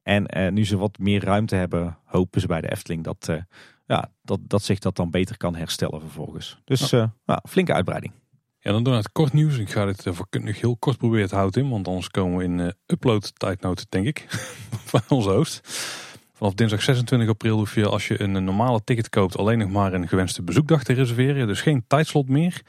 En 0.04 0.54
nu 0.54 0.66
ze 0.66 0.78
wat 0.78 0.98
meer 0.98 1.24
ruimte 1.24 1.56
hebben, 1.56 1.98
hopen 2.04 2.42
ze 2.42 2.48
bij 2.48 2.62
de 2.62 2.72
Efteling 2.72 3.04
dat, 3.04 3.30
ja, 3.88 4.12
dat, 4.22 4.40
dat 4.42 4.64
zich 4.64 4.80
dat 4.80 4.96
dan 4.96 5.10
beter 5.10 5.38
kan 5.38 5.56
herstellen 5.56 6.02
vervolgens. 6.02 6.62
Dus 6.64 6.90
ja. 6.90 7.14
nou, 7.26 7.40
flinke 7.50 7.74
uitbreiding. 7.74 8.14
Ja, 8.60 8.72
dan 8.72 8.84
doen 8.84 8.94
we 8.94 9.00
het 9.00 9.12
kort 9.12 9.34
nieuws. 9.34 9.58
Ik 9.58 9.70
ga 9.70 9.86
dit 9.86 10.06
nog 10.32 10.60
heel 10.60 10.78
kort 10.78 10.98
proberen 10.98 11.28
te 11.28 11.36
houden, 11.36 11.70
want 11.70 11.88
anders 11.88 12.10
komen 12.10 12.38
we 12.38 12.44
in 12.44 12.74
upload 12.86 13.40
tijdnood, 13.40 13.86
denk 13.90 14.06
ik, 14.06 14.26
van 14.92 15.02
onze 15.08 15.30
host. 15.30 15.68
Vanaf 16.34 16.54
dinsdag 16.54 16.82
26 16.82 17.30
april 17.30 17.58
hoef 17.58 17.76
je 17.76 17.88
als 17.88 18.08
je 18.08 18.22
een 18.22 18.44
normale 18.44 18.84
ticket 18.84 19.10
koopt 19.10 19.38
alleen 19.38 19.58
nog 19.58 19.70
maar 19.70 19.94
een 19.94 20.08
gewenste 20.08 20.44
bezoekdag 20.44 20.84
te 20.84 20.94
reserveren. 20.94 21.48
Dus 21.48 21.62
geen 21.62 21.84
tijdslot 21.88 22.30
meer. 22.30 22.62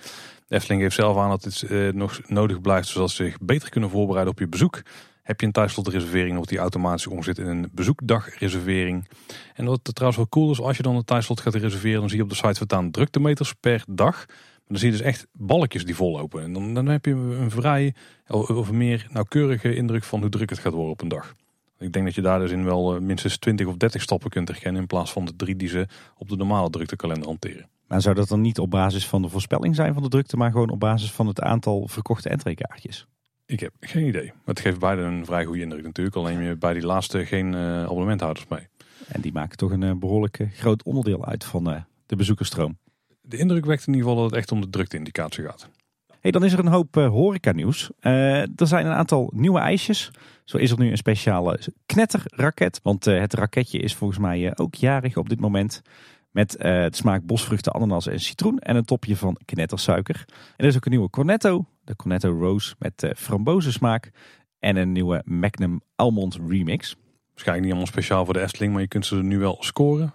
De 0.47 0.55
Efteling 0.55 0.83
geeft 0.83 0.95
zelf 0.95 1.17
aan 1.17 1.31
dat 1.31 1.43
dit 1.43 1.63
eh, 1.63 1.89
nog 1.93 2.21
nodig 2.27 2.61
blijft 2.61 2.89
zodat 2.89 3.11
ze 3.11 3.25
zich 3.25 3.39
beter 3.41 3.69
kunnen 3.69 3.91
voorbereiden 3.91 4.33
op 4.33 4.39
je 4.39 4.49
bezoek. 4.49 4.83
Heb 5.29 5.41
je 5.41 5.47
een 5.47 5.53
tijdslotreservering, 5.53 6.35
wordt 6.35 6.49
die 6.49 6.59
automatisch 6.59 7.07
omgezet 7.07 7.39
in 7.39 7.47
een 7.47 7.69
bezoekdagreservering. 7.73 9.09
En 9.55 9.65
wat 9.65 9.81
trouwens 9.83 10.17
wel 10.17 10.29
cool 10.29 10.51
is, 10.51 10.61
als 10.61 10.77
je 10.77 10.83
dan 10.83 10.97
een 10.97 11.05
tijdslot 11.05 11.41
gaat 11.41 11.55
reserveren, 11.55 12.01
dan 12.01 12.09
zie 12.09 12.19
je 12.19 12.23
op 12.23 12.29
de 12.29 12.35
site 12.35 12.67
drukte 12.67 12.91
druktemeters 12.91 13.55
per 13.61 13.85
dag. 13.89 14.27
Maar 14.27 14.67
dan 14.67 14.79
zie 14.79 14.91
je 14.91 14.97
dus 14.97 15.07
echt 15.07 15.27
balkjes 15.33 15.85
die 15.85 15.95
vollopen. 15.95 16.43
En 16.43 16.53
dan, 16.53 16.75
dan 16.75 16.87
heb 16.87 17.05
je 17.05 17.11
een 17.11 17.51
vrij 17.51 17.95
of 18.29 18.71
meer 18.71 19.07
nauwkeurige 19.11 19.75
indruk 19.75 20.05
van 20.05 20.21
hoe 20.21 20.29
druk 20.29 20.51
het 20.51 20.59
gaat 20.59 20.73
worden 20.73 20.93
op 20.93 21.01
een 21.01 21.09
dag. 21.09 21.35
Ik 21.79 21.93
denk 21.93 22.05
dat 22.05 22.15
je 22.15 22.23
daar 22.23 22.39
dus 22.39 22.51
in 22.51 22.65
wel 22.65 22.95
eh, 22.95 23.01
minstens 23.01 23.39
20 23.39 23.67
of 23.67 23.77
30 23.77 24.03
stappen 24.03 24.31
kunt 24.31 24.49
herkennen 24.49 24.81
in 24.81 24.87
plaats 24.87 25.13
van 25.13 25.25
de 25.25 25.37
drie 25.37 25.57
die 25.57 25.69
ze 25.69 25.87
op 26.17 26.29
de 26.29 26.37
normale 26.37 26.71
druktekalender 26.71 27.27
hanteren. 27.27 27.69
Maar 27.87 28.01
zou 28.01 28.15
dat 28.15 28.29
dan 28.29 28.41
niet 28.41 28.59
op 28.59 28.71
basis 28.71 29.07
van 29.07 29.23
de 29.23 29.29
voorspelling 29.29 29.75
zijn 29.75 29.95
van 29.95 30.03
de 30.03 30.09
drukte, 30.09 30.37
maar 30.37 30.51
gewoon 30.51 30.71
op 30.71 30.81
basis 30.81 31.13
van 31.13 31.27
het 31.27 31.41
aantal 31.41 31.89
verkochte 31.89 32.29
entreekaartjes? 32.29 33.07
Ik 33.49 33.61
heb 33.61 33.73
geen 33.81 34.07
idee. 34.07 34.25
Maar 34.25 34.55
het 34.55 34.61
geeft 34.61 34.79
beide 34.79 35.03
een 35.03 35.25
vrij 35.25 35.45
goede 35.45 35.61
indruk 35.63 35.83
natuurlijk. 35.85 36.17
Al 36.17 36.23
neem 36.23 36.41
je 36.41 36.57
bij 36.57 36.73
die 36.73 36.87
laatste 36.87 37.27
geen 37.27 37.53
uh, 37.53 37.83
abonnementhouders 37.83 38.47
mee. 38.49 38.69
En 39.07 39.21
die 39.21 39.33
maken 39.33 39.57
toch 39.57 39.71
een 39.71 39.83
uh, 39.83 39.93
behoorlijk 39.95 40.49
groot 40.53 40.83
onderdeel 40.83 41.27
uit 41.27 41.45
van 41.45 41.85
de 42.07 42.17
bezoekerstroom. 42.17 42.79
De 43.21 43.37
indruk 43.37 43.65
wekt 43.65 43.87
in 43.87 43.93
ieder 43.93 44.09
geval 44.09 44.23
dat 44.23 44.31
het 44.31 44.41
echt 44.41 44.53
om 44.53 44.61
de 44.61 44.71
drukteindicatie 44.71 45.45
gaat. 45.45 45.69
Hey, 46.21 46.31
dan 46.31 46.45
is 46.45 46.53
er 46.53 46.59
een 46.59 46.67
hoop 46.67 46.95
horeca 46.95 47.53
nieuws. 47.53 47.91
er 48.01 48.49
zijn 48.57 48.87
een 48.87 48.93
aantal 48.93 49.31
nieuwe 49.35 49.59
ijsjes. 49.59 50.11
Zo 50.45 50.57
is 50.57 50.71
er 50.71 50.79
nu 50.79 50.91
een 50.91 50.97
speciale 50.97 51.61
knetterraket. 51.87 52.81
Want 52.83 53.05
het 53.05 53.35
raketje 53.35 53.79
is 53.79 53.95
volgens 53.95 54.19
mij 54.19 54.57
ook 54.57 54.75
jarig 54.75 55.17
op 55.17 55.29
dit 55.29 55.41
moment. 55.41 55.83
Met 56.31 56.51
de 56.51 56.89
smaak 56.91 57.23
bosvruchten, 57.23 57.73
ananas 57.73 58.07
en 58.07 58.21
citroen. 58.21 58.59
En 58.59 58.77
een 58.77 58.85
topje 58.85 59.17
van 59.17 59.37
knettersuiker. 59.45 60.25
En 60.29 60.35
er 60.57 60.67
is 60.67 60.77
ook 60.77 60.85
een 60.85 60.91
nieuwe 60.91 61.11
Cornetto. 61.11 61.65
De 61.89 61.97
Cornetto 61.97 62.39
Rose 62.41 62.75
met 62.79 63.03
uh, 63.03 63.11
frambozensmaak. 63.17 64.11
En 64.59 64.77
een 64.77 64.93
nieuwe 64.93 65.23
Magnum 65.25 65.81
Almond 65.97 66.39
Remix. 66.49 66.97
Waarschijnlijk 67.29 67.61
niet 67.61 67.71
allemaal 67.71 67.87
speciaal 67.87 68.25
voor 68.25 68.35
de 68.35 68.41
Efteling, 68.41 68.73
maar 68.73 68.83
je 68.83 68.89
kunt 68.89 69.07
ze 69.07 69.17
er 69.17 69.25
nu 69.25 69.39
wel 69.39 69.57
scoren. 69.61 70.15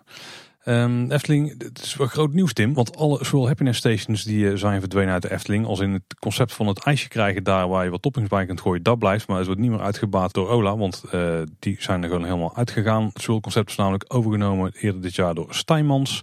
Um, 0.65 1.11
Efteling, 1.11 1.63
het 1.63 1.81
is 1.81 1.95
wel 1.95 2.07
groot 2.07 2.33
nieuws 2.33 2.53
Tim, 2.53 2.73
want 2.73 2.97
alle 2.97 3.25
Swirl 3.25 3.47
Happiness 3.47 3.79
Stations 3.79 4.23
die 4.23 4.49
eh, 4.49 4.57
zijn 4.57 4.79
verdwenen 4.79 5.13
uit 5.13 5.21
de 5.21 5.31
Efteling. 5.31 5.65
Als 5.65 5.79
in 5.79 5.91
het 5.91 6.03
concept 6.19 6.53
van 6.53 6.67
het 6.67 6.83
ijsje 6.83 7.07
krijgen 7.07 7.43
daar 7.43 7.67
waar 7.67 7.83
je 7.83 7.89
wat 7.89 8.01
toppings 8.01 8.29
bij 8.29 8.45
kunt 8.45 8.61
gooien, 8.61 8.83
dat 8.83 8.99
blijft. 8.99 9.27
Maar 9.27 9.37
het 9.37 9.45
wordt 9.45 9.61
niet 9.61 9.71
meer 9.71 9.81
uitgebaat 9.81 10.33
door 10.33 10.49
Ola, 10.49 10.77
want 10.77 11.03
uh, 11.13 11.41
die 11.59 11.75
zijn 11.79 12.03
er 12.03 12.09
gewoon 12.09 12.23
helemaal 12.23 12.55
uitgegaan. 12.55 13.09
Het 13.13 13.21
Swirl 13.21 13.39
concept 13.39 13.69
is 13.69 13.75
namelijk 13.75 14.05
overgenomen 14.07 14.71
eerder 14.75 15.01
dit 15.01 15.15
jaar 15.15 15.33
door 15.33 15.53
Steinmans. 15.53 16.21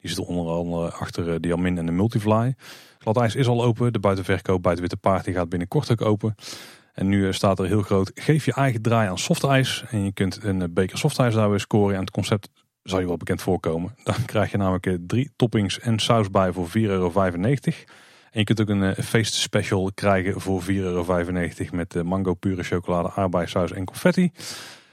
Die 0.00 0.10
zit 0.10 0.18
onder 0.18 0.52
andere 0.52 0.90
achter 0.90 1.28
uh, 1.28 1.34
Diamin 1.40 1.78
en 1.78 1.86
de 1.86 1.92
Multifly. 1.92 2.54
Glad 3.02 3.16
ijs 3.16 3.34
is 3.34 3.46
al 3.46 3.64
open, 3.64 3.92
de 3.92 3.98
buitenverkoop 3.98 4.62
bij 4.62 4.70
het 4.70 4.80
Witte 4.80 4.96
Paard 4.96 5.24
die 5.24 5.34
gaat 5.34 5.48
binnenkort 5.48 5.90
ook 5.90 6.00
open. 6.00 6.34
En 6.92 7.08
nu 7.08 7.32
staat 7.32 7.58
er 7.58 7.66
heel 7.66 7.82
groot, 7.82 8.10
geef 8.14 8.44
je 8.44 8.52
eigen 8.52 8.82
draai 8.82 9.08
aan 9.08 9.18
softijs. 9.18 9.84
En 9.90 10.04
je 10.04 10.12
kunt 10.12 10.38
een 10.42 10.72
beker 10.74 10.98
softijs 10.98 11.34
daar 11.34 11.50
weer 11.50 11.60
scoren. 11.60 11.94
En 11.94 12.00
het 12.00 12.10
concept 12.10 12.48
zal 12.82 13.00
je 13.00 13.06
wel 13.06 13.16
bekend 13.16 13.42
voorkomen. 13.42 13.94
Dan 14.04 14.24
krijg 14.26 14.50
je 14.50 14.56
namelijk 14.56 14.86
eh, 14.86 14.94
drie 15.06 15.32
toppings 15.36 15.78
en 15.78 15.98
saus 15.98 16.30
bij 16.30 16.52
voor 16.52 16.66
4,95 16.68 16.72
euro. 16.72 17.12
En 18.30 18.38
je 18.38 18.44
kunt 18.44 18.60
ook 18.60 18.68
een 18.68 18.82
uh, 18.82 18.92
feest 18.92 19.34
special 19.34 19.90
krijgen 19.94 20.40
voor 20.40 20.62
4,95 20.62 20.66
euro 20.68 21.24
met 21.72 22.02
mango 22.02 22.34
pure 22.34 22.62
chocolade, 22.62 23.12
aardbeisaus 23.14 23.72
en 23.72 23.84
confetti. 23.84 24.32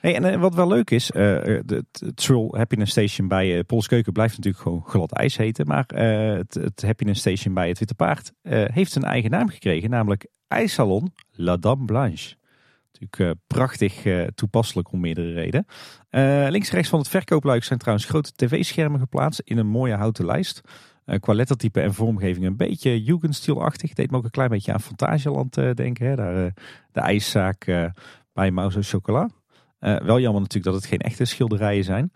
En 0.02 0.40
wat 0.40 0.56
wel 0.56 0.68
leuk 0.68 0.92
is, 0.92 1.12
het, 1.14 1.88
het 1.92 2.22
Swirl 2.22 2.56
Happiness 2.58 2.92
Station 2.92 3.28
bij 3.28 3.58
uh, 3.58 3.64
Pols 3.66 3.88
Keuken 3.88 4.14
blijft 4.14 4.38
natuurlijk 4.38 4.64
gewoon 4.64 4.84
glad 4.86 5.12
ijs 5.12 5.38
heten. 5.38 5.68
Maar 5.68 5.86
het, 5.88 6.54
het 6.54 6.82
Happiness 6.82 7.20
Station 7.20 7.54
bij 7.54 7.68
het 7.68 7.80
Witte 7.80 7.96
Paard 7.96 8.34
heeft 8.50 8.96
een 8.96 9.04
eigen 9.04 9.32
naam 9.32 9.50
gekregen, 9.50 9.90
namelijk 9.90 10.28
IJssalon 10.48 11.14
La 11.32 11.58
Dame 11.58 11.86
Blanche. 11.86 12.36
Natuurlijk 12.92 13.38
uh, 13.38 13.44
prachtig 13.48 14.06
uh, 14.06 14.24
toepasselijk 14.24 14.92
om 14.92 15.00
meerdere 15.00 15.34
redenen. 15.34 15.66
Uh, 16.12 16.48
links 16.50 16.72
rechts 16.72 16.90
van 16.90 17.00
het 17.00 17.08
verkoopluik 17.08 17.64
zijn 17.64 17.80
trouwens 17.80 18.08
grote 18.08 18.32
tv-schermen 18.32 19.00
geplaatst 19.00 19.40
in 19.40 19.58
een 19.58 19.68
mooie 19.68 19.96
houten 19.96 20.26
lijst. 20.26 20.62
qua 21.20 21.34
lettertype 21.34 21.82
en 21.82 21.94
vormgeving 21.94 22.46
een 22.46 22.58
beetje 22.58 23.04
Jugendstilachtig. 23.04 23.94
Deed 23.94 24.12
me 24.12 24.18
ook 24.18 24.24
een 24.24 24.30
klein 24.30 24.50
beetje 24.50 24.74
aan 24.74 24.82
Fantasieland 24.82 25.54
denken. 25.54 26.08
Hè? 26.08 26.16
Daar, 26.16 26.54
de 26.92 27.00
ijszaak 27.00 27.92
bij 28.34 28.52
Mauso 28.52 28.80
Chocola. 28.82 29.30
Wel 29.80 30.20
jammer 30.20 30.42
natuurlijk 30.42 30.74
dat 30.74 30.74
het 30.74 30.86
geen 30.86 31.00
echte 31.00 31.26
schilderijen 31.26 31.84
zijn. 31.84 32.12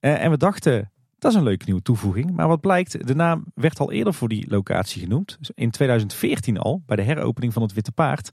en 0.00 0.30
we 0.30 0.36
dachten, 0.36 0.92
dat 1.18 1.30
is 1.30 1.36
een 1.36 1.44
leuke 1.44 1.64
nieuwe 1.64 1.82
toevoeging. 1.82 2.30
Maar 2.30 2.48
wat 2.48 2.60
blijkt, 2.60 3.06
de 3.06 3.14
naam 3.14 3.44
werd 3.54 3.80
al 3.80 3.92
eerder 3.92 4.14
voor 4.14 4.28
die 4.28 4.50
locatie 4.50 5.02
genoemd. 5.02 5.36
Dus 5.38 5.50
in 5.54 5.70
2014 5.70 6.58
al, 6.58 6.82
bij 6.86 6.96
de 6.96 7.02
heropening 7.02 7.52
van 7.52 7.62
het 7.62 7.72
Witte 7.72 7.92
Paard. 7.92 8.30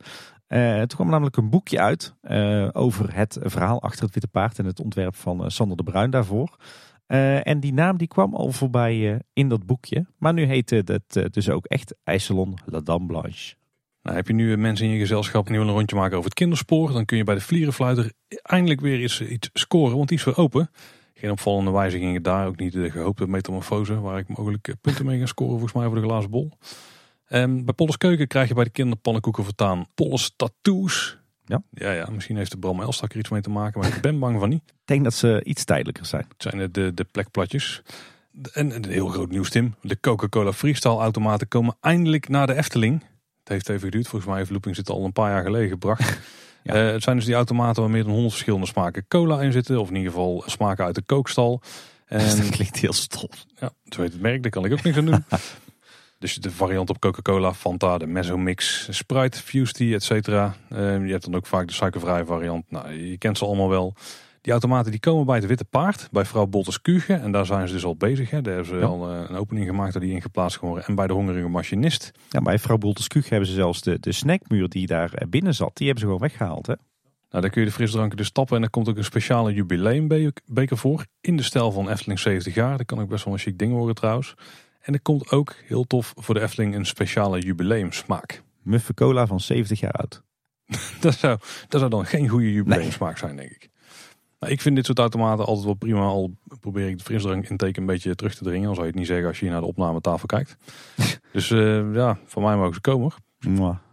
Uh, 0.48 0.78
toen 0.78 0.88
kwam 0.88 1.10
namelijk 1.10 1.38
een 1.38 1.49
boekje 1.49 1.80
uit 1.80 2.16
over 2.72 3.16
het 3.16 3.38
verhaal 3.41 3.82
achter 3.82 4.03
het 4.03 4.14
Witte 4.14 4.28
Paard 4.28 4.60
en 4.60 4.66
het 4.66 4.80
ontwerp 4.80 5.16
van 5.16 5.52
Sander 5.52 5.78
de 5.78 5.84
Bruin 5.84 6.10
daarvoor. 6.10 6.57
en 7.07 7.60
die 7.60 7.74
naam 7.74 7.98
die 7.98 8.07
kwam 8.07 8.36
al 8.36 8.52
voorbij 8.52 9.22
in 9.34 9.49
dat 9.49 9.66
boekje. 9.66 10.06
Maar 10.18 10.34
nu 10.34 10.44
heette 10.44 10.84
het 10.86 11.34
dus 11.34 11.49
ook 11.49 11.66
echt 11.66 11.95
IJsselon 12.03 12.53
La 12.66 12.80
Dame 12.80 13.06
Blanche. 13.06 13.56
Nou, 14.06 14.18
heb 14.18 14.27
je 14.27 14.34
nu 14.34 14.57
mensen 14.57 14.86
in 14.86 14.91
je 14.91 14.99
gezelschap 14.99 15.45
die 15.45 15.53
willen 15.53 15.68
een 15.68 15.77
rondje 15.77 15.95
maken 15.95 16.14
over 16.14 16.30
het 16.30 16.40
kinderspoor, 16.40 16.91
dan 16.91 17.06
kun 17.06 17.18
je 17.18 17.23
bij 17.23 17.36
de 17.36 17.41
vlierenfluiter 17.41 18.11
eindelijk 18.41 18.82
weer 18.82 18.99
eens 19.02 19.22
iets 19.22 19.49
scoren, 19.53 19.98
want 19.98 20.10
die 20.10 20.18
is 20.18 20.23
weer 20.23 20.38
open. 20.38 20.69
Geen 21.14 21.32
opvallende 21.32 21.72
wijzigingen 21.72 22.23
daar, 22.23 22.48
ook 22.48 22.60
niet 22.60 22.73
de 22.73 22.91
gehoopte 22.91 23.27
metamorfose, 23.27 23.99
waar 23.99 24.18
ik 24.18 24.38
mogelijk 24.38 24.73
punten 24.82 25.06
mee 25.06 25.19
ga 25.19 25.26
scoren 25.26 25.52
volgens 25.52 25.73
mij 25.73 25.86
voor 25.86 25.95
de 25.95 26.02
glazen 26.02 26.30
bol. 26.30 26.52
Um, 27.30 27.65
bij 27.65 27.73
Polles 27.73 27.98
Keuken 27.98 28.27
krijg 28.27 28.48
je 28.48 28.53
bij 28.53 28.64
de 28.64 28.69
kinderpannenkoeken 28.69 29.44
vertaan 29.44 29.86
Polles 29.94 30.34
tattoos. 30.36 31.18
Ja. 31.45 31.64
ja, 31.72 31.91
ja, 31.91 32.10
misschien 32.10 32.38
heeft 32.38 32.52
de 32.52 32.57
Bram 32.57 32.82
Elstak 32.82 33.11
er 33.11 33.19
iets 33.19 33.30
mee 33.30 33.41
te 33.41 33.49
maken, 33.49 33.80
maar 33.80 33.95
ik 33.95 34.02
ben 34.02 34.19
bang 34.19 34.40
van 34.40 34.49
niet. 34.49 34.64
Ik 34.65 34.73
denk 34.86 35.03
dat 35.03 35.14
ze 35.14 35.41
iets 35.44 35.64
tijdelijker 35.64 36.06
zijn. 36.06 36.26
Het 36.38 36.41
zijn 36.41 36.72
de, 36.72 36.94
de 36.94 37.03
plekplatjes. 37.11 37.82
En 38.53 38.76
een 38.76 38.86
heel 38.86 39.07
groot 39.07 39.30
nieuws, 39.30 39.49
Tim. 39.49 39.76
De 39.82 39.99
Coca-Cola 39.99 40.53
Freestyle 40.53 40.98
automaten 40.98 41.48
komen 41.48 41.76
eindelijk 41.82 42.30
naar 42.30 42.48
de 42.48 42.56
Efteling. 42.56 43.03
Het 43.45 43.53
heeft 43.53 43.69
even 43.69 43.81
geduurd. 43.81 44.07
Volgens 44.07 44.30
mij 44.30 44.39
heeft 44.39 44.49
Looping 44.51 44.76
zit 44.76 44.89
al 44.89 45.05
een 45.05 45.11
paar 45.11 45.31
jaar 45.31 45.43
geleden 45.43 45.69
gebracht. 45.69 46.19
ja. 46.63 46.76
uh, 46.85 46.91
het 46.91 47.03
zijn 47.03 47.15
dus 47.15 47.26
die 47.26 47.35
automaten 47.35 47.81
waar 47.81 47.91
meer 47.91 48.03
dan 48.03 48.11
100 48.11 48.31
verschillende 48.31 48.65
smaken 48.65 49.05
cola 49.07 49.41
in 49.41 49.51
zitten. 49.51 49.80
Of 49.80 49.89
in 49.89 49.95
ieder 49.95 50.11
geval 50.11 50.43
smaken 50.45 50.85
uit 50.85 50.95
de 50.95 51.03
kookstal. 51.05 51.61
En, 52.05 52.38
dat 52.38 52.49
klinkt 52.49 52.77
heel 52.77 52.93
stom. 52.93 53.30
Ja, 53.59 53.72
zo 53.89 54.01
weet 54.01 54.11
het 54.11 54.22
merk. 54.22 54.41
Daar 54.41 54.51
kan 54.51 54.65
ik 54.65 54.72
ook 54.72 54.84
niks 54.84 54.97
aan 54.97 55.05
doen. 55.05 55.23
Dus 56.19 56.35
de 56.35 56.51
variant 56.51 56.89
op 56.89 56.99
Coca-Cola, 56.99 57.53
Fanta, 57.53 57.97
de 57.97 58.07
Mezzo 58.07 58.38
Mix, 58.38 58.88
Sprite, 58.89 59.41
Fusty, 59.41 59.93
et 59.93 60.03
cetera. 60.03 60.55
Uh, 60.72 61.05
je 61.05 61.11
hebt 61.11 61.23
dan 61.26 61.35
ook 61.35 61.45
vaak 61.45 61.67
de 61.67 61.73
suikervrije 61.73 62.26
variant. 62.26 62.72
Nou, 62.72 62.91
je 62.91 63.17
kent 63.17 63.38
ze 63.38 63.45
allemaal 63.45 63.69
wel. 63.69 63.93
Die 64.45 64.53
automaten 64.53 64.91
die 64.91 64.99
komen 64.99 65.26
bij 65.26 65.35
het 65.35 65.45
Witte 65.45 65.65
Paard, 65.65 66.07
bij 66.11 66.26
vrouw 66.26 66.45
Bolters 66.45 66.81
Kuge. 66.81 67.13
En 67.13 67.31
daar 67.31 67.45
zijn 67.45 67.67
ze 67.67 67.73
dus 67.73 67.85
al 67.85 67.95
bezig. 67.95 68.30
Hè. 68.30 68.41
Daar 68.41 68.53
hebben 68.53 68.80
ze 68.80 68.85
al 68.85 69.11
eh, 69.11 69.30
een 69.30 69.35
opening 69.35 69.65
gemaakt 69.67 69.93
dat 69.93 70.01
die 70.01 70.11
ingeplaatst 70.11 70.59
worden. 70.59 70.85
En 70.85 70.95
bij 70.95 71.07
de 71.07 71.13
hongerige 71.13 71.47
machinist. 71.47 72.11
Ja, 72.30 72.41
bij 72.41 72.59
vrouw 72.59 72.77
Bolters 72.77 73.07
Kuge 73.07 73.30
hebben 73.30 73.47
ze 73.47 73.53
zelfs 73.53 73.81
de, 73.81 73.99
de 73.99 74.11
snackmuur 74.11 74.69
die 74.69 74.88
daar 74.88 75.13
eh, 75.13 75.27
binnen 75.27 75.53
zat. 75.53 75.77
Die 75.77 75.85
hebben 75.85 76.03
ze 76.03 76.11
gewoon 76.11 76.27
weggehaald. 76.27 76.67
Hè? 76.67 76.73
Nou, 77.30 77.41
daar 77.41 77.49
kun 77.49 77.61
je 77.61 77.67
de 77.67 77.73
frisdranken 77.73 78.17
dus 78.17 78.31
tappen. 78.31 78.57
En 78.57 78.63
er 78.63 78.69
komt 78.69 78.89
ook 78.89 78.97
een 78.97 79.03
speciale 79.03 79.53
jubileumbeker 79.53 80.77
voor. 80.77 81.05
In 81.22 81.38
de 81.38 81.43
stijl 81.43 81.72
van 81.72 81.89
Efteling 81.89 82.19
70 82.19 82.53
jaar. 82.53 82.77
Dat 82.77 82.85
kan 82.85 82.99
ook 82.99 83.09
best 83.09 83.26
wel 83.26 83.34
een 83.34 83.39
chic 83.39 83.57
ding 83.57 83.73
worden 83.73 83.95
trouwens. 83.95 84.34
En 84.81 84.93
er 84.93 85.01
komt 85.01 85.31
ook, 85.31 85.55
heel 85.65 85.84
tof, 85.84 86.13
voor 86.15 86.34
de 86.34 86.41
Efteling 86.41 86.76
een 86.76 86.85
speciale 86.85 87.39
jubileumsmaak. 87.39 88.43
Muffe 88.61 88.93
cola 88.93 89.27
van 89.27 89.39
70 89.39 89.80
jaar 89.80 89.91
oud. 89.91 90.23
dat, 91.01 91.13
zou, 91.13 91.39
dat 91.67 91.80
zou 91.80 91.91
dan 91.91 92.05
geen 92.05 92.27
goede 92.27 92.53
jubileumsmaak 92.53 93.17
zijn, 93.17 93.35
denk 93.35 93.51
ik. 93.51 93.73
Nou, 94.45 94.57
ik 94.57 94.63
vind 94.63 94.76
dit 94.76 94.85
soort 94.85 94.99
automaten 94.99 95.45
altijd 95.45 95.65
wel 95.65 95.73
prima. 95.73 95.99
Al 95.99 96.35
probeer 96.59 96.88
ik 96.88 96.97
de 96.97 97.03
frisdrank 97.03 97.49
intake 97.49 97.80
een 97.80 97.85
beetje 97.85 98.15
terug 98.15 98.35
te 98.35 98.43
dringen. 98.43 98.65
Dan 98.65 98.73
zou 98.73 98.85
je 98.85 98.91
het 98.91 98.99
niet 98.99 99.09
zeggen 99.09 99.27
als 99.27 99.39
je 99.39 99.49
naar 99.49 99.61
de 99.61 99.67
opnametafel 99.67 100.26
kijkt. 100.26 100.57
dus 101.31 101.49
uh, 101.49 101.93
ja, 101.93 102.17
voor 102.26 102.41
mij 102.41 102.55
mogen 102.55 102.73
ze 102.73 102.81
komen. 102.81 103.11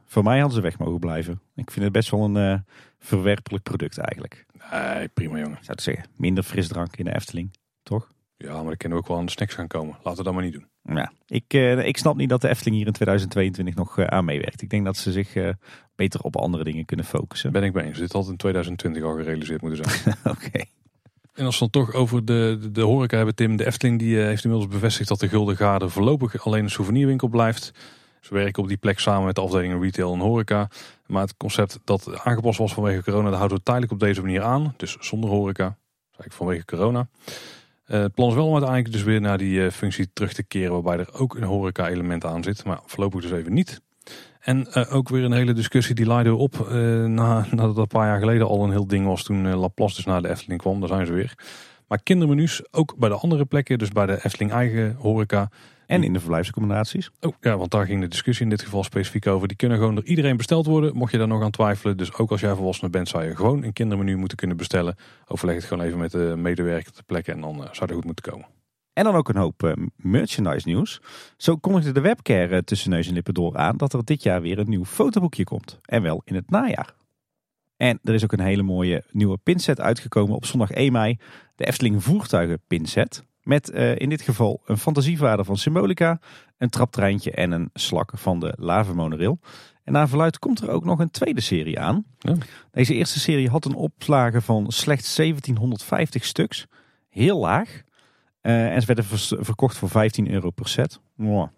Voor 0.04 0.22
mij 0.22 0.38
hadden 0.38 0.56
ze 0.56 0.62
weg 0.62 0.78
mogen 0.78 1.00
blijven. 1.00 1.40
Ik 1.54 1.70
vind 1.70 1.84
het 1.84 1.92
best 1.92 2.10
wel 2.10 2.24
een 2.24 2.36
uh, 2.36 2.58
verwerpelijk 2.98 3.62
product 3.62 3.98
eigenlijk. 3.98 4.46
Nee, 4.70 5.08
prima 5.08 5.38
jongen. 5.38 5.58
Zou 5.60 5.72
ik 5.72 5.80
zeggen, 5.80 6.04
minder 6.16 6.44
frisdrank 6.44 6.96
in 6.96 7.04
de 7.04 7.14
Efteling, 7.14 7.54
toch? 7.82 8.08
Ja, 8.42 8.54
maar 8.54 8.64
dan 8.64 8.76
kunnen 8.76 8.98
we 8.98 9.04
ook 9.04 9.10
wel 9.10 9.18
aan 9.18 9.26
de 9.26 9.32
snacks 9.32 9.54
gaan 9.54 9.66
komen. 9.66 9.96
Laten 10.02 10.16
we 10.16 10.22
dat 10.22 10.32
maar 10.32 10.42
niet 10.42 10.52
doen. 10.52 10.66
Ja, 10.96 11.12
ik, 11.26 11.54
uh, 11.54 11.86
ik 11.86 11.96
snap 11.96 12.16
niet 12.16 12.28
dat 12.28 12.40
de 12.40 12.48
Efteling 12.48 12.76
hier 12.76 12.86
in 12.86 12.92
2022 12.92 13.74
nog 13.74 13.98
uh, 13.98 14.06
aan 14.06 14.24
meewerkt. 14.24 14.62
Ik 14.62 14.70
denk 14.70 14.84
dat 14.84 14.96
ze 14.96 15.12
zich 15.12 15.34
uh, 15.34 15.48
beter 15.94 16.20
op 16.20 16.36
andere 16.36 16.64
dingen 16.64 16.84
kunnen 16.84 17.06
focussen. 17.06 17.52
Ben 17.52 17.62
ik 17.62 17.72
bij 17.72 17.84
eens. 17.84 17.98
Dit 17.98 18.12
had 18.12 18.28
in 18.28 18.36
2020 18.36 19.02
al 19.02 19.14
gerealiseerd 19.14 19.60
moeten 19.62 19.84
zijn. 19.84 20.16
Oké. 20.24 20.46
Okay. 20.46 20.66
En 21.32 21.44
als 21.44 21.58
we 21.58 21.68
dan 21.70 21.84
toch 21.84 21.94
over 21.94 22.24
de, 22.24 22.58
de, 22.60 22.70
de 22.70 22.80
horeca 22.80 23.16
hebben, 23.16 23.34
Tim. 23.34 23.56
De 23.56 23.66
Efteling 23.66 23.98
die 23.98 24.16
heeft 24.16 24.44
inmiddels 24.44 24.72
bevestigd 24.72 25.08
dat 25.08 25.20
de 25.20 25.28
Gulden 25.28 25.56
Garde 25.56 25.88
voorlopig 25.88 26.46
alleen 26.46 26.62
een 26.62 26.70
souvenirwinkel 26.70 27.28
blijft. 27.28 27.72
Ze 28.20 28.34
werken 28.34 28.62
op 28.62 28.68
die 28.68 28.76
plek 28.76 28.98
samen 28.98 29.24
met 29.24 29.34
de 29.34 29.40
afdelingen 29.40 29.80
retail 29.80 30.12
en 30.12 30.20
horeca. 30.20 30.68
Maar 31.06 31.22
het 31.22 31.36
concept 31.36 31.78
dat 31.84 32.18
aangepast 32.24 32.58
was 32.58 32.74
vanwege 32.74 33.02
corona, 33.02 33.28
dat 33.28 33.36
houden 33.36 33.56
we 33.56 33.62
tijdelijk 33.62 33.92
op 33.92 34.00
deze 34.00 34.20
manier 34.20 34.42
aan. 34.42 34.74
Dus 34.76 34.96
zonder 35.00 35.30
horeca. 35.30 35.76
Eigenlijk 36.04 36.32
vanwege 36.32 36.64
corona. 36.64 37.08
Uh, 37.92 38.00
het 38.00 38.14
plan 38.14 38.28
is 38.28 38.34
wel 38.34 38.46
om 38.46 38.52
uiteindelijk 38.52 38.92
dus 38.92 39.02
weer 39.02 39.20
naar 39.20 39.38
die 39.38 39.58
uh, 39.58 39.70
functie 39.70 40.12
terug 40.12 40.32
te 40.32 40.42
keren. 40.42 40.72
Waarbij 40.72 40.98
er 40.98 41.20
ook 41.20 41.36
een 41.36 41.42
horeca 41.42 41.88
element 41.88 42.24
aan 42.24 42.42
zit. 42.42 42.64
Maar 42.64 42.80
voorlopig 42.86 43.22
dus 43.22 43.30
even 43.30 43.52
niet. 43.52 43.80
En 44.40 44.66
uh, 44.74 44.94
ook 44.94 45.08
weer 45.08 45.24
een 45.24 45.32
hele 45.32 45.52
discussie 45.52 45.94
die 45.94 46.06
leidde 46.06 46.34
op. 46.34 46.68
na, 47.06 47.46
nadat 47.50 47.56
dat 47.56 47.76
een 47.76 47.86
paar 47.86 48.06
jaar 48.06 48.18
geleden 48.18 48.48
al 48.48 48.64
een 48.64 48.70
heel 48.70 48.86
ding 48.86 49.06
was. 49.06 49.22
Toen 49.22 49.54
Laplace 49.54 49.94
dus 49.94 50.04
naar 50.04 50.22
de 50.22 50.28
Efteling 50.28 50.60
kwam. 50.60 50.80
Daar 50.80 50.88
zijn 50.88 51.06
ze 51.06 51.12
weer. 51.12 51.34
Maar 51.88 52.02
kindermenu's 52.02 52.62
ook 52.70 52.96
bij 52.96 53.08
de 53.08 53.14
andere 53.14 53.44
plekken. 53.44 53.78
Dus 53.78 53.88
bij 53.88 54.06
de 54.06 54.24
Efteling 54.24 54.52
eigen 54.52 54.96
horeca. 54.98 55.50
En 55.86 56.02
in 56.02 56.12
de 56.12 56.18
verblijfsaccommodaties. 56.18 57.10
Oh 57.20 57.32
ja, 57.40 57.56
want 57.56 57.70
daar 57.70 57.86
ging 57.86 58.00
de 58.00 58.08
discussie 58.08 58.44
in 58.44 58.50
dit 58.50 58.62
geval 58.62 58.84
specifiek 58.84 59.26
over. 59.26 59.48
Die 59.48 59.56
kunnen 59.56 59.78
gewoon 59.78 59.94
door 59.94 60.04
iedereen 60.04 60.36
besteld 60.36 60.66
worden, 60.66 60.96
mocht 60.96 61.12
je 61.12 61.18
daar 61.18 61.28
nog 61.28 61.42
aan 61.42 61.50
twijfelen. 61.50 61.96
Dus 61.96 62.14
ook 62.14 62.30
als 62.30 62.40
jij 62.40 62.54
volwassene 62.54 62.90
bent, 62.90 63.08
zou 63.08 63.24
je 63.24 63.36
gewoon 63.36 63.62
een 63.62 63.72
kindermenu 63.72 64.16
moeten 64.16 64.36
kunnen 64.36 64.56
bestellen. 64.56 64.96
Overleg 65.26 65.56
het 65.56 65.64
gewoon 65.64 65.84
even 65.84 65.98
met 65.98 66.10
de 66.10 66.34
medewerker 66.36 66.92
ter 66.92 67.04
plekke 67.04 67.32
en 67.32 67.40
dan 67.40 67.56
uh, 67.56 67.68
zou 67.72 67.88
er 67.88 67.94
goed 67.94 68.04
moeten 68.04 68.32
komen. 68.32 68.46
En 68.92 69.04
dan 69.04 69.14
ook 69.14 69.28
een 69.28 69.36
hoop 69.36 69.62
uh, 69.62 69.72
merchandise 69.96 70.68
nieuws. 70.68 71.00
Zo 71.36 71.56
kondigde 71.56 71.92
de 71.92 72.00
webcare 72.00 72.54
uh, 72.54 72.58
tussen 72.58 72.90
neus 72.90 73.08
en 73.08 73.14
lippen 73.14 73.34
door 73.34 73.56
aan 73.56 73.76
dat 73.76 73.92
er 73.92 74.04
dit 74.04 74.22
jaar 74.22 74.42
weer 74.42 74.58
een 74.58 74.68
nieuw 74.68 74.84
fotoboekje 74.84 75.44
komt. 75.44 75.80
En 75.84 76.02
wel 76.02 76.22
in 76.24 76.34
het 76.34 76.50
najaar. 76.50 76.94
En 77.76 77.98
er 78.02 78.14
is 78.14 78.24
ook 78.24 78.32
een 78.32 78.40
hele 78.40 78.62
mooie 78.62 79.04
nieuwe 79.10 79.38
pinset 79.42 79.80
uitgekomen 79.80 80.36
op 80.36 80.44
zondag 80.44 80.70
1 80.70 80.92
mei. 80.92 81.18
De 81.56 81.64
Efteling 81.64 82.02
voertuigen 82.02 82.60
pinset. 82.66 83.24
Met 83.42 83.70
uh, 83.70 83.98
in 83.98 84.08
dit 84.08 84.22
geval 84.22 84.62
een 84.64 84.78
fantasievader 84.78 85.44
van 85.44 85.56
Symbolica, 85.56 86.20
een 86.58 86.68
traptreintje 86.68 87.30
en 87.30 87.50
een 87.50 87.70
slak 87.74 88.12
van 88.14 88.40
de 88.40 88.54
lavenmonorail. 88.56 89.38
En 89.84 89.92
naar 89.92 90.08
verluid 90.08 90.38
komt 90.38 90.60
er 90.60 90.70
ook 90.70 90.84
nog 90.84 90.98
een 90.98 91.10
tweede 91.10 91.40
serie 91.40 91.80
aan. 91.80 92.04
Ja. 92.18 92.34
Deze 92.70 92.94
eerste 92.94 93.20
serie 93.20 93.48
had 93.48 93.64
een 93.64 93.74
oplage 93.74 94.40
van 94.40 94.70
slechts 94.72 95.16
1750 95.16 96.24
stuks. 96.24 96.66
Heel 97.08 97.38
laag. 97.38 97.82
Uh, 98.42 98.74
en 98.74 98.80
ze 98.80 98.86
werden 98.86 99.04
verkocht 99.44 99.76
voor 99.76 99.88
15 99.88 100.30
euro 100.30 100.50
per 100.50 100.68
set. 100.68 101.00
Wow, 101.14 101.48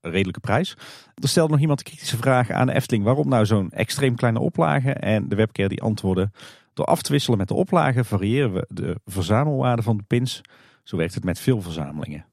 een 0.00 0.10
redelijke 0.10 0.40
prijs. 0.40 0.76
Er 1.14 1.28
stelde 1.28 1.52
nog 1.52 1.60
iemand 1.60 1.78
een 1.78 1.84
kritische 1.84 2.16
vraag 2.16 2.50
aan 2.50 2.66
de 2.66 2.72
Efteling. 2.72 3.04
Waarom 3.04 3.28
nou 3.28 3.46
zo'n 3.46 3.70
extreem 3.70 4.14
kleine 4.14 4.38
oplage? 4.38 4.92
En 4.92 5.28
de 5.28 5.36
webcare 5.36 5.68
die 5.68 5.82
antwoordde. 5.82 6.30
Door 6.74 6.86
af 6.86 7.02
te 7.02 7.12
wisselen 7.12 7.38
met 7.38 7.48
de 7.48 7.54
oplagen 7.54 8.04
variëren 8.04 8.52
we 8.52 8.66
de 8.68 9.00
verzamelwaarde 9.04 9.82
van 9.82 9.96
de 9.96 10.02
pins 10.06 10.40
zo 10.84 10.96
werkt 10.96 11.14
het 11.14 11.24
met 11.24 11.38
veel 11.38 11.62
verzamelingen. 11.62 12.24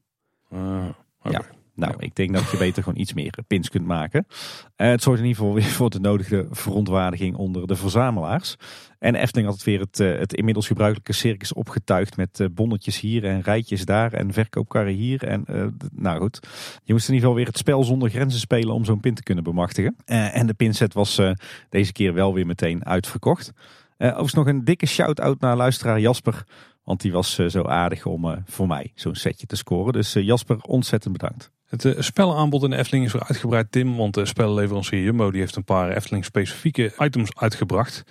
Uh, 0.53 0.86
okay. 1.19 1.32
Ja. 1.32 1.60
Nou, 1.76 1.94
ik 1.99 2.15
denk 2.15 2.34
dat 2.34 2.52
je 2.52 2.57
beter 2.68 2.84
gewoon 2.84 2.99
iets 2.99 3.14
meer 3.14 3.34
pins 3.48 3.69
kunt 3.69 3.86
maken. 3.86 4.26
Uh, 4.30 4.88
het 4.88 5.02
zorgt 5.02 5.22
in 5.22 5.28
ieder 5.28 5.41
geval 5.41 5.56
weer 5.56 5.69
voor 5.72 5.90
de 5.90 5.99
nodige 5.99 6.48
verontwaardiging 6.52 7.36
onder 7.36 7.68
de 7.68 7.76
verzamelaars. 7.76 8.56
En 8.99 9.15
Efteling 9.15 9.48
had 9.48 9.56
het 9.56 9.65
weer 9.65 9.80
het, 9.80 9.99
uh, 9.99 10.18
het 10.19 10.34
inmiddels 10.34 10.68
gebruikelijke 10.68 11.14
circus 11.14 11.53
opgetuigd 11.53 12.18
met 12.18 12.40
uh, 12.40 12.48
bonnetjes 12.52 12.99
hier 12.99 13.26
en 13.26 13.41
rijtjes 13.41 13.86
daar 13.86 14.14
en 14.14 14.34
verkoopkarren 14.34 14.94
hier. 14.94 15.23
En 15.23 15.45
nou 15.94 16.19
goed, 16.19 16.40
je 16.84 16.94
moest 16.94 17.07
in 17.07 17.14
ieder 17.14 17.30
geval 17.30 17.36
weer 17.36 17.45
het 17.45 17.57
spel 17.57 17.84
zonder 17.84 18.10
grenzen 18.10 18.40
spelen 18.40 18.73
om 18.73 18.86
zo'n 18.86 18.99
pin 18.99 19.14
te 19.14 19.23
kunnen 19.23 19.44
bemachtigen. 19.44 19.95
en 20.06 20.48
de 20.48 20.53
pinset 20.53 20.94
was 20.94 21.22
deze 21.69 21.91
keer 21.91 22.14
wel 22.14 22.34
weer 22.34 22.45
meteen 22.45 22.86
uitverkocht. 22.86 23.52
overigens 23.98 24.34
nog 24.34 24.48
een 24.48 24.64
dikke 24.64 24.86
shout-out 24.86 25.40
naar 25.40 25.56
luisteraar 25.56 25.99
Jasper. 25.99 26.44
Want 26.92 27.04
die 27.04 27.12
was 27.12 27.36
zo 27.36 27.64
aardig 27.64 28.06
om 28.06 28.44
voor 28.46 28.68
mij 28.68 28.92
zo'n 28.96 29.16
setje 29.16 29.46
te 29.46 29.56
scoren. 29.56 29.94
Dus 29.94 30.14
Jasper, 30.14 30.58
ontzettend 30.62 31.14
bedankt. 31.14 31.52
Het 31.66 31.96
spelaanbod 32.00 32.64
in 32.64 32.70
de 32.70 32.78
Efteling 32.78 33.06
is 33.06 33.14
weer 33.14 33.24
uitgebreid, 33.24 33.72
Tim. 33.72 33.96
Want 33.96 34.14
de 34.14 34.26
spellenleverancier 34.26 35.04
Jumbo 35.04 35.32
die 35.32 35.40
heeft 35.40 35.56
een 35.56 35.64
paar 35.64 35.92
Efteling-specifieke 35.96 36.94
items 37.00 37.36
uitgebracht. 37.36 38.04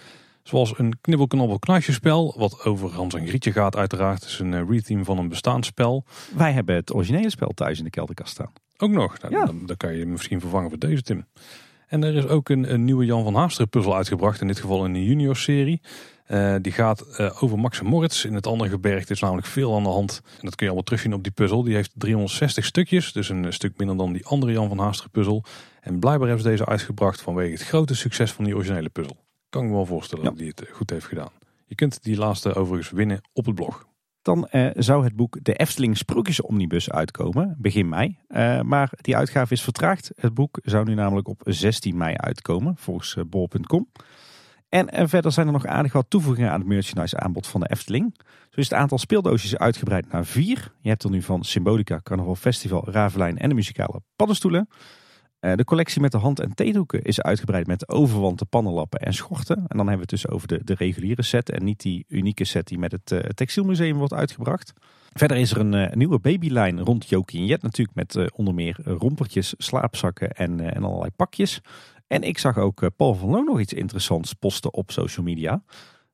Zoals 0.42 0.78
een 0.78 1.00
knibbelknabbel 1.00 1.60
spel, 1.80 2.34
wat 2.38 2.64
over 2.64 2.90
Hans 2.90 3.14
en 3.14 3.26
Grietje 3.26 3.52
gaat 3.52 3.76
uiteraard. 3.76 4.20
Het 4.20 4.30
is 4.30 4.38
een 4.38 4.68
reteam 4.68 5.04
van 5.04 5.18
een 5.18 5.28
bestaand 5.28 5.64
spel. 5.64 6.04
Wij 6.36 6.52
hebben 6.52 6.74
het 6.74 6.94
originele 6.94 7.30
spel 7.30 7.50
thuis 7.54 7.78
in 7.78 7.84
de 7.84 7.90
kelderkast 7.90 8.32
staan. 8.32 8.52
Ook 8.76 8.90
nog? 8.90 9.20
Nou, 9.20 9.34
ja. 9.34 9.44
dan, 9.44 9.66
dan, 9.66 9.76
kan 9.76 9.96
je 9.96 10.06
misschien 10.06 10.40
vervangen 10.40 10.68
voor 10.68 10.78
deze, 10.78 11.02
Tim. 11.02 11.26
En 11.86 12.04
er 12.04 12.14
is 12.14 12.26
ook 12.26 12.48
een, 12.48 12.72
een 12.72 12.84
nieuwe 12.84 13.04
Jan 13.04 13.24
van 13.24 13.34
Haasteren 13.34 13.68
puzzel 13.68 13.96
uitgebracht. 13.96 14.40
In 14.40 14.46
dit 14.46 14.60
geval 14.60 14.84
in 14.84 14.92
de 14.92 15.04
junior 15.04 15.36
serie. 15.36 15.80
Uh, 16.30 16.54
die 16.60 16.72
gaat 16.72 17.04
uh, 17.20 17.42
over 17.42 17.58
Max 17.58 17.80
en 17.80 17.86
Moritz. 17.86 18.24
In 18.24 18.34
het 18.34 18.46
andere 18.46 18.70
gebergte 18.70 19.12
is 19.12 19.20
namelijk 19.20 19.46
veel 19.46 19.76
aan 19.76 19.82
de 19.82 19.88
hand. 19.88 20.20
En 20.24 20.44
dat 20.44 20.54
kun 20.54 20.66
je 20.66 20.72
allemaal 20.72 20.82
terugzien 20.82 21.14
op 21.14 21.22
die 21.22 21.32
puzzel. 21.32 21.62
Die 21.62 21.74
heeft 21.74 21.92
360 21.94 22.64
stukjes. 22.64 23.12
Dus 23.12 23.28
een 23.28 23.52
stuk 23.52 23.78
minder 23.78 23.96
dan 23.96 24.12
die 24.12 24.26
andere 24.26 24.52
Jan 24.52 24.68
van 24.68 24.78
Haasteren 24.78 25.10
puzzel. 25.10 25.44
En 25.80 25.98
blijkbaar 25.98 26.28
hebben 26.28 26.44
ze 26.44 26.50
deze 26.50 26.66
uitgebracht 26.66 27.20
vanwege 27.20 27.52
het 27.52 27.62
grote 27.62 27.94
succes 27.94 28.32
van 28.32 28.44
die 28.44 28.54
originele 28.54 28.88
puzzel. 28.88 29.16
Kan 29.48 29.62
ik 29.62 29.68
me 29.68 29.74
wel 29.74 29.86
voorstellen 29.86 30.24
ja. 30.24 30.30
dat 30.30 30.38
die 30.38 30.48
het 30.48 30.64
eh, 30.64 30.74
goed 30.74 30.90
heeft 30.90 31.06
gedaan. 31.06 31.30
Je 31.66 31.74
kunt 31.74 32.02
die 32.02 32.16
laatste 32.16 32.54
overigens 32.54 32.90
winnen 32.90 33.20
op 33.32 33.46
het 33.46 33.54
blog. 33.54 33.88
Dan 34.22 34.48
uh, 34.52 34.70
zou 34.74 35.04
het 35.04 35.16
boek 35.16 35.38
De 35.42 35.54
Efteling 35.54 35.96
Sprookjes 35.96 36.40
Omnibus 36.40 36.90
uitkomen, 36.90 37.56
begin 37.58 37.88
mei. 37.88 38.18
Uh, 38.28 38.60
maar 38.60 38.92
die 39.00 39.16
uitgave 39.16 39.52
is 39.52 39.62
vertraagd. 39.62 40.10
Het 40.14 40.34
boek 40.34 40.58
zou 40.62 40.84
nu 40.84 40.94
namelijk 40.94 41.28
op 41.28 41.42
16 41.44 41.96
mei 41.96 42.14
uitkomen, 42.16 42.76
volgens 42.76 43.16
bol.com. 43.26 43.88
En, 44.70 44.88
en, 44.88 45.08
verder 45.08 45.32
zijn 45.32 45.46
er 45.46 45.52
nog 45.52 45.66
aardig 45.66 45.92
wat 45.92 46.06
toevoegingen 46.08 46.50
aan 46.50 46.58
het 46.58 46.68
merchandise 46.68 47.18
aanbod 47.18 47.46
van 47.46 47.60
de 47.60 47.70
Efteling. 47.70 48.14
Zo 48.50 48.60
is 48.60 48.68
het 48.68 48.78
aantal 48.78 48.98
speeldoosjes 48.98 49.56
uitgebreid 49.56 50.12
naar 50.12 50.24
vier. 50.24 50.72
Je 50.80 50.88
hebt 50.88 51.02
er 51.02 51.10
nu 51.10 51.22
van 51.22 51.44
Symbolica, 51.44 52.00
Carnaval 52.02 52.34
Festival, 52.34 52.90
Ravelijn 52.90 53.38
en 53.38 53.48
de 53.48 53.54
muzikale 53.54 54.02
paddenstoelen. 54.16 54.68
Uh, 55.40 55.54
de 55.54 55.64
collectie 55.64 56.00
met 56.00 56.12
de 56.12 56.18
hand- 56.18 56.40
en 56.40 56.54
theedoeken 56.54 57.02
is 57.02 57.20
uitgebreid 57.20 57.66
met 57.66 57.88
overwanten, 57.88 58.48
pannenlappen 58.48 59.00
en 59.00 59.14
schorten. 59.14 59.56
En 59.56 59.76
dan 59.76 59.88
hebben 59.88 60.06
we 60.06 60.14
het 60.14 60.22
dus 60.22 60.28
over 60.28 60.48
de, 60.48 60.60
de 60.64 60.74
reguliere 60.74 61.22
set 61.22 61.50
en 61.50 61.64
niet 61.64 61.80
die 61.80 62.04
unieke 62.08 62.44
set 62.44 62.66
die 62.66 62.78
met 62.78 62.92
het 62.92 63.10
uh, 63.10 63.18
textielmuseum 63.18 63.96
wordt 63.96 64.12
uitgebracht. 64.12 64.72
Verder 65.12 65.36
is 65.36 65.50
er 65.50 65.58
een 65.60 65.72
uh, 65.72 65.92
nieuwe 65.92 66.18
babylijn 66.18 66.80
rond 66.80 67.08
Jokie 67.08 67.40
en 67.40 67.46
Jet 67.46 67.62
natuurlijk 67.62 67.96
met 67.96 68.32
onder 68.32 68.54
meer 68.54 68.76
rompertjes, 68.84 69.54
slaapzakken 69.58 70.30
en, 70.30 70.74
en 70.74 70.84
allerlei 70.84 71.10
pakjes. 71.16 71.60
En 72.10 72.22
ik 72.22 72.38
zag 72.38 72.58
ook 72.58 72.90
Paul 72.96 73.14
van 73.14 73.28
Loon 73.28 73.44
nog 73.44 73.60
iets 73.60 73.72
interessants 73.72 74.32
posten 74.32 74.74
op 74.74 74.90
social 74.90 75.24
media. 75.24 75.62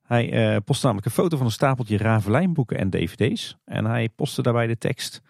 Hij 0.01 0.53
uh, 0.53 0.57
postte 0.65 0.85
namelijk 0.85 1.07
een 1.07 1.23
foto 1.23 1.37
van 1.37 1.45
een 1.45 1.51
stapeltje 1.51 1.97
Ravelijn-boeken 1.97 2.77
en 2.77 2.89
dvd's. 2.89 3.57
En 3.65 3.85
hij 3.85 4.09
postte 4.09 4.41
daarbij 4.41 4.67
de 4.67 4.77
tekst, 4.77 5.21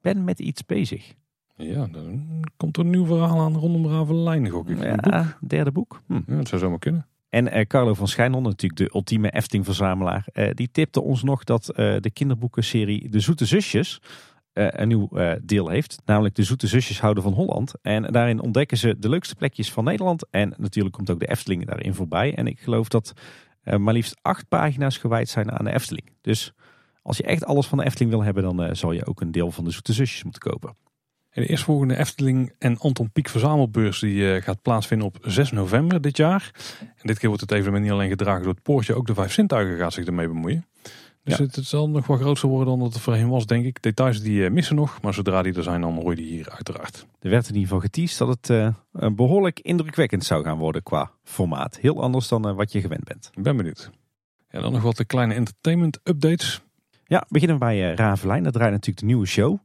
ben 0.00 0.24
met 0.24 0.38
iets 0.38 0.66
bezig. 0.66 1.14
Ja, 1.56 1.86
dan 1.86 2.26
komt 2.56 2.76
er 2.76 2.84
een 2.84 2.90
nieuw 2.90 3.06
verhaal 3.06 3.40
aan 3.40 3.56
rondom 3.56 3.88
Ravelijn, 3.88 4.48
gok 4.48 4.68
ik. 4.68 4.82
Ja, 4.82 4.96
boek. 4.96 5.50
derde 5.50 5.72
boek. 5.72 6.02
Hm. 6.06 6.20
Ja, 6.26 6.36
dat 6.36 6.48
zou 6.48 6.60
zomaar 6.60 6.78
kunnen. 6.78 7.06
En 7.28 7.56
uh, 7.56 7.64
Carlo 7.64 7.94
van 7.94 8.08
Schijnon, 8.08 8.42
natuurlijk 8.42 8.80
de 8.80 8.90
ultieme 8.94 9.30
Efting-verzamelaar, 9.30 10.26
uh, 10.32 10.50
die 10.54 10.70
tipte 10.72 11.02
ons 11.02 11.22
nog 11.22 11.44
dat 11.44 11.64
de 11.74 12.10
kinderboekenserie 12.12 13.08
De 13.08 13.20
Zoete 13.20 13.44
Zusjes 13.44 14.00
een 14.52 14.88
nieuw 14.88 15.08
deel 15.42 15.68
heeft. 15.68 16.02
Namelijk 16.04 16.34
De 16.34 16.42
Zoete 16.42 16.66
Zusjes 16.66 17.00
houden 17.00 17.22
van 17.22 17.32
Holland. 17.32 17.74
En 17.82 18.02
daarin 18.02 18.40
ontdekken 18.40 18.76
ze 18.76 18.98
de 18.98 19.08
leukste 19.08 19.34
plekjes 19.34 19.72
van 19.72 19.84
Nederland. 19.84 20.26
En 20.30 20.54
natuurlijk 20.56 20.94
komt 20.94 21.10
ook 21.10 21.20
de 21.20 21.30
Efteling 21.30 21.66
daarin 21.66 21.94
voorbij. 21.94 22.34
En 22.34 22.46
ik 22.46 22.60
geloof 22.60 22.88
dat 22.88 23.12
maar 23.78 23.94
liefst 23.94 24.18
acht 24.22 24.48
pagina's 24.48 24.98
gewijd 24.98 25.28
zijn 25.28 25.52
aan 25.52 25.64
de 25.64 25.72
Efteling. 25.72 26.12
Dus 26.20 26.52
als 27.02 27.16
je 27.16 27.22
echt 27.22 27.44
alles 27.44 27.66
van 27.66 27.78
de 27.78 27.84
Efteling 27.84 28.10
wil 28.10 28.22
hebben, 28.22 28.42
dan 28.42 28.76
zal 28.76 28.92
je 28.92 29.06
ook 29.06 29.20
een 29.20 29.32
deel 29.32 29.50
van 29.50 29.64
De 29.64 29.70
Zoete 29.70 29.92
Zusjes 29.92 30.22
moeten 30.22 30.42
kopen. 30.42 30.76
En 31.30 31.42
de 31.42 31.48
eerstvolgende 31.48 31.96
Efteling 31.96 32.54
en 32.58 32.78
Anton 32.78 33.10
Pieck 33.10 33.28
verzamelbeurs 33.28 34.00
die 34.00 34.42
gaat 34.42 34.62
plaatsvinden 34.62 35.06
op 35.06 35.18
6 35.20 35.50
november 35.50 36.00
dit 36.00 36.16
jaar. 36.16 36.50
En 36.80 37.06
dit 37.06 37.18
keer 37.18 37.28
wordt 37.28 37.42
het 37.42 37.52
evenement 37.52 37.82
niet 37.82 37.92
alleen 37.92 38.08
gedragen 38.08 38.42
door 38.42 38.52
het 38.52 38.62
poortje, 38.62 38.94
ook 38.94 39.06
de 39.06 39.14
vijf 39.14 39.32
zintuigen 39.32 39.78
gaat 39.78 39.92
zich 39.92 40.06
ermee 40.06 40.28
bemoeien. 40.28 40.66
Dus 41.24 41.36
ja. 41.36 41.44
het, 41.44 41.56
het, 41.56 41.66
zal 41.66 41.88
nog 41.88 42.06
wel 42.06 42.16
groter 42.16 42.48
worden 42.48 42.68
dan 42.68 42.78
dat 42.78 42.92
het 42.92 43.02
voorheen 43.02 43.28
was, 43.28 43.46
denk 43.46 43.64
ik. 43.64 43.82
Details 43.82 44.22
die 44.22 44.40
uh, 44.40 44.50
missen 44.50 44.76
nog, 44.76 45.02
maar 45.02 45.14
zodra 45.14 45.42
die 45.42 45.54
er 45.54 45.62
zijn, 45.62 45.80
dan 45.80 45.94
hoor 45.94 46.10
je 46.10 46.16
die 46.16 46.30
hier 46.32 46.50
uiteraard. 46.50 47.06
Er 47.20 47.30
werd 47.30 47.48
in 47.48 47.54
ieder 47.54 47.68
geval 47.68 47.80
geteased 47.80 48.18
dat 48.18 48.28
het 48.28 48.48
uh, 48.48 49.06
behoorlijk 49.14 49.60
indrukwekkend 49.60 50.24
zou 50.24 50.44
gaan 50.44 50.58
worden 50.58 50.82
qua 50.82 51.10
formaat. 51.24 51.78
Heel 51.78 52.02
anders 52.02 52.28
dan 52.28 52.54
wat 52.54 52.72
je 52.72 52.80
gewend 52.80 53.04
bent. 53.04 53.30
Ik 53.34 53.42
ben 53.42 53.56
benieuwd. 53.56 53.90
En 54.48 54.62
dan 54.62 54.72
nog 54.72 54.82
wat 54.82 54.96
de 54.96 55.04
kleine 55.04 55.34
entertainment 55.34 55.98
updates. 56.02 56.60
Ja, 57.04 57.24
beginnen 57.28 57.58
we 57.58 57.64
bij 57.64 57.94
Ravelijn. 57.94 58.42
Dat 58.42 58.52
draait 58.52 58.72
natuurlijk 58.72 59.00
de 59.00 59.06
nieuwe 59.06 59.26
show. 59.26 59.58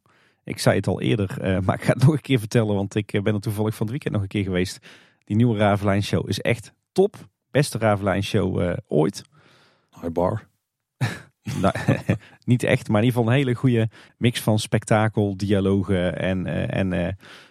Ik 0.44 0.60
zei 0.60 0.76
het 0.76 0.88
al 0.88 1.02
eerder, 1.02 1.38
uh, 1.42 1.60
maar 1.66 1.76
ik 1.76 1.84
ga 1.84 1.94
het 1.94 2.04
nog 2.04 2.14
een 2.14 2.22
keer 2.22 2.40
vertellen, 2.40 2.76
want 2.76 2.96
ik 2.96 3.20
ben 3.24 3.34
er 3.34 3.42
toevallig 3.42 3.76
van 3.76 3.82
het 3.82 3.90
weekend 3.90 4.14
nog 4.14 4.22
een 4.22 4.28
keer 4.28 4.44
geweest. 4.44 4.80
Die 5.24 5.36
nieuwe 5.36 5.58
Ravelijn 5.58 6.04
show 6.04 6.30
is 6.30 6.40
echt 6.40 6.74
top. 6.92 7.16
Beste 7.52 7.78
Ravelijn 7.78 8.24
show 8.24 8.62
uh, 8.62 8.74
ooit. 8.88 9.24
High 10.02 10.12
bar. 10.12 10.48
Nou, 11.62 11.74
niet 12.46 12.64
echt, 12.64 12.88
maar 12.88 13.02
in 13.02 13.08
ieder 13.08 13.20
geval 13.20 13.34
een 13.34 13.40
hele 13.40 13.54
goede 13.54 13.90
mix 14.18 14.42
van 14.42 14.60
spektakel, 14.60 15.38
dialogen 15.38 16.20
en, 16.20 16.48
uh, 16.48 16.76
en 16.76 16.92
uh, 16.92 17.08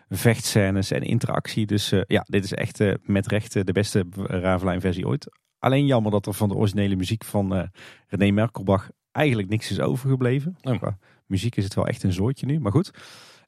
vechtscènes 0.08 0.90
en 0.90 1.02
interactie. 1.02 1.66
Dus 1.66 1.92
uh, 1.92 2.02
ja, 2.06 2.24
dit 2.28 2.44
is 2.44 2.52
echt 2.52 2.82
met 3.02 3.26
recht 3.26 3.52
de 3.52 3.72
beste 3.72 4.06
Ravelijn 4.16 4.80
versie 4.80 5.06
ooit. 5.06 5.28
Alleen 5.58 5.86
jammer 5.86 6.10
dat 6.10 6.26
er 6.26 6.34
van 6.34 6.48
de 6.48 6.54
originele 6.54 6.96
muziek 6.96 7.24
van 7.24 7.70
René 8.08 8.30
Merkelbach 8.30 8.90
eigenlijk 9.12 9.48
niks 9.48 9.70
is 9.70 9.80
overgebleven. 9.80 10.56
Oh. 10.62 10.78
Qua 10.78 10.98
muziek 11.26 11.56
is 11.56 11.64
het 11.64 11.74
wel 11.74 11.86
echt 11.86 12.02
een 12.02 12.12
zootje 12.12 12.46
nu, 12.46 12.60
maar 12.60 12.72
goed. 12.72 12.90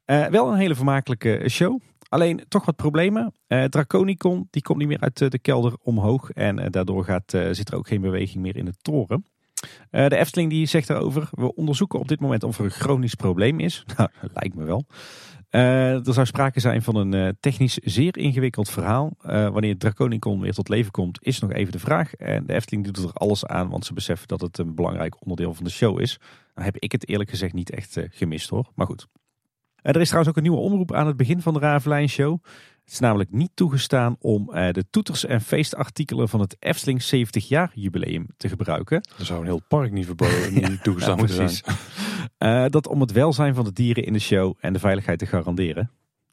wel 0.04 0.52
een 0.52 0.58
hele 0.58 0.74
vermakelijke 0.74 1.44
show. 1.48 1.80
Alleen 2.08 2.44
toch 2.48 2.64
wat 2.64 2.76
problemen. 2.76 3.32
Uh, 3.48 3.64
Draconicon 3.64 4.48
die 4.50 4.62
komt 4.62 4.78
niet 4.78 4.88
meer 4.88 5.00
uit 5.00 5.30
de 5.30 5.38
kelder 5.38 5.76
omhoog. 5.82 6.30
En 6.30 6.58
uh, 6.58 6.66
daardoor 6.70 7.04
gaat, 7.04 7.32
uh, 7.32 7.48
zit 7.50 7.70
er 7.70 7.76
ook 7.76 7.88
geen 7.88 8.00
beweging 8.00 8.42
meer 8.42 8.56
in 8.56 8.64
de 8.64 8.74
toren. 8.82 9.24
De 9.90 10.16
Efteling 10.16 10.50
die 10.50 10.66
zegt 10.66 10.88
daarover. 10.88 11.28
We 11.30 11.54
onderzoeken 11.54 11.98
op 11.98 12.08
dit 12.08 12.20
moment 12.20 12.42
of 12.42 12.58
er 12.58 12.64
een 12.64 12.70
chronisch 12.70 13.14
probleem 13.14 13.60
is. 13.60 13.84
Nou, 13.96 14.10
lijkt 14.34 14.54
me 14.54 14.64
wel. 14.64 14.84
er 15.50 16.12
zou 16.12 16.26
sprake 16.26 16.60
zijn 16.60 16.82
van 16.82 16.96
een 16.96 17.36
technisch 17.40 17.74
zeer 17.74 18.16
ingewikkeld 18.16 18.70
verhaal. 18.70 19.12
wanneer 19.22 19.78
Draconicon 19.78 20.40
weer 20.40 20.52
tot 20.52 20.68
leven 20.68 20.90
komt 20.90 21.18
is 21.22 21.38
nog 21.38 21.52
even 21.52 21.72
de 21.72 21.78
vraag. 21.78 22.14
En 22.14 22.46
de 22.46 22.54
Efteling 22.54 22.84
doet 22.84 23.04
er 23.04 23.12
alles 23.12 23.46
aan. 23.46 23.68
Want 23.68 23.84
ze 23.84 23.94
beseffen 23.94 24.28
dat 24.28 24.40
het 24.40 24.58
een 24.58 24.74
belangrijk 24.74 25.20
onderdeel 25.20 25.54
van 25.54 25.64
de 25.64 25.70
show 25.70 26.00
is. 26.00 26.18
Nou 26.54 26.66
heb 26.66 26.76
ik 26.76 26.92
het 26.92 27.08
eerlijk 27.08 27.30
gezegd 27.30 27.52
niet 27.52 27.70
echt 27.70 27.96
gemist 28.10 28.48
hoor. 28.48 28.70
Maar 28.74 28.86
goed. 28.86 29.06
Er 29.82 30.00
is 30.00 30.06
trouwens 30.06 30.30
ook 30.30 30.36
een 30.36 30.50
nieuwe 30.50 30.64
omroep 30.64 30.92
aan 30.92 31.06
het 31.06 31.16
begin 31.16 31.42
van 31.42 31.54
de 31.54 31.60
Ravelijn 31.60 32.08
Show. 32.08 32.42
Het 32.88 32.96
is 32.96 33.02
namelijk 33.02 33.32
niet 33.32 33.50
toegestaan 33.54 34.16
om 34.20 34.50
uh, 34.50 34.70
de 34.70 34.84
toeters 34.90 35.24
en 35.24 35.40
feestartikelen 35.40 36.28
van 36.28 36.40
het 36.40 36.56
Efteling 36.58 37.02
70 37.02 37.48
jaar 37.48 37.70
jubileum 37.74 38.26
te 38.36 38.48
gebruiken. 38.48 38.96
Er 39.18 39.24
zou 39.24 39.40
een 39.40 39.46
heel 39.46 39.62
park 39.68 39.92
niet, 39.92 40.06
verboden, 40.06 40.54
niet 40.70 40.82
toegestaan 40.82 41.14
ja, 41.14 41.20
moeten 41.20 41.48
zijn. 41.48 41.76
Uh, 42.38 42.70
dat 42.70 42.86
om 42.86 43.00
het 43.00 43.12
welzijn 43.12 43.54
van 43.54 43.64
de 43.64 43.72
dieren 43.72 44.04
in 44.04 44.12
de 44.12 44.18
show 44.18 44.54
en 44.60 44.72
de 44.72 44.78
veiligheid 44.78 45.18
te 45.18 45.26
garanderen. 45.26 45.90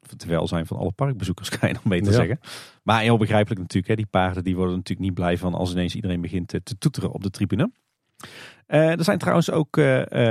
Het 0.08 0.24
welzijn 0.24 0.66
van 0.66 0.76
alle 0.76 0.92
parkbezoekers 0.92 1.48
kan 1.58 1.68
je 1.68 1.74
dan 1.74 1.82
beter 1.84 2.06
ja. 2.06 2.12
zeggen. 2.12 2.40
Maar 2.82 3.00
heel 3.00 3.18
begrijpelijk 3.18 3.60
natuurlijk. 3.60 3.88
Hè, 3.88 3.96
die 3.96 4.06
paarden 4.10 4.44
die 4.44 4.56
worden 4.56 4.76
natuurlijk 4.76 5.06
niet 5.06 5.14
blij 5.14 5.38
van 5.38 5.54
als 5.54 5.72
ineens 5.72 5.94
iedereen 5.94 6.20
begint 6.20 6.48
te, 6.48 6.62
te 6.62 6.78
toeteren 6.78 7.12
op 7.12 7.22
de 7.22 7.30
tribune. 7.30 7.70
Uh, 8.68 8.98
er 8.98 9.04
zijn 9.04 9.18
trouwens 9.18 9.50
ook 9.50 9.76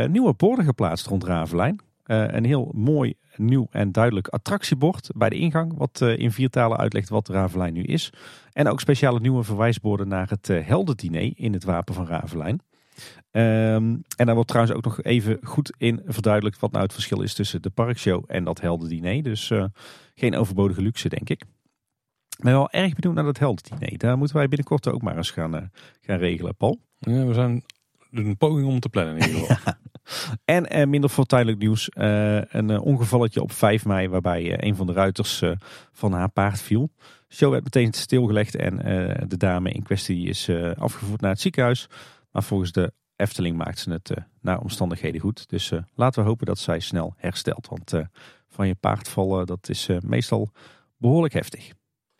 nieuwe 0.07 0.33
borden 0.33 0.65
geplaatst 0.65 1.07
rond 1.07 1.23
Ravelijn. 1.23 1.79
Uh, 2.05 2.25
een 2.27 2.45
heel 2.45 2.71
mooi, 2.75 3.13
nieuw 3.35 3.67
en 3.71 3.91
duidelijk 3.91 4.27
attractiebord 4.27 5.09
bij 5.15 5.29
de 5.29 5.35
ingang. 5.35 5.77
Wat 5.77 5.99
uh, 6.03 6.17
in 6.17 6.31
vier 6.31 6.49
talen 6.49 6.77
uitlegt 6.77 7.09
wat 7.09 7.27
Ravelijn 7.27 7.73
nu 7.73 7.83
is. 7.83 8.09
En 8.53 8.67
ook 8.67 8.79
speciale 8.79 9.19
nieuwe 9.19 9.43
verwijsborden 9.43 10.07
naar 10.07 10.29
het 10.29 10.49
uh, 10.49 10.67
heldendiner 10.67 11.31
in 11.35 11.53
het 11.53 11.63
wapen 11.63 11.93
van 11.93 12.07
Ravelijn. 12.07 12.61
Um, 13.31 14.03
en 14.17 14.25
daar 14.25 14.33
wordt 14.33 14.49
trouwens 14.49 14.75
ook 14.77 14.83
nog 14.83 15.01
even 15.01 15.39
goed 15.43 15.73
in 15.77 16.01
verduidelijkt 16.05 16.59
wat 16.59 16.71
nou 16.71 16.83
het 16.83 16.93
verschil 16.93 17.21
is 17.21 17.33
tussen 17.33 17.61
de 17.61 17.69
parkshow 17.69 18.23
en 18.27 18.43
dat 18.43 18.61
heldendiner. 18.61 19.23
Dus 19.23 19.51
geen 20.15 20.35
overbodige 20.35 20.81
luxe 20.81 21.09
denk 21.09 21.29
ik. 21.29 21.41
Ik 22.37 22.43
ben 22.43 22.53
wel 22.53 22.71
erg 22.71 22.93
benieuwd 22.93 23.15
naar 23.15 23.25
dat 23.25 23.39
heldendiner. 23.39 23.97
Daar 23.97 24.17
moeten 24.17 24.35
wij 24.35 24.47
binnenkort 24.47 24.87
ook 24.87 25.01
maar 25.01 25.17
eens 25.17 25.31
gaan, 25.31 25.71
gaan 26.01 26.17
regelen, 26.17 26.55
Paul. 26.55 26.79
Ja, 26.99 27.25
we 27.25 27.33
zijn 27.33 27.63
een 28.11 28.37
poging 28.37 28.67
om 28.67 28.79
te 28.79 28.89
plannen 28.89 29.17
in 29.17 29.27
ieder 29.27 29.41
geval. 29.41 29.57
Ja. 29.65 29.77
En 30.45 30.69
eh, 30.69 30.87
minder 30.87 31.09
fortuinlijk 31.09 31.57
nieuws. 31.57 31.89
Uh, 31.93 32.41
een 32.43 32.69
uh, 32.69 32.85
ongevalletje 32.85 33.41
op 33.41 33.51
5 33.51 33.85
mei 33.85 34.07
waarbij 34.07 34.63
een 34.63 34.75
van 34.75 34.87
de 34.87 34.93
ruiters 34.93 35.43
van 35.91 36.11
haar 36.11 36.29
paard 36.29 36.61
viel. 36.61 36.91
De 37.27 37.35
show 37.35 37.51
werd 37.51 37.63
meteen 37.63 37.93
stilgelegd 37.93 38.55
en 38.55 38.77
de 39.27 39.37
dame 39.37 39.71
in 39.71 39.83
kwestie 39.83 40.27
is 40.27 40.49
afgevoerd 40.77 41.21
naar 41.21 41.31
het 41.31 41.41
ziekenhuis. 41.41 41.87
Maar 42.31 42.43
volgens 42.43 42.71
de 42.71 42.93
Efteling 43.15 43.57
maakt 43.57 43.79
ze 43.79 43.91
het 43.91 44.13
naar 44.41 44.59
omstandigheden 44.59 45.21
goed. 45.21 45.49
Dus 45.49 45.71
laten 45.95 46.21
we 46.23 46.29
hopen 46.29 46.45
dat 46.45 46.59
zij 46.59 46.79
snel 46.79 47.13
herstelt. 47.17 47.67
Want 47.67 48.07
van 48.49 48.67
je 48.67 48.75
paard 48.75 49.07
vallen, 49.07 49.45
dat 49.45 49.69
is 49.69 49.89
meestal 50.01 50.51
behoorlijk 50.97 51.33
heftig. 51.33 51.71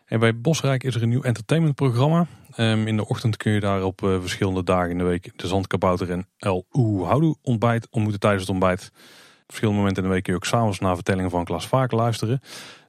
En 0.06 0.20
bij 0.20 0.40
Bosrijk 0.40 0.84
is 0.84 0.96
er 0.96 1.04
een 1.04 1.10
nieuw 1.10 1.22
entertainmentprogramma. 1.22 2.28
Um, 2.58 2.88
in 2.88 2.96
de 2.96 3.08
ochtend 3.08 3.38
kun 3.38 3.52
je 3.52 3.60
daar 3.60 3.84
op 3.84 4.02
uh, 4.02 4.20
verschillende 4.20 4.64
dagen 4.64 4.92
in 4.92 4.98
de 4.98 5.04
week 5.04 5.32
de 5.36 5.48
zandkabouter 5.48 6.12
en 6.12 6.28
El 6.38 6.66
Oehoudoe 6.74 7.36
ontbijt 7.42 7.88
ontmoeten 7.90 8.20
tijdens 8.20 8.42
het 8.42 8.52
ontbijt. 8.52 8.92
Op 8.94 9.52
verschillende 9.52 9.80
momenten 9.80 10.04
in 10.04 10.10
de 10.10 10.16
week 10.16 10.24
kun 10.24 10.34
je 10.34 10.40
ook 10.40 10.46
s'avonds 10.46 10.80
naar 10.80 10.96
vertellingen 10.96 11.32
van 11.32 11.44
Klaas 11.44 11.68
Vaak 11.68 11.92
luisteren. 11.92 12.42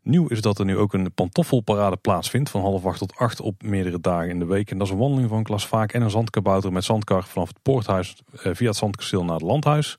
Nieuw 0.02 0.26
is 0.26 0.40
dat 0.40 0.58
er 0.58 0.64
nu 0.64 0.76
ook 0.76 0.92
een 0.92 1.12
pantoffelparade 1.12 1.96
plaatsvindt 1.96 2.50
van 2.50 2.60
half 2.60 2.86
acht 2.86 2.98
tot 2.98 3.16
acht 3.16 3.40
op 3.40 3.62
meerdere 3.62 4.00
dagen 4.00 4.28
in 4.28 4.38
de 4.38 4.44
week. 4.44 4.70
En 4.70 4.78
dat 4.78 4.86
is 4.86 4.92
een 4.92 4.98
wandeling 4.98 5.28
van 5.28 5.42
Klaas 5.42 5.66
Vaak 5.66 5.92
en 5.92 6.02
een 6.02 6.10
zandkabouter 6.10 6.72
met 6.72 6.84
zandkar 6.84 7.24
vanaf 7.24 7.48
het 7.48 7.62
poorthuis 7.62 8.16
uh, 8.32 8.40
via 8.54 8.68
het 8.68 8.76
zandkasteel 8.76 9.24
naar 9.24 9.34
het 9.34 9.42
landhuis. 9.42 9.98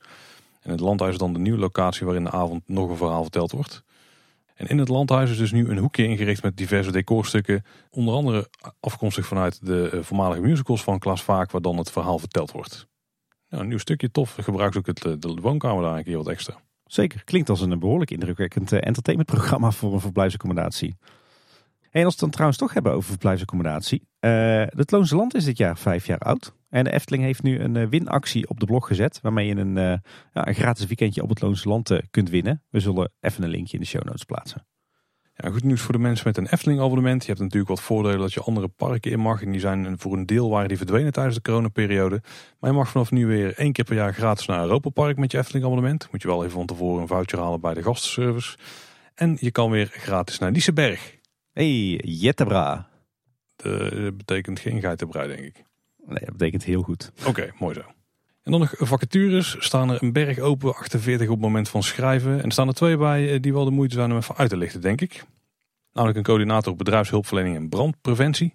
En 0.60 0.70
het 0.70 0.80
landhuis 0.80 1.12
is 1.12 1.18
dan 1.18 1.32
de 1.32 1.38
nieuwe 1.38 1.58
locatie 1.58 2.06
waarin 2.06 2.24
de 2.24 2.30
avond 2.30 2.62
nog 2.66 2.90
een 2.90 2.96
verhaal 2.96 3.22
verteld 3.22 3.52
wordt. 3.52 3.82
En 4.58 4.66
in 4.66 4.78
het 4.78 4.88
landhuis 4.88 5.30
is 5.30 5.36
dus 5.36 5.52
nu 5.52 5.68
een 5.68 5.78
hoekje 5.78 6.04
ingericht 6.04 6.42
met 6.42 6.56
diverse 6.56 6.92
decorstukken. 6.92 7.64
Onder 7.90 8.14
andere 8.14 8.48
afkomstig 8.80 9.26
vanuit 9.26 9.66
de 9.66 9.98
voormalige 10.02 10.40
musicals 10.40 10.82
van 10.82 10.98
Klaas 10.98 11.22
Vaak, 11.22 11.50
waar 11.50 11.60
dan 11.60 11.76
het 11.76 11.90
verhaal 11.90 12.18
verteld 12.18 12.50
wordt. 12.50 12.86
Nou, 13.48 13.62
een 13.62 13.68
nieuw 13.68 13.78
stukje 13.78 14.10
tof. 14.10 14.36
Gebruikt 14.40 14.76
ook 14.76 14.86
het, 14.86 15.00
de 15.02 15.38
woonkamer 15.40 15.82
daar 15.82 15.96
een 15.96 16.04
keer 16.04 16.16
wat 16.16 16.28
extra. 16.28 16.60
Zeker, 16.84 17.24
klinkt 17.24 17.48
als 17.48 17.60
een 17.60 17.78
behoorlijk 17.78 18.10
indrukwekkend 18.10 18.72
entertainmentprogramma 18.72 19.70
voor 19.70 19.92
een 19.92 20.00
verblijfsaccommodatie. 20.00 20.96
En 21.90 22.04
als 22.04 22.04
we 22.04 22.08
het 22.08 22.18
dan 22.18 22.30
trouwens 22.30 22.58
toch 22.58 22.72
hebben 22.72 22.92
over 22.92 23.08
verblijfsaccommodatie. 23.08 24.06
Het 24.20 24.90
Loonse 24.90 25.16
Land 25.16 25.34
is 25.34 25.44
dit 25.44 25.58
jaar 25.58 25.78
vijf 25.78 26.06
jaar 26.06 26.18
oud. 26.18 26.56
En 26.68 26.84
de 26.84 26.92
Efteling 26.92 27.22
heeft 27.22 27.42
nu 27.42 27.58
een 27.60 27.74
uh, 27.74 27.88
winactie 27.88 28.48
op 28.48 28.60
de 28.60 28.66
blog 28.66 28.86
gezet. 28.86 29.20
Waarmee 29.22 29.46
je 29.46 29.56
een, 29.56 29.76
uh, 29.76 29.82
ja, 30.32 30.46
een 30.46 30.54
gratis 30.54 30.86
weekendje 30.86 31.22
op 31.22 31.28
het 31.28 31.40
Loonse 31.40 31.68
Land 31.68 32.00
kunt 32.10 32.30
winnen. 32.30 32.62
We 32.68 32.80
zullen 32.80 33.12
even 33.20 33.42
een 33.42 33.50
linkje 33.50 33.76
in 33.76 33.82
de 33.82 33.88
show 33.88 34.04
notes 34.04 34.24
plaatsen. 34.24 34.66
Ja, 35.34 35.50
goed 35.50 35.64
nieuws 35.64 35.80
voor 35.80 35.92
de 35.92 36.00
mensen 36.00 36.26
met 36.26 36.36
een 36.36 36.46
Efteling 36.46 36.80
abonnement. 36.80 37.22
Je 37.22 37.28
hebt 37.28 37.40
natuurlijk 37.40 37.70
wat 37.70 37.80
voordelen 37.80 38.18
dat 38.18 38.32
je 38.32 38.40
andere 38.40 38.68
parken 38.68 39.10
in 39.10 39.20
mag. 39.20 39.42
En 39.42 39.50
die 39.50 39.60
zijn 39.60 39.98
voor 39.98 40.12
een 40.12 40.26
deel 40.26 40.50
waren 40.50 40.68
die 40.68 40.76
verdwenen 40.76 41.12
tijdens 41.12 41.34
de 41.34 41.42
coronaperiode. 41.42 42.22
Maar 42.58 42.70
je 42.70 42.76
mag 42.76 42.88
vanaf 42.88 43.10
nu 43.10 43.26
weer 43.26 43.54
één 43.54 43.72
keer 43.72 43.84
per 43.84 43.94
jaar 43.94 44.14
gratis 44.14 44.46
naar 44.46 44.62
Europa 44.62 44.88
Park 44.88 45.16
met 45.16 45.32
je 45.32 45.38
Efteling 45.38 45.64
abonnement. 45.64 46.08
Moet 46.10 46.22
je 46.22 46.28
wel 46.28 46.40
even 46.40 46.56
van 46.56 46.66
tevoren 46.66 47.00
een 47.00 47.08
voucher 47.08 47.38
halen 47.38 47.60
bij 47.60 47.74
de 47.74 47.82
gastenservice. 47.82 48.56
En 49.14 49.36
je 49.40 49.50
kan 49.50 49.70
weer 49.70 49.86
gratis 49.86 50.38
naar 50.38 50.50
Nieseberg. 50.50 51.16
Hey, 51.52 52.00
Jettebra. 52.04 52.88
Dat 53.56 54.16
betekent 54.16 54.60
geen 54.60 54.80
geitenbrui, 54.80 55.28
denk 55.28 55.40
ik. 55.40 55.67
Nee, 56.08 56.24
dat 56.24 56.36
betekent 56.36 56.64
heel 56.64 56.82
goed. 56.82 57.12
Oké, 57.18 57.28
okay, 57.28 57.52
mooi 57.58 57.74
zo. 57.74 57.80
En 58.42 58.50
dan 58.50 58.60
nog 58.60 58.74
vacatures. 58.76 59.56
Staan 59.58 59.90
er 59.90 60.02
een 60.02 60.12
berg 60.12 60.38
open, 60.38 60.74
48 60.74 61.26
op 61.26 61.32
het 61.32 61.42
moment 61.42 61.68
van 61.68 61.82
schrijven. 61.82 62.38
En 62.38 62.44
er 62.44 62.52
staan 62.52 62.68
er 62.68 62.74
twee 62.74 62.96
bij 62.96 63.40
die 63.40 63.52
wel 63.52 63.64
de 63.64 63.70
moeite 63.70 63.94
zijn 63.94 64.10
om 64.10 64.16
even 64.16 64.36
uit 64.36 64.50
te 64.50 64.56
lichten, 64.56 64.80
denk 64.80 65.00
ik. 65.00 65.24
Namelijk 65.92 66.18
een 66.18 66.24
coördinator 66.24 66.76
bedrijfshulpverlening 66.76 67.56
en 67.56 67.68
brandpreventie. 67.68 68.54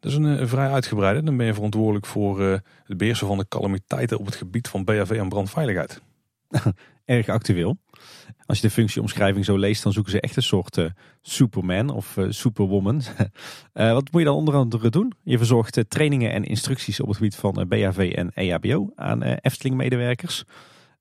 Dat 0.00 0.12
is 0.12 0.18
een, 0.18 0.24
een 0.24 0.48
vrij 0.48 0.70
uitgebreide. 0.70 1.22
Dan 1.22 1.36
ben 1.36 1.46
je 1.46 1.54
verantwoordelijk 1.54 2.06
voor 2.06 2.40
uh, 2.40 2.56
het 2.84 2.96
beheersen 2.96 3.26
van 3.26 3.38
de 3.38 3.48
calamiteiten 3.48 4.18
op 4.18 4.26
het 4.26 4.34
gebied 4.34 4.68
van 4.68 4.84
BHV 4.84 5.10
en 5.10 5.28
brandveiligheid. 5.28 6.00
Erg 7.04 7.28
actueel. 7.28 7.78
Als 8.46 8.60
je 8.60 8.66
de 8.66 8.72
functieomschrijving 8.72 9.44
zo 9.44 9.56
leest, 9.56 9.82
dan 9.82 9.92
zoeken 9.92 10.12
ze 10.12 10.20
echt 10.20 10.36
een 10.36 10.42
soort 10.42 10.76
uh, 10.76 10.86
Superman 11.22 11.90
of 11.90 12.16
uh, 12.16 12.26
Superwoman. 12.28 13.02
uh, 13.74 13.92
wat 13.98 14.12
moet 14.12 14.20
je 14.20 14.26
dan 14.26 14.36
onder 14.36 14.54
andere 14.54 14.90
doen? 14.90 15.12
Je 15.22 15.38
verzorgt 15.38 15.84
trainingen 15.88 16.32
en 16.32 16.44
instructies 16.44 17.00
op 17.00 17.06
het 17.06 17.16
gebied 17.16 17.36
van 17.36 17.68
BHV 17.68 18.12
en 18.16 18.30
EHBO 18.34 18.92
aan 18.94 19.22
Efteling-medewerkers. 19.22 20.44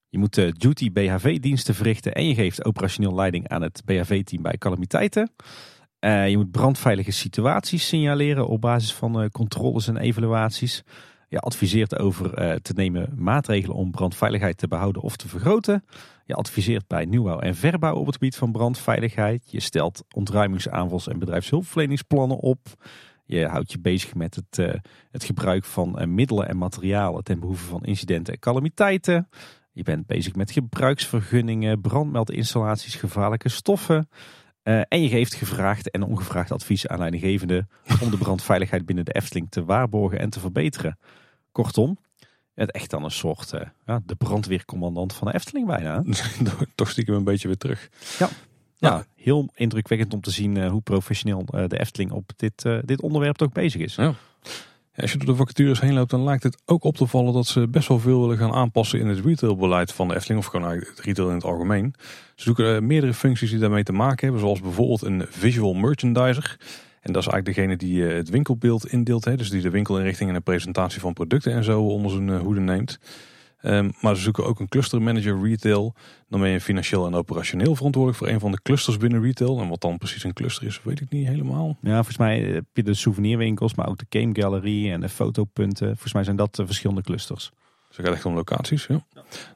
Je 0.09 0.17
moet 0.17 0.35
duty 0.35 0.91
BHV-diensten 0.91 1.75
verrichten 1.75 2.13
en 2.13 2.27
je 2.27 2.33
geeft 2.33 2.65
operationeel 2.65 3.15
leiding 3.15 3.47
aan 3.47 3.61
het 3.61 3.81
BHV-team 3.85 4.41
bij 4.41 4.57
calamiteiten. 4.57 5.31
je 5.99 6.33
moet 6.35 6.51
brandveilige 6.51 7.11
situaties 7.11 7.87
signaleren 7.87 8.47
op 8.47 8.61
basis 8.61 8.93
van 8.93 9.29
controles 9.31 9.87
en 9.87 9.97
evaluaties. 9.97 10.83
Je 11.29 11.39
adviseert 11.39 11.99
over 11.99 12.61
te 12.61 12.73
nemen 12.75 13.13
maatregelen 13.15 13.75
om 13.75 13.91
brandveiligheid 13.91 14.57
te 14.57 14.67
behouden 14.67 15.01
of 15.01 15.15
te 15.15 15.27
vergroten. 15.27 15.83
Je 16.25 16.33
adviseert 16.33 16.87
bij 16.87 17.05
nieuwbouw 17.05 17.39
en 17.39 17.55
verbouw 17.55 17.95
op 17.95 18.05
het 18.05 18.15
gebied 18.15 18.35
van 18.35 18.51
brandveiligheid. 18.51 19.51
Je 19.51 19.59
stelt 19.59 20.03
ontruimingsaanvals- 20.15 21.07
en 21.07 21.19
bedrijfshulpverleningsplannen 21.19 22.37
op. 22.37 22.59
Je 23.25 23.47
houdt 23.47 23.71
je 23.71 23.79
bezig 23.79 24.15
met 24.15 24.35
het, 24.35 24.57
uh, 24.57 24.73
het 25.11 25.23
gebruik 25.23 25.63
van 25.65 26.01
uh, 26.01 26.07
middelen 26.07 26.47
en 26.47 26.57
materialen 26.57 27.23
ten 27.23 27.39
behoeve 27.39 27.65
van 27.65 27.83
incidenten 27.83 28.33
en 28.33 28.39
calamiteiten. 28.39 29.29
Je 29.71 29.83
bent 29.83 30.05
bezig 30.05 30.35
met 30.35 30.51
gebruiksvergunningen, 30.51 31.81
brandmeldinstallaties, 31.81 32.95
gevaarlijke 32.95 33.49
stoffen. 33.49 34.09
Uh, 34.63 34.81
en 34.87 35.01
je 35.01 35.09
geeft 35.09 35.33
gevraagd 35.33 35.91
en 35.91 36.03
ongevraagd 36.03 36.51
advies 36.51 36.87
aan 36.87 36.99
leidinggevenden 36.99 37.69
om 38.01 38.09
de 38.09 38.17
brandveiligheid 38.17 38.85
binnen 38.85 39.05
de 39.05 39.13
Efteling 39.13 39.51
te 39.51 39.65
waarborgen 39.65 40.19
en 40.19 40.29
te 40.29 40.39
verbeteren. 40.39 40.97
Kortom, 41.51 41.97
het 42.55 42.71
echt 42.71 42.89
dan 42.89 43.03
een 43.03 43.11
soort 43.11 43.53
uh, 43.53 43.61
ja, 43.85 44.01
de 44.05 44.15
brandweercommandant 44.15 45.13
van 45.13 45.27
de 45.27 45.33
Efteling 45.33 45.67
bijna. 45.67 46.03
Toch 46.75 46.89
stiekem 46.89 47.15
een 47.15 47.23
beetje 47.23 47.47
weer 47.47 47.57
terug. 47.57 47.89
Ja, 48.19 48.29
ja 48.77 49.05
heel 49.15 49.49
indrukwekkend 49.55 50.13
om 50.13 50.21
te 50.21 50.31
zien 50.31 50.55
uh, 50.55 50.69
hoe 50.69 50.81
professioneel 50.81 51.45
de 51.45 51.79
Efteling 51.79 52.11
op 52.11 52.31
dit, 52.35 52.65
dit 52.81 53.01
onderwerp 53.01 53.35
toch 53.35 53.51
bezig 53.51 53.81
is. 53.81 53.95
Ja. 53.95 54.13
Als 54.95 55.11
je 55.11 55.17
door 55.17 55.27
de 55.27 55.35
vacatures 55.35 55.79
heen 55.79 55.93
loopt, 55.93 56.09
dan 56.09 56.23
lijkt 56.23 56.43
het 56.43 56.61
ook 56.65 56.83
op 56.83 56.97
te 56.97 57.07
vallen 57.07 57.33
dat 57.33 57.47
ze 57.47 57.67
best 57.67 57.87
wel 57.87 57.99
veel 57.99 58.21
willen 58.21 58.37
gaan 58.37 58.53
aanpassen 58.53 58.99
in 58.99 59.07
het 59.07 59.25
retailbeleid 59.25 59.91
van 59.91 60.07
de 60.07 60.15
Efteling. 60.15 60.39
Of 60.39 60.45
gewoon 60.45 60.65
eigenlijk 60.65 60.97
het 60.97 61.05
retail 61.05 61.29
in 61.29 61.35
het 61.35 61.43
algemeen. 61.43 61.93
Ze 62.35 62.43
zoeken 62.43 62.87
meerdere 62.87 63.13
functies 63.13 63.49
die 63.49 63.59
daarmee 63.59 63.83
te 63.83 63.91
maken 63.91 64.23
hebben. 64.23 64.39
Zoals 64.39 64.61
bijvoorbeeld 64.61 65.01
een 65.01 65.25
visual 65.29 65.73
merchandiser. 65.73 66.57
En 67.03 67.13
dat 67.13 67.21
is 67.21 67.27
eigenlijk 67.27 67.45
degene 67.45 67.77
die 67.77 68.03
het 68.03 68.29
winkelbeeld 68.29 68.87
indeelt. 68.87 69.25
Hè, 69.25 69.35
dus 69.35 69.49
die 69.49 69.61
de 69.61 69.69
winkelinrichting 69.69 70.29
en 70.29 70.35
de 70.35 70.41
presentatie 70.41 71.01
van 71.01 71.13
producten 71.13 71.53
en 71.53 71.63
zo 71.63 71.81
onder 71.81 72.11
zijn 72.11 72.29
hoede 72.29 72.59
neemt. 72.59 72.99
Um, 73.65 73.91
maar 74.01 74.15
ze 74.15 74.21
zoeken 74.21 74.45
ook 74.45 74.59
een 74.59 74.67
cluster 74.67 75.01
manager 75.01 75.41
retail. 75.41 75.93
Dan 76.29 76.39
ben 76.39 76.49
je 76.49 76.61
financieel 76.61 77.05
en 77.05 77.15
operationeel 77.15 77.75
verantwoordelijk 77.75 78.23
voor 78.23 78.31
een 78.33 78.39
van 78.39 78.51
de 78.51 78.61
clusters 78.61 78.97
binnen 78.97 79.21
retail. 79.21 79.59
En 79.59 79.67
wat 79.67 79.81
dan 79.81 79.97
precies 79.97 80.23
een 80.23 80.33
cluster 80.33 80.67
is, 80.67 80.81
weet 80.83 81.01
ik 81.01 81.09
niet 81.09 81.27
helemaal. 81.27 81.77
Ja, 81.81 81.93
volgens 81.93 82.17
mij 82.17 82.39
heb 82.39 82.65
je 82.73 82.83
de 82.83 82.93
souvenirwinkels, 82.93 83.75
maar 83.75 83.87
ook 83.87 83.97
de 83.97 84.19
game 84.19 84.41
gallery 84.41 84.91
en 84.91 85.01
de 85.01 85.09
fotopunten. 85.09 85.87
Volgens 85.87 86.13
mij 86.13 86.23
zijn 86.23 86.35
dat 86.35 86.55
de 86.55 86.65
verschillende 86.65 87.01
clusters. 87.01 87.51
Dus 87.87 87.97
het 87.97 88.05
gaat 88.05 88.15
echt 88.15 88.25
om 88.25 88.33
locaties. 88.33 88.85
Ja. 88.85 89.05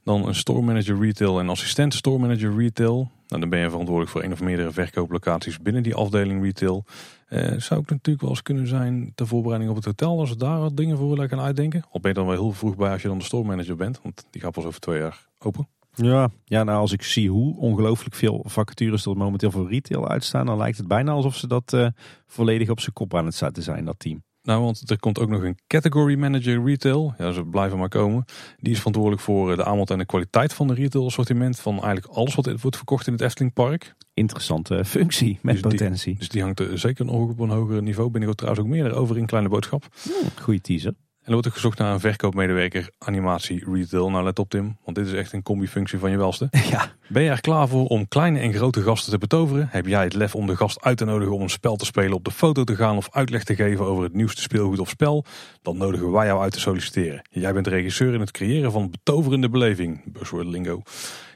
Dan 0.03 0.27
een 0.27 0.35
store 0.35 0.61
manager 0.61 0.99
retail 0.99 1.39
en 1.39 1.49
assistent 1.49 1.93
store 1.93 2.19
manager 2.19 2.57
retail. 2.57 3.11
Nou, 3.27 3.41
dan 3.41 3.49
ben 3.49 3.59
je 3.59 3.69
verantwoordelijk 3.69 4.11
voor 4.11 4.23
een 4.23 4.31
of 4.31 4.41
meerdere 4.41 4.71
verkooplocaties 4.71 5.59
binnen 5.59 5.83
die 5.83 5.95
afdeling 5.95 6.43
retail. 6.43 6.85
Uh, 7.29 7.59
zou 7.59 7.79
ook 7.79 7.89
natuurlijk 7.89 8.21
wel 8.21 8.29
eens 8.29 8.41
kunnen 8.41 8.67
zijn 8.67 9.11
ter 9.15 9.27
voorbereiding 9.27 9.71
op 9.71 9.77
het 9.77 9.85
hotel, 9.85 10.19
als 10.19 10.29
we 10.29 10.35
daar 10.35 10.59
wat 10.59 10.77
dingen 10.77 10.97
voor 10.97 11.09
willen 11.09 11.29
gaan 11.29 11.39
uitdenken. 11.39 11.83
Al 11.91 11.99
ben 11.99 12.11
je 12.11 12.17
dan 12.17 12.27
wel 12.27 12.35
heel 12.35 12.51
vroeg 12.51 12.75
bij 12.75 12.91
als 12.91 13.01
je 13.01 13.07
dan 13.07 13.17
de 13.17 13.23
store 13.23 13.47
manager 13.47 13.75
bent, 13.75 13.99
want 14.03 14.25
die 14.29 14.41
gaat 14.41 14.51
pas 14.51 14.65
over 14.65 14.79
twee 14.79 14.99
jaar 14.99 15.27
open. 15.39 15.67
Ja, 15.93 16.29
ja 16.45 16.63
nou 16.63 16.79
als 16.79 16.91
ik 16.91 17.03
zie 17.03 17.29
hoe 17.29 17.57
ongelooflijk 17.57 18.15
veel 18.15 18.43
vacatures 18.47 19.05
er 19.05 19.17
momenteel 19.17 19.51
voor 19.51 19.69
retail 19.69 20.09
uitstaan, 20.09 20.45
dan 20.45 20.57
lijkt 20.57 20.77
het 20.77 20.87
bijna 20.87 21.11
alsof 21.11 21.35
ze 21.35 21.47
dat 21.47 21.73
uh, 21.73 21.87
volledig 22.25 22.69
op 22.69 22.79
zijn 22.79 22.93
kop 22.93 23.15
aan 23.15 23.25
het 23.25 23.35
zetten 23.35 23.63
zijn, 23.63 23.85
dat 23.85 23.99
team. 23.99 24.23
Nou, 24.47 24.63
want 24.63 24.89
er 24.89 24.99
komt 24.99 25.19
ook 25.19 25.29
nog 25.29 25.43
een 25.43 25.57
category 25.67 26.15
manager 26.15 26.63
retail. 26.63 27.13
Ja, 27.17 27.31
ze 27.31 27.43
blijven 27.43 27.77
maar 27.77 27.89
komen. 27.89 28.25
Die 28.59 28.71
is 28.71 28.77
verantwoordelijk 28.77 29.21
voor 29.21 29.51
eh, 29.51 29.57
de 29.57 29.63
aanbod 29.65 29.89
en 29.89 29.97
de 29.97 30.05
kwaliteit 30.05 30.53
van 30.53 30.67
de 30.67 30.73
retail 30.73 31.05
assortiment. 31.05 31.59
Van 31.59 31.83
eigenlijk 31.83 32.05
alles 32.05 32.35
wat 32.35 32.61
wordt 32.61 32.75
verkocht 32.75 33.07
in 33.07 33.13
het 33.13 33.21
Efteling 33.21 33.53
Park. 33.53 33.95
Interessante 34.13 34.85
functie 34.85 35.39
met 35.41 35.53
dus 35.53 35.61
potentie. 35.61 36.11
Die, 36.11 36.19
dus 36.19 36.29
die 36.29 36.41
hangt 36.41 36.59
er 36.59 36.79
zeker 36.79 37.05
nog 37.05 37.29
op 37.29 37.39
een 37.39 37.49
hoger 37.49 37.81
niveau. 37.81 38.09
Ben 38.09 38.21
ik 38.21 38.33
trouwens 38.33 38.65
ook 38.65 38.71
meer 38.71 38.93
over 38.93 39.17
in 39.17 39.25
Kleine 39.25 39.49
Boodschap. 39.49 39.87
Hmm, 40.03 40.29
goeie 40.41 40.61
teaser. 40.61 40.93
En 41.27 41.33
er 41.33 41.39
wordt 41.39 41.47
ook 41.47 41.61
gezocht 41.61 41.77
naar 41.77 41.93
een 41.93 41.99
verkoopmedewerker 41.99 42.89
animatie 42.97 43.73
retail. 43.73 44.09
Nou 44.09 44.23
let 44.23 44.39
op 44.39 44.49
Tim, 44.49 44.77
want 44.83 44.97
dit 44.97 45.07
is 45.07 45.13
echt 45.13 45.33
een 45.33 45.43
combi-functie 45.43 45.99
van 45.99 46.11
je 46.11 46.17
welste. 46.17 46.47
Ja. 46.69 46.91
Ben 47.07 47.23
je 47.23 47.29
er 47.29 47.41
klaar 47.41 47.67
voor 47.67 47.85
om 47.85 48.07
kleine 48.07 48.39
en 48.39 48.53
grote 48.53 48.81
gasten 48.81 49.11
te 49.11 49.17
betoveren? 49.17 49.67
Heb 49.71 49.85
jij 49.85 50.03
het 50.03 50.13
lef 50.13 50.35
om 50.35 50.47
de 50.47 50.55
gast 50.55 50.81
uit 50.81 50.97
te 50.97 51.05
nodigen 51.05 51.33
om 51.33 51.41
een 51.41 51.49
spel 51.49 51.75
te 51.75 51.85
spelen, 51.85 52.13
op 52.13 52.23
de 52.23 52.31
foto 52.31 52.63
te 52.63 52.75
gaan 52.75 52.97
of 52.97 53.07
uitleg 53.11 53.43
te 53.43 53.55
geven 53.55 53.85
over 53.85 54.03
het 54.03 54.13
nieuwste 54.13 54.41
speelgoed 54.41 54.79
of 54.79 54.89
spel? 54.89 55.25
Dan 55.61 55.77
nodigen 55.77 56.11
wij 56.11 56.25
jou 56.25 56.41
uit 56.41 56.51
te 56.53 56.59
solliciteren. 56.59 57.21
Jij 57.29 57.53
bent 57.53 57.67
regisseur 57.67 58.13
in 58.13 58.19
het 58.19 58.31
creëren 58.31 58.71
van 58.71 58.91
betoverende 58.91 59.49
beleving, 59.49 60.13
buzzword 60.13 60.47
lingo. 60.47 60.81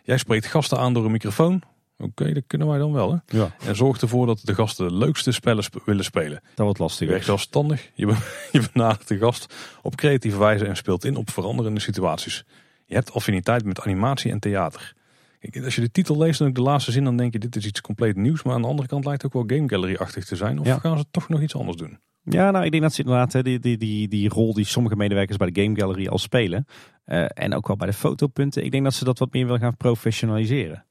Jij 0.03 0.17
spreekt 0.17 0.45
gasten 0.45 0.77
aan 0.77 0.93
door 0.93 1.05
een 1.05 1.11
microfoon, 1.11 1.61
Oké, 2.01 2.33
dat 2.33 2.43
kunnen 2.47 2.67
wij 2.67 2.77
dan 2.77 2.91
wel. 2.91 3.11
Hè? 3.11 3.37
Ja. 3.37 3.55
En 3.65 3.75
zorg 3.75 4.01
ervoor 4.01 4.25
dat 4.25 4.41
de 4.43 4.53
gasten 4.53 4.87
de 4.87 4.93
leukste 4.93 5.31
spellen 5.31 5.63
willen 5.85 6.03
spelen. 6.03 6.41
Dat 6.55 6.65
wordt 6.65 6.79
lastig. 6.79 7.07
Werk 7.07 7.23
zelfstandig. 7.23 7.91
Je, 7.93 8.05
je 8.51 8.63
benadert 8.73 9.07
de 9.07 9.17
gast 9.17 9.55
op 9.81 9.95
creatieve 9.95 10.37
wijze 10.37 10.65
en 10.65 10.75
speelt 10.75 11.05
in 11.05 11.15
op 11.15 11.29
veranderende 11.29 11.79
situaties. 11.79 12.45
Je 12.85 12.93
hebt 12.93 13.13
affiniteit 13.13 13.65
met 13.65 13.81
animatie 13.81 14.31
en 14.31 14.39
theater. 14.39 14.93
Kijk, 15.39 15.65
als 15.65 15.75
je 15.75 15.81
de 15.81 15.91
titel 15.91 16.17
leest 16.17 16.41
en 16.41 16.47
ook 16.47 16.55
de 16.55 16.61
laatste 16.61 16.91
zin, 16.91 17.03
dan 17.03 17.17
denk 17.17 17.33
je 17.33 17.39
dit 17.39 17.55
is 17.55 17.65
iets 17.65 17.81
compleet 17.81 18.15
nieuws. 18.15 18.43
Maar 18.43 18.53
aan 18.53 18.61
de 18.61 18.67
andere 18.67 18.87
kant 18.87 19.05
lijkt 19.05 19.21
het 19.21 19.33
ook 19.33 19.47
wel 19.47 19.57
Game 19.57 19.69
Gallery-achtig 19.69 20.25
te 20.25 20.35
zijn. 20.35 20.59
Of 20.59 20.79
gaan 20.79 20.97
ze 20.97 21.05
toch 21.11 21.29
nog 21.29 21.41
iets 21.41 21.55
anders 21.55 21.77
doen? 21.77 21.99
Ja, 22.23 22.51
nou, 22.51 22.65
ik 22.65 22.71
denk 22.71 22.83
dat 22.83 22.93
ze 22.93 23.01
inderdaad 23.01 23.43
die, 23.43 23.59
die, 23.59 23.77
die, 23.77 24.07
die 24.07 24.29
rol 24.29 24.53
die 24.53 24.65
sommige 24.65 24.95
medewerkers 24.95 25.37
bij 25.37 25.51
de 25.51 25.61
Game 25.61 25.79
Gallery 25.79 26.07
al 26.07 26.17
spelen. 26.17 26.65
Uh, 27.05 27.25
en 27.33 27.53
ook 27.53 27.67
wel 27.67 27.75
bij 27.75 27.87
de 27.87 27.93
fotopunten. 27.93 28.63
Ik 28.65 28.71
denk 28.71 28.83
dat 28.83 28.93
ze 28.93 29.03
dat 29.03 29.19
wat 29.19 29.33
meer 29.33 29.45
willen 29.45 29.59
gaan 29.59 29.77
professionaliseren. 29.77 30.85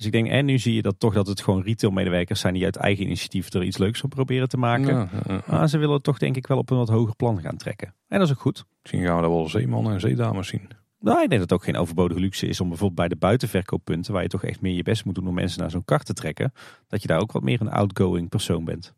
Dus 0.00 0.08
ik 0.08 0.14
denk, 0.14 0.28
en 0.28 0.44
nu 0.44 0.58
zie 0.58 0.74
je 0.74 0.82
dat 0.82 0.94
toch 0.98 1.14
dat 1.14 1.26
het 1.26 1.40
gewoon 1.40 1.62
retailmedewerkers 1.62 2.40
zijn 2.40 2.54
die 2.54 2.64
uit 2.64 2.76
eigen 2.76 3.04
initiatief 3.04 3.52
er 3.52 3.62
iets 3.62 3.78
leuks 3.78 4.00
van 4.00 4.08
proberen 4.08 4.48
te 4.48 4.56
maken. 4.56 5.10
Maar 5.46 5.68
ze 5.68 5.78
willen 5.78 5.94
het 5.94 6.02
toch 6.02 6.18
denk 6.18 6.36
ik 6.36 6.46
wel 6.46 6.58
op 6.58 6.70
een 6.70 6.76
wat 6.76 6.88
hoger 6.88 7.16
plan 7.16 7.40
gaan 7.40 7.56
trekken. 7.56 7.94
En 8.08 8.18
dat 8.18 8.28
is 8.28 8.34
ook 8.34 8.40
goed. 8.40 8.64
Misschien 8.80 9.04
gaan 9.04 9.16
we 9.16 9.22
daar 9.22 9.30
wel 9.30 9.48
zeemannen 9.48 9.92
en 9.92 10.00
zeedames 10.00 10.48
zien. 10.48 10.68
Nou, 11.00 11.22
ik 11.22 11.28
denk 11.28 11.40
dat 11.40 11.50
het 11.50 11.52
ook 11.52 11.64
geen 11.64 11.76
overbodige 11.76 12.20
luxe 12.20 12.46
is 12.46 12.60
om 12.60 12.68
bijvoorbeeld 12.68 12.98
bij 12.98 13.08
de 13.08 13.16
buitenverkooppunten, 13.16 14.12
waar 14.12 14.22
je 14.22 14.28
toch 14.28 14.44
echt 14.44 14.60
meer 14.60 14.74
je 14.74 14.82
best 14.82 15.04
moet 15.04 15.14
doen 15.14 15.28
om 15.28 15.34
mensen 15.34 15.60
naar 15.60 15.70
zo'n 15.70 15.84
kart 15.84 16.06
te 16.06 16.12
trekken, 16.12 16.52
dat 16.88 17.02
je 17.02 17.08
daar 17.08 17.20
ook 17.20 17.32
wat 17.32 17.42
meer 17.42 17.60
een 17.60 17.70
outgoing 17.70 18.28
persoon 18.28 18.64
bent. 18.64 18.94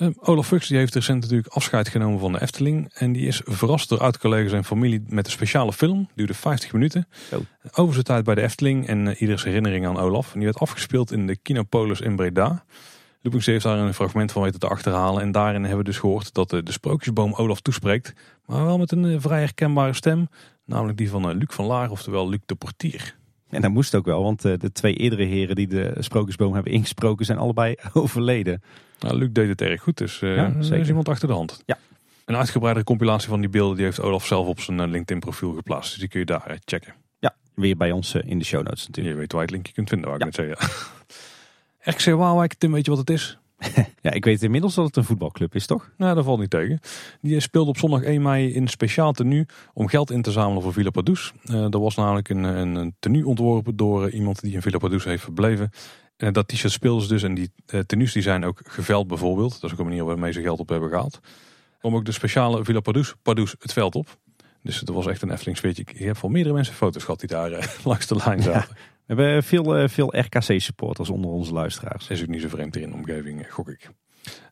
Uh, 0.00 0.08
Olaf 0.20 0.46
Fuchs 0.46 0.68
die 0.68 0.76
heeft 0.76 0.94
recent 0.94 1.20
natuurlijk 1.20 1.54
afscheid 1.54 1.88
genomen 1.88 2.20
van 2.20 2.32
de 2.32 2.40
Efteling. 2.40 2.90
En 2.94 3.12
die 3.12 3.26
is 3.26 3.40
verrast 3.44 3.88
door 3.88 4.00
oud-collega's 4.00 4.52
en 4.52 4.64
familie 4.64 5.02
met 5.06 5.26
een 5.26 5.32
speciale 5.32 5.72
film. 5.72 6.08
Duurde 6.14 6.34
50 6.34 6.72
minuten. 6.72 7.08
Oh. 7.32 7.38
Over 7.72 7.92
zijn 7.92 8.04
tijd 8.04 8.24
bij 8.24 8.34
de 8.34 8.42
Efteling 8.42 8.86
en 8.86 9.06
uh, 9.06 9.20
ieders 9.20 9.44
herinnering 9.44 9.86
aan 9.86 9.98
Olaf. 9.98 10.26
En 10.32 10.38
die 10.38 10.44
werd 10.44 10.58
afgespeeld 10.58 11.12
in 11.12 11.26
de 11.26 11.36
Kinopolis 11.36 12.00
in 12.00 12.16
Breda. 12.16 12.64
Loopings 13.22 13.46
heeft 13.46 13.64
daar 13.64 13.78
een 13.78 13.94
fragment 13.94 14.32
van 14.32 14.42
weten 14.42 14.60
te 14.60 14.68
achterhalen. 14.68 15.22
En 15.22 15.32
daarin 15.32 15.60
hebben 15.60 15.78
we 15.78 15.84
dus 15.84 15.98
gehoord 15.98 16.34
dat 16.34 16.50
de, 16.50 16.62
de 16.62 16.72
sprookjesboom 16.72 17.34
Olaf 17.34 17.60
toespreekt. 17.60 18.12
Maar 18.46 18.64
wel 18.64 18.78
met 18.78 18.92
een 18.92 19.04
uh, 19.04 19.16
vrij 19.20 19.40
herkenbare 19.40 19.92
stem. 19.92 20.28
Namelijk 20.64 20.98
die 20.98 21.10
van 21.10 21.36
Luc 21.36 21.48
van 21.48 21.64
Laar, 21.64 21.90
oftewel 21.90 22.28
Luc 22.28 22.40
de 22.46 22.54
Portier. 22.54 23.18
En 23.50 23.60
dat 23.60 23.70
moest 23.70 23.94
ook 23.94 24.04
wel, 24.04 24.22
want 24.22 24.42
de 24.42 24.72
twee 24.72 24.94
eerdere 24.94 25.24
heren 25.24 25.54
die 25.56 25.66
de 25.66 25.94
sprookjesboom 25.98 26.54
hebben 26.54 26.72
ingesproken 26.72 27.26
zijn 27.26 27.38
allebei 27.38 27.74
overleden. 27.92 28.62
Nou, 29.00 29.16
Luc 29.16 29.28
deed 29.32 29.48
het 29.48 29.60
erg 29.60 29.82
goed, 29.82 29.98
dus 29.98 30.20
uh, 30.20 30.36
ja, 30.36 30.52
er 30.70 30.78
is 30.78 30.88
iemand 30.88 31.08
achter 31.08 31.28
de 31.28 31.34
hand. 31.34 31.62
Ja. 31.66 31.78
Een 32.24 32.36
uitgebreide 32.36 32.84
compilatie 32.84 33.28
van 33.28 33.40
die 33.40 33.48
beelden 33.48 33.76
die 33.76 33.84
heeft 33.84 34.00
Olaf 34.00 34.26
zelf 34.26 34.46
op 34.46 34.60
zijn 34.60 34.90
LinkedIn 34.90 35.20
profiel 35.20 35.52
geplaatst. 35.52 35.90
Dus 35.90 35.98
die 35.98 36.08
kun 36.08 36.20
je 36.20 36.26
daar 36.26 36.58
checken. 36.64 36.94
Ja, 37.18 37.34
weer 37.54 37.76
bij 37.76 37.92
ons 37.92 38.14
in 38.14 38.38
de 38.38 38.44
show 38.44 38.62
notes 38.62 38.86
natuurlijk. 38.86 39.14
Je 39.14 39.20
weet 39.20 39.32
waar 39.32 39.40
je 39.40 39.46
het 39.46 39.54
linkje 39.54 39.72
kunt 39.72 39.88
vinden, 39.88 40.10
waar 40.10 40.18
ik 40.18 40.24
net 40.24 40.34
zeggen. 40.34 40.68
RKC 41.80 42.16
Waalwijk, 42.20 42.54
Tim, 42.54 42.72
weet 42.72 42.84
je 42.84 42.90
wat 42.90 43.00
het 43.00 43.10
is? 43.10 43.38
ja, 44.02 44.10
ik 44.10 44.24
weet 44.24 44.42
inmiddels 44.42 44.74
dat 44.74 44.86
het 44.86 44.96
een 44.96 45.04
voetbalclub 45.04 45.54
is, 45.54 45.66
toch? 45.66 45.90
Nou, 45.96 46.14
dat 46.14 46.24
valt 46.24 46.40
niet 46.40 46.50
tegen. 46.50 46.80
Die 47.20 47.40
speelde 47.40 47.70
op 47.70 47.78
zondag 47.78 48.02
1 48.02 48.22
mei 48.22 48.52
in 48.52 48.68
speciaal 48.68 49.12
tenue 49.12 49.46
om 49.74 49.88
geld 49.88 50.10
in 50.10 50.22
te 50.22 50.30
zamelen 50.30 50.62
voor 50.62 50.72
Villa 50.72 50.90
Padus. 50.90 51.32
Uh, 51.44 51.74
er 51.74 51.80
was 51.80 51.94
namelijk 51.94 52.28
een, 52.28 52.42
een, 52.42 52.94
tenue 52.98 53.26
ontworpen 53.26 53.76
door 53.76 54.10
iemand 54.10 54.40
die 54.40 54.52
in 54.52 54.62
Villa 54.62 54.78
Padus 54.78 55.04
heeft 55.04 55.22
verbleven. 55.22 55.70
En 56.16 56.32
dat 56.32 56.48
t-shirt 56.48 56.72
speelden 56.72 57.02
ze 57.02 57.08
dus 57.08 57.22
en 57.22 57.34
die 57.34 57.50
tenues 57.86 58.12
die 58.12 58.22
zijn 58.22 58.44
ook 58.44 58.60
geveld 58.64 59.06
bijvoorbeeld. 59.06 59.52
Dat 59.52 59.64
is 59.64 59.72
ook 59.72 59.78
een 59.78 59.84
manier 59.84 60.04
waarmee 60.04 60.32
ze 60.32 60.40
geld 60.40 60.58
op 60.58 60.68
hebben 60.68 60.88
gehaald. 60.88 61.20
Om 61.80 61.94
ook 61.94 62.04
de 62.04 62.12
speciale 62.12 62.64
Villa 62.64 62.80
Padus, 62.80 63.14
Padus 63.22 63.54
het 63.58 63.72
veld 63.72 63.94
op. 63.94 64.18
Dus 64.62 64.80
het 64.80 64.88
was 64.88 65.06
echt 65.06 65.22
een 65.22 65.30
Efteling 65.30 65.56
sfeertje. 65.56 65.82
Ik 65.82 65.98
heb 65.98 66.16
van 66.16 66.32
meerdere 66.32 66.54
mensen 66.54 66.74
foto's 66.74 67.04
gehad 67.04 67.20
die 67.20 67.28
daar 67.28 67.50
langs 67.84 68.06
de 68.06 68.16
lijn 68.16 68.42
zaten. 68.42 68.76
We 69.16 69.22
hebben 69.22 69.42
veel, 69.42 69.82
uh, 69.82 69.88
veel 69.88 70.18
RKC-supporters 70.18 71.10
onder 71.10 71.30
onze 71.30 71.52
luisteraars. 71.52 72.08
Is 72.08 72.22
ook 72.22 72.28
niet 72.28 72.42
zo 72.42 72.48
vreemd 72.48 72.76
in 72.76 72.90
de 72.90 72.96
omgeving, 72.96 73.52
gok 73.52 73.68
ik. 73.68 73.90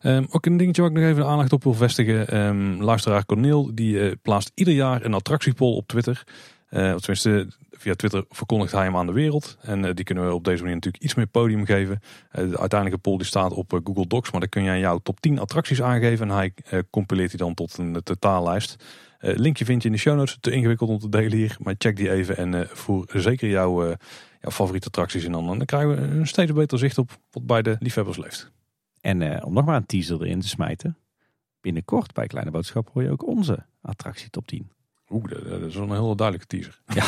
Um, 0.01 0.27
ook 0.29 0.45
een 0.45 0.57
dingetje 0.57 0.81
waar 0.81 0.91
ik 0.91 0.97
nog 0.97 1.05
even 1.05 1.25
aandacht 1.25 1.53
op 1.53 1.63
wil 1.63 1.73
vestigen. 1.73 2.37
Um, 2.37 2.81
luisteraar 2.83 3.25
Corneel 3.25 3.75
die 3.75 4.15
plaatst 4.15 4.51
ieder 4.55 4.73
jaar 4.73 5.05
een 5.05 5.13
attractiepol 5.13 5.75
op 5.75 5.87
Twitter. 5.87 6.23
Uh, 6.71 6.95
tenminste, 6.95 7.47
via 7.71 7.93
Twitter 7.93 8.25
verkondigt 8.29 8.71
hij 8.71 8.83
hem 8.83 8.97
aan 8.97 9.05
de 9.05 9.13
wereld. 9.13 9.57
En 9.61 9.95
die 9.95 10.05
kunnen 10.05 10.27
we 10.27 10.33
op 10.33 10.43
deze 10.43 10.59
manier 10.61 10.75
natuurlijk 10.75 11.03
iets 11.03 11.15
meer 11.15 11.27
podium 11.27 11.65
geven. 11.65 11.99
De 12.31 12.59
uiteindelijke 12.59 13.01
poll 13.01 13.17
die 13.17 13.25
staat 13.25 13.53
op 13.53 13.81
Google 13.83 14.07
Docs. 14.07 14.31
Maar 14.31 14.39
dan 14.39 14.49
kun 14.49 14.63
jij 14.63 14.79
jouw 14.79 14.97
top 14.97 15.19
10 15.19 15.39
attracties 15.39 15.81
aangeven. 15.81 16.29
En 16.29 16.35
hij 16.35 16.53
compileert 16.89 17.29
die 17.29 17.39
dan 17.39 17.53
tot 17.53 17.77
een 17.77 18.03
totaallijst. 18.03 18.75
linkje 19.19 19.65
vind 19.65 19.81
je 19.81 19.87
in 19.87 19.93
de 19.93 20.01
show 20.01 20.15
notes. 20.15 20.37
Te 20.41 20.51
ingewikkeld 20.51 20.89
om 20.89 20.99
te 20.99 21.09
delen 21.09 21.37
hier. 21.37 21.57
Maar 21.59 21.75
check 21.77 21.95
die 21.95 22.11
even 22.11 22.37
en 22.37 22.67
voer 22.71 23.05
zeker 23.13 23.49
jouw, 23.49 23.95
jouw 24.39 24.51
favoriete 24.51 24.87
attracties 24.87 25.23
in. 25.23 25.31
Dan, 25.31 25.45
dan 25.45 25.65
krijgen 25.65 25.89
we 25.89 25.95
een 25.95 26.27
steeds 26.27 26.53
beter 26.53 26.77
zicht 26.77 26.97
op 26.97 27.19
wat 27.31 27.45
bij 27.45 27.61
de 27.61 27.75
liefhebbers 27.79 28.17
leeft. 28.17 28.51
En 29.01 29.43
om 29.43 29.53
nog 29.53 29.65
maar 29.65 29.75
een 29.75 29.85
teaser 29.85 30.21
erin 30.21 30.39
te 30.39 30.47
smijten. 30.47 30.97
Binnenkort 31.61 32.13
bij 32.13 32.27
Kleine 32.27 32.51
Boodschap 32.51 32.89
hoor 32.93 33.03
je 33.03 33.11
ook 33.11 33.27
onze 33.27 33.65
attractie 33.81 34.29
top 34.29 34.47
10. 34.47 34.71
Oeh, 35.09 35.23
dat 35.49 35.61
is 35.61 35.75
een 35.75 35.91
heel 35.91 36.15
duidelijke 36.15 36.47
teaser. 36.47 36.81
Ja. 36.93 37.03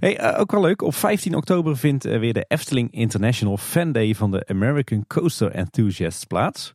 hey, 0.00 0.32
uh, 0.32 0.40
ook 0.40 0.50
wel 0.50 0.60
leuk. 0.60 0.82
Op 0.82 0.94
15 0.94 1.34
oktober 1.34 1.76
vindt 1.76 2.06
uh, 2.06 2.18
weer 2.18 2.32
de 2.32 2.44
Efteling 2.48 2.92
International 2.92 3.56
Fan 3.56 3.92
Day 3.92 4.14
van 4.14 4.30
de 4.30 4.46
American 4.46 5.06
Coaster 5.06 5.50
Enthusiasts 5.50 6.24
plaats. 6.24 6.74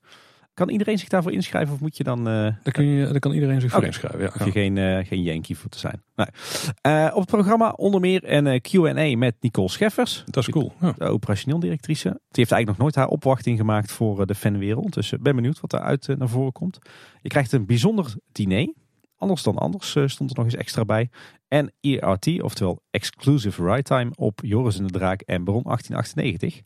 Kan 0.57 0.69
iedereen 0.69 0.99
zich 0.99 1.07
daarvoor 1.07 1.31
inschrijven 1.31 1.73
of 1.73 1.79
moet 1.79 1.97
je 1.97 2.03
dan... 2.03 2.19
Uh, 2.19 2.25
daar, 2.33 2.71
kun 2.71 2.85
je, 2.85 3.07
daar 3.07 3.19
kan 3.19 3.31
iedereen 3.31 3.61
zich 3.61 3.69
voor 3.69 3.77
okay. 3.77 3.89
inschrijven, 3.89 4.21
ja. 4.21 4.29
Hoef 4.33 4.45
je 4.45 4.51
geen, 4.51 4.75
uh, 4.75 5.05
geen 5.05 5.21
Yankee 5.21 5.57
voor 5.57 5.69
te 5.69 5.79
zijn. 5.79 6.03
Nee. 6.15 7.11
op 7.11 7.19
het 7.19 7.29
programma 7.29 7.69
onder 7.69 7.99
meer 7.99 8.31
een 8.31 8.61
Q&A 8.61 9.17
met 9.17 9.35
Nicole 9.39 9.69
Scheffers. 9.69 10.23
Dat 10.25 10.47
is 10.47 10.49
cool. 10.49 10.73
Ja. 10.81 10.93
De 10.97 11.05
operationeel 11.05 11.59
directrice. 11.59 12.09
Die 12.09 12.19
heeft 12.31 12.51
eigenlijk 12.51 12.67
nog 12.67 12.77
nooit 12.77 12.95
haar 12.95 13.07
opwachting 13.07 13.57
gemaakt 13.57 13.91
voor 13.91 14.25
de 14.25 14.35
fanwereld. 14.35 14.93
Dus 14.93 15.13
ben 15.19 15.35
benieuwd 15.35 15.59
wat 15.59 15.69
daaruit 15.69 16.07
naar 16.17 16.29
voren 16.29 16.51
komt. 16.51 16.79
Je 17.21 17.29
krijgt 17.29 17.51
een 17.51 17.65
bijzonder 17.65 18.15
diner. 18.31 18.73
Anders 19.17 19.43
dan 19.43 19.57
anders 19.57 19.89
stond 19.89 20.29
er 20.29 20.35
nog 20.35 20.45
eens 20.45 20.55
extra 20.55 20.85
bij. 20.85 21.09
En 21.47 21.71
ERT, 21.81 22.41
oftewel 22.41 22.81
Exclusive 22.91 23.63
Ride 23.63 23.81
Time 23.81 24.11
op 24.15 24.39
Joris 24.43 24.77
en 24.77 24.87
de 24.87 24.93
Draak 24.93 25.21
en 25.21 25.43
Baron 25.43 25.63
1898. 25.63 26.61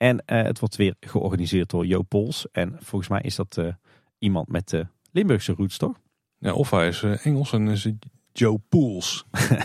En 0.00 0.22
uh, 0.26 0.42
het 0.42 0.58
wordt 0.58 0.76
weer 0.76 0.94
georganiseerd 1.00 1.70
door 1.70 1.86
Jo 1.86 2.02
Pols. 2.02 2.46
En 2.52 2.76
volgens 2.78 3.10
mij 3.10 3.20
is 3.20 3.34
dat 3.34 3.56
uh, 3.58 3.72
iemand 4.18 4.48
met 4.48 4.84
Limburgse 5.12 5.52
roots, 5.52 5.76
toch? 5.76 6.00
Ja, 6.40 6.52
of 6.52 6.70
hij 6.70 6.88
is 6.88 7.02
eh, 7.02 7.26
Engels 7.26 7.52
en 7.52 7.68
is 7.68 7.88
Joe 8.32 8.60
Pools. 8.68 9.24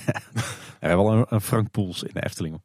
Ja, 0.81 0.95
wel 0.95 1.11
een, 1.11 1.25
een 1.29 1.41
Frank 1.41 1.71
Poels 1.71 2.03
in 2.03 2.13
de 2.13 2.23
Efteling. 2.23 2.61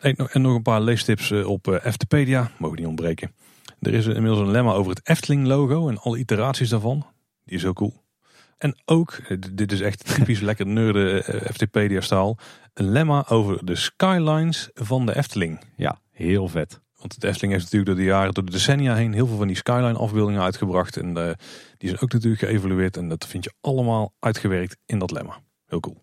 En 0.00 0.42
nog 0.42 0.54
een 0.54 0.62
paar 0.62 0.80
leestips 0.80 1.30
eh, 1.30 1.46
op 1.46 1.68
eh, 1.68 1.84
Eftepedia. 1.84 2.50
Mogen 2.58 2.78
niet 2.78 2.86
ontbreken. 2.86 3.34
Er 3.80 3.94
is 3.94 4.06
inmiddels 4.06 4.38
een 4.38 4.50
lemma 4.50 4.72
over 4.72 4.90
het 4.90 5.08
Efteling 5.08 5.46
logo 5.46 5.88
en 5.88 5.98
alle 5.98 6.18
iteraties 6.18 6.68
daarvan. 6.68 7.06
Die 7.44 7.56
is 7.56 7.62
heel 7.62 7.72
cool. 7.72 8.03
En 8.64 8.76
ook, 8.84 9.12
eh, 9.12 9.36
dit 9.52 9.72
is 9.72 9.80
echt 9.80 10.14
typisch 10.14 10.40
lekker 10.48 10.66
nerde 10.66 11.22
eh, 11.22 11.48
Eftepedia 11.48 12.00
staal. 12.00 12.38
Een 12.74 12.90
lemma 12.90 13.24
over 13.28 13.64
de 13.64 13.74
skylines 13.74 14.70
van 14.74 15.06
de 15.06 15.16
Efteling. 15.16 15.60
Ja, 15.76 15.98
heel 16.10 16.48
vet. 16.48 16.80
Want 16.96 17.20
de 17.20 17.26
Efteling 17.26 17.52
heeft 17.52 17.64
natuurlijk 17.64 17.90
door 17.90 18.00
de 18.00 18.10
jaren, 18.10 18.34
door 18.34 18.44
de 18.44 18.50
decennia 18.50 18.94
heen 18.94 19.12
heel 19.12 19.26
veel 19.26 19.36
van 19.36 19.46
die 19.46 19.56
skyline 19.56 19.98
afbeeldingen 19.98 20.42
uitgebracht. 20.42 20.96
En 20.96 21.16
eh, 21.16 21.34
die 21.76 21.88
zijn 21.88 22.00
ook 22.00 22.12
natuurlijk 22.12 22.42
geëvalueerd. 22.42 22.96
En 22.96 23.08
dat 23.08 23.26
vind 23.26 23.44
je 23.44 23.52
allemaal 23.60 24.14
uitgewerkt 24.18 24.76
in 24.86 24.98
dat 24.98 25.10
lemma. 25.10 25.40
Heel 25.66 25.80
cool. 25.80 26.02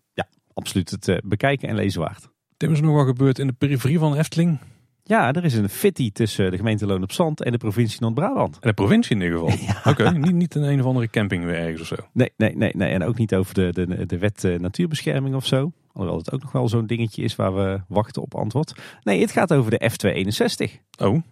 Absoluut 0.54 0.90
het 0.90 1.20
bekijken 1.24 1.68
en 1.68 1.74
lezen 1.74 2.00
waard. 2.00 2.28
Tim, 2.56 2.72
is 2.72 2.78
er 2.78 2.84
nog 2.84 2.94
wat 2.94 3.06
gebeurd 3.06 3.38
in 3.38 3.46
de 3.46 3.52
periferie 3.52 3.98
van 3.98 4.12
de 4.12 4.18
Efteling? 4.18 4.58
Ja, 5.04 5.32
er 5.32 5.44
is 5.44 5.54
een 5.54 5.68
fitty 5.68 6.12
tussen 6.12 6.50
de 6.50 6.56
gemeente 6.56 6.86
Loon 6.86 7.02
op 7.02 7.12
Zand 7.12 7.42
en 7.42 7.52
de 7.52 7.58
provincie 7.58 8.00
Noord-Brabant. 8.00 8.54
En 8.54 8.68
de 8.68 8.74
provincie 8.74 9.16
in 9.16 9.22
ieder 9.22 9.38
geval. 9.38 9.74
Oké, 9.92 10.18
niet, 10.18 10.32
niet 10.32 10.54
een 10.54 10.62
een 10.62 10.80
of 10.80 10.86
andere 10.86 11.10
camping 11.10 11.44
weer 11.44 11.54
ergens 11.54 11.80
of 11.80 11.86
zo. 11.86 11.94
Nee, 12.12 12.32
nee, 12.36 12.56
nee, 12.56 12.72
nee. 12.74 12.92
En 12.92 13.04
ook 13.04 13.18
niet 13.18 13.34
over 13.34 13.54
de, 13.54 13.72
de, 13.72 14.06
de 14.06 14.18
wet 14.18 14.44
eh, 14.44 14.58
natuurbescherming 14.58 15.34
of 15.34 15.46
zo. 15.46 15.72
Alhoewel 15.92 16.18
het 16.18 16.32
ook 16.32 16.42
nog 16.42 16.52
wel 16.52 16.68
zo'n 16.68 16.86
dingetje 16.86 17.22
is 17.22 17.36
waar 17.36 17.54
we 17.54 17.80
wachten 17.88 18.22
op 18.22 18.34
antwoord. 18.34 18.74
Nee, 19.02 19.20
het 19.20 19.30
gaat 19.30 19.52
over 19.52 19.70
de 19.70 19.90
F261. 19.90 20.80
Oh, 20.98 21.22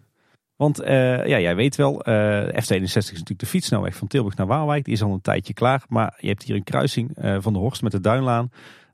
Want 0.57 0.81
eh, 0.81 1.27
ja, 1.27 1.41
jij 1.41 1.57
weet 1.57 1.77
wel, 1.77 2.03
eh 2.03 2.47
F261 2.47 2.83
is 2.83 2.95
natuurlijk 2.95 3.41
de 3.41 3.47
fietsnelweg 3.47 3.95
van 3.95 4.09
Tilburg 4.09 4.37
naar 4.37 4.47
Waalwijk. 4.47 4.85
Die 4.85 4.95
is 4.95 5.03
al 5.03 5.13
een 5.13 5.21
tijdje 5.21 5.55
klaar. 5.55 5.85
Maar 5.89 6.17
je 6.19 6.29
hebt 6.29 6.43
hier 6.43 6.57
een 6.57 6.65
kruising 6.65 7.11
van 7.39 7.53
de 7.53 7.59
Horst 7.59 7.83
met 7.83 7.93
de 7.93 8.01
Duinlaan. 8.01 8.51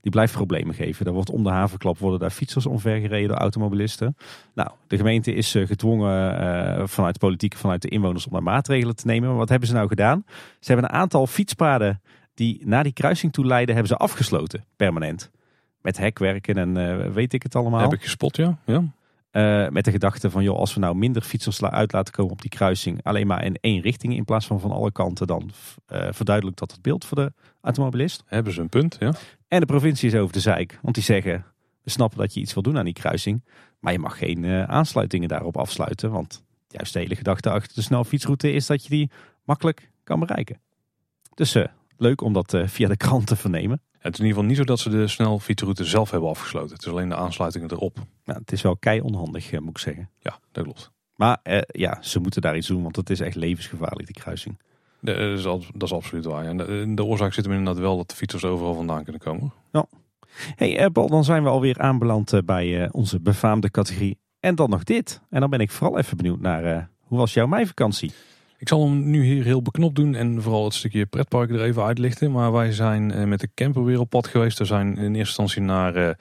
Die 0.06 0.14
blijft 0.14 0.34
problemen 0.34 0.74
geven. 0.74 1.04
Daar 1.04 1.14
wordt 1.14 1.30
om 1.30 1.42
de 1.42 1.50
havenklap 1.50 1.98
worden 1.98 2.20
daar 2.20 2.30
fietsers 2.30 2.66
omvergereden 2.66 3.28
door 3.28 3.36
automobilisten. 3.36 4.16
Nou, 4.54 4.70
de 4.86 4.96
gemeente 4.96 5.34
is 5.34 5.54
eh, 5.54 5.66
gedwongen 5.66 6.38
eh, 6.38 6.86
vanuit 6.86 7.14
de 7.14 7.20
politiek, 7.20 7.56
vanuit 7.56 7.82
de 7.82 7.88
inwoners 7.88 8.26
om 8.26 8.32
daar 8.32 8.42
maatregelen 8.42 8.96
te 8.96 9.06
nemen. 9.06 9.28
Maar 9.28 9.38
wat 9.38 9.48
hebben 9.48 9.68
ze 9.68 9.74
nou 9.74 9.88
gedaan? 9.88 10.24
Ze 10.60 10.72
hebben 10.72 10.90
een 10.90 10.96
aantal 10.96 11.26
fietspaden 11.26 12.00
die 12.34 12.62
naar 12.64 12.82
die 12.82 12.92
kruising 12.92 13.32
toe 13.32 13.46
leiden, 13.46 13.74
hebben 13.74 13.92
ze 13.92 13.98
afgesloten, 13.98 14.64
permanent. 14.76 15.30
Met 15.80 15.98
hekwerken 15.98 16.54
en 16.54 16.76
eh, 16.76 17.12
weet 17.12 17.32
ik 17.32 17.42
het 17.42 17.54
allemaal. 17.54 17.80
heb 17.80 17.92
ik 17.92 18.02
gespot, 18.02 18.36
ja. 18.36 18.58
ja. 18.64 18.82
Met 19.70 19.84
de 19.84 19.90
gedachte 19.90 20.30
van, 20.30 20.42
joh, 20.42 20.58
als 20.58 20.74
we 20.74 20.80
nou 20.80 20.96
minder 20.96 21.22
fietsers 21.22 21.62
uit 21.62 21.92
laten 21.92 22.12
komen 22.12 22.32
op 22.32 22.40
die 22.40 22.50
kruising, 22.50 23.02
alleen 23.02 23.26
maar 23.26 23.44
in 23.44 23.56
één 23.60 23.80
richting 23.80 24.16
in 24.16 24.24
plaats 24.24 24.46
van 24.46 24.60
van 24.60 24.70
alle 24.70 24.92
kanten, 24.92 25.26
dan 25.26 25.50
eh 25.86 26.08
verduidelijkt 26.10 26.58
dat 26.58 26.70
het 26.70 26.82
beeld 26.82 27.04
voor 27.04 27.16
de 27.16 27.32
automobilist. 27.66 28.22
Hebben 28.26 28.52
ze 28.52 28.60
een 28.60 28.68
punt, 28.68 28.96
ja. 28.98 29.14
En 29.48 29.60
de 29.60 29.66
provincie 29.66 30.08
is 30.08 30.14
over 30.14 30.32
de 30.32 30.40
zeik, 30.40 30.78
want 30.82 30.94
die 30.94 31.04
zeggen, 31.04 31.44
we 31.82 31.90
snappen 31.90 32.18
dat 32.18 32.34
je 32.34 32.40
iets 32.40 32.54
wil 32.54 32.62
doen 32.62 32.78
aan 32.78 32.84
die 32.84 32.94
kruising, 32.94 33.44
maar 33.80 33.92
je 33.92 33.98
mag 33.98 34.18
geen 34.18 34.44
eh, 34.44 34.62
aansluitingen 34.62 35.28
daarop 35.28 35.56
afsluiten, 35.56 36.10
want 36.10 36.44
juist 36.68 36.92
de 36.92 36.98
hele 36.98 37.16
gedachte 37.16 37.50
achter 37.50 37.74
de 37.74 37.82
snelfietsroute 37.82 38.52
is 38.52 38.66
dat 38.66 38.82
je 38.82 38.88
die 38.88 39.10
makkelijk 39.44 39.90
kan 40.04 40.20
bereiken. 40.20 40.60
Dus 41.34 41.54
eh, 41.54 41.64
leuk 41.96 42.20
om 42.20 42.32
dat 42.32 42.54
eh, 42.54 42.66
via 42.66 42.88
de 42.88 42.96
krant 42.96 43.26
te 43.26 43.36
vernemen. 43.36 43.80
Het 43.98 44.14
is 44.14 44.20
in 44.20 44.26
ieder 44.26 44.28
geval 44.28 44.44
niet 44.44 44.56
zo 44.56 44.64
dat 44.64 44.78
ze 44.78 44.90
de 44.90 45.08
snelfietsroute 45.08 45.84
zelf 45.84 46.10
hebben 46.10 46.28
afgesloten. 46.28 46.74
Het 46.76 46.86
is 46.86 46.90
alleen 46.90 47.08
de 47.08 47.16
aansluitingen 47.16 47.70
erop. 47.70 47.96
Nou, 48.24 48.38
het 48.38 48.52
is 48.52 48.62
wel 48.62 48.76
kei 48.76 49.00
onhandig, 49.00 49.52
moet 49.52 49.68
ik 49.68 49.78
zeggen. 49.78 50.10
Ja, 50.18 50.38
dat 50.52 50.64
klopt. 50.64 50.90
Maar 51.14 51.38
ja, 51.66 51.98
ze 52.00 52.20
moeten 52.20 52.42
daar 52.42 52.56
iets 52.56 52.66
doen, 52.66 52.82
want 52.82 52.96
het 52.96 53.10
is 53.10 53.20
echt 53.20 53.36
levensgevaarlijk, 53.36 54.06
die 54.06 54.22
kruising. 54.22 54.58
Dat 55.06 55.18
is, 55.18 55.42
dat 55.74 55.82
is 55.82 55.92
absoluut 55.92 56.24
waar. 56.24 56.44
ja. 56.44 56.54
De, 56.54 56.94
de 56.94 57.04
oorzaak 57.04 57.32
zit 57.32 57.44
hem 57.44 57.54
inderdaad 57.54 57.82
wel 57.82 57.96
dat 57.96 58.08
de 58.08 58.16
fietsers 58.16 58.44
overal 58.44 58.74
vandaan 58.74 59.02
kunnen 59.02 59.22
komen. 59.22 59.52
Hey 60.56 60.78
eh, 60.78 60.86
Paul, 60.92 61.08
dan 61.08 61.24
zijn 61.24 61.42
we 61.42 61.48
alweer 61.48 61.78
aanbeland 61.78 62.32
eh, 62.32 62.40
bij 62.44 62.82
eh, 62.82 62.88
onze 62.92 63.20
befaamde 63.20 63.70
categorie. 63.70 64.18
En 64.40 64.54
dan 64.54 64.70
nog 64.70 64.84
dit. 64.84 65.20
En 65.30 65.40
dan 65.40 65.50
ben 65.50 65.60
ik 65.60 65.70
vooral 65.70 65.98
even 65.98 66.16
benieuwd 66.16 66.40
naar, 66.40 66.88
hoe 67.00 67.18
was 67.18 67.34
jouw 67.34 67.46
meivakantie? 67.46 68.12
Ik 68.58 68.68
zal 68.68 68.84
hem 68.84 69.10
nu 69.10 69.24
hier 69.24 69.44
heel 69.44 69.62
beknopt 69.62 69.94
doen 69.94 70.14
en 70.14 70.42
vooral 70.42 70.64
het 70.64 70.74
stukje 70.74 71.06
pretpark 71.06 71.50
er 71.50 71.62
even 71.62 71.82
uitlichten. 71.82 72.32
Maar 72.32 72.52
wij 72.52 72.72
zijn 72.72 73.28
met 73.28 73.40
de 73.40 73.48
camper 73.54 73.84
weer 73.84 74.00
op 74.00 74.10
pad 74.10 74.26
geweest. 74.26 74.58
We 74.58 74.64
zijn 74.64 74.88
in 74.88 75.14
eerste 75.14 75.18
instantie 75.18 75.62
naar 75.62 76.16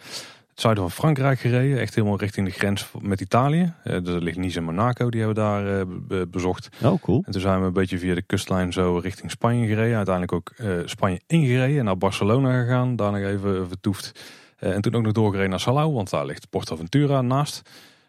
het 0.55 0.63
zuiden 0.63 0.83
van 0.83 0.91
Frankrijk 0.91 1.39
gereden. 1.39 1.79
Echt 1.79 1.95
helemaal 1.95 2.17
richting 2.17 2.47
de 2.47 2.53
grens 2.53 2.91
met 3.01 3.21
Italië. 3.21 3.73
Eh, 3.83 4.03
dus 4.03 4.15
er 4.15 4.21
ligt 4.23 4.37
Nice 4.37 4.57
en 4.57 4.63
Monaco, 4.63 5.09
die 5.09 5.21
hebben 5.21 5.43
we 5.43 5.49
daar 5.49 5.79
eh, 5.79 5.85
be- 6.07 6.27
bezocht. 6.27 6.69
Oh, 6.83 7.01
cool. 7.01 7.23
En 7.25 7.31
toen 7.31 7.41
zijn 7.41 7.59
we 7.59 7.65
een 7.65 7.73
beetje 7.73 7.97
via 7.97 8.15
de 8.15 8.21
kustlijn 8.21 8.73
zo 8.73 8.97
richting 8.97 9.31
Spanje 9.31 9.67
gereden. 9.67 9.95
Uiteindelijk 9.95 10.33
ook 10.33 10.51
eh, 10.57 10.67
Spanje 10.85 11.21
ingereden 11.27 11.79
en 11.79 11.85
naar 11.85 11.97
Barcelona 11.97 12.61
gegaan. 12.61 12.95
Daar 12.95 13.11
nog 13.11 13.21
even 13.21 13.67
vertoefd. 13.67 14.11
En 14.57 14.81
toen 14.81 14.93
ook 14.95 15.03
nog 15.03 15.11
doorgereden 15.11 15.49
naar 15.49 15.59
Salau, 15.59 15.93
want 15.93 16.09
daar 16.09 16.25
ligt 16.25 16.49
Portaventura 16.49 17.21
naast. 17.21 17.61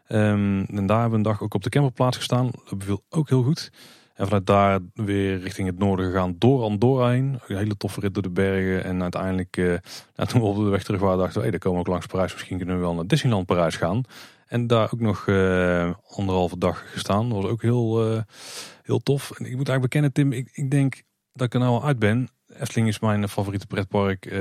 Ehm, 0.07 0.65
en 0.71 0.87
daar 0.87 1.01
hebben 1.01 1.11
we 1.11 1.17
een 1.17 1.33
dag 1.33 1.43
ook 1.43 1.55
op 1.55 1.63
de 1.63 1.69
camperplaats 1.71 2.17
gestaan. 2.17 2.51
Dat 2.69 2.79
beviel 2.79 3.03
ook 3.11 3.29
heel 3.29 3.43
goed. 3.43 3.71
En 4.17 4.25
vanuit 4.25 4.47
daar 4.47 4.81
weer 4.95 5.39
richting 5.39 5.69
het 5.69 5.79
noorden 5.79 6.07
gegaan, 6.07 6.35
door 6.39 6.63
Andorra 6.63 7.09
heen. 7.11 7.41
Een 7.47 7.57
hele 7.57 7.77
toffe 7.77 8.01
rit 8.01 8.15
door 8.15 8.23
de 8.23 8.31
bergen. 8.31 8.85
En 8.85 9.03
uiteindelijk, 9.03 9.57
eh, 9.57 9.65
nou, 10.15 10.29
toen 10.29 10.41
we 10.41 10.47
op 10.47 10.57
de 10.57 10.63
weg 10.63 10.85
terug 10.85 11.01
waren, 11.01 11.19
dachten 11.19 11.35
we, 11.37 11.41
hey, 11.41 11.51
daar 11.51 11.61
komen 11.61 11.79
we 11.79 11.85
ook 11.85 11.91
langs 11.93 12.07
Parijs. 12.07 12.33
Misschien 12.33 12.57
kunnen 12.57 12.75
we 12.77 12.81
wel 12.83 12.95
naar 12.95 13.07
Disneyland 13.07 13.47
Parijs 13.47 13.77
gaan. 13.77 14.03
En 14.47 14.67
daar 14.67 14.93
ook 14.93 15.01
nog 15.01 15.29
eh, 15.29 15.91
anderhalve 16.09 16.59
dag 16.59 16.93
gestaan. 16.93 17.29
Dat 17.29 17.43
was 17.43 17.51
ook 17.51 17.63
heel, 17.63 18.13
eh, 18.13 18.23
heel 18.83 18.99
tof. 18.99 19.31
En 19.31 19.45
ik 19.47 19.57
moet 19.57 19.69
eigenlijk 19.69 19.81
bekennen, 19.81 20.13
Tim, 20.13 20.33
ik, 20.33 20.51
ik 20.53 20.71
denk 20.71 21.03
dat 21.33 21.47
ik 21.47 21.55
er 21.55 21.61
nou 21.61 21.73
al 21.73 21.85
uit 21.85 21.99
ben. 21.99 22.29
Efteling 22.59 22.89
is 22.89 22.99
mijn 22.99 23.29
favoriete 23.29 23.67
pretpark 23.67 24.27
eh, 24.27 24.39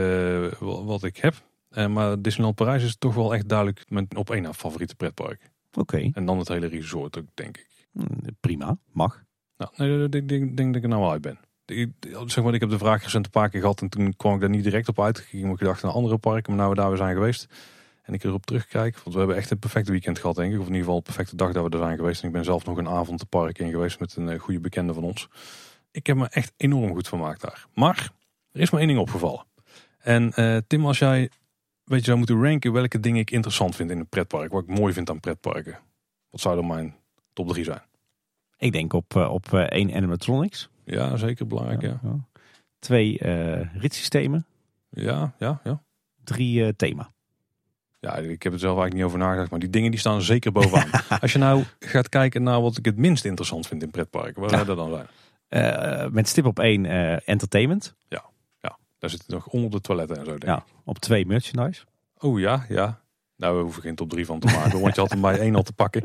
wa- 0.60 0.84
wat 0.84 1.04
ik 1.04 1.18
heb. 1.18 1.34
Eh, 1.70 1.88
maar 1.88 2.22
Disneyland 2.22 2.56
Parijs 2.56 2.84
is 2.84 2.98
toch 2.98 3.16
wel 3.16 3.34
echt 3.34 3.50
duidelijk 3.50 3.86
mijn 3.88 4.08
op 4.16 4.30
één 4.30 4.42
na 4.42 4.54
favoriete 4.54 4.96
pretpark. 4.96 5.50
Oké, 5.74 6.10
En 6.14 6.26
dan 6.26 6.38
het 6.40 6.48
hele 6.48 6.68
resort 6.68 7.18
ook, 7.18 7.26
denk 7.34 7.58
ik. 7.58 7.68
Hm, 7.92 8.04
prima. 8.40 8.78
Mag. 8.92 9.24
Nou, 9.58 9.72
nee, 9.76 10.10
ik 10.10 10.28
denk, 10.28 10.58
dat 10.58 10.76
ik 10.76 10.84
er 10.84 10.90
nou 10.90 11.02
wel 11.02 11.12
uit 11.12 11.22
ben. 11.22 11.40
Ik, 11.66 11.90
zeg 12.26 12.44
maar, 12.44 12.54
ik 12.54 12.60
heb 12.60 12.70
de 12.70 12.78
vraag 12.78 13.04
recent 13.04 13.26
een 13.26 13.32
paar 13.32 13.50
keer 13.50 13.60
gehad 13.60 13.82
en 13.82 13.90
toen 13.90 14.16
kwam 14.16 14.34
ik 14.34 14.40
daar 14.40 14.50
niet 14.50 14.64
direct 14.64 14.88
op 14.88 15.02
uit. 15.02 15.18
Ik 15.18 15.24
ging 15.24 15.46
me 15.46 15.58
gedacht 15.58 15.84
naar 15.84 15.92
andere 15.92 16.18
parken, 16.18 16.50
maar 16.50 16.58
nou 16.58 16.70
we 16.70 16.82
daar 16.82 16.90
weer 16.90 16.98
zijn 16.98 17.16
geweest. 17.16 17.48
En 18.02 18.14
ik 18.14 18.24
erop 18.24 18.46
terugkijk, 18.46 18.98
want 18.98 19.12
we 19.12 19.18
hebben 19.18 19.38
echt 19.38 19.52
een 19.52 19.60
perfecte 19.60 19.92
weekend 19.92 20.20
gehad 20.20 20.36
denk 20.36 20.54
ik. 20.54 20.60
Of 20.60 20.68
in 20.68 20.72
ieder 20.72 20.84
geval 20.84 20.98
een 20.98 21.04
perfecte 21.04 21.36
dag 21.36 21.52
dat 21.52 21.64
we 21.64 21.70
er 21.70 21.84
zijn 21.84 21.98
geweest. 21.98 22.22
En 22.22 22.28
ik 22.28 22.34
ben 22.34 22.44
zelf 22.44 22.66
nog 22.66 22.78
een 22.78 22.88
avond 22.88 23.20
de 23.20 23.26
park 23.26 23.60
in 23.60 23.70
geweest 23.70 24.00
met 24.00 24.16
een 24.16 24.30
eh, 24.30 24.40
goede 24.40 24.60
bekende 24.60 24.94
van 24.94 25.04
ons. 25.04 25.28
Ik 25.92 26.08
heb 26.08 26.18
me 26.18 26.28
echt 26.30 26.54
enorm 26.58 26.94
goed 26.94 27.08
vermaakt 27.08 27.42
daar. 27.42 27.66
Maar 27.74 28.12
er 28.52 28.62
is 28.62 28.70
maar 28.70 28.80
één 28.80 28.90
ding 28.90 29.00
opgevallen. 29.00 29.46
En 29.98 30.34
eh, 30.34 30.58
Tim, 30.68 30.86
als 30.86 31.00
jij 31.00 31.30
weet 31.84 32.00
je 32.00 32.06
zou 32.06 32.18
moeten 32.18 32.42
ranken 32.42 32.72
welke 32.72 33.00
dingen 33.00 33.22
ik 33.22 33.32
interessant 33.32 33.76
vind 33.76 33.92
in 33.92 34.00
een 34.00 34.10
pretpark. 34.10 34.52
Wat 34.52 34.64
ik 34.64 34.78
mooi 34.78 34.94
vind 34.94 35.10
aan 35.10 35.20
pretparken. 35.20 35.80
Wat 36.30 36.42
zou 36.42 36.56
dan 36.56 36.68
mijn 36.68 36.96
top 37.34 37.50
3 37.50 37.64
zijn? 37.64 37.82
Ik 38.66 38.72
denk 38.72 38.94
op, 38.94 39.16
eh, 39.16 39.32
op 39.32 39.54
eh, 39.54 39.62
één 39.62 39.94
animatronics. 39.94 40.70
Ja, 40.86 41.18
zeker 41.18 41.48
belangrijk. 41.48 41.82
Ja, 41.82 42.00
Ja. 42.04 42.28
Twee 42.80 43.20
eh 43.20 43.76
ritssystemen. 43.76 44.46
ja, 44.90 45.34
ja. 45.40 45.60
ja. 45.64 45.84
Drie 46.24 46.76
thema. 46.76 47.14
Ja, 48.00 48.16
ik 48.16 48.44
heb 48.44 48.54
er 48.54 48.60
zelf 48.60 48.78
eigenlijk 48.78 48.94
niet 48.94 49.04
over 49.04 49.18
nagedacht, 49.18 49.50
maar 49.50 49.60
die 49.60 49.70
dingen 49.70 49.92
die 49.92 50.00
staan 50.00 50.22
zeker 50.22 50.52
bovenaan. 50.52 50.90
Als 51.22 51.32
je 51.32 51.38
nou 51.38 51.64
gaat 51.80 52.10
kijken 52.10 52.44
naar 52.44 52.62
wat 52.62 52.78
ik 52.78 52.86
het 52.86 52.98
minst 52.98 53.26
interessant 53.26 53.68
vind 53.68 53.84
in 53.84 53.92
pretparken, 53.92 54.42
waar 54.42 54.50
zou 54.50 54.66
dat 54.66 54.78
dan 54.78 54.92
zijn? 55.50 56.14
Met 56.14 56.28
stip 56.28 56.46
op 56.46 56.60
één 56.60 56.86
eh, 56.86 57.30
entertainment. 57.30 57.96
Daar 59.06 59.14
zit 59.14 59.26
het 59.26 59.36
nog 59.36 59.48
onder 59.48 59.72
de 59.72 59.82
toiletten 59.82 60.18
en 60.18 60.26
zo. 60.26 60.30
Denk 60.30 60.44
ik. 60.44 60.50
Ja. 60.50 60.64
Op 60.84 61.00
twee 61.00 61.26
merchandise. 61.26 61.84
Oh 62.18 62.40
ja, 62.40 62.66
ja. 62.70 63.02
Nou, 63.38 63.56
we 63.58 63.62
hoeven 63.64 63.82
geen 63.82 63.96
top 63.96 64.10
3 64.10 64.26
van 64.26 64.40
te 64.40 64.48
maken, 64.48 64.80
want 64.80 64.96
je 64.96 65.02
had 65.02 65.10
hem 65.12 65.22
bij 65.22 65.40
één 65.40 65.56
al 65.56 65.64
te 65.64 65.74
pakken. 65.74 66.04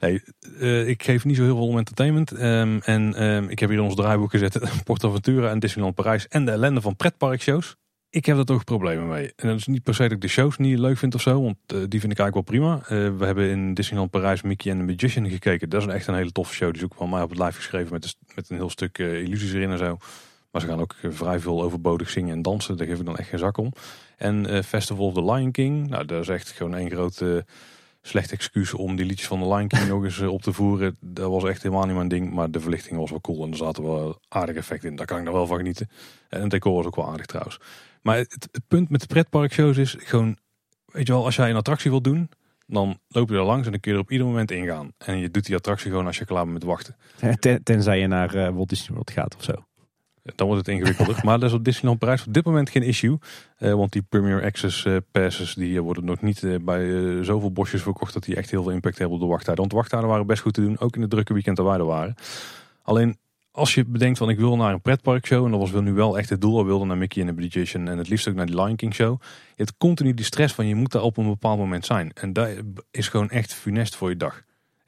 Nee, 0.00 0.22
eh, 0.58 0.88
ik 0.88 1.02
geef 1.02 1.24
niet 1.24 1.36
zo 1.36 1.42
heel 1.42 1.56
veel 1.56 1.66
om 1.66 1.78
entertainment. 1.78 2.32
Ehm, 2.32 2.78
en 2.84 3.14
ehm, 3.14 3.44
ik 3.48 3.58
heb 3.58 3.70
hier 3.70 3.80
ons 3.82 3.94
draaiboek 3.94 4.30
gezet 4.30 4.58
PortAventura 4.84 5.50
en 5.50 5.58
Disneyland 5.58 5.94
Parijs 5.94 6.28
en 6.28 6.44
de 6.44 6.50
ellende 6.50 6.80
van 6.80 6.96
pretparkshows. 6.96 7.76
Ik 8.10 8.26
heb 8.26 8.36
er 8.38 8.44
toch 8.44 8.64
problemen 8.64 9.08
mee. 9.08 9.32
En 9.36 9.48
dat 9.48 9.56
is 9.58 9.66
niet 9.66 9.82
per 9.82 9.94
se 9.94 10.02
dat 10.02 10.12
ik 10.12 10.20
de 10.20 10.28
shows 10.28 10.56
niet 10.58 10.78
leuk 10.78 10.98
vind 10.98 11.14
of 11.14 11.20
zo, 11.20 11.42
want 11.42 11.56
eh, 11.66 11.78
die 11.88 12.00
vind 12.00 12.12
ik 12.12 12.18
eigenlijk 12.18 12.34
wel 12.34 12.42
prima. 12.60 12.76
Eh, 12.82 13.16
we 13.18 13.24
hebben 13.24 13.48
in 13.48 13.74
Disneyland 13.74 14.10
Parijs 14.10 14.42
Mickey 14.42 14.72
and 14.72 14.80
the 14.80 14.86
Magician 14.86 15.28
gekeken. 15.30 15.68
Dat 15.68 15.80
is 15.80 15.86
een 15.86 15.92
echt 15.92 16.06
een 16.06 16.14
hele 16.14 16.32
toffe 16.32 16.54
show. 16.54 16.68
Die 16.72 16.78
is 16.78 16.84
ook 16.84 16.94
van 16.94 17.10
mij 17.10 17.22
op 17.22 17.30
het 17.30 17.38
live 17.38 17.52
geschreven 17.52 17.92
met, 17.92 18.04
een- 18.04 18.32
met 18.34 18.50
een 18.50 18.56
heel 18.56 18.70
stuk 18.70 18.98
eh, 18.98 19.22
illusies 19.22 19.52
erin 19.52 19.70
en 19.70 19.78
zo. 19.78 19.96
Maar 20.50 20.60
ze 20.60 20.66
gaan 20.66 20.80
ook 20.80 20.94
eh, 21.02 21.10
vrij 21.12 21.40
veel 21.40 21.62
overbodig 21.62 22.10
zingen 22.10 22.34
en 22.34 22.42
dansen. 22.42 22.76
Daar 22.76 22.86
geef 22.86 22.98
ik 22.98 23.04
dan 23.06 23.16
echt 23.16 23.28
geen 23.28 23.38
zak 23.38 23.56
om. 23.56 23.72
En 24.22 24.46
eh, 24.46 24.62
Festival 24.62 25.06
of 25.06 25.14
the 25.14 25.24
Lion 25.24 25.50
King. 25.50 25.88
Nou, 25.88 26.04
dat 26.04 26.22
is 26.22 26.28
echt 26.28 26.50
gewoon 26.50 26.74
één 26.74 26.90
grote 26.90 27.44
slecht 28.02 28.32
excuus 28.32 28.74
om 28.74 28.96
die 28.96 29.06
liedjes 29.06 29.28
van 29.28 29.38
de 29.40 29.48
Lion 29.48 29.68
King 29.68 29.88
nog 29.88 30.04
eens 30.04 30.20
eh, 30.20 30.32
op 30.32 30.42
te 30.42 30.52
voeren. 30.52 30.96
Dat 31.00 31.30
was 31.30 31.44
echt 31.44 31.62
helemaal 31.62 31.86
niet 31.86 31.94
mijn 31.94 32.08
ding. 32.08 32.32
Maar 32.32 32.50
de 32.50 32.60
verlichting 32.60 32.98
was 32.98 33.10
wel 33.10 33.20
cool. 33.20 33.44
En 33.44 33.50
er 33.50 33.56
zaten 33.56 33.82
wel 33.82 34.18
aardig 34.28 34.56
effecten 34.56 34.88
in. 34.90 34.96
Daar 34.96 35.06
kan 35.06 35.16
ik 35.18 35.22
nou 35.24 35.36
wel 35.36 35.46
van 35.46 35.56
genieten. 35.56 35.88
En 36.28 36.40
het 36.40 36.50
decor 36.50 36.74
was 36.74 36.86
ook 36.86 36.96
wel 36.96 37.08
aardig 37.10 37.26
trouwens. 37.26 37.58
Maar 38.02 38.16
het, 38.16 38.48
punt 38.68 38.90
met 38.90 39.00
de 39.00 39.06
pretparkshows 39.06 39.76
is 39.76 39.96
gewoon... 39.98 40.36
Weet 40.86 41.06
je 41.06 41.12
wel, 41.12 41.24
als 41.24 41.36
jij 41.36 41.50
een 41.50 41.56
attractie 41.56 41.90
wilt 41.90 42.04
doen... 42.04 42.30
Dan 42.66 42.98
loop 43.08 43.28
je 43.28 43.36
er 43.36 43.42
langs 43.42 43.64
en 43.66 43.70
dan 43.72 43.80
kun 43.80 43.90
je 43.92 43.96
er 43.96 44.04
op 44.04 44.10
ieder 44.10 44.26
moment 44.26 44.50
ingaan. 44.50 44.92
En 44.98 45.18
je 45.18 45.30
doet 45.30 45.46
die 45.46 45.56
attractie 45.56 45.90
gewoon 45.90 46.06
als 46.06 46.18
je 46.18 46.24
klaar 46.24 46.42
bent 46.42 46.52
met 46.52 46.62
wachten. 46.62 46.96
Ten- 47.38 47.62
tenzij 47.62 47.98
je 48.00 48.06
naar 48.06 48.34
eh, 48.34 48.48
Walt 48.54 48.68
Disney 48.68 48.94
World 48.94 49.10
gaat 49.10 49.36
of 49.36 49.42
zo. 49.42 49.52
Dan 50.22 50.46
wordt 50.46 50.66
het 50.66 50.74
ingewikkelder. 50.76 51.20
maar 51.24 51.38
dat 51.38 51.48
is 51.48 51.54
op 51.54 51.64
Disneyland 51.64 51.98
Parijs 51.98 52.26
op 52.26 52.32
dit 52.32 52.44
moment 52.44 52.70
geen 52.70 52.82
issue. 52.82 53.18
Eh, 53.56 53.72
want 53.72 53.92
die 53.92 54.02
Premier 54.02 54.44
Access 54.44 54.84
eh, 54.84 54.96
passes 55.10 55.54
die 55.54 55.76
eh, 55.76 55.82
worden 55.82 56.04
nog 56.04 56.20
niet 56.20 56.58
bij 56.64 56.86
zoveel 57.24 57.52
bosjes 57.52 57.82
verkocht 57.82 58.12
dat 58.12 58.24
die 58.24 58.36
echt 58.36 58.50
heel 58.50 58.62
veel 58.62 58.72
impact 58.72 58.98
hebben 58.98 59.16
op 59.16 59.22
de 59.22 59.28
wachttijden. 59.28 59.58
Want 59.58 59.70
de 59.70 59.76
wachttijden 59.76 60.08
waren 60.08 60.26
best 60.26 60.42
goed 60.42 60.54
te 60.54 60.60
doen. 60.60 60.78
Ook 60.78 60.94
in 60.94 61.00
de 61.00 61.08
drukke 61.08 61.32
weekend 61.32 61.56
dat 61.56 61.66
wij 61.66 61.78
er 61.78 61.84
waren. 61.84 62.14
Alleen 62.82 63.16
als 63.52 63.74
je 63.74 63.84
bedenkt 63.84 64.18
van 64.18 64.30
ik 64.30 64.38
wil 64.38 64.56
naar 64.56 64.72
een 64.72 64.80
pretparkshow. 64.80 65.44
En 65.44 65.50
dat 65.50 65.60
was 65.60 65.70
wel 65.70 65.82
nu 65.82 65.92
wel 65.92 66.18
echt 66.18 66.30
het 66.30 66.40
doel. 66.40 66.58
We 66.58 66.64
wilden 66.64 66.88
naar 66.88 66.96
Mickey 66.96 67.22
en 67.26 67.34
de 67.34 67.42
Magician 67.42 67.88
en 67.88 67.98
het 67.98 68.08
liefst 68.08 68.28
ook 68.28 68.34
naar 68.34 68.46
die 68.46 68.62
Lion 68.62 68.76
King 68.76 68.94
show. 68.94 69.20
Je 69.20 69.64
hebt 69.64 69.76
continu 69.78 70.14
die 70.14 70.24
stress 70.24 70.54
van 70.54 70.66
je 70.66 70.74
moet 70.74 70.92
daar 70.92 71.02
op 71.02 71.16
een 71.16 71.28
bepaald 71.28 71.58
moment 71.58 71.86
zijn. 71.86 72.10
En 72.12 72.32
dat 72.32 72.48
is 72.90 73.08
gewoon 73.08 73.30
echt 73.30 73.54
funest 73.54 73.96
voor 73.96 74.08
je 74.08 74.16
dag. 74.16 74.42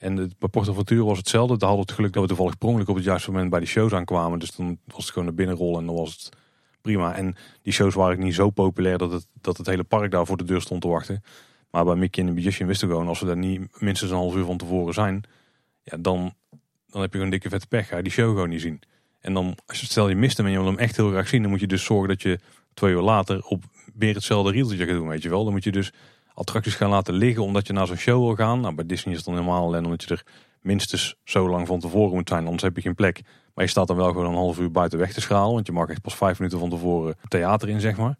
En 0.04 0.16
het, 0.16 0.38
bij 0.38 0.48
Port 0.48 0.68
Aventura 0.68 1.04
was 1.04 1.18
hetzelfde. 1.18 1.58
Daar 1.58 1.68
hadden 1.68 1.86
we 1.86 1.92
het 1.92 2.00
geluk 2.00 2.12
dat 2.12 2.22
we 2.22 2.28
toevallig 2.28 2.58
prongelijk 2.58 2.88
op 2.88 2.96
het 2.96 3.04
juiste 3.04 3.30
moment 3.30 3.50
bij 3.50 3.58
die 3.58 3.68
shows 3.68 3.92
aankwamen. 3.92 4.38
Dus 4.38 4.50
dan 4.50 4.78
was 4.86 5.02
het 5.02 5.08
gewoon 5.12 5.24
naar 5.24 5.34
binnen 5.34 5.56
rollen 5.56 5.80
en 5.80 5.86
dan 5.86 5.94
was 5.94 6.12
het 6.12 6.28
prima. 6.80 7.14
En 7.14 7.36
die 7.62 7.72
shows 7.72 7.94
waren 7.94 8.18
niet 8.18 8.34
zo 8.34 8.50
populair 8.50 8.98
dat 8.98 9.12
het, 9.12 9.26
dat 9.40 9.56
het 9.56 9.66
hele 9.66 9.84
park 9.84 10.10
daar 10.10 10.26
voor 10.26 10.36
de 10.36 10.44
deur 10.44 10.60
stond 10.60 10.80
te 10.80 10.88
wachten. 10.88 11.22
Maar 11.70 11.84
bij 11.84 11.94
Mickey 11.94 12.22
en 12.22 12.28
de 12.28 12.34
Magician 12.34 12.68
wisten 12.68 12.88
we 12.88 12.94
gewoon, 12.94 13.08
als 13.08 13.20
we 13.20 13.26
daar 13.26 13.36
niet 13.36 13.80
minstens 13.80 14.10
een 14.10 14.16
half 14.16 14.34
uur 14.34 14.44
van 14.44 14.56
tevoren 14.56 14.94
zijn, 14.94 15.22
ja, 15.82 15.96
dan, 15.96 16.34
dan 16.86 17.00
heb 17.00 17.10
je 17.10 17.16
gewoon 17.16 17.30
dikke 17.30 17.48
vette 17.48 17.66
pech. 17.66 17.88
Ga 17.88 17.96
je 17.96 18.02
die 18.02 18.12
show 18.12 18.28
gewoon 18.28 18.48
niet 18.48 18.60
zien. 18.60 18.80
En 19.20 19.34
dan, 19.34 19.56
als 19.66 19.80
je 19.80 19.86
stel 19.86 20.08
je 20.08 20.16
mist 20.16 20.36
hem 20.36 20.46
en 20.46 20.52
je 20.52 20.58
wil 20.58 20.66
hem 20.66 20.78
echt 20.78 20.96
heel 20.96 21.10
graag 21.10 21.28
zien, 21.28 21.42
dan 21.42 21.50
moet 21.50 21.60
je 21.60 21.66
dus 21.66 21.84
zorgen 21.84 22.08
dat 22.08 22.22
je 22.22 22.38
twee 22.74 22.92
uur 22.92 23.02
later 23.02 23.44
op 23.44 23.64
weer 23.94 24.14
hetzelfde 24.14 24.52
rieltje 24.52 24.76
gaat 24.76 24.88
doen, 24.88 25.08
weet 25.08 25.22
je 25.22 25.28
wel. 25.28 25.44
Dan 25.44 25.52
moet 25.52 25.64
je 25.64 25.72
dus 25.72 25.92
attracties 26.34 26.74
gaan 26.74 26.90
laten 26.90 27.14
liggen 27.14 27.42
omdat 27.42 27.66
je 27.66 27.72
naar 27.72 27.86
zo'n 27.86 27.96
show 27.96 28.24
wil 28.24 28.34
gaan. 28.34 28.60
Nou, 28.60 28.74
bij 28.74 28.86
Disney 28.86 29.12
is 29.12 29.18
het 29.18 29.28
dan 29.28 29.38
helemaal 29.38 29.64
alleen 29.64 29.84
omdat 29.84 30.02
je 30.02 30.08
er 30.08 30.24
minstens 30.60 31.16
zo 31.24 31.48
lang 31.48 31.66
van 31.66 31.80
tevoren 31.80 32.14
moet 32.14 32.28
zijn, 32.28 32.44
anders 32.44 32.62
heb 32.62 32.76
je 32.76 32.82
geen 32.82 32.94
plek. 32.94 33.20
Maar 33.54 33.64
je 33.64 33.70
staat 33.70 33.86
dan 33.86 33.96
wel 33.96 34.08
gewoon 34.08 34.26
een 34.26 34.34
half 34.34 34.58
uur 34.58 34.70
buiten 34.70 34.98
weg 34.98 35.12
te 35.12 35.20
schalen, 35.20 35.54
want 35.54 35.66
je 35.66 35.72
mag 35.72 35.88
echt 35.88 36.02
pas 36.02 36.16
vijf 36.16 36.38
minuten 36.38 36.60
van 36.60 36.70
tevoren 36.70 37.16
theater 37.28 37.68
in, 37.68 37.80
zeg 37.80 37.96
maar. 37.96 38.16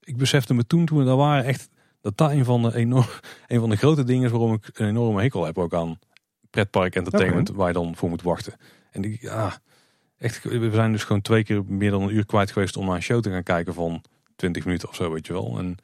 Ik 0.00 0.16
besefte 0.16 0.54
me 0.54 0.66
toen, 0.66 0.86
toen 0.86 0.98
we 0.98 1.04
daar 1.04 1.16
waren, 1.16 1.44
echt 1.44 1.68
dat 2.00 2.16
dat 2.16 2.30
een 2.30 2.44
van 2.44 2.62
de, 2.62 2.74
enorm, 2.74 3.06
een 3.46 3.60
van 3.60 3.70
de 3.70 3.76
grote 3.76 4.04
dingen 4.04 4.24
is 4.24 4.30
waarom 4.30 4.52
ik 4.52 4.70
een 4.72 4.88
enorme 4.88 5.20
hekel 5.20 5.44
heb 5.44 5.58
ook 5.58 5.74
aan 5.74 5.98
pretpark 6.50 6.94
entertainment, 6.94 7.50
waar 7.50 7.66
je 7.66 7.72
dan 7.72 7.96
voor 7.96 8.08
moet 8.08 8.22
wachten. 8.22 8.54
En 8.90 9.02
die, 9.02 9.18
ja, 9.20 9.58
echt, 10.18 10.42
we 10.42 10.70
zijn 10.72 10.92
dus 10.92 11.04
gewoon 11.04 11.22
twee 11.22 11.44
keer 11.44 11.64
meer 11.64 11.90
dan 11.90 12.02
een 12.02 12.14
uur 12.14 12.26
kwijt 12.26 12.50
geweest 12.50 12.76
om 12.76 12.86
naar 12.86 12.94
een 12.94 13.02
show 13.02 13.22
te 13.22 13.30
gaan 13.30 13.42
kijken 13.42 13.74
van 13.74 14.02
20 14.36 14.64
minuten 14.64 14.88
of 14.88 14.94
zo, 14.94 15.12
weet 15.12 15.26
je 15.26 15.32
wel. 15.32 15.58
En 15.58 15.76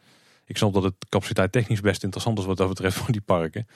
ik 0.53 0.59
snap 0.59 0.73
dat 0.73 0.83
het 0.83 0.95
capaciteit 1.09 1.53
technisch 1.53 1.81
best 1.81 2.03
interessant 2.03 2.39
is 2.39 2.45
wat 2.45 2.57
dat 2.57 2.69
betreft 2.69 2.97
voor 2.97 3.13
die 3.13 3.21
parken. 3.21 3.67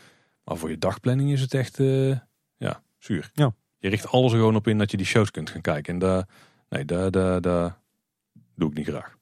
Maar 0.44 0.56
voor 0.56 0.70
je 0.70 0.78
dagplanning 0.78 1.32
is 1.32 1.40
het 1.40 1.54
echt, 1.54 1.80
eh, 1.80 2.18
ja, 2.56 2.82
zuur. 2.98 3.30
Ja. 3.32 3.54
Je 3.78 3.88
richt 3.88 4.08
alles 4.08 4.32
er 4.32 4.38
gewoon 4.38 4.56
op 4.56 4.68
in 4.68 4.78
dat 4.78 4.90
je 4.90 4.96
die 4.96 5.06
shows 5.06 5.30
kunt 5.30 5.50
gaan 5.50 5.60
kijken. 5.60 5.92
En 5.92 5.98
daar, 5.98 6.28
nee, 6.68 6.84
daar, 6.84 7.10
daar, 7.10 7.40
daar 7.40 7.78
doe 8.54 8.70
ik 8.70 8.76
niet 8.76 8.86
graag. 8.86 9.16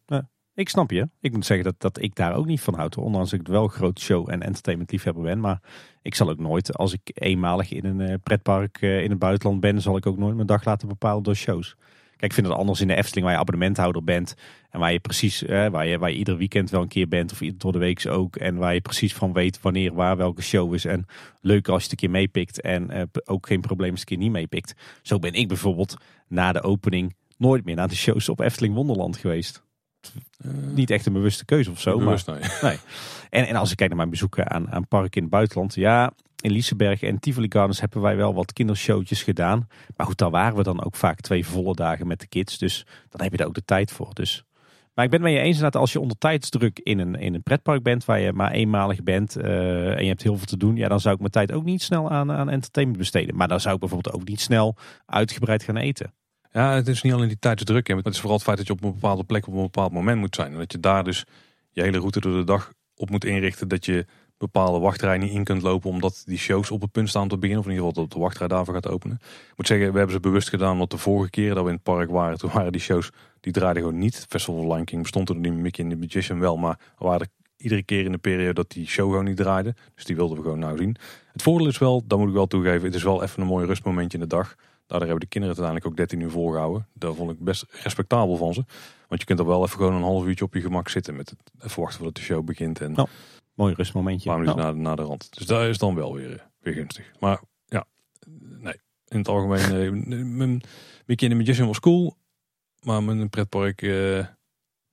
Ik 0.54 0.68
snap 0.68 0.90
je. 0.90 1.08
Ik 1.20 1.32
moet 1.32 1.46
zeggen 1.46 1.64
dat, 1.64 1.80
dat 1.80 2.02
ik 2.02 2.14
daar 2.14 2.34
ook 2.34 2.46
niet 2.46 2.60
van 2.60 2.74
houd. 2.74 2.96
Ondanks 2.96 3.30
dat 3.30 3.40
ik 3.40 3.46
wel 3.46 3.68
groot 3.68 4.00
show- 4.00 4.30
en 4.30 4.42
entertainment 4.42 4.90
liefhebber 4.90 5.22
ben. 5.22 5.40
Maar 5.40 5.62
ik 6.02 6.14
zal 6.14 6.30
ook 6.30 6.38
nooit, 6.38 6.76
als 6.76 6.92
ik 6.92 7.10
eenmalig 7.14 7.72
in 7.72 7.84
een 7.84 8.00
eh, 8.00 8.14
pretpark 8.22 8.78
eh, 8.80 9.02
in 9.02 9.10
het 9.10 9.18
buitenland 9.18 9.60
ben, 9.60 9.80
zal 9.82 9.96
ik 9.96 10.06
ook 10.06 10.18
nooit 10.18 10.34
mijn 10.34 10.46
dag 10.46 10.64
laten 10.64 10.88
bepalen 10.88 11.22
door 11.22 11.34
shows. 11.34 11.76
Ik 12.24 12.32
vind 12.32 12.46
het 12.46 12.56
anders 12.56 12.80
in 12.80 12.88
de 12.88 12.94
Efteling 12.94 13.24
waar 13.24 13.34
je 13.34 13.40
abonnementhouder 13.40 14.04
bent. 14.04 14.34
En 14.70 14.80
waar 14.80 14.92
je 14.92 15.00
precies, 15.00 15.44
eh, 15.44 15.68
waar, 15.68 15.86
je, 15.86 15.98
waar 15.98 16.10
je 16.10 16.16
ieder 16.16 16.36
weekend 16.36 16.70
wel 16.70 16.82
een 16.82 16.88
keer 16.88 17.08
bent. 17.08 17.32
Of 17.32 17.38
door 17.38 17.72
de 17.72 17.78
week 17.78 18.06
ook. 18.08 18.36
En 18.36 18.56
waar 18.56 18.74
je 18.74 18.80
precies 18.80 19.14
van 19.14 19.32
weet 19.32 19.60
wanneer, 19.60 19.94
waar, 19.94 20.16
welke 20.16 20.42
show 20.42 20.74
is. 20.74 20.84
En 20.84 21.06
leuker 21.40 21.72
als 21.72 21.82
je 21.82 21.90
het 21.90 22.02
een 22.02 22.08
keer 22.08 22.20
meepikt. 22.20 22.60
En 22.60 22.90
eh, 22.90 23.02
ook 23.24 23.46
geen 23.46 23.60
probleem 23.60 23.90
als 23.90 23.98
je 23.98 24.04
het 24.04 24.10
een 24.10 24.18
keer 24.18 24.26
niet 24.26 24.36
meepikt. 24.36 24.74
Zo 25.02 25.18
ben 25.18 25.32
ik 25.32 25.48
bijvoorbeeld 25.48 25.96
na 26.28 26.52
de 26.52 26.62
opening 26.62 27.14
nooit 27.36 27.64
meer 27.64 27.74
naar 27.74 27.88
de 27.88 27.94
shows 27.94 28.28
op 28.28 28.40
Efteling 28.40 28.74
Wonderland 28.74 29.16
geweest. 29.16 29.62
Niet 30.74 30.90
echt 30.90 31.06
een 31.06 31.12
bewuste 31.12 31.44
keuze 31.44 31.70
of 31.70 31.80
zo. 31.80 31.96
Maar, 31.96 32.04
Bewust, 32.04 32.26
nee. 32.62 32.78
en, 33.30 33.46
en 33.46 33.56
als 33.56 33.70
ik 33.70 33.76
kijk 33.76 33.88
naar 33.88 33.98
mijn 33.98 34.10
bezoeken 34.10 34.50
aan, 34.50 34.70
aan 34.70 34.88
parken 34.88 35.16
in 35.16 35.22
het 35.22 35.30
buitenland. 35.30 35.74
Ja, 35.74 36.12
in 36.44 36.52
Liseberg 36.52 37.02
en 37.02 37.18
Tivoli 37.18 37.46
Gardens 37.48 37.80
hebben 37.80 38.00
wij 38.00 38.16
wel 38.16 38.34
wat 38.34 38.52
kindershowtjes 38.52 39.22
gedaan. 39.22 39.68
Maar 39.96 40.06
goed, 40.06 40.18
daar 40.18 40.30
waren 40.30 40.56
we 40.56 40.62
dan 40.62 40.84
ook 40.84 40.96
vaak 40.96 41.20
twee 41.20 41.46
volle 41.46 41.74
dagen 41.74 42.06
met 42.06 42.20
de 42.20 42.26
kids. 42.26 42.58
Dus 42.58 42.86
dan 43.08 43.20
heb 43.22 43.30
je 43.30 43.36
daar 43.36 43.46
ook 43.46 43.54
de 43.54 43.64
tijd 43.64 43.92
voor. 43.92 44.10
Dus. 44.12 44.44
Maar 44.94 45.04
ik 45.04 45.10
ben 45.10 45.22
het 45.22 45.30
met 45.30 45.38
je 45.38 45.46
eens 45.46 45.58
dat 45.58 45.76
als 45.76 45.92
je 45.92 46.00
onder 46.00 46.18
tijdsdruk 46.18 46.78
in 46.78 46.98
een, 46.98 47.14
in 47.14 47.34
een 47.34 47.42
pretpark 47.42 47.82
bent. 47.82 48.04
Waar 48.04 48.20
je 48.20 48.32
maar 48.32 48.50
eenmalig 48.50 49.02
bent 49.02 49.36
eh, 49.36 49.96
en 49.96 50.02
je 50.02 50.08
hebt 50.08 50.22
heel 50.22 50.36
veel 50.36 50.46
te 50.46 50.56
doen. 50.56 50.76
Ja, 50.76 50.88
dan 50.88 51.00
zou 51.00 51.14
ik 51.14 51.20
mijn 51.20 51.32
tijd 51.32 51.52
ook 51.52 51.64
niet 51.64 51.82
snel 51.82 52.10
aan, 52.10 52.32
aan 52.32 52.50
entertainment 52.50 53.00
besteden. 53.00 53.36
Maar 53.36 53.48
dan 53.48 53.60
zou 53.60 53.74
ik 53.74 53.80
bijvoorbeeld 53.80 54.14
ook 54.14 54.28
niet 54.28 54.40
snel 54.40 54.76
uitgebreid 55.06 55.62
gaan 55.62 55.76
eten. 55.76 56.12
Ja, 56.52 56.74
het 56.74 56.88
is 56.88 57.02
niet 57.02 57.12
alleen 57.12 57.28
die 57.28 57.38
tijdsdruk. 57.38 57.86
hè, 57.86 57.94
maar 57.94 58.04
Het 58.04 58.12
is 58.12 58.18
vooral 58.18 58.36
het 58.36 58.46
feit 58.46 58.58
dat 58.58 58.66
je 58.66 58.72
op 58.72 58.84
een 58.84 58.92
bepaalde 58.92 59.24
plek 59.24 59.46
op 59.46 59.54
een 59.54 59.62
bepaald 59.62 59.92
moment 59.92 60.18
moet 60.18 60.34
zijn. 60.34 60.52
En 60.52 60.58
dat 60.58 60.72
je 60.72 60.80
daar 60.80 61.04
dus 61.04 61.24
je 61.70 61.82
hele 61.82 61.98
route 61.98 62.20
door 62.20 62.36
de 62.36 62.44
dag 62.44 62.72
op 62.96 63.10
moet 63.10 63.24
inrichten. 63.24 63.68
Dat 63.68 63.84
je 63.84 64.06
bepaalde 64.38 64.78
wachtrij 64.78 65.18
niet 65.18 65.32
in 65.32 65.44
kunt 65.44 65.62
lopen. 65.62 65.90
Omdat 65.90 66.22
die 66.26 66.38
shows 66.38 66.70
op 66.70 66.80
het 66.80 66.92
punt 66.92 67.08
staan 67.08 67.28
te 67.28 67.38
beginnen. 67.38 67.58
Of 67.58 67.64
in 67.64 67.72
ieder 67.72 67.86
geval 67.86 68.02
dat 68.02 68.12
de 68.12 68.18
wachtrij 68.18 68.48
daarvoor 68.48 68.74
gaat 68.74 68.88
openen. 68.88 69.18
Ik 69.22 69.56
moet 69.56 69.66
zeggen, 69.66 69.92
we 69.92 69.96
hebben 69.96 70.14
ze 70.14 70.20
bewust 70.20 70.48
gedaan. 70.48 70.78
Want 70.78 70.90
de 70.90 70.98
vorige 70.98 71.30
keer 71.30 71.54
dat 71.54 71.62
we 71.62 71.68
in 71.68 71.74
het 71.74 71.84
park 71.84 72.10
waren. 72.10 72.38
Toen 72.38 72.50
waren 72.52 72.72
die 72.72 72.80
shows, 72.80 73.10
die 73.40 73.52
draaiden 73.52 73.82
gewoon 73.82 73.98
niet. 73.98 74.26
Festival 74.28 74.64
of 74.64 74.84
King 74.84 75.02
bestond 75.02 75.28
er 75.28 75.36
niet. 75.36 75.52
Mickey 75.52 75.84
en 75.84 75.90
the 75.90 75.96
Magician 75.96 76.38
wel. 76.38 76.56
Maar 76.56 76.78
we 76.98 77.04
waren 77.04 77.20
er 77.20 77.28
iedere 77.56 77.82
keer 77.82 78.04
in 78.04 78.12
de 78.12 78.18
periode 78.18 78.54
dat 78.54 78.70
die 78.70 78.86
show 78.86 79.10
gewoon 79.10 79.24
niet 79.24 79.36
draaide. 79.36 79.74
Dus 79.94 80.04
die 80.04 80.16
wilden 80.16 80.36
we 80.36 80.42
gewoon 80.42 80.58
nou 80.58 80.76
zien. 80.76 80.96
Het 81.32 81.42
voordeel 81.42 81.68
is 81.68 81.78
wel, 81.78 82.02
dat 82.06 82.18
moet 82.18 82.28
ik 82.28 82.34
wel 82.34 82.46
toegeven. 82.46 82.84
Het 82.84 82.94
is 82.94 83.02
wel 83.02 83.22
even 83.22 83.42
een 83.42 83.48
mooi 83.48 83.66
rustmomentje 83.66 84.18
in 84.18 84.24
de 84.28 84.36
dag. 84.36 84.54
Daardoor 84.86 85.08
hebben 85.08 85.28
de 85.28 85.32
kinderen 85.32 85.56
het 85.56 85.64
uiteindelijk 85.64 85.86
ook 85.86 85.96
13 85.96 86.20
uur 86.20 86.30
volgehouden. 86.30 86.86
Daar 86.92 87.14
vond 87.14 87.30
ik 87.30 87.38
best 87.38 87.66
respectabel 87.82 88.36
van 88.36 88.54
ze. 88.54 88.64
Want 89.08 89.20
je 89.20 89.26
kunt 89.26 89.38
er 89.38 89.46
wel 89.46 89.62
even 89.62 89.76
gewoon 89.76 89.94
een 89.94 90.02
half 90.02 90.24
uurtje 90.24 90.44
op 90.44 90.54
je 90.54 90.60
gemak 90.60 90.88
zitten. 90.88 91.16
Met 91.16 91.30
het 91.30 91.38
even 91.64 91.80
wachten 91.80 91.96
voordat 91.96 92.14
de 92.14 92.22
show 92.22 92.44
begint. 92.44 92.80
En. 92.80 92.94
Mooi 93.54 93.74
rustmomentje. 93.74 94.28
waarom 94.28 94.48
is 94.48 94.54
naar, 94.54 94.76
naar 94.76 94.96
de 94.96 95.02
rand. 95.02 95.36
Dus 95.38 95.46
daar 95.46 95.68
is 95.68 95.78
dan 95.78 95.94
wel 95.94 96.14
weer, 96.14 96.32
eh, 96.32 96.44
weer 96.58 96.74
gunstig. 96.74 97.12
Maar 97.20 97.40
ja, 97.64 97.84
nee. 98.38 98.80
In 99.08 99.18
het 99.18 99.28
algemeen, 99.28 99.60
eh, 100.06 100.22
mijn 100.24 101.36
Magician 101.36 101.66
was 101.66 101.80
cool. 101.80 102.16
Maar 102.82 103.02
mijn 103.02 103.28
pretpark 103.30 103.82
eh, 103.82 104.26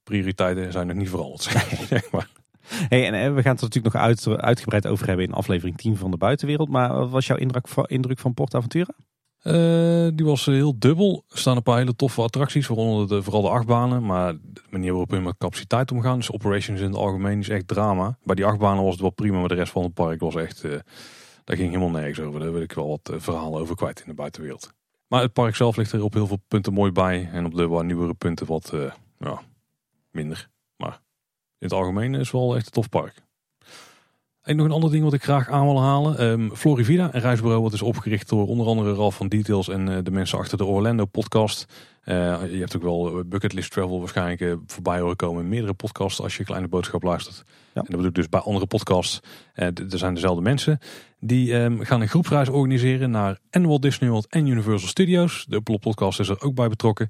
prioriteiten 0.03 0.71
zijn 0.71 0.87
nog 0.87 0.95
niet 0.95 1.09
veranderd. 1.09 1.41
zeg 1.87 2.11
maar. 2.11 2.29
Hey, 2.67 3.05
en 3.11 3.35
we 3.35 3.41
gaan 3.41 3.51
het 3.51 3.61
er 3.61 3.67
natuurlijk 3.67 3.93
nog 3.93 4.03
uit, 4.03 4.27
uitgebreid 4.27 4.87
over 4.87 5.07
hebben 5.07 5.25
in 5.25 5.33
aflevering 5.33 5.77
10 5.77 5.97
van 5.97 6.11
de 6.11 6.17
buitenwereld. 6.17 6.69
Maar 6.69 6.93
wat 6.93 7.09
was 7.09 7.27
jouw 7.27 7.37
indruk, 7.37 7.67
van- 7.67 7.85
indruk 7.85 8.19
van 8.19 8.33
PortAventura? 8.33 8.93
Eh, 9.41 10.07
die 10.13 10.25
was 10.25 10.45
heel 10.45 10.79
dubbel. 10.79 11.23
Er 11.29 11.37
staan 11.37 11.55
een 11.55 11.63
paar 11.63 11.77
hele 11.77 11.95
toffe 11.95 12.21
attracties, 12.21 12.67
waaronder 12.67 13.07
de, 13.07 13.23
vooral 13.23 13.41
de 13.41 13.49
achtbanen. 13.49 14.05
Maar 14.05 14.33
de 14.33 14.61
manier 14.69 14.89
waarop 14.89 15.09
we 15.09 15.19
met 15.19 15.37
capaciteit 15.37 15.91
omgaan, 15.91 16.17
dus 16.17 16.31
operations 16.31 16.79
in 16.79 16.85
het 16.85 16.95
algemeen, 16.95 17.39
is 17.39 17.49
echt 17.49 17.67
drama. 17.67 18.17
Bij 18.23 18.35
die 18.35 18.45
achtbanen 18.45 18.83
was 18.83 18.91
het 18.91 19.01
wel 19.01 19.09
prima, 19.09 19.39
maar 19.39 19.47
de 19.47 19.55
rest 19.55 19.71
van 19.71 19.83
het 19.83 19.93
park 19.93 20.19
was 20.19 20.35
echt... 20.35 20.63
eh 20.63 20.79
daar 21.43 21.59
ging 21.59 21.69
helemaal 21.69 21.99
nergens 22.01 22.19
over. 22.19 22.39
Daar 22.39 22.51
wil 22.51 22.61
ik 22.61 22.73
wel 22.73 22.87
wat 22.87 23.09
eh, 23.09 23.19
verhalen 23.19 23.61
over 23.61 23.75
kwijt 23.75 23.99
in 23.99 24.05
de 24.07 24.13
buitenwereld. 24.13 24.73
Maar 25.07 25.21
het 25.21 25.33
park 25.33 25.55
zelf 25.55 25.75
ligt 25.75 25.91
er 25.91 26.03
op 26.03 26.13
heel 26.13 26.27
veel 26.27 26.41
punten 26.47 26.73
mooi 26.73 26.91
bij. 26.91 27.29
En 27.31 27.45
op 27.45 27.55
de 27.55 27.67
wat 27.67 27.83
nieuwere 27.83 28.13
punten 28.13 28.45
wat 28.45 28.73
ja, 29.17 29.41
minder. 30.11 30.49
Maar 30.75 31.01
in 31.57 31.67
het 31.67 31.73
algemeen 31.73 32.13
is 32.13 32.19
het 32.19 32.31
wel 32.31 32.55
echt 32.55 32.65
een 32.65 32.71
tof 32.71 32.89
park. 32.89 33.23
En 34.41 34.55
nog 34.55 34.65
een 34.65 34.71
ander 34.71 34.91
ding 34.91 35.03
wat 35.03 35.13
ik 35.13 35.23
graag 35.23 35.49
aan 35.49 35.65
wil 35.65 35.81
halen. 35.81 36.17
Ehm, 36.17 36.49
Florivida, 36.49 37.09
een 37.11 37.21
reisbureau 37.21 37.61
wat 37.61 37.73
is 37.73 37.81
opgericht 37.81 38.29
door 38.29 38.47
onder 38.47 38.67
andere 38.67 38.93
Ralf 38.93 39.15
van 39.15 39.27
Details 39.27 39.69
en 39.69 39.89
eh, 39.89 39.97
de 40.03 40.11
mensen 40.11 40.37
achter 40.37 40.57
de 40.57 40.65
Orlando 40.65 41.05
podcast. 41.05 41.65
Eh, 42.03 42.15
je 42.51 42.59
hebt 42.59 42.75
ook 42.75 42.81
wel 42.81 43.07
eh, 43.07 43.23
Bucketlist 43.25 43.71
Travel 43.71 43.99
waarschijnlijk 43.99 44.57
voorbij 44.65 44.99
horen 44.99 45.15
komen 45.15 45.43
in 45.43 45.49
meerdere 45.49 45.73
podcasts 45.73 46.21
als 46.21 46.37
je 46.37 46.43
Kleine 46.43 46.67
Boodschap 46.67 47.03
luistert. 47.03 47.37
En 47.37 47.45
dat 47.73 47.85
bedoel 47.85 48.05
ik 48.05 48.13
dus 48.13 48.29
bij 48.29 48.39
andere 48.39 48.65
podcasts. 48.65 49.19
Er 49.53 49.73
zijn 49.85 50.13
dezelfde 50.13 50.41
mensen. 50.41 50.79
Die 51.19 51.53
ehm, 51.53 51.79
gaan 51.79 52.01
een 52.01 52.07
groepsreis 52.07 52.49
organiseren 52.49 53.11
naar 53.11 53.39
en 53.49 53.67
Walt 53.67 53.81
Disney 53.81 54.09
World 54.09 54.27
en 54.27 54.47
Universal 54.47 54.89
Studios. 54.89 55.45
De 55.49 55.55
Upload 55.55 55.79
podcast 55.79 56.19
is 56.19 56.29
er 56.29 56.41
ook 56.41 56.55
bij 56.55 56.67
betrokken. 56.67 57.09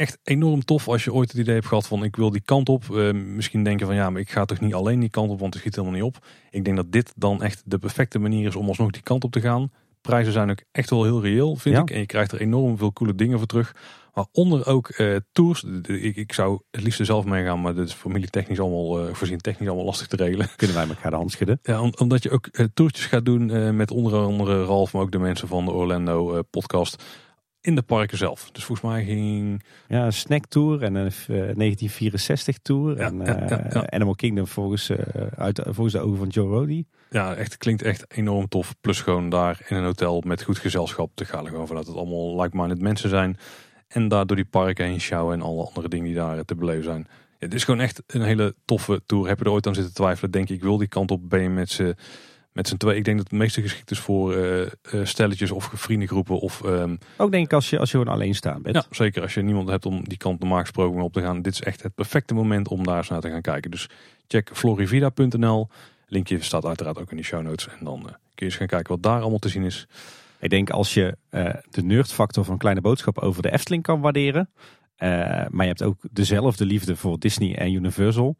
Echt 0.00 0.18
enorm 0.22 0.64
tof 0.64 0.88
als 0.88 1.04
je 1.04 1.12
ooit 1.12 1.30
het 1.30 1.40
idee 1.40 1.54
hebt 1.54 1.66
gehad 1.66 1.86
van 1.86 2.04
ik 2.04 2.16
wil 2.16 2.30
die 2.30 2.40
kant 2.44 2.68
op. 2.68 2.96
Eh, 2.96 3.12
misschien 3.12 3.64
denken 3.64 3.86
van 3.86 3.94
ja, 3.94 4.10
maar 4.10 4.20
ik 4.20 4.30
ga 4.30 4.44
toch 4.44 4.60
niet 4.60 4.74
alleen 4.74 5.00
die 5.00 5.10
kant 5.10 5.30
op, 5.30 5.40
want 5.40 5.52
het 5.54 5.62
schiet 5.62 5.76
helemaal 5.76 5.96
niet 5.96 6.06
op. 6.06 6.26
Ik 6.50 6.64
denk 6.64 6.76
dat 6.76 6.92
dit 6.92 7.12
dan 7.16 7.42
echt 7.42 7.62
de 7.64 7.78
perfecte 7.78 8.18
manier 8.18 8.46
is 8.46 8.56
om 8.56 8.68
alsnog 8.68 8.90
die 8.90 9.02
kant 9.02 9.24
op 9.24 9.32
te 9.32 9.40
gaan. 9.40 9.70
Prijzen 10.00 10.32
zijn 10.32 10.50
ook 10.50 10.62
echt 10.72 10.90
wel 10.90 11.04
heel 11.04 11.22
reëel, 11.22 11.56
vind 11.56 11.74
Ja. 11.74 11.80
ik. 11.82 11.90
En 11.90 11.98
je 11.98 12.06
krijgt 12.06 12.32
er 12.32 12.40
enorm 12.40 12.78
veel 12.78 12.92
coole 12.92 13.14
dingen 13.14 13.38
voor 13.38 13.46
terug. 13.46 13.74
Waaronder 14.12 14.66
ook 14.66 14.88
eh, 14.88 15.16
tours. 15.32 15.64
Ik, 15.82 16.16
ik 16.16 16.32
zou 16.32 16.60
het 16.70 16.82
liefst 16.82 17.06
zelf 17.06 17.24
meegaan, 17.24 17.60
maar 17.60 17.74
dat 17.74 17.86
is 17.86 17.92
familietechnisch 17.92 18.60
allemaal, 18.60 19.06
eh, 19.06 19.14
voorzien 19.14 19.38
technisch 19.38 19.68
allemaal 19.68 19.86
lastig 19.86 20.06
te 20.06 20.16
regelen. 20.16 20.48
Kunnen 20.56 20.76
wij 20.76 20.88
elkaar 20.88 21.10
de 21.10 21.16
hand 21.16 21.30
schudden? 21.32 21.58
Ja, 21.62 21.80
om- 21.80 21.92
omdat 21.98 22.22
je 22.22 22.30
ook 22.30 22.48
toertjes 22.74 23.06
gaat 23.06 23.24
doen 23.24 23.76
met 23.76 23.90
onder 23.90 24.14
andere 24.14 24.64
Ralf, 24.64 24.92
maar 24.92 25.02
ook 25.02 25.12
de 25.12 25.18
mensen 25.18 25.48
van 25.48 25.64
de 25.64 25.70
Orlando 25.72 26.42
podcast 26.50 27.02
in 27.60 27.74
de 27.74 27.82
parken 27.82 28.18
zelf. 28.18 28.50
Dus 28.52 28.64
volgens 28.64 28.92
mij 28.92 29.04
ging 29.04 29.62
Ja, 29.88 30.04
een 30.04 30.12
snacktour 30.12 30.82
en 30.82 30.94
een 30.94 31.06
eh, 31.06 31.26
1964 31.26 32.58
tour. 32.58 32.96
Ja, 32.96 33.06
en 33.06 33.18
ja, 33.18 33.38
eh, 33.38 33.72
ja. 33.72 33.90
Animal 33.90 34.14
Kingdom 34.14 34.46
volgens, 34.46 34.90
eh, 34.90 35.26
uit, 35.36 35.60
volgens 35.64 35.92
de 35.92 36.00
ogen 36.00 36.18
van 36.18 36.28
Joe 36.28 36.48
Rody. 36.48 36.84
Ja, 37.10 37.34
echt 37.34 37.56
klinkt 37.56 37.82
echt 37.82 38.04
enorm 38.08 38.48
tof. 38.48 38.74
Plus 38.80 39.00
gewoon 39.00 39.28
daar 39.28 39.60
in 39.68 39.76
een 39.76 39.84
hotel 39.84 40.22
met 40.26 40.42
goed 40.42 40.58
gezelschap 40.58 41.10
te 41.14 41.24
gaan. 41.24 41.46
Gewoon 41.46 41.66
vanuit 41.66 41.86
het 41.86 41.96
allemaal 41.96 42.42
like-minded 42.42 42.80
mensen 42.80 43.08
zijn. 43.08 43.36
En 43.90 44.08
daar 44.08 44.26
door 44.26 44.36
die 44.36 44.44
parken 44.44 44.86
heen 44.86 45.00
sjouwen 45.00 45.34
en 45.34 45.42
alle 45.42 45.64
andere 45.64 45.88
dingen 45.88 46.04
die 46.06 46.14
daar 46.14 46.36
eh, 46.36 46.44
te 46.44 46.54
beleven 46.54 46.84
zijn. 46.84 47.06
Ja, 47.08 47.46
het 47.46 47.54
is 47.54 47.64
gewoon 47.64 47.80
echt 47.80 48.02
een 48.06 48.22
hele 48.22 48.54
toffe 48.64 49.02
tour. 49.06 49.28
Heb 49.28 49.38
je 49.38 49.44
er 49.44 49.50
ooit 49.50 49.66
aan 49.66 49.74
zitten 49.74 49.94
twijfelen? 49.94 50.30
Denk 50.30 50.48
je, 50.48 50.54
ik 50.54 50.62
wil 50.62 50.76
die 50.76 50.88
kant 50.88 51.10
op. 51.10 51.30
Ben 51.30 51.42
je 51.42 51.48
met 51.48 51.70
z'n 51.70 51.94
met 52.52 52.68
z'n 52.68 52.76
twee. 52.76 52.96
Ik 52.96 53.04
denk 53.04 53.16
dat 53.16 53.30
het 53.30 53.38
meeste 53.38 53.62
geschikt 53.62 53.90
is 53.90 53.98
voor 53.98 54.36
uh, 54.36 54.66
stelletjes 55.02 55.50
of 55.50 55.70
vriendengroepen. 55.74 56.40
Of, 56.40 56.62
um, 56.64 56.98
Ook 57.16 57.30
denk 57.30 57.44
ik 57.44 57.52
als 57.52 57.70
je, 57.70 57.78
als 57.78 57.90
je 57.90 57.98
gewoon 57.98 58.14
alleen 58.14 58.34
staan 58.34 58.62
bent. 58.62 58.76
Ja, 58.76 58.84
zeker. 58.90 59.22
Als 59.22 59.34
je 59.34 59.42
niemand 59.42 59.68
hebt 59.68 59.86
om 59.86 60.08
die 60.08 60.18
kant 60.18 60.40
normaal 60.40 60.60
gesproken 60.60 60.94
mee 60.94 61.04
op 61.04 61.12
te 61.12 61.20
gaan. 61.20 61.42
Dit 61.42 61.52
is 61.52 61.62
echt 61.62 61.82
het 61.82 61.94
perfecte 61.94 62.34
moment 62.34 62.68
om 62.68 62.84
daar 62.84 62.96
eens 62.96 63.08
naar 63.08 63.20
te 63.20 63.30
gaan 63.30 63.40
kijken. 63.40 63.70
Dus 63.70 63.88
check 64.26 64.50
florivida.nl. 64.52 65.68
Linkje 66.06 66.42
staat 66.42 66.64
uiteraard 66.64 66.98
ook 66.98 67.10
in 67.10 67.16
de 67.16 67.22
show 67.22 67.42
notes. 67.42 67.68
En 67.68 67.84
dan 67.84 67.98
uh, 67.98 68.04
kun 68.04 68.14
je 68.34 68.44
eens 68.44 68.56
gaan 68.56 68.66
kijken 68.66 68.92
wat 68.92 69.02
daar 69.02 69.20
allemaal 69.20 69.38
te 69.38 69.48
zien 69.48 69.62
is. 69.62 69.86
Ik 70.40 70.50
denk 70.50 70.70
als 70.70 70.94
je 70.94 71.16
de 71.70 71.82
nerdfactor 71.82 72.44
van 72.44 72.58
Kleine 72.58 72.80
Boodschap 72.80 73.18
over 73.18 73.42
de 73.42 73.52
Efteling 73.52 73.82
kan 73.82 74.00
waarderen. 74.00 74.50
maar 75.48 75.50
je 75.50 75.66
hebt 75.66 75.82
ook 75.82 75.96
dezelfde 76.10 76.64
liefde 76.64 76.96
voor 76.96 77.18
Disney 77.18 77.56
en 77.56 77.72
Universal 77.72 78.36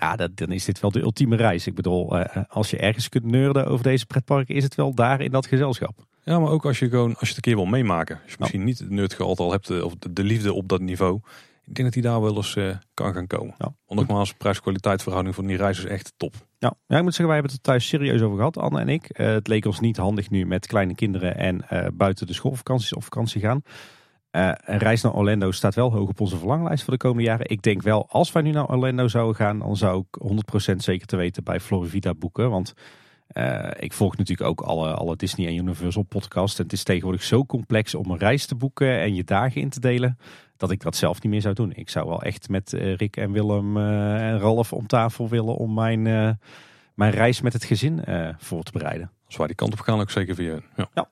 ja, 0.00 0.16
dat, 0.16 0.36
dan 0.36 0.52
is 0.52 0.64
dit 0.64 0.80
wel 0.80 0.90
de 0.90 1.00
ultieme 1.00 1.36
reis. 1.36 1.66
Ik 1.66 1.74
bedoel, 1.74 2.18
uh, 2.18 2.24
als 2.48 2.70
je 2.70 2.78
ergens 2.78 3.08
kunt 3.08 3.24
nerden 3.24 3.66
over 3.66 3.84
deze 3.84 4.06
pretparken, 4.06 4.54
is 4.54 4.64
het 4.64 4.74
wel 4.74 4.94
daar 4.94 5.20
in 5.20 5.30
dat 5.30 5.46
gezelschap. 5.46 5.98
Ja, 6.24 6.38
maar 6.38 6.50
ook 6.50 6.64
als 6.64 6.78
je 6.78 6.88
gewoon, 6.88 7.08
als 7.08 7.28
je 7.28 7.34
het 7.34 7.36
een 7.36 7.42
keer 7.42 7.54
wil 7.54 7.64
meemaken. 7.64 8.20
Als 8.22 8.32
je 8.32 8.36
misschien 8.38 8.64
niet 8.64 8.78
het 8.78 8.90
nerdgehalte 8.90 9.42
al 9.42 9.50
hebt, 9.50 9.70
eh, 9.70 9.84
of 9.84 9.94
de, 9.94 10.24
liefde 10.24 10.52
op 10.52 10.68
dat 10.68 10.80
niveau. 10.80 11.20
Ik 11.64 11.74
denk 11.74 11.92
dat 11.92 12.02
hij 12.02 12.12
daar 12.12 12.20
wel 12.20 12.36
eens 12.36 12.56
uh, 12.56 12.76
kan 12.94 13.14
gaan 13.14 13.26
komen. 13.26 13.54
Ja. 13.58 13.74
Want 13.86 14.00
nogmaals, 14.00 14.34
prijs-kwaliteit 14.34 15.02
verhouding 15.02 15.34
van 15.34 15.46
die 15.46 15.56
reis 15.56 15.78
is 15.78 15.84
echt 15.84 16.12
top. 16.16 16.34
Ja. 16.58 16.74
ja, 16.86 16.96
ik 16.96 17.02
moet 17.02 17.14
zeggen, 17.14 17.26
wij 17.26 17.34
hebben 17.34 17.52
het 17.52 17.66
er 17.66 17.72
thuis 17.72 17.88
serieus 17.88 18.20
over 18.20 18.36
gehad, 18.36 18.56
Anne 18.56 18.80
en 18.80 18.88
ik. 18.88 19.10
het 19.12 19.48
leek 19.48 19.64
ons 19.64 19.80
niet 19.80 19.96
handig 19.96 20.30
nu 20.30 20.46
met 20.46 20.66
kleine 20.66 20.94
kinderen 20.94 21.36
en 21.36 21.64
buiten 21.94 22.26
de 22.26 22.32
schoolvakanties 22.32 22.94
of 22.94 23.04
vakantie 23.04 23.40
gaan. 23.40 23.62
Uh, 24.32 24.52
een 24.64 24.78
reis 24.78 25.02
naar 25.02 25.14
Orlando 25.14 25.50
staat 25.50 25.74
wel 25.74 25.92
hoog 25.92 26.08
op 26.08 26.20
onze 26.20 26.38
verlanglijst 26.38 26.84
voor 26.84 26.92
de 26.92 26.98
komende 26.98 27.28
jaren. 27.28 27.48
Ik 27.48 27.62
denk 27.62 27.82
wel, 27.82 28.08
als 28.08 28.32
wij 28.32 28.42
nu 28.42 28.50
naar 28.50 28.68
Orlando 28.68 29.08
zouden 29.08 29.36
gaan, 29.36 29.58
dan 29.58 29.76
zou 29.76 30.04
ik 30.10 30.72
100% 30.72 30.76
zeker 30.76 31.06
te 31.06 31.16
weten 31.16 31.44
bij 31.44 31.60
Florivida 31.60 32.14
boeken. 32.14 32.50
Want 32.50 32.74
uh, 33.32 33.70
ik 33.78 33.92
volg 33.92 34.16
natuurlijk 34.16 34.48
ook 34.48 34.60
alle, 34.60 34.94
alle 34.94 35.16
Disney 35.16 35.46
en 35.46 35.56
Universal 35.56 36.02
podcasts. 36.02 36.58
En 36.58 36.64
het 36.64 36.72
is 36.72 36.82
tegenwoordig 36.82 37.22
zo 37.22 37.44
complex 37.44 37.94
om 37.94 38.10
een 38.10 38.18
reis 38.18 38.46
te 38.46 38.54
boeken 38.54 39.00
en 39.00 39.14
je 39.14 39.24
dagen 39.24 39.60
in 39.60 39.68
te 39.68 39.80
delen, 39.80 40.18
dat 40.56 40.70
ik 40.70 40.82
dat 40.82 40.96
zelf 40.96 41.22
niet 41.22 41.32
meer 41.32 41.40
zou 41.40 41.54
doen. 41.54 41.72
Ik 41.74 41.88
zou 41.88 42.08
wel 42.08 42.22
echt 42.22 42.48
met 42.48 42.72
uh, 42.72 42.94
Rick 42.94 43.16
en 43.16 43.32
Willem 43.32 43.76
en 43.76 44.38
Ralf 44.38 44.72
om 44.72 44.86
tafel 44.86 45.28
willen 45.28 45.56
om 45.56 45.74
mijn, 45.74 46.02
mijn 46.94 47.12
reis 47.12 47.40
met 47.40 47.52
het 47.52 47.64
gezin 47.64 48.04
voor 48.38 48.62
te 48.62 48.72
bereiden. 48.72 49.10
Als 49.26 49.36
wij 49.36 49.46
die 49.46 49.56
kant 49.56 49.72
op 49.72 49.80
gaan, 49.80 50.00
ook 50.00 50.10
zeker 50.10 50.34
via. 50.34 50.58
Ja. 50.76 50.88
ja. 50.94 51.08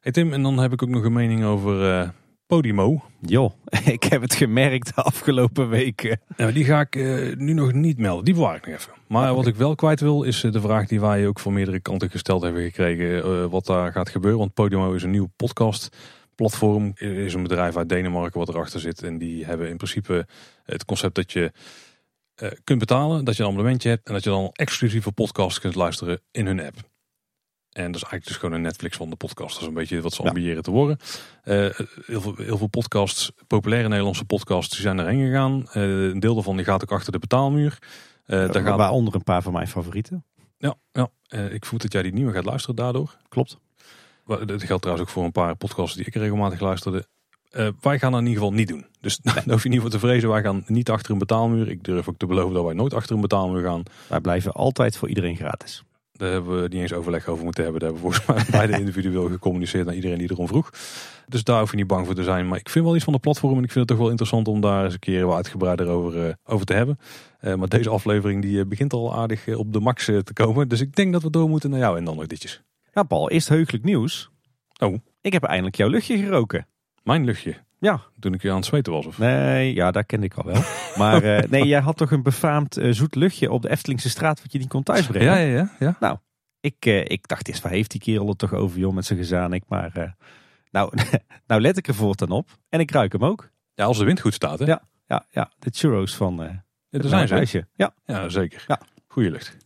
Hey 0.00 0.12
Tim, 0.12 0.32
en 0.32 0.42
dan 0.42 0.58
heb 0.58 0.72
ik 0.72 0.82
ook 0.82 0.88
nog 0.88 1.04
een 1.04 1.12
mening 1.12 1.44
over 1.44 2.12
Podimo. 2.48 3.02
Jo, 3.20 3.54
ik 3.84 4.02
heb 4.02 4.22
het 4.22 4.34
gemerkt 4.34 4.94
de 4.94 5.02
afgelopen 5.02 5.68
weken. 5.68 6.20
Ja, 6.36 6.50
die 6.50 6.64
ga 6.64 6.80
ik 6.80 6.96
uh, 6.96 7.36
nu 7.36 7.52
nog 7.52 7.72
niet 7.72 7.98
melden. 7.98 8.24
Die 8.24 8.34
bewaar 8.34 8.56
ik 8.56 8.66
nog 8.66 8.74
even. 8.74 8.92
Maar 9.08 9.34
wat 9.34 9.46
ik 9.46 9.56
wel 9.56 9.74
kwijt 9.74 10.00
wil 10.00 10.22
is 10.22 10.44
eh, 10.44 10.52
de 10.52 10.60
vraag 10.60 10.86
die 10.86 11.00
wij 11.00 11.26
ook 11.26 11.38
van 11.38 11.52
meerdere 11.52 11.80
kanten 11.80 12.10
gesteld 12.10 12.42
hebben 12.42 12.62
gekregen. 12.62 13.26
Uh, 13.26 13.44
wat 13.44 13.66
daar 13.66 13.92
gaat 13.92 14.08
gebeuren. 14.08 14.38
Want 14.38 14.54
Podimo 14.54 14.92
is 14.92 15.02
een 15.02 15.10
nieuw 15.10 15.28
podcast 15.36 15.96
platform. 16.34 16.92
Is 16.94 17.34
een 17.34 17.42
bedrijf 17.42 17.76
uit 17.76 17.88
Denemarken 17.88 18.38
wat 18.38 18.48
erachter 18.48 18.80
zit. 18.80 19.02
En 19.02 19.18
die 19.18 19.44
hebben 19.44 19.68
in 19.68 19.76
principe 19.76 20.26
het 20.64 20.84
concept 20.84 21.14
dat 21.14 21.32
je 21.32 21.52
kunt 22.64 22.78
betalen. 22.78 23.24
Dat 23.24 23.36
je 23.36 23.42
een 23.42 23.48
abonnementje 23.48 23.88
hebt. 23.88 24.06
En 24.06 24.12
dat 24.12 24.24
je 24.24 24.30
dan 24.30 24.50
exclusieve 24.52 25.12
podcasts 25.12 25.60
kunt 25.60 25.74
luisteren 25.74 26.20
in 26.30 26.46
hun 26.46 26.60
app. 26.60 26.87
En 27.78 27.92
dat 27.92 27.94
is 27.94 28.02
eigenlijk 28.02 28.26
dus 28.26 28.36
gewoon 28.36 28.54
een 28.54 28.60
Netflix 28.60 28.96
van 28.96 29.10
de 29.10 29.16
podcast. 29.16 29.52
Dat 29.52 29.62
is 29.62 29.68
een 29.68 29.74
beetje 29.74 30.00
wat 30.00 30.12
ze 30.12 30.22
ambiëren 30.22 30.62
te 30.62 30.70
worden. 30.70 30.98
Uh, 31.44 31.54
heel, 32.06 32.20
veel, 32.20 32.34
heel 32.36 32.58
veel 32.58 32.66
podcasts, 32.66 33.32
populaire 33.46 33.88
Nederlandse 33.88 34.24
podcasts, 34.24 34.72
die 34.72 34.80
zijn 34.80 34.98
erheen 34.98 35.26
gegaan. 35.26 35.68
Uh, 35.74 35.82
een 36.10 36.20
deel 36.20 36.34
daarvan 36.34 36.56
die 36.56 36.64
gaat 36.64 36.82
ook 36.82 36.92
achter 36.92 37.12
de 37.12 37.18
betaalmuur. 37.18 37.78
Uh, 38.26 38.52
daar 38.52 38.62
gaat... 38.62 38.76
Waaronder 38.76 39.14
een 39.14 39.22
paar 39.22 39.42
van 39.42 39.52
mijn 39.52 39.68
favorieten. 39.68 40.24
Ja, 40.58 40.74
ja. 40.92 41.10
ik 41.48 41.64
voel 41.64 41.78
dat 41.78 41.92
jij 41.92 42.02
die 42.02 42.12
nieuwe 42.12 42.32
gaat 42.32 42.44
luisteren 42.44 42.76
daardoor. 42.76 43.16
Klopt. 43.28 43.58
Dat 44.26 44.62
geldt 44.62 44.82
trouwens 44.82 45.08
ook 45.08 45.14
voor 45.14 45.24
een 45.24 45.32
paar 45.32 45.56
podcasts 45.56 45.96
die 45.96 46.06
ik 46.06 46.14
regelmatig 46.14 46.60
luisterde. 46.60 47.06
wij 47.80 47.98
gaan 47.98 48.12
dat 48.12 48.20
in 48.20 48.26
ieder 48.26 48.42
geval 48.42 48.56
niet 48.56 48.68
doen. 48.68 48.86
Dus 49.00 49.16
daar 49.22 49.44
hoef 49.46 49.62
je 49.62 49.68
niet 49.68 49.80
voor 49.80 49.90
te 49.90 49.98
vrezen. 49.98 50.28
Wij 50.28 50.42
gaan 50.42 50.64
niet 50.66 50.90
achter 50.90 51.12
een 51.12 51.18
betaalmuur. 51.18 51.68
Ik 51.68 51.84
durf 51.84 52.08
ook 52.08 52.16
te 52.16 52.26
beloven 52.26 52.54
dat 52.54 52.64
wij 52.64 52.74
nooit 52.74 52.94
achter 52.94 53.14
een 53.14 53.20
betaalmuur 53.20 53.64
gaan. 53.64 53.82
Wij 54.08 54.20
blijven 54.20 54.52
altijd 54.52 54.96
voor 54.96 55.08
iedereen 55.08 55.36
gratis. 55.36 55.82
Daar 56.18 56.30
hebben 56.30 56.62
we 56.62 56.68
niet 56.68 56.80
eens 56.80 56.92
overleg 56.92 57.26
over 57.28 57.44
moeten 57.44 57.62
hebben. 57.62 57.80
Daar 57.80 57.90
hebben 57.90 58.10
we 58.10 58.14
volgens 58.16 58.50
mij 58.50 58.60
beide 58.60 58.78
individueel 58.78 59.28
gecommuniceerd 59.28 59.86
naar 59.86 59.94
iedereen 59.94 60.18
die 60.18 60.30
erom 60.30 60.46
vroeg. 60.46 60.70
Dus 61.26 61.44
daar 61.44 61.60
hoef 61.60 61.70
je 61.70 61.76
niet 61.76 61.86
bang 61.86 62.06
voor 62.06 62.14
te 62.14 62.22
zijn. 62.22 62.48
Maar 62.48 62.58
ik 62.58 62.68
vind 62.68 62.84
wel 62.84 62.94
iets 62.94 63.04
van 63.04 63.12
de 63.12 63.18
platform 63.18 63.56
en 63.56 63.64
ik 63.64 63.70
vind 63.70 63.78
het 63.78 63.88
toch 63.88 63.98
wel 63.98 64.08
interessant 64.08 64.48
om 64.48 64.60
daar 64.60 64.84
eens 64.84 64.92
een 64.92 64.98
keer 64.98 65.26
wat 65.26 65.36
uitgebreider 65.36 65.86
over, 65.86 66.26
uh, 66.26 66.32
over 66.44 66.66
te 66.66 66.72
hebben. 66.72 66.98
Uh, 67.40 67.54
maar 67.54 67.68
deze 67.68 67.90
aflevering 67.90 68.42
die 68.42 68.60
eh, 68.60 68.66
begint 68.66 68.92
al 68.92 69.14
aardig 69.14 69.56
op 69.56 69.72
de 69.72 69.80
max 69.80 70.04
te 70.04 70.32
komen. 70.32 70.68
Dus 70.68 70.80
ik 70.80 70.96
denk 70.96 71.12
dat 71.12 71.22
we 71.22 71.30
door 71.30 71.48
moeten 71.48 71.70
naar 71.70 71.78
jou 71.78 71.98
en 71.98 72.04
dan 72.04 72.16
nog 72.16 72.26
ditjes. 72.26 72.62
Ja 72.92 73.02
Paul, 73.02 73.30
eerst 73.30 73.48
heugelijk 73.48 73.84
nieuws. 73.84 74.30
Oh. 74.78 74.94
Ik 75.20 75.32
heb 75.32 75.42
eindelijk 75.42 75.76
jouw 75.76 75.88
luchtje 75.88 76.18
geroken. 76.18 76.66
Mijn 77.02 77.24
luchtje? 77.24 77.54
Ja. 77.78 78.00
Toen 78.18 78.34
ik 78.34 78.42
je 78.42 78.50
aan 78.50 78.56
het 78.56 78.64
zweten 78.64 78.92
was? 78.92 79.06
Of? 79.06 79.18
Nee, 79.18 79.74
ja, 79.74 79.90
dat 79.90 80.06
kende 80.06 80.26
ik 80.26 80.34
al 80.34 80.44
wel. 80.44 80.62
maar 81.02 81.24
uh, 81.24 81.50
nee, 81.50 81.66
jij 81.66 81.80
had 81.80 81.96
toch 81.96 82.10
een 82.10 82.22
befaamd 82.22 82.78
uh, 82.78 82.92
zoet 82.92 83.14
luchtje 83.14 83.50
op 83.50 83.62
de 83.62 83.70
Eftelingse 83.70 84.10
straat 84.10 84.42
wat 84.42 84.52
je 84.52 84.58
niet 84.58 84.68
kon 84.68 84.82
thuisbrengen? 84.82 85.32
Ja, 85.32 85.36
ja, 85.36 85.56
ja. 85.56 85.70
ja. 85.78 85.96
Nou, 86.00 86.18
ik, 86.60 86.86
uh, 86.86 87.04
ik 87.04 87.28
dacht 87.28 87.48
eerst, 87.48 87.62
waar 87.62 87.72
heeft 87.72 87.90
die 87.90 88.00
kerel 88.00 88.28
het 88.28 88.38
toch 88.38 88.52
over 88.52 88.78
joh 88.78 88.94
met 88.94 89.04
zijn 89.04 89.18
gezanik. 89.18 89.62
Maar 89.68 90.16
nou, 90.70 90.92
nou 91.46 91.60
let 91.60 91.76
ik 91.76 91.88
er 91.88 91.94
voortaan 91.94 92.30
op. 92.30 92.48
En 92.68 92.80
ik 92.80 92.90
ruik 92.90 93.12
hem 93.12 93.24
ook. 93.24 93.50
Ja, 93.74 93.84
als 93.84 93.98
de 93.98 94.04
wind 94.04 94.20
goed 94.20 94.34
staat 94.34 94.58
hè? 94.58 94.64
Ja, 94.64 94.82
ja, 95.06 95.26
ja. 95.30 95.50
de 95.58 95.70
churros 95.72 96.16
van 96.16 96.42
uh, 96.42 96.50
ja, 96.88 97.26
zijn. 97.26 97.66
Ja. 97.74 97.94
ja, 98.04 98.28
zeker. 98.28 98.64
Ja. 98.66 98.80
Goeie 99.06 99.30
lucht. 99.30 99.56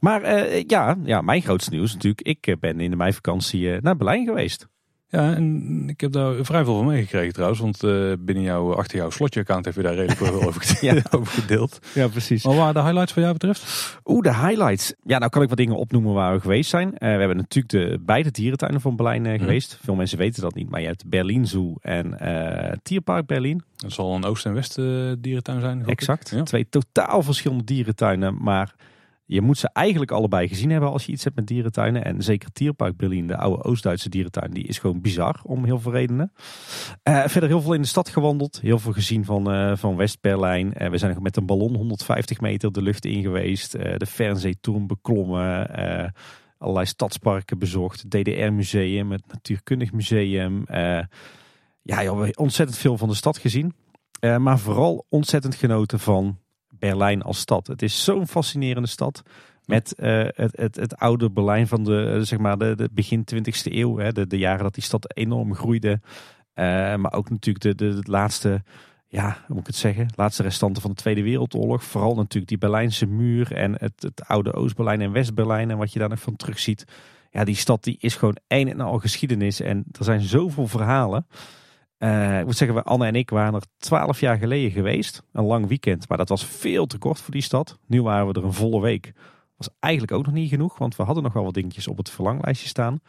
Maar 0.00 0.46
ja, 0.66 0.96
ja, 1.04 1.20
mijn 1.20 1.42
grootste 1.42 1.70
nieuws 1.70 1.92
natuurlijk. 1.92 2.22
Ik 2.22 2.56
ben 2.60 2.80
in 2.80 2.90
de 2.90 2.96
meivakantie 2.96 3.80
naar 3.80 3.96
Berlijn 3.96 4.24
geweest. 4.24 4.68
Ja, 5.10 5.34
en 5.34 5.88
ik 5.88 6.00
heb 6.00 6.12
daar 6.12 6.44
vrij 6.44 6.64
veel 6.64 6.76
van 6.76 6.86
meegekregen 6.86 7.32
trouwens. 7.32 7.60
Want 7.60 7.82
uh, 7.82 8.12
binnen 8.18 8.44
jouw, 8.44 8.74
achter 8.74 8.98
jouw 8.98 9.10
slotje-account 9.10 9.64
heb 9.64 9.74
je 9.74 9.82
daar 9.82 9.94
redelijk 9.94 10.18
veel 10.18 10.42
over, 10.42 10.78
ja. 10.80 10.94
over 11.18 11.32
gedeeld. 11.40 11.78
Ja, 11.94 12.08
precies. 12.08 12.44
Maar 12.44 12.56
waar 12.56 12.72
de 12.72 12.82
highlights 12.82 13.12
van 13.12 13.22
jou 13.22 13.34
betreft? 13.34 13.98
Oeh, 14.04 14.22
de 14.22 14.34
highlights. 14.34 14.94
Ja, 15.04 15.18
nou 15.18 15.30
kan 15.30 15.42
ik 15.42 15.48
wat 15.48 15.58
dingen 15.58 15.76
opnoemen 15.76 16.14
waar 16.14 16.34
we 16.34 16.40
geweest 16.40 16.70
zijn. 16.70 16.88
Uh, 16.88 16.98
we 16.98 17.06
hebben 17.06 17.36
natuurlijk 17.36 17.68
de 17.68 17.98
beide 18.00 18.30
dierentuinen 18.30 18.80
van 18.80 18.96
Berlijn 18.96 19.24
uh, 19.24 19.38
geweest. 19.38 19.78
Veel 19.82 19.94
mensen 19.94 20.18
weten 20.18 20.42
dat 20.42 20.54
niet, 20.54 20.70
maar 20.70 20.80
je 20.80 20.86
hebt 20.86 21.08
Berlin 21.08 21.46
Zoo 21.46 21.74
en 21.80 22.18
Tierpark 22.82 23.26
Berlin. 23.26 23.62
Dat 23.76 23.92
zal 23.92 24.14
een 24.14 24.24
Oost- 24.24 24.46
en 24.46 24.54
West 24.54 24.74
dierentuin 25.18 25.60
zijn. 25.60 25.86
Exact. 25.86 26.34
Twee 26.44 26.68
totaal 26.68 27.22
verschillende 27.22 27.64
dierentuinen, 27.64 28.36
maar 28.42 28.74
je 29.30 29.40
moet 29.40 29.58
ze 29.58 29.70
eigenlijk 29.72 30.10
allebei 30.10 30.48
gezien 30.48 30.70
hebben 30.70 30.90
als 30.90 31.06
je 31.06 31.12
iets 31.12 31.24
hebt 31.24 31.36
met 31.36 31.46
dierentuinen. 31.46 32.04
En 32.04 32.22
zeker 32.22 32.52
Tierpark 32.52 32.96
Berlin, 32.96 33.26
de 33.26 33.36
oude 33.36 33.62
Oost-Duitse 33.62 34.08
dierentuin, 34.08 34.50
die 34.50 34.64
is 34.64 34.78
gewoon 34.78 35.00
bizar 35.00 35.40
om 35.42 35.64
heel 35.64 35.80
veel 35.80 35.92
redenen. 35.92 36.32
Uh, 37.08 37.26
verder 37.26 37.48
heel 37.48 37.60
veel 37.60 37.72
in 37.72 37.80
de 37.80 37.86
stad 37.86 38.08
gewandeld. 38.08 38.60
Heel 38.60 38.78
veel 38.78 38.92
gezien 38.92 39.24
van, 39.24 39.54
uh, 39.54 39.76
van 39.76 39.96
West-Berlijn. 39.96 40.72
Uh, 40.76 40.90
we 40.90 40.98
zijn 40.98 41.22
met 41.22 41.36
een 41.36 41.46
ballon 41.46 41.74
150 41.74 42.40
meter 42.40 42.72
de 42.72 42.82
lucht 42.82 43.04
in 43.04 43.22
geweest. 43.22 43.72
de 43.72 44.06
Fernseeturm 44.06 44.86
beklommen. 44.86 46.12
allerlei 46.58 46.86
stadsparken 46.86 47.58
bezocht. 47.58 48.10
DDR-museum, 48.10 49.12
het 49.12 49.26
Natuurkundig 49.26 49.92
Museum. 49.92 50.64
ja, 51.82 52.02
joh, 52.02 52.28
ontzettend 52.34 52.78
veel 52.78 52.98
van 52.98 53.08
de 53.08 53.14
stad 53.14 53.38
gezien. 53.38 53.74
maar 54.20 54.58
vooral 54.58 55.06
ontzettend 55.08 55.54
genoten 55.54 56.00
van 56.00 56.38
Berlijn 56.78 57.22
als 57.22 57.38
stad. 57.38 57.66
Het 57.66 57.82
is 57.82 58.04
zo'n 58.04 58.26
fascinerende 58.26 58.88
stad. 58.88 59.22
Met 59.64 59.94
uh, 59.98 60.24
het, 60.34 60.56
het, 60.56 60.76
het, 60.76 60.96
oude 60.96 61.30
Berlijn 61.30 61.68
van 61.68 61.84
de, 61.84 62.14
uh, 62.16 62.22
zeg 62.22 62.38
maar 62.38 62.58
de, 62.58 62.76
de, 62.76 62.88
begin 62.92 63.24
20e 63.34 63.72
eeuw. 63.72 63.98
Hè, 63.98 64.12
de, 64.12 64.26
de 64.26 64.38
jaren 64.38 64.62
dat 64.62 64.74
die 64.74 64.82
stad 64.82 65.16
enorm 65.16 65.54
groeide. 65.54 65.90
Uh, 65.90 66.64
maar 66.94 67.12
ook 67.12 67.30
natuurlijk 67.30 67.64
de, 67.64 67.74
de, 67.74 68.00
de, 68.00 68.10
laatste, 68.10 68.62
ja, 69.08 69.36
hoe 69.46 69.54
moet 69.54 69.60
ik 69.60 69.66
het 69.66 69.76
zeggen? 69.76 70.06
Laatste 70.14 70.42
restanten 70.42 70.82
van 70.82 70.90
de 70.90 70.96
Tweede 70.96 71.22
Wereldoorlog. 71.22 71.84
Vooral 71.84 72.14
natuurlijk 72.14 72.48
die 72.48 72.58
Berlijnse 72.58 73.06
muur 73.06 73.52
en 73.52 73.72
het, 73.72 74.02
het 74.02 74.24
oude 74.26 74.52
Oost-Berlijn 74.52 75.00
en 75.00 75.12
West-Berlijn. 75.12 75.70
En 75.70 75.78
wat 75.78 75.92
je 75.92 75.98
daar 75.98 76.08
nog 76.08 76.20
van 76.20 76.36
terug 76.36 76.58
ziet. 76.58 76.84
Ja, 77.30 77.44
die 77.44 77.54
stad 77.54 77.84
die 77.84 77.96
is 78.00 78.16
gewoon 78.16 78.36
een 78.48 78.68
en 78.68 78.80
al 78.80 78.98
geschiedenis. 78.98 79.60
En 79.60 79.84
er 79.98 80.04
zijn 80.04 80.20
zoveel 80.20 80.66
verhalen. 80.66 81.26
Uh, 81.98 82.38
ik 82.38 82.44
moet 82.44 82.56
zeggen, 82.56 82.84
Anne 82.84 83.06
en 83.06 83.14
ik 83.14 83.30
waren 83.30 83.54
er 83.54 83.62
twaalf 83.78 84.20
jaar 84.20 84.38
geleden 84.38 84.70
geweest. 84.70 85.22
Een 85.32 85.44
lang 85.44 85.66
weekend, 85.66 86.08
maar 86.08 86.18
dat 86.18 86.28
was 86.28 86.46
veel 86.46 86.86
te 86.86 86.98
kort 86.98 87.20
voor 87.20 87.32
die 87.32 87.42
stad. 87.42 87.78
Nu 87.86 88.02
waren 88.02 88.26
we 88.26 88.32
er 88.40 88.44
een 88.44 88.52
volle 88.52 88.80
week. 88.80 89.12
Was 89.56 89.68
eigenlijk 89.78 90.12
ook 90.12 90.24
nog 90.24 90.34
niet 90.34 90.48
genoeg, 90.48 90.78
want 90.78 90.96
we 90.96 91.02
hadden 91.02 91.22
nog 91.22 91.32
wel 91.32 91.44
wat 91.44 91.54
dingetjes 91.54 91.88
op 91.88 91.96
het 91.96 92.10
verlanglijstje 92.10 92.68
staan. 92.68 93.00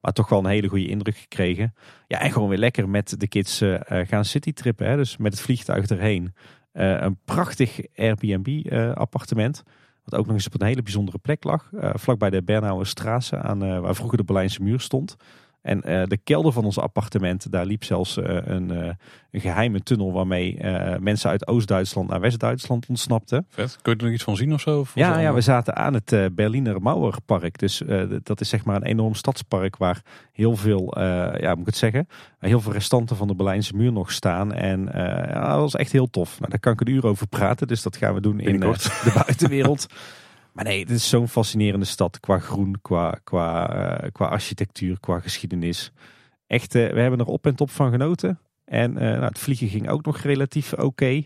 Maar 0.00 0.12
toch 0.12 0.28
wel 0.28 0.38
een 0.38 0.46
hele 0.46 0.68
goede 0.68 0.86
indruk 0.86 1.16
gekregen. 1.16 1.74
Ja, 2.06 2.20
en 2.20 2.32
gewoon 2.32 2.48
weer 2.48 2.58
lekker 2.58 2.88
met 2.88 3.20
de 3.20 3.28
kids 3.28 3.62
uh, 3.62 3.80
gaan 3.88 4.24
citytrippen. 4.24 4.88
Hè? 4.88 4.96
Dus 4.96 5.16
met 5.16 5.32
het 5.32 5.42
vliegtuig 5.42 5.86
erheen. 5.86 6.34
Een 6.72 7.18
prachtig 7.24 7.80
Airbnb-appartement. 7.96 9.62
wat 10.04 10.20
ook 10.20 10.26
nog 10.26 10.34
eens 10.34 10.46
op 10.46 10.60
een 10.60 10.66
hele 10.66 10.82
bijzondere 10.82 11.18
plek 11.18 11.44
lag. 11.44 11.70
vlakbij 11.80 12.30
de 12.30 12.42
Bernauer 12.42 12.86
Straße, 12.86 13.38
aan, 13.38 13.80
waar 13.80 13.94
vroeger 13.94 14.16
de 14.16 14.24
Berlijnse 14.24 14.62
muur 14.62 14.80
stond. 14.80 15.16
En 15.62 15.82
eh, 15.82 16.02
de 16.06 16.16
kelder 16.16 16.52
van 16.52 16.64
ons 16.64 16.78
appartement, 16.78 17.52
daar 17.52 17.66
liep 17.66 17.84
zelfs 17.84 18.16
eh, 18.16 18.36
een, 18.44 18.70
eh, 18.70 18.92
een 19.30 19.40
geheime 19.40 19.82
tunnel 19.82 20.12
waarmee 20.12 20.58
mensen 21.00 21.30
uit 21.30 21.46
Oost-Duitsland 21.46 22.08
naar 22.08 22.20
West-Duitsland 22.20 22.86
ontsnapten. 22.88 23.46
Vet. 23.48 23.78
Kun 23.82 23.92
je 23.92 23.98
er 23.98 24.04
nog 24.04 24.14
iets 24.14 24.24
van 24.24 24.36
zien 24.36 24.52
of 24.52 24.60
zo? 24.60 24.78
Of 24.78 24.94
Ja, 24.94 25.18
ja, 25.18 25.34
we 25.34 25.40
zaten 25.40 25.76
aan 25.76 25.94
het 25.94 26.34
Berliner 26.34 26.82
Mauerpark. 26.82 27.58
Dus 27.58 27.82
dat 28.22 28.40
is 28.40 28.48
zeg 28.48 28.64
maar 28.64 28.76
een 28.76 28.82
enorm 28.82 29.14
stadspark 29.14 29.76
waar 29.76 30.02
heel 30.32 30.56
veel, 30.56 30.98
ja, 31.40 31.50
moet 31.50 31.60
ik 31.60 31.66
het 31.66 31.76
zeggen, 31.76 32.08
heel 32.38 32.60
veel 32.60 32.72
restanten 32.72 33.16
van 33.16 33.28
de 33.28 33.34
Berlijnse 33.34 33.76
muur 33.76 33.92
nog 33.92 34.12
staan. 34.12 34.52
En 34.52 34.88
ja, 34.92 35.48
dat 35.48 35.60
was 35.60 35.76
echt 35.76 35.92
heel 35.92 36.10
tof. 36.10 36.38
Nou, 36.38 36.50
daar 36.50 36.60
kan 36.60 36.72
ik 36.72 36.80
een 36.80 36.90
uur 36.90 37.06
over 37.06 37.26
praten, 37.26 37.66
dus 37.66 37.82
dat 37.82 37.96
gaan 37.96 38.14
we 38.14 38.20
doen 38.20 38.40
in 38.40 38.60
de 38.60 39.12
buitenwereld. 39.14 39.86
Maar 40.52 40.64
nee, 40.64 40.80
het 40.80 40.90
is 40.90 41.08
zo'n 41.08 41.28
fascinerende 41.28 41.86
stad 41.86 42.20
qua 42.20 42.38
groen, 42.38 42.78
qua, 42.82 43.18
qua, 43.24 43.70
eh, 43.70 44.08
qua 44.12 44.26
architectuur, 44.26 45.00
qua 45.00 45.20
geschiedenis. 45.20 45.92
Echt, 46.46 46.74
eh, 46.74 46.92
we 46.92 47.00
hebben 47.00 47.20
er 47.20 47.26
op 47.26 47.46
en 47.46 47.54
top 47.54 47.70
van 47.70 47.90
genoten. 47.90 48.40
En 48.64 48.98
eh, 48.98 49.10
nou, 49.10 49.24
het 49.24 49.38
vliegen 49.38 49.68
ging 49.68 49.88
ook 49.88 50.04
nog 50.04 50.18
relatief 50.18 50.72
oké. 50.72 51.22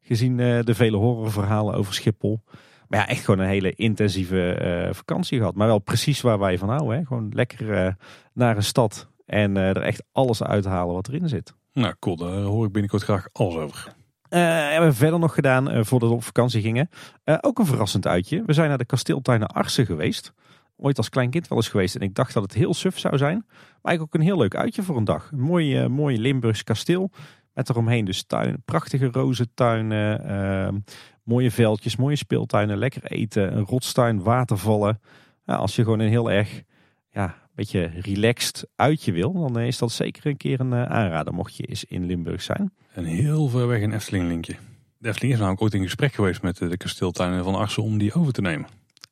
gezien 0.00 0.36
de 0.36 0.74
vele 0.74 0.96
horrorverhalen 0.96 1.74
over 1.74 1.94
Schiphol. 1.94 2.40
Maar 2.88 3.00
ja, 3.00 3.08
echt 3.08 3.24
gewoon 3.24 3.40
een 3.40 3.50
hele 3.50 3.72
intensieve 3.72 4.88
vakantie 4.92 5.38
gehad. 5.38 5.54
Maar 5.54 5.66
wel 5.66 5.78
precies 5.78 6.20
waar 6.20 6.38
wij 6.38 6.58
van 6.58 6.68
houden. 6.68 6.96
Hè? 6.96 7.04
Gewoon 7.04 7.30
lekker 7.34 7.96
naar 8.32 8.56
een 8.56 8.62
stad. 8.62 9.08
En 9.26 9.56
er 9.56 9.82
echt 9.82 10.04
alles 10.12 10.42
uithalen 10.42 10.94
wat 10.94 11.08
erin 11.08 11.28
zit. 11.28 11.54
Nou, 11.72 11.94
cool. 11.98 12.16
Daar 12.16 12.40
hoor 12.40 12.66
ik 12.66 12.72
binnenkort 12.72 13.02
graag 13.02 13.28
alles 13.32 13.54
over. 13.54 13.94
Eh, 14.32 14.40
hebben 14.70 14.88
we 14.88 14.94
verder 14.94 15.18
nog 15.18 15.34
gedaan 15.34 15.70
eh, 15.70 15.84
voordat 15.84 16.08
we 16.08 16.14
op 16.14 16.24
vakantie 16.24 16.62
gingen. 16.62 16.88
Eh, 17.24 17.38
ook 17.40 17.58
een 17.58 17.66
verrassend 17.66 18.06
uitje. 18.06 18.42
We 18.46 18.52
zijn 18.52 18.68
naar 18.68 18.78
de 18.78 18.84
kasteeltuinen 18.84 19.48
Arsen 19.48 19.86
geweest. 19.86 20.32
Ooit 20.76 20.96
als 20.98 21.08
klein 21.08 21.30
kind 21.30 21.48
wel 21.48 21.58
eens 21.58 21.68
geweest. 21.68 21.94
En 21.94 22.00
ik 22.00 22.14
dacht 22.14 22.34
dat 22.34 22.42
het 22.42 22.54
heel 22.54 22.74
suf 22.74 22.98
zou 22.98 23.16
zijn. 23.16 23.44
Maar 23.46 23.56
eigenlijk 23.82 24.02
ook 24.02 24.14
een 24.14 24.26
heel 24.26 24.38
leuk 24.38 24.54
uitje 24.54 24.82
voor 24.82 24.96
een 24.96 25.04
dag. 25.04 25.30
Een 25.32 25.40
mooi, 25.40 25.78
eh, 25.78 25.86
mooi 25.86 26.20
Limburgs 26.20 26.64
kasteel. 26.64 27.10
Met 27.54 27.68
eromheen 27.68 28.04
dus 28.04 28.22
tuin, 28.22 28.62
prachtige 28.64 29.06
rozentuinen. 29.06 30.24
eh, 30.24 30.74
mooie 31.22 31.50
veldjes, 31.50 31.96
mooie 31.96 32.16
speeltuinen. 32.16 32.76
Lekker 32.76 33.04
eten, 33.04 33.56
een 33.56 33.64
rotstuin, 33.64 34.22
watervallen. 34.22 35.00
Als 35.44 35.76
je 35.76 35.82
gewoon 35.82 35.98
een 36.00 36.08
heel 36.08 36.30
erg 36.30 36.62
ja, 37.10 37.34
beetje 37.54 37.90
relaxed 38.00 38.66
uitje 38.76 39.12
wil. 39.12 39.32
Dan 39.32 39.58
eh, 39.58 39.66
is 39.66 39.78
dat 39.78 39.92
zeker 39.92 40.26
een 40.26 40.36
keer 40.36 40.60
een 40.60 40.72
eh, 40.72 40.82
aanrader. 40.82 41.34
Mocht 41.34 41.56
je 41.56 41.66
eens 41.66 41.84
in 41.84 42.06
Limburg 42.06 42.42
zijn. 42.42 42.72
En 42.92 43.04
heel 43.04 43.48
ver 43.48 43.66
weg 43.66 43.82
een 43.82 43.92
Efteling 43.92 44.28
linkje. 44.28 44.56
De 44.98 45.08
Efteling 45.08 45.32
is 45.32 45.38
namelijk 45.38 45.62
ooit 45.62 45.74
in 45.74 45.82
gesprek 45.82 46.14
geweest 46.14 46.42
met 46.42 46.60
eh, 46.60 46.68
de 46.68 46.76
kasteeltuinen 46.76 47.44
van 47.44 47.54
Arsen 47.54 47.82
om 47.82 47.98
die 47.98 48.14
over 48.14 48.32
te 48.32 48.40
nemen. 48.40 48.68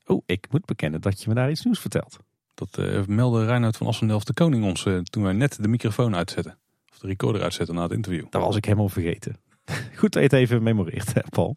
Oh, 0.06 0.22
ik 0.26 0.46
moet 0.50 0.64
bekennen 0.64 1.00
dat 1.00 1.22
je 1.22 1.28
me 1.28 1.34
daar 1.34 1.50
iets 1.50 1.64
nieuws 1.64 1.80
vertelt. 1.80 2.18
Dat 2.54 2.78
eh 2.78 3.06
meldde 3.06 3.44
Reinhard 3.44 3.76
van 3.76 3.86
Assendelft 3.86 4.26
de 4.26 4.32
Koning 4.32 4.64
ons 4.64 4.86
toen 5.02 5.22
wij 5.22 5.32
net 5.32 5.62
de 5.62 5.68
microfoon 5.68 6.16
uitzetten. 6.16 6.58
Of 6.92 6.98
de 6.98 7.06
recorder 7.06 7.42
uitzetten 7.42 7.74
na 7.74 7.82
het 7.82 7.92
interview. 7.92 8.26
Dat 8.30 8.42
was 8.42 8.56
ik 8.56 8.64
helemaal 8.64 8.88
vergeten. 8.88 9.36
Goed 9.98 10.12
dat 10.12 10.22
je 10.22 10.28
het 10.28 10.32
even 10.32 10.62
memoreert, 10.62 11.14
hè, 11.14 11.20
Paul. 11.30 11.56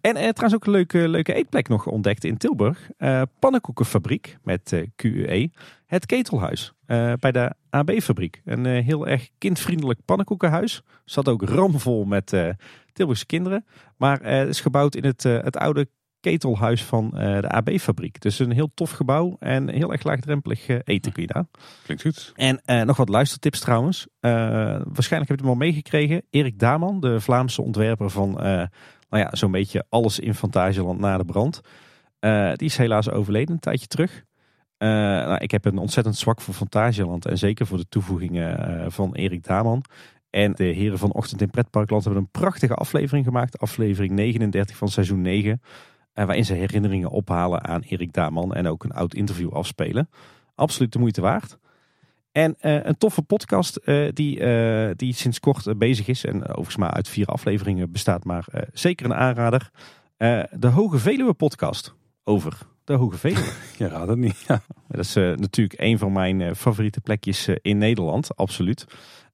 En 0.00 0.16
eh, 0.16 0.28
trouwens 0.28 0.54
ook 0.54 0.64
een 0.64 0.72
leuke, 0.72 1.08
leuke 1.08 1.34
eetplek 1.34 1.68
nog 1.68 1.86
ontdekt 1.86 2.24
in 2.24 2.36
Tilburg. 2.36 2.90
Eh 2.96 3.22
pannenkoekenfabriek 3.38 4.38
met 4.42 4.82
QUE. 4.96 5.50
Het 5.90 6.06
Ketelhuis 6.06 6.72
eh, 6.86 7.12
bij 7.20 7.32
de 7.32 7.52
AB-fabriek. 7.70 8.42
Een 8.44 8.66
eh, 8.66 8.84
heel 8.84 9.06
erg 9.06 9.28
kindvriendelijk 9.38 10.00
pannenkoekenhuis. 10.04 10.82
Zat 11.04 11.28
ook 11.28 11.42
ramvol 11.42 12.04
met 12.04 12.32
eh, 12.32 12.48
Tilburgse 12.92 13.26
kinderen. 13.26 13.66
Maar 13.96 14.22
het 14.22 14.48
is 14.48 14.60
gebouwd 14.60 14.94
in 14.94 15.04
het, 15.04 15.22
het 15.22 15.56
oude 15.56 15.88
ketelhuis 16.20 16.84
van 16.84 17.10
de 17.10 17.48
AB-fabriek. 17.48 18.20
Dus 18.20 18.38
een 18.38 18.52
heel 18.52 18.70
tof 18.74 18.90
gebouw 18.90 19.36
en 19.38 19.70
heel 19.70 19.92
erg 19.92 20.02
laagdrempelig 20.02 20.68
eten 20.68 21.12
kun 21.12 21.22
je 21.22 21.32
daar. 21.32 21.46
Klinkt 21.84 22.02
goed. 22.02 22.32
En 22.34 22.86
nog 22.86 22.96
wat 22.96 23.08
luistertips 23.08 23.60
trouwens. 23.60 24.06
Waarschijnlijk 24.20 25.10
heb 25.10 25.26
je 25.26 25.32
het 25.32 25.40
hem 25.40 25.50
al 25.50 25.54
meegekregen. 25.54 26.22
Erik 26.30 26.58
Daman, 26.58 27.00
de 27.00 27.20
Vlaamse 27.20 27.62
ontwerper 27.62 28.10
van 28.10 28.30
nou 28.30 28.68
ja, 29.22 29.28
zo'n 29.30 29.50
beetje 29.50 29.84
alles 29.88 30.18
in 30.18 30.34
Fantasieland 30.34 31.00
na 31.00 31.18
de 31.18 31.24
brand. 31.24 31.60
Die 32.58 32.68
is 32.68 32.76
helaas 32.76 33.10
overleden 33.10 33.54
een 33.54 33.60
tijdje 33.60 33.86
terug. 33.86 34.24
Eh, 34.80 34.88
nou, 34.88 35.38
ik 35.38 35.50
heb 35.50 35.64
een 35.64 35.78
ontzettend 35.78 36.16
zwak 36.16 36.40
voor 36.40 36.54
Fantasieland. 36.54 37.26
En 37.26 37.38
zeker 37.38 37.66
voor 37.66 37.78
de 37.78 37.88
toevoegingen 37.88 38.58
eh, 38.58 38.90
van 38.90 39.14
Erik 39.14 39.44
Daman. 39.44 39.84
En 40.30 40.52
de 40.52 40.64
heren 40.64 40.98
van 40.98 41.12
Ochtend 41.12 41.40
in 41.40 41.50
Pretparkland 41.50 42.04
hebben 42.04 42.22
een 42.22 42.40
prachtige 42.40 42.74
aflevering 42.74 43.24
gemaakt. 43.24 43.58
Aflevering 43.58 44.12
39 44.12 44.76
van 44.76 44.88
seizoen 44.88 45.20
9. 45.20 45.62
eh, 46.12 46.24
waarin 46.24 46.44
ze 46.44 46.54
herinneringen 46.54 47.10
ophalen 47.10 47.64
aan 47.64 47.80
Erik 47.80 48.12
Daman. 48.12 48.54
En 48.54 48.66
ook 48.66 48.84
een 48.84 48.92
oud 48.92 49.14
interview 49.14 49.52
afspelen. 49.52 50.08
Absoluut 50.54 50.92
de 50.92 50.98
moeite 50.98 51.20
waard. 51.20 51.58
En 52.32 52.54
een 52.58 52.98
toffe 52.98 53.22
podcast 53.22 53.80
die, 54.14 54.44
die 54.94 55.14
sinds 55.14 55.40
kort 55.40 55.78
bezig 55.78 56.08
is. 56.08 56.24
En 56.24 56.42
overigens 56.42 56.76
maar 56.76 56.90
uit 56.90 57.08
vier 57.08 57.26
afleveringen 57.26 57.92
bestaat. 57.92 58.24
Maar 58.24 58.44
zeker 58.72 59.06
een 59.06 59.14
aanrader. 59.14 59.70
De 60.50 60.66
Hoge 60.66 60.98
Veluwe 60.98 61.34
podcast. 61.34 61.94
Over 62.24 62.58
de 62.90 62.96
Hoge 62.96 63.18
Veluwe. 63.18 63.52
Je 63.78 63.88
raadt 63.88 64.08
het 64.08 64.18
niet. 64.18 64.44
Ja. 64.48 64.62
Dat 64.88 65.04
is 65.04 65.16
eh, 65.16 65.32
natuurlijk 65.36 65.80
een 65.80 65.98
van 65.98 66.12
mijn 66.12 66.40
eh, 66.40 66.54
favoriete 66.54 67.00
plekjes 67.00 67.46
eh, 67.46 67.56
in 67.62 67.78
Nederland, 67.78 68.36
absoluut. 68.36 68.86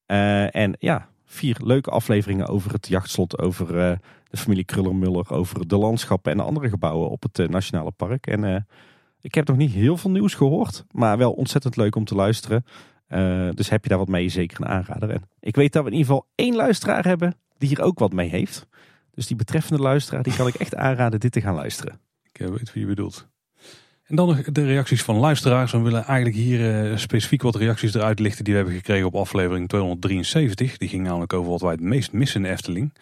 Eh, 0.07 0.55
en 0.55 0.77
ja, 0.79 1.09
vier 1.25 1.57
leuke 1.65 1.91
afleveringen 1.91 2.47
over 2.47 2.73
het 2.73 2.89
jachtslot, 2.89 3.39
over 3.39 3.79
eh, 3.79 3.97
de 4.31 4.37
familie 4.37 4.65
Krullermuller, 4.65 5.31
over 5.31 5.69
de 5.69 5.77
landschappen 5.77 6.33
en 6.33 6.39
de 6.39 6.45
andere 6.45 6.69
gebouwen 6.69 7.11
op 7.11 7.23
het 7.23 7.39
eh, 7.39 7.49
Nationale 7.49 7.91
Park. 7.91 8.27
En 8.27 8.45
eh, 8.45 8.61
ik 9.21 9.35
heb 9.35 9.47
nog 9.47 9.57
niet 9.57 9.73
heel 9.73 9.97
veel 9.97 10.11
nieuws 10.11 10.35
gehoord, 10.35 10.85
maar 10.91 11.19
wel 11.19 11.33
ontzettend 11.33 11.77
leuk 11.77 11.97
om 11.97 12.05
te 12.05 12.15
luisteren. 12.15 12.65
Eh, 13.07 13.49
dus 13.55 13.69
heb 13.69 13.83
je 13.83 13.89
daar 13.89 13.99
wat 13.99 14.09
mee, 14.09 14.29
zeker 14.29 14.61
een 14.61 14.69
aanrader. 14.69 15.11
En 15.11 15.23
ik 15.41 15.57
weet 15.57 15.73
dat 15.73 15.85
we 15.85 15.91
in 15.91 15.97
ieder 15.97 16.13
geval 16.13 16.29
één 16.35 16.55
luisteraar 16.55 17.05
hebben 17.05 17.37
die 17.59 17.69
hier 17.69 17.83
ook 17.83 17.99
wat 17.99 18.13
mee 18.13 18.29
heeft. 18.29 18.67
Dus 19.11 19.27
die 19.27 19.37
betreffende 19.37 19.83
luisteraar, 19.83 20.23
die 20.23 20.37
kan 20.37 20.47
ik 20.47 20.55
echt 20.55 20.75
aanraden 20.75 21.21
dit 21.21 21.33
te 21.33 21.41
gaan 21.41 21.55
luisteren. 21.55 22.01
Ik 22.33 22.41
eh, 22.41 22.49
weet 22.49 22.73
wie 22.73 22.83
je 22.83 22.89
bedoelt. 22.89 23.29
En 24.07 24.17
dan 24.17 24.27
nog 24.27 24.43
de 24.43 24.65
reacties 24.65 25.03
van 25.03 25.17
luisteraars. 25.17 25.73
We 25.73 25.79
willen 25.79 26.05
eigenlijk 26.05 26.37
hier 26.37 26.91
eh, 26.91 26.97
specifiek 26.97 27.43
wat 27.43 27.55
reacties 27.57 27.95
eruit 27.95 28.19
lichten 28.19 28.45
die 28.45 28.53
we 28.53 28.59
hebben 28.59 28.77
gekregen 28.77 29.07
op 29.07 29.15
aflevering 29.15 29.69
273. 29.69 30.77
Die 30.77 30.89
ging 30.89 31.05
namelijk 31.05 31.33
over 31.33 31.51
wat 31.51 31.61
wij 31.61 31.71
het 31.71 31.81
meest 31.81 32.13
missen 32.13 32.41
in 32.41 32.47
de 32.47 32.53
Efteling. 32.53 32.93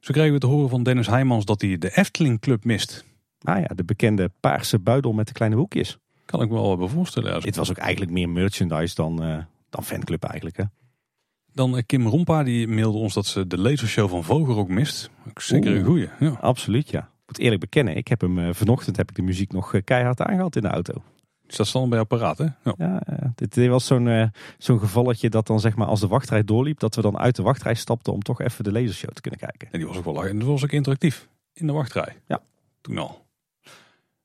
Zo 0.00 0.12
kregen 0.12 0.32
we 0.32 0.38
te 0.38 0.46
horen 0.46 0.68
van 0.68 0.82
Dennis 0.82 1.06
Heijmans 1.06 1.44
dat 1.44 1.60
hij 1.60 1.78
de 1.78 1.96
Efteling 1.96 2.40
Club 2.40 2.64
mist. 2.64 3.04
Nou 3.40 3.60
ja, 3.60 3.66
de 3.74 3.84
bekende 3.84 4.30
paarse 4.40 4.78
buidel 4.78 5.12
met 5.12 5.26
de 5.26 5.32
kleine 5.32 5.56
hoekjes. 5.56 5.98
Kan 6.24 6.42
ik 6.42 6.48
me 6.48 6.54
wel 6.54 6.68
hebben 6.68 6.90
voorstellen. 6.90 7.40
Dit 7.40 7.56
was 7.56 7.70
ook 7.70 7.76
eigenlijk 7.76 8.10
meer 8.10 8.28
merchandise 8.28 8.94
dan, 8.94 9.22
eh, 9.22 9.38
dan 9.70 9.84
fanclub 9.84 10.22
eigenlijk. 10.22 10.56
Hè? 10.56 10.64
Dan 11.52 11.76
eh, 11.76 11.82
Kim 11.86 12.06
Rompa 12.06 12.42
die 12.42 12.68
mailde 12.68 12.98
ons 12.98 13.14
dat 13.14 13.26
ze 13.26 13.46
de 13.46 13.58
lasershow 13.58 14.08
van 14.08 14.24
Voger 14.24 14.56
ook 14.56 14.68
mist. 14.68 15.10
Ook 15.28 15.40
zeker 15.40 15.76
een 15.76 15.84
goeie. 15.84 16.08
Ja. 16.20 16.38
Absoluut, 16.40 16.90
ja. 16.90 17.10
Ik 17.26 17.32
moet 17.32 17.40
eerlijk 17.40 17.60
bekennen, 17.60 17.96
ik 17.96 18.08
heb 18.08 18.20
hem 18.20 18.38
eh, 18.38 18.48
vanochtend 18.52 18.96
heb 18.96 19.10
ik 19.10 19.16
de 19.16 19.22
muziek 19.22 19.52
nog 19.52 19.74
eh, 19.74 19.82
keihard 19.84 20.20
aangehad 20.20 20.56
in 20.56 20.62
de 20.62 20.68
auto. 20.68 21.02
Dus 21.46 21.56
dat 21.56 21.66
stond 21.66 21.88
bij 21.88 21.98
jou 21.98 22.08
paraat 22.08 22.38
hè? 22.38 22.44
Ja. 22.44 22.74
Ja, 22.76 23.02
eh, 23.02 23.28
dit, 23.34 23.66
was 23.66 23.86
zo'n 23.86 24.32
zo'n 24.58 24.78
gevalletje 24.78 25.30
dat 25.30 25.46
dan 25.46 25.60
zeg 25.60 25.76
maar 25.76 25.86
als 25.86 26.00
de 26.00 26.06
wachtrij 26.06 26.44
doorliep, 26.44 26.78
dat 26.78 26.94
we 26.94 27.02
dan 27.02 27.18
uit 27.18 27.36
de 27.36 27.42
wachtrij 27.42 27.74
stapten 27.74 28.12
om 28.12 28.22
toch 28.22 28.40
even 28.40 28.64
de 28.64 28.72
lasershow 28.72 29.10
te 29.10 29.20
kunnen 29.20 29.40
kijken. 29.40 29.68
En 29.70 29.78
die 29.78 29.88
was 29.88 29.96
ook 29.96 30.04
wel 30.04 30.14
lachen. 30.14 30.30
En 30.30 30.38
dat 30.38 30.48
was 30.48 30.64
ook 30.64 30.72
interactief. 30.72 31.28
In 31.52 31.66
de 31.66 31.72
wachtrij. 31.72 32.16
Ja. 32.26 32.40
Toen 32.80 32.98
al. 32.98 33.26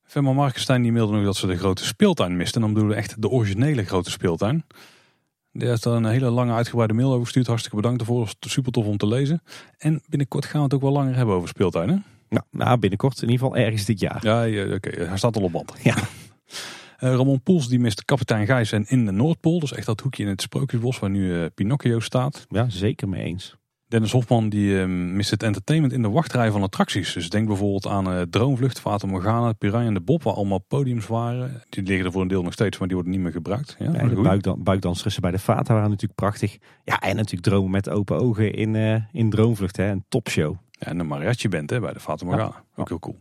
Femma 0.02 0.32
Markenstein 0.32 0.82
die 0.82 0.92
mailde 0.92 1.12
nog 1.12 1.24
dat 1.24 1.36
ze 1.36 1.46
de 1.46 1.56
grote 1.56 1.84
speeltuin 1.84 2.36
miste. 2.36 2.54
En 2.54 2.60
dan 2.60 2.72
bedoelen 2.72 2.96
we 2.96 3.02
echt 3.02 3.22
de 3.22 3.28
originele 3.28 3.84
grote 3.84 4.10
speeltuin. 4.10 4.64
Die 5.52 5.68
heeft 5.68 5.82
daar 5.82 5.94
een 5.94 6.04
hele 6.04 6.30
lange 6.30 6.52
uitgebreide 6.52 6.94
mail 6.94 7.10
over 7.10 7.24
gestuurd. 7.24 7.46
Hartstikke 7.46 7.76
bedankt 7.76 7.98
daarvoor. 7.98 8.18
Was 8.18 8.36
super 8.40 8.72
tof 8.72 8.86
om 8.86 8.96
te 8.96 9.06
lezen. 9.06 9.42
En 9.78 10.02
binnenkort 10.08 10.44
gaan 10.44 10.58
we 10.58 10.64
het 10.64 10.74
ook 10.74 10.80
wel 10.80 10.92
langer 10.92 11.14
hebben 11.14 11.34
over 11.34 11.48
speeltuinen. 11.48 12.04
Nou, 12.32 12.44
nou, 12.50 12.78
binnenkort 12.78 13.22
in 13.22 13.30
ieder 13.30 13.46
geval 13.46 13.62
ergens 13.62 13.84
dit 13.84 14.00
jaar. 14.00 14.18
Ja, 14.22 14.42
ja, 14.42 14.74
oké. 14.74 15.04
Hij 15.04 15.16
staat 15.16 15.36
al 15.36 15.42
op 15.42 15.52
band. 15.52 15.72
Ja. 15.82 15.96
Eh, 16.98 17.14
Ramon 17.14 17.42
Poels 17.42 17.68
die 17.68 17.78
mist 17.78 18.04
kapitein 18.04 18.46
Gijs 18.46 18.72
en 18.72 18.84
in 18.88 19.04
de 19.04 19.12
Noordpool. 19.12 19.60
Dus 19.60 19.72
echt 19.72 19.86
dat 19.86 20.00
hoekje 20.00 20.22
in 20.22 20.28
het 20.28 20.42
Sprookjesbos 20.42 20.98
waar 20.98 21.10
nu 21.10 21.40
eh, 21.40 21.46
Pinocchio 21.54 22.00
staat. 22.00 22.46
Ja, 22.48 22.68
zeker 22.68 23.08
mee 23.08 23.24
eens. 23.24 23.56
Dennis 23.88 24.12
Hofman 24.12 24.48
die 24.48 24.80
eh, 24.80 24.86
mist 24.88 25.30
het 25.30 25.42
entertainment 25.42 25.94
in 25.94 26.02
de 26.02 26.08
wachtrij 26.08 26.50
van 26.50 26.62
attracties. 26.62 27.12
Dus 27.12 27.30
denk 27.30 27.46
bijvoorbeeld 27.46 27.86
aan 27.86 28.30
Droomvlucht, 28.30 28.80
Fata 28.80 29.06
Morgana, 29.06 29.52
Piranha 29.52 29.86
en 29.86 29.94
de 29.94 30.00
Bob, 30.00 30.22
waar 30.22 30.34
allemaal 30.34 30.64
podiums 30.68 31.06
waren. 31.06 31.62
Die 31.68 31.82
liggen 31.82 32.06
er 32.06 32.12
voor 32.12 32.22
een 32.22 32.28
deel 32.28 32.42
nog 32.42 32.52
steeds, 32.52 32.78
maar 32.78 32.88
die 32.88 32.96
worden 32.96 33.14
niet 33.14 33.22
meer 33.22 33.32
gebruikt. 33.32 33.76
Ja, 33.78 33.90
de 33.90 34.20
buikdan 34.20 34.62
buikdanseressen 34.62 35.22
bij 35.22 35.30
de 35.30 35.38
Fata 35.38 35.74
waren 35.74 35.90
natuurlijk 35.90 36.20
prachtig. 36.20 36.58
Ja, 36.84 37.00
en 37.00 37.16
natuurlijk 37.16 37.42
dromen 37.42 37.70
met 37.70 37.88
open 37.88 38.18
ogen 38.18 38.52
in, 38.52 39.04
in 39.12 39.30
Droomvlucht. 39.30 39.76
Hè. 39.76 39.90
Een 39.90 40.04
topshow. 40.08 40.56
Ja, 40.82 40.88
en 40.88 40.98
de 40.98 41.04
mariachi 41.04 41.48
band 41.48 41.70
hè, 41.70 41.80
bij 41.80 41.92
de 41.92 42.00
Fata 42.00 42.24
Morgana. 42.24 42.64
Ook 42.76 42.88
heel 42.88 42.98
cool. 42.98 43.18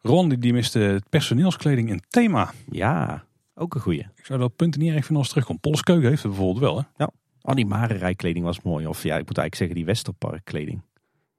Ron 0.00 0.28
die, 0.28 0.38
die 0.38 0.52
miste 0.52 0.78
het 0.78 1.08
personeelskleding 1.08 1.88
in 1.90 2.02
thema. 2.08 2.52
Ja, 2.70 3.24
ook 3.54 3.74
een 3.74 3.80
goeie. 3.80 4.06
Ik 4.16 4.24
zou 4.24 4.38
dat 4.38 4.56
punten 4.56 4.80
niet 4.80 4.92
erg 4.92 5.04
vinden 5.04 5.16
als 5.16 5.28
terugkomt. 5.28 5.60
Polskeuken 5.60 6.08
heeft 6.08 6.22
het 6.22 6.30
bijvoorbeeld 6.32 6.64
wel 6.64 6.84
hè. 6.96 7.04
Oh, 7.42 7.54
die 7.54 7.66
Marenrijkleding 7.66 8.44
was 8.44 8.62
mooi. 8.62 8.86
Of 8.86 9.02
ja, 9.02 9.16
ik 9.16 9.26
moet 9.26 9.38
eigenlijk 9.38 9.54
zeggen 9.54 9.76
die 9.76 9.84
Westerparkkleding. 9.84 10.82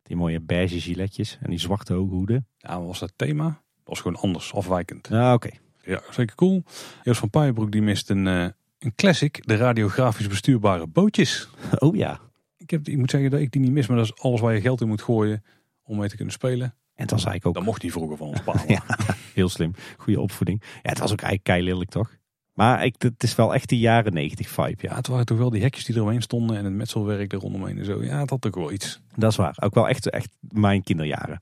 Die 0.04 0.16
mooie 0.16 0.40
beige 0.40 0.82
giletjes 0.82 1.38
en 1.42 1.50
die 1.50 1.60
zwarte 1.60 1.94
hoge 1.94 2.14
hoeden. 2.14 2.48
Ja, 2.58 2.82
was 2.82 3.00
dat 3.00 3.14
thema? 3.16 3.44
Dat 3.44 3.58
was 3.84 4.02
gewoon 4.02 4.22
anders, 4.22 4.54
afwijkend. 4.54 5.10
Nou, 5.10 5.36
oké. 5.36 5.50
Ja, 5.84 6.02
zeker 6.10 6.36
cool. 6.36 6.64
Joost 7.04 7.20
van 7.20 7.30
Puijenbroek 7.30 7.72
die 7.72 7.82
mist 7.82 8.10
een, 8.10 8.28
eh, 8.28 8.48
een 8.80 8.96
classic, 8.96 9.48
de 9.48 9.56
radiografisch 9.56 10.28
bestuurbare 10.28 10.88
bootjes. 10.88 11.50
Oh 11.80 11.96
ja. 11.96 12.20
Ik, 12.70 12.78
heb, 12.78 12.88
ik 12.88 12.98
moet 12.98 13.10
zeggen 13.10 13.30
dat 13.30 13.40
ik 13.40 13.52
die 13.52 13.62
niet 13.62 13.72
mis, 13.72 13.88
maar 13.88 13.98
dat 13.98 14.06
is 14.06 14.22
alles 14.22 14.42
waar 14.42 14.54
je 14.54 14.62
geld 14.62 14.82
in 14.82 14.88
moet 14.88 15.02
gooien 15.02 15.44
om 15.84 15.98
mee 15.98 16.10
te 16.10 16.16
kunnen 16.16 16.34
spelen. 16.34 16.62
En 16.96 17.06
het 17.06 17.12
was 17.12 17.26
eigenlijk 17.26 17.46
ook 17.46 17.54
Dat 17.54 17.64
mocht 17.64 17.84
niet 17.84 17.92
vroeger 17.92 18.18
van 18.18 18.28
ons 18.28 18.42
pa. 18.42 18.54
Ja, 18.68 18.84
heel 19.34 19.50
slim. 19.50 19.74
Goede 19.98 20.20
opvoeding. 20.20 20.62
Ja, 20.62 20.90
het 20.90 21.00
was 21.00 21.12
ook 21.12 21.22
eigenlijk 21.22 21.44
keilelijk 21.44 21.90
toch? 21.90 22.18
Maar 22.54 22.86
ik, 22.86 22.96
het 22.98 23.24
is 23.24 23.36
wel 23.36 23.54
echt 23.54 23.70
die 23.70 23.80
jaren 23.80 24.14
90 24.14 24.50
vibe, 24.50 24.76
Ja, 24.82 24.90
ja. 24.90 24.96
het 24.96 25.08
waren 25.08 25.26
toch 25.26 25.38
wel 25.38 25.50
die 25.50 25.62
hekjes 25.62 25.86
die 25.86 25.96
eromheen 25.96 26.22
stonden 26.22 26.58
en 26.58 26.66
het 26.66 26.74
metselwerk 26.74 27.34
er 27.34 27.40
rondomheen 27.40 27.78
en 27.78 27.86
zo. 27.86 28.04
Ja, 28.04 28.20
het 28.20 28.30
had 28.30 28.46
ook 28.46 28.56
wel 28.56 28.72
iets. 28.72 29.02
Dat 29.16 29.32
is 29.32 29.38
waar. 29.38 29.58
Ook 29.60 29.74
wel 29.74 29.88
echt, 29.90 30.10
echt 30.10 30.38
mijn 30.40 30.84
kinderjaren. 30.84 31.42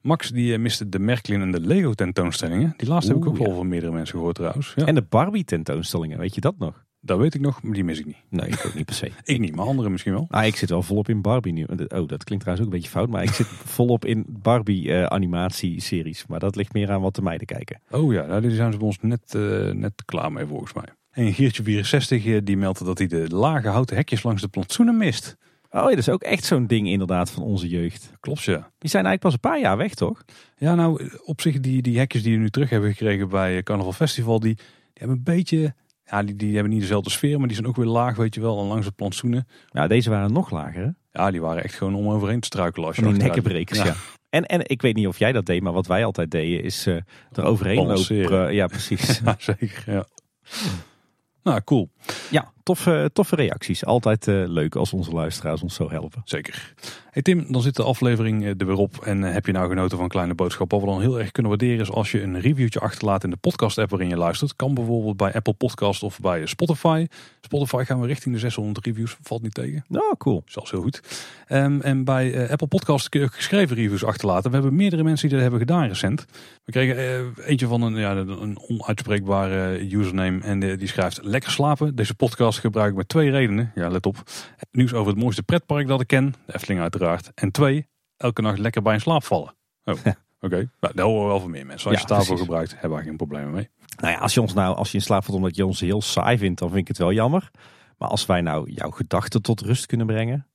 Max 0.00 0.30
die 0.30 0.52
eh, 0.52 0.58
miste 0.58 0.88
de 0.88 0.98
Merklin 0.98 1.40
en 1.40 1.52
de 1.52 1.60
Lego 1.60 1.92
tentoonstellingen. 1.92 2.74
Die 2.76 2.88
laatste 2.88 3.12
heb 3.12 3.20
ik 3.20 3.26
ook 3.26 3.32
Oeh, 3.32 3.42
wel 3.42 3.50
ja. 3.50 3.56
van 3.56 3.68
meerdere 3.68 3.92
mensen 3.92 4.16
gehoord 4.16 4.34
trouwens. 4.34 4.72
Ja, 4.76 4.86
En 4.86 4.94
de 4.94 5.02
Barbie 5.02 5.44
tentoonstellingen, 5.44 6.18
weet 6.18 6.34
je 6.34 6.40
dat 6.40 6.58
nog? 6.58 6.84
Dat 7.06 7.18
weet 7.18 7.34
ik 7.34 7.40
nog, 7.40 7.62
maar 7.62 7.72
die 7.72 7.84
mis 7.84 7.98
ik 7.98 8.06
niet. 8.06 8.16
Nee, 8.28 8.48
ik 8.48 8.66
ook 8.66 8.74
niet 8.74 8.84
per 8.84 8.94
se. 8.94 9.10
Ik 9.24 9.38
niet, 9.38 9.54
maar 9.54 9.66
anderen 9.66 9.90
misschien 9.90 10.12
wel. 10.12 10.26
Ah, 10.30 10.46
ik 10.46 10.56
zit 10.56 10.70
wel 10.70 10.82
volop 10.82 11.08
in 11.08 11.22
Barbie 11.22 11.52
nu. 11.52 11.64
Oh, 11.64 12.08
dat 12.08 12.24
klinkt 12.24 12.44
trouwens 12.44 12.60
ook 12.60 12.72
een 12.72 12.78
beetje 12.78 12.90
fout. 12.90 13.08
Maar 13.08 13.22
ik 13.22 13.30
zit 13.30 13.46
volop 13.76 14.04
in 14.04 14.24
Barbie 14.28 14.92
eh, 14.92 15.04
animatieseries. 15.04 16.26
Maar 16.26 16.38
dat 16.38 16.56
ligt 16.56 16.72
meer 16.72 16.90
aan 16.90 17.00
wat 17.00 17.14
de 17.14 17.22
meiden 17.22 17.46
kijken. 17.46 17.80
Oh 17.90 18.12
ja, 18.12 18.26
nou, 18.26 18.40
die 18.40 18.50
zijn 18.50 18.72
ze 18.72 18.78
bij 18.78 18.86
ons 18.86 18.98
net, 19.00 19.34
eh, 19.34 19.70
net 19.70 20.04
klaar 20.04 20.32
mee 20.32 20.46
volgens 20.46 20.72
mij. 20.72 20.84
En 21.10 21.32
Giertje 21.32 21.62
64 21.62 22.26
eh, 22.26 22.40
die 22.44 22.56
meldt 22.56 22.84
dat 22.84 22.98
hij 22.98 23.06
de 23.06 23.28
lage 23.28 23.68
houten 23.68 23.96
hekjes 23.96 24.22
langs 24.22 24.42
de 24.42 24.48
plantsoenen 24.48 24.96
mist. 24.96 25.36
Oh, 25.70 25.82
ja, 25.82 25.88
dat 25.88 25.98
is 25.98 26.08
ook 26.08 26.22
echt 26.22 26.44
zo'n 26.44 26.66
ding 26.66 26.88
inderdaad 26.88 27.30
van 27.30 27.42
onze 27.42 27.68
jeugd. 27.68 28.12
Klopt 28.20 28.42
ja. 28.42 28.70
Die 28.78 28.90
zijn 28.90 29.04
eigenlijk 29.06 29.20
pas 29.20 29.32
een 29.32 29.50
paar 29.50 29.60
jaar 29.60 29.76
weg, 29.76 29.94
toch? 29.94 30.24
Ja, 30.56 30.74
nou 30.74 31.10
op 31.24 31.40
zich 31.40 31.60
die, 31.60 31.82
die 31.82 31.98
hekjes 31.98 32.22
die 32.22 32.32
we 32.32 32.38
nu 32.38 32.50
terug 32.50 32.70
hebben 32.70 32.90
gekregen 32.90 33.28
bij 33.28 33.62
Carnaval 33.62 33.92
Festival, 33.92 34.40
die, 34.40 34.54
die 34.54 34.64
hebben 34.94 35.16
een 35.16 35.22
beetje... 35.22 35.74
Ja, 36.10 36.22
die, 36.22 36.36
die 36.36 36.54
hebben 36.54 36.72
niet 36.72 36.80
dezelfde 36.80 37.10
sfeer, 37.10 37.38
maar 37.38 37.46
die 37.46 37.56
zijn 37.56 37.68
ook 37.68 37.76
weer 37.76 37.86
laag, 37.86 38.16
weet 38.16 38.34
je 38.34 38.40
wel. 38.40 38.60
En 38.60 38.66
langs 38.66 38.86
de 38.86 38.92
plantsoenen. 38.92 39.48
Nou, 39.72 39.88
deze 39.88 40.10
waren 40.10 40.32
nog 40.32 40.50
lager, 40.50 40.82
hè? 40.82 41.20
Ja, 41.22 41.30
die 41.30 41.40
waren 41.40 41.62
echt 41.64 41.74
gewoon 41.74 41.94
om 41.94 42.08
overheen 42.08 42.40
te 42.40 42.46
struikelen. 42.46 42.86
Als 42.86 42.96
je 42.96 43.02
die 43.02 43.12
nekkenbrekers, 43.12 43.78
ja. 43.78 43.84
Ja. 43.84 43.94
En, 44.30 44.46
en 44.46 44.60
ik 44.64 44.82
weet 44.82 44.94
niet 44.96 45.06
of 45.06 45.18
jij 45.18 45.32
dat 45.32 45.46
deed, 45.46 45.62
maar 45.62 45.72
wat 45.72 45.86
wij 45.86 46.04
altijd 46.04 46.30
deden 46.30 46.62
is 46.62 46.86
eh 46.86 46.96
er 47.32 47.44
overheen 47.44 47.86
lopen. 47.86 48.54
ja, 48.54 48.66
precies. 48.66 49.18
Ja, 49.24 49.36
zeker. 49.38 49.82
Ja. 49.92 50.06
Nou, 51.42 51.60
cool. 51.64 51.90
ja, 52.30 52.52
toffe, 52.66 53.10
toffe 53.12 53.36
reacties. 53.36 53.84
Altijd 53.84 54.28
eh, 54.28 54.42
leuk 54.46 54.74
als 54.74 54.92
onze 54.92 55.10
luisteraars 55.10 55.62
ons 55.62 55.74
zo 55.74 55.90
helpen. 55.90 56.22
Zeker. 56.24 56.74
Hey 57.10 57.22
Tim, 57.22 57.52
dan 57.52 57.62
zit 57.62 57.76
de 57.76 57.82
aflevering 57.82 58.42
eh, 58.42 58.48
er 58.48 58.66
weer 58.66 58.76
op. 58.76 58.96
En 59.04 59.24
eh, 59.24 59.32
heb 59.32 59.46
je 59.46 59.52
nou 59.52 59.68
genoten 59.68 59.98
van 59.98 60.08
Kleine 60.08 60.34
Boodschap? 60.34 60.70
Wat 60.70 60.80
we 60.80 60.86
dan 60.86 61.00
heel 61.00 61.18
erg 61.18 61.30
kunnen 61.30 61.50
waarderen 61.50 61.80
is 61.80 61.90
als 61.90 62.10
je 62.10 62.22
een 62.22 62.40
reviewtje 62.40 62.80
achterlaat 62.80 63.24
in 63.24 63.30
de 63.30 63.36
podcast 63.36 63.78
app 63.78 63.90
waarin 63.90 64.08
je 64.08 64.16
luistert. 64.16 64.56
Kan 64.56 64.74
bijvoorbeeld 64.74 65.16
bij 65.16 65.34
Apple 65.34 65.52
Podcast 65.52 66.02
of 66.02 66.20
bij 66.20 66.46
Spotify. 66.46 67.06
Spotify 67.40 67.84
gaan 67.84 68.00
we 68.00 68.06
richting 68.06 68.34
de 68.34 68.40
600 68.40 68.86
reviews. 68.86 69.16
Valt 69.22 69.42
niet 69.42 69.54
tegen. 69.54 69.84
Nou, 69.88 70.14
cool. 70.18 70.42
Zelfs 70.46 70.70
heel 70.70 70.82
goed. 70.82 71.02
Ehm, 71.46 71.80
en 71.80 72.04
bij 72.04 72.50
Apple 72.50 72.66
Podcast 72.66 73.08
kun 73.08 73.20
je 73.20 73.26
ook 73.26 73.34
geschreven 73.34 73.76
reviews 73.76 74.04
achterlaten. 74.04 74.50
We 74.50 74.56
hebben 74.56 74.76
meerdere 74.76 75.02
mensen 75.02 75.28
die 75.28 75.38
dat 75.38 75.48
hebben 75.48 75.66
gedaan 75.66 75.88
recent. 75.88 76.24
We 76.64 76.72
kregen 76.72 77.34
eentje 77.44 77.66
van 77.66 77.82
een, 77.82 77.96
ja, 77.96 78.16
een 78.16 78.58
onuitspreekbare 78.68 79.94
username. 79.96 80.40
En 80.40 80.60
die 80.60 80.88
schrijft 80.88 81.20
lekker 81.22 81.50
slapen. 81.50 81.94
Deze 81.94 82.14
podcast 82.14 82.55
gebruik 82.58 82.90
ik 82.90 82.96
met 82.96 83.08
twee 83.08 83.30
redenen. 83.30 83.72
Ja, 83.74 83.88
let 83.88 84.06
op. 84.06 84.22
Nieuws 84.70 84.92
over 84.92 85.12
het 85.12 85.22
mooiste 85.22 85.42
pretpark 85.42 85.86
dat 85.86 86.00
ik 86.00 86.06
ken. 86.06 86.34
De 86.46 86.54
Efteling 86.54 86.80
uiteraard. 86.80 87.30
En 87.34 87.50
twee, 87.50 87.88
elke 88.16 88.42
nacht 88.42 88.58
lekker 88.58 88.82
bij 88.82 88.94
in 88.94 89.00
slaap 89.00 89.24
vallen. 89.24 89.54
Oh, 89.84 89.94
oké. 90.40 90.70
Nou, 90.80 90.94
daar 90.94 91.06
horen 91.06 91.22
we 91.22 91.28
wel 91.28 91.40
van 91.40 91.50
meer 91.50 91.66
mensen. 91.66 91.90
Als 91.90 92.00
je 92.00 92.06
precies. 92.06 92.40
gebruikt, 92.40 92.74
hebben 92.80 92.98
we 92.98 93.04
geen 93.04 93.16
problemen 93.16 93.50
mee. 93.50 93.68
Nou 93.96 94.12
ja, 94.12 94.18
als 94.18 94.34
je 94.34 94.40
ons 94.40 94.54
nou, 94.54 94.76
als 94.76 94.90
je 94.90 94.96
in 94.96 95.02
slaap 95.02 95.24
valt 95.24 95.36
omdat 95.36 95.56
je 95.56 95.66
ons 95.66 95.80
heel 95.80 96.02
saai 96.02 96.38
vindt, 96.38 96.58
dan 96.58 96.68
vind 96.68 96.80
ik 96.80 96.88
het 96.88 96.98
wel 96.98 97.12
jammer. 97.12 97.50
Maar 97.98 98.08
als 98.08 98.26
wij 98.26 98.40
nou 98.40 98.70
jouw 98.70 98.90
gedachten 98.90 99.42
tot 99.42 99.60
rust 99.60 99.86
kunnen 99.86 100.06
brengen. 100.06 100.46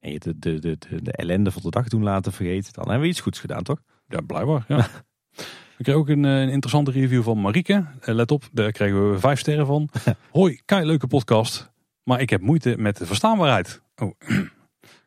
En 0.00 0.12
je 0.12 0.18
de, 0.18 0.38
de, 0.38 0.58
de, 0.58 0.76
de, 0.78 1.02
de 1.02 1.12
ellende 1.12 1.50
van 1.50 1.62
de 1.62 1.70
dag 1.70 1.88
doen 1.88 2.02
laten 2.02 2.32
vergeten, 2.32 2.72
dan 2.72 2.84
hebben 2.84 3.02
we 3.02 3.08
iets 3.08 3.20
goeds 3.20 3.38
gedaan, 3.38 3.62
toch? 3.62 3.82
Ja, 4.06 4.20
blijkbaar. 4.20 4.64
Ja. 4.68 4.88
We 5.80 5.86
kregen 5.86 6.02
ook 6.02 6.08
een, 6.08 6.24
eh, 6.24 6.40
een 6.40 6.48
interessante 6.48 6.90
review 6.90 7.22
van 7.22 7.40
Marieke. 7.40 7.84
Eh, 8.00 8.14
let 8.14 8.30
op, 8.30 8.48
daar 8.52 8.72
kregen 8.72 9.10
we 9.10 9.18
vijf 9.18 9.38
sterren 9.38 9.66
van. 9.66 9.88
Hoi, 10.32 10.60
kei 10.64 10.86
leuke 10.86 11.06
podcast. 11.06 11.70
Maar 12.02 12.20
ik 12.20 12.30
heb 12.30 12.40
moeite 12.40 12.74
met 12.78 12.96
de 12.96 13.06
verstaanbaarheid. 13.06 13.82
Oh. 13.96 14.12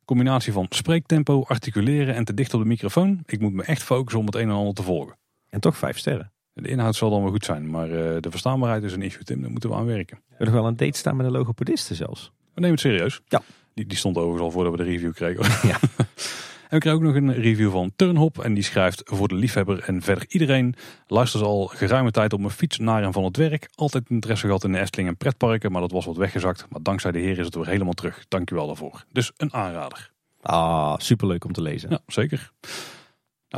Combinatie 0.05 0.53
van 0.53 0.65
spreektempo, 0.69 1.43
articuleren 1.47 2.15
en 2.15 2.23
te 2.23 2.33
dicht 2.33 2.53
op 2.53 2.61
de 2.61 2.67
microfoon. 2.67 3.23
Ik 3.25 3.39
moet 3.39 3.53
me 3.53 3.63
echt 3.63 3.83
focussen 3.83 4.19
om 4.19 4.25
het 4.25 4.35
een 4.35 4.49
en 4.49 4.55
ander 4.55 4.73
te 4.73 4.83
volgen. 4.83 5.17
En 5.49 5.59
toch 5.59 5.77
vijf 5.77 5.97
sterren. 5.97 6.31
De 6.53 6.69
inhoud 6.69 6.95
zal 6.95 7.09
dan 7.09 7.21
wel 7.21 7.31
goed 7.31 7.45
zijn, 7.45 7.69
maar 7.69 7.89
eh, 7.89 8.21
de 8.21 8.29
verstaanbaarheid 8.29 8.83
is 8.83 8.93
een 8.93 9.01
issue, 9.01 9.23
Tim. 9.23 9.41
Daar 9.41 9.51
moeten 9.51 9.69
we 9.69 9.75
aan 9.75 9.85
werken. 9.85 10.17
We 10.17 10.23
hebben 10.27 10.45
nog 10.47 10.55
wel 10.55 10.67
een 10.67 10.77
date 10.77 10.97
staan 10.97 11.15
met 11.15 11.25
een 11.25 11.31
logopediste 11.31 11.95
zelfs. 11.95 12.31
We 12.53 12.61
nemen 12.61 12.71
het 12.71 12.79
serieus. 12.79 13.21
Ja. 13.27 13.41
Die, 13.73 13.85
die 13.85 13.97
stond 13.97 14.17
overigens 14.17 14.43
al 14.43 14.51
voordat 14.51 14.71
we 14.71 14.77
de 14.77 14.89
review 14.89 15.13
kregen. 15.13 15.69
Ja. 15.69 15.79
En 16.73 16.79
we 16.79 16.85
kregen 16.85 17.07
ook 17.07 17.13
nog 17.13 17.15
een 17.15 17.41
review 17.41 17.71
van 17.71 17.91
Turnhop. 17.95 18.39
En 18.39 18.53
die 18.53 18.63
schrijft 18.63 19.01
voor 19.05 19.27
de 19.27 19.35
liefhebber 19.35 19.83
en 19.83 20.01
verder 20.01 20.25
iedereen. 20.27 20.75
Luister 21.07 21.39
ze 21.39 21.45
al 21.45 21.65
geruime 21.65 22.11
tijd 22.11 22.33
op 22.33 22.39
mijn 22.39 22.51
fiets 22.51 22.77
naar 22.77 23.03
en 23.03 23.13
van 23.13 23.23
het 23.23 23.37
werk. 23.37 23.69
Altijd 23.75 24.09
interesse 24.09 24.45
gehad 24.45 24.63
in 24.63 24.71
de 24.71 24.79
Efteling 24.79 25.09
en 25.09 25.17
pretparken. 25.17 25.71
Maar 25.71 25.81
dat 25.81 25.91
was 25.91 26.05
wat 26.05 26.17
weggezakt. 26.17 26.65
Maar 26.69 26.83
dankzij 26.83 27.11
de 27.11 27.19
heer 27.19 27.39
is 27.39 27.45
het 27.45 27.55
weer 27.55 27.67
helemaal 27.67 27.93
terug. 27.93 28.25
Dankjewel 28.27 28.67
daarvoor. 28.67 29.05
Dus 29.11 29.31
een 29.37 29.53
aanrader. 29.53 30.11
Ah, 30.41 30.97
superleuk 30.97 31.45
om 31.45 31.53
te 31.53 31.61
lezen. 31.61 31.89
Ja, 31.89 31.99
zeker. 32.07 32.51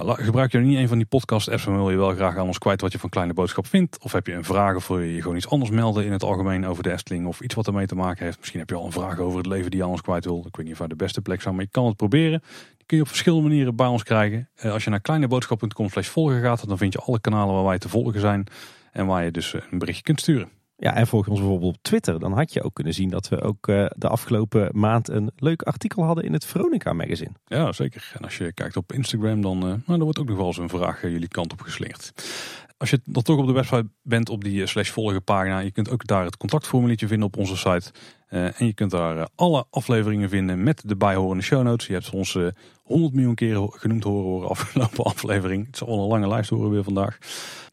Nou, 0.04 0.24
gebruik 0.24 0.52
je 0.52 0.58
niet 0.58 0.78
een 0.78 0.88
van 0.88 0.98
die 0.98 1.08
podcast 1.08 1.50
apps, 1.50 1.64
dan 1.64 1.76
wil 1.76 1.92
je 1.92 1.98
wel 1.98 2.14
graag 2.14 2.38
aan 2.38 2.48
ons 2.48 2.58
kwijt 2.58 2.82
wat 2.82 2.92
je 2.92 3.00
van 3.00 3.10
Kleine 3.10 3.34
Boodschap 3.34 3.68
vindt. 3.68 4.00
Of 4.00 4.12
heb 4.12 4.28
je 4.28 4.34
een 4.34 4.44
vraag 4.44 4.76
of 4.76 4.88
wil 4.88 5.00
je 5.00 5.14
je 5.14 5.22
gewoon 5.22 5.38
iets 5.38 5.50
anders 5.50 5.72
melden 5.72 6.06
in 6.06 6.12
het 6.12 6.24
algemeen 6.24 6.66
over 6.66 6.84
de 6.84 6.92
Efteling 6.92 7.28
of 7.28 7.42
iets 7.42 7.56
wat 7.56 7.68
ermee 7.68 7.86
te 7.86 7.96
maken 7.96 8.26
heeft. 8.26 8.40
Misschien 8.40 8.60
heb 8.60 8.70
je 8.70 8.76
al 8.76 8.86
een 8.86 8.92
vraag 8.92 9.20
over 9.20 9.38
het 9.38 9.48
leven 9.48 9.70
die 9.72 9.80
je 9.80 9.86
aan 9.86 9.92
ons 9.92 10.02
kwijt 10.02 10.26
wil. 10.26 10.44
Ik 10.48 10.56
weet 10.56 10.66
niet 10.66 10.74
of 10.74 10.80
wij 10.80 10.88
de 10.88 10.96
beste 10.96 11.22
plek 11.22 11.42
zijn, 11.42 11.56
maar 11.56 11.64
je 11.64 11.70
kan 11.70 11.86
het 11.86 11.96
proberen. 11.96 12.42
Kun 12.86 12.98
je 12.98 13.04
op 13.04 13.10
verschillende 13.10 13.48
manieren 13.48 13.76
bij 13.76 13.88
ons 13.88 14.04
krijgen. 14.04 14.50
Eh, 14.56 14.72
als 14.72 14.84
je 14.84 14.90
naar 14.90 15.02
kleineboodschap.com 15.02 15.90
slash 15.90 16.08
volgen 16.08 16.42
gaat, 16.42 16.68
dan 16.68 16.78
vind 16.78 16.94
je 16.94 17.00
alle 17.00 17.20
kanalen 17.20 17.56
waar 17.56 17.64
wij 17.64 17.78
te 17.78 17.90
volgen 17.90 18.20
zijn. 18.20 18.48
En 18.92 19.06
waar 19.06 19.24
je 19.24 19.32
dus 19.32 19.54
eh, 19.54 19.62
een 19.72 19.78
berichtje 19.78 20.04
kunt 20.04 20.20
sturen. 20.20 20.50
Ja, 20.78 20.96
en 20.96 21.08
volg 21.08 21.28
ons 21.28 21.40
bijvoorbeeld 21.40 21.76
op 21.76 21.84
Twitter. 21.84 22.20
Dan 22.20 22.34
had 22.34 22.54
je 22.54 22.64
ook 22.64 22.74
kunnen 22.74 22.94
zien 22.94 23.10
dat 23.10 23.30
we 23.30 23.42
ook 23.42 23.68
eh, 23.68 23.86
de 23.96 24.08
afgelopen 24.08 24.70
maand 24.72 25.10
een 25.10 25.32
leuk 25.36 25.62
artikel 25.62 26.04
hadden 26.04 26.24
in 26.24 26.34
het 26.34 26.46
Veronica 26.46 26.94
magazine. 26.94 27.32
Ja, 27.46 27.72
zeker. 27.72 28.12
En 28.18 28.24
als 28.24 28.38
je 28.38 28.54
kijkt 28.54 28.78
op 28.78 28.94
Instagram, 28.94 29.42
dan, 29.42 29.60
nou, 29.60 29.82
dan 29.86 30.04
wordt 30.04 30.20
ook 30.20 30.28
nog 30.28 30.38
wel 30.38 30.48
eens 30.48 30.58
een 30.58 30.70
vraag 30.70 31.02
jullie 31.02 31.28
kant 31.28 31.52
op 31.52 31.62
geslingerd. 31.62 32.14
Als 32.78 32.90
je 32.90 33.02
dan 33.06 33.24
toch 33.24 33.38
op 33.38 33.48
de 33.48 33.54
website 33.54 33.88
bent, 34.02 34.30
op 34.30 34.44
die 34.44 34.62
eh, 34.62 34.68
slash 34.68 34.90
volgen 34.90 35.24
pagina, 35.24 35.60
je 35.60 35.72
kunt 35.72 35.90
ook 35.90 36.06
daar 36.06 36.26
het 36.26 36.38
contactformuliertje 36.38 37.08
vinden 37.08 37.28
op 37.28 37.38
onze 37.38 37.58
site. 37.58 37.92
Eh, 38.28 38.62
en 38.62 38.66
je 38.66 38.74
kunt 38.74 38.92
daar 38.92 39.18
eh, 39.18 39.26
alle 39.36 39.66
afleveringen 39.70 40.30
vinden 40.30 40.64
met 40.64 40.82
de 40.86 40.96
bijhorende 40.96 41.44
show 41.44 41.64
notes. 41.64 41.88
Je 41.88 41.94
hebt 41.94 42.10
ons 42.10 42.36
eh 42.36 42.48
100 42.84 43.14
miljoen 43.14 43.36
keer 43.36 43.68
genoemd 43.70 44.04
horen 44.04 44.24
horen 44.24 44.50
afgelopen 44.50 45.04
aflevering. 45.14 45.66
Het 45.66 45.78
zal 45.78 45.88
wel 45.88 46.00
een 46.00 46.08
lange 46.08 46.28
lijst 46.28 46.50
horen 46.50 46.72
weer 46.72 46.84
vandaag. 46.84 47.18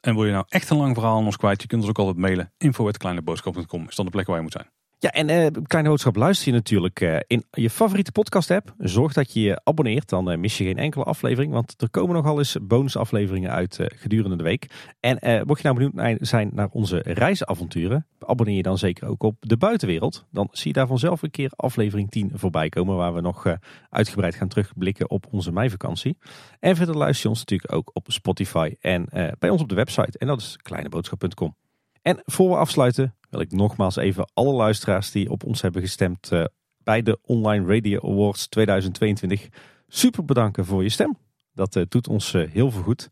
En 0.01 0.15
wil 0.15 0.25
je 0.25 0.33
nou 0.33 0.45
echt 0.49 0.71
een 0.71 0.77
lang 0.77 0.95
verhaal 0.95 1.19
aan 1.19 1.25
ons 1.25 1.37
kwijt, 1.37 1.63
je 1.63 1.69
kunt 1.69 1.81
ons 1.81 1.91
ook 1.91 1.99
altijd 1.99 2.17
mailen. 2.17 2.53
info.kleineboodschap.com 2.59 3.87
is 3.89 3.97
dan 3.97 4.05
de 4.05 4.11
plek 4.11 4.27
waar 4.27 4.37
je 4.37 4.43
moet 4.43 4.53
zijn. 4.53 4.82
Ja, 5.03 5.11
en 5.11 5.29
eh 5.29 5.47
Kleine 5.67 5.89
Boodschap 5.89 6.17
luister 6.17 6.47
je 6.47 6.53
natuurlijk 6.53 7.01
eh, 7.01 7.17
in 7.27 7.45
je 7.51 7.71
favoriete 7.71 8.13
podcast 8.13 8.51
app. 8.51 8.75
Zorg 8.79 9.13
dat 9.13 9.33
je 9.33 9.41
je 9.41 9.61
abonneert, 9.65 10.09
dan 10.09 10.31
eh, 10.31 10.39
mis 10.39 10.59
je 10.59 10.65
geen 10.65 10.79
enkele 10.79 11.05
aflevering. 11.05 11.53
Want 11.53 11.83
er 11.83 11.91
komen 11.91 12.15
nogal 12.15 12.39
eens 12.39 12.57
bonusafleveringen 12.63 13.51
uit 13.51 13.79
gedurende 13.81 14.37
de 14.37 14.43
week. 14.43 14.93
En 15.01 15.45
mocht 15.47 15.63
je 15.63 15.69
nou 15.69 15.91
benieuwd 15.93 16.19
zijn 16.21 16.51
naar 16.55 16.69
onze 16.73 16.99
reisavonturen, 17.05 18.07
abonneer 18.19 18.57
je 18.57 18.63
dan 18.63 18.79
zeker 18.79 19.09
ook 19.09 19.23
op 19.23 19.37
De 19.41 19.57
Buitenwereld. 19.57 20.25
Dan 20.31 20.49
zie 20.51 20.67
je 20.67 20.73
daar 20.73 20.87
vanzelf 20.87 21.23
een 21.23 21.31
keer 21.31 21.53
aflevering 21.57 22.11
10 22.11 22.31
voorbij 22.35 22.69
komen, 22.69 22.97
waar 22.97 23.15
we 23.15 23.21
nog 23.21 23.57
uitgebreid 23.91 24.35
gaan 24.35 24.49
terugblikken 24.49 25.11
op 25.11 25.27
onze 25.31 25.53
meivakantie. 25.53 26.17
En 26.61 26.77
verder 26.77 26.97
luister 26.97 27.23
je 27.23 27.29
ons 27.29 27.39
natuurlijk 27.39 27.73
ook 27.73 27.91
op 27.93 28.07
Spotify 28.09 28.75
en 28.81 29.09
bij 29.39 29.51
ons 29.51 29.63
op 29.63 29.69
de 29.69 29.75
website. 29.75 30.19
En 30.19 30.27
dat 30.27 30.41
is 30.41 30.57
kleineboodschap.com. 30.57 31.57
En 32.03 32.23
voor 32.25 32.49
we 32.49 32.57
afsluiten 32.57 33.15
wil 33.33 33.41
ik 33.41 33.53
nogmaals 33.53 33.97
even 33.97 34.31
alle 34.35 34.53
luisteraars 34.53 35.11
die 35.11 35.31
op 35.31 35.45
ons 35.45 35.63
hebben 35.63 35.83
gestemd 35.83 36.33
eh, 36.33 36.45
bij 36.79 37.03
de 37.03 37.19
Online 37.23 37.75
Radio 37.75 38.01
Awards 38.01 38.47
2022 38.49 39.49
super 39.89 40.25
bedanken 40.25 40.65
voor 40.65 40.83
je 40.83 40.89
stem. 40.89 41.19
Dat 41.55 41.77
eh, 41.77 41.83
doet 41.89 42.09
ons 42.09 42.35
eh, 42.35 42.51
heel 42.51 42.71
veel 42.71 42.83
goed. 42.83 43.09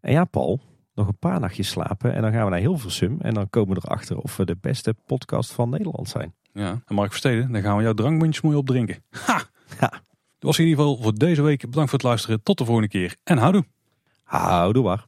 En 0.00 0.12
ja, 0.12 0.24
Paul, 0.24 0.60
nog 0.94 1.08
een 1.08 1.18
paar 1.18 1.40
nachtjes 1.40 1.68
slapen 1.68 2.14
en 2.14 2.22
dan 2.22 2.32
gaan 2.32 2.44
we 2.44 2.50
naar 2.50 2.60
Hilversum 2.60 3.20
en 3.20 3.34
dan 3.34 3.50
komen 3.50 3.74
we 3.74 3.82
erachter 3.84 4.18
of 4.18 4.36
we 4.36 4.44
de 4.44 4.56
beste 4.60 4.94
podcast 5.06 5.52
van 5.52 5.70
Nederland 5.70 6.08
zijn. 6.08 6.34
Ja, 6.52 6.82
en 6.86 6.94
Mark 6.94 7.10
Versteden, 7.10 7.52
dan 7.52 7.62
gaan 7.62 7.76
we 7.76 7.82
jouw 7.82 7.94
drankbandjes 7.94 8.42
mooi 8.42 8.56
opdrinken. 8.56 9.04
Ha! 9.10 9.42
Ja. 9.80 9.88
Dat 9.88 10.50
was 10.50 10.58
in 10.58 10.66
ieder 10.66 10.84
geval 10.84 11.02
voor 11.02 11.14
deze 11.14 11.42
week. 11.42 11.60
Bedankt 11.60 11.90
voor 11.90 11.98
het 11.98 12.08
luisteren. 12.08 12.42
Tot 12.42 12.58
de 12.58 12.64
volgende 12.64 12.88
keer 12.88 13.16
en 13.24 13.38
houdoe. 13.38 13.64
Houdoe 14.22 14.82
waar. 14.82 15.06